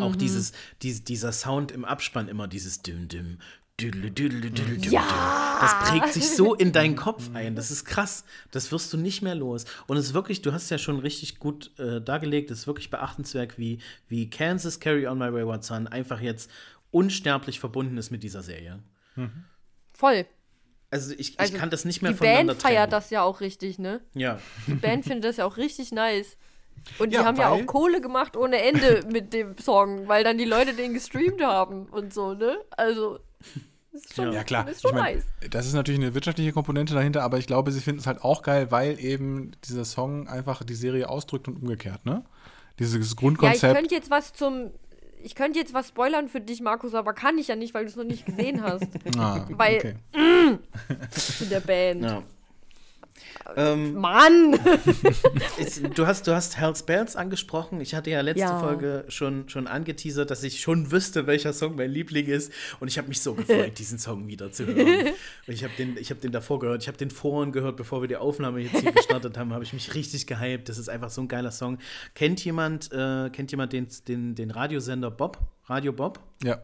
Auch 0.00 0.16
dieses, 0.16 0.52
dies, 0.82 1.04
dieser 1.04 1.30
Sound 1.30 1.70
im 1.70 1.84
Abspann 1.84 2.28
immer, 2.28 2.48
dieses 2.48 2.82
Düm 2.82 3.38
Düm. 3.80 3.90
Düdel, 3.92 4.10
düdel, 4.10 4.40
düdel, 4.40 4.66
düdel, 4.76 4.92
Ja! 4.92 5.58
Das 5.60 5.90
prägt 5.90 6.12
sich 6.12 6.28
so 6.28 6.54
in 6.54 6.72
deinen 6.72 6.94
Kopf 6.96 7.30
ein. 7.34 7.56
Das 7.56 7.70
ist 7.70 7.84
krass. 7.84 8.24
Das 8.52 8.70
wirst 8.70 8.92
du 8.92 8.96
nicht 8.96 9.22
mehr 9.22 9.34
los. 9.34 9.64
Und 9.86 9.96
es 9.96 10.06
ist 10.06 10.14
wirklich, 10.14 10.42
du 10.42 10.52
hast 10.52 10.64
es 10.64 10.70
ja 10.70 10.78
schon 10.78 10.98
richtig 11.00 11.38
gut 11.38 11.76
äh, 11.78 12.00
dargelegt, 12.00 12.50
es 12.50 12.60
ist 12.60 12.66
wirklich 12.66 12.90
beachtenswert, 12.90 13.58
wie, 13.58 13.78
wie 14.08 14.30
Kansas 14.30 14.78
Carry 14.78 15.06
On 15.08 15.18
My 15.18 15.32
Wayward 15.32 15.64
Son 15.64 15.86
einfach 15.88 16.20
jetzt 16.20 16.50
unsterblich 16.90 17.58
verbunden 17.60 17.96
ist 17.98 18.10
mit 18.10 18.22
dieser 18.22 18.42
Serie. 18.42 18.78
Voll. 19.92 20.26
Also 20.90 21.12
ich, 21.12 21.30
ich 21.32 21.40
Also, 21.40 21.56
kann 21.56 21.70
das 21.70 21.84
nicht 21.84 22.02
mehr 22.02 22.12
Die 22.12 22.18
voneinander 22.18 22.52
Band 22.52 22.62
feiert 22.62 22.90
trennen. 22.90 22.90
das 22.92 23.10
ja 23.10 23.22
auch 23.22 23.40
richtig, 23.40 23.78
ne? 23.80 24.00
Ja. 24.14 24.38
Die 24.68 24.74
Band 24.74 25.04
findet 25.04 25.24
das 25.24 25.36
ja 25.38 25.44
auch 25.46 25.56
richtig 25.56 25.90
nice. 25.90 26.36
Und 26.98 27.10
die 27.10 27.16
Ja, 27.16 27.24
haben 27.24 27.36
ja 27.36 27.48
auch 27.48 27.64
Kohle 27.66 28.00
gemacht 28.00 28.36
ohne 28.36 28.60
Ende 28.62 29.04
mit 29.10 29.32
dem 29.32 29.56
Song, 29.58 30.06
weil 30.06 30.22
dann 30.22 30.38
die 30.38 30.44
Leute 30.44 30.74
den 30.74 30.92
gestreamt 30.94 31.42
haben 31.42 31.86
und 31.86 32.12
so, 32.14 32.34
ne? 32.34 32.58
Also, 32.76 33.18
ist 33.92 34.14
schon, 34.14 34.32
Ja, 34.32 34.42
klar. 34.44 34.68
ist 34.68 34.82
schon 34.82 34.90
ich 34.90 34.96
mein, 34.96 35.14
nice. 35.16 35.24
Das 35.50 35.66
ist 35.66 35.74
natürlich 35.74 36.00
eine 36.00 36.14
wirtschaftliche 36.14 36.52
Komponente 36.52 36.94
dahinter, 36.94 37.22
aber 37.22 37.38
ich 37.38 37.46
glaube, 37.46 37.70
sie 37.72 37.80
finden 37.80 38.00
es 38.00 38.06
halt 38.06 38.22
auch 38.22 38.42
geil, 38.42 38.70
weil 38.70 38.98
eben 38.98 39.52
dieser 39.64 39.84
Song 39.84 40.26
einfach 40.28 40.62
die 40.64 40.74
Serie 40.74 41.08
ausdrückt 41.08 41.46
und 41.48 41.56
umgekehrt, 41.62 42.04
ne? 42.04 42.24
Dieses 42.78 42.94
Ja, 42.96 43.02
ich 43.02 43.16
Grundkonzept. 43.16 43.74
könnte 43.76 43.94
jetzt 43.94 44.10
was 44.10 44.32
zum. 44.32 44.70
Ich 45.22 45.34
könnte 45.34 45.58
jetzt 45.58 45.72
was 45.72 45.88
spoilern 45.88 46.28
für 46.28 46.40
dich, 46.40 46.60
Markus, 46.60 46.92
aber 46.92 47.14
kann 47.14 47.38
ich 47.38 47.48
ja 47.48 47.56
nicht, 47.56 47.72
weil 47.72 47.84
du 47.84 47.90
es 47.90 47.96
noch 47.96 48.04
nicht 48.04 48.26
gesehen 48.26 48.62
hast 48.62 48.86
ah, 49.16 49.46
weil- 49.50 49.76
okay. 49.76 49.94
in 51.40 51.48
der 51.48 51.60
Band. 51.60 52.02
ja. 52.02 52.22
Ähm, 53.56 53.94
Mann! 53.94 54.54
Ist, 55.58 55.82
du, 55.96 56.06
hast, 56.06 56.26
du 56.26 56.34
hast 56.34 56.56
Hell's 56.56 56.82
Bells 56.82 57.16
angesprochen. 57.16 57.80
Ich 57.80 57.94
hatte 57.94 58.10
ja 58.10 58.20
letzte 58.20 58.40
Ja. 58.40 58.58
Folge 58.58 59.04
schon, 59.08 59.48
schon 59.48 59.66
angeteasert, 59.66 60.30
dass 60.30 60.42
ich 60.42 60.60
schon 60.60 60.90
wüsste, 60.90 61.26
welcher 61.26 61.52
Song 61.52 61.76
mein 61.76 61.90
Liebling 61.90 62.26
ist. 62.26 62.52
Und 62.80 62.88
ich 62.88 62.98
habe 62.98 63.08
mich 63.08 63.20
so 63.20 63.34
gefreut, 63.34 63.78
diesen 63.78 63.98
Song 63.98 64.26
wieder 64.26 64.50
zu 64.52 64.66
hören. 64.66 65.08
Und 65.46 65.52
ich 65.52 65.62
habe 65.64 65.72
den, 65.78 65.96
ich 65.96 66.10
hab 66.10 66.20
den 66.20 66.32
davor 66.32 66.58
gehört. 66.58 66.82
Ich 66.82 66.88
habe 66.88 66.98
den 66.98 67.10
vorhin 67.10 67.52
gehört, 67.52 67.76
bevor 67.76 68.00
wir 68.00 68.08
die 68.08 68.16
Aufnahme 68.16 68.60
jetzt 68.60 68.80
hier 68.80 68.92
gestartet 68.92 69.36
haben. 69.38 69.52
habe 69.52 69.64
ich 69.64 69.72
mich 69.72 69.94
richtig 69.94 70.26
gehypt. 70.26 70.68
Das 70.68 70.78
ist 70.78 70.88
einfach 70.88 71.10
so 71.10 71.20
ein 71.20 71.28
geiler 71.28 71.50
Song. 71.50 71.78
Kennt 72.14 72.44
jemand, 72.44 72.92
äh, 72.92 73.30
kennt 73.30 73.50
jemand 73.50 73.72
den, 73.72 73.88
den, 74.08 74.34
den 74.34 74.50
Radiosender 74.50 75.10
Bob? 75.10 75.38
Radio 75.66 75.92
Bob? 75.92 76.20
Ja. 76.42 76.62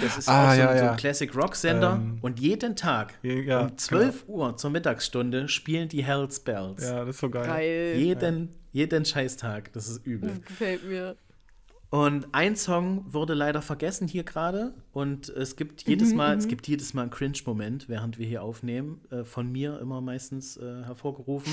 Das 0.00 0.18
ist 0.18 0.28
Ah, 0.28 0.50
auch 0.50 0.54
so, 0.54 0.60
ja, 0.60 0.68
ein- 0.70 0.78
so 0.78 0.84
ja. 0.84 0.90
ein 0.92 0.96
Classic 0.96 1.34
Rock 1.34 1.56
Sender. 1.56 1.94
Ähm, 2.00 2.18
und 2.20 2.38
jeden 2.38 2.76
Tag 2.76 3.14
ja, 3.22 3.62
um 3.62 3.76
12 3.76 4.24
Uhr 4.28 4.56
zur 4.56 4.70
Mittagsstunde 4.70 5.48
spielen 5.48 5.88
die 5.88 6.04
Hell's 6.04 6.40
Bells. 6.40 6.84
Ja, 6.84 7.00
das 7.04 7.16
ist 7.16 7.20
so 7.20 7.30
geil. 7.30 7.46
Geil. 7.46 7.94
Jeden, 7.96 8.50
jeden 8.72 9.04
Scheißtag. 9.04 9.72
Das 9.72 9.88
ist 9.88 10.06
übel. 10.06 10.30
Das 10.30 10.42
gefällt 10.42 10.84
mir. 10.88 11.16
Und 11.92 12.28
ein 12.30 12.54
Song 12.54 13.04
wurde 13.12 13.34
leider 13.34 13.62
vergessen 13.62 14.06
hier 14.06 14.22
gerade. 14.22 14.74
Und 14.92 15.28
es 15.28 15.56
gibt 15.56 15.82
jedes 15.88 16.14
Mal, 16.14 16.36
es 16.38 16.46
gibt 16.46 16.68
jedes 16.68 16.94
Mal 16.94 17.02
einen 17.02 17.10
Cringe-Moment, 17.10 17.88
während 17.88 18.16
wir 18.16 18.26
hier 18.28 18.44
aufnehmen. 18.44 19.00
Äh, 19.10 19.24
von 19.24 19.50
mir 19.50 19.80
immer 19.80 20.00
meistens 20.00 20.56
äh, 20.56 20.84
hervorgerufen. 20.84 21.52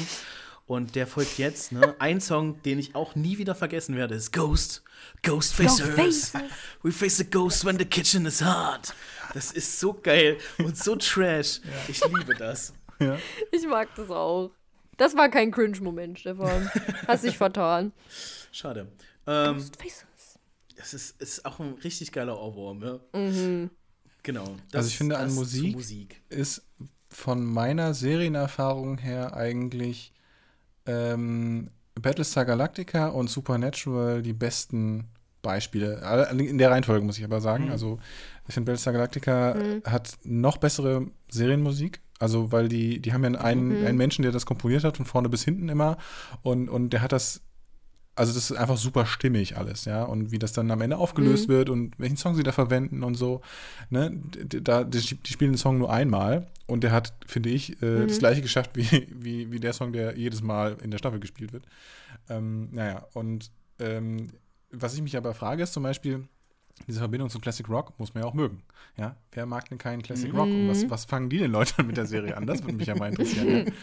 Und 0.67 0.95
der 0.95 1.07
folgt 1.07 1.37
jetzt. 1.37 1.71
Ne? 1.71 1.95
Ein 1.99 2.19
Song, 2.21 2.61
den 2.63 2.77
ich 2.77 2.93
auch 2.93 3.15
nie 3.15 3.37
wieder 3.37 3.55
vergessen 3.55 3.95
werde, 3.95 4.15
ist 4.15 4.33
Ghost. 4.33 4.83
Ghost 5.23 5.53
Facers. 5.53 6.33
We 6.83 6.91
face 6.91 7.21
a 7.21 7.23
ghost 7.23 7.63
when 7.65 7.79
the 7.79 7.85
kitchen 7.85 8.25
is 8.25 8.43
hot. 8.43 8.93
Das 9.33 9.51
ist 9.51 9.79
so 9.79 9.93
geil 9.93 10.37
und 10.57 10.77
so 10.77 10.95
trash. 10.97 11.61
Ich 11.87 12.03
liebe 12.05 12.35
das. 12.35 12.73
Ich 13.51 13.65
mag 13.67 13.87
das 13.95 14.09
auch. 14.09 14.51
Das 14.97 15.15
war 15.15 15.29
kein 15.29 15.51
Cringe-Moment, 15.51 16.19
Stefan. 16.19 16.69
Hast 17.07 17.23
dich 17.23 17.37
vertan. 17.37 17.93
Schade. 18.51 18.91
Ähm, 19.27 19.59
Faces. 19.77 20.39
das 20.75 20.93
ist, 20.93 21.21
ist 21.21 21.45
auch 21.45 21.59
ein 21.59 21.75
richtig 21.83 22.11
geiler 22.11 22.39
Ohrwurm. 22.39 22.83
Ja? 22.83 23.69
Genau. 24.23 24.55
Das, 24.71 24.79
Also 24.79 24.87
ich 24.89 24.97
finde, 24.97 25.17
an 25.17 25.33
Musik- 25.33 25.75
Musik. 25.75 26.21
Ist 26.29 26.63
von 27.09 27.45
meiner 27.45 27.93
Serienerfahrung 27.93 28.97
her 28.97 29.35
eigentlich 29.35 30.11
ähm, 30.87 31.69
Battlestar 31.95 32.45
Galactica 32.45 33.07
und 33.07 33.29
Supernatural 33.29 34.21
die 34.21 34.33
besten 34.33 35.05
Beispiele. 35.41 36.01
In 36.31 36.57
der 36.57 36.71
Reihenfolge 36.71 37.05
muss 37.05 37.17
ich 37.17 37.23
aber 37.23 37.41
sagen. 37.41 37.71
Also 37.71 37.99
ich 38.47 38.53
finde 38.53 38.71
Battlestar 38.71 38.93
Galactica 38.93 39.55
hat 39.85 40.17
noch 40.23 40.57
bessere 40.57 41.07
Serienmusik. 41.29 42.01
Also 42.19 42.51
weil 42.51 42.67
die, 42.67 42.99
die 42.99 43.13
haben 43.13 43.23
ja 43.23 43.39
einen, 43.39 43.85
einen 43.85 43.97
Menschen, 43.97 44.23
der 44.23 44.31
das 44.31 44.45
komponiert 44.45 44.83
hat, 44.83 44.97
von 44.97 45.05
vorne 45.05 45.29
bis 45.29 45.43
hinten 45.43 45.69
immer. 45.69 45.97
Und, 46.41 46.69
und 46.69 46.91
der 46.91 47.01
hat 47.01 47.11
das 47.11 47.41
also 48.17 48.33
das 48.33 48.49
ist 48.49 48.57
einfach 48.57 48.77
super 48.77 49.05
stimmig 49.05 49.57
alles, 49.57 49.85
ja. 49.85 50.03
Und 50.03 50.31
wie 50.31 50.39
das 50.39 50.51
dann 50.51 50.71
am 50.71 50.81
Ende 50.81 50.97
aufgelöst 50.97 51.47
wird 51.47 51.69
und 51.69 51.97
welchen 51.99 52.17
Song 52.17 52.35
sie 52.35 52.43
da 52.43 52.51
verwenden 52.51 53.03
und 53.03 53.15
so. 53.15 53.41
Ne? 53.89 54.19
Da, 54.61 54.83
die, 54.83 54.99
die 54.99 55.31
spielen 55.31 55.51
den 55.51 55.57
Song 55.57 55.77
nur 55.77 55.91
einmal 55.91 56.47
und 56.65 56.83
der 56.83 56.91
hat, 56.91 57.13
finde 57.25 57.49
ich, 57.49 57.81
äh, 57.81 58.07
das 58.07 58.19
gleiche 58.19 58.41
geschafft 58.41 58.71
wie, 58.73 59.07
wie, 59.11 59.51
wie 59.51 59.59
der 59.59 59.73
Song, 59.73 59.93
der 59.93 60.17
jedes 60.17 60.41
Mal 60.41 60.77
in 60.81 60.91
der 60.91 60.97
Staffel 60.97 61.19
gespielt 61.19 61.53
wird. 61.53 61.65
Ähm, 62.27 62.69
naja, 62.71 63.05
und 63.13 63.51
ähm, 63.79 64.27
was 64.71 64.95
ich 64.95 65.01
mich 65.01 65.15
aber 65.15 65.33
frage, 65.33 65.63
ist 65.63 65.73
zum 65.73 65.83
Beispiel, 65.83 66.27
diese 66.87 66.99
Verbindung 66.99 67.29
zum 67.29 67.41
Classic 67.41 67.67
Rock 67.69 67.97
muss 67.99 68.13
man 68.13 68.23
ja 68.23 68.29
auch 68.29 68.33
mögen. 68.33 68.63
Ja, 68.97 69.15
wer 69.31 69.45
mag 69.45 69.69
denn 69.69 69.77
keinen 69.77 70.01
Classic 70.01 70.33
Rock? 70.33 70.47
Und 70.47 70.69
was, 70.69 70.89
was 70.89 71.05
fangen 71.05 71.29
die 71.29 71.39
denn 71.39 71.51
Leute 71.51 71.83
mit 71.83 71.97
der 71.97 72.05
Serie 72.05 72.35
an? 72.35 72.45
Das 72.45 72.63
würde 72.63 72.77
mich 72.77 72.87
ja 72.87 72.95
mal 72.95 73.09
interessieren. 73.09 73.67
Ja? 73.67 73.73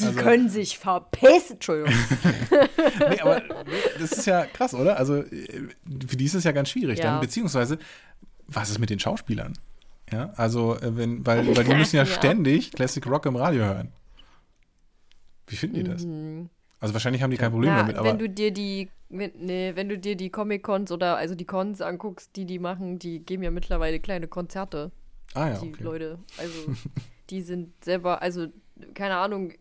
Die 0.00 0.04
Also- 0.06 0.18
können 0.20 0.48
sich 0.48 0.78
verpissen. 0.78 1.54
Entschuldigung. 1.54 1.92
nee, 3.10 3.20
aber 3.20 3.42
das 3.98 4.12
ist 4.12 4.26
ja 4.26 4.46
krass, 4.46 4.74
oder? 4.74 4.96
Also 4.98 5.16
äh, 5.18 5.68
für 6.06 6.16
die 6.16 6.24
ist 6.24 6.34
es 6.34 6.44
ja 6.44 6.52
ganz 6.52 6.70
schwierig 6.70 6.98
Ja. 6.98 7.04
dann, 7.12 7.20
beziehungsweise 7.20 7.78
was 8.46 8.70
ist 8.70 8.78
mit 8.78 8.90
den 8.90 8.98
Schauspielern? 8.98 9.54
Ja, 10.12 10.30
also, 10.36 10.76
äh, 10.76 10.96
wenn, 10.96 11.24
weil, 11.26 11.46
weil 11.56 11.64
die 11.64 11.74
müssen 11.74 11.96
ja, 11.96 12.02
Ja. 12.02 12.06
ständig 12.06 12.72
Classic 12.72 13.04
Rock 13.06 13.26
im 13.26 13.36
Radio 13.36 13.64
hören. 13.64 13.92
Wie 15.46 15.56
finden 15.56 15.76
die 15.76 15.84
das? 15.84 16.06
Also, 16.80 16.94
wahrscheinlich 16.94 17.22
haben 17.22 17.30
die 17.30 17.36
kein 17.36 17.50
Problem 17.50 17.70
Mhm. 17.70 17.76
Ja, 17.76 17.82
damit, 17.82 17.96
aber. 17.96 18.08
wenn 18.10 18.18
du 18.18 18.28
dir 18.28 18.50
die, 18.50 18.90
wenn, 19.08 19.32
nee, 19.38 19.72
wenn 19.74 19.88
du 19.88 19.98
dir 19.98 20.16
die 20.16 20.30
Comic-Cons 20.30 20.90
oder 20.92 21.16
also 21.16 21.34
die 21.34 21.44
Cons 21.46 21.80
anguckst, 21.80 22.34
die 22.36 22.44
die 22.44 22.58
machen, 22.58 22.98
die 22.98 23.20
geben 23.20 23.42
ja 23.42 23.50
mittlerweile 23.50 24.00
kleine 24.00 24.28
Konzerte, 24.28 24.90
ah, 25.34 25.48
ja, 25.50 25.58
die 25.60 25.68
okay. 25.68 25.82
Leute. 25.82 26.18
Also 26.38 26.74
die 27.30 27.40
sind 27.42 27.72
selber, 27.84 28.20
also 28.22 28.48
keine 28.94 29.16
Ahnung, 29.16 29.52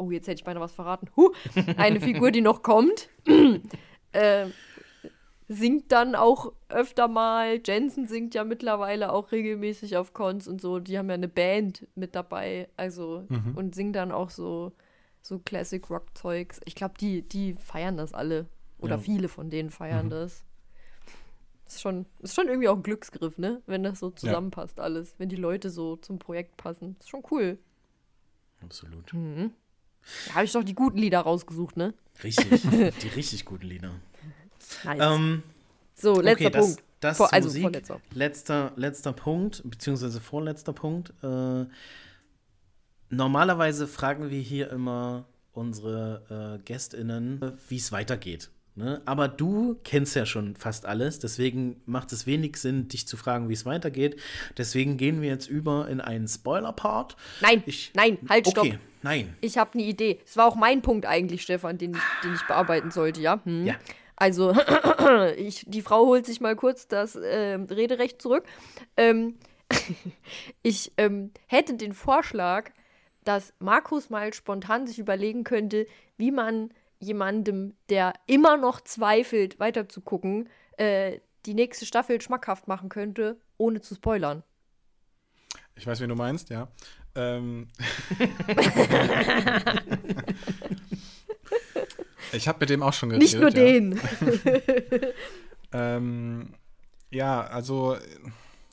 oh, 0.00 0.10
jetzt 0.10 0.26
hätte 0.26 0.40
ich 0.40 0.44
beinahe 0.44 0.62
was 0.62 0.72
verraten. 0.72 1.08
Huh, 1.16 1.30
eine 1.76 2.00
Figur, 2.00 2.30
die 2.30 2.40
noch 2.40 2.62
kommt, 2.62 3.08
äh, 4.12 4.46
singt 5.48 5.90
dann 5.92 6.14
auch 6.14 6.52
öfter 6.68 7.08
mal. 7.08 7.60
Jensen 7.64 8.06
singt 8.06 8.34
ja 8.34 8.44
mittlerweile 8.44 9.12
auch 9.12 9.32
regelmäßig 9.32 9.96
auf 9.96 10.12
Cons 10.12 10.46
und 10.48 10.60
so. 10.60 10.78
Die 10.78 10.96
haben 10.98 11.08
ja 11.08 11.14
eine 11.14 11.28
Band 11.28 11.86
mit 11.94 12.14
dabei, 12.14 12.68
also 12.76 13.24
Mhm. 13.28 13.56
und 13.56 13.74
singt 13.74 13.96
dann 13.96 14.12
auch 14.12 14.30
so 14.30 14.72
so 15.22 15.38
Classic 15.38 15.88
Rock 15.90 16.06
Zeugs. 16.16 16.60
Ich 16.64 16.74
glaube, 16.74 16.94
die 16.98 17.22
die 17.22 17.54
feiern 17.54 17.96
das 17.98 18.14
alle 18.14 18.46
oder 18.78 18.94
Ja. 18.96 19.00
viele 19.02 19.28
von 19.28 19.50
denen 19.50 19.68
feiern 19.70 20.06
Mhm. 20.06 20.10
das. 20.10 20.44
Ist 21.66 21.82
schon, 21.82 22.06
ist 22.20 22.34
schon 22.34 22.48
irgendwie 22.48 22.68
auch 22.68 22.76
ein 22.76 22.82
Glücksgriff, 22.82 23.36
ne? 23.38 23.60
Wenn 23.66 23.82
das 23.84 24.00
so 24.00 24.10
zusammenpasst 24.10 24.80
alles. 24.80 25.14
Wenn 25.18 25.28
die 25.28 25.36
Leute 25.36 25.70
so 25.70 25.96
zum 25.96 26.18
Projekt 26.18 26.56
passen. 26.56 26.96
Ist 26.98 27.10
schon 27.10 27.22
cool. 27.30 27.58
Absolut. 28.62 29.12
Mhm. 29.12 29.52
Da 30.28 30.34
habe 30.36 30.44
ich 30.44 30.52
doch 30.52 30.64
die 30.64 30.74
guten 30.74 30.98
Lieder 30.98 31.20
rausgesucht, 31.20 31.76
ne? 31.76 31.94
Richtig. 32.22 32.62
die 33.02 33.08
richtig 33.08 33.44
guten 33.44 33.66
Lieder. 33.66 33.92
Nice. 34.84 34.98
Ähm, 35.00 35.42
so, 35.94 36.20
letzter 36.20 36.46
okay, 36.46 36.50
das, 36.50 36.66
Punkt. 36.66 36.82
das 37.00 37.16
Vor- 37.16 37.26
zur 37.28 37.34
also 37.34 37.48
Musik. 37.48 37.62
vorletzter. 37.62 38.00
Letzter, 38.14 38.72
letzter 38.76 39.12
Punkt, 39.12 39.62
beziehungsweise 39.64 40.20
vorletzter 40.20 40.72
Punkt. 40.72 41.12
Äh, 41.22 41.66
normalerweise 43.10 43.86
fragen 43.86 44.30
wir 44.30 44.40
hier 44.40 44.70
immer 44.70 45.26
unsere 45.52 46.58
äh, 46.60 46.64
GästInnen, 46.64 47.58
wie 47.68 47.76
es 47.76 47.92
weitergeht. 47.92 48.50
Ne? 48.76 49.02
Aber 49.04 49.26
du 49.28 49.78
kennst 49.82 50.14
ja 50.14 50.24
schon 50.26 50.54
fast 50.54 50.86
alles, 50.86 51.18
deswegen 51.18 51.82
macht 51.86 52.12
es 52.12 52.26
wenig 52.26 52.56
Sinn, 52.56 52.86
dich 52.88 53.06
zu 53.08 53.16
fragen, 53.16 53.48
wie 53.48 53.52
es 53.54 53.66
weitergeht. 53.66 54.18
Deswegen 54.56 54.96
gehen 54.96 55.20
wir 55.20 55.28
jetzt 55.28 55.48
über 55.48 55.88
in 55.88 56.00
einen 56.00 56.28
Spoiler-Part. 56.28 57.16
Nein, 57.40 57.62
Ich- 57.66 57.90
nein, 57.94 58.18
halt, 58.28 58.48
stopp. 58.48 58.66
Nein. 59.02 59.36
Ich 59.40 59.58
habe 59.58 59.74
eine 59.74 59.82
Idee. 59.82 60.20
Es 60.24 60.36
war 60.36 60.46
auch 60.46 60.56
mein 60.56 60.82
Punkt 60.82 61.06
eigentlich, 61.06 61.42
Stefan, 61.42 61.78
den 61.78 61.94
ich, 61.94 62.02
den 62.22 62.34
ich 62.34 62.46
bearbeiten 62.46 62.90
sollte, 62.90 63.20
ja? 63.20 63.40
Hm. 63.44 63.66
Ja. 63.66 63.76
Also, 64.16 64.54
ich, 65.36 65.64
die 65.66 65.82
Frau 65.82 66.06
holt 66.06 66.26
sich 66.26 66.40
mal 66.40 66.56
kurz 66.56 66.88
das 66.88 67.18
ähm, 67.22 67.64
Rederecht 67.64 68.20
zurück. 68.20 68.44
Ähm, 68.96 69.38
ich 70.62 70.92
ähm, 70.98 71.32
hätte 71.46 71.74
den 71.74 71.94
Vorschlag, 71.94 72.70
dass 73.24 73.54
Markus 73.58 74.10
mal 74.10 74.34
spontan 74.34 74.86
sich 74.86 74.98
überlegen 74.98 75.44
könnte, 75.44 75.86
wie 76.16 76.30
man 76.30 76.70
jemandem, 76.98 77.74
der 77.88 78.12
immer 78.26 78.56
noch 78.56 78.82
zweifelt, 78.82 79.58
weiterzugucken, 79.58 80.48
äh, 80.76 81.20
die 81.46 81.54
nächste 81.54 81.86
Staffel 81.86 82.20
schmackhaft 82.20 82.68
machen 82.68 82.90
könnte, 82.90 83.40
ohne 83.56 83.80
zu 83.80 83.94
spoilern. 83.94 84.42
Ich 85.74 85.86
weiß, 85.86 86.00
wen 86.00 86.10
du 86.10 86.14
meinst, 86.14 86.50
ja. 86.50 86.68
Ähm. 87.20 87.68
ich 92.32 92.48
habe 92.48 92.58
mit 92.60 92.70
dem 92.70 92.82
auch 92.82 92.92
schon 92.92 93.10
geredet. 93.10 93.22
Nicht 93.22 93.40
nur 93.40 93.50
ja. 93.50 93.54
den. 93.54 94.00
Ähm, 95.72 96.48
ja, 97.10 97.42
also 97.42 97.96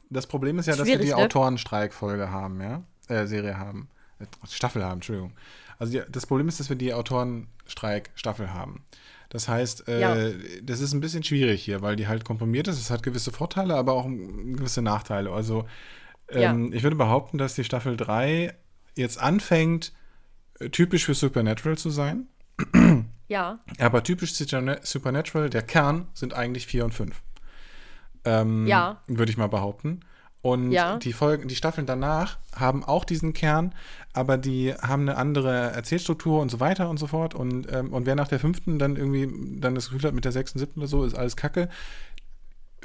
das 0.10 0.28
Problem 0.28 0.60
ist 0.60 0.68
ja, 0.68 0.76
dass 0.76 0.88
wir 0.88 0.96
Schwierig, 0.96 1.12
die 1.12 1.16
ne? 1.16 1.26
Autorenstreikfolge 1.26 2.32
haben, 2.32 2.62
ja? 2.62 2.84
Äh, 3.08 3.28
Serie 3.28 3.58
haben. 3.58 3.90
Äh, 4.20 4.26
Staffel 4.50 4.84
haben, 4.84 4.96
Entschuldigung. 4.96 5.34
Also 5.80 5.94
die, 5.94 6.02
das 6.10 6.26
Problem 6.26 6.48
ist, 6.48 6.60
dass 6.60 6.70
wir 6.70 6.76
die 6.76 6.94
Autorenstreik-Staffel 6.94 8.54
haben. 8.54 8.84
Das 9.30 9.48
heißt, 9.48 9.88
äh, 9.88 10.00
Ja. 10.00 10.16
das 10.64 10.80
ist 10.80 10.94
ein 10.94 11.02
bisschen 11.02 11.24
schwierig 11.24 11.64
hier, 11.64 11.82
weil 11.82 11.98
die 11.98 12.08
halt 12.08 12.24
komprimiert 12.24 12.68
ist. 12.68 12.80
Es 12.80 12.90
hat 12.90 13.04
gewisse 13.04 13.32
Vorteile, 13.32 13.76
aber 13.76 13.94
auch 13.94 14.06
gewisse 14.08 14.82
Nachteile. 14.82 15.32
Also 15.32 15.66
ähm, 16.30 16.72
ich 16.74 16.84
würde 16.84 16.96
behaupten, 16.96 17.38
dass 17.38 17.56
die 17.56 17.64
Staffel 17.64 17.98
3 17.98 18.54
jetzt 18.96 19.20
anfängt, 19.20 19.94
äh, 20.60 20.70
typisch 20.70 21.06
für 21.06 21.14
Supernatural 21.14 21.78
zu 21.78 21.90
sein. 21.90 22.28
Ja. 23.28 23.60
Aber 23.80 24.04
typisch 24.04 24.34
Supernatural, 24.34 25.50
der 25.50 25.62
Kern 25.62 26.08
sind 26.14 26.34
eigentlich 26.34 26.66
4 26.68 26.86
und 26.86 26.94
5. 26.94 27.22
Ähm, 28.26 28.66
Ja. 28.68 29.02
Würde 29.08 29.32
ich 29.32 29.38
mal 29.38 29.48
behaupten. 29.48 30.02
Und 30.42 30.72
Ja. 30.72 30.98
die 30.98 31.14
Folgen, 31.14 31.48
die 31.48 31.56
Staffeln 31.56 31.86
danach 31.88 32.38
haben 32.56 32.84
auch 32.84 33.04
diesen 33.04 33.34
Kern, 33.34 33.74
aber 34.14 34.38
die 34.38 34.74
haben 34.74 35.02
eine 35.02 35.18
andere 35.18 35.72
Erzählstruktur 35.72 36.42
und 36.42 36.50
so 36.50 36.60
weiter 36.60 36.90
und 36.90 36.98
so 36.98 37.08
fort. 37.08 37.36
Und, 37.36 37.72
ähm, 37.72 37.92
und 37.92 38.06
wer 38.06 38.16
nach 38.16 38.28
der 38.30 38.40
fünften 38.40 38.80
dann 38.80 38.96
irgendwie 38.96 39.60
dann 39.60 39.76
das 39.76 39.90
Gefühl 39.90 40.08
hat, 40.08 40.14
mit 40.14 40.26
der 40.26 40.32
sechsten, 40.32 40.60
siebten 40.60 40.80
oder 40.80 40.88
so, 40.88 41.04
ist 41.04 41.16
alles 41.16 41.36
Kacke, 41.36 41.70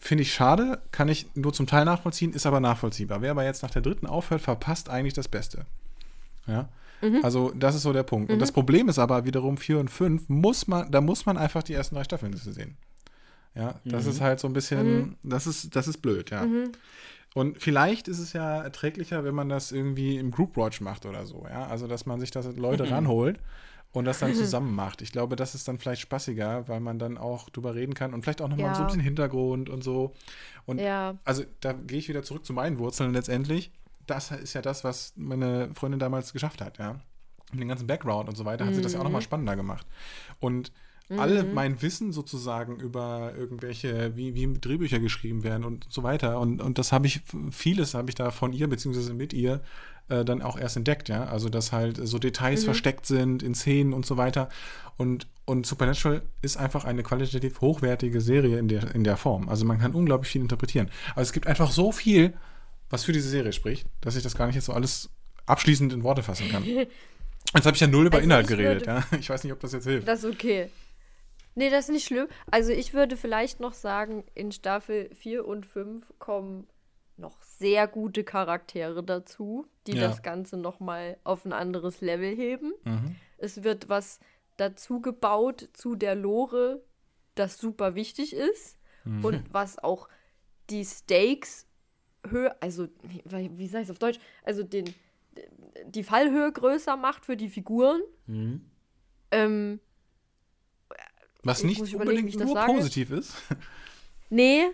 finde 0.02 0.22
ich 0.22 0.34
schade, 0.34 0.82
kann 0.90 1.08
ich 1.08 1.28
nur 1.36 1.52
zum 1.52 1.68
Teil 1.68 1.84
nachvollziehen, 1.84 2.32
ist 2.32 2.44
aber 2.44 2.58
nachvollziehbar. 2.58 3.22
Wer 3.22 3.30
aber 3.30 3.44
jetzt 3.44 3.62
nach 3.62 3.70
der 3.70 3.82
dritten 3.82 4.06
aufhört, 4.06 4.40
verpasst 4.40 4.90
eigentlich 4.90 5.14
das 5.14 5.28
Beste. 5.28 5.64
Ja. 6.48 6.68
Also, 7.22 7.52
das 7.54 7.76
ist 7.76 7.82
so 7.82 7.92
der 7.92 8.02
Punkt. 8.02 8.30
Und 8.30 8.40
das 8.40 8.52
Problem 8.52 8.88
ist 8.88 8.98
aber 8.98 9.24
wiederum 9.24 9.56
4 9.56 9.78
und 9.78 9.90
5, 9.90 10.28
muss 10.28 10.66
man, 10.66 10.90
da 10.90 11.00
muss 11.00 11.24
man 11.24 11.36
einfach 11.36 11.62
die 11.62 11.74
ersten 11.74 11.94
drei 11.94 12.04
Staffeln 12.04 12.36
sehen. 12.36 12.76
Ja, 13.54 13.80
das 13.84 14.06
ist 14.06 14.20
halt 14.20 14.40
so 14.40 14.48
ein 14.48 14.52
bisschen, 14.52 15.16
das 15.22 15.46
ist, 15.46 15.74
das 15.76 15.86
ist 15.86 15.98
blöd, 15.98 16.30
ja. 16.30 16.46
Und 17.34 17.60
vielleicht 17.60 18.08
ist 18.08 18.18
es 18.18 18.32
ja 18.32 18.62
erträglicher, 18.62 19.24
wenn 19.24 19.34
man 19.34 19.48
das 19.48 19.72
irgendwie 19.72 20.18
im 20.18 20.30
Group 20.30 20.56
Watch 20.56 20.80
macht 20.80 21.06
oder 21.06 21.26
so, 21.26 21.46
ja. 21.48 21.66
Also, 21.66 21.86
dass 21.86 22.06
man 22.06 22.18
sich 22.18 22.32
das 22.32 22.46
Leute 22.56 22.90
ranholt 22.90 23.38
und 23.92 24.04
das 24.04 24.18
dann 24.20 24.34
zusammen 24.34 24.74
macht. 24.74 25.02
Ich 25.02 25.12
glaube, 25.12 25.36
das 25.36 25.54
ist 25.54 25.68
dann 25.68 25.78
vielleicht 25.78 26.02
spaßiger, 26.02 26.66
weil 26.68 26.80
man 26.80 26.98
dann 26.98 27.18
auch 27.18 27.48
drüber 27.50 27.74
reden 27.74 27.94
kann 27.94 28.14
und 28.14 28.22
vielleicht 28.22 28.42
auch 28.42 28.48
nochmal 28.48 28.66
Ja. 28.66 28.74
so 28.74 28.80
ein 28.82 28.86
bisschen 28.86 29.02
Hintergrund 29.02 29.68
und 29.68 29.82
so. 29.84 30.12
Und 30.66 30.80
Ja. 30.80 31.16
also 31.24 31.44
da 31.60 31.72
gehe 31.72 31.98
ich 31.98 32.08
wieder 32.08 32.22
zurück 32.22 32.44
zu 32.44 32.52
meinen 32.52 32.78
Wurzeln 32.78 33.12
letztendlich. 33.12 33.70
Das 34.06 34.30
ist 34.30 34.54
ja 34.54 34.62
das, 34.62 34.82
was 34.84 35.12
meine 35.16 35.70
Freundin 35.74 36.00
damals 36.00 36.32
geschafft 36.32 36.60
hat, 36.60 36.78
ja. 36.78 37.00
Und 37.52 37.60
den 37.60 37.68
ganzen 37.68 37.86
Background 37.86 38.28
und 38.28 38.36
so 38.36 38.44
weiter 38.46 38.64
hat 38.64 38.74
sie 38.74 38.80
das 38.80 38.94
ja 38.94 39.00
auch 39.00 39.04
nochmal 39.04 39.20
spannender 39.22 39.56
gemacht. 39.56 39.86
Und 40.40 40.72
alle 41.18 41.44
mein 41.44 41.82
Wissen 41.82 42.10
sozusagen 42.10 42.80
über 42.80 43.34
irgendwelche, 43.36 44.16
wie, 44.16 44.34
wie 44.34 44.50
Drehbücher 44.58 44.98
geschrieben 44.98 45.44
werden 45.44 45.64
und 45.64 45.86
so 45.90 46.02
weiter. 46.02 46.40
Und, 46.40 46.62
und 46.62 46.78
das 46.78 46.90
habe 46.90 47.06
ich, 47.06 47.20
vieles 47.50 47.92
habe 47.92 48.08
ich 48.08 48.14
da 48.14 48.30
von 48.30 48.54
ihr 48.54 48.66
beziehungsweise 48.66 49.12
mit 49.12 49.34
ihr 49.34 49.60
äh, 50.08 50.24
dann 50.24 50.42
auch 50.42 50.58
erst 50.58 50.76
entdeckt, 50.76 51.08
ja. 51.08 51.24
Also, 51.24 51.48
dass 51.48 51.72
halt 51.72 51.98
so 52.02 52.18
Details 52.18 52.64
versteckt 52.64 53.06
sind 53.06 53.42
in 53.42 53.54
Szenen 53.54 53.92
und 53.92 54.04
so 54.06 54.16
weiter. 54.16 54.48
Und, 54.96 55.26
und 55.46 55.66
Supernatural 55.66 56.22
ist 56.42 56.56
einfach 56.56 56.84
eine 56.84 57.02
qualitativ 57.02 57.60
hochwertige 57.60 58.20
Serie 58.20 58.58
in 58.58 58.68
der, 58.68 58.94
in 58.94 59.04
der 59.04 59.16
Form. 59.16 59.48
Also 59.48 59.64
man 59.64 59.78
kann 59.78 59.94
unglaublich 59.94 60.30
viel 60.30 60.42
interpretieren. 60.42 60.90
Aber 61.12 61.22
es 61.22 61.32
gibt 61.32 61.46
einfach 61.46 61.70
so 61.72 61.92
viel, 61.92 62.34
was 62.90 63.04
für 63.04 63.12
diese 63.12 63.28
Serie 63.28 63.52
spricht, 63.52 63.86
dass 64.02 64.16
ich 64.16 64.22
das 64.22 64.34
gar 64.36 64.46
nicht 64.46 64.56
jetzt 64.56 64.66
so 64.66 64.72
alles 64.74 65.08
abschließend 65.46 65.92
in 65.92 66.02
Worte 66.04 66.22
fassen 66.22 66.48
kann. 66.50 66.62
Jetzt 67.54 67.66
habe 67.66 67.74
ich 67.74 67.80
ja 67.80 67.88
null 67.88 68.06
über 68.06 68.18
Also 68.18 68.24
Inhalt 68.24 68.46
geredet, 68.46 68.86
würde- 68.86 69.04
ja. 69.10 69.18
Ich 69.18 69.28
weiß 69.28 69.42
nicht, 69.42 69.52
ob 69.52 69.58
das 69.60 69.72
jetzt 69.72 69.84
hilft. 69.84 70.06
Das 70.06 70.22
ist 70.22 70.32
okay. 70.32 70.70
Nee, 71.56 71.70
das 71.70 71.86
ist 71.86 71.90
nicht 71.90 72.06
schlimm. 72.06 72.28
Also 72.50 72.70
ich 72.70 72.94
würde 72.94 73.16
vielleicht 73.16 73.58
noch 73.60 73.74
sagen, 73.74 74.22
in 74.34 74.52
Staffel 74.52 75.10
4 75.14 75.44
und 75.46 75.66
5 75.66 76.04
kommen 76.20 76.66
noch 77.16 77.40
sehr 77.42 77.86
gute 77.86 78.24
Charaktere 78.24 79.02
dazu, 79.04 79.66
die 79.86 79.92
Ja. 79.92 80.08
das 80.08 80.22
Ganze 80.22 80.56
noch 80.56 80.80
mal 80.80 81.16
auf 81.24 81.44
ein 81.44 81.52
anderes 81.52 82.00
Level 82.00 82.34
heben. 82.34 82.72
Mhm. 82.84 83.16
Es 83.38 83.62
wird 83.62 83.88
was 83.88 84.18
dazu 84.56 85.00
gebaut 85.00 85.68
zu 85.72 85.94
der 85.96 86.14
Lore, 86.14 86.82
das 87.34 87.58
super 87.58 87.94
wichtig 87.94 88.34
ist 88.34 88.78
Mhm. 89.04 89.24
und 89.24 89.42
was 89.54 89.78
auch 89.78 90.08
die 90.70 90.84
Stakes 90.84 91.66
höher, 92.26 92.56
also 92.60 92.88
wie, 93.02 93.22
wie 93.58 93.66
sage 93.68 93.82
ich 93.82 93.88
es 93.88 93.90
auf 93.90 93.98
Deutsch, 93.98 94.20
also 94.44 94.62
den, 94.62 94.94
die 95.86 96.04
Fallhöhe 96.04 96.52
größer 96.52 96.96
macht 96.96 97.24
für 97.24 97.36
die 97.36 97.48
Figuren. 97.48 98.00
Mhm. 98.26 98.64
Ähm, 99.32 99.80
Was 101.42 101.60
Ich 101.60 101.64
nicht 101.80 101.92
überlegen, 101.92 102.28
unbedingt 102.28 102.44
nur 102.54 102.64
positiv 102.66 103.10
ist. 103.10 103.34
Nee, 104.30 104.70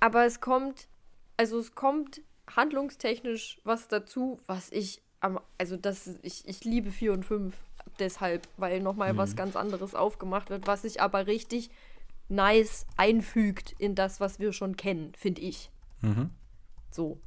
aber 0.00 0.24
es 0.24 0.40
kommt, 0.40 0.88
also 1.36 1.58
es 1.58 1.74
kommt 1.74 2.20
handlungstechnisch 2.54 3.60
was 3.64 3.88
dazu, 3.88 4.40
was 4.46 4.70
ich 4.70 5.02
am, 5.20 5.40
also 5.58 5.76
das, 5.76 6.10
ich, 6.22 6.46
ich 6.46 6.64
liebe 6.64 6.90
4 6.90 7.12
und 7.12 7.24
5 7.24 7.54
deshalb, 7.98 8.46
weil 8.56 8.80
nochmal 8.80 9.16
was 9.16 9.36
ganz 9.36 9.56
anderes 9.56 9.94
aufgemacht 9.94 10.50
wird, 10.50 10.66
was 10.66 10.82
sich 10.82 11.00
aber 11.00 11.26
richtig 11.26 11.70
nice 12.28 12.86
einfügt 12.96 13.74
in 13.78 13.94
das, 13.94 14.20
was 14.20 14.38
wir 14.38 14.52
schon 14.52 14.76
kennen, 14.76 15.12
finde 15.16 15.42
ich. 15.42 15.70
Mhm. 16.00 16.30
So. 16.90 17.18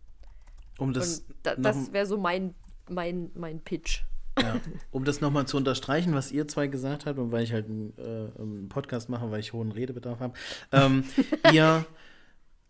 Um 0.77 0.93
das, 0.93 1.25
da, 1.43 1.55
das 1.55 1.91
wäre 1.93 2.05
so 2.05 2.17
mein, 2.17 2.53
mein, 2.89 3.31
mein 3.33 3.59
Pitch. 3.59 4.03
ja, 4.39 4.59
um 4.91 5.03
das 5.03 5.19
nochmal 5.21 5.47
zu 5.47 5.57
unterstreichen, 5.57 6.13
was 6.13 6.31
ihr 6.31 6.47
zwei 6.47 6.67
gesagt 6.67 7.07
habt 7.07 7.17
und 7.17 7.31
weil 7.31 7.43
ich 7.43 7.53
halt 7.53 7.65
einen, 7.65 7.93
äh, 7.97 8.39
einen 8.39 8.69
Podcast 8.69 9.09
mache, 9.09 9.31
weil 9.31 9.39
ich 9.39 9.53
hohen 9.53 9.71
Redebedarf 9.71 10.19
habe. 10.19 10.33
Ähm, 10.71 11.03
ihr, 11.51 11.85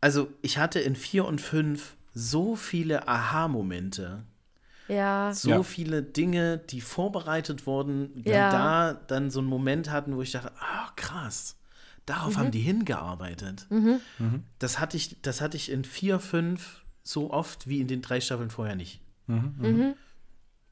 also 0.01 0.29
ich 0.41 0.57
hatte 0.57 0.79
in 0.79 0.95
4 0.95 1.25
und 1.25 1.41
5 1.41 1.95
so 2.13 2.55
viele 2.55 3.07
Aha-Momente. 3.07 4.23
Ja. 4.87 5.31
So 5.33 5.49
Ja. 5.49 5.63
viele 5.63 6.01
Dinge, 6.01 6.57
die 6.57 6.81
vorbereitet 6.81 7.67
wurden, 7.67 8.23
dann 8.23 8.33
Ja. 8.33 8.49
da 8.49 8.93
dann 8.93 9.29
so 9.29 9.39
einen 9.39 9.49
Moment 9.49 9.89
hatten, 9.91 10.15
wo 10.15 10.21
ich 10.21 10.31
dachte, 10.31 10.51
ah, 10.59 10.89
krass, 10.95 11.57
darauf 12.05 12.35
Mhm. 12.35 12.39
haben 12.39 12.51
die 12.51 12.59
hingearbeitet. 12.61 13.67
Das, 14.59 14.79
hatte 14.79 14.97
ich, 14.97 15.21
das 15.21 15.41
hatte 15.41 15.57
ich 15.57 15.69
in 15.71 15.83
vier, 15.83 16.19
fünf 16.19 16.83
so 17.03 17.31
oft 17.31 17.67
wie 17.67 17.79
in 17.81 17.87
den 17.87 18.01
drei 18.01 18.19
Staffeln 18.21 18.49
vorher 18.49 18.75
nicht. 18.75 19.01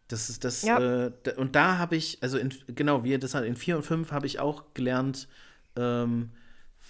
Das 0.08 0.30
ist 0.30 0.44
das, 0.44 0.62
Ja. 0.62 0.78
äh, 1.06 1.12
da, 1.24 1.32
und 1.38 1.56
da 1.56 1.78
habe 1.78 1.96
ich, 1.96 2.20
also 2.22 2.38
in, 2.38 2.54
genau, 2.68 3.04
wie 3.04 3.12
ihr 3.12 3.20
das 3.20 3.34
hat, 3.34 3.44
in 3.44 3.56
vier 3.56 3.76
und 3.76 3.84
fünf 3.84 4.12
habe 4.12 4.28
ich 4.28 4.40
auch 4.40 4.64
gelernt, 4.76 5.28
ähm, 5.76 6.30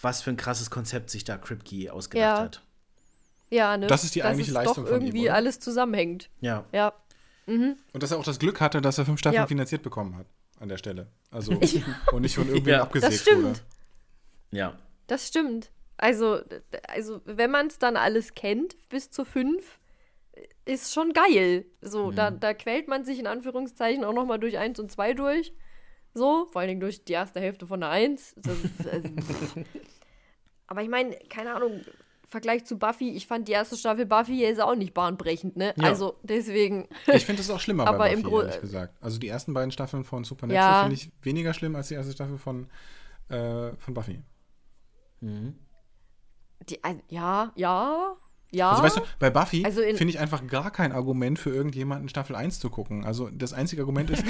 was 0.05 0.21
für 0.21 0.29
ein 0.29 0.37
krasses 0.37 0.69
Konzept 0.71 1.09
sich 1.09 1.25
da 1.25 1.37
Kripke 1.37 1.91
ausgedacht 1.91 2.37
Ja. 2.37 2.43
hat. 2.43 2.61
Ja, 3.49 3.77
ne? 3.77 3.87
Das 3.87 4.03
ist 4.05 4.15
die 4.15 4.19
Dass 4.19 4.29
eigentliche 4.29 4.51
es 4.51 4.55
Leistung 4.55 4.85
doch 4.85 4.91
von 4.91 5.01
ihm, 5.01 5.07
irgendwie 5.07 5.25
oder? 5.25 5.35
alles 5.35 5.59
zusammenhängt. 5.59 6.29
Ja. 6.39 6.63
Ja. 6.71 6.93
Und 7.47 7.77
dass 7.93 8.11
er 8.11 8.17
auch 8.17 8.23
das 8.23 8.39
Glück 8.39 8.59
hatte, 8.61 8.81
dass 8.81 8.97
er 8.97 9.05
fünf 9.05 9.19
Staffeln 9.19 9.41
Ja. 9.41 9.47
finanziert 9.47 9.83
bekommen 9.83 10.15
hat 10.17 10.25
an 10.59 10.69
der 10.69 10.77
Stelle. 10.77 11.07
Also 11.29 11.51
und 12.13 12.21
nicht 12.21 12.35
von 12.35 12.47
irgendwem 12.47 12.73
Ja. 12.75 12.81
abgesägt 12.83 13.13
Das 13.13 13.21
stimmt. 13.21 13.43
wurde. 13.43 13.59
Ja. 14.51 14.79
Das 15.07 15.27
stimmt. 15.27 15.69
Also, 15.97 16.39
also 16.87 17.21
wenn 17.25 17.51
man 17.51 17.67
es 17.67 17.77
dann 17.77 17.97
alles 17.97 18.33
kennt, 18.33 18.75
bis 18.89 19.11
zu 19.11 19.25
fünf, 19.25 19.79
ist 20.65 20.93
schon 20.93 21.13
geil. 21.13 21.65
So, 21.81 22.11
da, 22.11 22.31
Mhm. 22.31 22.39
da 22.39 22.53
quält 22.53 22.87
man 22.87 23.05
sich 23.05 23.19
in 23.19 23.27
Anführungszeichen 23.27 24.03
auch 24.03 24.13
noch 24.13 24.25
mal 24.25 24.39
durch 24.39 24.57
eins 24.57 24.79
und 24.79 24.91
zwei 24.91 25.13
durch. 25.13 25.53
So, 26.15 26.47
vor 26.51 26.61
allen 26.61 26.69
Dingen 26.69 26.79
durch 26.81 27.05
die 27.05 27.13
erste 27.13 27.39
Hälfte 27.39 27.67
von 27.67 27.79
der 27.81 27.89
eins. 27.89 28.33
Das 28.37 28.57
ist, 28.63 28.87
also, 28.87 29.09
aber 30.67 30.81
ich 30.83 30.89
meine, 30.89 31.15
keine 31.29 31.53
Ahnung, 31.55 31.81
Vergleich 32.27 32.65
zu 32.65 32.77
Buffy, 32.79 33.11
ich 33.11 33.27
fand 33.27 33.47
die 33.47 33.51
erste 33.53 33.77
Staffel 33.77 34.05
Buffy 34.05 34.43
ist 34.43 34.59
auch 34.59 34.75
nicht 34.75 34.93
bahnbrechend, 34.95 35.55
ne? 35.57 35.73
Ja. 35.77 35.83
Also 35.89 36.17
deswegen. 36.23 36.87
Ich 37.13 37.23
finde 37.25 37.41
es 37.41 37.49
auch 37.51 37.59
schlimmer 37.59 37.85
Aber 37.87 37.99
bei 37.99 38.11
im 38.13 38.23
Buffy, 38.23 38.29
Gro- 38.35 38.41
ehrlich 38.41 38.61
gesagt. 38.61 38.97
Also 39.01 39.19
die 39.19 39.27
ersten 39.27 39.53
beiden 39.53 39.71
Staffeln 39.71 40.03
von 40.03 40.23
Supernatural 40.23 40.71
Ja. 40.73 40.81
finde 40.81 40.95
ich 40.95 41.11
weniger 41.21 41.53
schlimm 41.53 41.75
als 41.75 41.87
die 41.89 41.93
erste 41.93 42.11
Staffel 42.13 42.37
von, 42.39 42.67
äh, 43.29 43.75
von 43.77 43.93
Buffy. 43.93 44.21
Die, 45.21 46.75
äh, 46.83 46.95
ja, 47.09 47.51
ja, 47.55 48.15
ja. 48.51 48.71
Also 48.71 48.83
weißt 48.83 48.97
du, 48.97 49.01
bei 49.19 49.29
Buffy 49.29 49.63
Also 49.65 49.81
in- 49.81 49.95
finde 49.97 50.11
ich 50.11 50.19
einfach 50.19 50.45
gar 50.47 50.71
kein 50.71 50.91
Argument 50.91 51.37
für 51.39 51.51
irgendjemanden 51.51 52.09
Staffel 52.09 52.35
1 52.35 52.59
zu 52.59 52.69
gucken. 52.69 53.05
Also 53.05 53.29
das 53.31 53.53
einzige 53.53 53.81
Argument 53.83 54.09
ist 54.09 54.23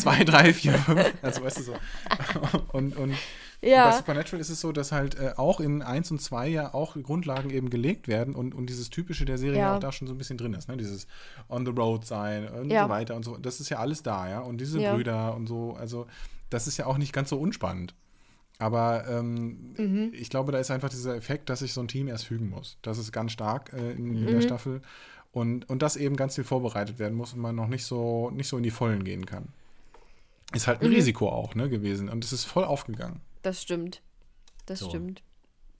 2, 0.00 0.24
3, 0.24 0.52
4, 0.54 0.72
5. 0.72 1.14
Also 1.22 1.42
weißt 1.42 1.58
du 1.58 1.62
so. 1.62 1.74
Und, 2.72 2.96
und 2.96 3.14
bei 3.62 3.68
ja. 3.68 3.92
Supernatural 3.92 4.40
ist 4.40 4.50
es 4.50 4.60
so, 4.60 4.72
dass 4.72 4.92
halt 4.92 5.14
äh, 5.18 5.32
auch 5.36 5.60
in 5.60 5.82
1 5.82 6.10
und 6.10 6.20
2 6.20 6.48
ja 6.48 6.74
auch 6.74 6.96
Grundlagen 7.02 7.50
eben 7.50 7.70
gelegt 7.70 8.08
werden 8.08 8.34
und, 8.34 8.54
und 8.54 8.66
dieses 8.66 8.90
Typische 8.90 9.24
der 9.24 9.38
Serie 9.38 9.60
Ja. 9.60 9.76
auch 9.76 9.80
da 9.80 9.92
schon 9.92 10.08
so 10.08 10.14
ein 10.14 10.18
bisschen 10.18 10.36
drin 10.36 10.52
ist. 10.54 10.68
Ne? 10.68 10.76
Dieses 10.76 11.06
On 11.48 11.64
the 11.64 11.72
Road 11.72 12.04
sein 12.04 12.48
und 12.48 12.70
Ja. 12.70 12.84
so 12.84 12.88
weiter 12.90 13.14
und 13.16 13.24
so. 13.24 13.36
Das 13.36 13.60
ist 13.60 13.68
ja 13.70 13.78
alles 13.78 14.02
da, 14.02 14.28
ja. 14.28 14.40
Und 14.40 14.58
diese 14.60 14.80
Ja. 14.80 14.94
Brüder 14.94 15.34
und 15.34 15.46
so, 15.46 15.74
also 15.78 16.06
das 16.50 16.66
ist 16.66 16.76
ja 16.76 16.86
auch 16.86 16.98
nicht 16.98 17.12
ganz 17.12 17.30
so 17.30 17.38
unspannend. 17.38 17.94
Aber 18.58 19.08
ähm, 19.08 19.74
Mhm. 19.78 20.10
ich 20.12 20.28
glaube, 20.30 20.52
da 20.52 20.58
ist 20.58 20.70
einfach 20.70 20.88
dieser 20.90 21.16
Effekt, 21.16 21.48
dass 21.48 21.60
sich 21.60 21.72
so 21.72 21.80
ein 21.80 21.88
Team 21.88 22.08
erst 22.08 22.26
fügen 22.26 22.50
muss. 22.50 22.76
Das 22.82 22.98
ist 22.98 23.10
ganz 23.12 23.32
stark 23.32 23.72
äh, 23.72 23.92
in, 23.92 24.14
in 24.16 24.26
der 24.26 24.36
Mhm. 24.36 24.42
Staffel. 24.42 24.82
Und, 25.32 25.68
und 25.70 25.80
dass 25.82 25.96
eben 25.96 26.14
ganz 26.16 26.34
viel 26.34 26.44
vorbereitet 26.44 26.98
werden 26.98 27.16
muss 27.16 27.32
und 27.32 27.40
man 27.40 27.54
noch 27.56 27.68
nicht 27.68 27.84
so, 27.86 28.30
nicht 28.30 28.48
so 28.48 28.56
in 28.58 28.62
die 28.62 28.70
Vollen 28.70 29.02
gehen 29.04 29.24
kann. 29.24 29.48
Ist 30.52 30.66
halt 30.66 30.82
ein 30.82 30.88
Mhm. 30.90 30.94
Risiko 30.94 31.28
auch 31.30 31.54
ne, 31.54 31.68
gewesen. 31.70 32.08
Und 32.10 32.22
es 32.24 32.32
ist 32.32 32.44
voll 32.44 32.64
aufgegangen. 32.64 33.20
Das 33.42 33.60
stimmt. 33.62 34.02
Das 34.66 34.78
So. 34.80 34.88
stimmt. 34.88 35.22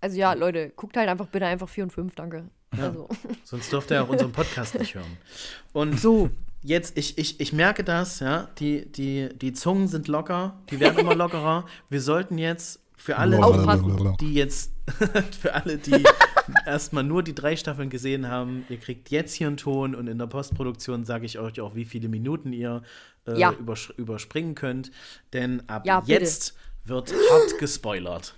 Also 0.00 0.16
ja, 0.18 0.32
Leute, 0.32 0.70
guckt 0.74 0.96
halt 0.96 1.08
einfach 1.08 1.26
bitte 1.28 1.46
einfach 1.46 1.68
4 1.68 1.84
und 1.84 1.90
5, 1.92 2.14
danke. 2.16 2.48
Ja. 2.76 2.88
Also. 2.88 3.08
Sonst 3.44 3.72
dürft 3.72 3.90
ihr 3.90 4.02
auch 4.02 4.08
unseren 4.08 4.32
Podcast 4.32 4.76
nicht 4.78 4.94
hören. 4.94 5.16
Und 5.72 5.98
So. 6.00 6.30
jetzt, 6.62 6.96
ich, 6.98 7.18
ich, 7.18 7.38
ich 7.40 7.52
merke 7.52 7.84
das, 7.84 8.20
ja, 8.20 8.48
die, 8.58 8.86
die, 8.90 9.28
die 9.36 9.52
Zungen 9.52 9.86
sind 9.88 10.08
locker, 10.08 10.58
die 10.70 10.80
werden 10.80 10.98
immer 10.98 11.14
lockerer. 11.14 11.66
Wir 11.88 12.00
sollten 12.00 12.38
jetzt 12.38 12.80
für 12.96 13.16
alle, 13.18 13.36
die 14.20 14.34
jetzt, 14.34 14.72
für 15.40 15.54
alle, 15.54 15.78
die 15.78 16.04
erstmal 16.66 17.02
nur 17.04 17.22
die 17.22 17.34
drei 17.34 17.56
Staffeln 17.56 17.90
gesehen 17.90 18.28
haben, 18.28 18.64
ihr 18.68 18.78
kriegt 18.78 19.10
jetzt 19.10 19.34
hier 19.34 19.48
einen 19.48 19.56
Ton 19.56 19.94
und 19.96 20.06
in 20.08 20.18
der 20.18 20.26
Postproduktion 20.28 21.04
sage 21.04 21.26
ich 21.26 21.38
euch 21.38 21.60
auch, 21.60 21.74
wie 21.74 21.84
viele 21.84 22.08
Minuten 22.08 22.52
ihr 22.52 22.82
äh, 23.26 23.38
Ja. 23.38 23.50
übersch- 23.50 23.92
überspringen 23.96 24.54
könnt. 24.54 24.90
Denn 25.32 25.68
ab 25.68 25.84
Ja, 25.86 26.00
bitte. 26.00 26.12
jetzt 26.12 26.54
wird 26.84 27.12
hart 27.12 27.58
gespoilert. 27.58 28.36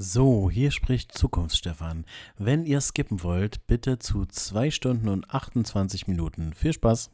So, 0.00 0.48
hier 0.48 0.70
spricht 0.70 1.16
Zukunftsstefan. 1.16 2.04
Wenn 2.36 2.64
ihr 2.64 2.80
skippen 2.80 3.24
wollt, 3.24 3.66
bitte 3.66 3.98
zu 3.98 4.26
2 4.26 4.70
Stunden 4.70 5.08
und 5.08 5.28
28 5.34 6.06
Minuten. 6.06 6.52
Viel 6.54 6.72
Spaß. 6.72 7.10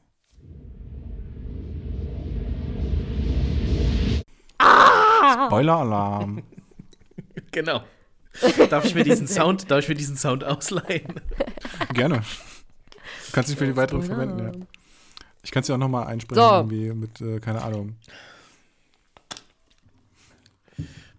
Spoiler-Alarm. 5.47 6.43
Genau. 7.51 7.83
Darf 8.69 8.85
ich 8.85 8.95
mir 8.97 9.05
diesen 9.05 9.29
Sound, 9.29 9.71
darf 9.71 9.81
ich 9.81 9.89
mir 9.89 9.95
diesen 9.95 10.17
Sound 10.17 10.43
ausleihen? 10.43 11.21
Gerne. 11.93 12.23
Du 13.27 13.33
kannst 13.33 13.51
dich 13.51 13.57
für 13.57 13.67
die 13.67 13.77
weiteren 13.77 14.03
verwenden, 14.03 14.39
ja. 14.41 14.53
Ich 15.45 15.51
kann 15.51 15.61
es 15.63 15.69
ja 15.69 15.75
auch 15.77 15.79
nochmal 15.79 16.07
einsprechen, 16.07 16.43
So. 16.43 16.51
irgendwie 16.57 16.93
mit, 16.93 17.21
äh, 17.21 17.39
keine 17.39 17.63
Ahnung. 17.63 17.97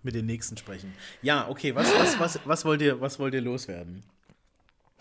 Mit 0.04 0.14
den 0.14 0.26
nächsten 0.26 0.58
sprechen. 0.58 0.94
Ja, 1.22 1.48
okay, 1.48 1.74
was, 1.74 1.88
was, 1.98 2.20
was, 2.20 2.40
was, 2.46 2.66
wollt, 2.66 2.82
ihr, 2.82 3.00
was 3.02 3.18
wollt 3.18 3.34
ihr 3.34 3.42
loswerden? 3.42 4.04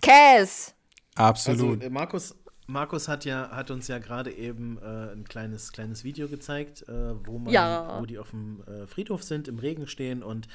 Cass! 0.00 0.74
Absolut. 1.14 1.76
Also, 1.82 1.86
äh, 1.86 1.90
Markus, 1.90 2.34
Markus 2.66 3.08
hat 3.08 3.24
ja, 3.26 3.50
hat 3.50 3.70
uns 3.70 3.88
ja 3.88 3.98
gerade 3.98 4.32
eben 4.32 4.78
äh, 4.78 5.12
ein 5.12 5.24
kleines, 5.24 5.72
kleines 5.72 6.04
Video 6.04 6.28
gezeigt, 6.28 6.88
äh, 6.88 7.26
wo, 7.26 7.38
man, 7.38 7.52
Ja. 7.52 7.98
wo 8.00 8.06
die 8.06 8.18
auf 8.18 8.30
dem 8.30 8.62
äh, 8.66 8.86
Friedhof 8.86 9.22
sind, 9.22 9.48
im 9.48 9.58
Regen 9.58 9.86
stehen 9.86 10.22
und 10.22 10.48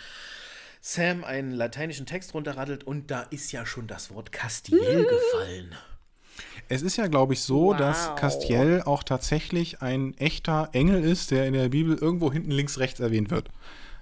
Sam 0.82 1.24
einen 1.24 1.52
lateinischen 1.52 2.06
Text 2.06 2.34
runterrattelt 2.34 2.84
und 2.86 3.12
da 3.12 3.22
ist 3.24 3.52
ja 3.52 3.66
schon 3.66 3.86
das 3.86 4.12
Wort 4.14 4.32
Castiel 4.32 4.80
gefallen. 5.06 5.76
Es 6.70 6.84
ist 6.84 6.98
ja, 6.98 7.08
glaube 7.08 7.34
ich, 7.34 7.42
so, 7.42 7.74
dass 7.74 8.10
Wow. 8.10 8.16
Castiel 8.16 8.84
auch 8.86 9.04
tatsächlich 9.04 9.82
ein 9.82 10.16
echter 10.18 10.70
Engel 10.72 11.04
ist, 11.04 11.32
der 11.32 11.48
in 11.48 11.54
der 11.54 11.70
Bibel 11.70 11.98
irgendwo 11.98 12.32
hinten 12.32 12.52
links 12.52 12.78
rechts 12.78 13.00
erwähnt 13.00 13.32
wird. 13.32 13.50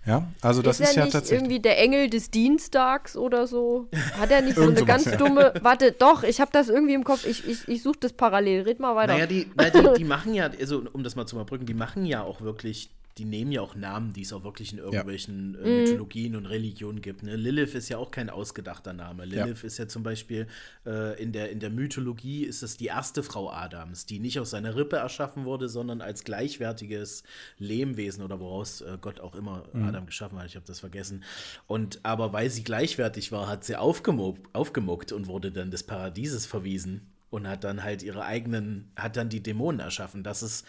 Ja, 0.05 0.25
also 0.41 0.61
das 0.61 0.79
ist 0.79 0.89
ist, 0.89 0.95
ja 0.95 1.03
nicht 1.03 1.13
tatsächlich. 1.13 1.41
irgendwie 1.41 1.59
der 1.59 1.79
Engel 1.79 2.09
des 2.09 2.31
Dienstags 2.31 3.17
oder 3.17 3.45
so? 3.45 3.89
Hat 4.17 4.31
er 4.31 4.41
nicht 4.41 4.55
so 4.55 4.61
eine 4.63 4.85
ganz 4.85 5.03
ja. 5.03 5.17
dumme. 5.17 5.53
Warte, 5.61 5.91
doch, 5.91 6.23
ich 6.23 6.39
habe 6.39 6.49
das 6.53 6.69
irgendwie 6.69 6.93
im 6.93 7.03
Kopf. 7.03 7.25
Ich, 7.25 7.45
ich, 7.45 7.67
ich 7.67 7.83
suche 7.83 7.97
das 7.99 8.13
parallel. 8.13 8.61
Red 8.61 8.79
mal 8.79 8.95
weiter. 8.95 9.13
Naja, 9.13 9.25
die, 9.25 9.47
na, 9.55 9.69
die, 9.69 9.97
die 9.97 10.03
machen 10.05 10.33
ja, 10.33 10.49
also 10.59 10.83
um 10.93 11.03
das 11.03 11.17
mal 11.17 11.25
zu 11.25 11.35
überbrücken, 11.35 11.65
die 11.65 11.73
machen 11.73 12.05
ja 12.05 12.23
auch 12.23 12.39
wirklich, 12.39 12.89
die 13.17 13.25
nehmen 13.25 13.51
ja 13.51 13.61
auch 13.61 13.75
Namen, 13.75 14.13
die 14.13 14.21
es 14.21 14.31
auch 14.33 14.43
wirklich 14.43 14.71
in 14.73 14.79
irgendwelchen 14.79 15.51
Mhm. 15.51 15.55
äh, 15.65 15.67
Mythologien 15.81 16.35
und 16.35 16.45
Religionen 16.45 17.01
gibt. 17.01 17.23
Ne? 17.23 17.35
Lilith 17.35 17.75
ist 17.75 17.89
ja 17.89 17.97
auch 17.97 18.11
kein 18.11 18.29
ausgedachter 18.29 18.93
Name. 18.93 19.25
Lilith 19.25 19.63
ist 19.63 19.77
ja 19.79 19.87
zum 19.87 20.03
Beispiel 20.03 20.47
äh, 20.85 21.21
in, 21.21 21.31
der, 21.31 21.49
in 21.51 21.59
der 21.59 21.69
Mythologie 21.69 22.43
ist 22.43 22.63
es 22.63 22.77
die 22.77 22.85
erste 22.87 23.23
Frau 23.23 23.49
Adams, 23.51 24.05
die 24.05 24.19
nicht 24.19 24.39
aus 24.39 24.51
seiner 24.51 24.75
Rippe 24.75 24.97
erschaffen 24.97 25.45
wurde, 25.45 25.67
sondern 25.69 26.01
als 26.01 26.23
gleichwertiges 26.23 27.23
Lehmwesen 27.57 28.23
oder 28.23 28.39
woraus 28.39 28.81
äh, 28.81 28.97
Gott 29.01 29.19
auch 29.19 29.35
immer 29.35 29.63
Mhm. 29.73 29.83
Adam 29.85 30.05
geschaffen 30.05 30.37
hat. 30.39 30.47
Ich 30.47 30.55
habe 30.55 30.65
das 30.65 30.79
vergessen. 30.79 31.23
Und 31.67 31.99
aber 32.03 32.33
weil 32.33 32.49
sie 32.49 32.63
gleichwertig 32.63 33.31
war, 33.31 33.47
hat 33.47 33.63
sie 33.65 33.75
aufgemuckt, 33.75 34.53
aufgemuckt 34.53 35.11
und 35.11 35.27
wurde 35.27 35.51
dann 35.51 35.71
des 35.71 35.83
Paradieses 35.83 36.45
verwiesen 36.45 37.07
und 37.29 37.47
hat 37.47 37.63
dann 37.63 37.83
halt 37.83 38.03
ihre 38.03 38.23
eigenen, 38.23 38.91
hat 38.95 39.17
dann 39.17 39.29
die 39.29 39.41
Dämonen 39.43 39.79
erschaffen. 39.81 40.23
Das 40.23 40.43
ist, 40.43 40.65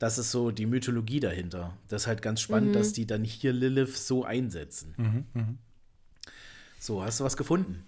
das 0.00 0.18
ist 0.18 0.32
so 0.32 0.50
die 0.50 0.66
Mythologie 0.66 1.20
dahinter. 1.20 1.74
Das 1.88 2.02
ist 2.02 2.06
halt 2.08 2.22
ganz 2.22 2.40
spannend, 2.40 2.74
dass 2.74 2.92
die 2.92 3.06
dann 3.06 3.22
hier 3.22 3.52
Lilith 3.52 3.96
so 3.96 4.24
einsetzen. 4.24 4.94
So, 6.78 7.02
hast 7.04 7.20
du 7.20 7.24
was 7.24 7.36
gefunden? 7.36 7.84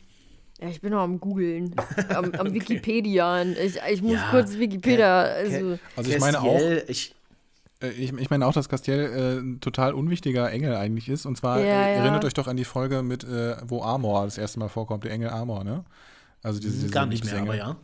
Ja, 0.60 0.68
ich 0.68 0.80
bin 0.80 0.90
noch 0.92 1.00
am 1.00 1.18
Googeln. 1.18 1.74
Am, 2.10 2.32
am 2.34 2.52
Wikipedia. 2.54 3.42
Ich, 3.42 3.78
ich 3.90 4.02
muss 4.02 4.12
Ja, 4.14 4.28
kurz 4.30 4.56
Wikipedia. 4.58 5.24
Ke- 5.24 5.32
Also, 5.32 5.78
Also 5.96 6.10
ich 6.12 6.20
meine 6.20 6.40
auch, 6.40 6.60
Ich, 6.86 7.14
äh, 7.82 7.88
ich, 7.90 8.12
ich 8.12 8.30
meine 8.30 8.46
auch, 8.46 8.52
dass 8.52 8.68
Castiel 8.68 8.98
äh, 9.00 9.38
ein 9.40 9.60
total 9.60 9.92
unwichtiger 9.92 10.52
Engel 10.52 10.76
eigentlich 10.76 11.08
ist. 11.08 11.26
Und 11.26 11.36
zwar 11.36 11.58
Ja, 11.58 11.64
äh, 11.64 11.96
ja. 11.96 12.02
erinnert 12.02 12.24
euch 12.24 12.34
doch 12.34 12.46
an 12.46 12.56
die 12.56 12.64
Folge 12.64 13.02
mit, 13.02 13.24
äh, 13.24 13.56
wo 13.66 13.82
Amor 13.82 14.24
das 14.26 14.38
erste 14.38 14.60
Mal 14.60 14.68
vorkommt, 14.68 15.02
der 15.02 15.10
Engel 15.10 15.30
Amor, 15.30 15.64
ne? 15.64 15.84
Also 16.44 16.60
diese, 16.60 16.74
diese 16.82 16.90
gar 16.92 17.06
nicht 17.06 17.24
mehr, 17.24 17.40
aber 17.40 17.56
ja. 17.56 17.76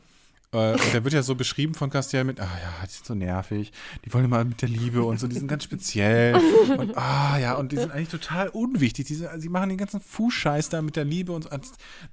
Äh, 0.53 0.73
und 0.73 0.93
der 0.95 1.05
wird 1.05 1.15
ja 1.15 1.23
so 1.23 1.35
beschrieben 1.35 1.75
von 1.75 1.91
Castiel 1.91 2.25
mit, 2.25 2.41
ah 2.41 2.45
ja, 2.45 2.87
die 2.87 2.93
sind 2.93 3.07
so 3.07 3.15
nervig, 3.15 3.73
die 4.05 4.13
wollen 4.13 4.25
immer 4.25 4.45
mit 4.45 4.63
der 4.63 4.69
Liebe 4.69 5.03
und 5.03 5.21
so, 5.21 5.27
die 5.27 5.37
sind 5.37 5.49
ganz 5.49 5.65
speziell. 5.65 6.37
Und 6.77 6.97
ah 6.97 7.39
ja, 7.39 7.55
und 7.55 7.73
die 7.73 7.77
sind 7.77 7.93
eigentlich 7.93 8.09
total 8.09 8.49
unwichtig. 8.49 9.07
Die, 9.07 9.15
sind, 9.15 9.29
die 9.43 9.49
machen 9.49 9.69
den 9.69 9.79
ganzen 9.79 10.01
Fußscheiß 10.01 10.69
da 10.71 10.83
mit 10.83 10.97
der 10.97 11.05
Liebe 11.05 11.33
und 11.33 11.45
so. 11.45 11.51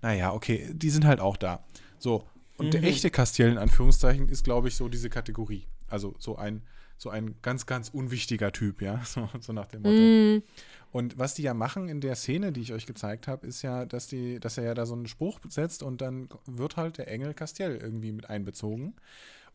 Naja, 0.02 0.34
okay, 0.34 0.70
die 0.74 0.90
sind 0.90 1.06
halt 1.06 1.20
auch 1.20 1.38
da. 1.38 1.64
So, 1.98 2.26
und 2.58 2.74
der 2.74 2.84
echte 2.84 3.10
Castiel 3.10 3.50
in 3.50 3.58
Anführungszeichen 3.58 4.30
ist, 4.30 4.44
glaube 4.44 4.68
ich, 4.68 4.76
so 4.76 4.88
diese 4.88 5.10
Kategorie. 5.10 5.68
Also 5.88 6.16
so 6.20 6.38
ein 6.38 6.62
so 6.98 7.10
ein 7.10 7.36
ganz, 7.42 7.66
ganz 7.66 7.90
unwichtiger 7.90 8.52
Typ, 8.52 8.82
ja, 8.82 9.02
so, 9.06 9.30
so 9.40 9.54
nach 9.54 9.68
dem 9.68 9.82
Motto. 9.82 9.96
Mm, 9.96 10.44
Und 10.92 11.18
was 11.18 11.34
die 11.36 11.42
ja 11.44 11.54
machen 11.54 11.90
in 11.90 12.00
der 12.02 12.16
Szene, 12.16 12.52
die 12.52 12.62
ich 12.62 12.74
euch 12.74 12.86
gezeigt 12.86 13.28
habe, 13.28 13.46
ist 13.48 13.62
ja, 13.62 13.86
dass 13.86 14.08
die, 14.08 14.40
dass 14.40 14.58
er 14.58 14.64
ja 14.64 14.74
da 14.74 14.86
so 14.86 14.94
einen 14.94 15.08
Spruch 15.08 15.40
setzt 15.50 15.84
und 15.84 16.02
dann 16.02 16.30
wird 16.46 16.78
halt 16.78 16.98
der 16.98 17.08
Engel 17.10 17.34
Castiel 17.34 17.78
irgendwie 17.82 18.12
mit 18.12 18.30
einbezogen. 18.30 18.96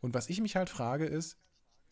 Und 0.01 0.15
was 0.15 0.29
ich 0.31 0.41
mich 0.41 0.57
halt 0.57 0.69
frage 0.71 1.07
ist, 1.07 1.39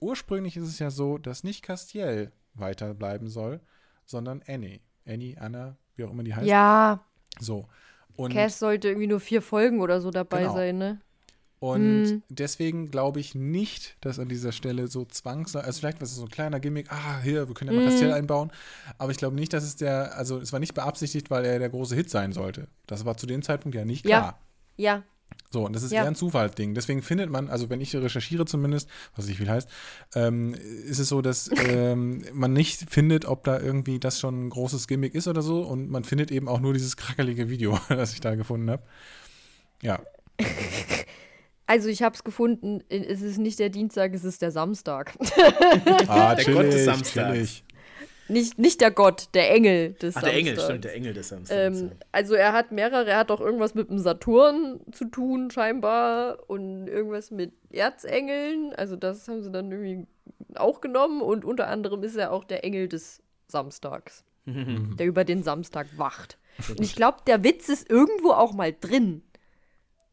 ursprünglich 0.00 0.56
ist 0.56 0.68
es 0.68 0.78
ja 0.78 0.90
so, 0.90 1.18
dass 1.18 1.44
nicht 1.44 1.62
Castiel 1.62 2.32
weiterbleiben 2.54 3.28
soll, 3.28 3.60
sondern 4.04 4.42
Annie. 4.46 4.80
Annie, 5.06 5.36
Anna, 5.40 5.76
wie 5.96 6.04
auch 6.04 6.10
immer 6.10 6.22
die 6.24 6.34
heißt. 6.34 6.46
ja, 6.46 7.04
So. 7.40 7.68
Und, 8.16 8.32
Cass 8.32 8.58
sollte 8.58 8.88
irgendwie 8.88 9.06
nur 9.06 9.20
vier 9.20 9.40
Folgen 9.42 9.80
oder 9.80 10.00
so 10.00 10.10
dabei 10.10 10.42
Genau. 10.42 10.54
sein, 10.54 10.78
ne? 10.78 11.00
Und 11.60 12.02
Mhm. 12.12 12.22
deswegen 12.28 12.90
glaube 12.90 13.20
ich 13.20 13.34
nicht, 13.34 13.96
dass 14.00 14.18
an 14.18 14.28
dieser 14.28 14.52
Stelle 14.52 14.88
so 14.88 15.04
zwangs, 15.04 15.56
also 15.56 15.78
vielleicht 15.78 15.98
war 15.98 16.04
es 16.04 16.14
so 16.14 16.22
ein 16.22 16.28
kleiner 16.30 16.60
Gimmick, 16.60 16.92
ah, 16.92 17.20
hier, 17.22 17.48
wir 17.48 17.54
können 17.54 17.68
ja 17.68 17.72
mal 17.74 17.82
Castiel 17.82 18.12
einbauen, 18.12 18.52
aber 18.98 19.10
ich 19.10 19.18
glaube 19.18 19.34
nicht, 19.36 19.52
dass 19.52 19.64
es 19.64 19.76
der, 19.76 20.16
also 20.16 20.38
es 20.38 20.52
war 20.52 20.60
nicht 20.60 20.74
beabsichtigt, 20.74 21.30
weil 21.30 21.44
er 21.44 21.58
der 21.58 21.68
große 21.70 21.94
Hit 21.96 22.10
sein 22.10 22.32
sollte. 22.32 22.68
Das 22.86 23.04
war 23.04 23.16
zu 23.16 23.26
dem 23.26 23.42
Zeitpunkt 23.42 23.74
ja 23.76 23.84
nicht 23.84 24.06
Ja. 24.06 24.18
klar. 24.20 24.38
Ja, 24.76 25.02
So, 25.50 25.64
und 25.64 25.72
das 25.74 25.82
ist 25.82 25.92
Ja. 25.92 26.02
eher 26.02 26.08
ein 26.08 26.14
Zufallsding. 26.14 26.74
Deswegen 26.74 27.00
findet 27.02 27.30
man, 27.30 27.48
also 27.48 27.70
wenn 27.70 27.80
ich 27.80 27.94
recherchiere 27.96 28.44
zumindest, 28.44 28.88
was 29.16 29.26
nicht 29.26 29.38
viel 29.38 29.48
heißt, 29.48 29.68
ähm, 30.14 30.54
ist 30.54 30.98
es 30.98 31.08
so, 31.08 31.22
dass 31.22 31.50
ähm, 31.58 32.22
man 32.34 32.52
nicht 32.52 32.90
findet, 32.90 33.24
ob 33.24 33.44
da 33.44 33.58
irgendwie 33.58 33.98
das 33.98 34.20
schon 34.20 34.46
ein 34.46 34.50
großes 34.50 34.86
Gimmick 34.88 35.14
ist 35.14 35.26
oder 35.26 35.40
so. 35.42 35.62
Und 35.62 35.88
man 35.90 36.04
findet 36.04 36.30
eben 36.30 36.48
auch 36.48 36.60
nur 36.60 36.74
dieses 36.74 36.96
krackelige 36.98 37.48
Video, 37.48 37.78
das 37.88 38.12
ich 38.12 38.20
da 38.20 38.34
gefunden 38.34 38.70
habe. 38.70 38.82
Ja, 39.82 40.00
also 41.68 41.90
ich 41.90 42.02
habe 42.02 42.14
es 42.14 42.24
gefunden, 42.24 42.82
es 42.88 43.20
ist 43.20 43.36
nicht 43.38 43.58
der 43.58 43.68
Dienstag, 43.68 44.14
es 44.14 44.24
ist 44.24 44.40
der 44.40 44.50
Samstag. 44.50 45.14
ah, 46.08 46.34
Der 46.34 46.44
chillig, 46.44 46.56
Gott 46.56 46.72
des 46.72 46.84
Samstags. 46.86 47.62
nicht, 48.28 48.58
nicht 48.58 48.80
der 48.80 48.90
Gott, 48.90 49.28
der 49.34 49.52
Engel 49.52 49.92
des 49.92 50.16
Ach, 50.16 50.22
Samstags. 50.22 50.24
der 50.24 50.34
Engel, 50.34 50.60
stimmt, 50.60 50.84
der 50.84 50.94
Engel 50.94 51.12
des 51.12 51.28
Samstags. 51.28 51.78
Ähm, 51.80 51.92
also 52.10 52.34
er 52.34 52.54
hat 52.54 52.72
mehrere, 52.72 53.10
er 53.10 53.18
hat 53.18 53.30
auch 53.30 53.42
irgendwas 53.42 53.74
mit 53.74 53.90
dem 53.90 53.98
Saturn 53.98 54.80
zu 54.92 55.04
tun, 55.04 55.50
scheinbar, 55.50 56.38
und 56.48 56.88
irgendwas 56.88 57.30
mit 57.30 57.52
Erzengeln. 57.70 58.72
Also 58.74 58.96
das 58.96 59.28
haben 59.28 59.42
sie 59.42 59.52
dann 59.52 59.70
irgendwie 59.70 60.06
auch 60.54 60.80
genommen 60.80 61.20
und 61.20 61.44
unter 61.44 61.68
anderem 61.68 62.02
ist 62.02 62.16
er 62.16 62.32
auch 62.32 62.44
der 62.44 62.64
Engel 62.64 62.88
des 62.88 63.20
Samstags, 63.46 64.24
der 64.46 65.06
über 65.06 65.24
den 65.24 65.42
Samstag 65.42 65.86
wacht. 65.98 66.38
Und 66.70 66.80
ich 66.80 66.96
glaube, 66.96 67.18
der 67.26 67.44
Witz 67.44 67.68
ist 67.68 67.90
irgendwo 67.90 68.30
auch 68.30 68.54
mal 68.54 68.74
drin. 68.80 69.22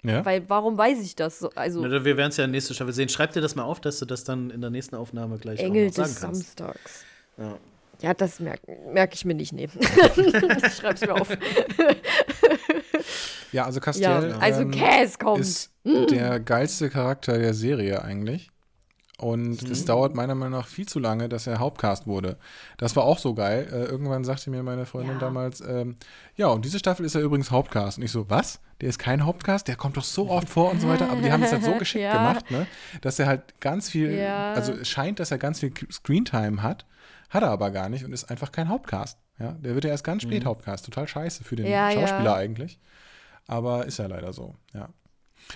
Ja? 0.07 0.25
Weil 0.25 0.47
warum 0.49 0.77
weiß 0.77 1.01
ich 1.01 1.15
das? 1.15 1.39
so? 1.39 1.49
Also 1.55 1.81
Na, 1.81 2.03
wir 2.05 2.17
werden 2.17 2.29
es 2.29 2.37
ja 2.37 2.43
in 2.45 2.51
der 2.51 2.57
nächsten 2.57 2.73
Staffel 2.73 2.93
sehen. 2.93 3.09
Schreib 3.09 3.33
dir 3.33 3.41
das 3.41 3.55
mal 3.55 3.63
auf, 3.63 3.79
dass 3.79 3.99
du 3.99 4.05
das 4.05 4.23
dann 4.23 4.49
in 4.49 4.61
der 4.61 4.69
nächsten 4.69 4.95
Aufnahme 4.95 5.37
gleich 5.37 5.59
Engel 5.59 5.85
auch 5.85 5.87
noch 5.87 5.95
sagen 5.95 6.09
des 6.13 6.21
kannst. 6.21 6.57
Samstags. 6.57 7.05
Ja. 7.37 7.57
Ja, 8.01 8.13
das 8.13 8.39
merke 8.39 8.77
merk 8.93 9.13
ich 9.13 9.23
mir 9.23 9.35
nicht, 9.35 9.53
nee. 9.53 9.69
ich 9.79 10.73
schreib's 10.73 11.01
mir 11.01 11.13
auf. 11.13 11.29
Ja, 13.51 13.65
also 13.65 13.77
Ja, 13.79 13.83
Castiel 13.83 14.35
also 14.39 14.61
ähm, 14.61 14.71
Cass 14.71 15.17
kommt. 15.17 15.39
ist 15.39 15.71
der 15.85 16.39
geilste 16.41 16.89
Charakter 16.89 17.37
der 17.37 17.53
Serie 17.53 18.03
eigentlich. 18.03 18.49
Und 19.17 19.63
es 19.63 19.85
dauert 19.85 20.13
meiner 20.13 20.35
Meinung 20.35 20.59
nach 20.59 20.67
viel 20.67 20.85
zu 20.89 20.99
lange, 20.99 21.29
dass 21.29 21.47
er 21.47 21.59
Hauptcast 21.59 22.05
wurde. 22.05 22.35
Das 22.77 22.97
war 22.97 23.05
auch 23.05 23.17
so 23.17 23.33
geil. 23.33 23.65
Äh, 23.71 23.85
irgendwann 23.85 24.25
sagte 24.25 24.49
mir 24.49 24.61
meine 24.61 24.85
Freundin 24.85 25.13
Ja. 25.13 25.19
damals, 25.19 25.61
ähm, 25.61 25.95
ja, 26.35 26.47
und 26.47 26.65
diese 26.65 26.79
Staffel 26.79 27.05
ist 27.05 27.15
er 27.15 27.21
übrigens 27.21 27.49
Hauptcast. 27.49 27.97
Und 27.97 28.03
ich 28.03 28.11
so, 28.11 28.29
was? 28.29 28.59
Der 28.81 28.89
ist 28.89 28.99
kein 28.99 29.23
Hauptcast? 29.25 29.69
Der 29.69 29.77
kommt 29.77 29.95
doch 29.95 30.03
so 30.03 30.29
oft 30.29 30.49
vor 30.49 30.69
und 30.69 30.81
so 30.81 30.89
weiter. 30.89 31.09
Aber 31.09 31.21
die 31.21 31.31
haben 31.31 31.43
es 31.43 31.53
halt 31.53 31.63
so 31.63 31.75
geschickt 31.79 32.03
Ja. 32.03 32.11
gemacht, 32.11 32.51
ne? 32.51 32.67
dass 33.01 33.17
er 33.17 33.27
halt 33.27 33.61
ganz 33.61 33.89
viel, 33.89 34.11
Ja. 34.11 34.51
also 34.51 34.73
es 34.73 34.89
scheint, 34.89 35.21
dass 35.21 35.31
er 35.31 35.37
ganz 35.37 35.61
viel 35.61 35.71
Screentime 35.89 36.61
hat, 36.61 36.85
hat 37.29 37.41
er 37.41 37.51
aber 37.51 37.71
gar 37.71 37.87
nicht 37.87 38.03
und 38.03 38.11
ist 38.11 38.29
einfach 38.29 38.51
kein 38.51 38.67
Hauptcast. 38.67 39.17
Ja? 39.39 39.53
Der 39.53 39.75
wird 39.75 39.85
ja 39.85 39.91
erst 39.91 40.03
ganz 40.03 40.23
spät 40.23 40.43
Hauptcast. 40.43 40.83
Total 40.85 41.07
scheiße 41.07 41.45
für 41.45 41.55
den 41.55 41.67
Ja, 41.67 41.89
ja. 41.89 42.01
Schauspieler 42.01 42.35
eigentlich. 42.35 42.79
Aber 43.47 43.85
ist 43.85 43.97
ja 43.97 44.07
leider 44.07 44.33
so, 44.33 44.55
ja. 44.73 44.89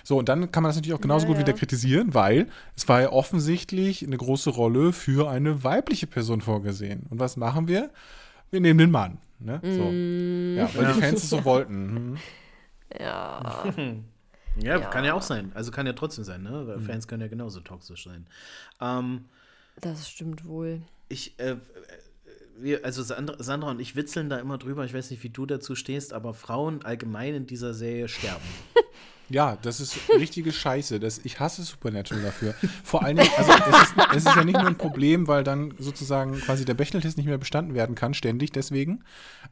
So, 0.04 0.18
und 0.18 0.28
dann 0.28 0.50
kann 0.52 0.62
man 0.62 0.70
das 0.70 0.76
natürlich 0.76 0.94
auch 0.94 1.00
genauso 1.00 1.24
Ja, 1.26 1.32
gut 1.32 1.36
ja. 1.40 1.46
wieder 1.46 1.52
kritisieren, 1.58 2.14
weil 2.14 2.46
es 2.76 2.88
war 2.88 3.00
ja 3.02 3.10
offensichtlich 3.12 4.04
eine 4.06 4.16
große 4.16 4.50
Rolle 4.50 4.92
für 4.92 5.30
eine 5.30 5.64
weibliche 5.64 6.06
Person 6.06 6.40
vorgesehen. 6.40 7.06
Und 7.10 7.18
was 7.18 7.36
machen 7.36 7.68
wir? 7.68 7.90
Wir 8.50 8.60
nehmen 8.60 8.78
den 8.78 8.90
Mann. 8.90 9.18
Ne? 9.38 9.60
So. 9.62 9.90
Mm. 9.90 10.56
Ja, 10.56 10.70
weil 10.74 10.92
die 10.94 11.00
Fans 11.00 11.22
es 11.24 11.30
so 11.30 11.44
wollten. 11.44 11.96
Hm. 11.96 12.16
Ja. 12.98 13.64
Ja, 13.74 14.78
Ja. 14.80 14.80
kann 14.90 15.04
ja 15.04 15.14
auch 15.14 15.22
sein. 15.22 15.52
Also 15.54 15.70
kann 15.70 15.86
ja 15.86 15.92
trotzdem 15.92 16.24
sein, 16.24 16.42
ne? 16.42 16.66
Weil 16.66 16.80
Fans 16.80 17.06
können 17.08 17.22
ja 17.22 17.28
genauso 17.28 17.60
toxisch 17.60 18.04
sein. 18.04 18.26
Ähm, 18.80 19.26
Das 19.80 20.08
stimmt 20.10 20.44
wohl. 20.44 20.82
ich, 21.08 21.38
äh, 21.38 21.52
äh, 21.52 21.56
wir, 22.58 22.84
also 22.84 23.02
Sandra, 23.02 23.42
Sandra 23.42 23.70
und 23.70 23.80
ich 23.80 23.96
witzeln 23.96 24.28
da 24.28 24.38
immer 24.38 24.58
drüber. 24.58 24.84
Ich 24.84 24.92
weiß 24.92 25.10
nicht, 25.10 25.22
wie 25.22 25.30
du 25.30 25.46
dazu 25.46 25.74
stehst, 25.74 26.12
aber 26.12 26.34
Frauen 26.34 26.84
allgemein 26.84 27.34
in 27.34 27.46
dieser 27.46 27.72
Serie 27.74 28.08
sterben. 28.08 28.44
Ja, 29.30 29.56
das 29.62 29.80
ist 29.80 29.96
richtige 30.18 30.52
Scheiße. 30.52 30.98
Das, 30.98 31.18
ich 31.24 31.38
hasse 31.38 31.62
Supernatural 31.62 32.22
dafür. 32.22 32.54
Vor 32.82 33.04
allen 33.04 33.16
Dingen, 33.16 33.30
also 33.38 33.52
es 33.52 33.82
ist, 33.82 33.94
es 34.16 34.26
ist 34.26 34.36
ja 34.36 34.44
nicht 34.44 34.58
nur 34.58 34.66
ein 34.66 34.76
Problem, 34.76 35.28
weil 35.28 35.44
dann 35.44 35.72
sozusagen 35.78 36.38
quasi 36.40 36.64
der 36.64 36.74
Bechdel-Test 36.74 37.16
nicht 37.16 37.26
mehr 37.26 37.38
bestanden 37.38 37.74
werden 37.74 37.94
kann, 37.94 38.12
ständig 38.12 38.50
deswegen. 38.52 39.04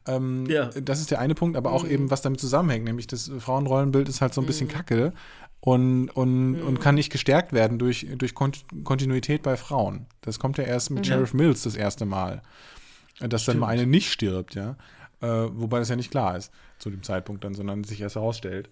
Ähm, 0.05 0.45
Ja. 0.47 0.65
Das 0.65 0.99
ist 0.99 1.11
der 1.11 1.19
eine 1.19 1.33
Punkt, 1.33 1.55
aber 1.57 1.71
auch 1.71 1.87
eben, 1.87 2.11
was 2.11 2.21
damit 2.21 2.39
zusammenhängt, 2.39 2.85
nämlich 2.85 3.07
das 3.07 3.31
Frauenrollenbild 3.39 4.09
ist 4.09 4.21
halt 4.21 4.33
so 4.33 4.41
ein 4.41 4.47
bisschen 4.47 4.67
kacke 4.67 5.13
und, 5.61 6.09
und, 6.09 6.61
und 6.61 6.79
kann 6.81 6.95
nicht 6.95 7.11
gestärkt 7.11 7.53
werden 7.53 7.79
durch, 7.79 8.05
durch 8.17 8.35
Kont 8.35 8.65
Kontinuität 8.83 9.43
bei 9.43 9.57
Frauen. 9.57 10.05
Das 10.21 10.39
kommt 10.39 10.57
ja 10.57 10.65
erst 10.65 10.89
mit 10.91 11.05
Sheriff 11.07 11.33
Mills 11.33 11.63
das 11.63 11.75
erste 11.75 12.05
Mal. 12.05 12.41
Dass 13.19 13.45
dann 13.45 13.59
mal 13.59 13.67
eine 13.67 13.85
nicht 13.85 14.11
stirbt, 14.11 14.55
ja. 14.55 14.77
Äh, 15.21 15.27
wobei 15.27 15.79
das 15.79 15.89
ja 15.89 15.97
nicht 15.97 16.11
klar 16.11 16.37
ist 16.37 16.51
zu 16.77 16.89
dem 16.89 17.03
Zeitpunkt 17.03 17.43
dann, 17.43 17.53
sondern 17.53 17.83
sich 17.83 17.99
erst 17.99 18.15
herausstellt. 18.15 18.69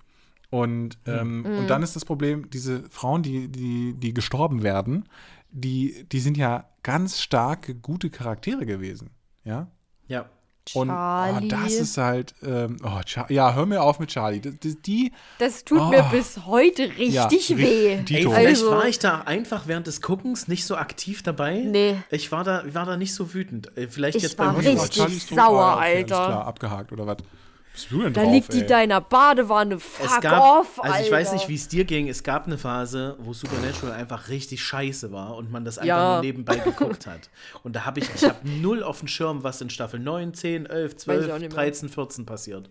Und, 0.49 0.97
ähm, 1.05 1.45
und 1.45 1.67
dann 1.67 1.83
ist 1.83 1.95
das 1.95 2.05
Problem, 2.05 2.49
diese 2.49 2.83
Frauen, 2.89 3.21
die, 3.21 3.49
die, 3.49 3.93
die 3.93 4.13
gestorben 4.13 4.63
werden, 4.63 5.07
die, 5.51 6.05
die 6.11 6.19
sind 6.19 6.37
ja 6.37 6.65
ganz 6.83 7.21
starke, 7.21 7.75
gute 7.75 8.09
Charaktere 8.09 8.65
gewesen. 8.65 9.09
Ja. 9.43 9.67
Ja. 10.07 10.25
Und 10.73 10.89
Charlie. 10.89 11.47
das 11.47 11.73
ist 11.75 11.97
halt, 11.97 12.35
ähm, 12.43 12.75
oh, 12.83 12.99
ja, 13.29 13.53
hör 13.55 13.65
mir 13.65 13.81
auf 13.81 13.99
mit 13.99 14.09
Charlie. 14.09 14.41
Die, 14.41 14.51
die, 14.59 14.81
die 14.81 15.11
Das 15.39 15.63
tut 15.63 15.79
Oh. 15.79 15.85
mir 15.89 16.03
bis 16.11 16.45
heute 16.45 16.89
richtig 16.97 17.49
Ja, 17.49 17.57
weh. 17.57 17.87
Ey, 17.93 18.03
vielleicht 18.05 18.47
Also- 18.47 18.71
war 18.71 18.85
ich 18.85 18.99
da 18.99 19.21
einfach 19.21 19.67
während 19.67 19.87
des 19.87 20.01
Guckens 20.01 20.49
nicht 20.49 20.65
so 20.65 20.75
aktiv 20.75 21.23
dabei. 21.23 21.59
Nee. 21.59 21.95
Ich 22.11 22.33
war 22.33 22.43
da, 22.43 22.63
war 22.73 22.85
da 22.85 22.97
nicht 22.97 23.13
so 23.13 23.33
wütend. 23.33 23.77
Äh, 23.77 23.87
Vielleicht 23.87 24.17
Ich 24.17 24.23
jetzt 24.23 24.37
war 24.39 24.47
beim 24.47 24.55
richtig 24.57 24.75
Rewatch. 24.77 24.95
Charlie 24.97 25.15
sauer, 25.19 25.77
Alter. 25.77 26.05
Klar, 26.05 26.45
abgehakt 26.47 26.91
oder 26.91 27.07
was? 27.07 27.17
Bist 27.77 27.91
du 27.91 28.01
denn 28.01 28.13
Da 28.13 28.23
drauf, 28.23 28.33
liegt 28.33 28.53
die 28.53 28.61
ey? 28.61 28.65
da 28.65 28.81
in 28.81 28.89
der 28.89 29.01
Badewanne. 29.01 29.79
Fuck 29.79 30.21
gab, 30.21 30.41
off, 30.61 30.83
also 30.83 31.05
ich 31.05 31.11
weiß 31.11 31.27
Alter. 31.27 31.33
nicht, 31.39 31.47
wie 31.49 31.53
es 31.55 31.67
dir 31.67 31.85
ging. 31.85 32.07
Es 32.09 32.23
gab 32.23 32.47
eine 32.47 32.57
Phase, 32.57 33.15
wo 33.19 33.33
Supernatural 33.33 33.93
einfach 33.93 34.29
richtig 34.29 34.63
scheiße 34.63 35.11
war 35.11 35.35
und 35.35 35.51
man 35.51 35.63
das 35.63 35.77
einfach 35.77 35.87
Ja. 35.87 36.13
nur 36.15 36.21
nebenbei 36.23 36.55
geguckt 36.57 37.05
hat. 37.05 37.29
Und 37.63 37.75
da 37.75 37.85
habe 37.85 37.99
ich, 37.99 38.09
ich 38.15 38.23
habe 38.23 38.37
null 38.49 38.81
auf 38.81 38.97
dem 38.99 39.07
Schirm, 39.07 39.43
was 39.43 39.61
in 39.61 39.69
Staffel 39.69 39.99
9, 39.99 40.33
10, 40.33 40.65
11, 40.65 40.91
Weiß 40.91 40.91
ich 40.91 40.97
12, 41.03 41.29
auch 41.29 41.33
nicht 41.39 41.41
mehr. 41.41 41.49
13, 41.65 41.89
14 41.89 42.25
passiert. 42.25 42.69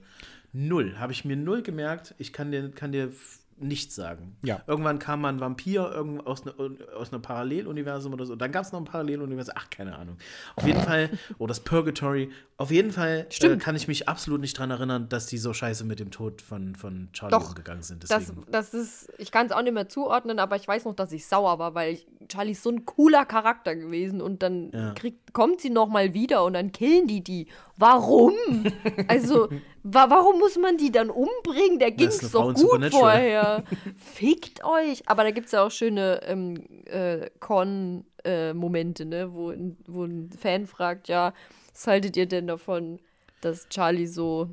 Null. 0.52 0.96
Habe 0.98 1.12
ich 1.12 1.24
mir 1.24 1.36
null 1.36 1.62
gemerkt. 1.62 2.14
Ich 2.18 2.32
kann 2.32 2.50
dir, 2.50 2.68
kann 2.72 2.90
dir 2.90 3.12
nichts 3.58 3.94
sagen. 3.94 4.36
Ja. 4.42 4.62
Irgendwann 4.66 4.98
kam 4.98 5.22
mal 5.22 5.30
ein 5.30 5.40
Vampir 5.40 5.90
irgend 5.92 6.26
aus, 6.26 6.44
ne, 6.44 6.52
aus 6.96 7.12
einem 7.12 7.22
Paralleluniversum 7.22 8.12
oder 8.12 8.26
so. 8.26 8.36
Dann 8.36 8.52
gab 8.52 8.64
es 8.64 8.72
noch 8.72 8.80
ein 8.80 8.84
Paralleluniversum. 8.84 9.54
Ach, 9.56 9.70
keine 9.70 9.96
Ahnung. 9.96 10.16
Auf 10.56 10.66
jeden 10.66 10.80
Fall, 10.80 11.10
oder 11.38 11.48
das 11.48 11.60
Purgatory. 11.60 12.30
Auf 12.58 12.70
jeden 12.70 12.90
Fall 12.90 13.26
äh, 13.42 13.56
kann 13.58 13.76
ich 13.76 13.86
mich 13.88 14.08
absolut 14.08 14.40
nicht 14.40 14.58
dran 14.58 14.70
erinnern, 14.70 15.08
dass 15.08 15.26
die 15.26 15.38
so 15.38 15.52
scheiße 15.52 15.84
mit 15.84 16.00
dem 16.00 16.10
Tod 16.10 16.40
von, 16.42 16.74
von 16.74 17.08
Charlie 17.12 17.32
Doch, 17.38 17.50
umgegangen 17.50 17.82
sind. 17.82 18.02
Das, 18.02 18.08
Deswegen. 18.10 18.44
das 18.50 18.72
ist, 18.74 19.12
ich 19.18 19.30
kann 19.30 19.46
es 19.46 19.52
auch 19.52 19.62
nicht 19.62 19.74
mehr 19.74 19.88
zuordnen, 19.88 20.38
aber 20.38 20.56
ich 20.56 20.66
weiß 20.66 20.84
noch, 20.86 20.94
dass 20.94 21.12
ich 21.12 21.26
sauer 21.26 21.58
war, 21.58 21.74
weil 21.74 21.92
ich, 21.94 22.06
Charlie 22.28 22.52
ist 22.52 22.62
so 22.62 22.70
ein 22.70 22.84
cooler 22.86 23.24
Charakter 23.26 23.74
gewesen 23.76 24.20
und 24.20 24.42
dann 24.42 24.70
Ja. 24.72 24.92
kriegt, 24.94 25.32
kommt 25.32 25.60
sie 25.60 25.70
noch 25.70 25.88
mal 25.88 26.14
wieder 26.14 26.44
und 26.44 26.54
dann 26.54 26.72
killen 26.72 27.06
die 27.06 27.22
die. 27.22 27.48
Warum? 27.76 28.32
also, 29.08 29.48
wa 29.88 30.10
warum 30.10 30.38
muss 30.38 30.56
man 30.58 30.76
die 30.76 30.90
dann 30.90 31.10
umbringen? 31.10 31.78
Der 31.78 31.90
ging 31.92 32.08
eine 32.10 32.28
doch 32.30 32.54
gut 32.54 32.84
vorher. 32.92 33.64
Fickt 33.96 34.64
euch. 34.64 35.02
Aber 35.08 35.22
da 35.24 35.30
gibt 35.30 35.46
es 35.46 35.52
ja 35.52 35.64
auch 35.64 35.70
schöne 35.70 36.20
ähm, 36.24 36.56
äh, 36.86 37.30
Con-Momente, 37.40 39.04
ne? 39.04 39.32
wo, 39.32 39.50
ein- 39.50 39.76
wo 39.86 40.04
ein 40.04 40.30
Fan 40.30 40.66
fragt, 40.66 41.08
ja, 41.08 41.32
was 41.72 41.86
haltet 41.86 42.16
ihr 42.16 42.26
denn 42.26 42.46
davon, 42.46 42.98
dass 43.40 43.68
Charlie 43.68 44.06
so 44.06 44.48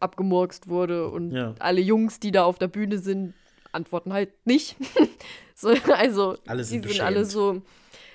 abgemurkst 0.00 0.68
wurde 0.68 1.08
und 1.08 1.32
Ja. 1.32 1.54
alle 1.58 1.80
Jungs, 1.80 2.20
die 2.20 2.30
da 2.32 2.44
auf 2.44 2.58
der 2.58 2.68
Bühne 2.68 2.98
sind, 2.98 3.34
antworten 3.72 4.12
halt 4.12 4.30
nicht. 4.46 4.76
so, 5.54 5.68
also, 5.92 6.36
Alle 6.46 6.64
sind 6.64 6.84
die 6.84 6.88
sind 6.92 7.00
alle 7.02 7.20
beschämt. 7.20 7.32
so, 7.32 7.62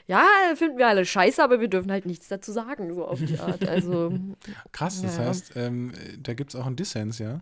ja, 0.07 0.25
finden 0.55 0.77
wir 0.77 0.87
alle 0.87 1.05
scheiße, 1.05 1.43
aber 1.43 1.59
wir 1.59 1.67
dürfen 1.67 1.91
halt 1.91 2.05
nichts 2.05 2.27
dazu 2.27 2.51
sagen, 2.51 2.93
so 2.93 3.05
auf 3.07 3.19
die 3.19 3.39
Art. 3.39 3.67
Also, 3.67 4.11
Krass, 4.71 5.01
das 5.01 5.17
Ja. 5.17 5.25
heißt, 5.25 5.53
ähm, 5.55 5.91
da 6.19 6.33
gibt 6.33 6.53
es 6.53 6.59
auch 6.59 6.65
einen 6.65 6.75
Dissens, 6.75 7.19
ja? 7.19 7.41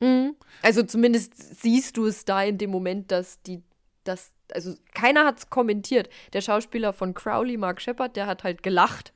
mhm. 0.00 0.34
also 0.62 0.82
zumindest 0.82 1.60
siehst 1.60 1.96
du 1.96 2.06
es 2.06 2.24
da 2.24 2.42
in 2.42 2.58
dem 2.58 2.70
Moment, 2.70 3.10
dass 3.10 3.40
die, 3.42 3.62
dass 4.04 4.32
also 4.52 4.74
keiner 4.94 5.24
hat 5.26 5.38
es 5.38 5.50
kommentiert. 5.50 6.08
Der 6.32 6.40
Schauspieler 6.40 6.92
von 6.92 7.12
Crowley, 7.14 7.56
Mark 7.58 7.80
Shepard, 7.82 8.16
der 8.16 8.26
hat 8.26 8.44
halt 8.44 8.62
gelacht. 8.62 9.12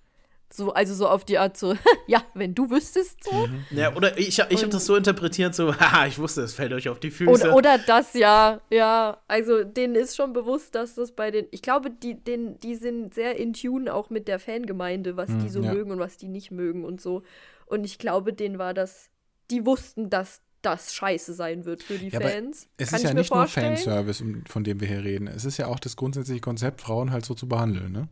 So, 0.55 0.73
also 0.75 0.95
so 0.95 1.09
auf 1.09 1.25
die 1.25 1.39
Art 1.39 1.57
so, 1.57 1.75
ja, 2.07 2.23
wenn 2.35 2.55
du 2.55 2.69
wüsstest 2.71 3.25
so. 3.25 3.49
Ja, 3.71 3.95
oder 3.97 4.19
ich, 4.19 4.29
ich 4.29 4.41
habe 4.41 4.69
das 4.69 4.85
so 4.85 4.97
interpretiert, 4.97 5.55
so, 5.55 5.75
haha, 5.81 6.07
ich 6.07 6.19
wusste, 6.19 6.43
es 6.43 6.53
fällt 6.53 6.73
euch 6.75 6.89
auf 6.91 7.01
die 7.01 7.11
Füße. 7.11 7.31
Oder, 7.31 7.55
oder 7.57 7.79
das, 7.79 8.13
ja, 8.13 8.61
ja. 8.71 9.19
Also 9.29 9.65
denen 9.65 9.95
ist 9.95 10.15
schon 10.15 10.33
bewusst, 10.35 10.75
dass 10.75 10.95
das 10.95 11.13
bei 11.13 11.31
den, 11.31 11.47
ich 11.53 11.63
glaube, 11.63 11.91
die, 11.91 12.23
den, 12.23 12.61
die 12.61 12.75
sind 12.75 13.15
sehr 13.15 13.37
in 13.37 13.55
Tune 13.55 13.93
auch 13.93 14.11
mit 14.11 14.29
der 14.29 14.39
Fangemeinde, 14.39 15.17
was 15.17 15.31
die 15.39 15.49
so 15.49 15.63
ja. 15.63 15.73
mögen 15.73 15.91
und 15.91 15.99
was 15.99 16.19
die 16.19 16.29
nicht 16.29 16.51
mögen 16.51 16.85
und 16.85 17.01
so. 17.01 17.23
Und 17.65 17.85
ich 17.85 17.99
glaube, 17.99 18.35
denen 18.35 18.59
war 18.59 18.75
das, 18.75 19.09
die 19.51 19.65
wussten, 19.65 20.11
dass 20.11 20.43
das 20.61 20.95
scheiße 20.95 21.33
sein 21.33 21.65
wird 21.65 21.83
für 21.83 21.99
die 21.99 22.09
Ja, 22.09 22.21
aber 22.21 22.29
Fans. 22.29 22.69
Es 22.77 22.91
Kann 22.91 22.97
ist 22.97 23.03
ich 23.03 23.09
ja 23.09 23.15
mir 23.15 23.21
nicht 23.21 23.31
nur 23.31 23.39
vorstellen. 23.39 23.77
Fanservice, 23.77 24.21
um- 24.23 24.45
von 24.47 24.65
dem 24.65 24.81
wir 24.81 24.89
hier 24.89 25.03
reden. 25.03 25.27
Es 25.29 25.45
ist 25.45 25.57
ja 25.57 25.67
auch 25.67 25.81
das 25.81 25.97
grundsätzliche 25.97 26.41
Konzept, 26.41 26.83
Frauen 26.83 27.11
halt 27.11 27.25
so 27.25 27.35
zu 27.35 27.49
behandeln, 27.49 27.91
ne? 27.91 28.09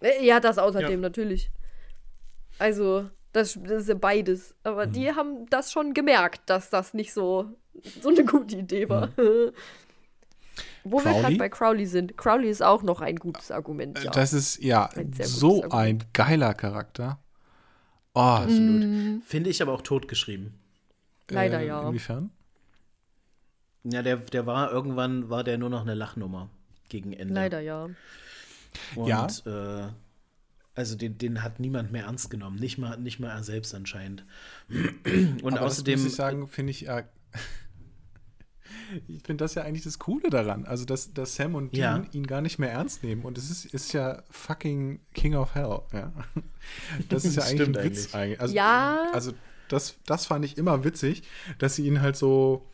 Äh, 0.00 0.24
Ja, 0.26 0.40
das 0.40 0.58
außerdem 0.58 0.90
Ja. 0.90 0.96
natürlich. 0.96 1.50
Also, 2.58 3.08
das, 3.32 3.58
das 3.62 3.82
ist 3.82 3.88
ja 3.88 3.94
beides. 3.94 4.54
Aber 4.64 4.86
Mhm. 4.86 4.92
die 4.92 5.12
haben 5.14 5.46
das 5.50 5.70
schon 5.72 5.94
gemerkt, 5.94 6.42
dass 6.46 6.70
das 6.70 6.94
nicht 6.94 7.12
so, 7.12 7.46
so 8.00 8.08
eine 8.08 8.24
gute 8.24 8.56
Idee 8.56 8.88
war. 8.88 9.10
Wo 10.84 10.98
wir 10.98 11.12
gerade 11.12 11.18
Mhm. 11.18 11.22
Crowley? 11.22 11.36
bei 11.38 11.48
Crowley 11.48 11.86
sind. 11.86 12.16
Crowley 12.16 12.48
ist 12.50 12.62
auch 12.62 12.82
noch 12.82 13.00
ein 13.00 13.16
gutes 13.16 13.50
Argument, 13.50 14.02
ja. 14.02 14.10
Das 14.10 14.32
ist, 14.32 14.58
ja, 14.62 14.86
Ein 14.96 15.12
so 15.12 15.62
Argument. 15.62 15.72
ein 16.04 16.08
geiler 16.12 16.54
Charakter. 16.54 17.18
Oh, 18.14 18.20
Absolut. 18.20 19.22
Finde 19.24 19.50
ich 19.50 19.60
aber 19.62 19.72
auch 19.74 19.82
totgeschrieben. 19.82 20.54
Leider 21.30 21.60
äh, 21.60 21.66
ja. 21.66 21.86
Inwiefern? 21.86 22.30
Ja, 23.84 24.02
der, 24.02 24.16
der 24.16 24.46
war 24.46 24.72
irgendwann, 24.72 25.28
war 25.30 25.44
der 25.44 25.58
nur 25.58 25.70
noch 25.70 25.82
eine 25.82 25.94
Lachnummer 25.94 26.48
gegen 26.88 27.12
Ende. 27.12 27.34
Leider 27.34 27.60
ja. 27.60 27.88
Und, 28.96 29.06
Ja. 29.06 29.26
Äh, 29.46 29.88
also 30.78 30.96
den, 30.96 31.18
den 31.18 31.42
hat 31.42 31.58
niemand 31.60 31.90
mehr 31.92 32.04
ernst 32.04 32.30
genommen. 32.30 32.56
Nicht 32.58 32.78
mal, 32.78 32.96
nicht 32.98 33.18
mal 33.20 33.30
er 33.30 33.42
selbst 33.42 33.74
anscheinend. 33.74 34.24
Und 35.42 35.54
Aber 35.54 35.66
außerdem. 35.66 35.94
das 35.94 36.02
muss 36.04 36.12
ich 36.12 36.16
sagen, 36.16 36.46
finde 36.48 36.70
ich 36.70 36.82
ja. 36.82 37.02
Ich 39.06 39.22
finde 39.22 39.44
das 39.44 39.54
ja 39.54 39.64
eigentlich 39.64 39.84
das 39.84 39.98
Coole 39.98 40.30
daran. 40.30 40.64
Also, 40.64 40.86
dass, 40.86 41.12
dass 41.12 41.34
Sam 41.34 41.54
und 41.54 41.74
Dean 41.76 42.04
Ja. 42.04 42.10
ihn 42.12 42.26
gar 42.26 42.40
nicht 42.40 42.58
mehr 42.58 42.70
ernst 42.70 43.02
nehmen. 43.02 43.22
Und 43.22 43.36
es 43.36 43.50
ist, 43.50 43.66
ist 43.66 43.92
ja 43.92 44.22
fucking 44.30 45.00
King 45.12 45.34
of 45.34 45.54
Hell. 45.54 45.80
Ja. 45.92 46.10
Das 47.10 47.26
ist 47.26 47.36
ja 47.36 47.42
eigentlich 47.44 47.68
ein 47.76 47.84
Witz 47.84 48.14
eigentlich. 48.14 48.40
Also, 48.40 48.54
Ja. 48.54 49.10
Also, 49.12 49.32
das, 49.68 49.96
das 50.06 50.24
fand 50.26 50.44
ich 50.46 50.56
immer 50.56 50.84
witzig, 50.84 51.22
dass 51.58 51.74
sie 51.76 51.86
ihn 51.86 52.00
halt 52.00 52.16
so. 52.16 52.66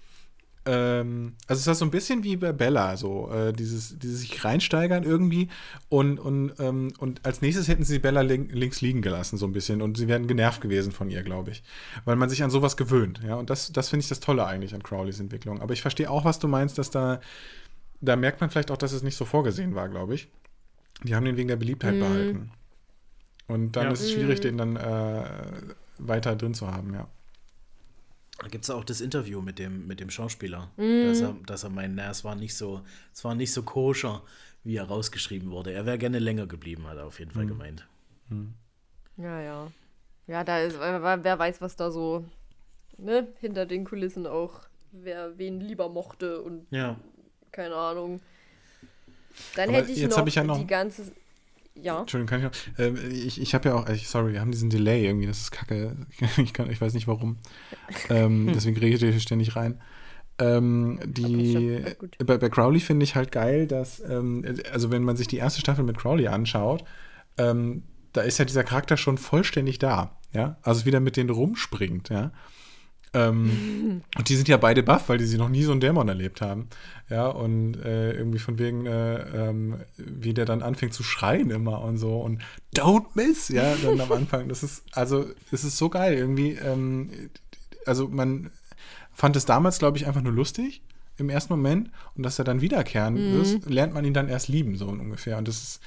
Ähm, 0.66 1.35
also 1.47 1.61
es 1.61 1.66
ist 1.66 1.78
so 1.78 1.85
ein 1.85 1.91
bisschen 1.91 2.24
wie 2.24 2.36
bei 2.36 2.53
Bella, 2.53 2.97
so 2.97 3.31
äh, 3.31 3.53
dieses, 3.53 3.99
dieses 3.99 4.20
sich 4.20 4.45
reinsteigern 4.45 5.03
irgendwie 5.05 5.49
und, 5.91 6.19
und, 6.19 6.53
ähm, 6.59 6.93
und 6.99 7.24
als 7.27 7.43
nächstes 7.43 7.69
hätten 7.69 7.85
sie 7.85 7.99
Bella 7.99 8.23
link, 8.23 8.51
links 8.53 8.81
liegen 8.81 9.03
gelassen, 9.03 9.36
so 9.36 9.47
ein 9.47 9.53
bisschen 9.53 9.82
und 9.82 9.99
sie 9.99 10.09
wären 10.09 10.27
genervt 10.27 10.62
gewesen 10.62 10.91
von 10.93 11.11
ihr, 11.11 11.23
glaube 11.23 11.51
ich. 11.51 11.62
Weil 12.07 12.16
man 12.16 12.31
sich 12.31 12.43
an 12.43 12.51
sowas 12.51 12.77
gewöhnt, 12.78 13.20
ja. 13.27 13.35
Und 13.35 13.51
das, 13.51 13.73
das 13.73 13.91
finde 13.91 14.03
ich 14.05 14.09
das 14.09 14.20
Tolle 14.20 14.47
eigentlich 14.47 14.74
an 14.74 14.82
Crowleys 14.82 15.20
Entwicklung. 15.20 15.61
Aber 15.61 15.74
ich 15.74 15.82
verstehe 15.82 16.11
auch, 16.11 16.24
was 16.24 16.39
du 16.39 16.49
meinst, 16.49 16.78
dass 16.78 16.91
da, 16.91 17.20
da 18.01 18.16
merkt 18.16 18.41
man 18.41 18.49
vielleicht 18.49 18.70
auch, 18.70 18.78
dass 18.78 18.93
es 18.93 19.03
nicht 19.03 19.16
so 19.16 19.24
vorgesehen 19.27 19.74
war, 19.74 19.89
glaube 19.91 20.15
ich. 20.15 20.28
Die 21.03 21.15
haben 21.15 21.24
den 21.27 21.36
wegen 21.36 21.49
der 21.49 21.57
Beliebtheit 21.57 21.99
behalten. 21.99 22.51
Und 23.49 23.73
dann 23.77 23.86
Ja. 23.89 23.93
ist 23.93 24.01
es 24.01 24.12
schwierig, 24.12 24.41
den 24.41 24.57
dann 24.57 24.77
äh, 24.77 25.24
weiter 25.99 26.36
drin 26.36 26.55
zu 26.55 26.70
haben, 26.70 26.95
ja. 26.95 27.07
Da 28.40 28.48
gibt 28.48 28.65
es 28.65 28.70
auch 28.70 28.85
das 28.85 29.01
Interview 29.01 29.40
mit 29.40 29.59
dem, 29.59 29.86
mit 29.86 30.01
dem 30.01 30.11
Schauspieler, 30.11 30.70
Mhm. 30.77 31.06
dass, 31.09 31.20
er, 31.20 31.36
dass 31.47 31.62
er 31.65 31.70
meint, 31.70 31.94
na, 31.94 32.11
es 32.11 32.24
war 32.24 32.35
nicht 32.35 32.55
so, 32.56 32.82
es 33.12 33.23
war 33.24 33.35
nicht 33.35 33.52
so 33.52 33.62
koscher, 33.62 34.23
wie 34.65 34.77
er 34.77 34.85
rausgeschrieben 34.85 35.51
wurde. 35.51 35.73
Er 35.73 35.86
wäre 35.86 35.98
gerne 35.98 36.19
länger 36.19 36.47
geblieben, 36.47 36.86
hat 36.89 36.97
er 36.97 37.06
auf 37.06 37.19
jeden 37.20 37.31
Mhm. 37.31 37.35
Fall 37.35 37.47
gemeint. 37.47 37.86
Ja, 39.16 39.40
ja. 39.40 39.70
Ja, 40.27 40.43
da 40.43 40.59
ist, 40.61 40.78
wer 40.81 41.23
wer 41.23 41.39
weiß, 41.39 41.61
was 41.61 41.77
da 41.77 41.90
so 41.90 42.24
ne, 42.97 43.28
hinter 43.40 43.66
den 43.66 43.85
Kulissen 43.85 44.27
auch, 44.27 44.61
wer 44.93 45.36
wen 45.39 45.61
lieber 45.61 45.89
mochte 45.89 46.40
und 46.40 46.66
Ja. 46.70 46.98
keine 47.52 47.74
Ahnung. 47.77 48.20
Dann 49.56 49.69
Aber 49.69 49.78
hätte 49.78 49.93
ich 49.93 49.98
jetzt 49.98 50.11
noch, 50.12 50.19
hab 50.19 50.28
ich 50.28 50.35
ja 50.36 50.44
noch- 50.44 50.59
die 50.59 50.66
ganze. 50.66 51.12
Ja. 51.77 52.01
Entschuldigung, 52.01 52.29
kann 52.29 52.39
ich 52.39 52.45
noch? 52.45 52.79
Äh, 52.79 53.09
ich 53.09 53.41
ich 53.41 53.55
habe 53.55 53.69
ja 53.69 53.75
auch, 53.75 53.89
ich, 53.89 54.09
sorry, 54.09 54.33
wir 54.33 54.41
haben 54.41 54.53
diesen 54.53 54.71
Delay 54.71 55.05
irgendwie, 55.05 55.27
das 55.27 55.41
ist 55.41 55.51
kacke. 55.51 55.97
Ich, 56.37 56.53
kann, 56.53 56.71
ich 56.71 56.81
weiß 56.81 56.95
nicht 56.95 57.09
warum. 57.09 57.39
Ähm, 58.09 58.51
deswegen 58.55 58.77
rede 58.77 58.95
ich 58.95 59.01
hier 59.01 59.21
ständig 59.21 59.57
rein. 59.57 59.81
Ähm, 60.39 60.99
die, 61.05 61.85
gut. 61.99 62.17
bei, 62.25 62.39
bei 62.39 62.49
Crowley 62.49 62.81
finde 62.81 63.05
ich 63.05 63.15
halt 63.15 63.31
geil, 63.31 63.67
dass, 63.67 64.01
ähm, 64.01 64.45
also 64.73 64.91
wenn 64.91 65.05
man 65.05 65.17
sich 65.17 65.29
die 65.29 65.37
erste 65.37 65.61
Staffel 65.61 65.85
mit 65.85 65.99
Crowley 65.99 66.27
anschaut, 66.27 66.85
ähm, 67.39 67.85
da 68.13 68.23
ist 68.23 68.39
ja 68.39 68.45
dieser 68.45 68.65
Charakter 68.65 68.97
schon 68.97 69.19
vollständig 69.19 69.79
da, 69.79 70.19
ja, 70.33 70.57
also 70.63 70.87
wieder 70.87 71.01
mit 71.01 71.17
denen 71.17 71.31
rumspringt, 71.31 72.09
ja. 72.09 72.33
Ähm, 73.15 74.03
und 74.16 74.28
die 74.28 74.36
sind 74.36 74.49
ja 74.49 74.57
beide 74.57 74.82
baff, 74.82 75.09
weil 75.09 75.19
die 75.19 75.24
sie 75.24 75.39
noch 75.39 75.49
nie 75.49 75.62
so 75.62 75.73
einen 75.73 75.81
Dämon 75.81 76.09
erlebt 76.09 76.41
haben. 76.41 76.69
Ja, 77.09 77.28
und 77.28 77.77
äh, 77.77 78.12
irgendwie 78.12 78.39
von 78.39 78.59
wegen, 78.59 78.86
äh, 78.86 79.49
ähm, 79.49 79.77
wie 79.97 80.35
der 80.35 80.45
dann 80.45 80.62
anfängt 80.62 80.95
zu 80.95 81.03
schreien 81.03 81.51
immer 81.51 81.82
und 81.82 81.99
so 81.99 82.20
und 82.20 82.43
don't 82.74 83.07
miss, 83.15 83.49
ja, 83.49 83.74
dann 83.82 84.01
am 84.01 84.12
Anfang. 84.12 84.49
Das 84.49 84.62
ist, 84.62 84.85
also, 84.93 85.27
es 85.53 85.65
ist 85.65 85.77
so 85.77 85.89
geil 85.89 86.15
irgendwie. 86.15 86.53
Ähm, 86.53 87.11
also, 87.86 88.09
man 88.09 88.51
fand 89.12 89.36
es 89.36 89.45
damals, 89.45 89.78
glaube 89.78 89.97
ich, 89.97 90.07
einfach 90.07 90.23
nur 90.23 90.32
lustig 90.32 90.82
im 91.16 91.31
ersten 91.31 91.53
Moment 91.53 91.91
und 92.16 92.24
dass 92.24 92.39
er 92.39 92.45
dann 92.45 92.61
wiederkehren 92.61 93.16
wird, 93.16 93.70
lernt 93.70 93.95
man 93.95 94.05
ihn 94.05 94.15
dann 94.15 94.28
erst 94.28 94.49
lieben, 94.49 94.77
so 94.77 94.89
ungefähr. 94.89 95.39
Und 95.39 95.47
das 95.47 95.62
ist, 95.62 95.81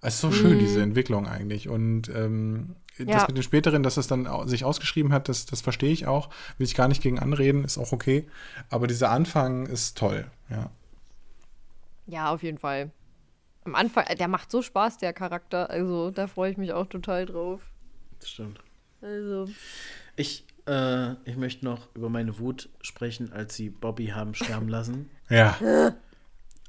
es 0.00 0.14
ist 0.14 0.20
so 0.20 0.32
schön, 0.32 0.58
diese 0.58 0.82
Entwicklung 0.82 1.28
eigentlich. 1.28 1.68
Und 1.68 2.08
ähm, 2.08 2.74
das 2.98 3.06
Ja. 3.06 3.26
mit 3.26 3.36
den 3.36 3.42
späteren, 3.42 3.82
dass 3.82 3.96
es 3.96 4.06
dann 4.06 4.28
sich 4.48 4.64
ausgeschrieben 4.64 5.12
hat, 5.12 5.28
das, 5.28 5.46
das 5.46 5.60
verstehe 5.60 5.92
ich 5.92 6.06
auch. 6.06 6.28
Will 6.58 6.66
ich 6.66 6.74
gar 6.74 6.88
nicht 6.88 7.02
gegen 7.02 7.18
anreden, 7.18 7.64
ist 7.64 7.78
auch 7.78 7.92
okay. 7.92 8.28
Aber 8.70 8.86
dieser 8.86 9.10
Anfang 9.10 9.66
ist 9.66 9.96
toll, 9.98 10.30
ja. 10.50 10.70
Ja, 12.06 12.32
auf 12.32 12.42
jeden 12.42 12.58
Fall. 12.58 12.90
Am 13.64 13.74
Anfang, 13.74 14.04
der 14.18 14.28
macht 14.28 14.50
so 14.50 14.60
Spaß, 14.60 14.98
der 14.98 15.12
Charakter. 15.12 15.70
Also, 15.70 16.10
da 16.10 16.26
freue 16.26 16.50
ich 16.50 16.56
mich 16.56 16.72
auch 16.72 16.86
total 16.86 17.26
drauf. 17.26 17.60
Das 18.20 18.28
stimmt. 18.30 18.58
Also, 19.00 19.48
Ich, 20.16 20.44
äh, 20.66 21.12
ich 21.24 21.36
möchte 21.36 21.64
noch 21.64 21.88
über 21.94 22.08
meine 22.08 22.38
Wut 22.38 22.68
sprechen, 22.82 23.32
als 23.32 23.54
sie 23.54 23.70
Bobby 23.70 24.08
haben 24.08 24.34
sterben 24.34 24.68
lassen. 24.68 25.10
Ja, 25.30 25.56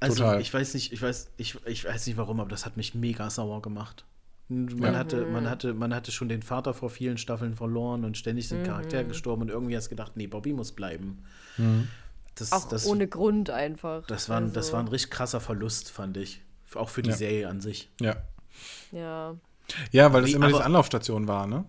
Also 0.00 0.22
Total. 0.22 0.40
ich 0.40 0.54
weiß 0.54 0.72
nicht, 0.74 0.92
ich 0.92 1.02
weiß, 1.02 1.32
ich, 1.36 1.58
ich 1.66 1.84
weiß 1.84 2.06
nicht 2.06 2.16
warum, 2.16 2.40
aber 2.40 2.48
das 2.48 2.64
hat 2.64 2.76
mich 2.78 2.94
mega 2.94 3.28
sauer 3.28 3.60
gemacht. 3.60 4.04
Man, 4.48 4.68
Ja. 4.92 4.98
hatte, 4.98 5.24
man, 5.26 5.48
hatte, 5.48 5.72
man 5.74 5.94
hatte 5.94 6.12
schon 6.12 6.28
den 6.28 6.42
Vater 6.42 6.74
vor 6.74 6.90
vielen 6.90 7.16
Staffeln 7.16 7.54
verloren 7.54 8.04
und 8.04 8.18
ständig 8.18 8.48
sind 8.48 8.64
Charaktere 8.64 9.04
gestorben 9.04 9.42
und 9.42 9.48
irgendwie 9.48 9.76
hast 9.76 9.86
du 9.86 9.90
gedacht, 9.90 10.12
nee, 10.16 10.26
Bobby 10.26 10.52
muss 10.52 10.72
bleiben. 10.72 11.24
Das, 12.34 12.52
auch 12.52 12.68
das, 12.68 12.86
ohne 12.86 13.06
Grund 13.08 13.48
einfach. 13.50 14.06
das, 14.06 14.28
war, 14.28 14.38
ein- 14.38 14.48
das 14.48 14.56
Also, 14.66 14.72
war 14.74 14.80
ein 14.80 14.88
richtig 14.88 15.10
krasser 15.10 15.40
Verlust, 15.40 15.90
fand 15.90 16.16
ich. 16.16 16.42
Auch 16.74 16.88
für 16.88 17.02
die 17.02 17.10
Ja. 17.10 17.16
Serie 17.16 17.48
an 17.48 17.60
sich. 17.60 17.88
ja. 18.00 18.16
Ja. 18.92 19.34
Ja, 19.92 20.12
weil 20.12 20.20
das 20.22 20.30
Wie- 20.30 20.34
immer 20.34 20.46
diese 20.48 20.58
aber- 20.58 20.66
Anlaufstation 20.66 21.26
war, 21.26 21.46
ne? 21.46 21.64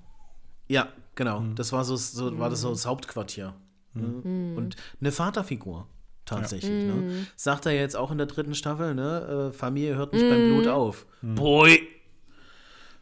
Ja, 0.67 0.89
genau. 1.15 1.43
Das 1.55 1.71
war 1.71 1.83
so, 1.85 1.95
so 1.95 2.37
war 2.39 2.49
das 2.49 2.61
so 2.61 2.69
das 2.71 2.85
Hauptquartier. 2.85 3.53
Ne? 3.93 4.53
Und 4.57 4.75
eine 4.99 5.11
Vaterfigur. 5.13 5.87
Tatsächlich, 6.25 6.71
ne? 6.87 7.25
Sagt 7.35 7.65
er 7.67 7.71
jetzt 7.73 7.95
auch 7.95 8.11
in 8.11 8.17
der 8.17 8.27
dritten 8.27 8.53
Staffel, 8.55 8.95
ne? 8.95 9.51
Äh, 9.51 9.53
Familie 9.57 9.95
hört 9.95 10.11
nicht 10.13 10.27
beim 10.27 10.49
Blut 10.49 10.67
auf. 10.67 11.05
Boy! 11.21 11.87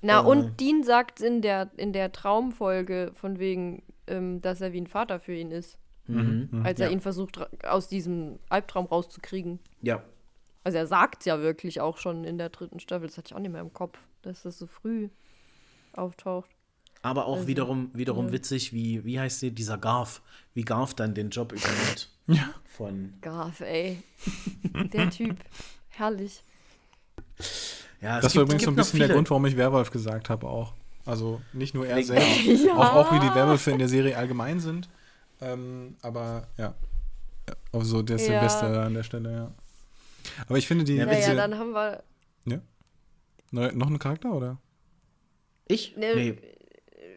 Na, 0.03 0.21
Äh. 0.21 0.25
und 0.25 0.59
Dean 0.59 0.83
sagt 0.83 1.21
in 1.21 1.41
der, 1.41 1.71
in 1.77 1.93
der 1.93 2.11
Traumfolge 2.11 3.11
von 3.15 3.39
wegen, 3.39 3.81
ähm, 4.05 4.41
dass 4.41 4.61
er 4.61 4.73
wie 4.73 4.81
ein 4.81 4.87
Vater 4.87 5.19
für 5.19 5.33
ihn 5.33 5.49
ist. 5.51 5.77
Mhm. 6.07 6.61
Als 6.65 6.79
er 6.81 6.87
Ja. 6.87 6.93
ihn 6.93 6.99
versucht, 6.99 7.39
aus 7.65 7.87
diesem 7.87 8.37
Albtraum 8.49 8.85
rauszukriegen. 8.85 9.59
Ja. 9.81 10.03
Also 10.65 10.77
er 10.77 10.87
sagt 10.87 11.25
ja 11.25 11.39
wirklich 11.41 11.79
auch 11.81 11.97
schon 11.97 12.25
in 12.25 12.37
der 12.37 12.49
dritten 12.49 12.79
Staffel, 12.79 13.07
das 13.07 13.17
hatte 13.17 13.27
ich 13.31 13.35
auch 13.35 13.39
nicht 13.39 13.51
mehr 13.51 13.61
im 13.61 13.71
Kopf, 13.73 13.97
dass 14.21 14.43
das 14.43 14.57
so 14.59 14.67
früh 14.67 15.09
auftaucht. 15.93 16.49
Aber 17.01 17.25
auch 17.25 17.35
Also, 17.37 17.47
wiederum, 17.47 17.89
wiederum 17.93 18.27
ja. 18.27 18.31
witzig, 18.33 18.71
wie, 18.73 19.03
wie 19.05 19.19
heißt 19.19 19.39
sie, 19.41 19.51
dieser 19.51 19.77
Garf, 19.77 20.21
wie 20.53 20.63
Garf 20.63 20.93
dann 20.93 21.13
den 21.13 21.29
Job 21.29 21.51
übernimmt. 21.53 22.09
Ja. 22.27 22.53
Von, 22.63 23.13
Garf, 23.19 23.59
ey. 23.59 24.01
Der 24.93 25.09
Typ. 25.09 25.35
Herrlich. 25.89 26.41
Ja, 28.03 28.19
Das 28.21 28.35
war 28.35 28.43
gibt- 28.43 28.53
übrigens 28.53 28.63
so 28.63 28.71
ein 28.71 28.75
bisschen 28.75 28.99
der 28.99 29.09
Grund, 29.09 29.29
warum 29.29 29.45
ich 29.45 29.57
Werwolf 29.57 29.89
gesagt 29.91 30.29
habe 30.29 30.47
auch. 30.47 30.73
Also 31.05 31.41
nicht 31.53 31.73
nur 31.73 31.85
er 31.87 32.01
selbst, 32.03 32.45
Ja. 32.65 32.73
auch, 32.77 32.93
auch 32.93 33.11
wie 33.13 33.19
die 33.19 33.33
Werwölfe 33.35 33.71
in 33.71 33.79
der 33.79 33.89
Serie 33.89 34.15
allgemein 34.17 34.59
sind. 34.59 34.87
Ähm, 35.41 35.95
aber 36.01 36.47
ja. 36.57 36.73
ja. 37.49 37.55
Also 37.73 38.01
der 38.01 38.17
Ja. 38.17 38.23
Silvester 38.25 38.83
an 38.85 38.93
der 38.93 39.03
Stelle, 39.03 39.31
ja. 39.33 39.51
Aber 40.47 40.57
ich 40.57 40.67
finde 40.67 40.83
die. 40.85 40.95
Ja, 40.95 41.05
Naja, 41.05 41.33
dann 41.35 41.57
haben 41.57 41.71
wir. 41.73 42.03
Neu, 43.51 43.71
noch 43.73 43.87
ein 43.87 43.99
Charakter, 43.99 44.33
oder? 44.33 44.57
Ich? 45.67 45.95
Ne, 45.95 46.15
Nee. 46.15 46.37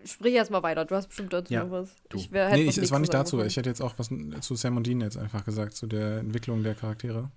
Sprich 0.04 0.34
erst 0.34 0.50
mal 0.50 0.62
weiter, 0.62 0.84
du 0.84 0.94
hast 0.94 1.06
bestimmt 1.08 1.32
dazu 1.32 1.52
Ja, 1.52 1.64
noch 1.64 1.70
was. 1.70 1.96
du. 2.10 2.18
Ich 2.18 2.30
wär, 2.30 2.48
hätte 2.48 2.58
Nee, 2.62 2.68
ich, 2.68 2.78
es 2.78 2.90
war 2.92 2.98
nicht 3.00 3.12
dazu. 3.14 3.36
können. 3.38 3.48
Ich 3.48 3.56
hätte 3.56 3.68
jetzt 3.70 3.80
auch 3.80 3.94
was 3.96 4.10
zu 4.40 4.54
Sam 4.54 4.76
und 4.76 4.86
Dean 4.86 5.00
jetzt 5.00 5.16
einfach 5.16 5.44
gesagt, 5.44 5.74
zu 5.74 5.86
der 5.86 6.18
Entwicklung 6.18 6.62
der 6.62 6.74
Charaktere. 6.74 7.30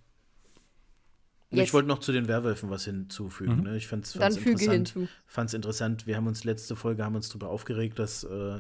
Jetzt- 1.52 1.68
Ich 1.68 1.74
wollte 1.74 1.88
noch 1.88 2.00
zu 2.00 2.12
den 2.12 2.28
Werwölfen 2.28 2.70
was 2.70 2.86
hinzufügen. 2.86 3.64
Ne? 3.64 3.78
Ich 3.78 3.88
fand 3.88 4.06
es 4.06 4.16
interessant. 4.50 4.94
Fand's 5.26 5.54
interessant. 5.54 6.06
Wir 6.08 6.16
haben 6.16 6.28
uns 6.28 6.44
letzte 6.44 6.76
Folge 6.76 7.04
haben 7.04 7.16
uns 7.16 7.30
darüber 7.30 7.50
aufgeregt, 7.50 7.98
dass, 7.98 8.24
äh, 8.24 8.60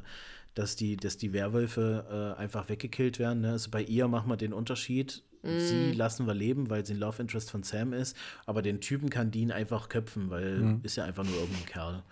dass, 0.55 0.75
die, 0.75 0.97
dass 0.97 1.17
die 1.17 1.31
Werwölfe 1.33 2.35
äh, 2.37 2.39
einfach 2.39 2.67
weggekillt 2.69 3.19
werden. 3.19 3.41
Ne? 3.41 3.51
Also 3.51 3.69
bei 3.69 3.83
ihr 3.83 4.07
machen 4.07 4.29
wir 4.29 4.37
den 4.37 4.53
Unterschied. 4.53 5.23
Mm. 5.43 5.59
Sie 5.59 5.91
lassen 5.93 6.25
wir 6.25 6.33
leben, 6.33 6.69
weil 6.71 6.83
sie 6.85 6.93
ein 6.95 6.99
Love 6.99 7.21
Interest 7.21 7.51
von 7.51 7.61
Sam 7.63 7.93
ist. 7.93 8.17
Aber 8.47 8.61
den 8.63 8.81
Typen 8.81 9.09
kann 9.11 9.29
Dean 9.31 9.51
einfach 9.51 9.87
köpfen, 9.89 10.29
weil 10.31 10.79
ist 10.83 10.95
ja 10.95 11.05
einfach 11.05 11.23
nur 11.23 11.35
irgendein 11.35 11.65
Kerl. 11.65 12.03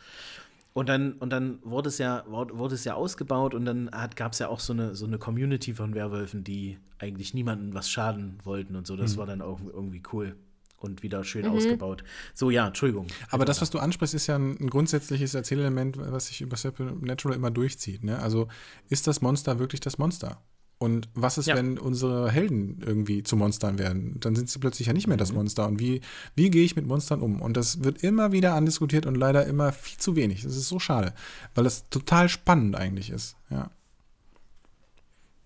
Und 0.74 0.90
dann, 0.90 1.14
und 1.14 1.32
dann 1.32 1.58
wurde 1.64 1.90
es 1.90 1.98
ja, 1.98 2.24
wurde 2.28 2.76
es 2.76 2.84
ja 2.84 2.94
ausgebaut 2.94 3.56
und 3.56 3.66
dann 3.66 3.90
gab 4.16 4.34
es 4.34 4.40
ja 4.40 4.48
auch 4.48 4.60
so 4.60 4.74
eine, 4.74 4.94
so 4.94 5.08
eine 5.08 5.18
Community 5.18 5.74
von 5.74 5.96
Werwölfen, 5.96 6.44
die 6.44 6.78
eigentlich 7.00 7.34
niemandem 7.34 7.74
was 7.74 7.90
schaden 7.90 8.38
wollten 8.44 8.76
und 8.76 8.86
so. 8.86 8.96
Das 8.96 9.18
war 9.18 9.26
dann 9.26 9.42
auch 9.42 9.60
irgendwie 9.66 10.04
cool 10.14 10.36
und 10.78 11.04
wieder 11.04 11.24
schön 11.24 11.46
ausgebaut. 11.48 12.04
So, 12.34 12.50
ja, 12.50 12.68
Entschuldigung. 12.68 13.08
Aber 13.30 13.46
das, 13.46 13.62
was 13.62 13.70
du 13.70 13.80
ansprichst, 13.80 14.14
ist 14.16 14.28
ja 14.28 14.36
ein, 14.36 14.58
ein 14.60 14.70
grundsätzliches 14.70 15.34
Erzählelement, 15.34 15.98
was 15.98 16.28
sich 16.28 16.42
über 16.42 16.56
Supernatural 16.58 17.36
immer 17.36 17.52
durchzieht. 17.52 18.04
Ne? 18.04 18.20
Also 18.20 18.48
ist 18.90 19.08
das 19.08 19.22
Monster 19.22 19.60
wirklich 19.60 19.82
das 19.82 19.98
Monster? 19.98 20.42
Und 20.80 21.10
was 21.16 21.40
ist, 21.40 21.48
Ja. 21.48 21.56
wenn 21.56 21.80
unsere 21.80 22.30
Helden 22.30 22.82
irgendwie 22.86 23.24
zu 23.24 23.36
Monstern 23.36 23.80
werden? 23.80 24.20
Dann 24.20 24.36
sind 24.36 24.48
sie 24.48 24.60
plötzlich 24.60 24.88
ja 24.88 24.94
nicht 24.94 25.08
mehr 25.08 25.18
das 25.18 25.34
Monster. 25.34 25.68
Und 25.68 25.80
wie, 25.80 26.02
wie 26.36 26.52
gehe 26.52 26.64
ich 26.64 26.76
mit 26.76 26.86
Monstern 26.86 27.22
um? 27.22 27.42
Und 27.42 27.58
das 27.58 27.84
wird 27.84 28.04
immer 28.04 28.32
wieder 28.32 28.54
andiskutiert 28.54 29.08
und 29.08 29.16
leider 29.16 29.48
immer 29.48 29.72
viel 29.72 29.98
zu 29.98 30.16
wenig. 30.16 30.44
Das 30.44 30.56
ist 30.56 30.68
so 30.70 30.78
schade, 30.78 31.16
weil 31.56 31.64
das 31.64 31.90
total 31.90 32.30
spannend 32.30 32.76
eigentlich 32.76 33.10
ist. 33.10 33.36
Ja. 33.50 33.72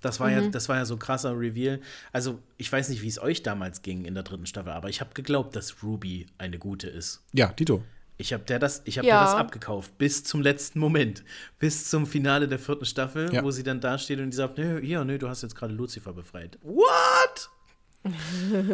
Das 0.02 0.20
war, 0.20 0.32
ja, 0.32 0.42
das 0.48 0.68
war 0.68 0.78
ja 0.78 0.86
so 0.86 0.96
ein 0.96 1.00
krasser 1.00 1.38
Reveal. 1.40 1.80
Also, 2.12 2.40
ich 2.58 2.72
weiß 2.72 2.90
nicht, 2.90 3.02
wie 3.04 3.08
es 3.08 3.22
euch 3.22 3.44
damals 3.44 3.82
ging 3.84 4.06
in 4.06 4.14
der 4.16 4.24
dritten 4.24 4.46
Staffel, 4.48 4.72
aber 4.72 4.90
ich 4.90 5.00
habe 5.00 5.12
geglaubt, 5.14 5.56
dass 5.56 5.84
Ruby 5.84 6.26
eine 6.38 6.58
gute 6.58 6.88
ist. 6.90 7.22
Ja, 7.34 7.48
Tito. 7.50 7.84
Ich 8.18 8.34
habe 8.34 8.44
der 8.44 8.60
das, 8.60 8.82
ich 8.86 8.98
hab 9.00 9.06
Ja. 9.06 9.16
der 9.20 9.26
das 9.32 9.36
abgekauft, 9.36 9.98
bis 9.98 10.24
zum 10.24 10.42
letzten 10.42 10.80
Moment. 10.80 11.24
Bis 11.60 11.90
zum 11.90 12.06
Finale 12.06 12.48
der 12.48 12.60
vierten 12.60 12.86
Staffel, 12.86 13.34
Ja. 13.34 13.44
wo 13.44 13.50
sie 13.52 13.64
dann 13.64 13.80
da 13.82 13.98
steht 13.98 14.20
und 14.20 14.30
die 14.32 14.38
sagt, 14.38 14.58
nö, 14.58 14.80
hier, 14.80 15.04
nö, 15.04 15.18
du 15.18 15.28
hast 15.30 15.42
jetzt 15.44 15.56
gerade 15.56 15.74
Lucifer 15.74 16.14
befreit. 16.14 16.58
What? 16.62 17.50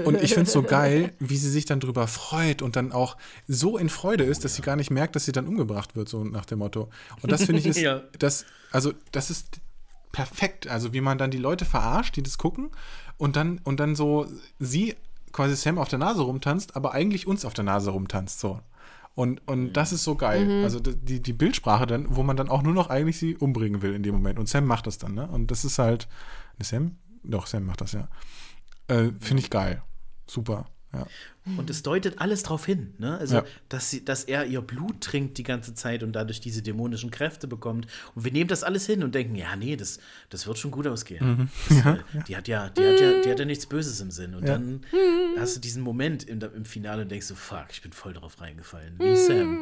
Und 0.06 0.22
ich 0.22 0.34
finde 0.34 0.48
es 0.48 0.54
so 0.54 0.64
geil, 0.64 1.12
wie 1.20 1.36
sie 1.38 1.50
sich 1.50 1.66
dann 1.66 1.80
drüber 1.82 2.08
freut 2.08 2.62
und 2.62 2.76
dann 2.78 2.92
auch 2.94 3.18
so 3.48 3.78
in 3.78 3.90
Freude 3.90 4.24
ist, 4.24 4.46
dass 4.46 4.56
sie 4.56 4.62
gar 4.62 4.78
nicht 4.78 4.90
merkt, 4.92 5.16
dass 5.18 5.26
sie 5.26 5.34
dann 5.34 5.48
umgebracht 5.48 5.96
wird, 5.98 6.08
so 6.08 6.24
nach 6.24 6.46
dem 6.46 6.60
Motto. 6.60 6.90
Und 7.22 7.32
das 7.32 7.44
finde 7.44 7.60
ich 7.60 7.66
ist, 7.68 7.78
Ja. 7.80 8.04
das, 8.20 8.46
also 8.72 8.94
das 9.12 9.30
ist 9.30 9.60
perfekt. 10.12 10.68
Also 10.68 10.94
wie 10.94 11.02
man 11.02 11.18
dann 11.18 11.32
die 11.32 11.38
Leute 11.38 11.66
verarscht, 11.66 12.16
die 12.16 12.24
das 12.24 12.38
gucken 12.38 12.70
und 13.18 13.36
dann, 13.36 13.60
und 13.64 13.80
dann 13.80 13.96
so 13.96 14.28
sie 14.60 14.96
quasi 15.32 15.56
Sam 15.56 15.78
auf 15.78 15.90
der 15.90 16.00
Nase 16.00 16.22
rumtanzt, 16.22 16.76
aber 16.76 16.94
eigentlich 16.94 17.28
uns 17.28 17.46
auf 17.46 17.54
der 17.54 17.64
Nase 17.64 17.92
rumtanzt, 17.92 18.40
so. 18.40 18.60
Und, 19.14 19.42
und 19.48 19.74
das 19.74 19.94
ist 19.94 20.04
so 20.04 20.14
geil. 20.16 20.48
Also 20.64 20.80
d- 20.80 20.96
die, 20.96 21.20
die 21.22 21.34
Bildsprache 21.34 21.88
dann, 21.88 22.16
wo 22.16 22.22
man 22.22 22.38
dann 22.38 22.50
auch 22.50 22.62
nur 22.62 22.74
noch 22.76 22.92
eigentlich 22.92 23.18
sie 23.18 23.36
umbringen 23.36 23.82
will 23.82 23.94
in 23.96 24.04
dem 24.04 24.14
Moment. 24.14 24.38
Und 24.38 24.48
Sam 24.48 24.66
macht 24.66 24.86
das 24.86 25.00
dann, 25.00 25.16
ne? 25.16 25.28
Und 25.28 25.50
das 25.50 25.66
ist 25.66 25.80
halt. 25.80 26.08
Ne, 26.60 26.66
Sam? 26.66 26.98
Doch, 27.24 27.48
Sam 27.48 27.66
macht 27.66 27.82
das, 27.82 27.94
ja. 27.94 28.08
Äh, 28.88 29.12
Finde 29.20 29.42
ich 29.42 29.50
geil. 29.50 29.82
Super. 30.28 30.68
Ja. 30.94 31.06
Und 31.58 31.70
es 31.70 31.84
deutet 31.84 32.20
alles 32.20 32.44
darauf 32.44 32.66
hin, 32.66 32.94
ne? 32.98 33.18
Also, 33.18 33.36
Ja. 33.38 33.44
dass, 33.70 33.90
sie, 33.90 34.04
dass 34.04 34.24
er 34.24 34.46
ihr 34.46 34.62
Blut 34.62 35.02
trinkt 35.02 35.38
die 35.38 35.44
ganze 35.44 35.74
Zeit 35.74 36.02
und 36.04 36.14
dadurch 36.14 36.40
diese 36.42 36.62
dämonischen 36.62 37.12
Kräfte 37.12 37.48
bekommt. 37.48 37.88
Und 38.16 38.24
wir 38.26 38.32
nehmen 38.32 38.48
das 38.50 38.64
alles 38.64 38.86
hin 38.86 39.04
und 39.04 39.14
denken, 39.16 39.36
ja, 39.36 39.56
nee, 39.56 39.76
das, 39.76 40.00
das 40.30 40.48
wird 40.48 40.58
schon 40.58 40.72
gut 40.72 40.88
ausgehen. 40.88 41.50
Das, 41.70 41.78
äh, 41.86 41.96
Die, 42.28 42.36
hat 42.36 42.48
ja, 42.48 42.70
die, 42.70 42.86
hat 42.86 43.00
ja, 43.00 43.22
die 43.22 43.30
hat 43.30 43.40
ja 43.40 43.46
nichts 43.46 43.66
Böses 43.66 44.00
im 44.02 44.12
Sinn. 44.12 44.34
Und 44.36 44.48
dann 44.48 44.82
hast 45.38 45.56
du 45.56 45.60
diesen 45.60 45.84
Moment 45.84 46.24
im, 46.28 46.40
im 46.42 46.66
Finale 46.66 47.04
und 47.04 47.12
denkst 47.12 47.28
so, 47.28 47.36
fuck, 47.36 47.68
ich 47.72 47.82
bin 47.82 47.92
voll 47.94 48.14
drauf 48.14 48.40
reingefallen. 48.42 48.96
Wie 49.00 49.16
Sam. 49.16 49.58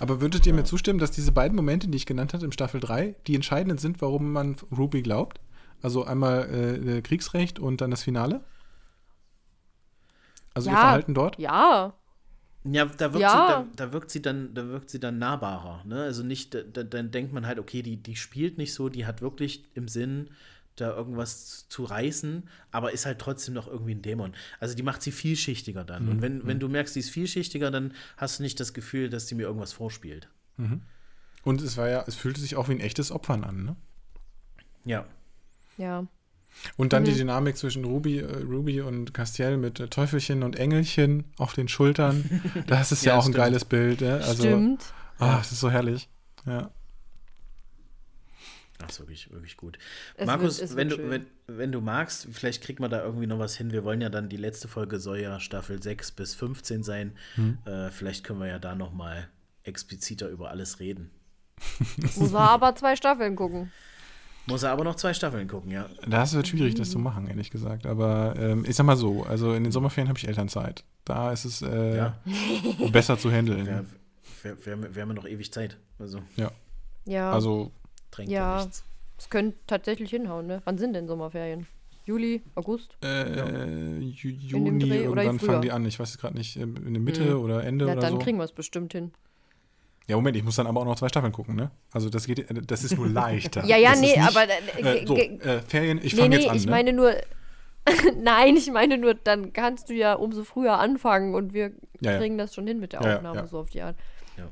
Aber 0.00 0.20
würdet 0.20 0.46
ihr 0.46 0.54
mir 0.54 0.64
zustimmen, 0.64 0.98
dass 0.98 1.10
diese 1.10 1.32
beiden 1.32 1.56
Momente, 1.56 1.88
die 1.88 1.96
ich 1.96 2.06
genannt 2.06 2.34
habe 2.34 2.44
im 2.44 2.52
Staffel 2.52 2.80
3, 2.80 3.14
die 3.26 3.34
entscheidenden 3.34 3.78
sind, 3.78 4.00
warum 4.02 4.32
man 4.32 4.56
Ruby 4.76 5.02
glaubt? 5.02 5.40
Also 5.82 6.04
einmal 6.04 6.82
äh, 6.86 7.00
Kriegsrecht 7.02 7.58
und 7.58 7.80
dann 7.80 7.90
das 7.90 8.02
Finale? 8.02 8.42
Also 10.58 10.70
ihr 10.70 10.74
Ja. 10.74 10.80
Verhalten 10.80 11.14
dort? 11.14 11.38
Ja. 11.38 11.94
Ja, 12.64 12.84
da 12.84 13.12
wirkt, 13.12 13.20
Ja. 13.20 13.64
Sie, 13.70 13.76
da, 13.76 13.86
da 13.86 13.92
wirkt 13.92 14.10
sie 14.10 14.20
dann, 14.20 14.52
da 14.54 14.66
wirkt 14.68 14.90
sie 14.90 15.00
dann 15.00 15.18
nahbarer. 15.18 15.84
Ne? 15.84 16.02
Also 16.02 16.22
nicht, 16.22 16.54
da, 16.54 16.62
da, 16.62 16.82
dann 16.82 17.10
denkt 17.10 17.32
man 17.32 17.46
halt, 17.46 17.58
okay, 17.58 17.82
die, 17.82 17.96
die 17.96 18.16
spielt 18.16 18.58
nicht 18.58 18.74
so, 18.74 18.88
die 18.88 19.06
hat 19.06 19.22
wirklich 19.22 19.64
im 19.74 19.88
Sinn, 19.88 20.30
da 20.76 20.94
irgendwas 20.94 21.68
zu 21.68 21.84
reißen, 21.84 22.48
aber 22.70 22.92
ist 22.92 23.06
halt 23.06 23.18
trotzdem 23.18 23.54
noch 23.54 23.66
irgendwie 23.66 23.94
ein 23.94 24.02
Dämon. 24.02 24.34
Also 24.60 24.74
die 24.76 24.82
macht 24.82 25.02
sie 25.02 25.10
vielschichtiger 25.12 25.84
dann. 25.84 26.08
Und 26.08 26.22
wenn, 26.22 26.46
wenn 26.46 26.60
du 26.60 26.68
merkst, 26.68 26.94
sie 26.94 27.00
ist 27.00 27.10
vielschichtiger, 27.10 27.70
dann 27.70 27.94
hast 28.16 28.38
du 28.38 28.44
nicht 28.44 28.60
das 28.60 28.74
Gefühl, 28.74 29.10
dass 29.10 29.26
sie 29.26 29.34
mir 29.34 29.42
irgendwas 29.42 29.72
vorspielt. 29.72 30.28
Und 31.42 31.62
es 31.62 31.76
war 31.76 31.88
ja, 31.88 32.04
es 32.06 32.14
fühlte 32.14 32.40
sich 32.40 32.54
auch 32.56 32.68
wie 32.68 32.72
ein 32.72 32.80
echtes 32.80 33.10
Opfern 33.10 33.42
an, 33.44 33.64
ne? 33.64 33.76
Ja. 34.84 35.04
Ja. 35.78 36.06
Und 36.76 36.92
dann 36.92 37.04
die 37.04 37.14
Dynamik 37.14 37.56
zwischen 37.56 37.84
Ruby, 37.84 38.18
äh, 38.18 38.42
Ruby 38.42 38.80
und 38.80 39.14
Castiel 39.14 39.56
mit 39.56 39.80
äh, 39.80 39.88
Teufelchen 39.88 40.42
und 40.42 40.56
Engelchen 40.56 41.24
auf 41.38 41.52
den 41.54 41.68
Schultern. 41.68 42.42
Das 42.66 42.92
ist 42.92 43.04
ja, 43.04 43.12
Ja, 43.12 43.18
auch 43.18 43.22
ein 43.22 43.32
stimmt. 43.32 43.36
geiles 43.36 43.64
Bild. 43.64 44.00
Ne? 44.00 44.14
Also, 44.14 44.42
Stimmt. 44.42 44.92
Ah, 45.18 45.38
das 45.38 45.52
ist 45.52 45.60
so 45.60 45.70
herrlich. 45.70 46.08
Ja. 46.46 46.70
Das 48.78 48.90
ist 48.92 49.00
wirklich, 49.00 49.30
wirklich 49.32 49.56
gut. 49.56 49.76
Es 50.16 50.26
Markus, 50.26 50.60
wird- 50.60 50.76
wenn, 50.76 50.88
du, 50.88 50.96
schön. 50.96 51.10
wenn, 51.10 51.26
wenn 51.48 51.72
du 51.72 51.80
magst, 51.80 52.28
vielleicht 52.30 52.62
kriegt 52.62 52.78
man 52.78 52.90
da 52.90 53.02
irgendwie 53.04 53.26
noch 53.26 53.38
was 53.40 53.56
hin. 53.56 53.72
Wir 53.72 53.82
wollen 53.82 54.00
ja 54.00 54.08
dann, 54.08 54.28
die 54.28 54.36
letzte 54.36 54.68
Folge 54.68 55.00
soll 55.00 55.18
ja 55.18 55.40
Staffel 55.40 55.82
6 55.82 56.12
bis 56.12 56.34
15 56.36 56.84
sein. 56.84 57.12
Hm. 57.34 57.58
Äh, 57.64 57.90
vielleicht 57.90 58.22
können 58.24 58.38
wir 58.38 58.46
ja 58.46 58.58
da 58.60 58.76
noch 58.76 58.92
mal 58.92 59.28
expliziter 59.64 60.28
über 60.28 60.50
alles 60.50 60.78
reden. 60.78 61.10
Muss 62.16 62.32
er 62.32 62.38
aber 62.50 62.76
zwei 62.76 62.94
Staffeln 62.94 63.34
gucken. 63.34 63.72
Muss 64.48 64.62
er 64.62 64.70
aber 64.72 64.84
noch 64.84 64.94
zwei 64.96 65.12
Staffeln 65.14 65.46
gucken, 65.48 65.70
ja. 65.70 65.86
Das 66.08 66.34
wird 66.34 66.48
schwierig, 66.48 66.74
das 66.74 66.90
zu 66.90 66.98
machen, 66.98 67.26
ehrlich 67.28 67.50
gesagt. 67.50 67.86
Aber 67.86 68.34
ähm, 68.38 68.64
ich 68.68 68.76
sag 68.76 68.84
mal 68.86 68.96
so, 68.96 69.22
also 69.24 69.52
in 69.54 69.62
den 69.64 69.72
Sommerferien 69.72 70.08
habe 70.08 70.18
ich 70.18 70.26
Elternzeit. 70.26 70.84
Da 71.04 71.32
ist 71.32 71.44
es 71.44 71.62
äh, 71.62 71.96
Ja. 71.96 72.18
besser 72.92 73.18
zu 73.18 73.30
handeln. 73.30 73.66
Wir, 73.66 73.84
wir, 74.42 74.66
wir, 74.66 74.72
haben- 74.72 74.94
wir 74.94 75.02
haben 75.02 75.08
ja 75.10 75.14
noch 75.14 75.26
ewig 75.28 75.52
Zeit. 75.52 75.76
Also 75.98 76.20
Ja. 76.36 76.50
Ja. 77.04 77.32
Also, 77.32 77.70
drängt 78.10 78.30
Ja. 78.30 78.58
ja 78.58 78.64
nichts. 78.64 78.84
Es 79.18 79.28
könnte 79.30 79.56
tatsächlich 79.66 80.10
hinhauen, 80.10 80.46
ne? 80.46 80.62
Wann 80.64 80.78
sind 80.78 80.92
denn 80.92 81.08
Sommerferien? 81.08 81.66
Juli, 82.04 82.42
August? 82.54 82.96
äh, 83.02 83.24
dem 83.24 84.00
Juni, 84.00 84.84
oder 85.08 85.22
irgendwann 85.24 85.38
früher? 85.38 85.48
fangen 85.50 85.62
die 85.62 85.72
an. 85.72 85.84
Ich 85.84 85.98
weiß 86.00 86.08
es 86.10 86.18
gerade 86.18 86.36
nicht, 86.38 86.56
äh, 86.56 86.62
in 86.62 86.94
der 86.94 87.02
Mitte 87.02 87.34
Mhm. 87.36 87.40
oder 87.42 87.64
Ende 87.64 87.86
Ja, 87.86 87.92
oder 87.92 88.00
dann 88.00 88.12
so. 88.12 88.18
kriegen 88.18 88.38
wir 88.38 88.44
es 88.44 88.52
bestimmt 88.52 88.92
hin. 88.92 89.12
Ja, 90.08 90.16
Moment, 90.16 90.36
ich 90.36 90.42
muss 90.42 90.56
dann 90.56 90.66
aber 90.66 90.80
auch 90.80 90.84
noch 90.86 90.96
zwei 90.96 91.08
Staffeln 91.08 91.32
gucken, 91.32 91.54
ne? 91.54 91.70
Also 91.92 92.08
das 92.08 92.26
geht, 92.26 92.38
äh, 92.50 92.62
das 92.66 92.82
ist 92.82 92.96
nur 92.96 93.06
leichter. 93.10 93.64
Ja, 93.64 93.76
ja, 93.76 93.90
das 93.90 94.00
nee, 94.00 94.16
nicht, 94.16 94.20
aber. 94.20 94.44
Äh, 94.48 95.06
so, 95.06 95.16
äh, 95.16 95.60
Ferien, 95.60 95.98
ich 96.02 96.14
nee, 96.14 96.20
fange 96.22 96.28
nee, 96.30 96.36
jetzt 96.42 96.50
an, 96.50 96.56
ich 96.56 96.64
ne? 96.64 96.70
meine 96.70 96.92
nur. 96.92 97.12
Nein, 98.22 98.56
ich 98.56 98.70
meine 98.70 98.98
nur, 98.98 99.14
dann 99.14 99.52
kannst 99.52 99.88
du 99.88 99.94
ja 99.94 100.14
umso 100.14 100.44
früher 100.44 100.78
anfangen 100.78 101.34
und 101.34 101.52
wir 101.54 101.72
Ja, 102.00 102.12
ja. 102.12 102.18
kriegen 102.18 102.36
das 102.36 102.54
schon 102.54 102.66
hin 102.66 102.80
mit 102.80 102.92
der 102.92 103.00
Aufnahme, 103.00 103.40
ja. 103.40 103.46
so 103.46 103.58
auf 103.60 103.70
die 103.70 103.80
Art. 103.82 103.96
Ja. 104.36 104.48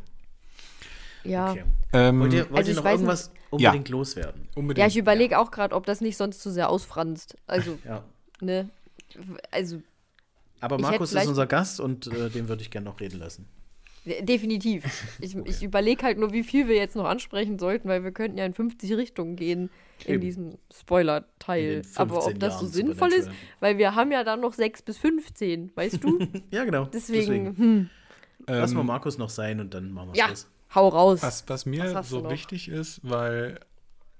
Ja. 1.24 1.50
Okay. 1.52 1.64
ähm, 1.92 2.20
Wollt 2.20 2.32
ihr, 2.32 2.38
wollt 2.50 2.56
Also 2.56 2.68
ihr 2.68 2.72
ich 2.72 2.76
noch 2.76 2.84
weiß 2.84 2.92
irgendwas 2.94 3.30
unbedingt 3.50 3.88
loswerden? 3.90 4.48
unbedingt. 4.54 4.78
Ja, 4.82 4.86
ich 4.86 4.96
überlege 4.96 5.38
auch 5.38 5.50
gerade, 5.50 5.74
ob 5.74 5.84
das 5.84 6.00
nicht 6.00 6.16
sonst 6.16 6.40
zu 6.40 6.50
sehr 6.50 6.70
ausfranst. 6.70 7.36
Also, 7.46 7.78
Ja. 7.84 8.04
ne? 8.40 8.70
Also, 9.50 9.80
Aber 10.60 10.78
Markus 10.78 11.12
ist 11.12 11.26
unser 11.26 11.46
Gast 11.46 11.78
und 11.80 12.06
äh, 12.06 12.30
den 12.30 12.48
würde 12.48 12.62
ich 12.62 12.70
gerne 12.70 12.86
noch 12.86 13.00
reden 13.00 13.18
lassen. 13.18 13.48
De- 14.06 14.22
definitiv. 14.24 14.84
Ich, 15.20 15.34
ich 15.36 15.62
überlege 15.62 16.02
halt 16.04 16.18
nur, 16.18 16.32
wie 16.32 16.42
viel 16.44 16.68
wir 16.68 16.76
jetzt 16.76 16.94
noch 16.96 17.04
ansprechen 17.06 17.58
sollten, 17.58 17.88
weil 17.88 18.04
wir 18.04 18.12
könnten 18.12 18.38
ja 18.38 18.44
in 18.46 18.54
50 18.54 18.92
Richtungen 18.94 19.36
gehen 19.36 19.70
in 20.04 20.14
Eben. 20.14 20.20
diesem 20.20 20.50
In 20.52 20.58
Spoiler-Teil. 20.72 21.82
den 21.82 21.92
Aber 21.96 22.16
ob 22.18 22.22
15 22.24 22.38
das 22.40 22.54
so 22.58 22.64
Jahren 22.64 22.72
sinnvoll 22.72 23.12
ist, 23.12 23.30
weil 23.60 23.78
wir 23.78 23.94
haben 23.94 24.12
ja 24.12 24.24
dann 24.24 24.40
noch 24.40 24.52
6 24.52 24.82
bis 24.82 24.98
15, 24.98 25.72
weißt 25.74 26.02
du? 26.04 26.18
Ja, 26.50 26.64
genau. 26.64 26.84
Deswegen, 26.86 27.56
hm, 27.56 27.90
Lass 28.46 28.74
mal 28.74 28.80
ähm, 28.80 28.86
Markus 28.86 29.18
noch 29.18 29.30
sein 29.30 29.58
und 29.60 29.74
dann 29.74 29.90
machen 29.90 30.10
wir 30.12 30.18
ja, 30.18 30.26
Schluss. 30.26 30.48
hau 30.74 30.88
raus. 30.88 31.22
Was, 31.22 31.44
was 31.48 31.66
mir 31.66 31.94
Was 31.94 32.08
so 32.08 32.28
wichtig 32.30 32.68
ist, 32.68 33.00
weil 33.02 33.58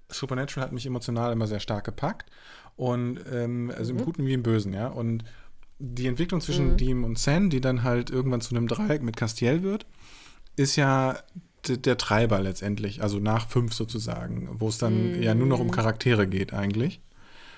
Supernatural 0.08 0.66
hat 0.66 0.73
mich 0.73 0.86
emotional 0.86 1.32
immer 1.32 1.47
sehr 1.47 1.60
stark 1.60 1.84
gepackt. 1.84 2.31
Und 2.76 3.20
ähm, 3.32 3.73
also 3.76 3.92
Mhm. 3.92 3.98
im 4.00 4.05
Guten 4.05 4.26
wie 4.26 4.32
im 4.34 4.42
Bösen, 4.42 4.73
ja. 4.73 4.89
Und 4.89 5.24
die 5.79 6.07
Entwicklung 6.07 6.41
zwischen 6.41 6.77
Dean 6.77 7.05
und 7.05 7.19
San, 7.19 7.51
die 7.51 7.61
dann 7.61 7.83
halt 7.83 8.11
irgendwann 8.11 8.41
zu 8.41 8.55
einem 8.55 8.67
Dreieck 8.67 9.03
mit 9.03 9.17
Castiel 9.17 9.63
wird, 9.63 9.87
ist 10.57 10.77
ja 10.77 11.19
der 11.69 11.97
Treiber 11.99 12.41
letztendlich, 12.41 13.03
also 13.03 13.19
nach 13.19 13.49
fünf 13.49 13.75
sozusagen, 13.75 14.49
wo 14.59 14.69
es 14.69 14.79
dann 14.79 15.21
ja 15.21 15.35
nur 15.35 15.49
noch 15.49 15.59
um 15.61 15.71
Charaktere 15.71 16.27
geht 16.27 16.53
eigentlich. 16.55 17.01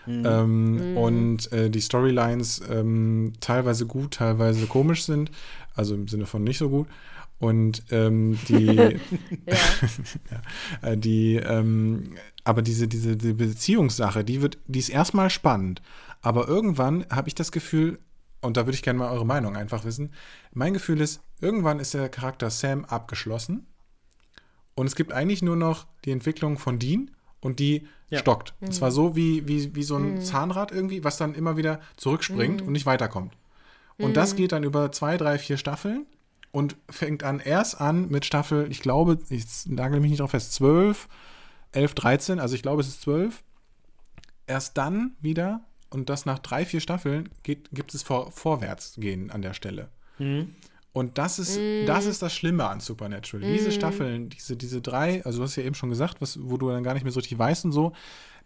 Ähm, 0.07 0.97
Und 0.97 1.53
äh, 1.53 1.69
die 1.69 1.83
Storylines 1.83 2.63
ähm, 2.71 3.35
teilweise 3.41 3.85
gut, 3.87 4.15
teilweise 4.15 4.67
komisch 4.67 5.05
sind, 5.05 5.31
also 5.75 5.95
im 5.95 6.09
Sinne 6.09 6.25
von 6.25 6.43
nicht 6.43 6.57
so 6.59 6.71
gut. 6.71 6.89
Und 7.39 7.83
ähm, 7.91 8.39
die, 8.49 8.57
Ja. 10.83 10.97
die, 10.97 11.37
ähm, 11.37 12.15
aber 12.45 12.63
diese, 12.63 12.89
diese, 12.89 13.17
die 13.17 13.35
Beziehungssache, 13.35 14.25
die 14.25 14.41
wird, 14.41 14.59
die 14.67 14.79
ist 14.79 14.89
erstmal 14.89 15.29
spannend. 15.31 15.83
Aber 16.23 16.49
irgendwann 16.49 17.05
habe 17.11 17.29
ich 17.29 17.35
das 17.35 17.53
Gefühl, 17.53 17.99
und 18.41 18.57
da 18.57 18.67
würde 18.67 18.75
ich 18.75 18.83
gerne 18.83 18.99
mal 18.99 19.10
eure 19.10 19.26
Meinung 19.26 19.57
einfach 19.57 19.84
wissen. 19.84 20.12
Mein 20.52 20.73
Gefühl 20.75 21.00
ist, 21.00 21.20
irgendwann 21.41 21.81
ist 21.81 21.94
der 21.94 22.08
Charakter 22.08 22.50
Sam 22.50 22.84
abgeschlossen 22.84 23.67
und 24.75 24.86
es 24.86 24.94
gibt 24.94 25.12
eigentlich 25.12 25.42
nur 25.42 25.57
noch 25.57 25.86
die 26.05 26.12
Entwicklung 26.12 26.58
von 26.58 26.78
Dean 26.78 27.10
und 27.41 27.58
die 27.58 27.86
Ja. 28.10 28.20
stockt. 28.20 28.55
Und 28.60 28.73
zwar 28.73 28.91
so 28.91 29.17
wie, 29.17 29.47
wie, 29.47 29.75
wie 29.75 29.83
so 29.83 29.97
ein 29.97 30.20
Zahnrad 30.20 30.73
irgendwie, 30.73 31.05
was 31.05 31.17
dann 31.18 31.34
immer 31.34 31.57
wieder 31.57 31.81
zurückspringt 31.97 32.62
und 32.62 32.73
nicht 32.73 32.86
weiterkommt. 32.86 33.36
Und 33.99 34.17
das 34.17 34.36
geht 34.36 34.52
dann 34.52 34.62
über 34.62 34.92
zwei, 34.92 35.17
drei, 35.17 35.39
vier 35.39 35.57
Staffeln 35.57 36.07
und 36.52 36.76
fängt 36.89 37.25
an 37.25 37.41
erst 37.41 37.81
an 37.81 38.08
mit 38.08 38.25
Staffel, 38.25 38.70
ich 38.70 38.81
glaube, 38.81 39.18
ich 39.28 39.44
nagel 39.67 40.00
mich 40.00 40.10
nicht 40.10 40.20
drauf 40.20 40.31
fest, 40.31 40.55
12, 40.55 41.08
11, 41.73 41.94
13, 41.94 42.41
also 42.41 42.55
ich 42.55 42.62
glaube, 42.62 42.81
es 42.81 42.89
ist 42.89 43.02
12. 43.02 43.42
Erst 44.47 44.78
dann 44.78 45.17
wieder, 45.20 45.60
und 45.91 46.08
das 46.10 46.26
nach 46.26 46.39
drei, 46.39 46.65
vier 46.65 46.81
Staffeln, 46.81 47.28
geht, 47.42 47.70
gibt 47.73 47.94
es 47.94 48.02
vor, 48.02 48.31
Vorwärtsgehen 48.33 49.31
an 49.31 49.42
der 49.42 49.55
Stelle. 49.55 49.89
Und 50.92 51.18
das 51.18 51.39
ist, 51.39 51.57
das 51.86 52.07
ist 52.07 52.23
das 52.23 52.34
Schlimme 52.34 52.67
an 52.67 52.81
Supernatural. 52.81 53.47
Diese 53.52 53.70
Staffeln, 53.73 54.31
diese, 54.31 54.57
diese 54.57 54.81
drei, 54.81 55.25
also 55.25 55.39
du 55.39 55.44
hast 55.44 55.57
ja 55.57 55.62
eben 55.62 55.75
schon 55.75 55.91
gesagt, 55.91 56.20
was, 56.20 56.39
wo 56.42 56.57
du 56.57 56.68
dann 56.70 56.83
gar 56.83 56.94
nicht 56.94 57.05
mehr 57.05 57.12
so 57.12 57.20
richtig 57.20 57.39
weißt 57.39 57.65
und 57.67 57.73
so, 57.73 57.92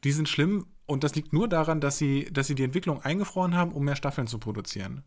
die 0.04 0.12
sind 0.12 0.28
schlimm 0.28 0.66
und 0.86 1.04
das 1.04 1.14
liegt 1.14 1.32
nur 1.32 1.48
daran, 1.48 1.80
dass 1.80 1.96
sie, 1.98 2.28
dass 2.32 2.48
sie 2.48 2.54
die 2.54 2.64
Entwicklung 2.64 3.00
eingefroren 3.00 3.56
haben, 3.56 3.72
um 3.72 3.84
mehr 3.84 3.96
Staffeln 3.96 4.26
zu 4.26 4.38
produzieren. 4.38 5.02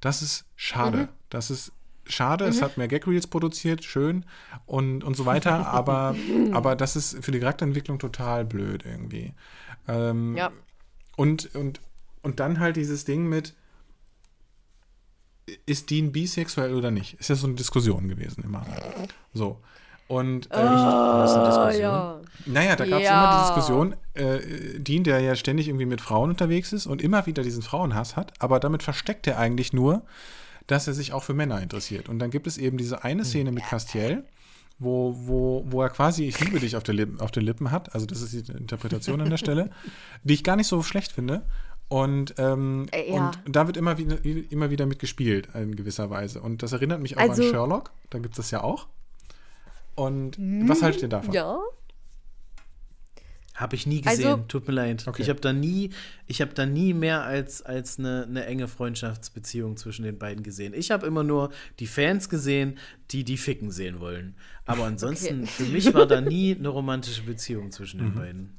Das 0.00 0.22
ist 0.22 0.46
schade. 0.56 1.08
Das 1.30 1.50
ist 1.50 1.72
schade. 2.04 2.46
Es 2.46 2.60
hat 2.62 2.76
mehr 2.78 2.88
Gag-Reels 2.88 3.28
produziert, 3.28 3.84
schön 3.84 4.24
und, 4.66 5.04
und 5.04 5.14
so 5.16 5.24
weiter, 5.26 5.68
aber, 5.68 6.16
aber 6.52 6.74
das 6.74 6.96
ist 6.96 7.24
für 7.24 7.30
die 7.30 7.38
Charakterentwicklung 7.38 7.98
total 8.00 8.44
blöd 8.44 8.84
irgendwie. 8.84 9.34
Ähm, 9.86 10.36
Ja. 10.36 10.50
Und, 11.16 11.54
und, 11.54 11.80
und 12.22 12.40
dann 12.40 12.60
halt 12.60 12.76
dieses 12.76 13.04
Ding 13.04 13.28
mit, 13.28 13.54
ist 15.66 15.90
Dean 15.90 16.12
bisexuell 16.12 16.74
oder 16.74 16.90
nicht? 16.90 17.14
Ist 17.14 17.28
ja 17.28 17.34
so 17.36 17.46
eine 17.46 17.56
Diskussion 17.56 18.08
gewesen 18.08 18.44
immer. 18.44 18.64
So. 19.34 19.58
Und 20.08 20.48
Das 20.50 20.58
ist 20.60 21.36
eine 21.36 21.44
Ah, 21.46 21.66
Diskussion. 21.66 21.80
ja. 21.82 22.20
naja, 22.46 22.76
da 22.76 22.84
gab 22.86 23.00
es 23.00 23.04
Ja. 23.06 23.24
immer 23.24 23.36
die 23.38 23.46
Diskussion, 23.46 23.96
äh, 24.14 24.78
Dean, 24.78 25.04
der 25.04 25.20
ja 25.20 25.34
ständig 25.36 25.68
irgendwie 25.68 25.86
mit 25.86 26.00
Frauen 26.00 26.30
unterwegs 26.30 26.72
ist 26.72 26.86
und 26.86 27.00
immer 27.02 27.26
wieder 27.26 27.42
diesen 27.42 27.62
Frauenhass 27.62 28.14
hat, 28.16 28.32
aber 28.40 28.60
damit 28.60 28.82
versteckt 28.82 29.26
er 29.26 29.38
eigentlich 29.38 29.72
nur, 29.72 30.02
dass 30.66 30.86
er 30.86 30.94
sich 30.94 31.12
auch 31.12 31.24
für 31.24 31.34
Männer 31.34 31.60
interessiert. 31.62 32.08
Und 32.08 32.18
dann 32.18 32.30
gibt 32.30 32.46
es 32.46 32.58
eben 32.58 32.76
diese 32.78 33.04
eine 33.04 33.24
Szene 33.24 33.52
mit 33.52 33.64
Castiel, 33.64 34.24
wo, 34.78 35.14
wo, 35.26 35.64
wo 35.68 35.82
er 35.82 35.88
quasi 35.90 36.24
Ich 36.24 36.40
liebe 36.40 36.58
dich 36.60 36.76
auf, 36.76 36.82
der 36.82 36.94
Lippen, 36.94 37.20
auf 37.20 37.30
den 37.30 37.44
Lippen 37.44 37.70
hat. 37.70 37.94
Also, 37.94 38.06
das 38.06 38.20
ist 38.22 38.48
die 38.48 38.52
Interpretation 38.52 39.20
an 39.20 39.30
der 39.30 39.36
Stelle, 39.36 39.70
die 40.24 40.34
ich 40.34 40.44
gar 40.44 40.56
nicht 40.56 40.66
so 40.66 40.82
schlecht 40.82 41.12
finde. 41.12 41.42
Und, 41.88 42.34
ähm, 42.38 42.86
Äh, 42.90 43.12
ja. 43.14 43.32
und 43.46 43.54
da 43.54 43.66
wird 43.66 43.76
immer 43.76 43.98
wieder, 43.98 44.24
immer 44.24 44.70
wieder 44.70 44.86
mitgespielt 44.86 45.48
in 45.54 45.76
gewisser 45.76 46.08
Weise. 46.10 46.40
Und 46.40 46.62
das 46.62 46.72
erinnert 46.72 47.00
mich 47.02 47.16
auch 47.18 47.20
Also- 47.22 47.42
an 47.42 47.50
Sherlock. 47.50 47.90
Da 48.10 48.18
gibt 48.18 48.32
es 48.34 48.36
das 48.38 48.50
ja 48.50 48.62
auch. 48.64 48.86
Und 49.94 50.38
was 50.68 50.82
haltet 50.82 51.02
ihr 51.02 51.08
davon? 51.08 51.32
Ja. 51.34 51.58
Habe 53.62 53.76
ich 53.76 53.86
nie 53.86 54.00
gesehen, 54.00 54.26
Also- 54.26 54.44
tut 54.48 54.66
mir 54.66 54.74
leid. 54.74 55.06
Okay. 55.06 55.22
Ich 55.22 55.28
habe 55.30 55.40
da 55.40 55.52
nie, 55.52 55.90
ich 56.26 56.40
habe 56.40 56.52
da 56.52 56.66
nie 56.66 56.92
mehr 56.94 57.22
als, 57.22 57.62
als 57.62 57.98
eine, 57.98 58.24
eine 58.28 58.44
enge 58.46 58.66
Freundschaftsbeziehung 58.68 59.76
zwischen 59.76 60.02
den 60.04 60.18
beiden 60.18 60.42
gesehen. 60.42 60.74
Ich 60.74 60.90
habe 60.90 61.06
immer 61.06 61.22
nur 61.22 61.50
die 61.78 61.86
Fans 61.86 62.28
gesehen, 62.28 62.78
die 63.10 63.24
die 63.24 63.36
ficken 63.36 63.70
sehen 63.70 64.00
wollen. 64.00 64.36
Aber 64.66 64.84
ansonsten, 64.84 65.42
Okay. 65.42 65.46
für 65.46 65.64
mich 65.64 65.94
war 65.94 66.06
da 66.06 66.20
nie 66.20 66.54
eine 66.56 66.68
romantische 66.68 67.22
Beziehung 67.22 67.70
zwischen 67.70 68.00
Mhm. 68.00 68.04
den 68.04 68.14
beiden. 68.14 68.56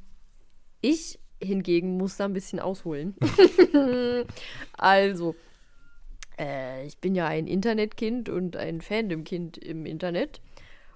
Ich 0.81 1.19
hingegen 1.41 1.97
muss 1.97 2.15
da 2.17 2.25
ein 2.25 2.33
bisschen 2.33 2.59
ausholen. 2.59 3.15
also, 4.77 5.35
äh, 6.39 6.85
ich 6.87 6.97
bin 6.99 7.15
ja 7.15 7.27
ein 7.27 7.47
Internetkind 7.47 8.29
und 8.29 8.55
ein 8.55 8.81
Fandom-Kind 8.81 9.57
im 9.57 9.85
Internet. 9.85 10.41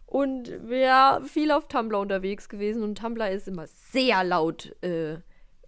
Und 0.07 0.49
wäre 0.69 1.21
viel 1.25 1.51
auf 1.51 1.67
Tumblr 1.67 1.99
unterwegs 1.99 2.47
gewesen. 2.49 2.81
Und 2.81 2.97
Tumblr 2.97 3.29
ist 3.29 3.47
immer 3.47 3.67
sehr 3.67 4.23
laut 4.23 4.73
äh, 4.81 5.17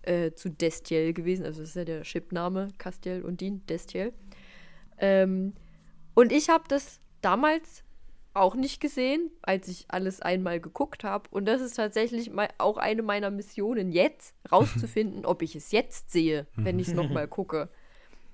äh, 0.02 0.34
zu 0.34 0.50
Destiel 0.50 1.14
gewesen. 1.14 1.46
Also, 1.46 1.60
das 1.60 1.70
ist 1.70 1.76
ja 1.76 1.84
der 1.84 2.04
Chipname, 2.04 2.70
Castiel 2.78 3.22
und 3.22 3.42
Dean, 3.42 3.66
Destiel. 3.68 4.14
Ähm, 4.98 5.54
und 6.16 6.32
ich 6.32 6.50
habe 6.50 6.64
das 6.70 7.02
damals 7.22 7.84
auch 8.34 8.56
nicht 8.56 8.80
gesehen, 8.80 9.30
als 9.42 9.68
ich 9.68 9.86
alles 9.90 10.22
einmal 10.22 10.62
geguckt 10.62 11.04
habe. 11.04 11.28
Und 11.32 11.46
das 11.46 11.62
ist 11.62 11.76
tatsächlich 11.76 12.32
auch 12.58 12.78
eine 12.78 13.02
meiner 13.02 13.32
Missionen 13.32 13.92
jetzt, 13.92 14.36
rauszufinden, 14.50 15.26
ob 15.26 15.42
ich 15.42 15.56
es 15.56 15.72
jetzt 15.72 16.12
sehe, 16.12 16.48
wenn 16.56 16.80
ich 16.80 16.88
es 16.88 16.94
nochmal 16.94 17.28
gucke. 17.30 17.70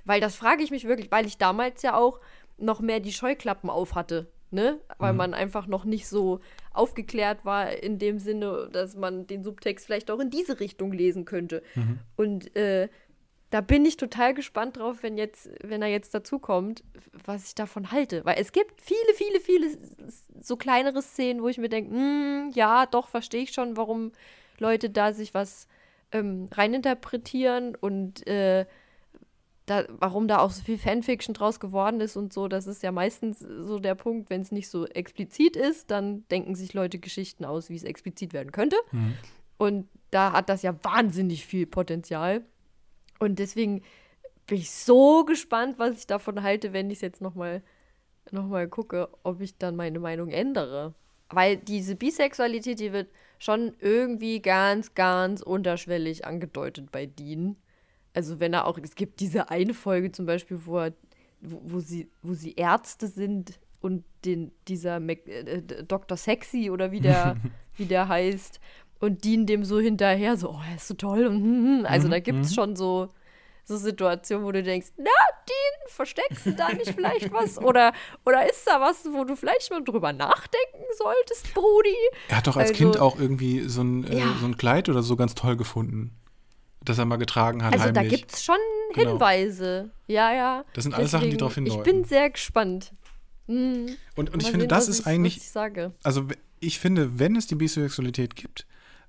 Weil 0.04 0.22
das 0.22 0.36
frage 0.36 0.64
ich 0.64 0.70
mich 0.70 0.86
wirklich, 0.86 1.12
weil 1.12 1.26
ich 1.26 1.40
damals 1.40 1.82
ja 1.82 1.96
auch 1.98 2.20
noch 2.58 2.80
mehr 2.80 3.00
die 3.00 3.14
Scheuklappen 3.14 3.70
auf 3.70 3.96
hatte. 3.96 4.32
Ne? 4.56 4.80
Weil 4.98 5.14
man 5.14 5.36
einfach 5.36 5.68
noch 5.68 5.86
nicht 5.86 6.08
so 6.08 6.40
aufgeklärt 6.74 7.46
war 7.46 7.72
in 7.72 8.00
dem 8.00 8.18
Sinne, 8.18 8.70
dass 8.72 8.96
man 8.96 9.28
den 9.28 9.44
Subtext 9.44 9.86
vielleicht 9.86 10.10
auch 10.10 10.20
in 10.20 10.32
diese 10.32 10.60
Richtung 10.60 10.92
lesen 10.92 11.26
könnte. 11.26 11.62
Und 12.16 12.56
äh, 12.56 12.90
da 13.52 13.62
bin 13.62 13.86
ich 13.86 13.98
total 13.98 14.34
gespannt 14.34 14.78
drauf, 14.78 14.98
wenn 15.02 15.18
jetzt, 15.18 15.50
wenn 15.62 15.82
er 15.82 15.88
jetzt 15.88 16.14
dazukommt, 16.14 16.84
was 17.26 17.50
ich 17.50 17.56
davon 17.56 17.92
halte. 17.92 18.26
Weil 18.26 18.38
es 18.40 18.52
gibt 18.52 18.82
viele, 18.82 19.14
viele, 19.14 19.40
viele 19.40 19.78
so 20.42 20.56
kleinere 20.56 21.02
Szenen, 21.02 21.42
wo 21.42 21.48
ich 21.48 21.58
mir 21.58 21.70
denke, 21.70 22.50
ja, 22.54 22.86
doch, 22.86 23.10
verstehe 23.10 23.44
ich 23.44 23.52
schon, 23.52 23.78
warum 23.78 24.12
Leute 24.58 24.90
da 24.90 25.14
sich 25.14 25.34
was 25.34 25.68
ähm, 26.12 26.50
reininterpretieren 26.52 27.76
und 27.76 28.26
äh, 28.28 28.66
da, 29.66 29.86
warum 29.90 30.28
da 30.28 30.40
auch 30.40 30.52
so 30.52 30.64
viel 30.64 30.78
Fanfiction 30.78 31.34
draus 31.34 31.60
geworden 31.60 32.00
ist 32.00 32.16
und 32.16 32.34
so. 32.34 32.48
Das 32.48 32.68
ist 32.68 32.84
ja 32.84 32.92
meistens 32.92 33.40
so 33.40 33.80
der 33.80 33.96
Punkt, 33.96 34.30
wenn 34.30 34.42
es 34.42 34.52
nicht 34.52 34.70
so 34.70 34.86
explizit 34.86 35.56
ist, 35.56 35.90
dann 35.92 36.28
denken 36.30 36.56
sich 36.56 36.74
Leute 36.74 37.00
Geschichten 37.00 37.46
aus, 37.46 37.70
wie 37.70 37.76
es 37.76 37.84
explizit 37.84 38.34
werden 38.34 38.52
könnte. 38.52 38.78
Und 39.58 39.88
da 40.12 40.34
hat 40.34 40.50
das 40.50 40.62
ja 40.62 40.76
wahnsinnig 40.84 41.46
viel 41.46 41.66
Potenzial. 41.66 42.44
Und 43.20 43.40
deswegen 43.40 43.82
bin 44.48 44.60
ich 44.60 44.70
so 44.72 45.26
gespannt, 45.26 45.80
was 45.80 45.98
ich 45.98 46.08
davon 46.08 46.44
halte, 46.44 46.74
wenn 46.74 46.90
ich 46.90 46.98
es 46.98 47.02
jetzt 47.02 47.22
nochmal 47.22 47.64
noch 48.32 48.48
mal 48.48 48.68
gucke, 48.68 49.10
ob 49.24 49.42
ich 49.42 49.58
dann 49.58 49.76
meine 49.76 50.00
Meinung 50.00 50.30
ändere. 50.30 50.94
Weil 51.30 51.58
diese 51.58 51.96
Bisexualität, 51.96 52.80
die 52.80 52.94
wird 52.94 53.10
schon 53.40 53.76
irgendwie 53.80 54.42
ganz, 54.42 54.94
ganz 54.94 55.42
unterschwellig 55.42 56.26
angedeutet 56.26 56.92
bei 56.92 57.06
Dean. 57.06 57.56
Also 58.16 58.40
wenn 58.40 58.54
er 58.54 58.66
auch, 58.66 58.78
es 58.82 58.96
gibt 58.96 59.20
diese 59.20 59.50
eine 59.50 59.74
Folge 59.74 60.12
zum 60.12 60.26
Beispiel, 60.26 60.60
wo, 60.66 60.80
er, 60.80 60.94
wo, 61.42 61.62
wo, 61.66 61.80
sie, 61.80 62.10
wo 62.24 62.34
sie 62.34 62.54
Ärzte 62.54 63.08
sind 63.08 63.60
und 63.82 64.04
den, 64.24 64.52
dieser 64.68 65.00
Mac, 65.00 65.28
äh, 65.28 65.62
Dr. 65.88 66.18
Sexy 66.18 66.70
oder 66.70 66.92
wie 66.92 67.02
der, 67.02 67.36
wie 67.76 67.86
der 67.86 68.08
heißt 68.08 68.60
und 69.00 69.24
Dean 69.24 69.46
dem 69.46 69.64
so 69.66 69.80
hinterher, 69.80 70.38
so, 70.38 70.52
oh, 70.52 70.62
er 70.68 70.78
ist 70.78 70.88
so 70.88 70.94
toll. 70.94 71.28
Und, 71.28 71.44
hm, 71.44 71.80
hm. 71.80 71.86
also 71.86 72.08
da 72.08 72.20
gibt 72.20 72.46
es 72.46 72.56
schon 72.56 72.76
so, 72.76 73.10
so 73.66 73.78
Situationen, 73.78 74.46
wo 74.46 74.52
du 74.52 74.64
denkst, 74.64 74.88
na, 74.98 75.04
Dean, 75.06 75.90
versteckst 75.90 76.46
du 76.46 76.54
da 76.54 76.72
nicht 76.72 76.94
vielleicht 76.94 77.32
was? 77.34 77.58
Oder, 77.62 77.94
oder 78.26 78.50
ist 78.50 78.66
da 78.66 78.80
was, 78.80 79.06
wo 79.12 79.24
du 79.24 79.36
vielleicht 79.36 79.70
mal 79.72 79.84
drüber 79.84 80.14
nachdenken 80.14 80.84
solltest, 80.98 81.54
Brudi? 81.54 81.96
Er 82.30 82.38
hat 82.38 82.48
doch 82.48 82.58
als 82.58 82.70
Also- 82.70 82.78
Kind 82.78 83.00
auch 83.00 83.20
irgendwie 83.20 83.62
so 83.68 83.82
ein, 83.82 84.06
äh, 84.06 84.20
Ja. 84.20 84.36
so 84.40 84.46
ein 84.46 84.58
Kleid 84.58 84.88
oder 84.90 85.04
so 85.04 85.16
ganz 85.16 85.36
toll 85.36 85.58
gefunden, 85.58 86.16
das 86.90 86.98
er 86.98 87.06
mal 87.06 87.18
getragen 87.18 87.64
hat 87.64 87.74
Also 87.74 87.92
da 87.92 88.02
heimlich. 88.02 88.22
gibt 88.22 88.34
es 88.34 88.44
schon 88.44 88.56
Genau. 88.94 89.12
Hinweise. 89.12 89.92
Ja, 90.08 90.32
ja. 90.34 90.66
Das 90.74 90.84
sind 90.84 90.94
alles 90.94 91.12
Sachen, 91.12 91.30
die 91.30 91.38
darauf 91.38 91.56
hindeuten. 91.56 91.80
Ich 91.80 91.84
bin 91.84 92.04
sehr 92.06 92.30
gespannt. 92.30 92.92
und, 93.48 93.98
und 94.16 94.42
ich 94.42 94.46
finde, 94.50 94.62
sehen, 94.62 94.70
das 94.70 94.88
ist 94.88 95.02
ich, 95.02 95.06
eigentlich, 95.08 95.38
ich 95.38 95.96
also 96.04 96.28
ich 96.60 96.80
finde, 96.80 97.20
wenn 97.20 97.36
es 97.36 97.48
die 97.48 97.56
Bisexualität 97.56 98.36
gibt, 98.36 98.66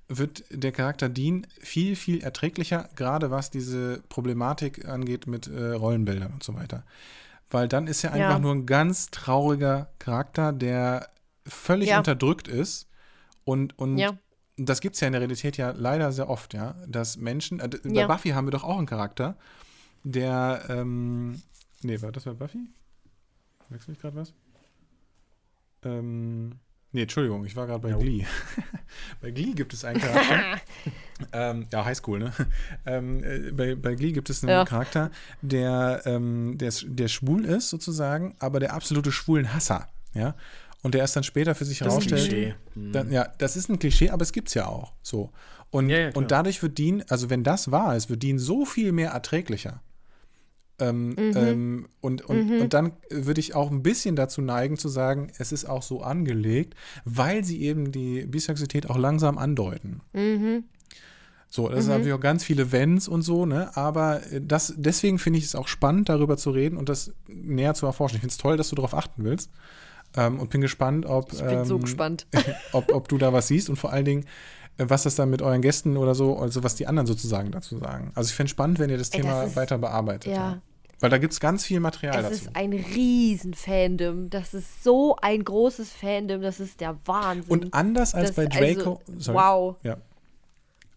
wird 0.09 0.43
der 0.51 0.71
Charakter 0.71 1.09
Dean 1.09 1.45
viel, 1.59 1.95
viel 1.95 2.21
erträglicher, 2.23 2.89
gerade 2.95 3.31
was 3.31 3.49
diese 3.49 4.01
Problematik 4.09 4.87
angeht 4.87 5.27
mit 5.27 5.47
äh, 5.47 5.71
Rollenbildern 5.73 6.31
und 6.33 6.43
so 6.43 6.55
weiter. 6.55 6.83
Weil 7.49 7.67
dann 7.67 7.87
ist 7.87 8.03
er 8.03 8.13
einfach 8.13 8.31
Ja. 8.31 8.39
nur 8.39 8.53
ein 8.53 8.65
ganz 8.65 9.09
trauriger 9.09 9.89
Charakter, 9.99 10.53
der 10.53 11.09
völlig 11.45 11.89
Ja. 11.89 11.97
unterdrückt 11.97 12.47
ist 12.47 12.87
und, 13.43 13.77
und 13.79 13.97
Ja. 13.97 14.17
Das 14.57 14.81
gibt 14.81 14.95
es 14.95 15.01
ja 15.01 15.07
in 15.07 15.13
der 15.13 15.21
Realität 15.21 15.55
ja 15.57 15.71
leider 15.71 16.11
sehr 16.11 16.29
oft, 16.29 16.53
ja, 16.53 16.75
dass 16.87 17.17
Menschen, 17.17 17.59
äh, 17.59 17.67
bei 17.69 17.89
Ja. 17.91 18.07
Buffy 18.07 18.29
haben 18.29 18.47
wir 18.47 18.51
doch 18.51 18.63
auch 18.63 18.77
einen 18.77 18.87
Charakter, 18.87 19.37
der, 20.03 20.63
ähm, 20.69 21.41
nee, 21.83 22.01
war 22.01 22.11
das 22.11 22.23
bei 22.25 22.33
Buffy? 22.33 22.59
Wechsel 23.69 23.93
ich 23.93 23.99
gerade 23.99 24.15
was? 24.15 24.33
Ähm, 25.83 26.53
nee, 26.91 27.03
Entschuldigung, 27.03 27.45
ich 27.45 27.55
war 27.55 27.67
gerade 27.67 27.81
bei 27.81 27.89
Jo. 27.91 27.99
Glee. 27.99 28.25
bei 29.21 29.31
Glee 29.31 29.53
gibt 29.53 29.73
es 29.73 29.83
einen 29.85 29.99
Charakter, 29.99 30.61
ähm, 31.33 31.67
ja, 31.71 31.85
Highschool, 31.85 32.19
ne? 32.19 32.33
Ähm, 32.85 33.23
äh, 33.23 33.51
bei, 33.51 33.75
bei 33.75 33.95
Glee 33.95 34.11
gibt 34.11 34.29
es 34.29 34.43
einen 34.43 34.51
Ja. 34.51 34.65
Charakter, 34.65 35.11
der, 35.41 36.01
ähm, 36.05 36.57
der, 36.57 36.73
der 36.85 37.07
schwul 37.07 37.45
ist 37.45 37.69
sozusagen, 37.69 38.35
aber 38.39 38.59
der 38.59 38.73
absolute 38.73 39.11
schwulen 39.11 39.53
Hasser, 39.53 39.87
ja. 40.13 40.35
Und 40.83 40.93
der 40.93 41.01
erst 41.01 41.15
dann 41.15 41.23
später 41.23 41.55
für 41.55 41.65
sich 41.65 41.79
Das 41.79 41.87
ist 41.87 41.93
ein 41.93 42.09
herausstellt, 42.09 42.29
Klischee. 42.29 42.55
Mhm. 42.75 42.91
dann, 42.91 43.11
ja, 43.11 43.27
das 43.37 43.57
ist 43.57 43.69
ein 43.69 43.79
Klischee, 43.79 44.09
aber 44.09 44.21
es 44.21 44.31
gibt 44.31 44.49
es 44.49 44.53
ja 44.53 44.67
auch. 44.67 44.93
So. 45.01 45.31
Und, 45.69 45.89
Ja, 45.89 45.97
ja, 45.99 46.09
und 46.13 46.31
dadurch 46.31 46.61
wird 46.61 46.77
Dean, 46.77 47.03
also 47.09 47.29
wenn 47.29 47.43
das 47.43 47.71
wahr 47.71 47.95
ist, 47.95 48.09
wird 48.09 48.23
Dean 48.23 48.39
so 48.39 48.65
viel 48.65 48.91
mehr 48.91 49.11
erträglicher. 49.11 49.81
Ähm, 50.79 51.15
ähm, 51.17 51.87
und, 52.01 52.21
und, 52.21 52.61
und 52.61 52.73
dann 52.73 52.91
würde 53.09 53.39
ich 53.39 53.55
auch 53.55 53.71
ein 53.71 53.81
bisschen 53.81 54.15
dazu 54.15 54.41
neigen 54.41 54.77
zu 54.77 54.89
sagen, 54.89 55.31
es 55.39 55.51
ist 55.51 55.65
auch 55.65 55.81
so 55.81 56.03
angelegt, 56.03 56.75
weil 57.03 57.43
sie 57.43 57.63
eben 57.63 57.91
die 57.91 58.27
Bisexualität 58.27 58.87
auch 58.89 58.97
langsam 58.97 59.39
andeuten. 59.39 60.01
So, 61.49 61.69
das 61.69 61.85
sind 61.85 61.93
natürlich 61.93 62.13
auch 62.13 62.19
ganz 62.19 62.43
viele 62.43 62.71
Wenns 62.71 63.07
und 63.07 63.21
so, 63.23 63.45
ne? 63.45 63.75
Aber 63.75 64.21
äh, 64.31 64.41
das, 64.41 64.73
deswegen 64.77 65.17
finde 65.17 65.39
ich 65.39 65.45
es 65.45 65.55
auch 65.55 65.67
spannend, 65.67 66.09
darüber 66.09 66.37
zu 66.37 66.51
reden 66.51 66.77
und 66.77 66.89
das 66.89 67.13
näher 67.27 67.73
zu 67.73 67.85
erforschen. 67.85 68.17
Ich 68.17 68.21
finde 68.21 68.33
es 68.33 68.37
toll, 68.37 68.57
dass 68.57 68.69
du 68.69 68.75
darauf 68.75 68.93
achten 68.93 69.23
willst. 69.23 69.49
Ähm, 70.17 70.39
und 70.39 70.49
bin 70.49 70.59
gespannt, 70.61 71.05
ob, 71.05 71.31
Ich 71.31 71.41
bin 71.43 71.63
so 71.63 71.75
ähm, 71.75 71.81
gespannt. 71.83 72.27
ob, 72.73 72.91
ob 72.93 73.07
du 73.07 73.17
da 73.17 73.31
was 73.31 73.47
siehst 73.47 73.69
und 73.69 73.75
vor 73.77 73.93
allen 73.93 74.03
Dingen, 74.05 74.25
äh, 74.77 74.85
was 74.87 75.03
das 75.03 75.15
dann 75.15 75.29
mit 75.29 75.41
euren 75.41 75.61
Gästen 75.61 75.95
oder 75.95 76.15
so, 76.15 76.37
also 76.39 76.63
was 76.63 76.75
die 76.75 76.87
anderen 76.87 77.07
sozusagen 77.07 77.51
dazu 77.51 77.77
sagen. 77.77 78.11
Also 78.15 78.27
ich 78.29 78.35
finde 78.35 78.47
es 78.47 78.51
spannend, 78.51 78.79
wenn 78.79 78.89
ihr 78.89 78.97
das 78.97 79.09
Ey, 79.11 79.21
Thema 79.21 79.41
das 79.41 79.51
ist- 79.51 79.55
weiter 79.55 79.77
bearbeitet. 79.77 80.33
ja. 80.33 80.61
Weil 80.99 81.11
da 81.11 81.19
gibt 81.19 81.31
es 81.31 81.39
ganz 81.39 81.63
viel 81.63 81.79
Material 81.79 82.17
Es 82.17 82.23
dazu. 82.23 82.33
ist 82.45 82.55
ein 82.55 82.73
Riesen-Fandom. 82.73 84.29
Das 84.31 84.53
ist 84.55 84.83
so 84.83 85.15
ein 85.21 85.43
großes 85.43 85.91
Fandom. 85.91 86.41
Das 86.41 86.59
ist 86.59 86.81
der 86.81 86.97
Wahnsinn. 87.05 87.51
Und 87.51 87.73
anders 87.73 88.15
als 88.15 88.33
Das- 88.33 88.35
bei 88.35 88.45
Draco. 88.47 88.99
also, 89.07 89.19
sorry, 89.21 89.37
wow. 89.37 89.75
Ja. 89.83 89.97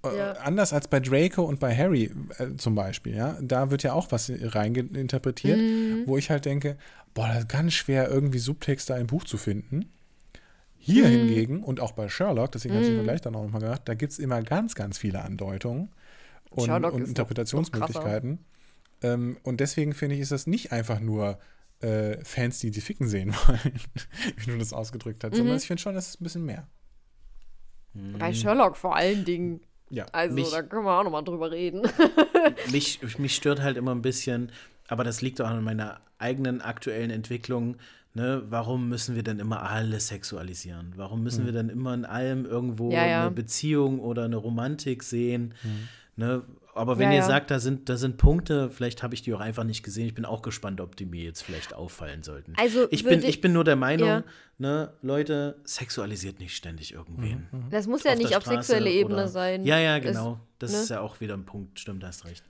Äh, 0.02 0.16
Ja. 0.16 0.32
Anders 0.42 0.73
als 0.73 0.89
bei 0.89 1.00
Draco 1.00 1.42
und 1.42 1.60
bei 1.60 1.76
Harry 1.76 2.10
äh, 2.39 2.57
zum 2.57 2.74
Beispiel, 2.74 3.15
ja, 3.15 3.36
da 3.42 3.70
wird 3.70 3.82
ja 3.82 3.92
auch 3.92 4.07
was 4.10 4.32
reininterpretiert, 4.34 5.58
Mhm. 5.58 6.05
wo 6.07 6.16
ich 6.16 6.31
halt 6.31 6.47
denke, 6.47 6.78
boah, 7.14 7.28
das 7.28 7.39
ist 7.40 7.48
ganz 7.48 7.72
schwer, 7.74 8.08
irgendwie 8.08 8.39
Subtexte 8.39 8.94
im 8.94 9.06
Buch 9.06 9.24
zu 9.24 9.36
finden. 9.39 9.90
Hier 10.78 11.05
Mhm. 11.06 11.10
hingegen, 11.10 11.62
und 11.64 11.80
auch 11.80 11.92
bei 11.92 12.08
Sherlock, 12.08 12.52
deswegen 12.52 12.74
habe 12.74 12.84
ich 12.84 12.89
den 12.90 12.97
Vergleich 12.97 13.20
dann 13.20 13.34
auch 13.36 13.42
nochmal 13.42 13.60
gemacht, 13.60 13.82
da 13.84 13.94
gibt 13.94 14.12
es 14.12 14.18
immer 14.18 14.40
ganz, 14.42 14.74
ganz 14.74 14.97
viele 14.98 15.22
Andeutungen 15.22 15.90
und, 16.50 16.64
Sherlock 16.66 16.94
und 16.94 17.06
Interpretationsmöglichkeiten. 17.06 18.39
ähm, 19.02 19.36
und 19.42 19.60
deswegen 19.60 19.92
finde 19.92 20.14
ich, 20.14 20.22
ist 20.22 20.32
das 20.32 20.47
nicht 20.47 20.72
einfach 20.72 21.00
nur 21.00 21.39
äh, 21.82 22.22
Fans, 22.24 22.58
die 22.60 22.70
die 22.70 22.80
Ficken 22.82 23.08
sehen 23.08 23.32
wollen, 23.47 23.80
wie 24.36 24.50
du 24.52 24.58
das 24.58 24.72
ausgedrückt 24.72 25.22
hast, 25.24 25.32
Mhm. 25.32 25.36
sondern 25.39 25.56
ich 25.58 25.66
finde 25.66 25.82
schon, 25.82 25.94
das 25.94 26.08
ist 26.08 26.20
ein 26.20 26.24
bisschen 26.24 26.44
mehr. 26.44 26.66
Bei 28.18 28.32
Sherlock 28.32 28.76
vor 28.76 28.94
allen 28.97 29.24
Dingen. 29.24 29.60
Ja. 29.90 30.06
Also, 30.12 30.34
Mich- 30.34 30.50
da 30.50 30.62
können 30.62 30.84
wir 30.84 30.98
auch 30.98 31.05
nochmal 31.05 31.24
drüber 31.24 31.50
reden. 31.50 31.82
mich, 32.70 33.00
mich 33.18 33.34
stört 33.34 33.60
halt 33.60 33.76
immer 33.76 33.92
ein 33.94 34.02
bisschen, 34.02 34.52
aber 34.91 35.05
das 35.05 35.23
liegt 35.23 35.41
auch 35.41 35.49
an 35.49 35.65
meiner 35.65 36.01
eigenen 36.19 36.60
aktuellen 36.60 37.10
Entwicklung. 37.10 37.77
Ne? 38.12 38.43
Warum 38.51 38.89
müssen 38.89 39.15
wir 39.15 39.23
denn 39.23 39.39
immer 39.39 39.62
alles 39.62 40.09
sexualisieren? 40.09 40.93
Warum 40.97 41.23
müssen 41.23 41.47
wir 41.47 41.52
denn 41.52 41.69
immer 41.69 41.94
in 41.94 42.05
allem 42.05 42.44
irgendwo 42.44 42.91
Ja, 42.91 43.07
ja. 43.07 43.20
eine 43.23 43.31
Beziehung 43.31 44.01
oder 44.01 44.25
eine 44.25 44.36
Romantik 44.36 45.02
sehen? 45.05 45.55
Ne? 46.17 46.43
Aber 46.75 46.99
wenn 46.99 47.09
Ja, 47.10 47.15
ihr 47.19 47.20
ja. 47.20 47.27
sagt, 47.27 47.51
da 47.51 47.59
sind, 47.60 47.89
da 47.89 47.97
sind 47.97 48.17
Punkte, 48.17 48.69
vielleicht 48.70 49.02
habe 49.02 49.15
ich 49.15 49.23
die 49.23 49.33
auch 49.35 49.41
einfach 49.41 49.65
nicht 49.65 49.83
gesehen. 49.83 50.07
Ich 50.07 50.15
bin 50.15 50.25
auch 50.25 50.43
gespannt, 50.43 50.81
ob 50.81 50.97
die 50.97 51.07
mir 51.07 51.23
jetzt 51.23 51.43
vielleicht 51.43 51.73
auffallen 51.75 52.23
sollten. 52.23 52.55
Also 52.57 52.86
ich, 52.91 53.05
bin, 53.05 53.23
ich 53.25 53.41
bin 53.41 53.52
nur 53.52 53.65
der 53.65 53.77
Meinung, 53.77 54.09
Ja. 54.09 54.25
ne, 54.59 54.93
Leute, 55.02 55.57
sexualisiert 55.65 56.39
nicht 56.41 56.57
ständig 56.57 56.93
irgendwen. 56.94 57.47
Das 57.70 57.86
muss 57.86 58.02
ja 58.05 58.15
nicht 58.17 58.31
der 58.31 58.39
auf 58.39 58.44
Straße 58.44 58.62
sexuelle 58.73 58.91
Ebene 58.91 59.15
oder- 59.15 59.28
sein. 59.28 59.65
Ja, 59.65 59.78
ja, 59.78 59.99
genau. 60.01 60.41
das 60.59 60.73
ne? 60.73 60.78
ist 60.78 60.91
ja 60.91 61.01
auch 61.01 61.20
wieder 61.20 61.35
ein 61.35 61.44
Punkt. 61.44 61.78
Stimmt, 61.78 62.02
hast 62.05 62.25
recht. 62.25 62.44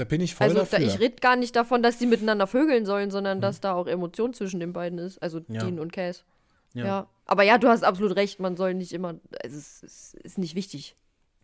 Da 0.00 0.04
bin 0.06 0.22
ich 0.22 0.34
voll 0.34 0.46
Also 0.46 0.60
da, 0.60 0.64
dafür. 0.64 0.86
ich 0.86 0.98
rede 0.98 1.16
gar 1.20 1.36
nicht 1.36 1.54
davon, 1.54 1.82
dass 1.82 1.98
die 1.98 2.06
miteinander 2.06 2.46
vögeln 2.46 2.86
sollen, 2.86 3.10
sondern 3.10 3.42
dass 3.42 3.60
da 3.60 3.74
auch 3.74 3.86
Emotion 3.86 4.32
zwischen 4.32 4.58
den 4.58 4.72
beiden 4.72 4.98
ist. 4.98 5.22
Also 5.22 5.40
Ja. 5.48 5.60
Dean 5.62 5.78
und 5.78 5.92
Cass. 5.92 6.24
Ja. 6.72 6.84
Ja. 6.86 7.06
Aber 7.26 7.42
ja, 7.42 7.58
du 7.58 7.68
hast 7.68 7.82
absolut 7.84 8.16
recht, 8.16 8.40
man 8.40 8.56
soll 8.56 8.72
nicht 8.72 8.94
immer. 8.94 9.16
Also 9.42 9.58
es 9.58 9.82
ist, 9.82 10.14
ist 10.14 10.38
nicht 10.38 10.54
wichtig. 10.54 10.96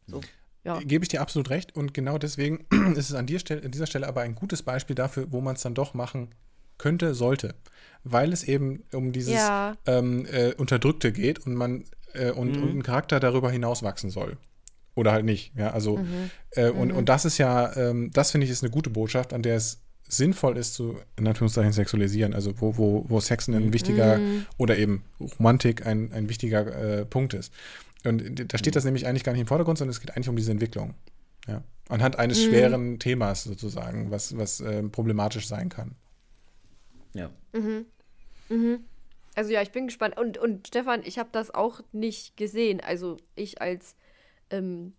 So. 0.06 0.22
Ja. 0.64 0.78
Gebe 0.78 1.04
ich 1.04 1.10
dir 1.10 1.20
absolut 1.20 1.50
recht. 1.50 1.76
Und 1.76 1.92
genau 1.92 2.16
deswegen 2.16 2.64
ist 2.96 3.10
es 3.10 3.14
an, 3.14 3.26
dir, 3.26 3.38
Stelle- 3.40 3.62
an 3.62 3.70
dieser 3.72 3.86
Stelle 3.86 4.06
aber 4.08 4.22
ein 4.22 4.34
gutes 4.34 4.62
Beispiel 4.62 4.96
dafür, 4.96 5.26
wo 5.30 5.42
man 5.42 5.56
es 5.56 5.62
dann 5.62 5.74
doch 5.74 5.92
machen 5.92 6.30
könnte, 6.78 7.12
sollte. 7.14 7.54
Weil 8.04 8.32
es 8.32 8.42
eben 8.42 8.84
um 8.92 9.12
dieses 9.12 9.34
Ja. 9.34 9.76
ähm, 9.84 10.24
äh, 10.32 10.54
Unterdrückte 10.54 11.12
geht 11.12 11.44
und 11.46 11.54
man 11.54 11.84
äh, 12.14 12.30
und, 12.30 12.56
und 12.56 12.70
ein 12.78 12.82
Charakter 12.82 13.20
darüber 13.20 13.50
hinaus 13.50 13.82
wachsen 13.82 14.08
soll. 14.08 14.38
Oder 14.96 15.12
halt 15.12 15.24
nicht. 15.24 15.52
Ja, 15.56 15.70
also 15.70 16.00
äh, 16.52 16.70
und, 16.70 16.90
und 16.90 17.08
das 17.08 17.24
ist 17.24 17.38
ja, 17.38 17.76
ähm, 17.76 18.10
das 18.12 18.32
finde 18.32 18.46
ich 18.46 18.50
ist 18.50 18.64
eine 18.64 18.72
gute 18.72 18.90
Botschaft, 18.90 19.32
an 19.32 19.42
der 19.42 19.56
es 19.56 19.82
sinnvoll 20.08 20.56
ist 20.56 20.74
zu, 20.74 20.98
in 21.16 21.28
Anführungszeichen, 21.28 21.72
sexualisieren. 21.72 22.32
Also 22.32 22.60
wo, 22.60 22.76
wo, 22.78 23.04
wo 23.08 23.20
Sex 23.20 23.46
ein 23.48 23.72
wichtiger 23.72 24.18
oder 24.56 24.78
eben 24.78 25.04
Romantik 25.38 25.86
ein, 25.86 26.12
ein 26.12 26.28
wichtiger 26.28 26.66
äh, 27.00 27.04
Punkt 27.04 27.34
ist. 27.34 27.52
Und 28.04 28.52
da 28.52 28.58
steht 28.58 28.76
das 28.76 28.84
nämlich 28.84 29.06
eigentlich 29.06 29.24
gar 29.24 29.32
nicht 29.32 29.42
im 29.42 29.46
Vordergrund, 29.46 29.78
sondern 29.78 29.90
es 29.90 30.00
geht 30.00 30.16
eigentlich 30.16 30.28
um 30.28 30.36
diese 30.36 30.52
Entwicklung. 30.52 30.94
Ja. 31.46 31.62
Anhand 31.88 32.18
eines 32.18 32.42
schweren 32.42 32.98
Themas 32.98 33.44
sozusagen, 33.44 34.10
was, 34.10 34.36
was 34.36 34.60
äh, 34.60 34.82
problematisch 34.84 35.46
sein 35.46 35.68
kann. 35.68 35.94
Ja. 37.14 37.30
Also 39.34 39.52
ja, 39.52 39.60
ich 39.60 39.72
bin 39.72 39.86
gespannt. 39.86 40.16
Und, 40.18 40.38
und 40.38 40.68
Stefan, 40.68 41.02
ich 41.04 41.18
habe 41.18 41.28
das 41.32 41.52
auch 41.54 41.80
nicht 41.92 42.36
gesehen. 42.36 42.80
Also 42.80 43.16
ich 43.34 43.60
als 43.60 43.94
ähm, 44.50 44.94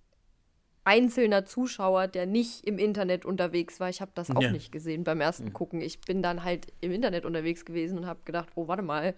einzelner 0.83 1.45
Zuschauer, 1.45 2.07
der 2.07 2.25
nicht 2.25 2.65
im 2.65 2.79
Internet 2.79 3.25
unterwegs 3.25 3.79
war, 3.79 3.89
ich 3.89 3.99
habe 3.99 4.11
das 4.15 4.31
auch 4.31 4.41
Ja. 4.41 4.51
nicht 4.51 4.71
gesehen 4.71 5.03
beim 5.03 5.19
ersten 5.19 5.51
Gucken. 5.51 5.81
Ich 5.81 5.99
bin 6.01 6.21
dann 6.21 6.43
halt 6.43 6.67
im 6.81 6.91
Internet 6.91 7.25
unterwegs 7.25 7.65
gewesen 7.65 7.97
und 7.97 8.05
habe 8.05 8.21
gedacht, 8.23 8.49
oh, 8.55 8.67
warte 8.67 8.83
mal, 8.83 9.13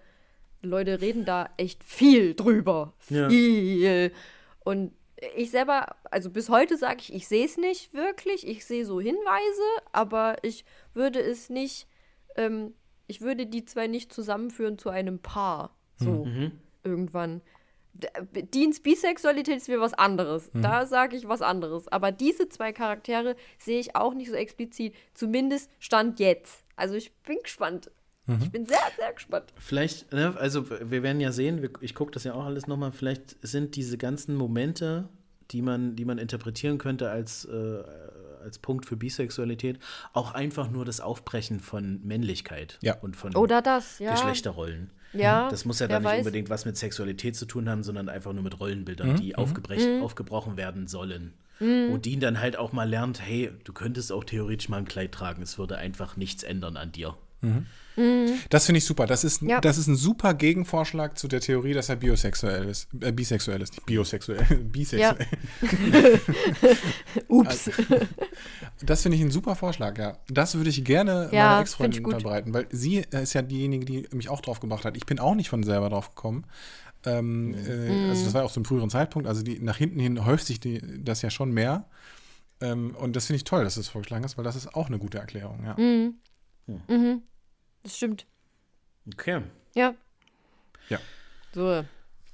Leute 0.62 1.00
reden 1.00 1.24
da 1.24 1.48
echt 1.56 1.84
viel 1.84 2.34
drüber. 2.34 2.92
Ja. 3.08 3.28
Viel. 3.28 4.12
Und 4.64 4.92
ich 5.36 5.50
selber, 5.50 5.94
also 6.10 6.30
bis 6.30 6.48
heute 6.48 6.76
sage 6.76 6.98
ich, 7.00 7.14
ich 7.14 7.28
sehe 7.28 7.44
es 7.44 7.56
nicht 7.56 7.94
wirklich. 7.94 8.46
Ich 8.46 8.64
sehe 8.64 8.84
so 8.84 9.00
Hinweise, 9.00 9.62
aber 9.92 10.36
ich 10.42 10.64
würde 10.92 11.20
es 11.20 11.50
nicht, 11.50 11.86
ähm, 12.36 12.74
ich 13.06 13.20
würde 13.20 13.46
die 13.46 13.64
zwei 13.64 13.86
nicht 13.86 14.12
zusammenführen 14.12 14.76
zu 14.78 14.88
einem 14.90 15.18
Paar. 15.20 15.76
So 15.96 16.26
irgendwann. 16.82 17.42
Deans 18.54 18.80
Bisexualität 18.80 19.56
ist 19.56 19.68
mir 19.68 19.80
was 19.80 19.94
anderes. 19.94 20.50
Da 20.54 20.86
sage 20.86 21.16
ich 21.16 21.28
was 21.28 21.42
anderes. 21.42 21.88
Aber 21.88 22.12
diese 22.12 22.48
zwei 22.48 22.72
Charaktere 22.72 23.36
sehe 23.58 23.80
ich 23.80 23.96
auch 23.96 24.14
nicht 24.14 24.28
so 24.30 24.34
explizit. 24.36 24.94
Zumindest 25.14 25.70
Stand 25.78 26.20
jetzt. 26.20 26.64
Also 26.76 26.94
ich 26.94 27.12
bin 27.22 27.38
gespannt. 27.42 27.90
Ich 28.42 28.52
bin 28.52 28.64
sehr, 28.64 28.78
sehr 28.96 29.12
gespannt. 29.12 29.52
Vielleicht, 29.58 30.12
ne, 30.12 30.36
also 30.38 30.70
wir 30.70 31.02
werden 31.02 31.20
ja 31.20 31.32
sehen, 31.32 31.62
wir, 31.62 31.70
ich 31.80 31.96
gucke 31.96 32.12
das 32.12 32.22
ja 32.22 32.32
auch 32.34 32.44
alles 32.44 32.68
nochmal, 32.68 32.92
vielleicht 32.92 33.36
sind 33.42 33.74
diese 33.74 33.98
ganzen 33.98 34.36
Momente, 34.36 35.08
die 35.50 35.62
man, 35.62 35.96
die 35.96 36.04
man 36.04 36.18
interpretieren 36.18 36.78
könnte 36.78 37.10
als, 37.10 37.44
äh, 37.46 37.82
als 38.44 38.60
Punkt 38.60 38.86
für 38.86 38.96
Bisexualität, 38.96 39.80
auch 40.12 40.32
einfach 40.32 40.70
nur 40.70 40.84
das 40.84 41.00
Aufbrechen 41.00 41.58
von 41.58 42.00
Männlichkeit 42.04 42.78
Ja. 42.82 42.94
und 43.00 43.16
von 43.16 43.34
Oder 43.34 43.62
das, 43.62 43.98
ja. 43.98 44.12
Geschlechterrollen. 44.12 44.92
Ja, 45.12 45.48
Das 45.48 45.64
muss 45.64 45.78
ja 45.80 45.88
dann 45.88 46.02
nicht 46.02 46.10
weiß. 46.12 46.18
unbedingt 46.20 46.50
was 46.50 46.64
mit 46.64 46.76
Sexualität 46.76 47.34
zu 47.36 47.44
tun 47.46 47.68
haben, 47.68 47.82
sondern 47.82 48.08
einfach 48.08 48.32
nur 48.32 48.42
mit 48.44 48.60
Rollenbildern, 48.60 49.12
Mhm. 49.12 49.16
die 49.16 49.36
aufgebrech- 49.36 50.00
aufgebrochen 50.02 50.56
werden 50.56 50.86
sollen. 50.86 51.32
Wo 51.58 51.98
Dean 51.98 52.20
dann 52.20 52.40
halt 52.40 52.56
auch 52.56 52.72
mal 52.72 52.88
lernt, 52.88 53.20
hey, 53.20 53.50
du 53.64 53.74
könntest 53.74 54.12
auch 54.12 54.24
theoretisch 54.24 54.70
mal 54.70 54.78
ein 54.78 54.86
Kleid 54.86 55.12
tragen, 55.12 55.42
es 55.42 55.58
würde 55.58 55.76
einfach 55.76 56.16
nichts 56.16 56.42
ändern 56.42 56.78
an 56.78 56.90
dir. 56.92 57.16
Das 58.48 58.66
finde 58.66 58.78
ich 58.78 58.84
super. 58.84 59.06
Das 59.06 59.24
ist, 59.24 59.42
Ja. 59.42 59.60
das 59.60 59.76
ist 59.76 59.86
ein 59.86 59.96
super 59.96 60.32
Gegenvorschlag 60.34 61.18
zu 61.18 61.28
der 61.28 61.40
Theorie, 61.40 61.74
dass 61.74 61.88
er 61.88 61.96
biosexuell 61.96 62.68
ist. 62.68 62.88
Äh, 63.00 63.12
bisexuell 63.12 63.60
ist, 63.60 63.72
nicht 63.74 63.84
biosexuell. 63.86 64.42
bisexuell. 64.72 65.26
Ups. 67.28 67.70
Das 68.82 69.02
finde 69.02 69.16
ich 69.16 69.22
ein 69.22 69.30
super 69.30 69.54
Vorschlag, 69.56 69.98
ja. 69.98 70.16
Das 70.28 70.54
würde 70.54 70.70
ich 70.70 70.84
gerne 70.84 71.28
Ja, 71.32 71.48
meiner 71.50 71.60
Ex-Freundin 71.62 72.04
unterbreiten, 72.04 72.54
weil 72.54 72.66
sie 72.70 72.98
ist 73.10 73.34
ja 73.34 73.42
diejenige, 73.42 73.84
die 73.84 74.08
mich 74.12 74.28
auch 74.28 74.40
drauf 74.40 74.60
gebracht 74.60 74.84
hat. 74.84 74.96
Ich 74.96 75.06
bin 75.06 75.18
auch 75.18 75.34
nicht 75.34 75.48
von 75.50 75.62
selber 75.62 75.90
drauf 75.90 76.10
gekommen. 76.14 76.44
Ähm, 77.04 77.54
äh, 77.54 78.08
also 78.10 78.24
das 78.24 78.34
war 78.34 78.44
auch 78.44 78.52
zu 78.52 78.60
einem 78.60 78.66
früheren 78.66 78.90
Zeitpunkt. 78.90 79.26
Also 79.28 79.42
die, 79.42 79.58
nach 79.58 79.76
hinten 79.76 80.00
hin 80.00 80.24
häuft 80.24 80.46
sich 80.46 80.60
die, 80.60 80.80
das 81.02 81.22
ja 81.22 81.30
schon 81.30 81.50
mehr. 81.52 81.84
Ähm, 82.62 82.94
und 82.98 83.16
das 83.16 83.26
finde 83.26 83.38
ich 83.38 83.44
toll, 83.44 83.64
dass 83.64 83.74
du 83.74 83.80
es 83.80 83.88
vorgeschlagen 83.88 84.24
hast, 84.24 84.36
weil 84.38 84.44
das 84.44 84.56
ist 84.56 84.74
auch 84.74 84.86
eine 84.88 84.98
gute 84.98 85.18
Erklärung, 85.18 85.64
ja. 85.64 85.76
Das 87.82 87.96
stimmt. 87.96 88.26
Okay. 89.14 89.42
Ja. 89.74 89.94
Ja. 90.88 90.98
So. 91.54 91.84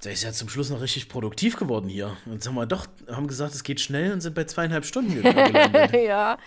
Der 0.03 0.11
ist 0.11 0.23
ja 0.23 0.31
zum 0.31 0.47
Schluss 0.49 0.69
noch 0.69 0.81
richtig 0.81 1.09
produktiv 1.09 1.55
geworden 1.57 1.89
hier. 1.89 2.15
Und 2.25 2.45
haben 2.45 2.55
wir 2.55 2.65
doch, 2.67 2.87
haben 3.09 3.27
gesagt, 3.27 3.55
es 3.55 3.63
geht 3.63 3.79
schnell 3.81 4.11
und 4.13 4.21
sind 4.21 4.35
bei 4.35 4.43
zweieinhalb 4.43 4.85
Stunden 4.85 5.13
ge- 5.13 5.21
gelandet. 5.33 5.93
ja. 5.93 6.37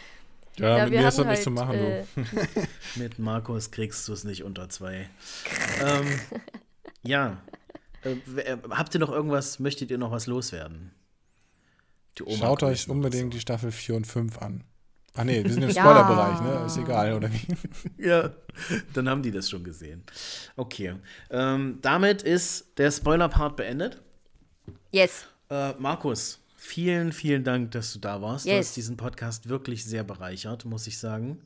Ja, 0.56 0.78
ja, 0.78 0.84
mit 0.84 0.92
wir 0.92 1.00
mir 1.00 1.08
ist 1.08 1.18
das 1.18 1.24
hatten 1.26 1.30
nicht 1.30 1.42
zu 1.42 1.50
halt, 1.56 1.58
machen, 1.58 1.78
äh, 1.78 2.04
du. 2.16 2.60
Mit 3.00 3.18
Markus 3.18 3.70
kriegst 3.70 4.06
du 4.08 4.12
es 4.12 4.24
nicht 4.24 4.42
unter 4.44 4.68
zwei. 4.68 5.08
ähm, 5.82 6.20
ja. 7.02 7.40
Äh, 8.04 8.12
äh, 8.40 8.58
habt 8.70 8.92
ihr 8.94 9.00
noch 9.00 9.10
irgendwas, 9.10 9.58
möchtet 9.58 9.90
ihr 9.90 9.98
noch 9.98 10.10
was 10.10 10.26
loswerden? 10.26 10.92
Die 12.18 12.24
Oma 12.24 12.36
Schaut 12.36 12.62
euch 12.64 12.88
unbedingt 12.88 13.32
die 13.32 13.40
Staffel 13.40 13.70
4 13.72 13.94
und 13.94 14.06
5 14.06 14.38
an. 14.38 14.64
Ah 15.20 15.24
nee, 15.24 15.44
wir 15.44 15.52
sind 15.52 15.62
im 15.64 15.68
Ja. 15.70 15.82
Spoilerbereich, 15.82 16.40
ne? 16.40 16.64
Ist 16.66 16.76
egal, 16.78 17.12
oder 17.14 17.30
wie? 17.30 17.46
Ja, 18.02 18.30
dann 18.94 19.06
haben 19.08 19.22
die 19.22 19.30
das 19.30 19.50
schon 19.50 19.62
gesehen. 19.64 20.02
Okay. 20.56 20.94
Ähm, 21.30 21.78
damit 21.82 22.22
ist 22.22 22.78
der 22.78 22.90
Spoiler-Part 22.90 23.56
beendet. 23.56 24.00
Yes. 24.92 25.26
Äh, 25.50 25.72
Markus, 25.78 26.40
vielen, 26.56 27.12
vielen 27.12 27.44
Dank, 27.44 27.72
dass 27.72 27.92
du 27.92 27.98
da 27.98 28.22
warst. 28.22 28.46
Du 28.46 28.50
Yes. 28.50 28.68
hast 28.68 28.76
diesen 28.76 28.96
Podcast 28.96 29.48
wirklich 29.48 29.84
sehr 29.84 30.04
bereichert, 30.04 30.64
muss 30.64 30.86
ich 30.86 30.98
sagen. 30.98 31.42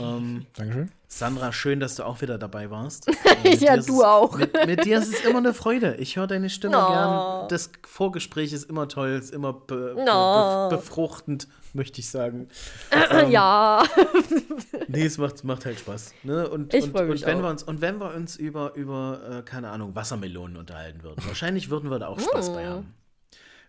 Ähm, 0.00 0.46
Dankeschön. 0.54 0.90
Sandra, 1.08 1.52
schön, 1.52 1.80
dass 1.80 1.96
du 1.96 2.04
auch 2.04 2.20
wieder 2.20 2.38
dabei 2.38 2.70
warst. 2.70 3.08
Äh, 3.44 3.56
Ja, 3.56 3.76
du 3.78 4.00
es, 4.00 4.04
auch. 4.04 4.36
Mit, 4.36 4.66
mit 4.66 4.84
dir 4.84 4.98
ist 4.98 5.08
es 5.14 5.24
immer 5.24 5.38
eine 5.38 5.54
Freude. 5.54 5.94
Ich 5.96 6.16
höre 6.16 6.26
deine 6.26 6.50
Stimme 6.50 6.76
Oh. 6.78 6.88
gern. 6.90 7.48
Das 7.48 7.70
Vorgespräch 7.86 8.52
ist 8.52 8.68
immer 8.68 8.86
toll, 8.86 9.10
ist 9.18 9.32
immer 9.32 9.54
be, 9.54 9.94
Oh. 9.96 10.68
be, 10.68 10.76
befruchtend, 10.76 11.48
möchte 11.72 12.00
ich 12.00 12.10
sagen. 12.10 12.48
ja. 13.30 13.82
Nee, 14.88 15.06
es 15.06 15.16
macht, 15.16 15.42
macht 15.44 15.64
halt 15.64 15.78
Spaß. 15.80 16.12
Ne? 16.24 16.46
Und, 16.48 16.74
Ich 16.74 16.84
und, 16.84 16.92
mich 16.92 17.22
und 17.22 17.26
wenn 17.26 17.38
auch. 17.38 17.42
wir 17.44 17.48
uns 17.50 17.62
Und 17.62 17.80
wenn 17.80 17.98
wir 17.98 18.14
uns 18.14 18.36
über, 18.36 18.74
über 18.74 19.38
äh, 19.38 19.42
keine 19.42 19.70
Ahnung, 19.70 19.94
Wassermelonen 19.94 20.58
unterhalten 20.58 21.02
würden, 21.02 21.24
wahrscheinlich 21.26 21.70
würden 21.70 21.90
wir 21.90 21.98
da 21.98 22.08
auch 22.08 22.20
Spaß 22.20 22.52
bei 22.52 22.66
haben. 22.68 22.94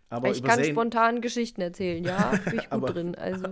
Aber 0.10 0.30
ich 0.30 0.44
kann 0.44 0.62
spontan 0.66 1.22
Geschichten 1.22 1.62
erzählen, 1.62 2.04
ja. 2.04 2.32
Bin 2.44 2.56
ich 2.60 2.64
gut 2.70 2.72
Aber- 2.72 2.92
drin. 2.92 3.16
Also, 3.16 3.48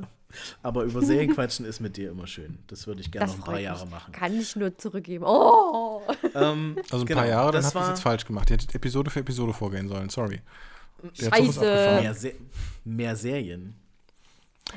aber 0.64 0.84
über 0.84 1.02
Serien 1.02 1.34
quatschen 1.34 1.66
ist 1.66 1.80
mit 1.80 1.98
dir 1.98 2.12
immer 2.12 2.28
schön. 2.28 2.60
Das 2.68 2.88
würde 2.88 3.02
ich 3.02 3.12
gerne 3.12 3.28
das 3.28 3.38
noch 3.38 3.46
ein 3.46 3.52
paar 3.52 3.60
Jahre 3.60 3.86
mich. 3.86 3.92
machen. 3.92 4.12
Kann 4.12 4.40
ich 4.40 4.56
nur 4.56 4.78
zurückgeben. 4.78 5.24
Oh! 5.26 6.02
Ähm, 6.36 6.76
Also 6.92 7.04
ein 7.04 7.08
genau, 7.08 7.20
paar 7.22 7.30
Jahre, 7.30 7.52
dann 7.52 7.62
das 7.62 7.74
habt 7.74 7.76
ihr 7.76 7.80
es 7.80 7.86
war 7.86 7.90
jetzt 7.90 8.02
falsch 8.02 8.26
gemacht. 8.26 8.50
Ihr 8.50 8.54
hättet 8.56 8.76
Episode 8.76 9.10
für 9.10 9.20
Episode 9.22 9.54
vorgehen 9.54 9.88
sollen, 9.88 10.10
sorry. 10.10 10.42
Der 11.20 11.30
Scheiße. 11.30 12.00
mehr, 12.02 12.14
Se 12.14 12.34
mehr 12.84 13.16
Serien. 13.16 13.76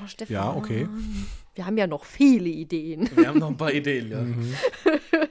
oh, 0.03 0.07
Stefan. 0.07 0.33
Ja, 0.35 0.53
okay. 0.53 0.89
Wir 1.55 1.67
haben 1.67 1.77
ja 1.77 1.87
noch 1.87 2.05
viele 2.05 2.49
Ideen. 2.49 3.11
Wir 3.15 3.29
haben 3.29 3.39
noch 3.39 3.49
ein 3.49 3.57
paar 3.57 3.73
Ideen, 3.73 4.11
ja. 4.11 4.25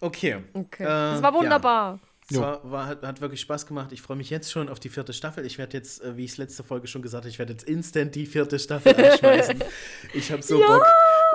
Okay. 0.00 0.36
Okay. 0.52 0.84
Äh, 0.84 0.86
das 0.86 1.22
war 1.22 1.32
ja. 1.42 1.98
Es 2.30 2.38
war, 2.38 2.70
war, 2.70 2.86
hat, 2.86 3.02
hat 3.02 3.20
wirklich 3.20 3.40
Spaß 3.40 3.66
gemacht. 3.66 3.90
Ich 3.92 4.02
freue 4.02 4.16
mich 4.16 4.28
jetzt 4.28 4.52
schon 4.52 4.68
auf 4.68 4.78
die 4.78 4.90
vierte 4.90 5.14
Staffel. 5.14 5.46
Ich 5.46 5.56
werde 5.56 5.76
jetzt, 5.76 6.02
äh, 6.02 6.16
wie 6.16 6.24
ich 6.24 6.32
es 6.32 6.36
letzte 6.36 6.62
Folge 6.62 6.86
schon 6.86 7.00
gesagt 7.00 7.24
habe, 7.24 7.30
ich 7.30 7.38
werde 7.38 7.52
jetzt 7.52 7.64
instant 7.64 8.14
die 8.14 8.26
vierte 8.26 8.58
Staffel 8.58 8.94
anschmeißen. 9.04 9.64
ich 10.12 10.30
habe 10.30 10.42
so 10.42 10.58
Bock. 10.58 10.84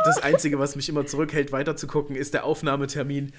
Das 0.05 0.21
Einzige, 0.21 0.59
was 0.59 0.75
mich 0.75 0.89
immer 0.89 1.05
zurückhält, 1.05 1.51
weiterzugucken, 1.51 2.15
ist 2.15 2.33
der 2.33 2.45
Aufnahmetermin. 2.45 3.31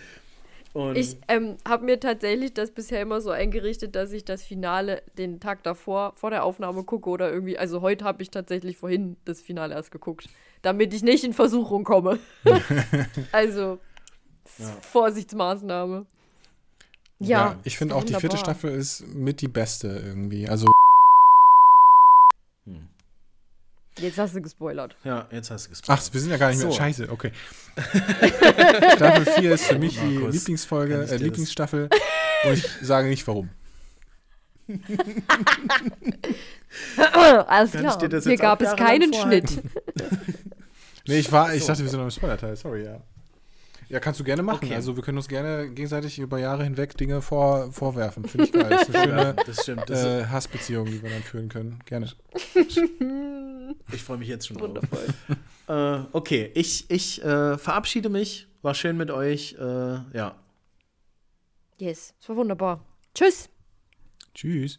Und 0.73 0.97
Ich 0.97 1.17
ähm, 1.29 1.57
habe 1.67 1.85
mir 1.85 2.01
tatsächlich 2.01 2.53
das 2.53 2.73
bisher 2.73 3.01
immer 3.01 3.21
so 3.21 3.31
eingerichtet, 3.31 3.95
dass 3.95 4.11
ich 4.11 4.25
das 4.25 4.43
Finale 4.43 5.03
den 5.17 5.39
Tag 5.39 5.63
davor, 5.63 6.15
vor 6.17 6.31
der 6.31 6.43
Aufnahme 6.43 6.83
gucke 6.83 7.09
oder 7.09 7.31
irgendwie. 7.33 7.57
Also 7.57 7.81
heute 7.81 8.05
habe 8.05 8.23
ich 8.25 8.31
tatsächlich 8.31 8.77
vorhin 8.77 9.17
das 9.25 9.41
Finale 9.41 9.75
erst 9.75 9.93
geguckt, 9.93 10.29
damit 10.63 10.93
ich 10.93 11.05
nicht 11.05 11.23
in 11.23 11.33
Versuchung 11.33 11.85
komme. 11.85 12.19
also, 13.33 13.79
Ja. 14.59 14.67
Vorsichtsmaßnahme. 14.81 16.07
Ja. 17.21 17.59
Ich 17.65 17.79
finde 17.79 17.95
auch 17.95 18.05
die 18.05 18.15
vierte. 18.15 18.37
Staffel 18.37 18.73
ist 18.73 19.07
mit 19.07 19.41
die 19.41 19.49
beste 19.49 19.89
irgendwie. 19.89 20.49
Also 20.49 20.71
Hm. 22.67 22.89
Jetzt 23.99 24.19
hast 24.19 24.35
du 24.35 24.43
gespoilert. 24.43 24.97
Ja, 25.05 25.29
jetzt 25.31 25.51
hast 25.51 25.67
du 25.67 25.71
gesprochen. 25.71 25.99
Ach, 26.03 26.13
wir 26.13 26.21
sind 26.21 26.31
ja 26.31 26.37
gar 26.37 26.49
nicht 26.49 26.59
mehr. 26.61 26.71
So. 26.71 26.77
Scheiße, 26.77 27.09
okay. 27.11 27.31
Staffel 28.97 29.27
4 29.27 29.53
ist 29.55 29.65
für 29.67 29.79
mich 29.79 29.99
die 30.01 30.05
Markus, 30.19 30.35
Lieblingsfolge, 30.35 30.95
ich 30.95 30.99
dir 31.01 31.05
äh, 31.07 31.19
das- 31.19 31.21
Lieblingsstaffel. 31.23 31.89
Und 32.45 32.53
ich 32.53 32.67
sage 32.83 33.09
nicht 33.09 33.27
warum. 33.27 33.51
Alles 36.97 37.73
Kann 37.73 37.81
klar. 37.83 38.21
Hier 38.23 38.37
gab 38.37 38.63
es 38.63 38.75
keinen 38.77 39.13
vorhalten? 39.13 39.49
Schnitt. 39.49 39.63
Nee, 41.07 41.19
ich 41.19 41.31
war, 41.31 41.55
ich 41.55 41.65
dachte, 41.65 41.83
wir 41.83 41.89
sind 41.91 41.99
noch 41.99 42.07
im 42.07 42.11
Spoiler-Teil, 42.11 42.57
sorry, 42.57 42.85
ja. 42.85 43.01
Ja, 43.95 44.01
kannst 44.01 44.19
du 44.19 44.25
gerne 44.25 44.43
machen. 44.43 44.65
Okay. 44.65 44.75
Also 44.75 44.97
wir 44.97 45.05
können 45.05 45.19
uns 45.19 45.29
gerne 45.29 45.71
gegenseitig 45.71 46.19
über 46.19 46.41
Jahre 46.41 46.65
hinweg 46.65 46.97
Dinge 46.97 47.23
vor, 47.23 47.71
vorwerfen. 47.71 48.25
Finde 48.25 48.47
ich 48.47 48.53
geil. 48.53 48.67
Das 48.69 48.89
ist 48.89 48.97
eine 48.97 49.13
schöne 49.13 49.37
das 49.47 49.63
stimmt. 49.63 49.89
Das 49.89 50.05
äh, 50.05 50.27
Hassbeziehung, 50.27 50.87
die 50.87 51.01
wir 51.01 51.11
dann 51.11 51.23
führen 51.23 51.49
können. 51.49 51.79
Gerne. 51.85 52.11
ich 53.93 54.03
freue 54.03 54.19
mich 54.19 54.27
jetzt 54.27 54.49
schon 54.49 54.57
drauf. 54.57 54.71
Wundervoll. 54.71 55.07
Äh, 55.67 56.01
okay, 56.13 56.51
ich, 56.53 56.91
ich 56.91 57.25
äh, 57.25 57.57
verabschiede 57.57 58.11
mich. 58.11 58.49
War 58.61 58.75
schön 58.75 58.99
mit 58.99 59.11
euch. 59.11 59.57
Äh, 59.59 59.63
ja. 59.63 60.35
Yes, 61.79 62.13
es 62.21 62.29
war 62.29 62.37
wunderbar. 62.37 62.85
Tschüss. 63.15 63.49
Tschüss. 64.35 64.79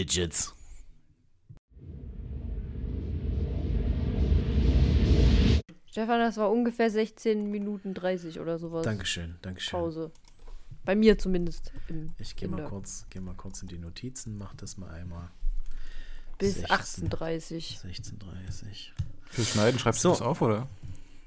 Idiots. 0.00 0.54
Stefan, 5.90 6.20
das 6.20 6.36
war 6.36 6.50
ungefähr 6.50 6.90
16 6.90 7.50
Minuten 7.50 7.94
30 7.94 8.38
oder 8.40 8.58
sowas. 8.58 8.84
Dankeschön, 8.84 9.36
Dankeschön. 9.42 9.78
Pause. 9.78 10.10
Bei 10.84 10.94
mir 10.94 11.18
zumindest. 11.18 11.72
Im, 11.88 12.10
Ich 12.18 12.36
gehe 12.36 12.48
mal 12.48 12.64
kurz, 12.68 13.06
geh 13.10 13.20
mal 13.20 13.34
kurz 13.34 13.62
in 13.62 13.68
die 13.68 13.78
Notizen, 13.78 14.38
mach 14.38 14.54
das 14.54 14.76
mal 14.76 14.90
einmal. 14.90 15.28
Bis 16.38 16.54
16. 16.56 17.08
18.30 17.10 17.80
16.30. 17.84 18.90
Fürs 19.30 19.48
Schneiden 19.50 19.78
schreibst 19.78 20.02
So. 20.02 20.10
du 20.10 20.14
das 20.14 20.22
auf, 20.22 20.40
oder? 20.40 20.68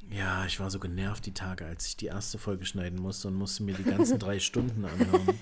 Ja, 0.09 0.45
ich 0.45 0.59
war 0.59 0.69
so 0.69 0.79
genervt 0.79 1.25
die 1.25 1.33
Tage, 1.33 1.65
als 1.65 1.87
ich 1.87 1.97
die 1.97 2.07
erste 2.07 2.37
Folge 2.37 2.65
schneiden 2.65 2.99
musste 2.99 3.27
und 3.27 3.35
musste 3.35 3.63
mir 3.63 3.75
die 3.75 3.83
ganzen 3.83 4.19
drei 4.19 4.39
Stunden 4.39 4.85
anhören. 4.85 5.39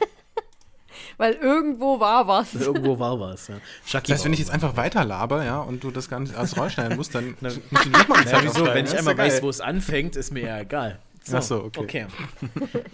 Weil 1.18 1.34
irgendwo 1.34 2.00
war 2.00 2.28
was. 2.28 2.54
Irgendwo 2.56 3.00
war 3.00 3.20
was. 3.20 3.48
Ja. 3.48 3.56
Das 3.92 4.10
heißt, 4.10 4.26
wenn 4.26 4.34
ich 4.34 4.40
jetzt 4.40 4.52
einfach 4.52 4.76
weiter 4.76 5.06
laber, 5.06 5.44
ja, 5.44 5.60
und 5.60 5.84
du 5.84 5.92
das 5.92 6.10
gar 6.10 6.20
nicht 6.20 6.36
alles 6.36 6.58
rausschneiden 6.58 6.98
musst, 6.98 7.16
dann 7.16 7.36
musst 7.40 7.62
du 7.86 7.90
nochmal 7.90 8.26
Ja, 8.26 8.44
wieso? 8.44 8.66
Wenn 8.66 8.86
ich 8.86 8.98
einmal 8.98 9.18
weiß, 9.18 9.42
wo 9.42 9.50
es 9.50 9.62
anfängt, 9.62 10.16
ist 10.16 10.32
mir 10.32 10.44
ja 10.46 10.60
egal. 10.60 11.00
Ach 11.32 11.42
so, 11.42 11.66
okay. 11.66 12.08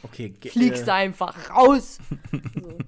Okay. 0.04 0.34
okay. 0.40 0.50
Fliegst 0.50 0.84
äh, 0.84 0.86
du 0.86 0.94
einfach 0.94 1.50
raus. 1.50 2.00
So. 2.32 2.78